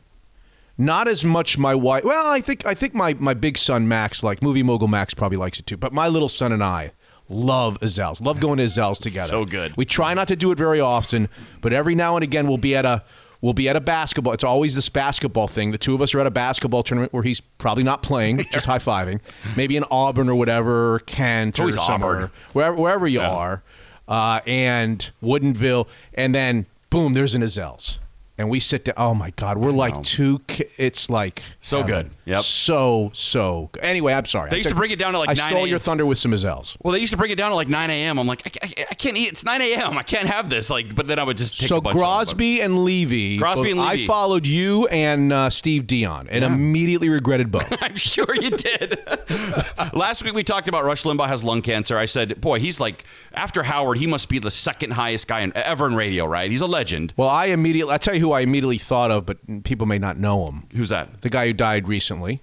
not 0.77 1.07
as 1.07 1.25
much 1.25 1.57
my 1.57 1.75
wife. 1.75 2.03
Well, 2.05 2.25
I 2.27 2.39
think 2.39 2.65
I 2.65 2.73
think 2.73 2.93
my 2.95 3.13
my 3.15 3.33
big 3.33 3.57
son 3.57 3.87
Max, 3.87 4.23
like 4.23 4.41
movie 4.41 4.63
mogul 4.63 4.87
Max, 4.87 5.13
probably 5.13 5.37
likes 5.37 5.59
it 5.59 5.65
too. 5.67 5.77
But 5.77 5.93
my 5.93 6.07
little 6.07 6.29
son 6.29 6.51
and 6.51 6.63
I 6.63 6.93
love 7.31 7.79
Ezell's. 7.81 8.21
Love 8.21 8.39
going 8.39 8.57
to 8.57 8.63
Ezell's 8.65 8.99
together. 8.99 9.27
So 9.27 9.45
good. 9.45 9.75
We 9.77 9.85
try 9.85 10.13
not 10.13 10.27
to 10.29 10.35
do 10.35 10.51
it 10.51 10.57
very 10.57 10.79
often, 10.79 11.29
but 11.61 11.73
every 11.73 11.95
now 11.95 12.15
and 12.15 12.23
again 12.23 12.47
we'll 12.47 12.57
be 12.57 12.75
at 12.75 12.85
a 12.85 13.03
we'll 13.41 13.53
be 13.53 13.67
at 13.69 13.75
a 13.75 13.79
basketball. 13.81 14.33
It's 14.33 14.43
always 14.43 14.75
this 14.75 14.89
basketball 14.89 15.47
thing. 15.47 15.71
The 15.71 15.77
two 15.77 15.95
of 15.95 16.01
us 16.01 16.13
are 16.13 16.19
at 16.19 16.27
a 16.27 16.31
basketball 16.31 16.83
tournament 16.83 17.11
where 17.13 17.23
he's 17.23 17.39
probably 17.39 17.83
not 17.83 18.03
playing, 18.03 18.37
just 18.51 18.65
high 18.67 18.77
fiving. 18.79 19.19
Maybe 19.55 19.77
in 19.77 19.83
Auburn 19.89 20.29
or 20.29 20.35
whatever, 20.35 20.99
Kent 21.07 21.59
or 21.59 21.71
somewhere, 21.71 22.15
Auburn. 22.15 22.31
wherever 22.53 22.75
wherever 22.75 23.07
you 23.07 23.21
Yeah. 23.21 23.29
are, 23.31 23.63
uh, 24.07 24.41
and 24.45 25.09
Woodinville, 25.23 25.87
and 26.13 26.35
then 26.35 26.65
boom, 26.89 27.13
there's 27.13 27.33
an 27.35 27.41
Ezell's. 27.41 27.97
And 28.41 28.49
we 28.49 28.59
sit 28.59 28.85
down. 28.85 28.95
Oh 28.97 29.13
my 29.13 29.29
God, 29.35 29.57
we're 29.57 29.71
like 29.71 30.01
two. 30.03 30.39
Ki- 30.47 30.65
it's 30.77 31.09
like 31.09 31.41
So 31.61 31.83
heaven. 31.83 32.07
good. 32.07 32.11
Yep. 32.25 32.43
So 32.43 33.11
so. 33.13 33.69
good. 33.71 33.83
Anyway, 33.83 34.13
I'm 34.13 34.25
sorry. 34.25 34.49
They 34.49 34.55
I 34.55 34.57
used 34.57 34.69
to 34.69 34.75
bring 34.75 34.91
it 34.91 34.97
down 34.99 35.13
to, 35.13 35.19
like, 35.19 35.29
I 35.29 35.33
9 35.33 35.49
stole 35.49 35.59
a.m. 35.59 35.67
your 35.69 35.79
thunder 35.79 36.05
with 36.05 36.17
some 36.17 36.31
Ezell's. 36.31 36.77
Well, 36.81 36.91
they 36.91 36.99
used 36.99 37.11
to 37.11 37.17
bring 37.17 37.29
it 37.31 37.35
down 37.35 37.51
to 37.51 37.55
like 37.55 37.67
9 37.67 37.89
a.m. 37.89 38.17
I'm 38.17 38.25
like, 38.27 38.41
I, 38.63 38.67
I, 38.67 38.85
I 38.91 38.93
can't 38.95 39.15
eat. 39.15 39.29
It's 39.29 39.45
9 39.45 39.61
a.m. 39.61 39.97
I 39.97 40.03
can't 40.03 40.27
have 40.27 40.49
this. 40.49 40.69
Like, 40.69 40.95
but 40.95 41.07
then 41.07 41.19
I 41.19 41.23
would 41.23 41.37
just 41.37 41.59
take 41.59 41.69
So 41.69 41.77
a 41.77 41.81
bunch 41.81 41.95
of 41.95 41.99
them. 42.01 42.07
Grosby 42.09 42.61
and 42.61 42.83
Levy. 42.83 43.37
Crosby 43.37 43.71
and 43.71 43.79
Levy. 43.79 44.03
I 44.03 44.07
followed 44.07 44.47
you 44.47 44.87
and 44.87 45.31
uh, 45.31 45.49
Steve 45.49 45.85
Dion, 45.87 46.27
and 46.29 46.43
immediately 46.43 47.09
regretted 47.09 47.51
both. 47.51 47.67
I'm 47.81 47.95
sure 47.95 48.33
you 48.35 48.49
did. 48.49 48.99
Last 49.93 50.23
week 50.23 50.33
we 50.33 50.43
talked 50.43 50.67
about 50.67 50.83
Rush 50.83 51.03
Limbaugh 51.03 51.27
has 51.27 51.43
lung 51.43 51.61
cancer. 51.61 51.97
I 51.97 52.05
said, 52.05 52.39
boy, 52.41 52.59
he's 52.59 52.79
like 52.79 53.05
after 53.33 53.63
Howard, 53.63 53.97
he 53.97 54.07
must 54.07 54.29
be 54.29 54.39
the 54.39 54.51
second 54.51 54.91
highest 54.91 55.27
guy 55.27 55.41
in, 55.41 55.51
ever 55.55 55.85
in 55.87 55.95
radio, 55.95 56.25
right? 56.25 56.49
He's 56.49 56.61
a 56.61 56.67
legend. 56.67 57.13
well, 57.17 57.27
I 57.29 57.47
immediately. 57.47 57.93
I 57.93 57.97
tell 57.97 58.15
you 58.15 58.21
who 58.21 58.30
I 58.31 58.41
immediately 58.41 58.77
thought 58.77 59.11
of, 59.11 59.25
but 59.25 59.63
people 59.63 59.85
may 59.87 59.97
not 59.99 60.17
know 60.17 60.47
him. 60.47 60.63
Who's 60.75 60.89
that? 60.89 61.21
The 61.21 61.29
guy 61.29 61.47
who 61.47 61.53
died 61.53 61.87
recently. 61.87 62.41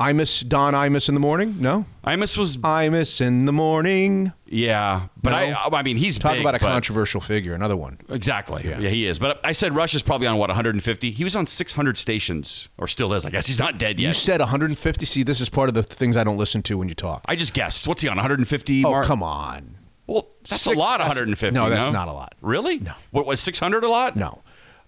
Imus 0.00 0.46
Don 0.46 0.74
Imus 0.74 1.08
in 1.08 1.14
the 1.16 1.20
morning. 1.20 1.56
No, 1.58 1.84
Imus 2.06 2.38
was 2.38 2.56
Imus 2.58 3.20
in 3.20 3.46
the 3.46 3.52
morning. 3.52 4.32
yeah, 4.46 5.08
but 5.20 5.30
No. 5.30 5.36
I 5.36 5.68
I 5.72 5.82
mean 5.82 5.96
he's 5.96 6.18
Talk 6.18 6.34
big, 6.34 6.40
about 6.42 6.54
a 6.54 6.60
but- 6.60 6.68
controversial 6.68 7.20
figure. 7.20 7.52
Another 7.52 7.76
one. 7.76 7.98
Exactly. 8.08 8.62
Yeah. 8.64 8.78
Yeah. 8.78 8.90
he 8.90 9.06
is. 9.08 9.18
But 9.18 9.40
I 9.42 9.50
said 9.50 9.74
Rush 9.74 9.96
is 9.96 10.02
probably 10.02 10.28
on 10.28 10.38
what 10.38 10.50
150. 10.50 11.10
He 11.10 11.24
was 11.24 11.34
on 11.34 11.48
600 11.48 11.98
stations, 11.98 12.68
or 12.78 12.86
still 12.86 13.12
is. 13.12 13.26
I 13.26 13.30
guess 13.30 13.48
he's 13.48 13.58
not 13.58 13.76
dead 13.76 13.98
yet. 13.98 14.02
You 14.02 14.06
yet. 14.10 14.14
said 14.16 14.38
150. 14.40 15.04
See, 15.04 15.24
this 15.24 15.40
is 15.40 15.48
part 15.48 15.68
of 15.68 15.74
the 15.74 15.82
things 15.82 16.16
I 16.16 16.22
don't 16.22 16.38
listen 16.38 16.62
to 16.62 16.78
when 16.78 16.88
you 16.88 16.94
talk. 16.94 17.22
I 17.26 17.34
just 17.34 17.52
guessed. 17.52 17.88
What's 17.88 18.02
he 18.02 18.08
on 18.08 18.16
150? 18.18 18.84
Oh, 18.84 18.90
mark? 18.92 19.04
come 19.04 19.24
on. 19.24 19.74
Well, 20.06 20.28
that's 20.48 20.62
Six- 20.62 20.76
a 20.76 20.78
lot. 20.78 20.98
that's- 20.98 21.08
150. 21.16 21.52
no, 21.58 21.68
that's 21.68 21.92
not 21.92 22.06
a 22.06 22.12
lot. 22.12 22.36
Really? 22.40 22.78
No. 22.78 22.92
What 23.10 23.26
was 23.26 23.40
600 23.40 23.82
a 23.82 23.88
lot? 23.88 24.14
No. 24.14 24.42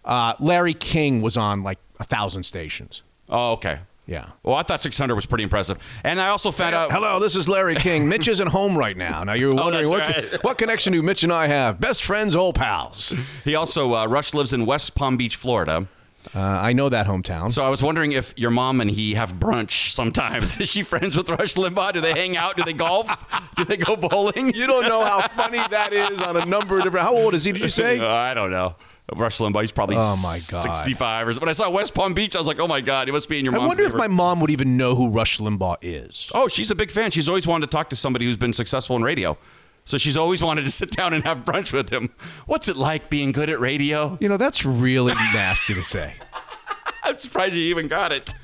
Uh, 0.05 0.35
Larry 0.41 0.75
King 0.75 1.21
was 1.23 1.37
on 1.37 1.63
like 1.63 1.79
a 1.99 2.05
thousand 2.05 2.43
stations. 2.45 3.03
Oh, 3.29 3.53
okay. 3.53 3.81
Yeah. 4.07 4.31
Well, 4.43 4.57
I 4.57 4.65
thought 4.65 4.81
600 4.81 5.15
was 5.15 5.25
pretty 5.27 5.45
impressive. 5.45 5.79
And 6.03 6.21
I 6.21 6.29
also 6.31 6.51
found 6.51 6.75
out. 6.75 6.91
Hello, 6.91 7.21
this 7.21 7.37
is 7.37 7.49
Larry 7.49 7.77
King. 7.77 8.09
Mitch 8.09 8.27
isn't 8.27 8.49
home 8.49 8.77
right 8.77 8.97
now. 8.97 9.23
Now 9.23 9.35
you're 9.35 9.55
wondering 9.55 9.87
Oh, 9.87 9.91
what, 9.91 10.01
right. 10.01 10.43
what 10.45 10.59
connection 10.59 10.93
do 10.93 11.03
Mitch 11.03 11.23
and 11.23 11.33
I 11.33 11.47
have? 11.47 11.79
Best 11.81 12.03
friends, 12.03 12.35
old 12.35 12.57
pals. 12.57 13.15
He 13.45 13.55
also 13.55 13.95
uh, 13.95 14.07
Rush 14.07 14.35
lives 14.35 14.53
in 14.53 14.67
West 14.67 14.95
Palm 14.97 15.17
Beach, 15.17 15.37
Florida. 15.37 15.87
Uh, 16.35 16.39
I 16.41 16.73
know 16.75 16.89
that 16.91 17.07
hometown. 17.07 17.51
So 17.53 17.65
I 17.65 17.69
was 17.71 17.83
wondering 17.83 18.13
if 18.13 18.35
your 18.37 18.51
mom 18.51 18.81
and 18.83 18.91
he 18.91 19.15
have 19.15 19.35
brunch 19.35 19.91
sometimes. 19.93 20.61
Is 20.61 20.69
she 20.69 20.83
friends 20.83 21.17
with 21.17 21.31
Rush 21.31 21.55
Limbaugh? 21.55 21.95
Do 21.95 22.01
they 22.03 22.13
hang 22.13 22.37
out? 22.37 22.57
Do 22.57 22.65
they 22.65 22.75
golf? 22.75 23.09
Do 23.57 23.65
they 23.65 23.77
go 23.79 23.97
bowling? 23.97 24.53
you 24.55 24.67
don't 24.67 24.87
know 24.89 25.03
how 25.05 25.27
funny 25.29 25.61
that 25.71 25.93
is 25.95 26.21
on 26.21 26.37
a 26.37 26.45
number 26.45 26.77
of 26.79 26.85
different. 26.85 27.07
How 27.07 27.15
old 27.17 27.35
is 27.35 27.45
he? 27.45 27.53
Did 27.53 27.63
you 27.63 27.69
say? 27.71 27.99
Uh, 28.01 28.07
I 28.09 28.35
don't 28.35 28.51
know. 28.51 28.75
Rush 29.17 29.39
Limbaugh, 29.39 29.61
he's 29.63 29.73
probably 29.73 29.97
Oh, 29.99 30.17
my 30.23 30.39
God. 30.51 30.63
65 30.63 31.29
or 31.29 31.35
so. 31.35 31.41
When 31.41 31.49
I 31.49 31.53
saw 31.53 31.69
West 31.71 31.95
Palm 31.95 32.15
Beach, 32.15 32.37
I 32.37 32.39
was 32.39 32.47
like, 32.49 32.59
oh 32.61 32.69
my 32.69 32.81
God, 32.81 33.09
he 33.09 33.13
must 33.13 33.29
be 33.29 33.39
in 33.39 33.45
your 33.45 33.55
I 33.55 33.67
wonder 33.67 33.83
if 33.85 33.95
my 33.95 34.09
mom 34.09 34.41
would 34.41 34.51
even 34.51 34.77
know 34.77 34.95
who 34.95 35.09
Rush 35.09 35.39
Limbaugh 35.39 35.77
is. 35.83 36.31
Oh, 36.35 36.49
she's 36.49 36.71
a 36.71 36.75
big 36.75 36.91
fan. 36.91 37.11
She's 37.11 37.29
always 37.29 37.47
wanted 37.47 37.71
to 37.71 37.77
talk 37.77 37.91
to 37.91 37.97
somebody 37.97 38.25
who's 38.27 38.37
been 38.37 38.53
successful 38.53 38.97
in 38.97 39.03
radio. 39.03 39.37
So 39.85 39.99
she's 39.99 40.17
always 40.17 40.43
wanted 40.43 40.65
to 40.65 40.71
sit 40.81 40.91
down 40.91 41.13
and 41.15 41.25
have 41.25 41.45
brunch 41.45 41.73
with 41.73 41.91
him. 41.91 42.11
What's 42.47 42.69
it 42.69 42.77
like 42.77 43.11
being 43.11 43.33
good 43.33 43.51
at 43.51 43.59
radio? 43.61 44.19
You 44.21 44.29
know, 44.29 44.37
that's 44.37 44.65
really 44.65 45.15
nasty 45.15 45.75
to 45.75 45.83
say. 45.83 46.15
I'm 47.03 47.19
surprised 47.19 47.55
you 47.55 47.65
even 47.65 47.89
got 47.89 48.13
it. 48.13 48.35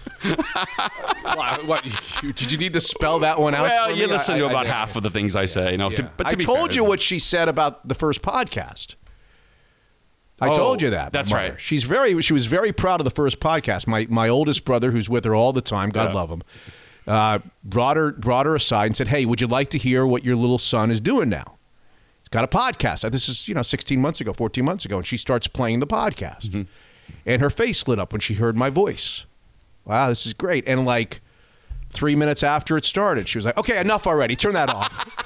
what, 1.23 1.67
what, 1.67 2.23
you- 2.23 2.33
did 2.33 2.51
you 2.51 2.59
need 2.59 2.73
to 2.73 2.81
spell 2.81 3.21
that 3.21 3.39
one 3.39 3.55
out? 3.55 3.63
Well, 3.65 3.89
for 3.91 3.95
you 3.95 4.07
me? 4.07 4.13
listen 4.15 4.35
I- 4.37 4.39
to 4.39 4.47
I- 4.47 4.51
about 4.51 4.67
I- 4.67 4.71
half 4.71 4.97
of 4.97 5.03
the 5.03 5.11
things 5.11 5.37
I 5.37 5.47
say, 5.47 5.73
you 5.73 5.77
know. 5.79 5.91
to- 5.91 6.11
but 6.17 6.31
to 6.31 6.37
I 6.39 6.43
told 6.43 6.69
fair, 6.71 6.77
you 6.77 6.85
what 6.85 7.01
she 7.01 7.19
said 7.19 7.49
about 7.49 7.87
the 7.87 7.95
first 7.95 8.23
podcast. 8.23 8.95
I 10.41 10.49
Oh, 10.51 10.55
told 10.57 10.83
you 10.83 10.91
that. 10.91 11.13
that's 11.13 11.33
right. 11.33 11.55
She's 11.59 11.85
very. 11.85 12.21
She 12.21 12.33
was 12.35 12.47
very 12.47 12.71
proud 12.73 13.01
of 13.01 13.05
the 13.05 13.11
first 13.11 13.41
podcast. 13.41 13.87
My 13.87 14.07
my 14.11 14.29
oldest 14.29 14.65
brother, 14.65 14.91
who's 14.91 15.09
with 15.09 15.25
her 15.25 15.35
all 15.35 15.53
the 15.53 15.63
time, 15.63 15.89
God 15.91 16.11
Yeah. 16.11 16.15
love 16.15 16.31
him, 16.31 16.43
uh, 17.07 17.39
brought 17.65 17.97
her 17.97 18.13
brought 18.13 18.45
her 18.47 18.55
aside 18.55 18.87
and 18.87 18.97
said, 18.97 19.09
"Hey, 19.09 19.25
would 19.25 19.41
you 19.41 19.47
like 19.47 19.69
to 19.71 19.79
hear 19.79 20.07
what 20.07 20.25
your 20.25 20.37
little 20.37 20.59
son 20.59 20.91
is 20.91 21.01
doing 21.01 21.29
now? 21.31 21.57
He's 22.21 22.29
got 22.29 22.45
a 22.45 22.49
podcast. 22.49 23.11
This 23.13 23.29
is 23.31 23.49
you 23.49 23.55
know 23.55 23.63
16 23.63 23.99
months 24.01 24.21
ago, 24.21 24.33
14 24.35 24.65
months 24.65 24.85
ago, 24.85 24.99
and 24.99 25.07
she 25.07 25.17
starts 25.17 25.47
playing 25.47 25.81
the 25.81 25.87
podcast, 25.87 26.49
Mm-hmm. 26.51 26.63
and 27.25 27.41
her 27.41 27.51
face 27.51 27.89
lit 27.89 27.99
up 27.99 28.13
when 28.13 28.21
she 28.21 28.35
heard 28.35 28.57
my 28.57 28.69
voice. 28.69 29.25
Wow, 29.87 30.09
this 30.11 30.27
is 30.27 30.35
great. 30.35 30.65
And 30.69 30.85
like 30.85 31.21
three 31.89 32.15
minutes 32.17 32.43
after 32.43 32.77
it 32.77 32.85
started, 32.85 33.27
she 33.29 33.39
was 33.39 33.45
like, 33.47 33.57
"Okay, 33.57 33.79
enough 33.81 34.07
already. 34.07 34.37
Turn 34.37 34.53
that 34.53 34.69
off." 34.69 35.07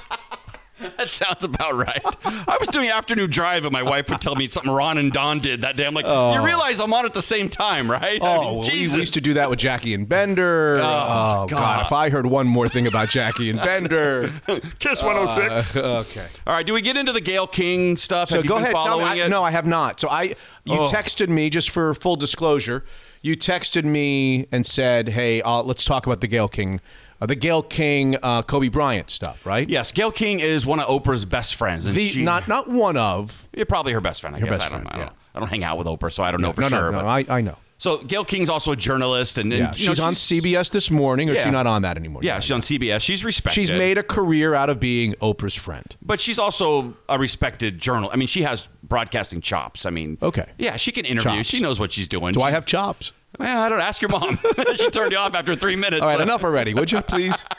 That 0.97 1.09
sounds 1.09 1.43
about 1.43 1.75
right. 1.75 2.01
I 2.25 2.57
was 2.59 2.67
doing 2.69 2.89
afternoon 2.89 3.29
drive, 3.29 3.65
and 3.65 3.71
my 3.73 3.83
wife 3.83 4.09
would 4.09 4.21
tell 4.21 4.35
me 4.35 4.47
something 4.47 4.71
Ron 4.71 4.97
and 4.97 5.11
Don 5.11 5.39
did 5.39 5.61
that 5.61 5.75
day. 5.77 5.85
I'm 5.85 5.93
like, 5.93 6.05
you 6.05 6.45
realize 6.45 6.79
I'm 6.79 6.93
on 6.93 7.05
at 7.05 7.13
the 7.13 7.21
same 7.21 7.49
time, 7.49 7.89
right? 7.89 8.21
I 8.21 8.25
Oh, 8.27 8.33
mean, 8.41 8.45
well, 8.55 8.57
we, 8.59 8.69
Jesus. 8.69 8.95
we 8.95 8.99
used 9.01 9.13
to 9.15 9.21
do 9.21 9.33
that 9.35 9.49
with 9.49 9.59
Jackie 9.59 9.93
and 9.93 10.07
Bender. 10.07 10.77
Oh, 10.79 11.45
God. 11.47 11.49
God. 11.49 11.85
If 11.85 11.91
I 11.91 12.09
heard 12.09 12.25
one 12.25 12.47
more 12.47 12.69
thing 12.69 12.87
about 12.87 13.09
Jackie 13.09 13.49
and 13.49 13.59
Bender. 13.59 14.31
Kiss 14.79 15.01
106. 15.03 15.77
Uh, 15.77 15.99
okay. 15.99 16.27
All 16.45 16.53
right, 16.53 16.65
do 16.65 16.73
we 16.73 16.81
get 16.81 16.97
into 16.97 17.11
the 17.13 17.21
Gayle 17.21 17.47
King 17.47 17.97
stuff? 17.97 18.29
So 18.29 18.41
go 18.43 18.57
ahead. 18.57 18.71
Tell 18.73 18.99
me. 18.99 19.21
I, 19.21 19.27
no, 19.27 19.43
I 19.43 19.51
have 19.51 19.65
not. 19.65 19.99
So 19.99 20.09
I, 20.09 20.35
you 20.65 20.79
Oh. 20.81 20.85
texted 20.87 21.29
me 21.29 21.49
just 21.49 21.69
for 21.69 21.93
full 21.93 22.15
disclosure. 22.15 22.83
You 23.23 23.35
texted 23.37 23.83
me 23.83 24.47
and 24.51 24.65
said, 24.65 25.09
"Hey, 25.09 25.41
uh, 25.43 25.61
let's 25.61 25.85
talk 25.85 26.07
about 26.07 26.21
the 26.21 26.27
Gayle 26.27 26.47
King, 26.47 26.81
uh, 27.21 27.25
the 27.27 27.35
Gayle 27.35 27.61
King, 27.61 28.17
uh, 28.23 28.41
Kobe 28.41 28.67
Bryant 28.69 29.09
stuff, 29.11 29.45
right? 29.45 29.69
Yes, 29.69 29.91
Gayle 29.91 30.11
King 30.11 30.39
is 30.39 30.65
one 30.65 30.79
of 30.79 30.87
Oprah's 30.87 31.23
best 31.25 31.55
friends. 31.55 31.85
The 31.85 31.99
she, 32.07 32.23
not 32.23 32.47
not 32.47 32.67
one 32.69 32.97
of. 32.97 33.47
Yeah, 33.53 33.63
probably 33.65 33.93
her 33.93 34.01
best 34.01 34.21
friend. 34.21 34.35
I 34.35 34.39
Her 34.39 34.45
guess 34.47 34.57
best 34.59 34.61
I 34.67 34.69
don't, 34.69 34.81
friend, 34.81 34.89
I, 34.93 34.97
don't, 34.97 35.07
yeah. 35.07 35.13
I 35.35 35.39
don't 35.39 35.49
hang 35.49 35.63
out 35.63 35.77
with 35.77 35.87
Oprah, 35.87 36.11
so 36.11 36.23
I 36.23 36.31
don't 36.31 36.41
know 36.41 36.51
for 36.51 36.61
no, 36.61 36.69
sure. 36.69 36.91
no, 36.91 36.97
but- 36.97 37.01
no. 37.03 37.07
I, 37.07 37.25
I 37.37 37.41
know. 37.41 37.55
so 37.77 37.97
Gayle 37.99 38.25
King's 38.25 38.49
also 38.49 38.71
a 38.71 38.75
journalist, 38.75 39.37
and, 39.37 39.51
and 39.53 39.59
Yeah, 39.59 39.73
you 39.75 39.85
know, 39.87 39.93
she's 39.93 39.99
on 39.99 40.13
CBS 40.13 40.71
this 40.71 40.89
morning, 40.91 41.29
or 41.29 41.33
Yeah. 41.33 41.43
she's 41.43 41.51
not 41.51 41.67
on 41.67 41.83
that 41.83 41.95
anymore. 41.97 42.21
Yeah, 42.23 42.39
she's 42.39 42.51
on 42.51 42.61
CBS. 42.61 43.01
She's 43.01 43.23
respected. 43.23 43.59
She's 43.59 43.71
made 43.71 43.97
a 43.97 44.03
career 44.03 44.53
out 44.53 44.69
of 44.69 44.79
being 44.79 45.13
Oprah's 45.15 45.55
friend. 45.55 45.95
but 46.01 46.19
she's 46.19 46.37
also 46.39 46.95
a 47.07 47.17
respected 47.19 47.79
journalist. 47.79 48.13
I 48.13 48.17
mean, 48.17 48.27
she 48.27 48.41
has 48.43 48.67
broadcasting 48.83 49.41
chops. 49.41 49.85
I 49.85 49.89
mean, 49.89 50.17
Okay. 50.21 50.45
yeah, 50.57 50.75
she 50.77 50.91
can 50.91 51.05
interview. 51.05 51.37
Chops. 51.37 51.47
She 51.49 51.59
knows 51.61 51.79
what 51.79 51.91
she's 51.91 52.07
doing. 52.07 52.33
Do 52.33 52.41
I 52.41 52.51
have 52.51 52.65
chops? 52.65 53.13
Well, 53.41 53.61
I 53.61 53.69
don't 53.69 53.81
ask 53.81 54.01
your 54.01 54.09
mom. 54.09 54.37
she 54.75 54.89
turned 54.91 55.11
you 55.11 55.17
off 55.17 55.33
after 55.33 55.55
three 55.55 55.75
minutes. 55.75 56.03
All 56.03 56.09
right, 56.09 56.21
enough 56.21 56.43
already, 56.43 56.73
would 56.73 56.91
you 56.91 57.01
please? 57.01 57.45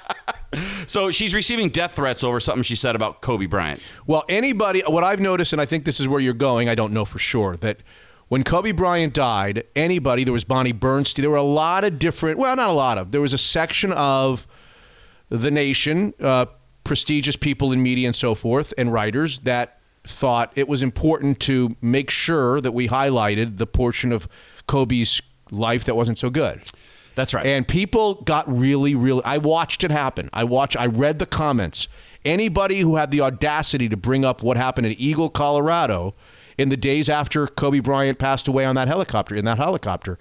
So 0.86 1.10
she's 1.10 1.32
receiving 1.32 1.70
death 1.70 1.92
threats 1.92 2.22
over 2.22 2.38
something 2.38 2.62
she 2.62 2.76
said 2.76 2.94
about 2.94 3.22
Kobe 3.22 3.46
Bryant. 3.46 3.80
Well, 4.06 4.22
anybody, 4.28 4.82
what 4.86 5.02
I've 5.02 5.18
noticed, 5.18 5.54
and 5.54 5.62
I 5.62 5.64
think 5.64 5.86
this 5.86 5.98
is 5.98 6.06
where 6.06 6.20
you're 6.20 6.34
going, 6.34 6.68
I 6.68 6.74
don't 6.74 6.92
know 6.92 7.06
for 7.06 7.18
sure, 7.18 7.56
that 7.58 7.78
when 8.28 8.44
Kobe 8.44 8.72
Bryant 8.72 9.14
died, 9.14 9.64
anybody, 9.74 10.24
there 10.24 10.32
was 10.34 10.44
Bonnie 10.44 10.72
Bernstein, 10.72 11.22
there 11.22 11.30
were 11.30 11.38
a 11.38 11.42
lot 11.42 11.84
of 11.84 11.98
different, 11.98 12.38
well, 12.38 12.54
not 12.54 12.68
a 12.68 12.74
lot 12.74 12.98
of, 12.98 13.12
there 13.12 13.22
was 13.22 13.32
a 13.32 13.38
section 13.38 13.92
of 13.92 14.46
the 15.30 15.50
nation, 15.50 16.12
uh, 16.20 16.44
prestigious 16.84 17.36
people 17.36 17.72
in 17.72 17.82
media 17.82 18.06
and 18.06 18.14
so 18.14 18.34
forth, 18.34 18.74
and 18.76 18.92
writers 18.92 19.40
that 19.40 19.80
thought 20.04 20.52
it 20.54 20.68
was 20.68 20.82
important 20.82 21.40
to 21.40 21.76
make 21.80 22.10
sure 22.10 22.60
that 22.60 22.72
we 22.72 22.88
highlighted 22.88 23.56
the 23.56 23.66
portion 23.66 24.12
of 24.12 24.28
Kobe's 24.66 25.22
life 25.52 25.84
that 25.84 25.94
wasn't 25.94 26.18
so 26.18 26.30
good. 26.30 26.62
That's 27.14 27.34
right. 27.34 27.44
And 27.44 27.68
people 27.68 28.22
got 28.22 28.50
really, 28.50 28.94
really. 28.94 29.22
I 29.24 29.38
watched 29.38 29.84
it 29.84 29.90
happen. 29.90 30.30
I 30.32 30.44
watched. 30.44 30.76
I 30.76 30.86
read 30.86 31.18
the 31.18 31.26
comments. 31.26 31.88
Anybody 32.24 32.80
who 32.80 32.96
had 32.96 33.10
the 33.10 33.20
audacity 33.20 33.88
to 33.88 33.96
bring 33.96 34.24
up 34.24 34.42
what 34.42 34.56
happened 34.56 34.86
in 34.86 34.92
Eagle, 34.94 35.28
Colorado, 35.28 36.14
in 36.56 36.68
the 36.68 36.76
days 36.76 37.08
after 37.08 37.46
Kobe 37.46 37.80
Bryant 37.80 38.18
passed 38.18 38.48
away 38.48 38.64
on 38.64 38.74
that 38.76 38.88
helicopter, 38.88 39.34
in 39.34 39.44
that 39.44 39.58
helicopter, 39.58 40.18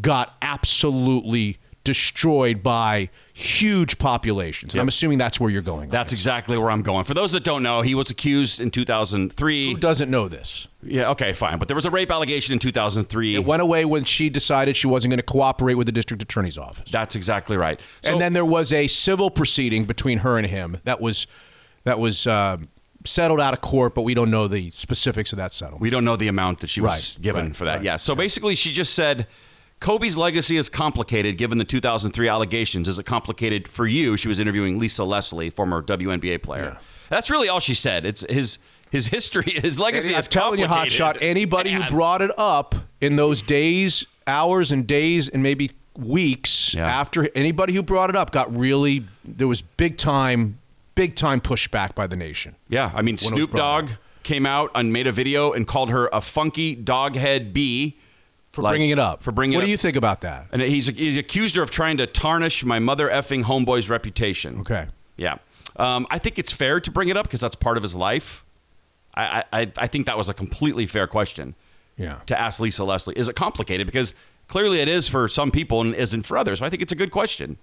got 0.00 0.36
absolutely 0.42 1.58
destroyed 1.84 2.62
by 2.62 3.08
huge 3.32 3.98
populations. 3.98 4.74
And 4.74 4.80
I'm 4.80 4.88
assuming 4.88 5.18
that's 5.18 5.40
where 5.40 5.50
you're 5.50 5.62
going. 5.62 5.88
That's 5.90 6.12
exactly 6.12 6.56
where 6.56 6.70
I'm 6.70 6.82
going. 6.82 7.04
For 7.04 7.14
those 7.14 7.32
that 7.32 7.42
don't 7.44 7.62
know, 7.62 7.82
he 7.82 7.94
was 7.94 8.10
accused 8.10 8.60
in 8.60 8.70
2003. 8.70 9.72
Who 9.72 9.78
doesn't 9.78 10.10
know 10.10 10.28
this? 10.28 10.68
Yeah, 10.82 11.10
okay, 11.10 11.32
fine. 11.32 11.58
But 11.58 11.68
there 11.68 11.74
was 11.74 11.84
a 11.84 11.90
rape 11.90 12.10
allegation 12.10 12.52
in 12.52 12.58
2003. 12.58 13.34
It 13.36 13.44
went 13.44 13.62
away 13.62 13.84
when 13.84 14.04
she 14.04 14.30
decided 14.30 14.76
she 14.76 14.86
wasn't 14.86 15.10
going 15.10 15.18
to 15.18 15.24
cooperate 15.24 15.74
with 15.74 15.86
the 15.86 15.92
district 15.92 16.22
attorney's 16.22 16.58
office. 16.58 16.90
That's 16.90 17.16
exactly 17.16 17.56
right. 17.56 17.80
So, 18.02 18.12
and 18.12 18.20
then 18.20 18.32
there 18.32 18.44
was 18.44 18.72
a 18.72 18.86
civil 18.88 19.30
proceeding 19.30 19.84
between 19.84 20.18
her 20.18 20.36
and 20.38 20.46
him 20.46 20.78
that 20.84 21.00
was 21.00 21.26
that 21.84 21.98
was 21.98 22.26
uh, 22.28 22.58
settled 23.04 23.40
out 23.40 23.54
of 23.54 23.60
court, 23.60 23.94
but 23.94 24.02
we 24.02 24.14
don't 24.14 24.30
know 24.30 24.46
the 24.46 24.70
specifics 24.70 25.32
of 25.32 25.36
that 25.38 25.52
settlement. 25.52 25.82
we 25.82 25.90
don't 25.90 26.04
know 26.04 26.14
the 26.14 26.28
amount 26.28 26.60
that 26.60 26.70
she 26.70 26.80
was 26.80 26.90
Right, 27.16 27.22
given 27.22 27.46
right, 27.46 27.56
for 27.56 27.64
that. 27.64 27.76
right. 27.76 27.84
Yeah. 27.84 27.96
So 27.96 28.14
basically, 28.14 28.54
she 28.54 28.72
just 28.72 28.94
said 28.94 29.26
Kobe's 29.82 30.16
legacy 30.16 30.56
is 30.56 30.68
complicated 30.68 31.36
given 31.36 31.58
the 31.58 31.64
2003 31.64 32.28
allegations. 32.28 32.86
Is 32.86 33.00
it 33.00 33.04
complicated 33.04 33.66
for 33.66 33.84
you? 33.84 34.16
She 34.16 34.28
was 34.28 34.38
interviewing 34.38 34.78
Lisa 34.78 35.02
Leslie, 35.02 35.50
former 35.50 35.82
WNBA 35.82 36.40
player. 36.40 36.78
That's 37.08 37.28
really 37.28 37.48
all 37.48 37.58
she 37.58 37.74
said. 37.74 38.06
It's 38.06 38.24
his 38.30 38.58
his 38.92 39.08
history, 39.08 39.50
his 39.62 39.80
legacy 39.80 40.14
I'm 40.14 40.20
is 40.20 40.28
telling 40.28 40.60
you. 40.60 40.68
Hot 40.68 40.88
Shot, 40.88 41.18
anybody 41.20 41.72
Man. 41.72 41.82
who 41.82 41.90
brought 41.96 42.22
it 42.22 42.30
up 42.38 42.76
in 43.00 43.16
those 43.16 43.42
days, 43.42 44.06
hours, 44.26 44.70
and 44.70 44.86
days, 44.86 45.28
and 45.28 45.42
maybe 45.42 45.72
weeks 45.98 46.74
Yeah. 46.74 46.86
after 46.86 47.28
anybody 47.34 47.72
who 47.74 47.82
brought 47.82 48.08
it 48.08 48.14
up 48.16 48.30
got 48.30 48.56
really, 48.56 49.04
there 49.24 49.48
was 49.48 49.62
big 49.62 49.96
time, 49.96 50.58
big 50.94 51.16
time 51.16 51.40
pushback 51.40 51.96
by 51.96 52.06
the 52.06 52.16
nation. 52.16 52.54
Yeah, 52.68 52.92
I 52.94 53.02
mean, 53.02 53.18
Snoop 53.18 53.50
Dogg 53.50 53.88
came 54.22 54.46
out 54.46 54.70
and 54.76 54.92
made 54.92 55.08
a 55.08 55.12
video 55.12 55.50
and 55.52 55.66
called 55.66 55.90
her 55.90 56.08
a 56.12 56.20
funky 56.20 56.76
doghead 56.76 57.52
bee 57.52 57.96
For 58.52 58.62
Like, 58.62 58.72
bringing 58.72 58.90
it 58.90 58.98
up. 58.98 59.22
For 59.22 59.32
bringing 59.32 59.54
it 59.54 59.56
up. 59.56 59.60
What 59.62 59.64
do 59.66 59.70
you 59.70 59.76
think 59.78 59.96
about 59.96 60.20
that? 60.22 60.46
And 60.52 60.60
he's 60.62 60.86
he's 60.86 61.16
accused 61.16 61.56
her 61.56 61.62
of 61.62 61.70
trying 61.70 61.96
to 61.96 62.06
tarnish 62.06 62.64
my 62.64 62.78
mother 62.78 63.08
effing 63.08 63.44
homeboy's 63.44 63.88
reputation. 63.88 64.60
Okay. 64.60 64.86
Yeah. 65.16 65.36
Um, 65.76 66.06
I 66.10 66.18
think 66.18 66.38
it's 66.38 66.52
fair 66.52 66.78
to 66.80 66.90
bring 66.90 67.08
it 67.08 67.16
up 67.16 67.24
because 67.26 67.40
that's 67.40 67.54
part 67.54 67.76
of 67.78 67.82
his 67.82 67.96
life. 67.96 68.44
I, 69.14 69.44
I 69.52 69.72
I 69.78 69.86
think 69.86 70.06
that 70.06 70.16
was 70.18 70.28
a 70.28 70.34
completely 70.34 70.86
fair 70.86 71.06
question 71.06 71.54
Yeah. 71.96 72.20
to 72.26 72.38
ask 72.38 72.60
Lisa 72.60 72.84
Leslie. 72.84 73.16
Is 73.16 73.28
it 73.28 73.36
complicated? 73.36 73.86
Because 73.86 74.14
clearly 74.48 74.80
it 74.80 74.88
is 74.88 75.08
for 75.08 75.28
some 75.28 75.50
people 75.50 75.80
and 75.80 75.94
isn't 75.94 76.24
for 76.24 76.36
others. 76.36 76.58
So 76.58 76.66
I 76.66 76.70
think 76.70 76.82
it's 76.82 76.92
a 76.92 76.96
good 76.96 77.10
question. 77.10 77.56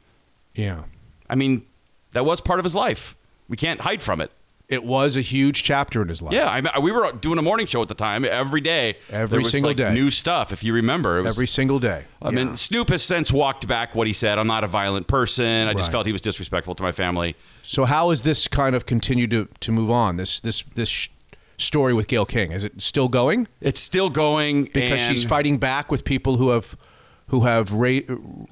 Yeah. 0.55 0.83
I 1.29 1.35
mean, 1.35 1.65
that 2.13 2.25
was 2.25 2.41
part 2.41 2.59
of 2.59 2.63
his 2.65 2.73
life. 2.75 3.15
We 3.47 3.57
can't 3.57 3.81
hide 3.81 4.01
from 4.01 4.21
it. 4.21 4.31
It 4.69 4.83
was 4.83 5.17
a 5.17 5.21
huge 5.21 5.63
chapter 5.63 6.03
in 6.03 6.09
his 6.09 6.21
life. 6.21 6.31
Yeah, 6.31 6.47
I 6.47 6.61
mean, 6.61 6.71
we 6.83 6.91
were 6.91 7.11
doing 7.11 7.39
a 7.39 7.41
morning 7.41 7.65
show 7.65 7.81
at 7.81 7.87
the 7.87 7.95
time. 7.95 8.23
Every 8.23 8.61
day, 8.61 8.97
Every 9.09 9.27
there 9.27 9.39
was 9.39 9.49
single 9.49 9.71
like 9.71 9.77
day. 9.77 9.93
new 9.95 10.11
stuff. 10.11 10.53
If 10.53 10.63
you 10.63 10.73
remember, 10.73 11.17
it 11.17 11.23
was, 11.23 11.35
Every 11.35 11.47
single 11.47 11.79
day. 11.79 12.03
I 12.21 12.29
mean, 12.29 12.55
Snoop 12.55 12.89
has 12.89 13.01
since 13.01 13.31
walked 13.31 13.67
back 13.67 13.95
what 13.95 14.05
he 14.05 14.13
said. 14.13 14.37
I'm 14.37 14.45
not 14.45 14.63
a 14.63 14.67
violent 14.67 15.07
person. 15.07 15.67
I 15.67 15.73
just 15.73 15.87
Right. 15.87 15.91
felt 15.93 16.05
he 16.05 16.11
was 16.11 16.21
disrespectful 16.21 16.75
to 16.75 16.83
my 16.83 16.91
family. 16.91 17.35
So 17.63 17.85
how 17.85 18.11
has 18.11 18.21
this 18.21 18.47
kind 18.47 18.75
of 18.75 18.85
continued 18.85 19.31
to, 19.31 19.47
to 19.61 19.71
move 19.71 19.89
on? 19.89 20.17
This 20.17 20.39
this 20.39 20.63
this 20.75 20.89
sh- 20.89 21.07
story 21.57 21.93
with 21.95 22.07
Gayle 22.07 22.27
King 22.27 22.51
is 22.51 22.63
it 22.63 22.79
still 22.79 23.07
going? 23.09 23.47
It's 23.61 23.79
still 23.81 24.09
going 24.11 24.69
Because 24.71 25.01
she's 25.01 25.25
fighting 25.25 25.57
back 25.57 25.89
with 25.91 26.05
people 26.05 26.37
who 26.37 26.49
have 26.49 26.77
who 27.29 27.41
have 27.41 27.71
ra- 27.73 27.99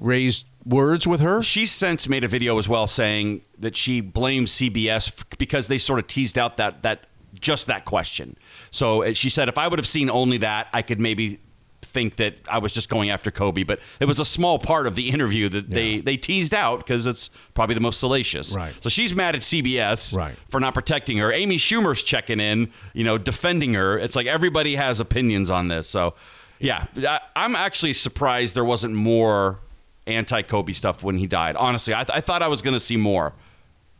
raised 0.00 0.46
words 0.68 1.06
with 1.06 1.20
her. 1.20 1.42
She's 1.42 1.72
since 1.72 2.08
made 2.08 2.24
a 2.24 2.28
video 2.28 2.58
as 2.58 2.68
well 2.68 2.86
saying 2.86 3.42
that 3.58 3.76
she 3.76 4.00
blames 4.00 4.50
CBS 4.52 5.08
f- 5.08 5.24
because 5.38 5.68
they 5.68 5.78
sort 5.78 5.98
of 5.98 6.06
teased 6.06 6.36
out 6.38 6.56
that 6.58 6.82
that 6.82 7.06
just 7.40 7.66
that 7.66 7.84
question. 7.84 8.36
So 8.70 9.02
uh, 9.04 9.12
she 9.14 9.30
said, 9.30 9.48
if 9.48 9.58
I 9.58 9.68
would 9.68 9.78
have 9.78 9.86
seen 9.86 10.10
only 10.10 10.38
that, 10.38 10.68
I 10.72 10.82
could 10.82 10.98
maybe 11.00 11.40
think 11.82 12.16
that 12.16 12.34
I 12.50 12.58
was 12.58 12.72
just 12.72 12.88
going 12.88 13.08
after 13.08 13.30
Kobe. 13.30 13.62
But 13.62 13.80
it 14.00 14.04
was 14.06 14.18
a 14.20 14.24
small 14.24 14.58
part 14.58 14.86
of 14.86 14.94
the 14.94 15.08
interview 15.10 15.48
that 15.50 15.70
they 15.70 16.00
they 16.00 16.16
teased 16.16 16.52
out 16.52 16.78
because 16.80 17.06
it's 17.06 17.30
probably 17.54 17.74
the 17.74 17.80
most 17.80 17.98
salacious. 18.00 18.54
Right. 18.54 18.74
So 18.82 18.88
she's 18.88 19.14
mad 19.14 19.34
at 19.34 19.42
CBS 19.42 20.14
Right. 20.16 20.34
for 20.50 20.60
not 20.60 20.74
protecting 20.74 21.16
her. 21.18 21.32
Amy 21.32 21.56
Schumer's 21.56 22.02
checking 22.02 22.40
in, 22.40 22.70
you 22.92 23.04
know, 23.04 23.16
defending 23.18 23.74
her. 23.74 23.98
It's 23.98 24.16
like 24.16 24.26
everybody 24.26 24.74
has 24.76 25.00
opinions 25.00 25.48
on 25.50 25.68
this. 25.68 25.88
So. 25.88 26.14
Yeah, 26.60 26.86
I, 26.96 27.20
I'm 27.36 27.54
actually 27.54 27.92
surprised 27.92 28.56
there 28.56 28.64
wasn't 28.64 28.92
more 28.92 29.60
anti 30.08 30.42
Kobe 30.42 30.72
stuff 30.72 31.02
when 31.02 31.18
he 31.18 31.26
died. 31.26 31.56
Honestly, 31.56 31.94
I, 31.94 32.04
th- 32.04 32.16
I 32.16 32.20
thought 32.20 32.42
I 32.42 32.48
was 32.48 32.62
going 32.62 32.74
to 32.74 32.80
see 32.80 32.96
more. 32.96 33.34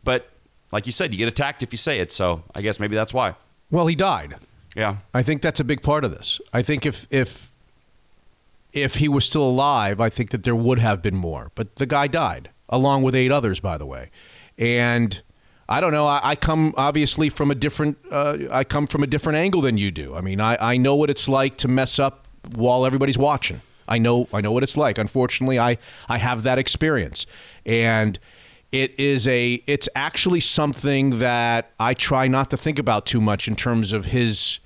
But 0.03 0.29
like 0.71 0.85
you 0.85 0.91
said, 0.91 1.11
you 1.11 1.17
get 1.17 1.27
attacked 1.27 1.63
if 1.63 1.71
you 1.71 1.77
say 1.77 1.99
it. 1.99 2.11
So 2.11 2.43
I 2.55 2.61
guess 2.61 2.79
maybe 2.79 2.95
that's 2.95 3.13
why. 3.13 3.35
Well, 3.71 3.87
he 3.87 3.95
died. 3.95 4.35
Yeah. 4.75 4.97
I 5.13 5.23
think 5.23 5.41
that's 5.41 5.59
a 5.59 5.63
big 5.63 5.81
part 5.81 6.03
of 6.03 6.11
this. 6.11 6.39
I 6.53 6.61
think 6.61 6.85
if 6.85 7.07
if 7.09 7.51
if 8.71 8.95
he 8.95 9.07
was 9.07 9.25
still 9.25 9.43
alive, 9.43 9.99
I 9.99 10.09
think 10.09 10.31
that 10.31 10.43
there 10.43 10.55
would 10.55 10.79
have 10.79 11.01
been 11.01 11.15
more. 11.15 11.51
But 11.55 11.77
the 11.77 11.85
guy 11.85 12.07
died, 12.07 12.49
along 12.67 13.03
with 13.03 13.15
eight 13.15 13.31
others, 13.31 13.59
by 13.59 13.77
the 13.77 13.85
way. 13.85 14.11
And 14.57 15.21
I 15.67 15.81
don't 15.81 15.91
know. 15.91 16.05
I, 16.05 16.19
I 16.23 16.35
come 16.35 16.73
obviously 16.77 17.29
from 17.29 17.51
a 17.51 17.55
different. 17.55 17.97
Uh, 18.11 18.37
I 18.51 18.63
come 18.63 18.87
from 18.87 19.03
a 19.03 19.07
different 19.07 19.37
angle 19.37 19.61
than 19.61 19.77
you 19.77 19.91
do. 19.91 20.15
I 20.15 20.21
mean, 20.21 20.39
I, 20.39 20.57
I 20.73 20.77
know 20.77 20.95
what 20.95 21.09
it's 21.09 21.27
like 21.27 21.57
to 21.57 21.67
mess 21.67 21.99
up 21.99 22.27
while 22.55 22.85
everybody's 22.85 23.17
watching. 23.17 23.61
I 23.89 23.97
know. 23.97 24.27
I 24.31 24.39
know 24.39 24.51
what 24.51 24.63
it's 24.63 24.77
like. 24.77 24.97
Unfortunately, 24.97 25.59
I 25.59 25.77
I 26.07 26.17
have 26.19 26.43
that 26.43 26.57
experience, 26.57 27.25
and 27.65 28.17
it 28.71 28.97
is 28.99 29.27
a. 29.27 29.61
It's 29.67 29.89
actually 29.95 30.39
something 30.39 31.19
that 31.19 31.71
I 31.79 31.93
try 31.93 32.27
not 32.27 32.49
to 32.51 32.57
think 32.57 32.79
about 32.79 33.05
too 33.05 33.19
much 33.19 33.47
in 33.47 33.55
terms 33.55 33.91
of 33.91 34.05
his 34.05 34.59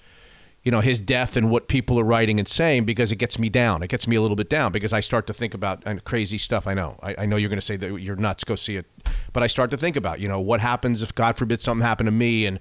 you 0.63 0.71
know 0.71 0.79
his 0.81 0.99
death 0.99 1.35
and 1.35 1.49
what 1.49 1.67
people 1.67 1.99
are 1.99 2.03
writing 2.03 2.39
and 2.39 2.47
saying 2.47 2.85
because 2.85 3.11
it 3.11 3.17
gets 3.17 3.39
me 3.39 3.49
down. 3.49 3.81
It 3.81 3.89
gets 3.89 4.07
me 4.07 4.15
a 4.15 4.21
little 4.21 4.35
bit 4.35 4.49
down 4.49 4.71
because 4.71 4.93
I 4.93 4.99
start 4.99 5.25
to 5.27 5.33
think 5.33 5.53
about 5.53 5.83
crazy 6.05 6.37
stuff. 6.37 6.67
I 6.67 6.73
know. 6.73 6.99
I, 7.01 7.15
I 7.19 7.25
know 7.25 7.37
you're 7.37 7.49
going 7.49 7.59
to 7.59 7.65
say 7.65 7.77
that 7.77 8.01
you're 8.01 8.15
nuts. 8.15 8.43
Go 8.43 8.55
see 8.55 8.77
it, 8.77 8.85
but 9.31 9.41
I 9.41 9.47
start 9.47 9.71
to 9.71 9.77
think 9.77 9.95
about 9.95 10.19
you 10.19 10.27
know 10.27 10.39
what 10.39 10.59
happens 10.59 11.01
if 11.01 11.15
God 11.15 11.37
forbid 11.37 11.61
something 11.61 11.85
happened 11.85 12.07
to 12.07 12.11
me 12.11 12.45
and 12.45 12.59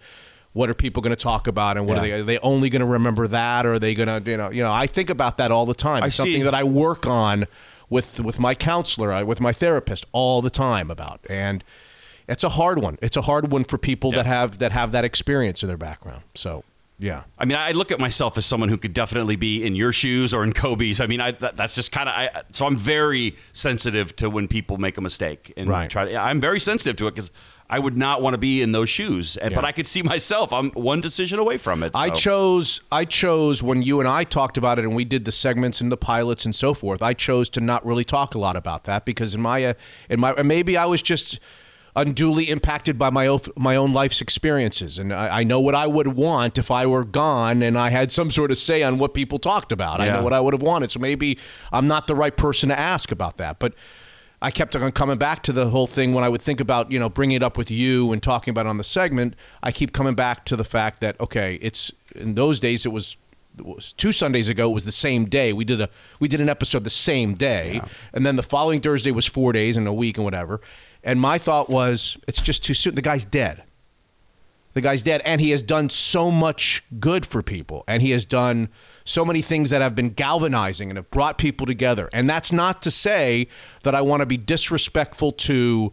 what 0.52 0.68
are 0.68 0.74
people 0.74 1.02
going 1.02 1.14
to 1.14 1.22
talk 1.22 1.46
about 1.46 1.76
and 1.76 1.86
what 1.86 1.98
are 1.98 2.02
they 2.02 2.12
are 2.12 2.22
they 2.22 2.38
only 2.38 2.68
going 2.68 2.80
to 2.80 2.86
remember 2.86 3.26
that 3.28 3.64
or 3.64 3.74
are 3.74 3.78
they 3.78 3.94
going 3.94 4.22
to 4.22 4.30
you 4.30 4.36
know 4.36 4.50
you 4.50 4.62
know 4.62 4.70
I 4.70 4.86
think 4.86 5.10
about 5.10 5.38
that 5.38 5.50
all 5.50 5.66
the 5.66 5.74
time. 5.74 6.02
I 6.02 6.06
It's 6.06 6.16
something 6.16 6.34
see. 6.34 6.42
that 6.42 6.54
I 6.54 6.64
work 6.64 7.06
on 7.06 7.46
with 7.88 8.20
with 8.20 8.38
my 8.38 8.54
counselor, 8.54 9.12
uh, 9.12 9.24
with 9.24 9.40
my 9.40 9.52
therapist 9.52 10.06
all 10.12 10.42
the 10.42 10.50
time 10.50 10.90
about 10.90 11.20
and. 11.28 11.64
It's 12.28 12.44
a 12.44 12.50
hard 12.50 12.78
one. 12.78 12.98
It's 13.02 13.16
a 13.16 13.22
hard 13.22 13.50
one 13.50 13.64
for 13.64 13.78
people 13.78 14.12
that 14.12 14.26
have 14.26 14.58
that 14.58 14.70
have 14.70 14.92
that 14.92 15.04
experience 15.04 15.64
in 15.64 15.66
their 15.66 15.76
background. 15.76 16.22
So, 16.36 16.62
yeah. 17.02 17.24
I 17.36 17.44
mean, 17.44 17.58
I 17.58 17.72
look 17.72 17.90
at 17.90 17.98
myself 17.98 18.38
as 18.38 18.46
someone 18.46 18.68
who 18.68 18.78
could 18.78 18.94
definitely 18.94 19.34
be 19.34 19.64
in 19.66 19.74
your 19.74 19.92
shoes 19.92 20.32
or 20.32 20.44
in 20.44 20.52
Kobe's. 20.52 21.00
I 21.00 21.06
mean, 21.08 21.20
I, 21.20 21.32
that, 21.32 21.56
that's 21.56 21.74
just 21.74 21.90
kind 21.90 22.08
of. 22.08 22.14
I, 22.14 22.42
so 22.52 22.64
I'm 22.64 22.76
very 22.76 23.36
sensitive 23.52 24.14
to 24.16 24.30
when 24.30 24.46
people 24.46 24.76
make 24.76 24.96
a 24.96 25.00
mistake 25.00 25.52
and 25.56 25.68
Right. 25.68 25.90
try 25.90 26.04
to. 26.04 26.16
I'm 26.16 26.40
very 26.40 26.60
sensitive 26.60 26.94
to 26.98 27.08
it 27.08 27.14
because 27.16 27.32
I 27.68 27.80
would 27.80 27.96
not 27.98 28.22
want 28.22 28.34
to 28.34 28.38
be 28.38 28.62
in 28.62 28.70
those 28.70 28.88
shoes. 28.88 29.36
And 29.36 29.52
But 29.52 29.64
I 29.64 29.72
could 29.72 29.88
see 29.88 30.02
myself. 30.14 30.52
I'm 30.52 30.70
one 30.70 31.00
decision 31.00 31.40
away 31.40 31.56
from 31.56 31.82
it. 31.82 31.90
I 31.96 32.10
chose 32.10 32.80
I 32.92 33.04
chose 33.04 33.64
when 33.64 33.82
you 33.82 33.98
and 33.98 34.08
I 34.08 34.22
talked 34.22 34.56
about 34.56 34.78
it 34.78 34.84
and 34.84 34.94
we 34.94 35.04
did 35.04 35.24
the 35.24 35.32
segments 35.32 35.80
and 35.80 35.90
the 35.90 35.96
pilots 35.96 36.44
and 36.44 36.54
so 36.54 36.72
forth. 36.72 37.02
I 37.02 37.14
chose 37.14 37.50
to 37.50 37.60
not 37.60 37.84
really 37.84 38.04
talk 38.04 38.36
a 38.36 38.38
lot 38.38 38.54
about 38.54 38.84
that 38.84 39.04
because 39.04 39.34
in 39.34 39.40
my 39.40 39.64
uh, 39.64 39.74
in 40.08 40.20
my 40.20 40.40
maybe 40.44 40.76
I 40.76 40.86
was 40.86 41.02
just 41.02 41.40
unduly 41.94 42.48
impacted 42.48 42.96
by 42.98 43.10
my 43.10 43.26
own, 43.26 43.40
my 43.56 43.76
own 43.76 43.92
life's 43.92 44.22
experiences 44.22 44.98
and 44.98 45.12
I, 45.12 45.40
I 45.40 45.44
know 45.44 45.60
what 45.60 45.74
I 45.74 45.86
would 45.86 46.08
want 46.08 46.56
if 46.56 46.70
I 46.70 46.86
were 46.86 47.04
gone 47.04 47.62
and 47.62 47.78
I 47.78 47.90
had 47.90 48.10
some 48.10 48.30
sort 48.30 48.50
of 48.50 48.58
say 48.58 48.82
on 48.82 48.98
what 48.98 49.12
people 49.12 49.38
talked 49.38 49.72
about. 49.72 50.00
I 50.00 50.08
know 50.08 50.22
what 50.22 50.32
I 50.32 50.40
would 50.40 50.54
have 50.54 50.62
wanted. 50.62 50.90
So 50.90 51.00
maybe 51.00 51.38
I'm 51.70 51.86
not 51.86 52.06
the 52.06 52.14
right 52.14 52.34
person 52.36 52.70
to 52.70 52.78
ask 52.78 53.12
about 53.12 53.36
that, 53.36 53.58
but 53.58 53.74
I 54.40 54.50
kept 54.50 54.74
on 54.74 54.90
coming 54.92 55.18
back 55.18 55.42
to 55.44 55.52
the 55.52 55.68
whole 55.68 55.86
thing 55.86 56.14
when 56.14 56.24
I 56.24 56.28
would 56.28 56.42
think 56.42 56.60
about, 56.60 56.90
you 56.90 56.98
know, 56.98 57.08
bringing 57.08 57.36
it 57.36 57.42
up 57.42 57.56
with 57.56 57.70
you 57.70 58.10
and 58.10 58.22
talking 58.22 58.50
about 58.50 58.66
it 58.66 58.70
on 58.70 58.76
the 58.78 58.84
segment. 58.84 59.36
I 59.62 59.70
keep 59.70 59.92
coming 59.92 60.14
back 60.14 60.44
to 60.46 60.56
the 60.56 60.64
fact 60.64 61.00
that 61.00 61.20
okay, 61.20 61.58
it's 61.62 61.92
in 62.16 62.34
those 62.34 62.58
days 62.58 62.84
it 62.84 62.88
was, 62.90 63.16
it 63.56 63.64
was 63.64 63.92
two 63.92 64.10
Sundays 64.12 64.48
ago. 64.48 64.70
It 64.70 64.74
was 64.74 64.84
the 64.84 64.90
same 64.92 65.26
day. 65.26 65.52
We 65.52 65.64
did 65.64 65.80
a 65.80 65.90
we 66.18 66.26
did 66.26 66.40
an 66.40 66.48
episode 66.48 66.82
the 66.84 66.90
same 66.90 67.34
day, 67.34 67.82
and 68.12 68.26
then 68.26 68.36
the 68.36 68.42
following 68.42 68.80
Thursday 68.80 69.12
was 69.12 69.26
four 69.26 69.52
days 69.52 69.76
and 69.76 69.86
a 69.86 69.92
week 69.92 70.16
and 70.16 70.24
whatever. 70.24 70.60
And 71.04 71.20
my 71.20 71.38
thought 71.38 71.68
was, 71.68 72.16
it's 72.28 72.40
just 72.40 72.64
too 72.64 72.74
soon. 72.74 72.94
The 72.94 73.02
guy's 73.02 73.24
dead. 73.24 73.64
The 74.74 74.80
guy's 74.80 75.02
dead, 75.02 75.20
and 75.26 75.40
he 75.40 75.50
has 75.50 75.62
done 75.62 75.90
so 75.90 76.30
much 76.30 76.82
good 76.98 77.26
for 77.26 77.42
people, 77.42 77.84
and 77.86 78.00
he 78.00 78.12
has 78.12 78.24
done 78.24 78.70
so 79.04 79.22
many 79.22 79.42
things 79.42 79.68
that 79.68 79.82
have 79.82 79.94
been 79.94 80.10
galvanizing 80.10 80.90
and 80.90 80.96
have 80.96 81.10
brought 81.10 81.36
people 81.36 81.66
together. 81.66 82.08
And 82.12 82.28
that's 82.28 82.52
not 82.52 82.80
to 82.82 82.90
say 82.90 83.48
that 83.82 83.94
I 83.94 84.00
want 84.00 84.20
to 84.20 84.26
be 84.26 84.38
disrespectful 84.38 85.32
to 85.32 85.92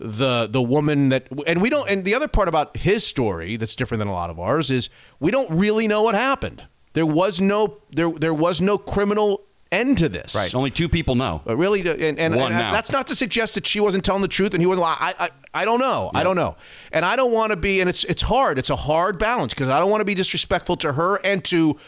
the 0.00 0.46
the 0.46 0.62
woman 0.62 1.08
that 1.08 1.26
and 1.48 1.60
we 1.60 1.68
don't 1.68 1.90
and 1.90 2.04
the 2.04 2.14
other 2.14 2.28
part 2.28 2.46
about 2.46 2.76
his 2.76 3.04
story 3.04 3.56
that's 3.56 3.74
different 3.74 3.98
than 3.98 4.06
a 4.06 4.12
lot 4.12 4.30
of 4.30 4.38
ours 4.38 4.70
is 4.70 4.90
we 5.18 5.32
don't 5.32 5.50
really 5.50 5.88
know 5.88 6.02
what 6.02 6.14
happened. 6.14 6.62
There 6.92 7.04
was 7.04 7.40
no 7.40 7.78
there 7.90 8.10
there 8.10 8.34
was 8.34 8.60
no 8.60 8.78
criminal 8.78 9.42
end 9.70 9.98
to 9.98 10.08
this. 10.08 10.34
Right. 10.34 10.54
Only 10.54 10.70
two 10.70 10.88
people 10.88 11.14
know. 11.14 11.42
But 11.44 11.56
really, 11.56 11.80
and, 11.80 12.18
and, 12.18 12.34
and 12.34 12.34
that's 12.34 12.90
not 12.90 13.06
to 13.08 13.14
suggest 13.14 13.54
that 13.54 13.66
she 13.66 13.80
wasn't 13.80 14.04
telling 14.04 14.22
the 14.22 14.28
truth 14.28 14.54
and 14.54 14.62
he 14.62 14.66
wasn't. 14.66 14.86
I, 14.86 15.14
I, 15.18 15.30
I 15.54 15.64
don't 15.64 15.80
know. 15.80 16.10
I 16.14 16.24
don't 16.24 16.36
know. 16.36 16.56
And 16.92 17.04
I 17.04 17.16
don't 17.16 17.32
want 17.32 17.50
to 17.50 17.56
be. 17.56 17.80
And 17.80 17.88
it's 17.88 18.04
it's 18.04 18.22
hard. 18.22 18.58
It's 18.58 18.70
a 18.70 18.76
hard 18.76 19.18
balance 19.18 19.54
because 19.54 19.68
I 19.68 19.78
don't 19.78 19.90
want 19.90 20.00
to 20.00 20.06
be 20.06 20.14
disrespectful 20.14 20.76
to 20.78 20.92
her 20.94 21.20
and 21.24 21.44
to 21.46 21.78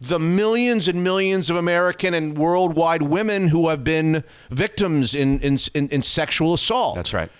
the 0.00 0.18
millions 0.18 0.88
and 0.88 1.04
millions 1.04 1.48
of 1.48 1.56
American 1.56 2.12
and 2.12 2.36
worldwide 2.36 3.02
women 3.02 3.48
who 3.48 3.68
have 3.68 3.84
been 3.84 4.24
victims 4.50 5.14
in 5.14 5.38
in, 5.40 5.56
in, 5.74 5.88
in 5.88 6.02
sexual 6.02 6.54
assault. 6.54 6.96
That's 6.96 7.14
right. 7.14 7.30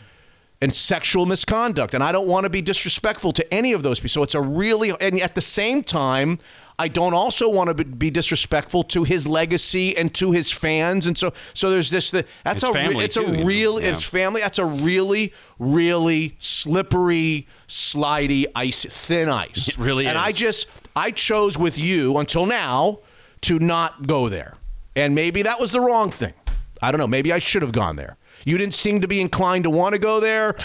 And 0.60 0.72
sexual 0.72 1.26
misconduct. 1.26 1.92
And 1.92 2.04
I 2.04 2.12
don't 2.12 2.28
want 2.28 2.44
to 2.44 2.50
be 2.50 2.62
disrespectful 2.62 3.32
to 3.32 3.52
any 3.52 3.72
of 3.72 3.82
those 3.82 3.98
people. 3.98 4.10
So 4.10 4.22
it's 4.22 4.36
a 4.36 4.40
really, 4.40 4.92
and 5.00 5.20
at 5.20 5.34
the 5.34 5.40
same 5.40 5.82
time, 5.82 6.38
I 6.78 6.88
don't 6.88 7.14
also 7.14 7.48
want 7.48 7.76
to 7.76 7.84
be- 7.84 8.10
disrespectful 8.10 8.84
to 8.84 9.04
his 9.04 9.26
legacy 9.26 9.96
and 9.96 10.12
to 10.14 10.32
his 10.32 10.50
fans. 10.50 11.06
And 11.06 11.16
so, 11.16 11.32
so 11.54 11.70
there's 11.70 11.90
this, 11.90 12.10
the, 12.10 12.24
that's 12.44 12.62
His 12.62 12.74
a, 12.74 12.78
re- 12.78 13.04
it's 13.04 13.14
too, 13.16 13.22
a 13.22 13.30
you 13.30 13.36
know, 13.38 13.44
real, 13.44 13.80
yeah. 13.80 13.94
it's 13.94 14.04
family. 14.04 14.40
That's 14.40 14.58
a 14.58 14.64
really, 14.64 15.32
really 15.58 16.36
slippery, 16.38 17.46
slidey 17.68 18.46
ice, 18.54 18.84
thin 18.84 19.28
ice. 19.28 19.68
It 19.68 19.78
really 19.78 20.06
and 20.06 20.18
I 20.18 20.32
just, 20.32 20.66
I 20.96 21.10
chose 21.10 21.56
with 21.56 21.78
you 21.78 22.18
until 22.18 22.46
now 22.46 23.00
to 23.42 23.58
not 23.58 24.06
go 24.06 24.28
there. 24.28 24.56
And 24.96 25.14
maybe 25.14 25.42
that 25.42 25.60
was 25.60 25.70
the 25.70 25.80
wrong 25.80 26.10
thing. 26.10 26.34
I 26.80 26.90
don't 26.90 26.98
know. 26.98 27.06
Maybe 27.06 27.32
I 27.32 27.38
should 27.38 27.62
have 27.62 27.72
gone 27.72 27.96
there. 27.96 28.16
You 28.44 28.58
didn't 28.58 28.74
seem 28.74 29.00
to 29.02 29.08
be 29.08 29.20
inclined 29.20 29.64
to 29.64 29.70
want 29.70 29.94
to 29.94 29.98
go 29.98 30.20
there. 30.20 30.56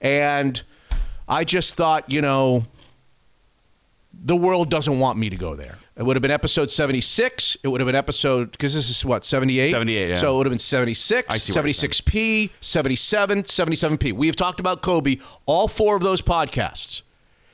And 0.00 0.62
I 1.26 1.44
just 1.44 1.74
thought, 1.74 2.10
you 2.10 2.20
know, 2.20 2.66
the 4.22 4.36
world 4.36 4.70
doesn't 4.70 4.98
want 4.98 5.18
me 5.18 5.30
to 5.30 5.36
go 5.36 5.54
there. 5.54 5.78
It 5.96 6.02
would 6.02 6.16
have 6.16 6.22
been 6.22 6.30
episode 6.30 6.70
76. 6.70 7.56
It 7.62 7.68
would 7.68 7.80
have 7.80 7.86
been 7.86 7.94
episode, 7.94 8.52
because 8.52 8.74
this 8.74 8.90
is 8.90 9.04
what, 9.04 9.24
78? 9.24 9.70
78, 9.70 10.08
yeah. 10.08 10.16
So 10.16 10.34
it 10.34 10.36
would 10.38 10.46
have 10.46 10.52
been 10.52 10.58
76, 10.58 11.26
I 11.28 11.38
see 11.38 11.52
what 11.52 11.64
you're 11.64 11.72
saying. 11.72 11.90
76P, 11.90 12.50
77, 12.60 13.42
77P. 13.44 14.12
We 14.12 14.26
have 14.26 14.36
talked 14.36 14.60
about 14.60 14.82
Kobe, 14.82 15.18
all 15.46 15.68
four 15.68 15.96
of 15.96 16.02
those 16.02 16.20
podcasts. 16.20 17.02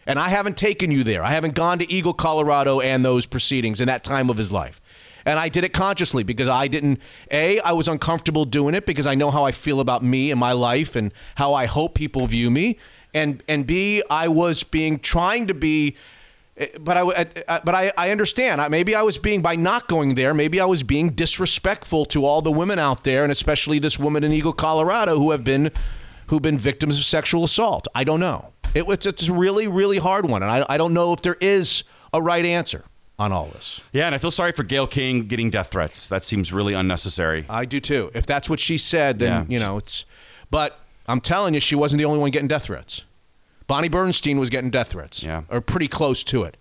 And 0.06 0.18
I 0.18 0.30
haven't 0.30 0.56
taken 0.56 0.90
you 0.90 1.04
there. 1.04 1.22
I 1.22 1.30
haven't 1.30 1.54
gone 1.54 1.78
to 1.78 1.92
Eagle, 1.92 2.14
Colorado 2.14 2.80
and 2.80 3.04
those 3.04 3.26
proceedings 3.26 3.80
in 3.80 3.86
that 3.88 4.02
time 4.02 4.30
of 4.30 4.38
his 4.38 4.50
life. 4.50 4.80
And 5.26 5.38
I 5.38 5.50
did 5.50 5.64
it 5.64 5.74
consciously 5.74 6.24
because 6.24 6.48
I 6.48 6.66
didn't, 6.66 6.98
A, 7.30 7.60
I 7.60 7.72
was 7.72 7.88
uncomfortable 7.88 8.46
doing 8.46 8.74
it 8.74 8.86
because 8.86 9.06
I 9.06 9.14
know 9.14 9.30
how 9.30 9.44
I 9.44 9.52
feel 9.52 9.80
about 9.80 10.02
me 10.02 10.30
and 10.30 10.40
my 10.40 10.52
life 10.52 10.96
and 10.96 11.12
how 11.34 11.52
I 11.52 11.66
hope 11.66 11.94
people 11.94 12.26
view 12.26 12.50
me. 12.50 12.78
And, 13.12 13.42
and 13.46 13.66
B, 13.66 14.02
I 14.08 14.28
was 14.28 14.62
being, 14.62 14.98
trying 14.98 15.46
to 15.48 15.54
be, 15.54 15.96
but 16.80 16.96
I, 16.96 17.00
uh, 17.48 17.60
but 17.64 17.74
I, 17.74 17.92
I 17.96 18.10
understand. 18.10 18.60
I- 18.60 18.68
Maybe 18.68 18.94
I 18.94 19.02
was 19.02 19.18
being 19.18 19.42
by 19.42 19.56
not 19.56 19.88
going 19.88 20.14
there. 20.14 20.34
Maybe 20.34 20.60
I 20.60 20.64
was 20.66 20.82
being 20.82 21.10
disrespectful 21.10 22.04
to 22.06 22.24
all 22.24 22.42
the 22.42 22.52
women 22.52 22.78
out 22.78 23.04
there, 23.04 23.22
and 23.22 23.32
especially 23.32 23.78
this 23.78 23.98
woman 23.98 24.24
in 24.24 24.32
Eagle, 24.32 24.52
Colorado, 24.52 25.16
who 25.18 25.30
have 25.30 25.44
been, 25.44 25.70
who've 26.28 26.42
been 26.42 26.58
victims 26.58 26.98
of 26.98 27.04
sexual 27.04 27.44
assault. 27.44 27.88
I 27.94 28.04
don't 28.04 28.20
know. 28.20 28.52
It, 28.74 28.86
was 28.86 29.04
it's 29.06 29.26
a 29.28 29.32
really, 29.32 29.66
really 29.66 29.98
hard 29.98 30.28
one, 30.28 30.42
and 30.42 30.50
I, 30.50 30.64
I 30.68 30.76
don't 30.78 30.94
know 30.94 31.12
if 31.12 31.22
there 31.22 31.36
is 31.40 31.82
a 32.12 32.22
right 32.22 32.44
answer 32.44 32.84
on 33.18 33.32
all 33.32 33.46
this. 33.46 33.80
Yeah, 33.92 34.06
and 34.06 34.14
I 34.14 34.18
feel 34.18 34.30
sorry 34.30 34.52
for 34.52 34.62
Gayle 34.62 34.86
King 34.86 35.26
getting 35.26 35.50
death 35.50 35.70
threats. 35.72 36.08
That 36.08 36.24
seems 36.24 36.52
really 36.52 36.72
unnecessary. 36.74 37.46
I 37.50 37.64
do 37.64 37.80
too. 37.80 38.10
If 38.14 38.26
that's 38.26 38.48
what 38.48 38.60
she 38.60 38.78
said, 38.78 39.18
then 39.18 39.30
Yeah. 39.30 39.44
you 39.48 39.58
know 39.58 39.76
it's. 39.78 40.06
But 40.50 40.78
I'm 41.06 41.20
telling 41.20 41.54
you, 41.54 41.60
she 41.60 41.74
wasn't 41.74 41.98
the 41.98 42.04
only 42.04 42.18
one 42.20 42.30
getting 42.30 42.48
death 42.48 42.64
threats. 42.64 43.04
Bonnie 43.70 43.88
Bernstein 43.88 44.40
was 44.40 44.50
getting 44.50 44.68
death 44.70 44.88
threats, 44.88 45.22
Yeah. 45.22 45.42
or 45.48 45.60
pretty 45.60 45.86
close 45.86 46.24
to 46.24 46.42
it. 46.42 46.56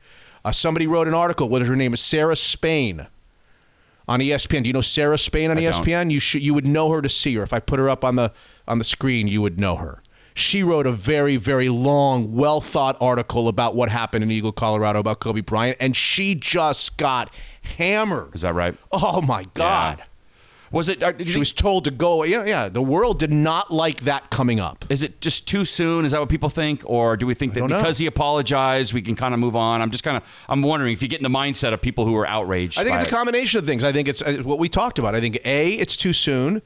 Uh, 0.45 0.51
somebody 0.51 0.85
wrote 0.85 1.07
an 1.07 1.15
article. 1.15 1.49
What 1.49 1.63
her 1.63 1.75
name 1.75 1.91
is? 1.91 2.01
Sarah 2.01 2.35
Spain. 2.35 3.07
On 4.07 4.19
ESPN. 4.19 4.61
Do 4.61 4.69
you 4.69 4.73
know 4.73 4.81
Sarah 4.81 5.17
Spain 5.17 5.49
on 5.49 5.57
I 5.57 5.61
don't. 5.61 5.73
ESPN? 5.73 6.11
You 6.11 6.19
should. 6.19 6.43
You 6.43 6.53
would 6.53 6.67
know 6.67 6.91
her 6.91 7.01
to 7.01 7.09
see 7.09 7.33
her. 7.33 7.41
If 7.41 7.51
I 7.51 7.59
put 7.59 7.79
her 7.79 7.89
up 7.89 8.03
on 8.05 8.15
the 8.15 8.31
on 8.67 8.77
the 8.77 8.83
screen, 8.83 9.27
you 9.27 9.41
would 9.41 9.59
know 9.59 9.77
her. 9.77 10.03
She 10.35 10.61
wrote 10.61 10.85
a 10.85 10.91
very, 10.91 11.35
very 11.35 11.67
long, 11.67 12.35
well 12.35 12.61
thought 12.61 12.95
article 13.01 13.47
about 13.47 13.75
what 13.75 13.89
happened 13.89 14.23
in 14.23 14.29
Eagle, 14.29 14.51
Colorado, 14.51 14.99
about 14.99 15.19
Kobe 15.19 15.41
Bryant, 15.41 15.77
and 15.79 15.97
she 15.97 16.35
just 16.35 16.95
got 16.97 17.33
hammered. 17.63 18.35
Is 18.35 18.41
that 18.41 18.53
right? 18.53 18.75
Oh 18.91 19.19
my 19.21 19.45
God! 19.55 20.03
Was 20.71 20.87
it? 20.89 20.99
did 20.99 21.27
She 21.27 21.33
you- 21.33 21.39
was 21.39 21.51
told 21.51 21.85
to 21.85 21.91
go. 21.91 22.23
Yeah, 22.23 22.45
yeah. 22.45 22.69
The 22.69 22.81
world 22.81 23.19
did 23.19 23.31
not 23.31 23.71
like 23.71 24.01
that 24.01 24.29
coming 24.29 24.59
up. 24.59 24.85
Is 24.89 25.03
it 25.03 25.19
just 25.21 25.47
too 25.47 25.65
soon? 25.65 26.05
Is 26.05 26.11
that 26.11 26.19
what 26.19 26.29
people 26.29 26.49
think, 26.49 26.83
or 26.85 27.17
do 27.17 27.25
we 27.25 27.33
think 27.33 27.53
that 27.55 27.61
don't 27.61 27.69
know. 27.69 27.77
because 27.77 27.97
he 27.97 28.05
apologized, 28.05 28.93
we 28.93 29.01
can 29.01 29.15
kind 29.15 29.33
of 29.33 29.39
move 29.39 29.55
on? 29.55 29.81
I'm 29.81 29.91
just 29.91 30.03
kind 30.03 30.17
of, 30.17 30.23
I'm 30.47 30.61
wondering 30.61 30.93
if 30.93 31.01
you 31.01 31.07
get 31.07 31.19
in 31.19 31.23
the 31.23 31.37
mindset 31.37 31.73
of 31.73 31.81
people 31.81 32.05
who 32.05 32.15
are 32.15 32.27
outraged. 32.27 32.79
I 32.79 32.83
think 32.83 32.95
it's 32.95 33.05
a 33.05 33.07
it. 33.07 33.11
combination 33.11 33.59
of 33.59 33.65
things. 33.65 33.83
I 33.83 33.91
think 33.91 34.07
it's 34.07 34.21
what 34.43 34.59
we 34.59 34.69
talked 34.69 34.99
about. 34.99 35.15
I 35.15 35.19
think 35.19 35.39
A, 35.45 35.71
it's 35.71 35.97
too 35.97 36.13
soon, 36.13 36.61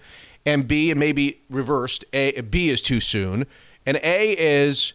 and 0.46 0.68
B, 0.68 0.92
and 0.92 1.00
maybe 1.00 1.42
reversed. 1.50 2.04
A, 2.14 2.42
B 2.42 2.70
is 2.70 2.82
too 2.82 3.00
soon, 3.00 3.46
and 3.86 3.98
A 4.04 4.32
is, 4.38 4.94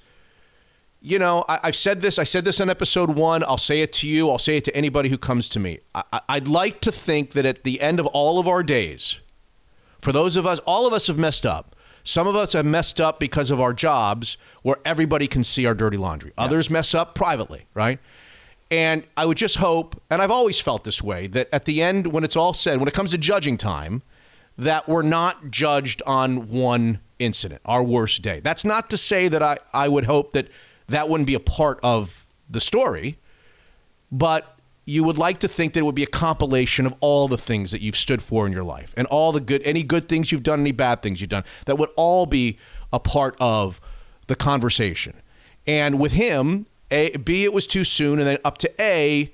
you 1.01 1.19
know, 1.19 1.45
I, 1.49 1.61
I've 1.65 1.77
said 1.77 2.01
this. 2.01 2.19
I 2.19 2.25
said 2.25 2.45
this 2.45 2.61
on 2.61 2.69
episode 2.69 3.11
one. 3.11 3.45
I'll 3.45 3.57
say 3.59 3.83
it 3.83 3.93
to 3.95 4.09
you. 4.09 4.31
I'll 4.31 4.39
say 4.39 4.57
it 4.57 4.65
to 4.65 4.77
anybody 4.77 5.09
who 5.09 5.19
comes 5.19 5.49
to 5.51 5.61
me. 5.61 5.79
I, 5.95 6.21
I'd 6.29 6.49
like 6.49 6.81
to 6.83 6.93
think 6.93 7.33
that 7.33 7.47
at 7.47 7.65
the 7.65 7.81
end 7.81 8.01
of 8.01 8.07
all 8.07 8.39
of 8.39 8.49
our 8.49 8.63
days, 8.63 9.21
for 10.01 10.13
those 10.13 10.37
of 10.37 10.47
us, 10.47 10.59
all 10.61 10.87
of 10.87 10.93
us 10.93 11.07
have 11.07 11.19
messed 11.19 11.47
up. 11.47 11.75
Some 12.05 12.27
of 12.27 12.37
us 12.37 12.55
have 12.55 12.65
messed 12.65 13.01
up 13.01 13.21
because 13.21 13.51
of 13.51 13.61
our 13.61 13.75
jobs 13.75 14.39
where 14.63 14.77
everybody 14.85 15.27
can 15.27 15.45
see 15.45 15.67
our 15.67 15.75
dirty 15.75 15.97
laundry. 15.97 16.33
Others 16.39 16.71
mess 16.71 16.95
up 16.95 17.15
privately, 17.15 17.67
right? 17.75 17.99
And 18.71 19.05
I 19.17 19.27
would 19.27 19.37
just 19.37 19.57
hope, 19.57 20.01
and 20.11 20.23
I've 20.23 20.31
always 20.31 20.61
felt 20.61 20.85
this 20.85 21.03
way, 21.03 21.27
that 21.29 21.49
at 21.53 21.65
the 21.65 21.83
end, 21.83 22.09
when 22.09 22.25
it's 22.25 22.37
all 22.37 22.55
said, 22.55 22.79
when 22.79 22.89
it 22.89 22.95
comes 22.95 23.11
to 23.11 23.19
judging 23.19 23.57
time, 23.57 24.03
that 24.57 24.89
we're 24.89 25.03
not 25.03 25.51
judged 25.51 26.03
on 26.07 26.49
one 26.49 27.01
incident, 27.19 27.61
our 27.65 27.83
worst 27.83 28.23
day. 28.23 28.41
That's 28.41 28.65
not 28.65 28.91
to 28.91 28.97
say 28.97 29.29
that 29.29 29.43
I, 29.43 29.59
I 29.73 29.89
would 29.89 30.07
hope 30.07 30.33
that 30.33 30.49
that 30.89 31.09
wouldn't 31.09 31.27
be 31.27 31.35
a 31.35 31.41
part 31.41 31.79
of 31.83 32.27
the 32.51 32.61
story, 32.61 33.19
but 34.11 34.59
you 34.85 35.05
would 35.05 35.19
like 35.19 35.39
to 35.39 35.49
think 35.49 35.75
that 35.75 35.81
it 35.81 35.83
would 35.83 35.95
be 35.95 36.03
a 36.03 36.07
compilation 36.07 36.87
of 36.87 36.95
all 37.01 37.29
the 37.29 37.37
things 37.37 37.73
that 37.73 37.83
you've 37.83 37.97
stood 37.97 38.23
for 38.23 38.47
in 38.47 38.53
your 38.53 38.65
life 38.65 38.95
and 38.97 39.07
all 39.09 39.33
the 39.33 39.41
good 39.41 39.61
any 39.65 39.83
good 39.83 40.09
things 40.09 40.33
you've 40.33 40.43
done 40.43 40.61
any 40.61 40.73
bad 40.73 41.03
things 41.03 41.21
you've 41.21 41.29
done 41.29 41.45
that 41.67 41.77
would 41.77 41.91
all 41.95 42.25
be 42.25 42.57
a 42.91 42.99
part 42.99 43.37
of 43.39 43.83
the 44.29 44.35
conversation. 44.35 45.21
And 45.67 46.01
with 46.01 46.13
him 46.13 46.67
a 46.91 47.15
b 47.19 47.45
it 47.45 47.53
was 47.53 47.67
too 47.67 47.85
soon 47.85 48.19
and 48.19 48.27
then 48.27 48.39
up 48.47 48.57
to 48.59 48.83
a 48.83 49.31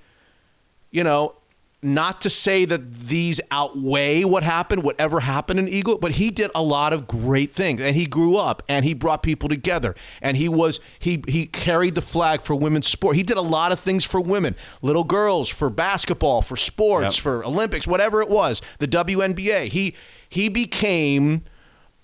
you 0.91 1.05
know 1.05 1.37
not 1.85 2.23
to 2.23 2.31
say 2.31 2.65
that 2.65 2.93
these 2.93 3.41
outweigh 3.51 4.25
what 4.25 4.43
happened, 4.43 4.83
whatever 4.83 5.21
happened 5.21 5.61
in 5.61 5.69
Eagle, 5.69 5.99
but 5.99 6.13
he 6.13 6.31
did 6.31 6.51
a 6.55 6.63
lot 6.63 6.93
of 6.95 7.07
great 7.07 7.53
things, 7.53 7.81
and 7.81 7.95
he 7.95 8.07
grew 8.07 8.37
up, 8.37 8.63
and 8.69 8.85
he 8.85 8.95
brought 8.95 9.23
people 9.23 9.49
together, 9.49 9.95
and 10.23 10.37
he 10.37 10.49
was 10.49 10.81
he 10.99 11.23
he 11.29 11.47
carried 11.47 11.95
the 11.95 12.01
flag 12.03 12.41
for 12.43 12.55
women's 12.55 12.89
sport. 12.89 13.17
He 13.17 13.23
did 13.23 13.37
a 13.37 13.43
lot 13.43 13.71
of 13.71 13.79
things 13.79 14.03
for 14.03 14.21
women, 14.21 14.57
little 14.81 15.05
girls, 15.05 15.49
for 15.49 15.69
basketball, 15.69 16.41
for 16.43 16.57
sports, 16.57 17.17
Yep. 17.17 17.23
for 17.23 17.45
Olympics, 17.45 17.87
whatever 17.87 18.23
it 18.23 18.31
was, 18.31 18.63
the 18.79 18.89
WNBA. 18.89 19.69
He 19.69 19.95
he 20.29 20.49
became 20.49 21.43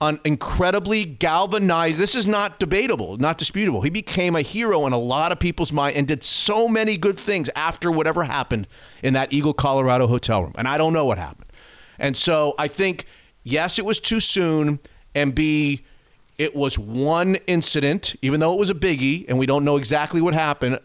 an 0.00 0.18
incredibly 0.24 1.04
galvanized. 1.04 1.98
This 1.98 2.14
is 2.14 2.26
not 2.26 2.58
debatable, 2.58 3.18
not 3.18 3.36
disputable. 3.36 3.82
He 3.82 3.90
became 3.90 4.34
a 4.34 4.40
hero 4.40 4.86
in 4.86 4.92
a 4.92 4.98
lot 4.98 5.30
of 5.30 5.38
people's 5.38 5.72
mind 5.72 5.96
and 5.96 6.08
did 6.08 6.24
so 6.24 6.68
many 6.68 6.96
good 6.96 7.18
things 7.18 7.50
after 7.54 7.90
whatever 7.90 8.24
happened 8.24 8.66
in 9.02 9.12
that 9.12 9.32
Eagle, 9.32 9.52
Colorado 9.52 10.06
hotel 10.06 10.42
room. 10.42 10.54
And 10.56 10.66
I 10.66 10.78
don't 10.78 10.94
know 10.94 11.04
what 11.04 11.18
happened. 11.18 11.52
And 11.98 12.16
so 12.16 12.54
I 12.58 12.66
think, 12.66 13.04
yes, 13.42 13.78
it 13.78 13.84
was 13.84 14.00
too 14.00 14.20
soon, 14.20 14.80
and 15.14 15.34
B, 15.34 15.84
it 16.38 16.56
was 16.56 16.78
one 16.78 17.34
incident, 17.46 18.16
even 18.22 18.40
though 18.40 18.54
it 18.54 18.58
was 18.58 18.70
a 18.70 18.74
biggie, 18.74 19.26
and 19.28 19.38
we 19.38 19.44
don't 19.44 19.64
know 19.64 19.76
exactly 19.76 20.22
what 20.22 20.32
happened, 20.32 20.78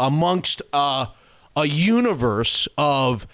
amongst 0.00 0.62
uh, 0.72 1.06
a 1.54 1.66
universe 1.66 2.66
of 2.78 3.26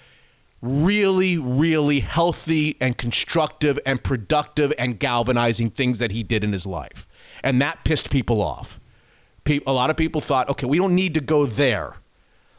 really, 0.61 1.37
really 1.37 1.99
healthy 2.01 2.75
and 2.81 2.97
constructive 2.97 3.79
and 3.85 4.03
productive 4.03 4.73
and 4.77 4.99
galvanizing 4.99 5.69
things 5.69 5.99
that 5.99 6.11
he 6.11 6.23
did 6.23 6.43
in 6.43 6.51
his 6.53 6.65
life. 6.65 7.07
And 7.43 7.61
that 7.61 7.83
pissed 7.85 8.09
people 8.09 8.41
off. 8.41 8.79
Pe- 9.45 9.61
A 9.65 9.71
lot 9.73 9.89
of 9.89 9.95
people 9.97 10.19
thought, 10.21 10.49
okay, 10.49 10.65
we 10.67 10.77
don't 10.77 10.95
need 10.95 11.13
to 11.13 11.21
go 11.21 11.45
there. 11.45 11.95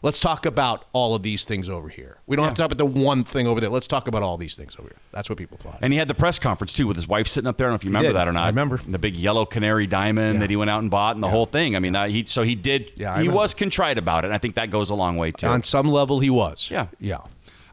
Let's 0.02 0.18
talk 0.18 0.47
about 0.47 0.86
all 0.94 1.14
of 1.14 1.22
these 1.22 1.44
things 1.44 1.68
over 1.68 1.90
here. 1.90 2.20
We 2.27 2.35
don't 2.35 2.47
have 2.47 2.55
to 2.55 2.62
talk 2.62 2.72
about 2.72 2.78
the 2.78 2.86
one 2.86 3.22
thing 3.22 3.47
over 3.47 3.60
there. 3.60 3.68
Let's 3.68 3.86
talk 3.86 4.09
about 4.09 4.22
all 4.22 4.39
these 4.39 4.56
things 4.56 4.74
over 4.78 4.89
here. 4.89 4.97
That's 5.12 5.28
what 5.28 5.36
people 5.36 5.59
thought. 5.59 5.77
And 5.82 5.93
he 5.93 5.98
had 5.98 6.09
the 6.09 6.14
press 6.14 6.39
conference 6.39 6.72
too 6.72 6.86
with 6.86 6.97
his 6.97 7.06
wife 7.06 7.28
sitting 7.28 7.47
up 7.47 7.59
there. 7.59 7.66
I 7.66 7.68
don't 7.68 7.72
know 7.74 7.77
if 7.81 7.85
you 7.85 7.90
remember 7.90 8.14
that 8.14 8.27
or 8.27 8.32
not. 8.32 8.44
I 8.44 8.47
remember. 8.47 8.81
the 8.89 8.98
big 8.98 9.14
yellow 9.14 9.44
canary 9.44 9.86
diamond 9.86 10.36
Yeah. 10.36 10.40
that 10.40 10.48
he 10.48 10.56
went 10.56 10.70
out 10.70 10.81
and 10.81 10.90
bought, 10.90 11.16
and 11.16 11.22
the 11.22 11.28
whole 11.28 11.44
thing. 11.44 11.77
I 11.77 11.81
mean, 11.81 11.93
that, 11.93 12.09
he 12.09 12.24
so 12.24 12.44
he 12.44 12.55
did. 12.55 12.93
Yeah, 12.97 13.10
I 13.10 13.16
he 13.16 13.18
remember. 13.24 13.36
was 13.40 13.52
contrite 13.52 13.98
about 13.98 14.24
it. 14.24 14.28
And 14.28 14.35
I 14.35 14.39
think 14.39 14.55
that 14.55 14.70
goes 14.70 14.89
a 14.89 14.94
long 14.94 15.18
way 15.18 15.32
too. 15.32 15.47
On 15.48 15.62
some 15.62 15.86
level, 15.89 16.20
he 16.20 16.31
was. 16.31 16.70
Yeah. 16.70 16.86
Yeah. 16.98 17.18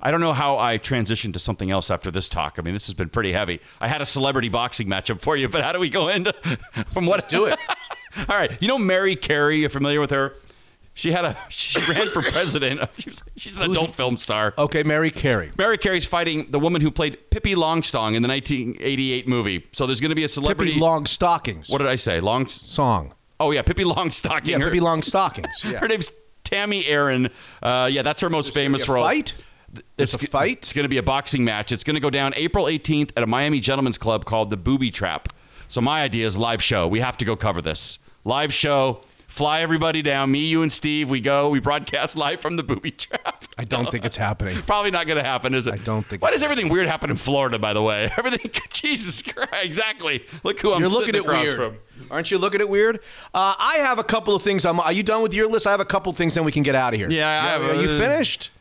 I 0.07 0.11
don't 0.11 0.21
know 0.21 0.31
how 0.31 0.57
I 0.57 0.77
transitioned 0.77 1.33
to 1.33 1.39
something 1.39 1.69
else 1.69 1.91
after 1.91 2.09
this 2.11 2.29
talk. 2.29 2.55
I 2.57 2.61
mean, 2.61 2.73
this 2.73 2.85
has 2.87 2.93
been 2.93 3.09
pretty 3.09 3.33
heavy. 3.33 3.59
I 3.81 3.89
had 3.89 3.99
a 4.01 4.05
celebrity 4.05 4.47
boxing 4.47 4.87
matchup 4.87 5.19
for 5.19 5.35
you, 5.35 5.49
but 5.49 5.65
how 5.65 5.73
do 5.73 5.81
we 5.81 5.89
go 5.89 6.07
into 6.07 6.31
from 6.93 7.07
what? 7.07 7.27
do 7.27 7.43
it. 7.43 7.59
All 8.29 8.37
right, 8.37 8.49
you 8.61 8.69
know 8.69 8.77
Mary 8.77 9.17
Carey. 9.17 9.57
You're 9.57 9.69
familiar 9.69 9.99
with 9.99 10.11
her? 10.11 10.33
She 10.93 11.11
had 11.11 11.25
a 11.25 11.35
she 11.49 11.77
ran 11.91 12.09
for 12.11 12.21
president. 12.21 12.89
She 12.97 13.09
was, 13.09 13.21
she's 13.35 13.57
an 13.57 13.69
adult 13.69 13.95
film 13.95 14.15
star. 14.15 14.53
Okay, 14.57 14.81
Mary 14.81 15.11
Carey. 15.11 15.51
Mary 15.57 15.77
Carey's 15.77 16.05
fighting 16.05 16.51
the 16.51 16.57
woman 16.59 16.81
who 16.81 16.89
played 16.89 17.29
Pippi 17.29 17.53
Longstocking 17.55 18.15
in 18.15 18.21
the 18.21 18.29
1988 18.29 19.27
movie. 19.27 19.67
So 19.73 19.85
there's 19.85 19.99
going 19.99 20.11
to 20.11 20.15
be 20.15 20.23
a 20.23 20.29
celebrity. 20.29 20.71
Pippi 20.71 20.81
Long 20.81 21.05
Stockings. 21.05 21.67
What 21.67 21.79
did 21.79 21.87
I 21.87 21.95
say? 21.95 22.21
Long 22.21 22.47
song. 22.47 23.13
Oh 23.41 23.51
yeah, 23.51 23.61
Pippi 23.61 23.83
Longstocking. 23.83 24.47
Yeah, 24.47 24.59
Her- 24.59 24.67
Pippi 24.67 24.79
Long 24.79 25.01
Stockings. 25.01 25.65
Yeah. 25.65 25.79
Her 25.79 25.89
name's 25.89 26.13
Tami 26.45 26.87
Erin. 26.87 27.29
Uh, 27.61 27.89
yeah, 27.91 28.03
that's 28.03 28.21
her 28.21 28.29
most 28.29 28.53
famous 28.53 28.87
role. 28.87 29.03
fight? 29.03 29.33
It's 29.97 30.13
a 30.13 30.17
fight? 30.17 30.59
It's 30.59 30.73
going 30.73 30.83
to 30.83 30.89
be 30.89 30.97
a 30.97 31.03
boxing 31.03 31.43
match. 31.43 31.71
It's 31.71 31.83
going 31.83 31.95
to 31.95 31.99
go 31.99 32.09
down 32.09 32.33
April 32.35 32.65
18th 32.65 33.11
at 33.17 33.23
a 33.23 33.27
Miami 33.27 33.59
Gentlemen's 33.59 33.97
Club 33.97 34.25
called 34.25 34.49
the 34.49 34.57
Booby 34.57 34.91
Trap. 34.91 35.29
So 35.67 35.81
my 35.81 36.01
idea 36.01 36.25
is 36.25 36.37
live 36.37 36.63
show. 36.63 36.87
We 36.87 37.01
have 37.01 37.17
to 37.17 37.25
go 37.25 37.35
cover 37.35 37.61
this 37.61 37.99
live 38.23 38.53
show. 38.53 39.01
Fly 39.27 39.59
everybody 39.59 40.01
down. 40.01 40.31
Me, 40.31 40.39
you, 40.39 40.61
and 40.61 40.71
Steve. 40.71 41.09
We 41.09 41.19
go. 41.19 41.49
We 41.49 41.59
broadcast 41.59 42.15
live 42.15 42.39
from 42.39 42.55
the 42.55 42.63
Booby 42.63 42.91
Trap. 42.91 43.43
I 43.57 43.65
don't 43.65 43.91
think 43.91 44.05
it's 44.05 44.15
happening. 44.15 44.61
Probably 44.65 44.89
not 44.89 45.05
going 45.05 45.21
to 45.21 45.23
happen, 45.23 45.53
is 45.53 45.67
it? 45.67 45.73
I 45.73 45.77
don't 45.77 46.05
think. 46.07 46.21
Why 46.21 46.31
does 46.31 46.43
everything 46.43 46.69
weird 46.69 46.87
happen 46.87 47.09
in 47.09 47.17
Florida? 47.17 47.59
By 47.59 47.73
the 47.73 47.81
way, 47.81 48.09
everything. 48.17 48.49
Jesus 48.69 49.21
Christ! 49.21 49.53
Exactly. 49.61 50.25
Look 50.43 50.61
who 50.61 50.71
I'm. 50.73 50.79
You're 50.79 50.89
looking 50.89 51.07
sitting 51.07 51.21
at 51.21 51.25
across 51.25 51.43
weird. 51.43 51.57
from. 51.57 51.77
Aren't 52.09 52.31
you 52.31 52.37
looking 52.37 52.61
at 52.61 52.69
weird? 52.69 52.99
Uh, 53.33 53.53
I 53.59 53.79
have 53.79 53.99
a 53.99 54.03
couple 54.03 54.33
of 54.33 54.41
things. 54.43 54.65
I'm, 54.65 54.79
are 54.79 54.93
you 54.93 55.03
done 55.03 55.21
with 55.21 55.33
your 55.33 55.47
list? 55.47 55.67
I 55.67 55.71
have 55.71 55.81
a 55.81 55.85
couple 55.85 56.09
of 56.09 56.17
things, 56.17 56.33
then 56.35 56.45
we 56.45 56.53
can 56.53 56.63
get 56.63 56.73
out 56.75 56.93
of 56.93 56.99
here. 56.99 57.09
Yeah, 57.09 57.27
I 57.27 57.47
have, 57.49 57.61
Are 57.63 57.81
you 57.81 57.89
uh, 57.89 57.99
finished? 57.99 58.51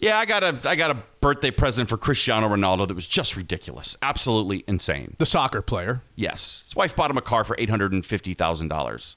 Yeah, 0.00 0.18
I 0.18 0.24
got 0.24 0.42
a 0.42 0.58
I 0.68 0.76
got 0.76 0.90
a 0.90 0.96
birthday 1.20 1.50
present 1.50 1.88
for 1.88 1.96
Cristiano 1.98 2.48
Ronaldo 2.48 2.88
that 2.88 2.94
was 2.94 3.06
just 3.06 3.36
ridiculous, 3.36 3.96
absolutely 4.00 4.64
insane. 4.66 5.14
The 5.18 5.26
soccer 5.26 5.60
player. 5.60 6.02
Yes, 6.16 6.62
his 6.64 6.74
wife 6.74 6.96
bought 6.96 7.10
him 7.10 7.18
a 7.18 7.22
car 7.22 7.44
for 7.44 7.54
eight 7.58 7.68
hundred 7.68 7.92
and 7.92 8.04
fifty 8.04 8.32
thousand 8.32 8.68
dollars. 8.68 9.16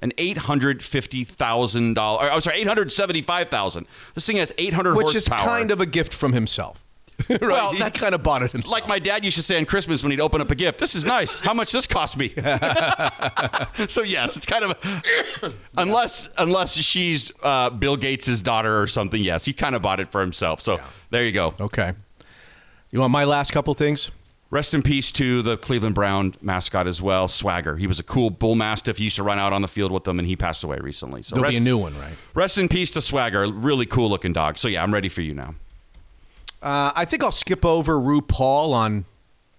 An 0.00 0.12
eight 0.18 0.38
hundred 0.38 0.82
fifty 0.82 1.24
thousand 1.24 1.94
dollars. 1.94 2.30
I'm 2.32 2.40
sorry, 2.40 2.58
eight 2.58 2.68
hundred 2.68 2.92
seventy-five 2.92 3.48
thousand. 3.48 3.86
This 4.14 4.26
thing 4.26 4.36
has 4.36 4.52
eight 4.58 4.74
hundred 4.74 4.94
Which 4.96 5.06
horsepower. 5.12 5.40
is 5.40 5.44
kind 5.44 5.70
of 5.72 5.80
a 5.80 5.86
gift 5.86 6.14
from 6.14 6.32
himself. 6.34 6.84
right? 7.28 7.40
Well, 7.40 7.72
he 7.72 7.78
that's- 7.78 8.00
kind 8.00 8.14
of 8.14 8.22
bought 8.22 8.42
it 8.42 8.52
himself. 8.52 8.72
like 8.72 8.88
my 8.88 8.98
dad 8.98 9.24
used 9.24 9.36
to 9.36 9.42
say 9.42 9.56
on 9.56 9.64
Christmas 9.64 10.02
when 10.02 10.10
he'd 10.10 10.20
open 10.20 10.40
up 10.40 10.50
a 10.50 10.54
gift. 10.54 10.78
This 10.80 10.94
is 10.94 11.04
nice. 11.04 11.40
How 11.40 11.54
much 11.54 11.72
this 11.72 11.86
cost 11.86 12.16
me? 12.16 12.28
so 13.88 14.02
yes, 14.02 14.36
it's 14.36 14.46
kind 14.46 14.64
of 14.64 15.54
unless 15.76 16.28
unless 16.38 16.74
she's 16.76 17.32
uh, 17.42 17.70
Bill 17.70 17.96
Gates' 17.96 18.40
daughter 18.40 18.80
or 18.80 18.86
something. 18.86 19.22
Yes, 19.22 19.44
he 19.44 19.52
kind 19.52 19.74
of 19.74 19.82
bought 19.82 20.00
it 20.00 20.10
for 20.12 20.20
himself. 20.20 20.60
So 20.60 20.78
there 21.10 21.24
you 21.24 21.32
go. 21.32 21.54
Okay. 21.60 21.92
You 22.90 23.00
want 23.00 23.12
my 23.12 23.24
last 23.24 23.50
couple 23.50 23.72
things? 23.74 24.10
Rest 24.48 24.74
in 24.74 24.82
peace 24.82 25.10
to 25.12 25.42
the 25.42 25.56
Cleveland 25.56 25.96
Brown 25.96 26.36
mascot 26.40 26.86
as 26.86 27.02
well, 27.02 27.26
Swagger. 27.26 27.76
He 27.76 27.88
was 27.88 27.98
a 27.98 28.04
cool 28.04 28.30
bull 28.30 28.54
mastiff. 28.54 28.98
He 28.98 29.04
used 29.04 29.16
to 29.16 29.24
run 29.24 29.40
out 29.40 29.52
on 29.52 29.60
the 29.60 29.68
field 29.68 29.90
with 29.90 30.04
them, 30.04 30.20
and 30.20 30.28
he 30.28 30.36
passed 30.36 30.62
away 30.62 30.78
recently. 30.80 31.22
So 31.22 31.34
There'll 31.34 31.42
rest, 31.42 31.54
be 31.54 31.56
a 31.56 31.60
new 31.64 31.76
one, 31.76 31.98
right? 31.98 32.14
Rest 32.32 32.56
in 32.56 32.68
peace 32.68 32.92
to 32.92 33.00
Swagger. 33.00 33.50
Really 33.50 33.86
cool 33.86 34.08
looking 34.08 34.32
dog. 34.32 34.56
So 34.56 34.68
yeah, 34.68 34.84
I'm 34.84 34.94
ready 34.94 35.08
for 35.08 35.20
you 35.20 35.34
now. 35.34 35.56
Uh, 36.66 36.92
I 36.96 37.04
think 37.04 37.22
I'll 37.22 37.30
skip 37.30 37.64
over 37.64 37.94
RuPaul 37.94 38.72
on 38.72 39.04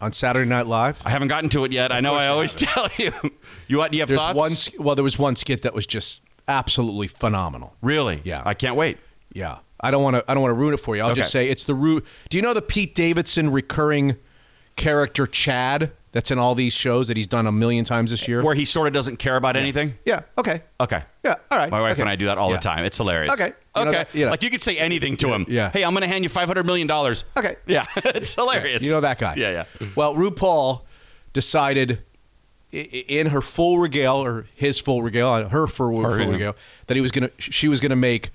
on 0.01 0.11
Saturday 0.11 0.47
Night 0.49 0.67
Live. 0.67 1.01
I 1.05 1.09
haven't 1.09 1.29
gotten 1.29 1.49
to 1.51 1.63
it 1.63 1.71
yet. 1.71 1.91
I 1.93 2.01
know 2.01 2.11
course 2.11 2.21
I 2.21 2.25
you 2.25 2.31
always 2.33 2.55
tell 2.55 2.89
you. 2.97 3.13
You 3.69 3.77
what? 3.77 3.91
Do 3.91 3.97
you 3.97 4.01
have 4.01 4.09
There's 4.09 4.19
thoughts? 4.19 4.37
one. 4.37 4.51
sk- 4.51 4.73
Well, 4.77 4.95
there 4.95 5.03
was 5.05 5.17
one 5.17 5.35
skit 5.37 5.61
that 5.61 5.73
was 5.73 5.85
just 5.87 6.21
absolutely 6.49 7.07
phenomenal. 7.07 7.75
Really? 7.81 8.21
Yeah. 8.23 8.43
I 8.45 8.53
can't 8.53 8.75
wait. 8.75 8.97
Yeah. 9.33 9.59
I 9.79 9.89
don't 9.91 10.03
want 10.03 10.15
to. 10.17 10.23
I 10.29 10.33
don't 10.33 10.41
want 10.43 10.51
to 10.51 10.55
ruin 10.59 10.73
it 10.73 10.77
for 10.81 10.95
you. 10.97 11.01
I'll 11.01 11.15
just 11.15 11.31
say 11.31 11.49
it's 11.49 11.63
the 11.65 11.75
root. 11.75 12.05
Do 12.29 12.37
you 12.37 12.41
know 12.41 12.53
the 12.53 12.61
Pete 12.61 12.93
Davidson 12.93 13.51
recurring 13.51 14.17
character 14.75 15.27
Chad 15.27 15.91
that's 16.11 16.29
in 16.31 16.39
all 16.39 16.55
these 16.55 16.73
shows 16.73 17.07
that 17.09 17.15
he's 17.17 17.27
done 17.27 17.47
a 17.47 17.51
million 17.51 17.85
times 17.85 18.11
this 18.11 18.27
year? 18.27 18.41
Where 18.43 18.55
he 18.55 18.65
sort 18.65 18.87
of 18.87 18.93
doesn't 18.93 19.17
care 19.17 19.35
about 19.37 19.55
anything. 19.55 19.95
Yeah. 20.05 20.23
Okay. 20.37 20.61
Okay. 20.81 21.03
Yeah. 21.23 21.35
All 21.51 21.57
right. 21.57 21.69
My 21.69 21.79
wife 21.81 21.93
okay. 21.93 22.01
and 22.01 22.09
I 22.09 22.15
do 22.17 22.25
that 22.25 22.37
all 22.37 22.49
Yeah. 22.49 22.57
the 22.57 22.61
time. 22.63 22.83
It's 22.85 22.97
hilarious. 22.97 23.31
Okay. 23.33 23.53
You 23.79 23.85
know 23.85 23.91
okay. 23.91 23.97
that- 24.03 24.15
you 24.15 24.25
know. 24.25 24.31
Like 24.31 24.43
you 24.43 24.49
could 24.49 24.61
say 24.61 24.77
anything 24.77 25.17
to 25.17 25.29
him. 25.33 25.45
Yeah. 25.47 25.71
Hey, 25.71 25.83
I'm 25.83 25.91
going 25.93 26.01
to 26.01 26.07
hand 26.07 26.23
you 26.23 26.29
500 26.29 26.65
million 26.65 26.87
dollars. 26.87 27.23
Okay. 27.35 27.55
Yeah. 27.65 27.85
it's 27.97 28.33
hilarious. 28.35 28.83
You 28.83 28.91
know 28.91 29.01
that 29.01 29.19
guy. 29.19 29.35
Yeah, 29.37 29.65
yeah. 29.79 29.87
Well, 29.95 30.15
RuPaul 30.15 30.81
decided 31.33 32.03
in 32.71 33.27
her 33.27 33.41
full 33.41 33.79
regale 33.79 34.17
or 34.23 34.47
his 34.53 34.79
full 34.79 35.01
regale, 35.01 35.29
uh, 35.29 35.49
her 35.49 35.67
full, 35.67 36.01
Her, 36.01 36.11
full 36.11 36.19
yeah. 36.19 36.31
regale, 36.31 36.55
that 36.87 36.95
he 36.95 37.01
was 37.01 37.11
gonna, 37.11 37.29
she 37.39 37.67
was 37.67 37.79
gonna 37.79 37.95
make 37.95 38.31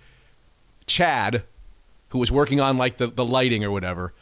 Chad, 0.87 1.43
who 2.09 2.19
was 2.19 2.33
working 2.33 2.61
on 2.61 2.79
like 2.79 2.97
the, 2.97 3.07
the 3.09 3.25
lighting 3.25 3.63
or 3.65 3.71
whatever, 3.71 4.15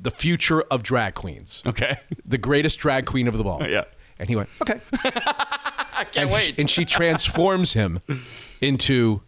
the 0.00 0.10
future 0.10 0.62
of 0.62 0.82
drag 0.82 1.14
queens, 1.14 1.62
Okay. 1.66 1.96
the 2.24 2.38
greatest 2.38 2.78
drag 2.78 3.06
queen 3.06 3.28
of 3.28 3.36
them 3.36 3.46
all. 3.46 3.66
Yeah. 3.66 3.84
And 4.18 4.28
he 4.28 4.36
went, 4.36 4.48
okay. 4.62 4.80
I 4.92 6.04
can't 6.04 6.16
and, 6.16 6.30
wait. 6.30 6.58
and 6.58 6.68
she 6.70 6.84
transforms 6.84 7.74
him 7.74 8.00
into 8.60 9.22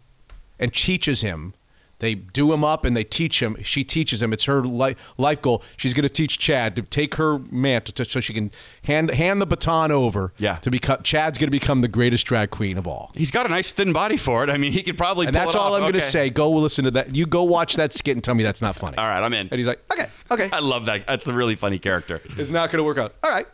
and 0.59 0.73
teaches 0.73 1.21
him. 1.23 1.55
They 2.01 2.15
do 2.15 2.53
him 2.53 2.63
up 2.63 2.85
and 2.85 2.97
they 2.97 3.03
teach 3.03 3.43
him. 3.43 3.57
She 3.63 3.83
teaches 3.83 4.23
him. 4.23 4.33
It's 4.33 4.45
her 4.45 4.65
li- 4.65 4.95
life 5.17 5.43
goal. 5.43 5.65
She's 5.77 5.95
going 5.95 6.05
to 6.05 6.09
teach 6.09 6.39
Chad 6.39 6.77
to 6.77 6.83
take 6.83 7.17
her 7.17 7.41
mantle 7.51 7.93
to, 7.95 8.05
so 8.05 8.21
she 8.21 8.33
can 8.33 8.53
hand 8.85 9.11
hand 9.11 9.41
the 9.43 9.47
baton 9.47 9.91
over. 9.91 10.33
Yeah. 10.39 10.59
To 10.59 10.71
become 10.71 11.03
Chad's 11.03 11.39
going 11.39 11.49
to 11.49 11.51
become 11.51 11.81
the 11.81 11.89
greatest 11.89 12.25
drag 12.27 12.51
queen 12.51 12.79
of 12.79 12.87
all. 12.87 13.11
He's 13.17 13.33
got 13.33 13.47
a 13.47 13.49
nice 13.49 13.73
thin 13.73 13.93
body 13.93 14.17
for 14.17 14.45
it. 14.45 14.51
I 14.51 14.59
mean, 14.59 14.71
he 14.71 14.85
could 14.85 14.97
probably. 14.97 15.27
And 15.27 15.35
that's 15.35 15.57
all 15.57 15.73
off. 15.73 15.79
I'm 15.79 15.81
going 15.81 15.95
to 15.95 16.01
say. 16.01 16.31
Go 16.31 16.51
listen 16.53 16.85
to 16.85 16.93
that. 16.93 17.17
You 17.17 17.27
go 17.27 17.43
watch 17.43 17.75
that 17.75 17.93
skit 17.93 18.17
and 18.17 18.23
tell 18.23 18.37
me 18.37 18.45
that's 18.45 18.63
not 18.63 18.77
funny. 18.77 18.97
All 18.97 19.07
right, 19.07 19.21
I'm 19.23 19.35
in. 19.35 19.49
And 19.49 19.59
he's 19.59 19.67
like, 19.67 19.81
okay, 19.93 20.07
okay. 20.31 20.49
I 20.53 20.61
love 20.61 20.87
that. 20.87 21.05
That's 21.07 21.27
a 21.27 21.33
really 21.33 21.57
funny 21.57 21.81
character. 21.81 22.23
It's 22.37 22.53
not 22.53 22.71
going 22.71 22.79
to 22.79 22.85
work 22.85 22.99
out. 22.99 23.15
All 23.25 23.31
right. 23.31 23.47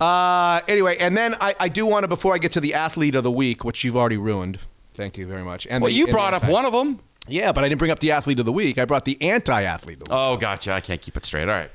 Uh, 0.00 0.60
anyway, 0.66 0.96
and 0.96 1.14
then 1.14 1.34
I, 1.40 1.54
I 1.60 1.68
do 1.68 1.84
want 1.84 2.04
to 2.04 2.08
before 2.08 2.34
I 2.34 2.38
get 2.38 2.52
to 2.52 2.60
the 2.60 2.72
athlete 2.72 3.14
of 3.14 3.22
the 3.22 3.30
week, 3.30 3.64
which 3.64 3.84
you've 3.84 3.96
already 3.96 4.16
ruined. 4.16 4.58
Thank 4.94 5.18
you 5.18 5.26
very 5.26 5.42
much. 5.42 5.66
And 5.68 5.82
Well, 5.82 5.90
the- 5.90 5.96
you 5.96 6.04
and 6.04 6.12
brought 6.12 6.34
up 6.34 6.44
one 6.44 6.64
of 6.64 6.72
them. 6.72 7.00
Yeah, 7.28 7.52
but 7.52 7.62
I 7.62 7.68
didn't 7.68 7.78
bring 7.78 7.90
up 7.92 8.00
the 8.00 8.10
athlete 8.10 8.40
of 8.40 8.46
the 8.46 8.52
week. 8.52 8.78
I 8.78 8.84
brought 8.84 9.04
the 9.04 9.20
anti-athlete 9.22 9.98
of 10.02 10.08
the 10.08 10.14
oh, 10.14 10.30
week. 10.32 10.38
Oh, 10.38 10.40
gotcha. 10.40 10.72
I 10.72 10.80
can't 10.80 11.00
keep 11.00 11.16
it 11.16 11.24
straight. 11.24 11.48
All 11.48 11.54
right. 11.54 11.70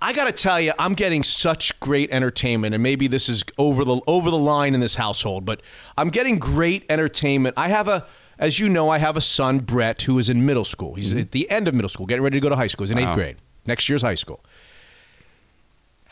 I 0.00 0.12
got 0.12 0.24
to 0.24 0.32
tell 0.32 0.60
you, 0.60 0.72
I'm 0.78 0.94
getting 0.94 1.22
such 1.22 1.78
great 1.80 2.10
entertainment, 2.10 2.74
and 2.74 2.82
maybe 2.82 3.06
this 3.06 3.28
is 3.28 3.42
over 3.56 3.84
the 3.84 4.00
over 4.06 4.30
the 4.30 4.38
line 4.38 4.74
in 4.74 4.80
this 4.80 4.94
household, 4.96 5.44
but 5.44 5.62
I'm 5.96 6.10
getting 6.10 6.38
great 6.38 6.84
entertainment. 6.90 7.54
I 7.56 7.68
have 7.68 7.88
a, 7.88 8.06
as 8.38 8.58
you 8.58 8.68
know, 8.68 8.90
I 8.90 8.98
have 8.98 9.16
a 9.16 9.20
son, 9.20 9.60
Brett, 9.60 10.02
who 10.02 10.18
is 10.18 10.28
in 10.28 10.44
middle 10.44 10.64
school. 10.66 10.94
He's 10.94 11.10
mm-hmm. 11.10 11.20
at 11.20 11.30
the 11.30 11.50
end 11.50 11.68
of 11.68 11.74
middle 11.74 11.88
school, 11.88 12.06
getting 12.06 12.22
ready 12.22 12.36
to 12.36 12.40
go 12.40 12.50
to 12.50 12.56
high 12.56 12.66
school. 12.66 12.84
He's 12.84 12.90
in 12.90 12.98
eighth 12.98 13.08
Wow. 13.08 13.14
grade. 13.14 13.36
Next 13.64 13.88
year's 13.88 14.02
high 14.02 14.16
school. 14.16 14.44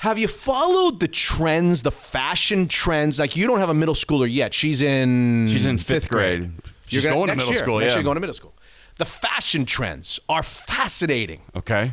Have 0.00 0.18
you 0.18 0.28
followed 0.28 0.98
the 1.00 1.08
trends, 1.08 1.82
the 1.82 1.90
fashion 1.90 2.68
trends? 2.68 3.18
Like 3.18 3.36
you 3.36 3.46
don't 3.46 3.58
have 3.58 3.68
a 3.70 3.74
middle 3.74 3.94
schooler 3.94 4.26
yet. 4.32 4.54
She's 4.54 4.80
in 4.80 5.46
She's 5.48 5.66
in 5.66 5.76
fifth 5.78 6.08
grade. 6.08 6.50
She's 6.86 7.04
You're 7.04 7.12
gonna- 7.12 7.26
going 7.26 7.28
to 7.30 7.36
middle 7.36 7.52
year. 7.52 7.62
school, 7.62 7.78
Next 7.80 7.92
yeah. 7.92 7.96
year, 7.98 8.04
going 8.04 8.14
to 8.16 8.20
middle 8.20 8.34
school. 8.34 8.54
The 8.96 9.04
fashion 9.04 9.64
trends 9.66 10.18
are 10.28 10.42
fascinating. 10.42 11.40
Okay. 11.54 11.92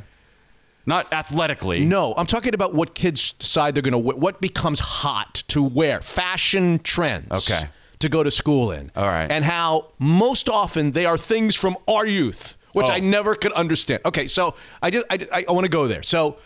Not 0.86 1.12
athletically. 1.12 1.82
No, 1.84 2.14
I'm 2.18 2.28
talking 2.28 2.54
about 2.54 2.74
what 2.74 2.96
kids 2.96 3.34
decide 3.34 3.76
they're 3.76 3.82
going 3.82 3.92
to 3.92 3.98
wear. 3.98 4.16
What 4.16 4.40
becomes 4.40 4.80
hot 4.80 5.44
to 5.50 5.62
wear? 5.62 6.00
Fashion 6.00 6.80
trends. 6.80 7.50
Okay. 7.50 7.68
To 8.00 8.10
go 8.10 8.24
to 8.24 8.32
school 8.32 8.72
in. 8.72 8.90
All 8.96 9.08
right. 9.08 9.30
And 9.30 9.44
how 9.44 9.88
most 10.00 10.48
often 10.48 10.92
they 10.94 11.06
are 11.06 11.18
things 11.18 11.56
from 11.56 11.76
our 11.90 12.06
youth, 12.06 12.58
which 12.72 12.86
Oh. 12.88 12.92
I 12.92 13.00
never 13.00 13.36
could 13.36 13.52
understand. 13.54 14.02
Okay, 14.06 14.28
so 14.30 14.56
I 14.82 14.92
just 14.92 15.06
I, 15.10 15.46
I 15.48 15.52
want 15.52 15.66
to 15.66 15.70
go 15.70 15.88
there. 15.88 16.04
So 16.04 16.38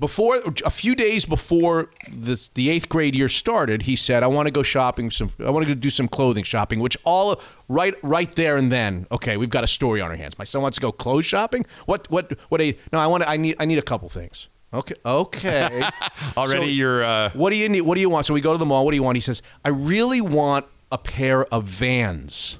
before 0.00 0.38
a 0.64 0.70
few 0.70 0.94
days 0.94 1.24
before 1.26 1.90
the 2.10 2.48
the 2.54 2.70
eighth 2.70 2.88
grade 2.88 3.16
year 3.16 3.28
started, 3.28 3.82
he 3.82 3.96
said, 3.96 4.22
"I 4.22 4.26
want 4.28 4.46
to 4.46 4.52
go 4.52 4.62
shopping. 4.62 5.10
Some 5.10 5.30
I 5.44 5.50
want 5.50 5.66
to 5.66 5.74
go 5.74 5.78
do 5.78 5.90
some 5.90 6.06
clothing 6.08 6.44
shopping." 6.44 6.80
Which 6.80 6.96
all 7.04 7.40
right 7.68 7.94
right 8.02 8.32
there 8.36 8.56
and 8.56 8.70
then, 8.70 9.06
okay, 9.10 9.36
we've 9.36 9.50
got 9.50 9.64
a 9.64 9.68
story 9.68 10.00
on 10.00 10.10
our 10.10 10.16
hands. 10.16 10.38
My 10.38 10.44
son 10.44 10.62
wants 10.62 10.76
to 10.76 10.80
go 10.80 10.92
clothes 10.92 11.26
shopping. 11.26 11.66
What 11.86 12.10
what 12.10 12.32
what? 12.48 12.60
A 12.60 12.76
no, 12.92 12.98
I 13.00 13.06
want. 13.08 13.22
to 13.24 13.28
I 13.28 13.36
need 13.36 13.56
I 13.58 13.64
need 13.64 13.78
a 13.78 13.82
couple 13.82 14.08
things. 14.08 14.48
Okay, 14.72 14.94
okay. 15.04 15.82
Already 16.36 16.66
So- 16.66 16.70
you're. 16.70 17.02
Uh, 17.04 17.30
what 17.32 17.50
do 17.50 17.56
you 17.56 17.68
need? 17.68 17.80
What 17.82 17.94
do 17.96 18.00
you 18.00 18.10
want? 18.10 18.26
So 18.26 18.34
we 18.34 18.40
go 18.40 18.52
to 18.52 18.58
the 18.58 18.66
mall. 18.66 18.84
What 18.84 18.92
do 18.92 18.96
you 18.96 19.02
want? 19.02 19.16
He 19.16 19.22
says, 19.22 19.42
"I 19.64 19.70
really 19.70 20.20
want 20.20 20.66
a 20.92 20.98
pair 20.98 21.44
of 21.46 21.64
Vans." 21.64 22.58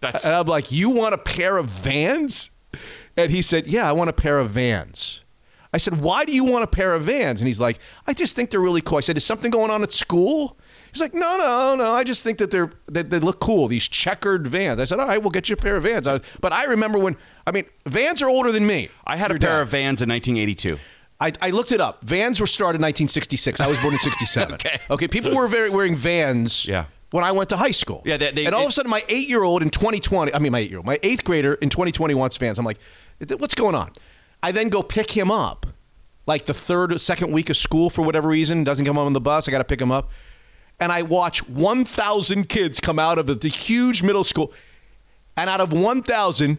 that's. 0.00 0.24
And 0.24 0.34
I'm 0.34 0.46
like, 0.46 0.70
"You 0.72 0.88
want 0.90 1.14
a 1.14 1.18
pair 1.18 1.56
of 1.58 1.66
Vans?" 1.66 2.50
And 3.16 3.30
he 3.30 3.42
said, 3.42 3.66
"Yeah, 3.66 3.88
I 3.88 3.92
want 3.92 4.08
a 4.10 4.12
pair 4.12 4.38
of 4.38 4.50
Vans." 4.50 5.20
I 5.74 5.78
said, 5.78 6.00
"Why 6.00 6.24
do 6.24 6.32
you 6.32 6.44
want 6.44 6.64
a 6.64 6.66
pair 6.68 6.94
of 6.94 7.02
Vans?" 7.02 7.40
And 7.40 7.46
he's 7.48 7.60
like, 7.60 7.78
"I 8.06 8.12
just 8.14 8.34
think 8.36 8.50
they're 8.50 8.60
really 8.60 8.80
cool." 8.80 8.98
I 8.98 9.00
said, 9.02 9.16
"Is 9.16 9.24
something 9.24 9.50
going 9.50 9.70
on 9.70 9.82
at 9.82 9.92
school?" 9.92 10.56
He's 10.92 11.00
like, 11.00 11.12
"No, 11.12 11.36
no, 11.36 11.74
no. 11.76 11.90
I 11.92 12.04
just 12.04 12.22
think 12.22 12.38
that 12.38 12.50
they're 12.52 12.70
that 12.86 13.10
they 13.10 13.18
look 13.18 13.40
cool. 13.40 13.66
These 13.68 13.88
checkered 13.88 14.46
Vans." 14.46 14.78
I 14.80 14.84
said, 14.84 15.00
"All 15.00 15.06
right, 15.08 15.20
we'll 15.20 15.30
get 15.32 15.48
you 15.48 15.54
a 15.54 15.56
pair 15.56 15.76
of 15.76 15.82
Vans." 15.82 16.06
I, 16.06 16.20
but 16.40 16.52
I 16.52 16.64
remember 16.64 16.98
when 16.98 17.16
I 17.46 17.50
mean, 17.50 17.64
Vans 17.86 18.22
are 18.22 18.28
older 18.28 18.52
than 18.52 18.66
me. 18.66 18.88
I 19.06 19.16
had 19.16 19.30
a 19.30 19.34
pair 19.34 19.50
dad. 19.58 19.60
of 19.62 19.68
Vans 19.68 20.00
in 20.00 20.08
1982. 20.08 20.78
I, 21.20 21.32
I 21.40 21.50
looked 21.50 21.72
it 21.72 21.80
up. 21.80 22.04
Vans 22.04 22.40
were 22.40 22.46
started 22.46 22.78
in 22.78 22.82
1966. 22.82 23.60
I 23.60 23.66
was 23.66 23.78
born 23.78 23.92
in 23.94 23.98
67. 24.00 24.54
Okay. 24.54 24.78
Okay. 24.90 25.08
People 25.08 25.34
were 25.34 25.48
very 25.48 25.70
wearing 25.70 25.96
Vans. 25.96 26.66
Yeah. 26.66 26.84
when 27.10 27.22
I 27.24 27.30
went 27.32 27.48
to 27.50 27.56
high 27.56 27.70
school. 27.70 28.02
Yeah, 28.04 28.16
they- 28.16 28.32
they- 28.32 28.44
and 28.46 28.54
all 28.54 28.62
of 28.64 28.68
a 28.68 28.72
sudden, 28.72 28.90
my 28.90 29.02
eight 29.08 29.28
year 29.28 29.42
old 29.44 29.62
in 29.62 29.70
2020, 29.70 30.34
I 30.34 30.38
mean, 30.40 30.50
my 30.52 30.58
eight 30.58 30.70
year 30.70 30.78
old, 30.78 30.86
my 30.86 30.98
eighth 31.04 31.22
grader 31.24 31.54
in 31.54 31.68
2020 31.70 32.14
wants 32.14 32.36
Vans. 32.36 32.58
I'm 32.58 32.64
like, 32.64 32.78
what's 33.38 33.54
going 33.54 33.74
on? 33.76 33.92
I 34.44 34.52
then 34.52 34.68
go 34.68 34.82
pick 34.82 35.10
him 35.10 35.30
up, 35.30 35.64
like 36.26 36.44
the 36.44 36.52
third 36.52 36.92
or 36.92 36.98
second 36.98 37.32
week 37.32 37.48
of 37.48 37.56
school 37.56 37.88
for 37.88 38.02
whatever 38.02 38.28
reason. 38.28 38.62
Doesn't 38.62 38.84
come 38.84 38.98
on 38.98 39.10
the 39.14 39.20
bus. 39.20 39.48
I 39.48 39.50
got 39.50 39.56
to 39.56 39.64
pick 39.64 39.80
him 39.80 39.90
up. 39.90 40.10
And 40.78 40.92
I 40.92 41.00
watch 41.00 41.48
1,000 41.48 42.46
kids 42.46 42.78
come 42.78 42.98
out 42.98 43.18
of 43.18 43.40
the 43.40 43.48
huge 43.48 44.02
middle 44.02 44.22
school. 44.22 44.52
And 45.34 45.48
out 45.48 45.62
of 45.62 45.72
1,000, 45.72 46.58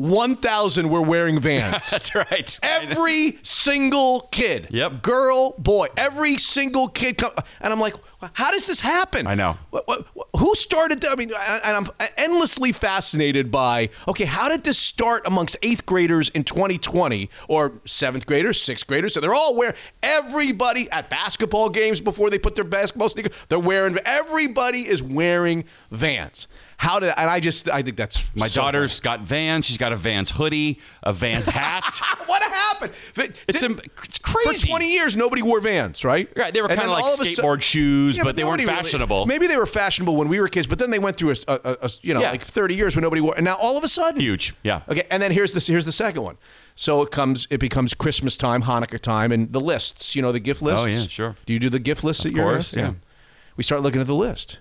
1,000 0.00 0.88
were 0.88 1.02
wearing 1.02 1.38
Vans. 1.40 1.90
That's 1.90 2.14
right. 2.14 2.58
Every 2.62 3.38
single 3.42 4.22
kid. 4.32 4.68
Yep. 4.70 5.02
Girl, 5.02 5.54
boy, 5.58 5.88
every 5.94 6.38
single 6.38 6.88
kid. 6.88 7.18
Come, 7.18 7.32
and 7.60 7.70
I'm 7.70 7.78
like, 7.78 7.94
how 8.32 8.50
does 8.50 8.66
this 8.66 8.80
happen? 8.80 9.26
I 9.26 9.34
know. 9.34 9.58
What, 9.68 9.86
what, 9.86 10.06
who 10.38 10.54
started 10.54 11.02
that? 11.02 11.10
I 11.10 11.16
mean, 11.16 11.30
and 11.64 11.76
I'm 11.76 11.86
endlessly 12.16 12.72
fascinated 12.72 13.50
by, 13.50 13.90
okay, 14.08 14.24
how 14.24 14.48
did 14.48 14.64
this 14.64 14.78
start 14.78 15.26
amongst 15.26 15.58
eighth 15.62 15.84
graders 15.84 16.30
in 16.30 16.44
2020 16.44 17.28
or 17.48 17.72
seventh 17.84 18.24
graders, 18.24 18.62
sixth 18.62 18.86
graders? 18.86 19.12
So 19.12 19.20
they're 19.20 19.34
all 19.34 19.54
wearing, 19.54 19.76
everybody 20.02 20.90
at 20.90 21.10
basketball 21.10 21.68
games 21.68 22.00
before 22.00 22.30
they 22.30 22.38
put 22.38 22.54
their 22.54 22.64
basketball 22.64 23.10
sneakers, 23.10 23.34
they're 23.50 23.58
wearing, 23.58 23.98
everybody 24.06 24.88
is 24.88 25.02
wearing 25.02 25.64
Vans. 25.90 26.48
How 26.80 26.98
did, 26.98 27.12
and 27.14 27.28
I 27.28 27.40
just, 27.40 27.68
I 27.68 27.82
think 27.82 27.98
that's 27.98 28.24
My 28.34 28.48
daughter's 28.48 29.00
got 29.00 29.20
Vans. 29.20 29.66
She's 29.66 29.76
got 29.76 29.92
a 29.92 29.96
Vans 29.96 30.30
hoodie, 30.30 30.80
a 31.02 31.12
Vans 31.12 31.46
hat. 31.46 31.84
what 32.24 32.42
happened? 32.42 32.94
It's, 33.46 33.60
Did- 33.60 33.72
im- 33.72 33.80
it's 34.02 34.18
crazy. 34.18 34.62
For 34.62 34.66
20 34.68 34.90
years, 34.90 35.14
nobody 35.14 35.42
wore 35.42 35.60
Vans, 35.60 36.04
right? 36.06 36.26
Right, 36.34 36.54
they 36.54 36.62
were 36.62 36.68
like 36.68 36.78
all 36.80 37.04
of 37.04 37.10
sudden- 37.18 37.34
skateboard 37.34 37.60
shoes, 37.60 38.16
Yeah, 38.16 38.22
but 38.24 38.34
they 38.34 38.44
weren't 38.44 38.62
nobody 38.62 38.72
really- 38.76 38.82
fashionable. 38.84 39.26
maybe 39.26 39.46
they 39.46 39.58
were 39.58 39.66
fashionable 39.66 40.16
when 40.16 40.28
we 40.28 40.40
were 40.40 40.48
kids, 40.48 40.66
but 40.66 40.78
then 40.78 40.90
they 40.90 40.98
went 40.98 41.18
through 41.18 41.32
a, 41.32 41.36
a, 41.48 41.76
a- 41.82 41.90
you 42.00 42.14
know, 42.14 42.20
Yeah. 42.22 42.30
like 42.30 42.42
30 42.44 42.74
years 42.76 42.96
when 42.96 43.02
nobody 43.02 43.20
wore. 43.20 43.34
And 43.36 43.44
now 43.44 43.56
all 43.56 43.76
of 43.76 43.84
a 43.84 43.88
sudden, 43.88 44.18
Huge. 44.18 44.54
Yeah. 44.62 44.80
Okay, 44.88 45.02
and 45.10 45.22
then 45.22 45.32
here's 45.32 45.52
this. 45.52 45.66
Here's 45.66 45.84
the 45.84 45.92
second 45.92 46.22
one. 46.22 46.38
So 46.76 47.02
it 47.02 47.10
comes. 47.10 47.46
It 47.50 47.58
becomes 47.60 47.92
Christmas 47.92 48.38
time, 48.38 48.62
Hanukkah 48.62 48.98
time, 49.00 49.32
and 49.32 49.52
the 49.52 49.60
lists. 49.60 50.16
You 50.16 50.22
know, 50.22 50.32
the 50.32 50.40
gift 50.40 50.62
lists. 50.62 50.86
Oh, 50.86 50.88
yeah, 50.88 51.06
sure. 51.08 51.36
Do 51.44 51.52
you 51.52 51.58
do 51.58 51.68
the 51.68 51.78
gift 51.78 52.04
lists 52.04 52.24
Of 52.24 52.30
at 52.30 52.36
your 52.36 52.44
course, 52.46 52.74
house? 52.74 52.82
yeah. 52.82 52.92
We 53.58 53.64
start 53.64 53.82
looking 53.82 54.00
at 54.00 54.06
the 54.06 54.14
list, 54.14 54.60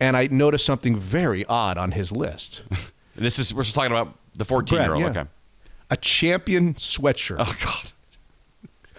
and 0.00 0.16
I 0.16 0.28
noticed 0.30 0.64
something 0.64 0.96
very 0.96 1.44
odd 1.46 1.76
on 1.78 1.92
his 1.92 2.12
list. 2.12 2.62
This 3.18 3.38
is 3.38 3.54
we're 3.54 3.64
still 3.64 3.80
talking 3.80 3.96
about 3.96 4.14
the 4.34 4.44
14 4.44 4.78
year 4.78 4.92
old. 4.92 5.00
Yeah. 5.00 5.08
Okay. 5.08 5.24
A 5.88 5.96
champion 5.96 6.74
sweatshirt. 6.74 7.36
Oh 7.38 7.56
God. 7.64 7.92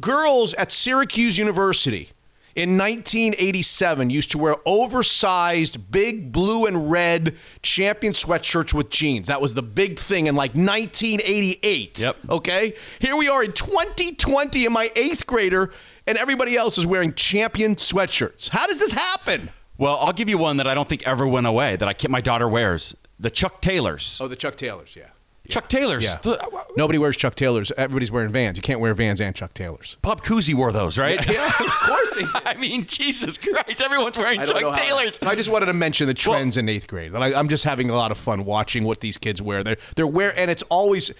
Girls 0.00 0.54
at 0.54 0.72
Syracuse 0.72 1.38
University 1.38 2.10
in 2.56 2.76
1987 2.76 4.10
used 4.10 4.32
to 4.32 4.38
wear 4.38 4.56
oversized, 4.66 5.92
big 5.92 6.32
blue 6.32 6.66
and 6.66 6.90
red 6.90 7.36
champion 7.62 8.12
sweatshirts 8.12 8.74
with 8.74 8.90
jeans. 8.90 9.28
That 9.28 9.40
was 9.40 9.54
the 9.54 9.62
big 9.62 9.96
thing 9.96 10.26
in 10.26 10.34
like 10.34 10.54
1988. 10.54 12.00
Yep. 12.00 12.16
Okay. 12.28 12.74
Here 12.98 13.14
we 13.14 13.28
are 13.28 13.44
in 13.44 13.52
2020, 13.52 14.64
and 14.64 14.74
my 14.74 14.90
eighth 14.96 15.26
grader 15.26 15.70
and 16.08 16.18
everybody 16.18 16.56
else 16.56 16.78
is 16.78 16.86
wearing 16.86 17.14
champion 17.14 17.76
sweatshirts. 17.76 18.48
How 18.48 18.66
does 18.66 18.80
this 18.80 18.92
happen? 18.92 19.50
Well, 19.78 19.96
I'll 20.00 20.12
give 20.12 20.28
you 20.28 20.36
one 20.38 20.56
that 20.58 20.66
I 20.66 20.74
don't 20.74 20.88
think 20.88 21.06
ever 21.06 21.26
went 21.26 21.46
away 21.46 21.76
that 21.76 21.88
I 21.88 21.94
keep 21.94 22.10
my 22.10 22.20
daughter 22.20 22.48
wears. 22.48 22.94
The 23.18 23.30
Chuck 23.30 23.60
Taylors. 23.60 24.18
Oh, 24.20 24.28
the 24.28 24.36
Chuck 24.36 24.56
Taylors. 24.56 24.94
Yeah. 24.96 25.04
Chuck 25.48 25.68
Taylors. 25.70 26.04
Yeah. 26.04 26.16
The- 26.22 26.38
uh, 26.44 26.62
Nobody 26.76 26.98
wears 26.98 27.16
Chuck 27.16 27.34
Taylors. 27.34 27.72
Everybody's 27.78 28.12
wearing 28.12 28.30
Vans. 28.30 28.58
You 28.58 28.62
can't 28.62 28.80
wear 28.80 28.92
Vans 28.92 29.18
and 29.20 29.34
Chuck 29.34 29.54
Taylors. 29.54 29.96
Bob 30.02 30.22
Cousy 30.22 30.52
wore 30.52 30.72
those, 30.72 30.98
right? 30.98 31.26
Yeah, 31.26 31.46
of 31.46 31.52
course 31.80 32.14
they 32.16 32.20
did. 32.22 32.46
I 32.46 32.54
mean, 32.54 32.84
Jesus 32.84 33.38
Christ, 33.38 33.80
everyone's 33.80 34.18
wearing 34.18 34.40
I 34.40 34.44
don't 34.44 34.60
know 34.60 34.74
Chuck 34.74 34.78
Taylors. 34.84 35.18
I 35.22 35.34
just 35.34 35.48
wanted 35.48 35.66
to 35.66 35.72
mention 35.72 36.06
the 36.06 36.12
trends 36.12 36.58
in 36.58 36.68
eighth 36.68 36.86
grade. 36.86 37.14
I, 37.14 37.32
I'm 37.38 37.48
just 37.48 37.64
having 37.64 37.88
a 37.88 37.94
lot 37.96 38.10
of 38.10 38.18
fun 38.18 38.44
watching 38.44 38.84
what 38.84 39.00
these 39.00 39.16
kids 39.16 39.40
wear. 39.40 39.64
They're 39.64 39.78
they're 39.96 40.06
wear, 40.06 40.38
and 40.38 40.50
it's 40.50 40.64
always. 40.64 41.10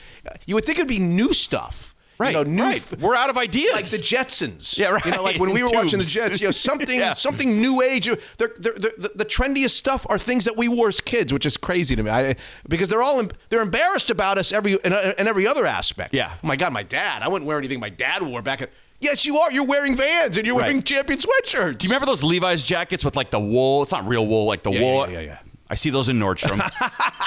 You 0.47 0.57
would 0.57 0.65
think 0.67 0.79
it'd 0.79 0.89
be 0.89 0.99
new 0.99 1.33
stuff, 1.33 1.88
Right, 2.19 2.35
You 2.35 2.45
know, 2.45 2.51
new, 2.51 2.63
right. 2.65 3.01
We're 3.01 3.15
out 3.15 3.31
of 3.31 3.39
ideas. 3.39 3.73
like 3.75 3.85
the 3.85 3.99
Jetsons. 3.99 4.77
Yeah, 4.77 4.89
right. 4.89 5.05
You 5.05 5.13
know, 5.13 5.23
like 5.23 5.39
when 5.39 5.53
we 5.53 5.63
were 5.63 5.69
watching 5.73 6.01
the 6.01 6.05
Jets. 6.05 6.41
You 6.41 6.49
know, 6.49 6.51
something 6.51 6.99
Yeah. 6.99 7.13
something 7.15 7.61
new 7.61 7.81
age. 7.81 8.07
They're, 8.07 8.17
they're, 8.37 8.51
they're, 8.59 8.73
the, 8.99 9.13
the 9.15 9.25
trendiest 9.25 9.71
stuff 9.71 10.05
are 10.11 10.19
things 10.19 10.45
that 10.47 10.57
we 10.57 10.67
wore 10.67 10.89
as 10.89 11.01
kids, 11.01 11.33
which 11.33 11.47
is 11.47 11.57
crazy 11.57 11.95
to 11.95 12.03
me. 12.03 12.11
I, 12.11 12.35
because 12.69 12.89
they're 12.89 13.03
all 13.03 13.21
em- 13.21 13.31
they're 13.51 13.63
embarrassed 13.63 14.11
about 14.11 14.37
us 14.37 14.51
every 14.53 14.73
in, 14.85 14.93
uh, 14.93 15.15
in 15.17 15.29
every 15.29 15.47
other 15.47 15.65
aspect. 15.65 16.13
Yeah. 16.13 16.33
Oh 16.43 16.47
my 16.47 16.57
God, 16.57 16.73
my 16.73 16.83
dad. 16.83 17.23
I 17.23 17.29
wouldn't 17.29 17.47
wear 17.47 17.57
anything 17.59 17.79
my 17.79 17.89
dad 17.91 18.23
wore 18.23 18.43
back. 18.43 18.63
At, 18.63 18.71
yes, 18.99 19.25
you 19.25 19.39
are. 19.39 19.53
You're 19.53 19.63
wearing 19.65 19.95
Vans 19.95 20.37
and 20.37 20.45
you're 20.45 20.57
Right. 20.57 20.67
wearing 20.67 20.83
champion 20.83 21.21
sweatshirts. 21.21 21.79
Do 21.79 21.87
you 21.87 21.91
remember 21.91 22.07
those 22.07 22.25
Levi's 22.25 22.65
jackets 22.65 23.05
with 23.05 23.15
like 23.15 23.31
the 23.31 23.39
wool? 23.41 23.85
It's 23.85 23.93
not 23.93 24.09
real 24.09 24.27
wool, 24.27 24.47
like 24.47 24.65
the 24.65 24.73
Yeah, 24.73 24.81
wool. 24.81 25.07
yeah, 25.09 25.21
yeah, 25.21 25.21
yeah. 25.21 25.39
I 25.71 25.75
see 25.75 25.91
those 25.91 26.09
in 26.09 26.19
Nordstrom. 26.19 26.61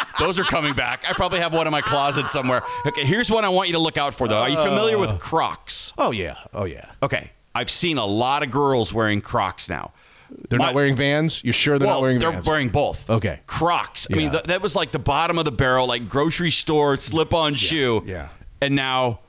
those 0.20 0.40
are 0.40 0.44
coming 0.44 0.74
back. 0.74 1.06
I 1.08 1.14
probably 1.14 1.40
have 1.40 1.54
one 1.54 1.68
in 1.68 1.72
my 1.72 1.82
closet 1.82 2.28
somewhere. 2.28 2.62
Okay, 2.86 3.06
here's 3.06 3.30
one 3.30 3.46
I 3.46 3.50
want 3.50 3.68
you 3.70 3.74
to 3.74 3.80
look 3.80 3.98
out 3.98 4.14
for, 4.14 4.28
though. 4.28 4.40
Are 4.40 4.50
you 4.50 4.58
familiar 4.58 4.98
with 4.98 5.12
oh. 5.12 5.18
Crocs? 5.18 5.94
Oh 5.98 6.12
yeah. 6.12 6.36
Oh 6.54 6.66
yeah. 6.66 6.86
Okay, 7.04 7.32
I've 7.54 7.70
seen 7.70 7.98
a 7.98 8.06
lot 8.06 8.44
of 8.44 8.52
girls 8.52 8.94
wearing 8.94 9.22
Crocs 9.22 9.70
now. 9.70 9.92
They're 10.50 10.60
My- 10.60 10.68
not 10.68 10.76
wearing 10.76 10.96
Vans. 10.96 11.44
You're 11.44 11.54
sure 11.54 11.78
they're 11.78 11.88
well, 11.88 11.98
not 11.98 12.02
wearing 12.02 12.20
they're 12.20 12.32
Vans? 12.32 12.48
wearing 12.48 12.70
both. 12.70 13.10
Okay. 13.10 13.42
Crocs. 13.48 14.08
I 14.12 14.16
mean, 14.16 14.32
th- 14.32 14.44
that 14.46 14.62
was 14.62 14.76
like 14.76 14.92
the 14.92 15.00
bottom 15.00 15.38
of 15.38 15.46
the 15.46 15.52
barrel, 15.52 15.88
like 15.88 16.08
grocery 16.08 16.52
store 16.52 16.96
slip-on 16.96 17.56
shoe. 17.56 18.04
yeah. 18.06 18.30
And 18.62 18.76
now 18.76 19.20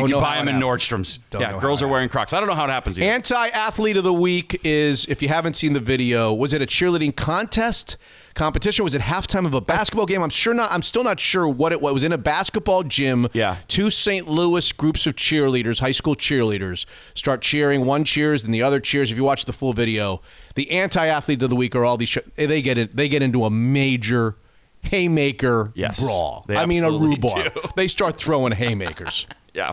Don't 0.00 0.08
you 0.08 0.14
can 0.16 0.22
buy 0.22 0.36
them 0.36 0.48
in. 0.48 0.60
Nordstrom's. 0.60 1.18
Don't 1.30 1.40
yeah, 1.42 1.58
girls 1.58 1.82
are 1.82 1.88
wearing 1.88 2.08
Crocs. 2.08 2.32
I 2.32 2.40
don't 2.40 2.48
know 2.48 2.54
how 2.54 2.64
it 2.64 2.70
happens. 2.70 2.98
Either. 2.98 3.10
Anti 3.10 3.48
athlete 3.48 3.96
of 3.96 4.04
the 4.04 4.12
week 4.12 4.60
is 4.64 5.04
if 5.06 5.22
you 5.22 5.28
haven't 5.28 5.54
seen 5.54 5.72
the 5.72 5.80
video, 5.80 6.32
was 6.32 6.52
it 6.52 6.62
a 6.62 6.66
cheerleading 6.66 7.14
contest 7.16 7.96
competition? 8.34 8.82
Was 8.84 8.94
it 8.94 9.02
halftime 9.02 9.46
of 9.46 9.54
a 9.54 9.60
basketball 9.60 10.06
game? 10.06 10.22
I'm 10.22 10.30
sure 10.30 10.54
not. 10.54 10.70
I'm 10.72 10.82
still 10.82 11.04
not 11.04 11.18
sure 11.20 11.48
what 11.48 11.72
it 11.72 11.80
was. 11.80 11.90
It 11.90 11.94
was 11.94 12.04
in 12.04 12.12
a 12.12 12.18
basketball 12.18 12.82
gym. 12.82 13.28
Yeah. 13.32 13.56
Two 13.68 13.90
St. 13.90 14.28
Louis 14.28 14.70
groups 14.72 15.06
of 15.06 15.14
cheerleaders, 15.16 15.80
high 15.80 15.92
school 15.92 16.16
cheerleaders, 16.16 16.86
start 17.14 17.40
cheering. 17.42 17.84
One 17.84 18.04
cheers, 18.04 18.42
and 18.44 18.52
the 18.52 18.62
other 18.62 18.80
cheers. 18.80 19.10
If 19.10 19.16
you 19.16 19.24
watch 19.24 19.44
the 19.44 19.52
full 19.52 19.72
video, 19.72 20.20
the 20.54 20.70
anti 20.70 21.06
athlete 21.06 21.42
of 21.42 21.50
the 21.50 21.56
week 21.56 21.74
are 21.74 21.84
all 21.84 21.96
these. 21.96 22.16
They 22.36 22.62
get 22.62 22.78
it. 22.78 22.96
They 22.96 23.08
get 23.08 23.22
into 23.22 23.44
a 23.44 23.50
major 23.50 24.36
haymaker 24.82 25.72
Yes, 25.74 26.02
brawl. 26.02 26.44
I 26.48 26.66
mean 26.66 26.84
a 26.84 26.90
rhubarb. 26.90 27.54
do. 27.54 27.60
They 27.76 27.88
start 27.88 28.16
throwing 28.18 28.52
haymakers 28.52 29.26
Yeah. 29.54 29.72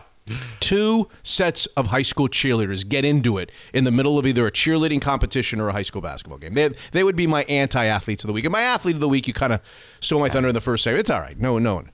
Two 0.60 1.08
sets 1.22 1.66
of 1.76 1.88
high 1.88 2.02
school 2.02 2.28
cheerleaders 2.28 2.88
get 2.88 3.04
into 3.04 3.38
it 3.38 3.50
in 3.72 3.84
the 3.84 3.90
middle 3.90 4.18
of 4.18 4.26
either 4.26 4.46
a 4.46 4.52
cheerleading 4.52 5.00
competition 5.02 5.60
or 5.60 5.68
a 5.68 5.72
high 5.72 5.82
school 5.82 6.00
basketball 6.00 6.38
game. 6.38 6.54
They, 6.54 6.70
they 6.92 7.02
would 7.04 7.16
be 7.16 7.26
my 7.26 7.42
anti-athletes 7.44 8.22
of 8.24 8.28
the 8.28 8.32
week. 8.32 8.44
And 8.44 8.52
my 8.52 8.62
athlete 8.62 8.94
of 8.94 9.00
the 9.00 9.08
week, 9.08 9.26
you 9.26 9.34
kind 9.34 9.52
of 9.52 9.60
stole 10.00 10.20
my 10.20 10.28
thunder 10.28 10.48
in 10.48 10.54
the 10.54 10.60
first 10.60 10.84
segment. 10.84 11.00
It's 11.00 11.10
all 11.10 11.20
right. 11.20 11.38
No, 11.38 11.58
no 11.58 11.74
one. 11.74 11.90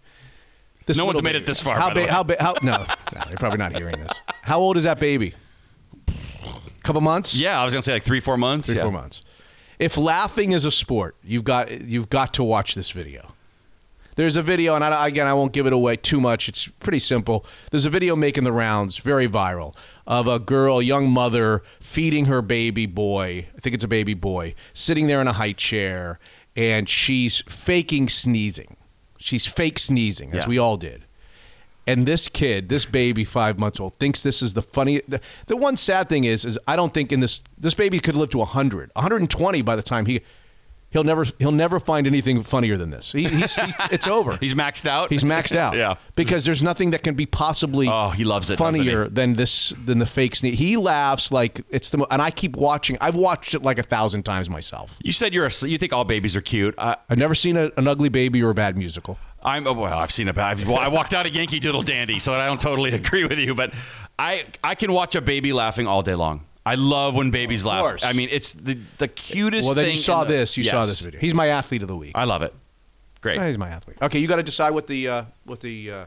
This 0.87 0.97
No 0.97 1.05
one's 1.05 1.23
made 1.23 1.33
baby. 1.33 1.43
it 1.45 1.47
this 1.47 1.61
far, 1.63 1.77
How 1.79 1.93
big? 1.93 2.09
How, 2.09 2.23
ba- 2.23 2.37
how 2.41 2.55
No, 2.63 2.79
no, 3.15 3.21
they're 3.29 3.37
probably 3.37 3.59
not 3.59 3.77
hearing 3.77 3.99
this. 3.99 4.13
How 4.43 4.59
old 4.59 4.77
is 4.77 4.85
that 4.85 4.99
baby? 5.01 5.35
Couple 6.83 7.03
months. 7.03 7.35
Yeah, 7.35 7.61
I 7.61 7.65
was 7.65 7.75
gonna 7.75 7.83
say 7.83 7.93
like 7.93 8.05
three, 8.05 8.21
four 8.21 8.39
months. 8.39 8.69
three, 8.69 8.77
yeah. 8.77 8.83
four 8.85 8.93
months. 8.93 9.23
If 9.79 9.97
laughing 9.99 10.53
is 10.53 10.65
a 10.65 10.71
sport, 10.71 11.17
you've 11.23 11.45
got 11.45 11.71
you've 11.71 12.09
got 12.09 12.33
to 12.35 12.43
watch 12.45 12.75
this 12.75 12.91
video. 12.91 13.35
There's 14.19 14.37
a 14.37 14.43
video, 14.43 14.75
and 14.75 14.83
I, 14.83 15.07
again, 15.07 15.29
I 15.29 15.33
won't 15.33 15.53
give 15.53 15.65
it 15.69 15.73
away 15.73 15.95
too 15.95 16.21
much. 16.21 16.49
It's 16.49 16.67
pretty 16.67 16.99
simple. 16.99 17.47
There's 17.71 17.87
a 17.87 17.91
video 17.91 18.17
making 18.17 18.43
the 18.43 18.51
rounds, 18.51 18.99
very 18.99 19.29
viral, 19.29 19.77
of 20.09 20.27
a 20.27 20.41
girl, 20.41 20.83
young 20.83 21.09
mother, 21.09 21.63
feeding 21.79 22.25
her 22.25 22.43
baby 22.43 22.85
boy. 22.87 23.47
I 23.57 23.61
think 23.61 23.75
it's 23.75 23.85
a 23.85 23.89
baby 23.89 24.15
boy, 24.15 24.57
sitting 24.73 25.07
there 25.07 25.21
in 25.21 25.29
a 25.29 25.35
high 25.35 25.53
chair, 25.53 26.19
and 26.57 26.89
she's 26.89 27.43
faking 27.43 28.09
sneezing. 28.09 28.77
She's 29.19 29.47
fake 29.47 29.79
sneezing, 29.79 30.33
as 30.35 30.43
Yeah. 30.43 30.49
we 30.49 30.59
all 30.59 30.77
did. 30.77 31.05
And 31.87 32.05
this 32.05 32.27
kid, 32.27 32.69
this 32.71 32.87
baby, 32.87 33.25
five 33.25 33.57
months 33.57 33.79
old, 33.79 34.01
thinks 34.01 34.25
this 34.25 34.43
is 34.43 34.55
the 34.55 34.63
funny. 34.63 35.01
The, 35.07 35.21
the 35.47 35.57
one 35.57 35.77
sad 35.77 36.09
thing 36.09 36.25
is, 36.25 36.45
is 36.45 36.59
I 36.67 36.75
don't 36.75 36.93
think 36.93 37.13
in 37.13 37.21
this 37.21 37.41
this 37.57 37.75
baby 37.75 38.01
could 38.01 38.17
live 38.17 38.31
to 38.31 38.39
100, 38.39 38.91
120 38.95 39.63
by 39.63 39.77
the 39.77 39.83
time 39.83 40.07
he 40.07 40.23
he'll 40.99 41.05
never 41.05 41.25
he'll 41.39 41.53
never 41.53 41.79
find 41.81 42.07
anything 42.07 42.43
funnier 42.43 42.77
than 42.77 42.91
this. 42.91 43.13
He, 43.13 43.25
he's, 43.25 43.55
he's, 43.55 43.75
it's 43.91 44.07
over. 44.07 44.37
He's 44.39 44.55
maxed 44.55 44.87
out. 44.87 45.11
He's 45.11 45.25
maxed 45.25 45.57
out. 45.57 45.69
Yeah. 45.79 45.95
because 46.17 46.45
there's 46.45 46.63
nothing 46.63 46.91
that 46.91 47.03
can 47.05 47.15
be 47.15 47.25
possibly 47.27 47.89
Oh, 47.89 48.11
he 48.11 48.25
loves 48.25 48.51
it, 48.51 48.57
funnier 48.59 49.09
than 49.09 49.35
this 49.35 49.73
than 49.85 49.99
the 49.99 50.07
fake 50.07 50.35
sneeze. 50.35 50.59
He 50.59 50.77
laughs 50.77 51.31
like 51.31 51.61
it's 51.71 51.91
the 51.91 51.99
mo- 51.99 52.07
and 52.11 52.21
I 52.21 52.31
keep 52.31 52.57
watching. 52.57 52.99
I've 53.01 53.15
watched 53.15 53.55
it 53.55 53.63
like 53.63 53.79
a 53.79 53.83
thousand 53.83 54.25
times 54.25 54.51
myself. 54.51 54.97
You 55.03 55.13
said 55.13 55.33
you're 55.35 55.47
a, 55.47 55.67
you 55.67 55.79
think 55.79 55.93
all 55.93 56.05
babies 56.05 56.35
are 56.35 56.41
cute. 56.41 56.75
Uh, 56.79 56.97
I've 57.09 57.19
never 57.19 57.35
seen 57.35 57.57
a, 57.57 57.71
an 57.77 57.87
ugly 57.87 58.09
baby 58.09 58.43
or 58.43 58.51
a 58.51 58.55
bad 58.55 58.77
musical. 58.77 59.19
I'm 59.43 59.67
oh, 59.69 59.73
well. 59.73 59.99
I've 59.99 60.11
seen 60.11 60.27
a 60.29 60.33
bad. 60.33 60.65
Well, 60.67 60.79
I 60.79 60.89
walked 60.89 61.15
out 61.15 61.27
of 61.27 61.35
Yankee 61.35 61.61
Doodle 61.61 61.83
Dandy, 61.83 62.19
so 62.19 62.35
I 62.35 62.47
don't 62.47 62.61
totally 62.61 62.91
agree 62.95 63.25
with 63.25 63.39
you. 63.39 63.55
But 63.55 63.73
I 64.19 64.45
I 64.65 64.75
can 64.75 64.93
watch 64.93 65.15
a 65.15 65.21
baby 65.21 65.53
laughing 65.53 65.87
all 65.87 66.03
day 66.03 66.17
long. 66.17 66.45
I 66.69 66.75
love 66.77 67.15
when 67.15 67.31
babies 67.31 67.65
laugh. 67.65 67.81
course. 67.83 68.05
I 68.05 68.13
mean, 68.13 68.29
it's 68.31 68.53
the 68.53 68.79
the 68.99 69.09
cutest. 69.09 69.67
Well, 69.67 69.75
then 69.75 69.87
thing 69.87 69.93
you 69.97 69.99
saw 69.99 70.23
in 70.23 70.29
the- 70.29 70.35
this. 70.35 70.57
You 70.57 70.65
saw 70.65 70.77
Yes. 70.81 70.87
this 70.89 71.01
video. 71.01 71.21
He's 71.21 71.35
my 71.35 71.49
athlete 71.49 71.83
of 71.83 71.89
the 71.89 71.97
week. 71.97 72.13
I 72.15 72.25
love 72.25 72.43
it. 72.43 72.53
Great. 73.21 73.41
He's 73.43 73.59
my 73.59 73.69
athlete. 73.69 73.97
Okay, 74.01 74.19
you 74.19 74.29
got 74.29 74.37
to 74.37 74.43
decide 74.43 74.71
what 74.71 74.87
the 74.87 75.09
uh, 75.09 75.23
what 75.45 75.61
the 75.61 75.91
uh, 75.91 76.05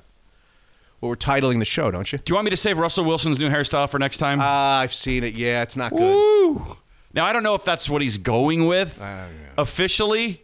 what 1.00 1.10
we're 1.10 1.16
titling 1.16 1.60
the 1.60 1.66
show, 1.66 1.92
don't 1.92 2.10
you? 2.12 2.20
Do 2.20 2.32
you 2.32 2.36
want 2.36 2.46
me 2.46 2.52
to 2.52 2.58
save 2.58 2.78
Russell 2.78 3.04
Wilson's 3.06 3.40
new 3.40 3.50
hairstyle 3.50 3.90
for 3.90 4.00
next 4.00 4.18
time? 4.18 4.40
Uh, 4.40 4.44
I've 4.46 4.94
seen 4.94 5.24
it. 5.24 5.34
Yeah, 5.34 5.62
it's 5.64 5.76
not 5.76 5.92
good. 5.92 6.00
Woo! 6.16 6.78
Now 7.14 7.26
I 7.26 7.34
don't 7.34 7.44
know 7.44 7.56
if 7.56 7.66
that's 7.66 7.90
what 7.90 8.02
he's 8.02 8.18
going 8.18 8.66
with 8.68 9.02
Uh, 9.02 9.26
officially. 9.58 10.44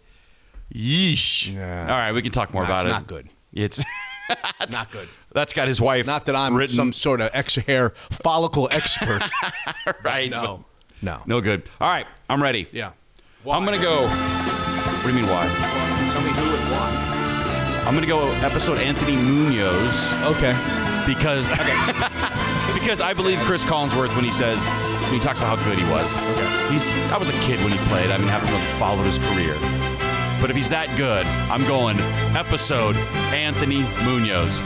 Yeesh. 0.73 1.53
Yeah. 1.53 1.81
All 1.83 1.87
right, 1.97 2.11
we 2.11 2.21
can 2.21 2.31
talk 2.31 2.53
more 2.53 2.63
No, 2.63 2.67
about 2.67 2.85
it's 2.85 2.87
it. 2.87 2.89
not 2.99 3.07
good. 3.07 3.29
It's 3.53 3.81
Not 4.71 4.91
good. 4.91 5.07
That's 5.38 5.53
got 5.53 5.67
his 5.67 5.80
wife. 5.80 6.07
Not 6.07 6.25
that 6.25 6.35
I'm 6.35 6.56
written 6.56 6.75
some 6.75 6.91
sort 6.91 7.22
of 7.22 7.30
ex 7.32 7.53
hair 7.53 7.93
follicle 8.09 8.67
expert. 8.72 9.22
right. 10.03 10.32
no, 10.32 10.66
no, 10.99 11.22
No 11.27 11.41
good. 11.41 11.69
All 11.80 11.88
right, 11.88 12.07
I'm 12.27 12.41
ready. 12.41 12.66
Yeah. 12.72 12.93
I'm 13.48 13.64
gonna 13.64 13.77
go. 13.77 14.07
What 14.07 15.03
do 15.03 15.09
you 15.09 15.14
mean 15.14 15.30
why? 15.30 15.45
Tell 16.11 16.24
me 16.24 16.30
who 16.32 16.41
and 16.41 16.72
why. 16.72 17.83
I'm 17.85 17.93
gonna 17.93 18.07
go 18.07 18.27
episode 18.43 18.80
Anthony 18.80 19.16
Munoz 19.16 20.11
Okay. 20.24 20.57
because 21.06 21.48
because 22.74 22.99
I 22.99 23.14
believe 23.16 23.38
Cris 23.41 23.64
Collinsworth 23.64 24.16
when 24.16 24.25
he 24.25 24.32
says 24.32 24.59
when 25.03 25.14
he 25.14 25.19
talks 25.19 25.40
about 25.40 25.56
how 25.59 25.64
good 25.69 25.77
he 25.77 25.85
was. 25.91 26.17
Okay. 26.17 26.74
He's 26.74 26.91
I 27.11 27.17
was 27.17 27.30
a 27.30 27.38
kid 27.45 27.59
when 27.59 27.72
he 27.72 27.77
played. 27.90 28.09
I 28.09 28.17
mean, 28.17 28.27
I 28.27 28.32
haven't 28.32 28.49
really 28.49 28.80
followed 28.80 29.03
his 29.03 29.19
career. 29.19 29.53
But 30.41 30.49
if 30.49 30.56
he's 30.56 30.69
that 30.72 30.98
good, 30.98 31.27
I'm 31.53 31.64
going 31.67 31.99
episode 32.35 32.95
Anthony 33.38 33.83
Munoz. 34.03 34.59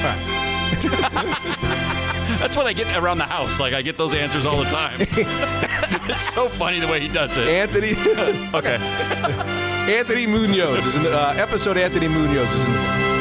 That's 2.40 2.56
what 2.56 2.66
I 2.66 2.72
get 2.72 2.96
around 2.96 3.18
the 3.18 3.24
house. 3.24 3.60
Like 3.60 3.74
I 3.74 3.82
get 3.82 3.98
those 3.98 4.14
answers 4.14 4.46
all 4.46 4.58
the 4.58 4.70
time. 4.70 4.98
it's 6.08 6.32
so 6.32 6.48
funny 6.48 6.80
the 6.80 6.86
way 6.86 7.00
he 7.00 7.08
does 7.08 7.36
it. 7.36 7.46
Anthony 7.46 7.90
Okay. 8.54 8.78
Anthony 9.92 10.26
Munoz 10.26 10.86
is 10.86 10.96
in 10.96 11.02
the 11.02 11.12
uh, 11.12 11.34
episode. 11.36 11.76
Anthony 11.76 12.08
Munoz 12.08 12.50
is 12.50 12.64
in 12.64 12.72
the. 12.72 13.19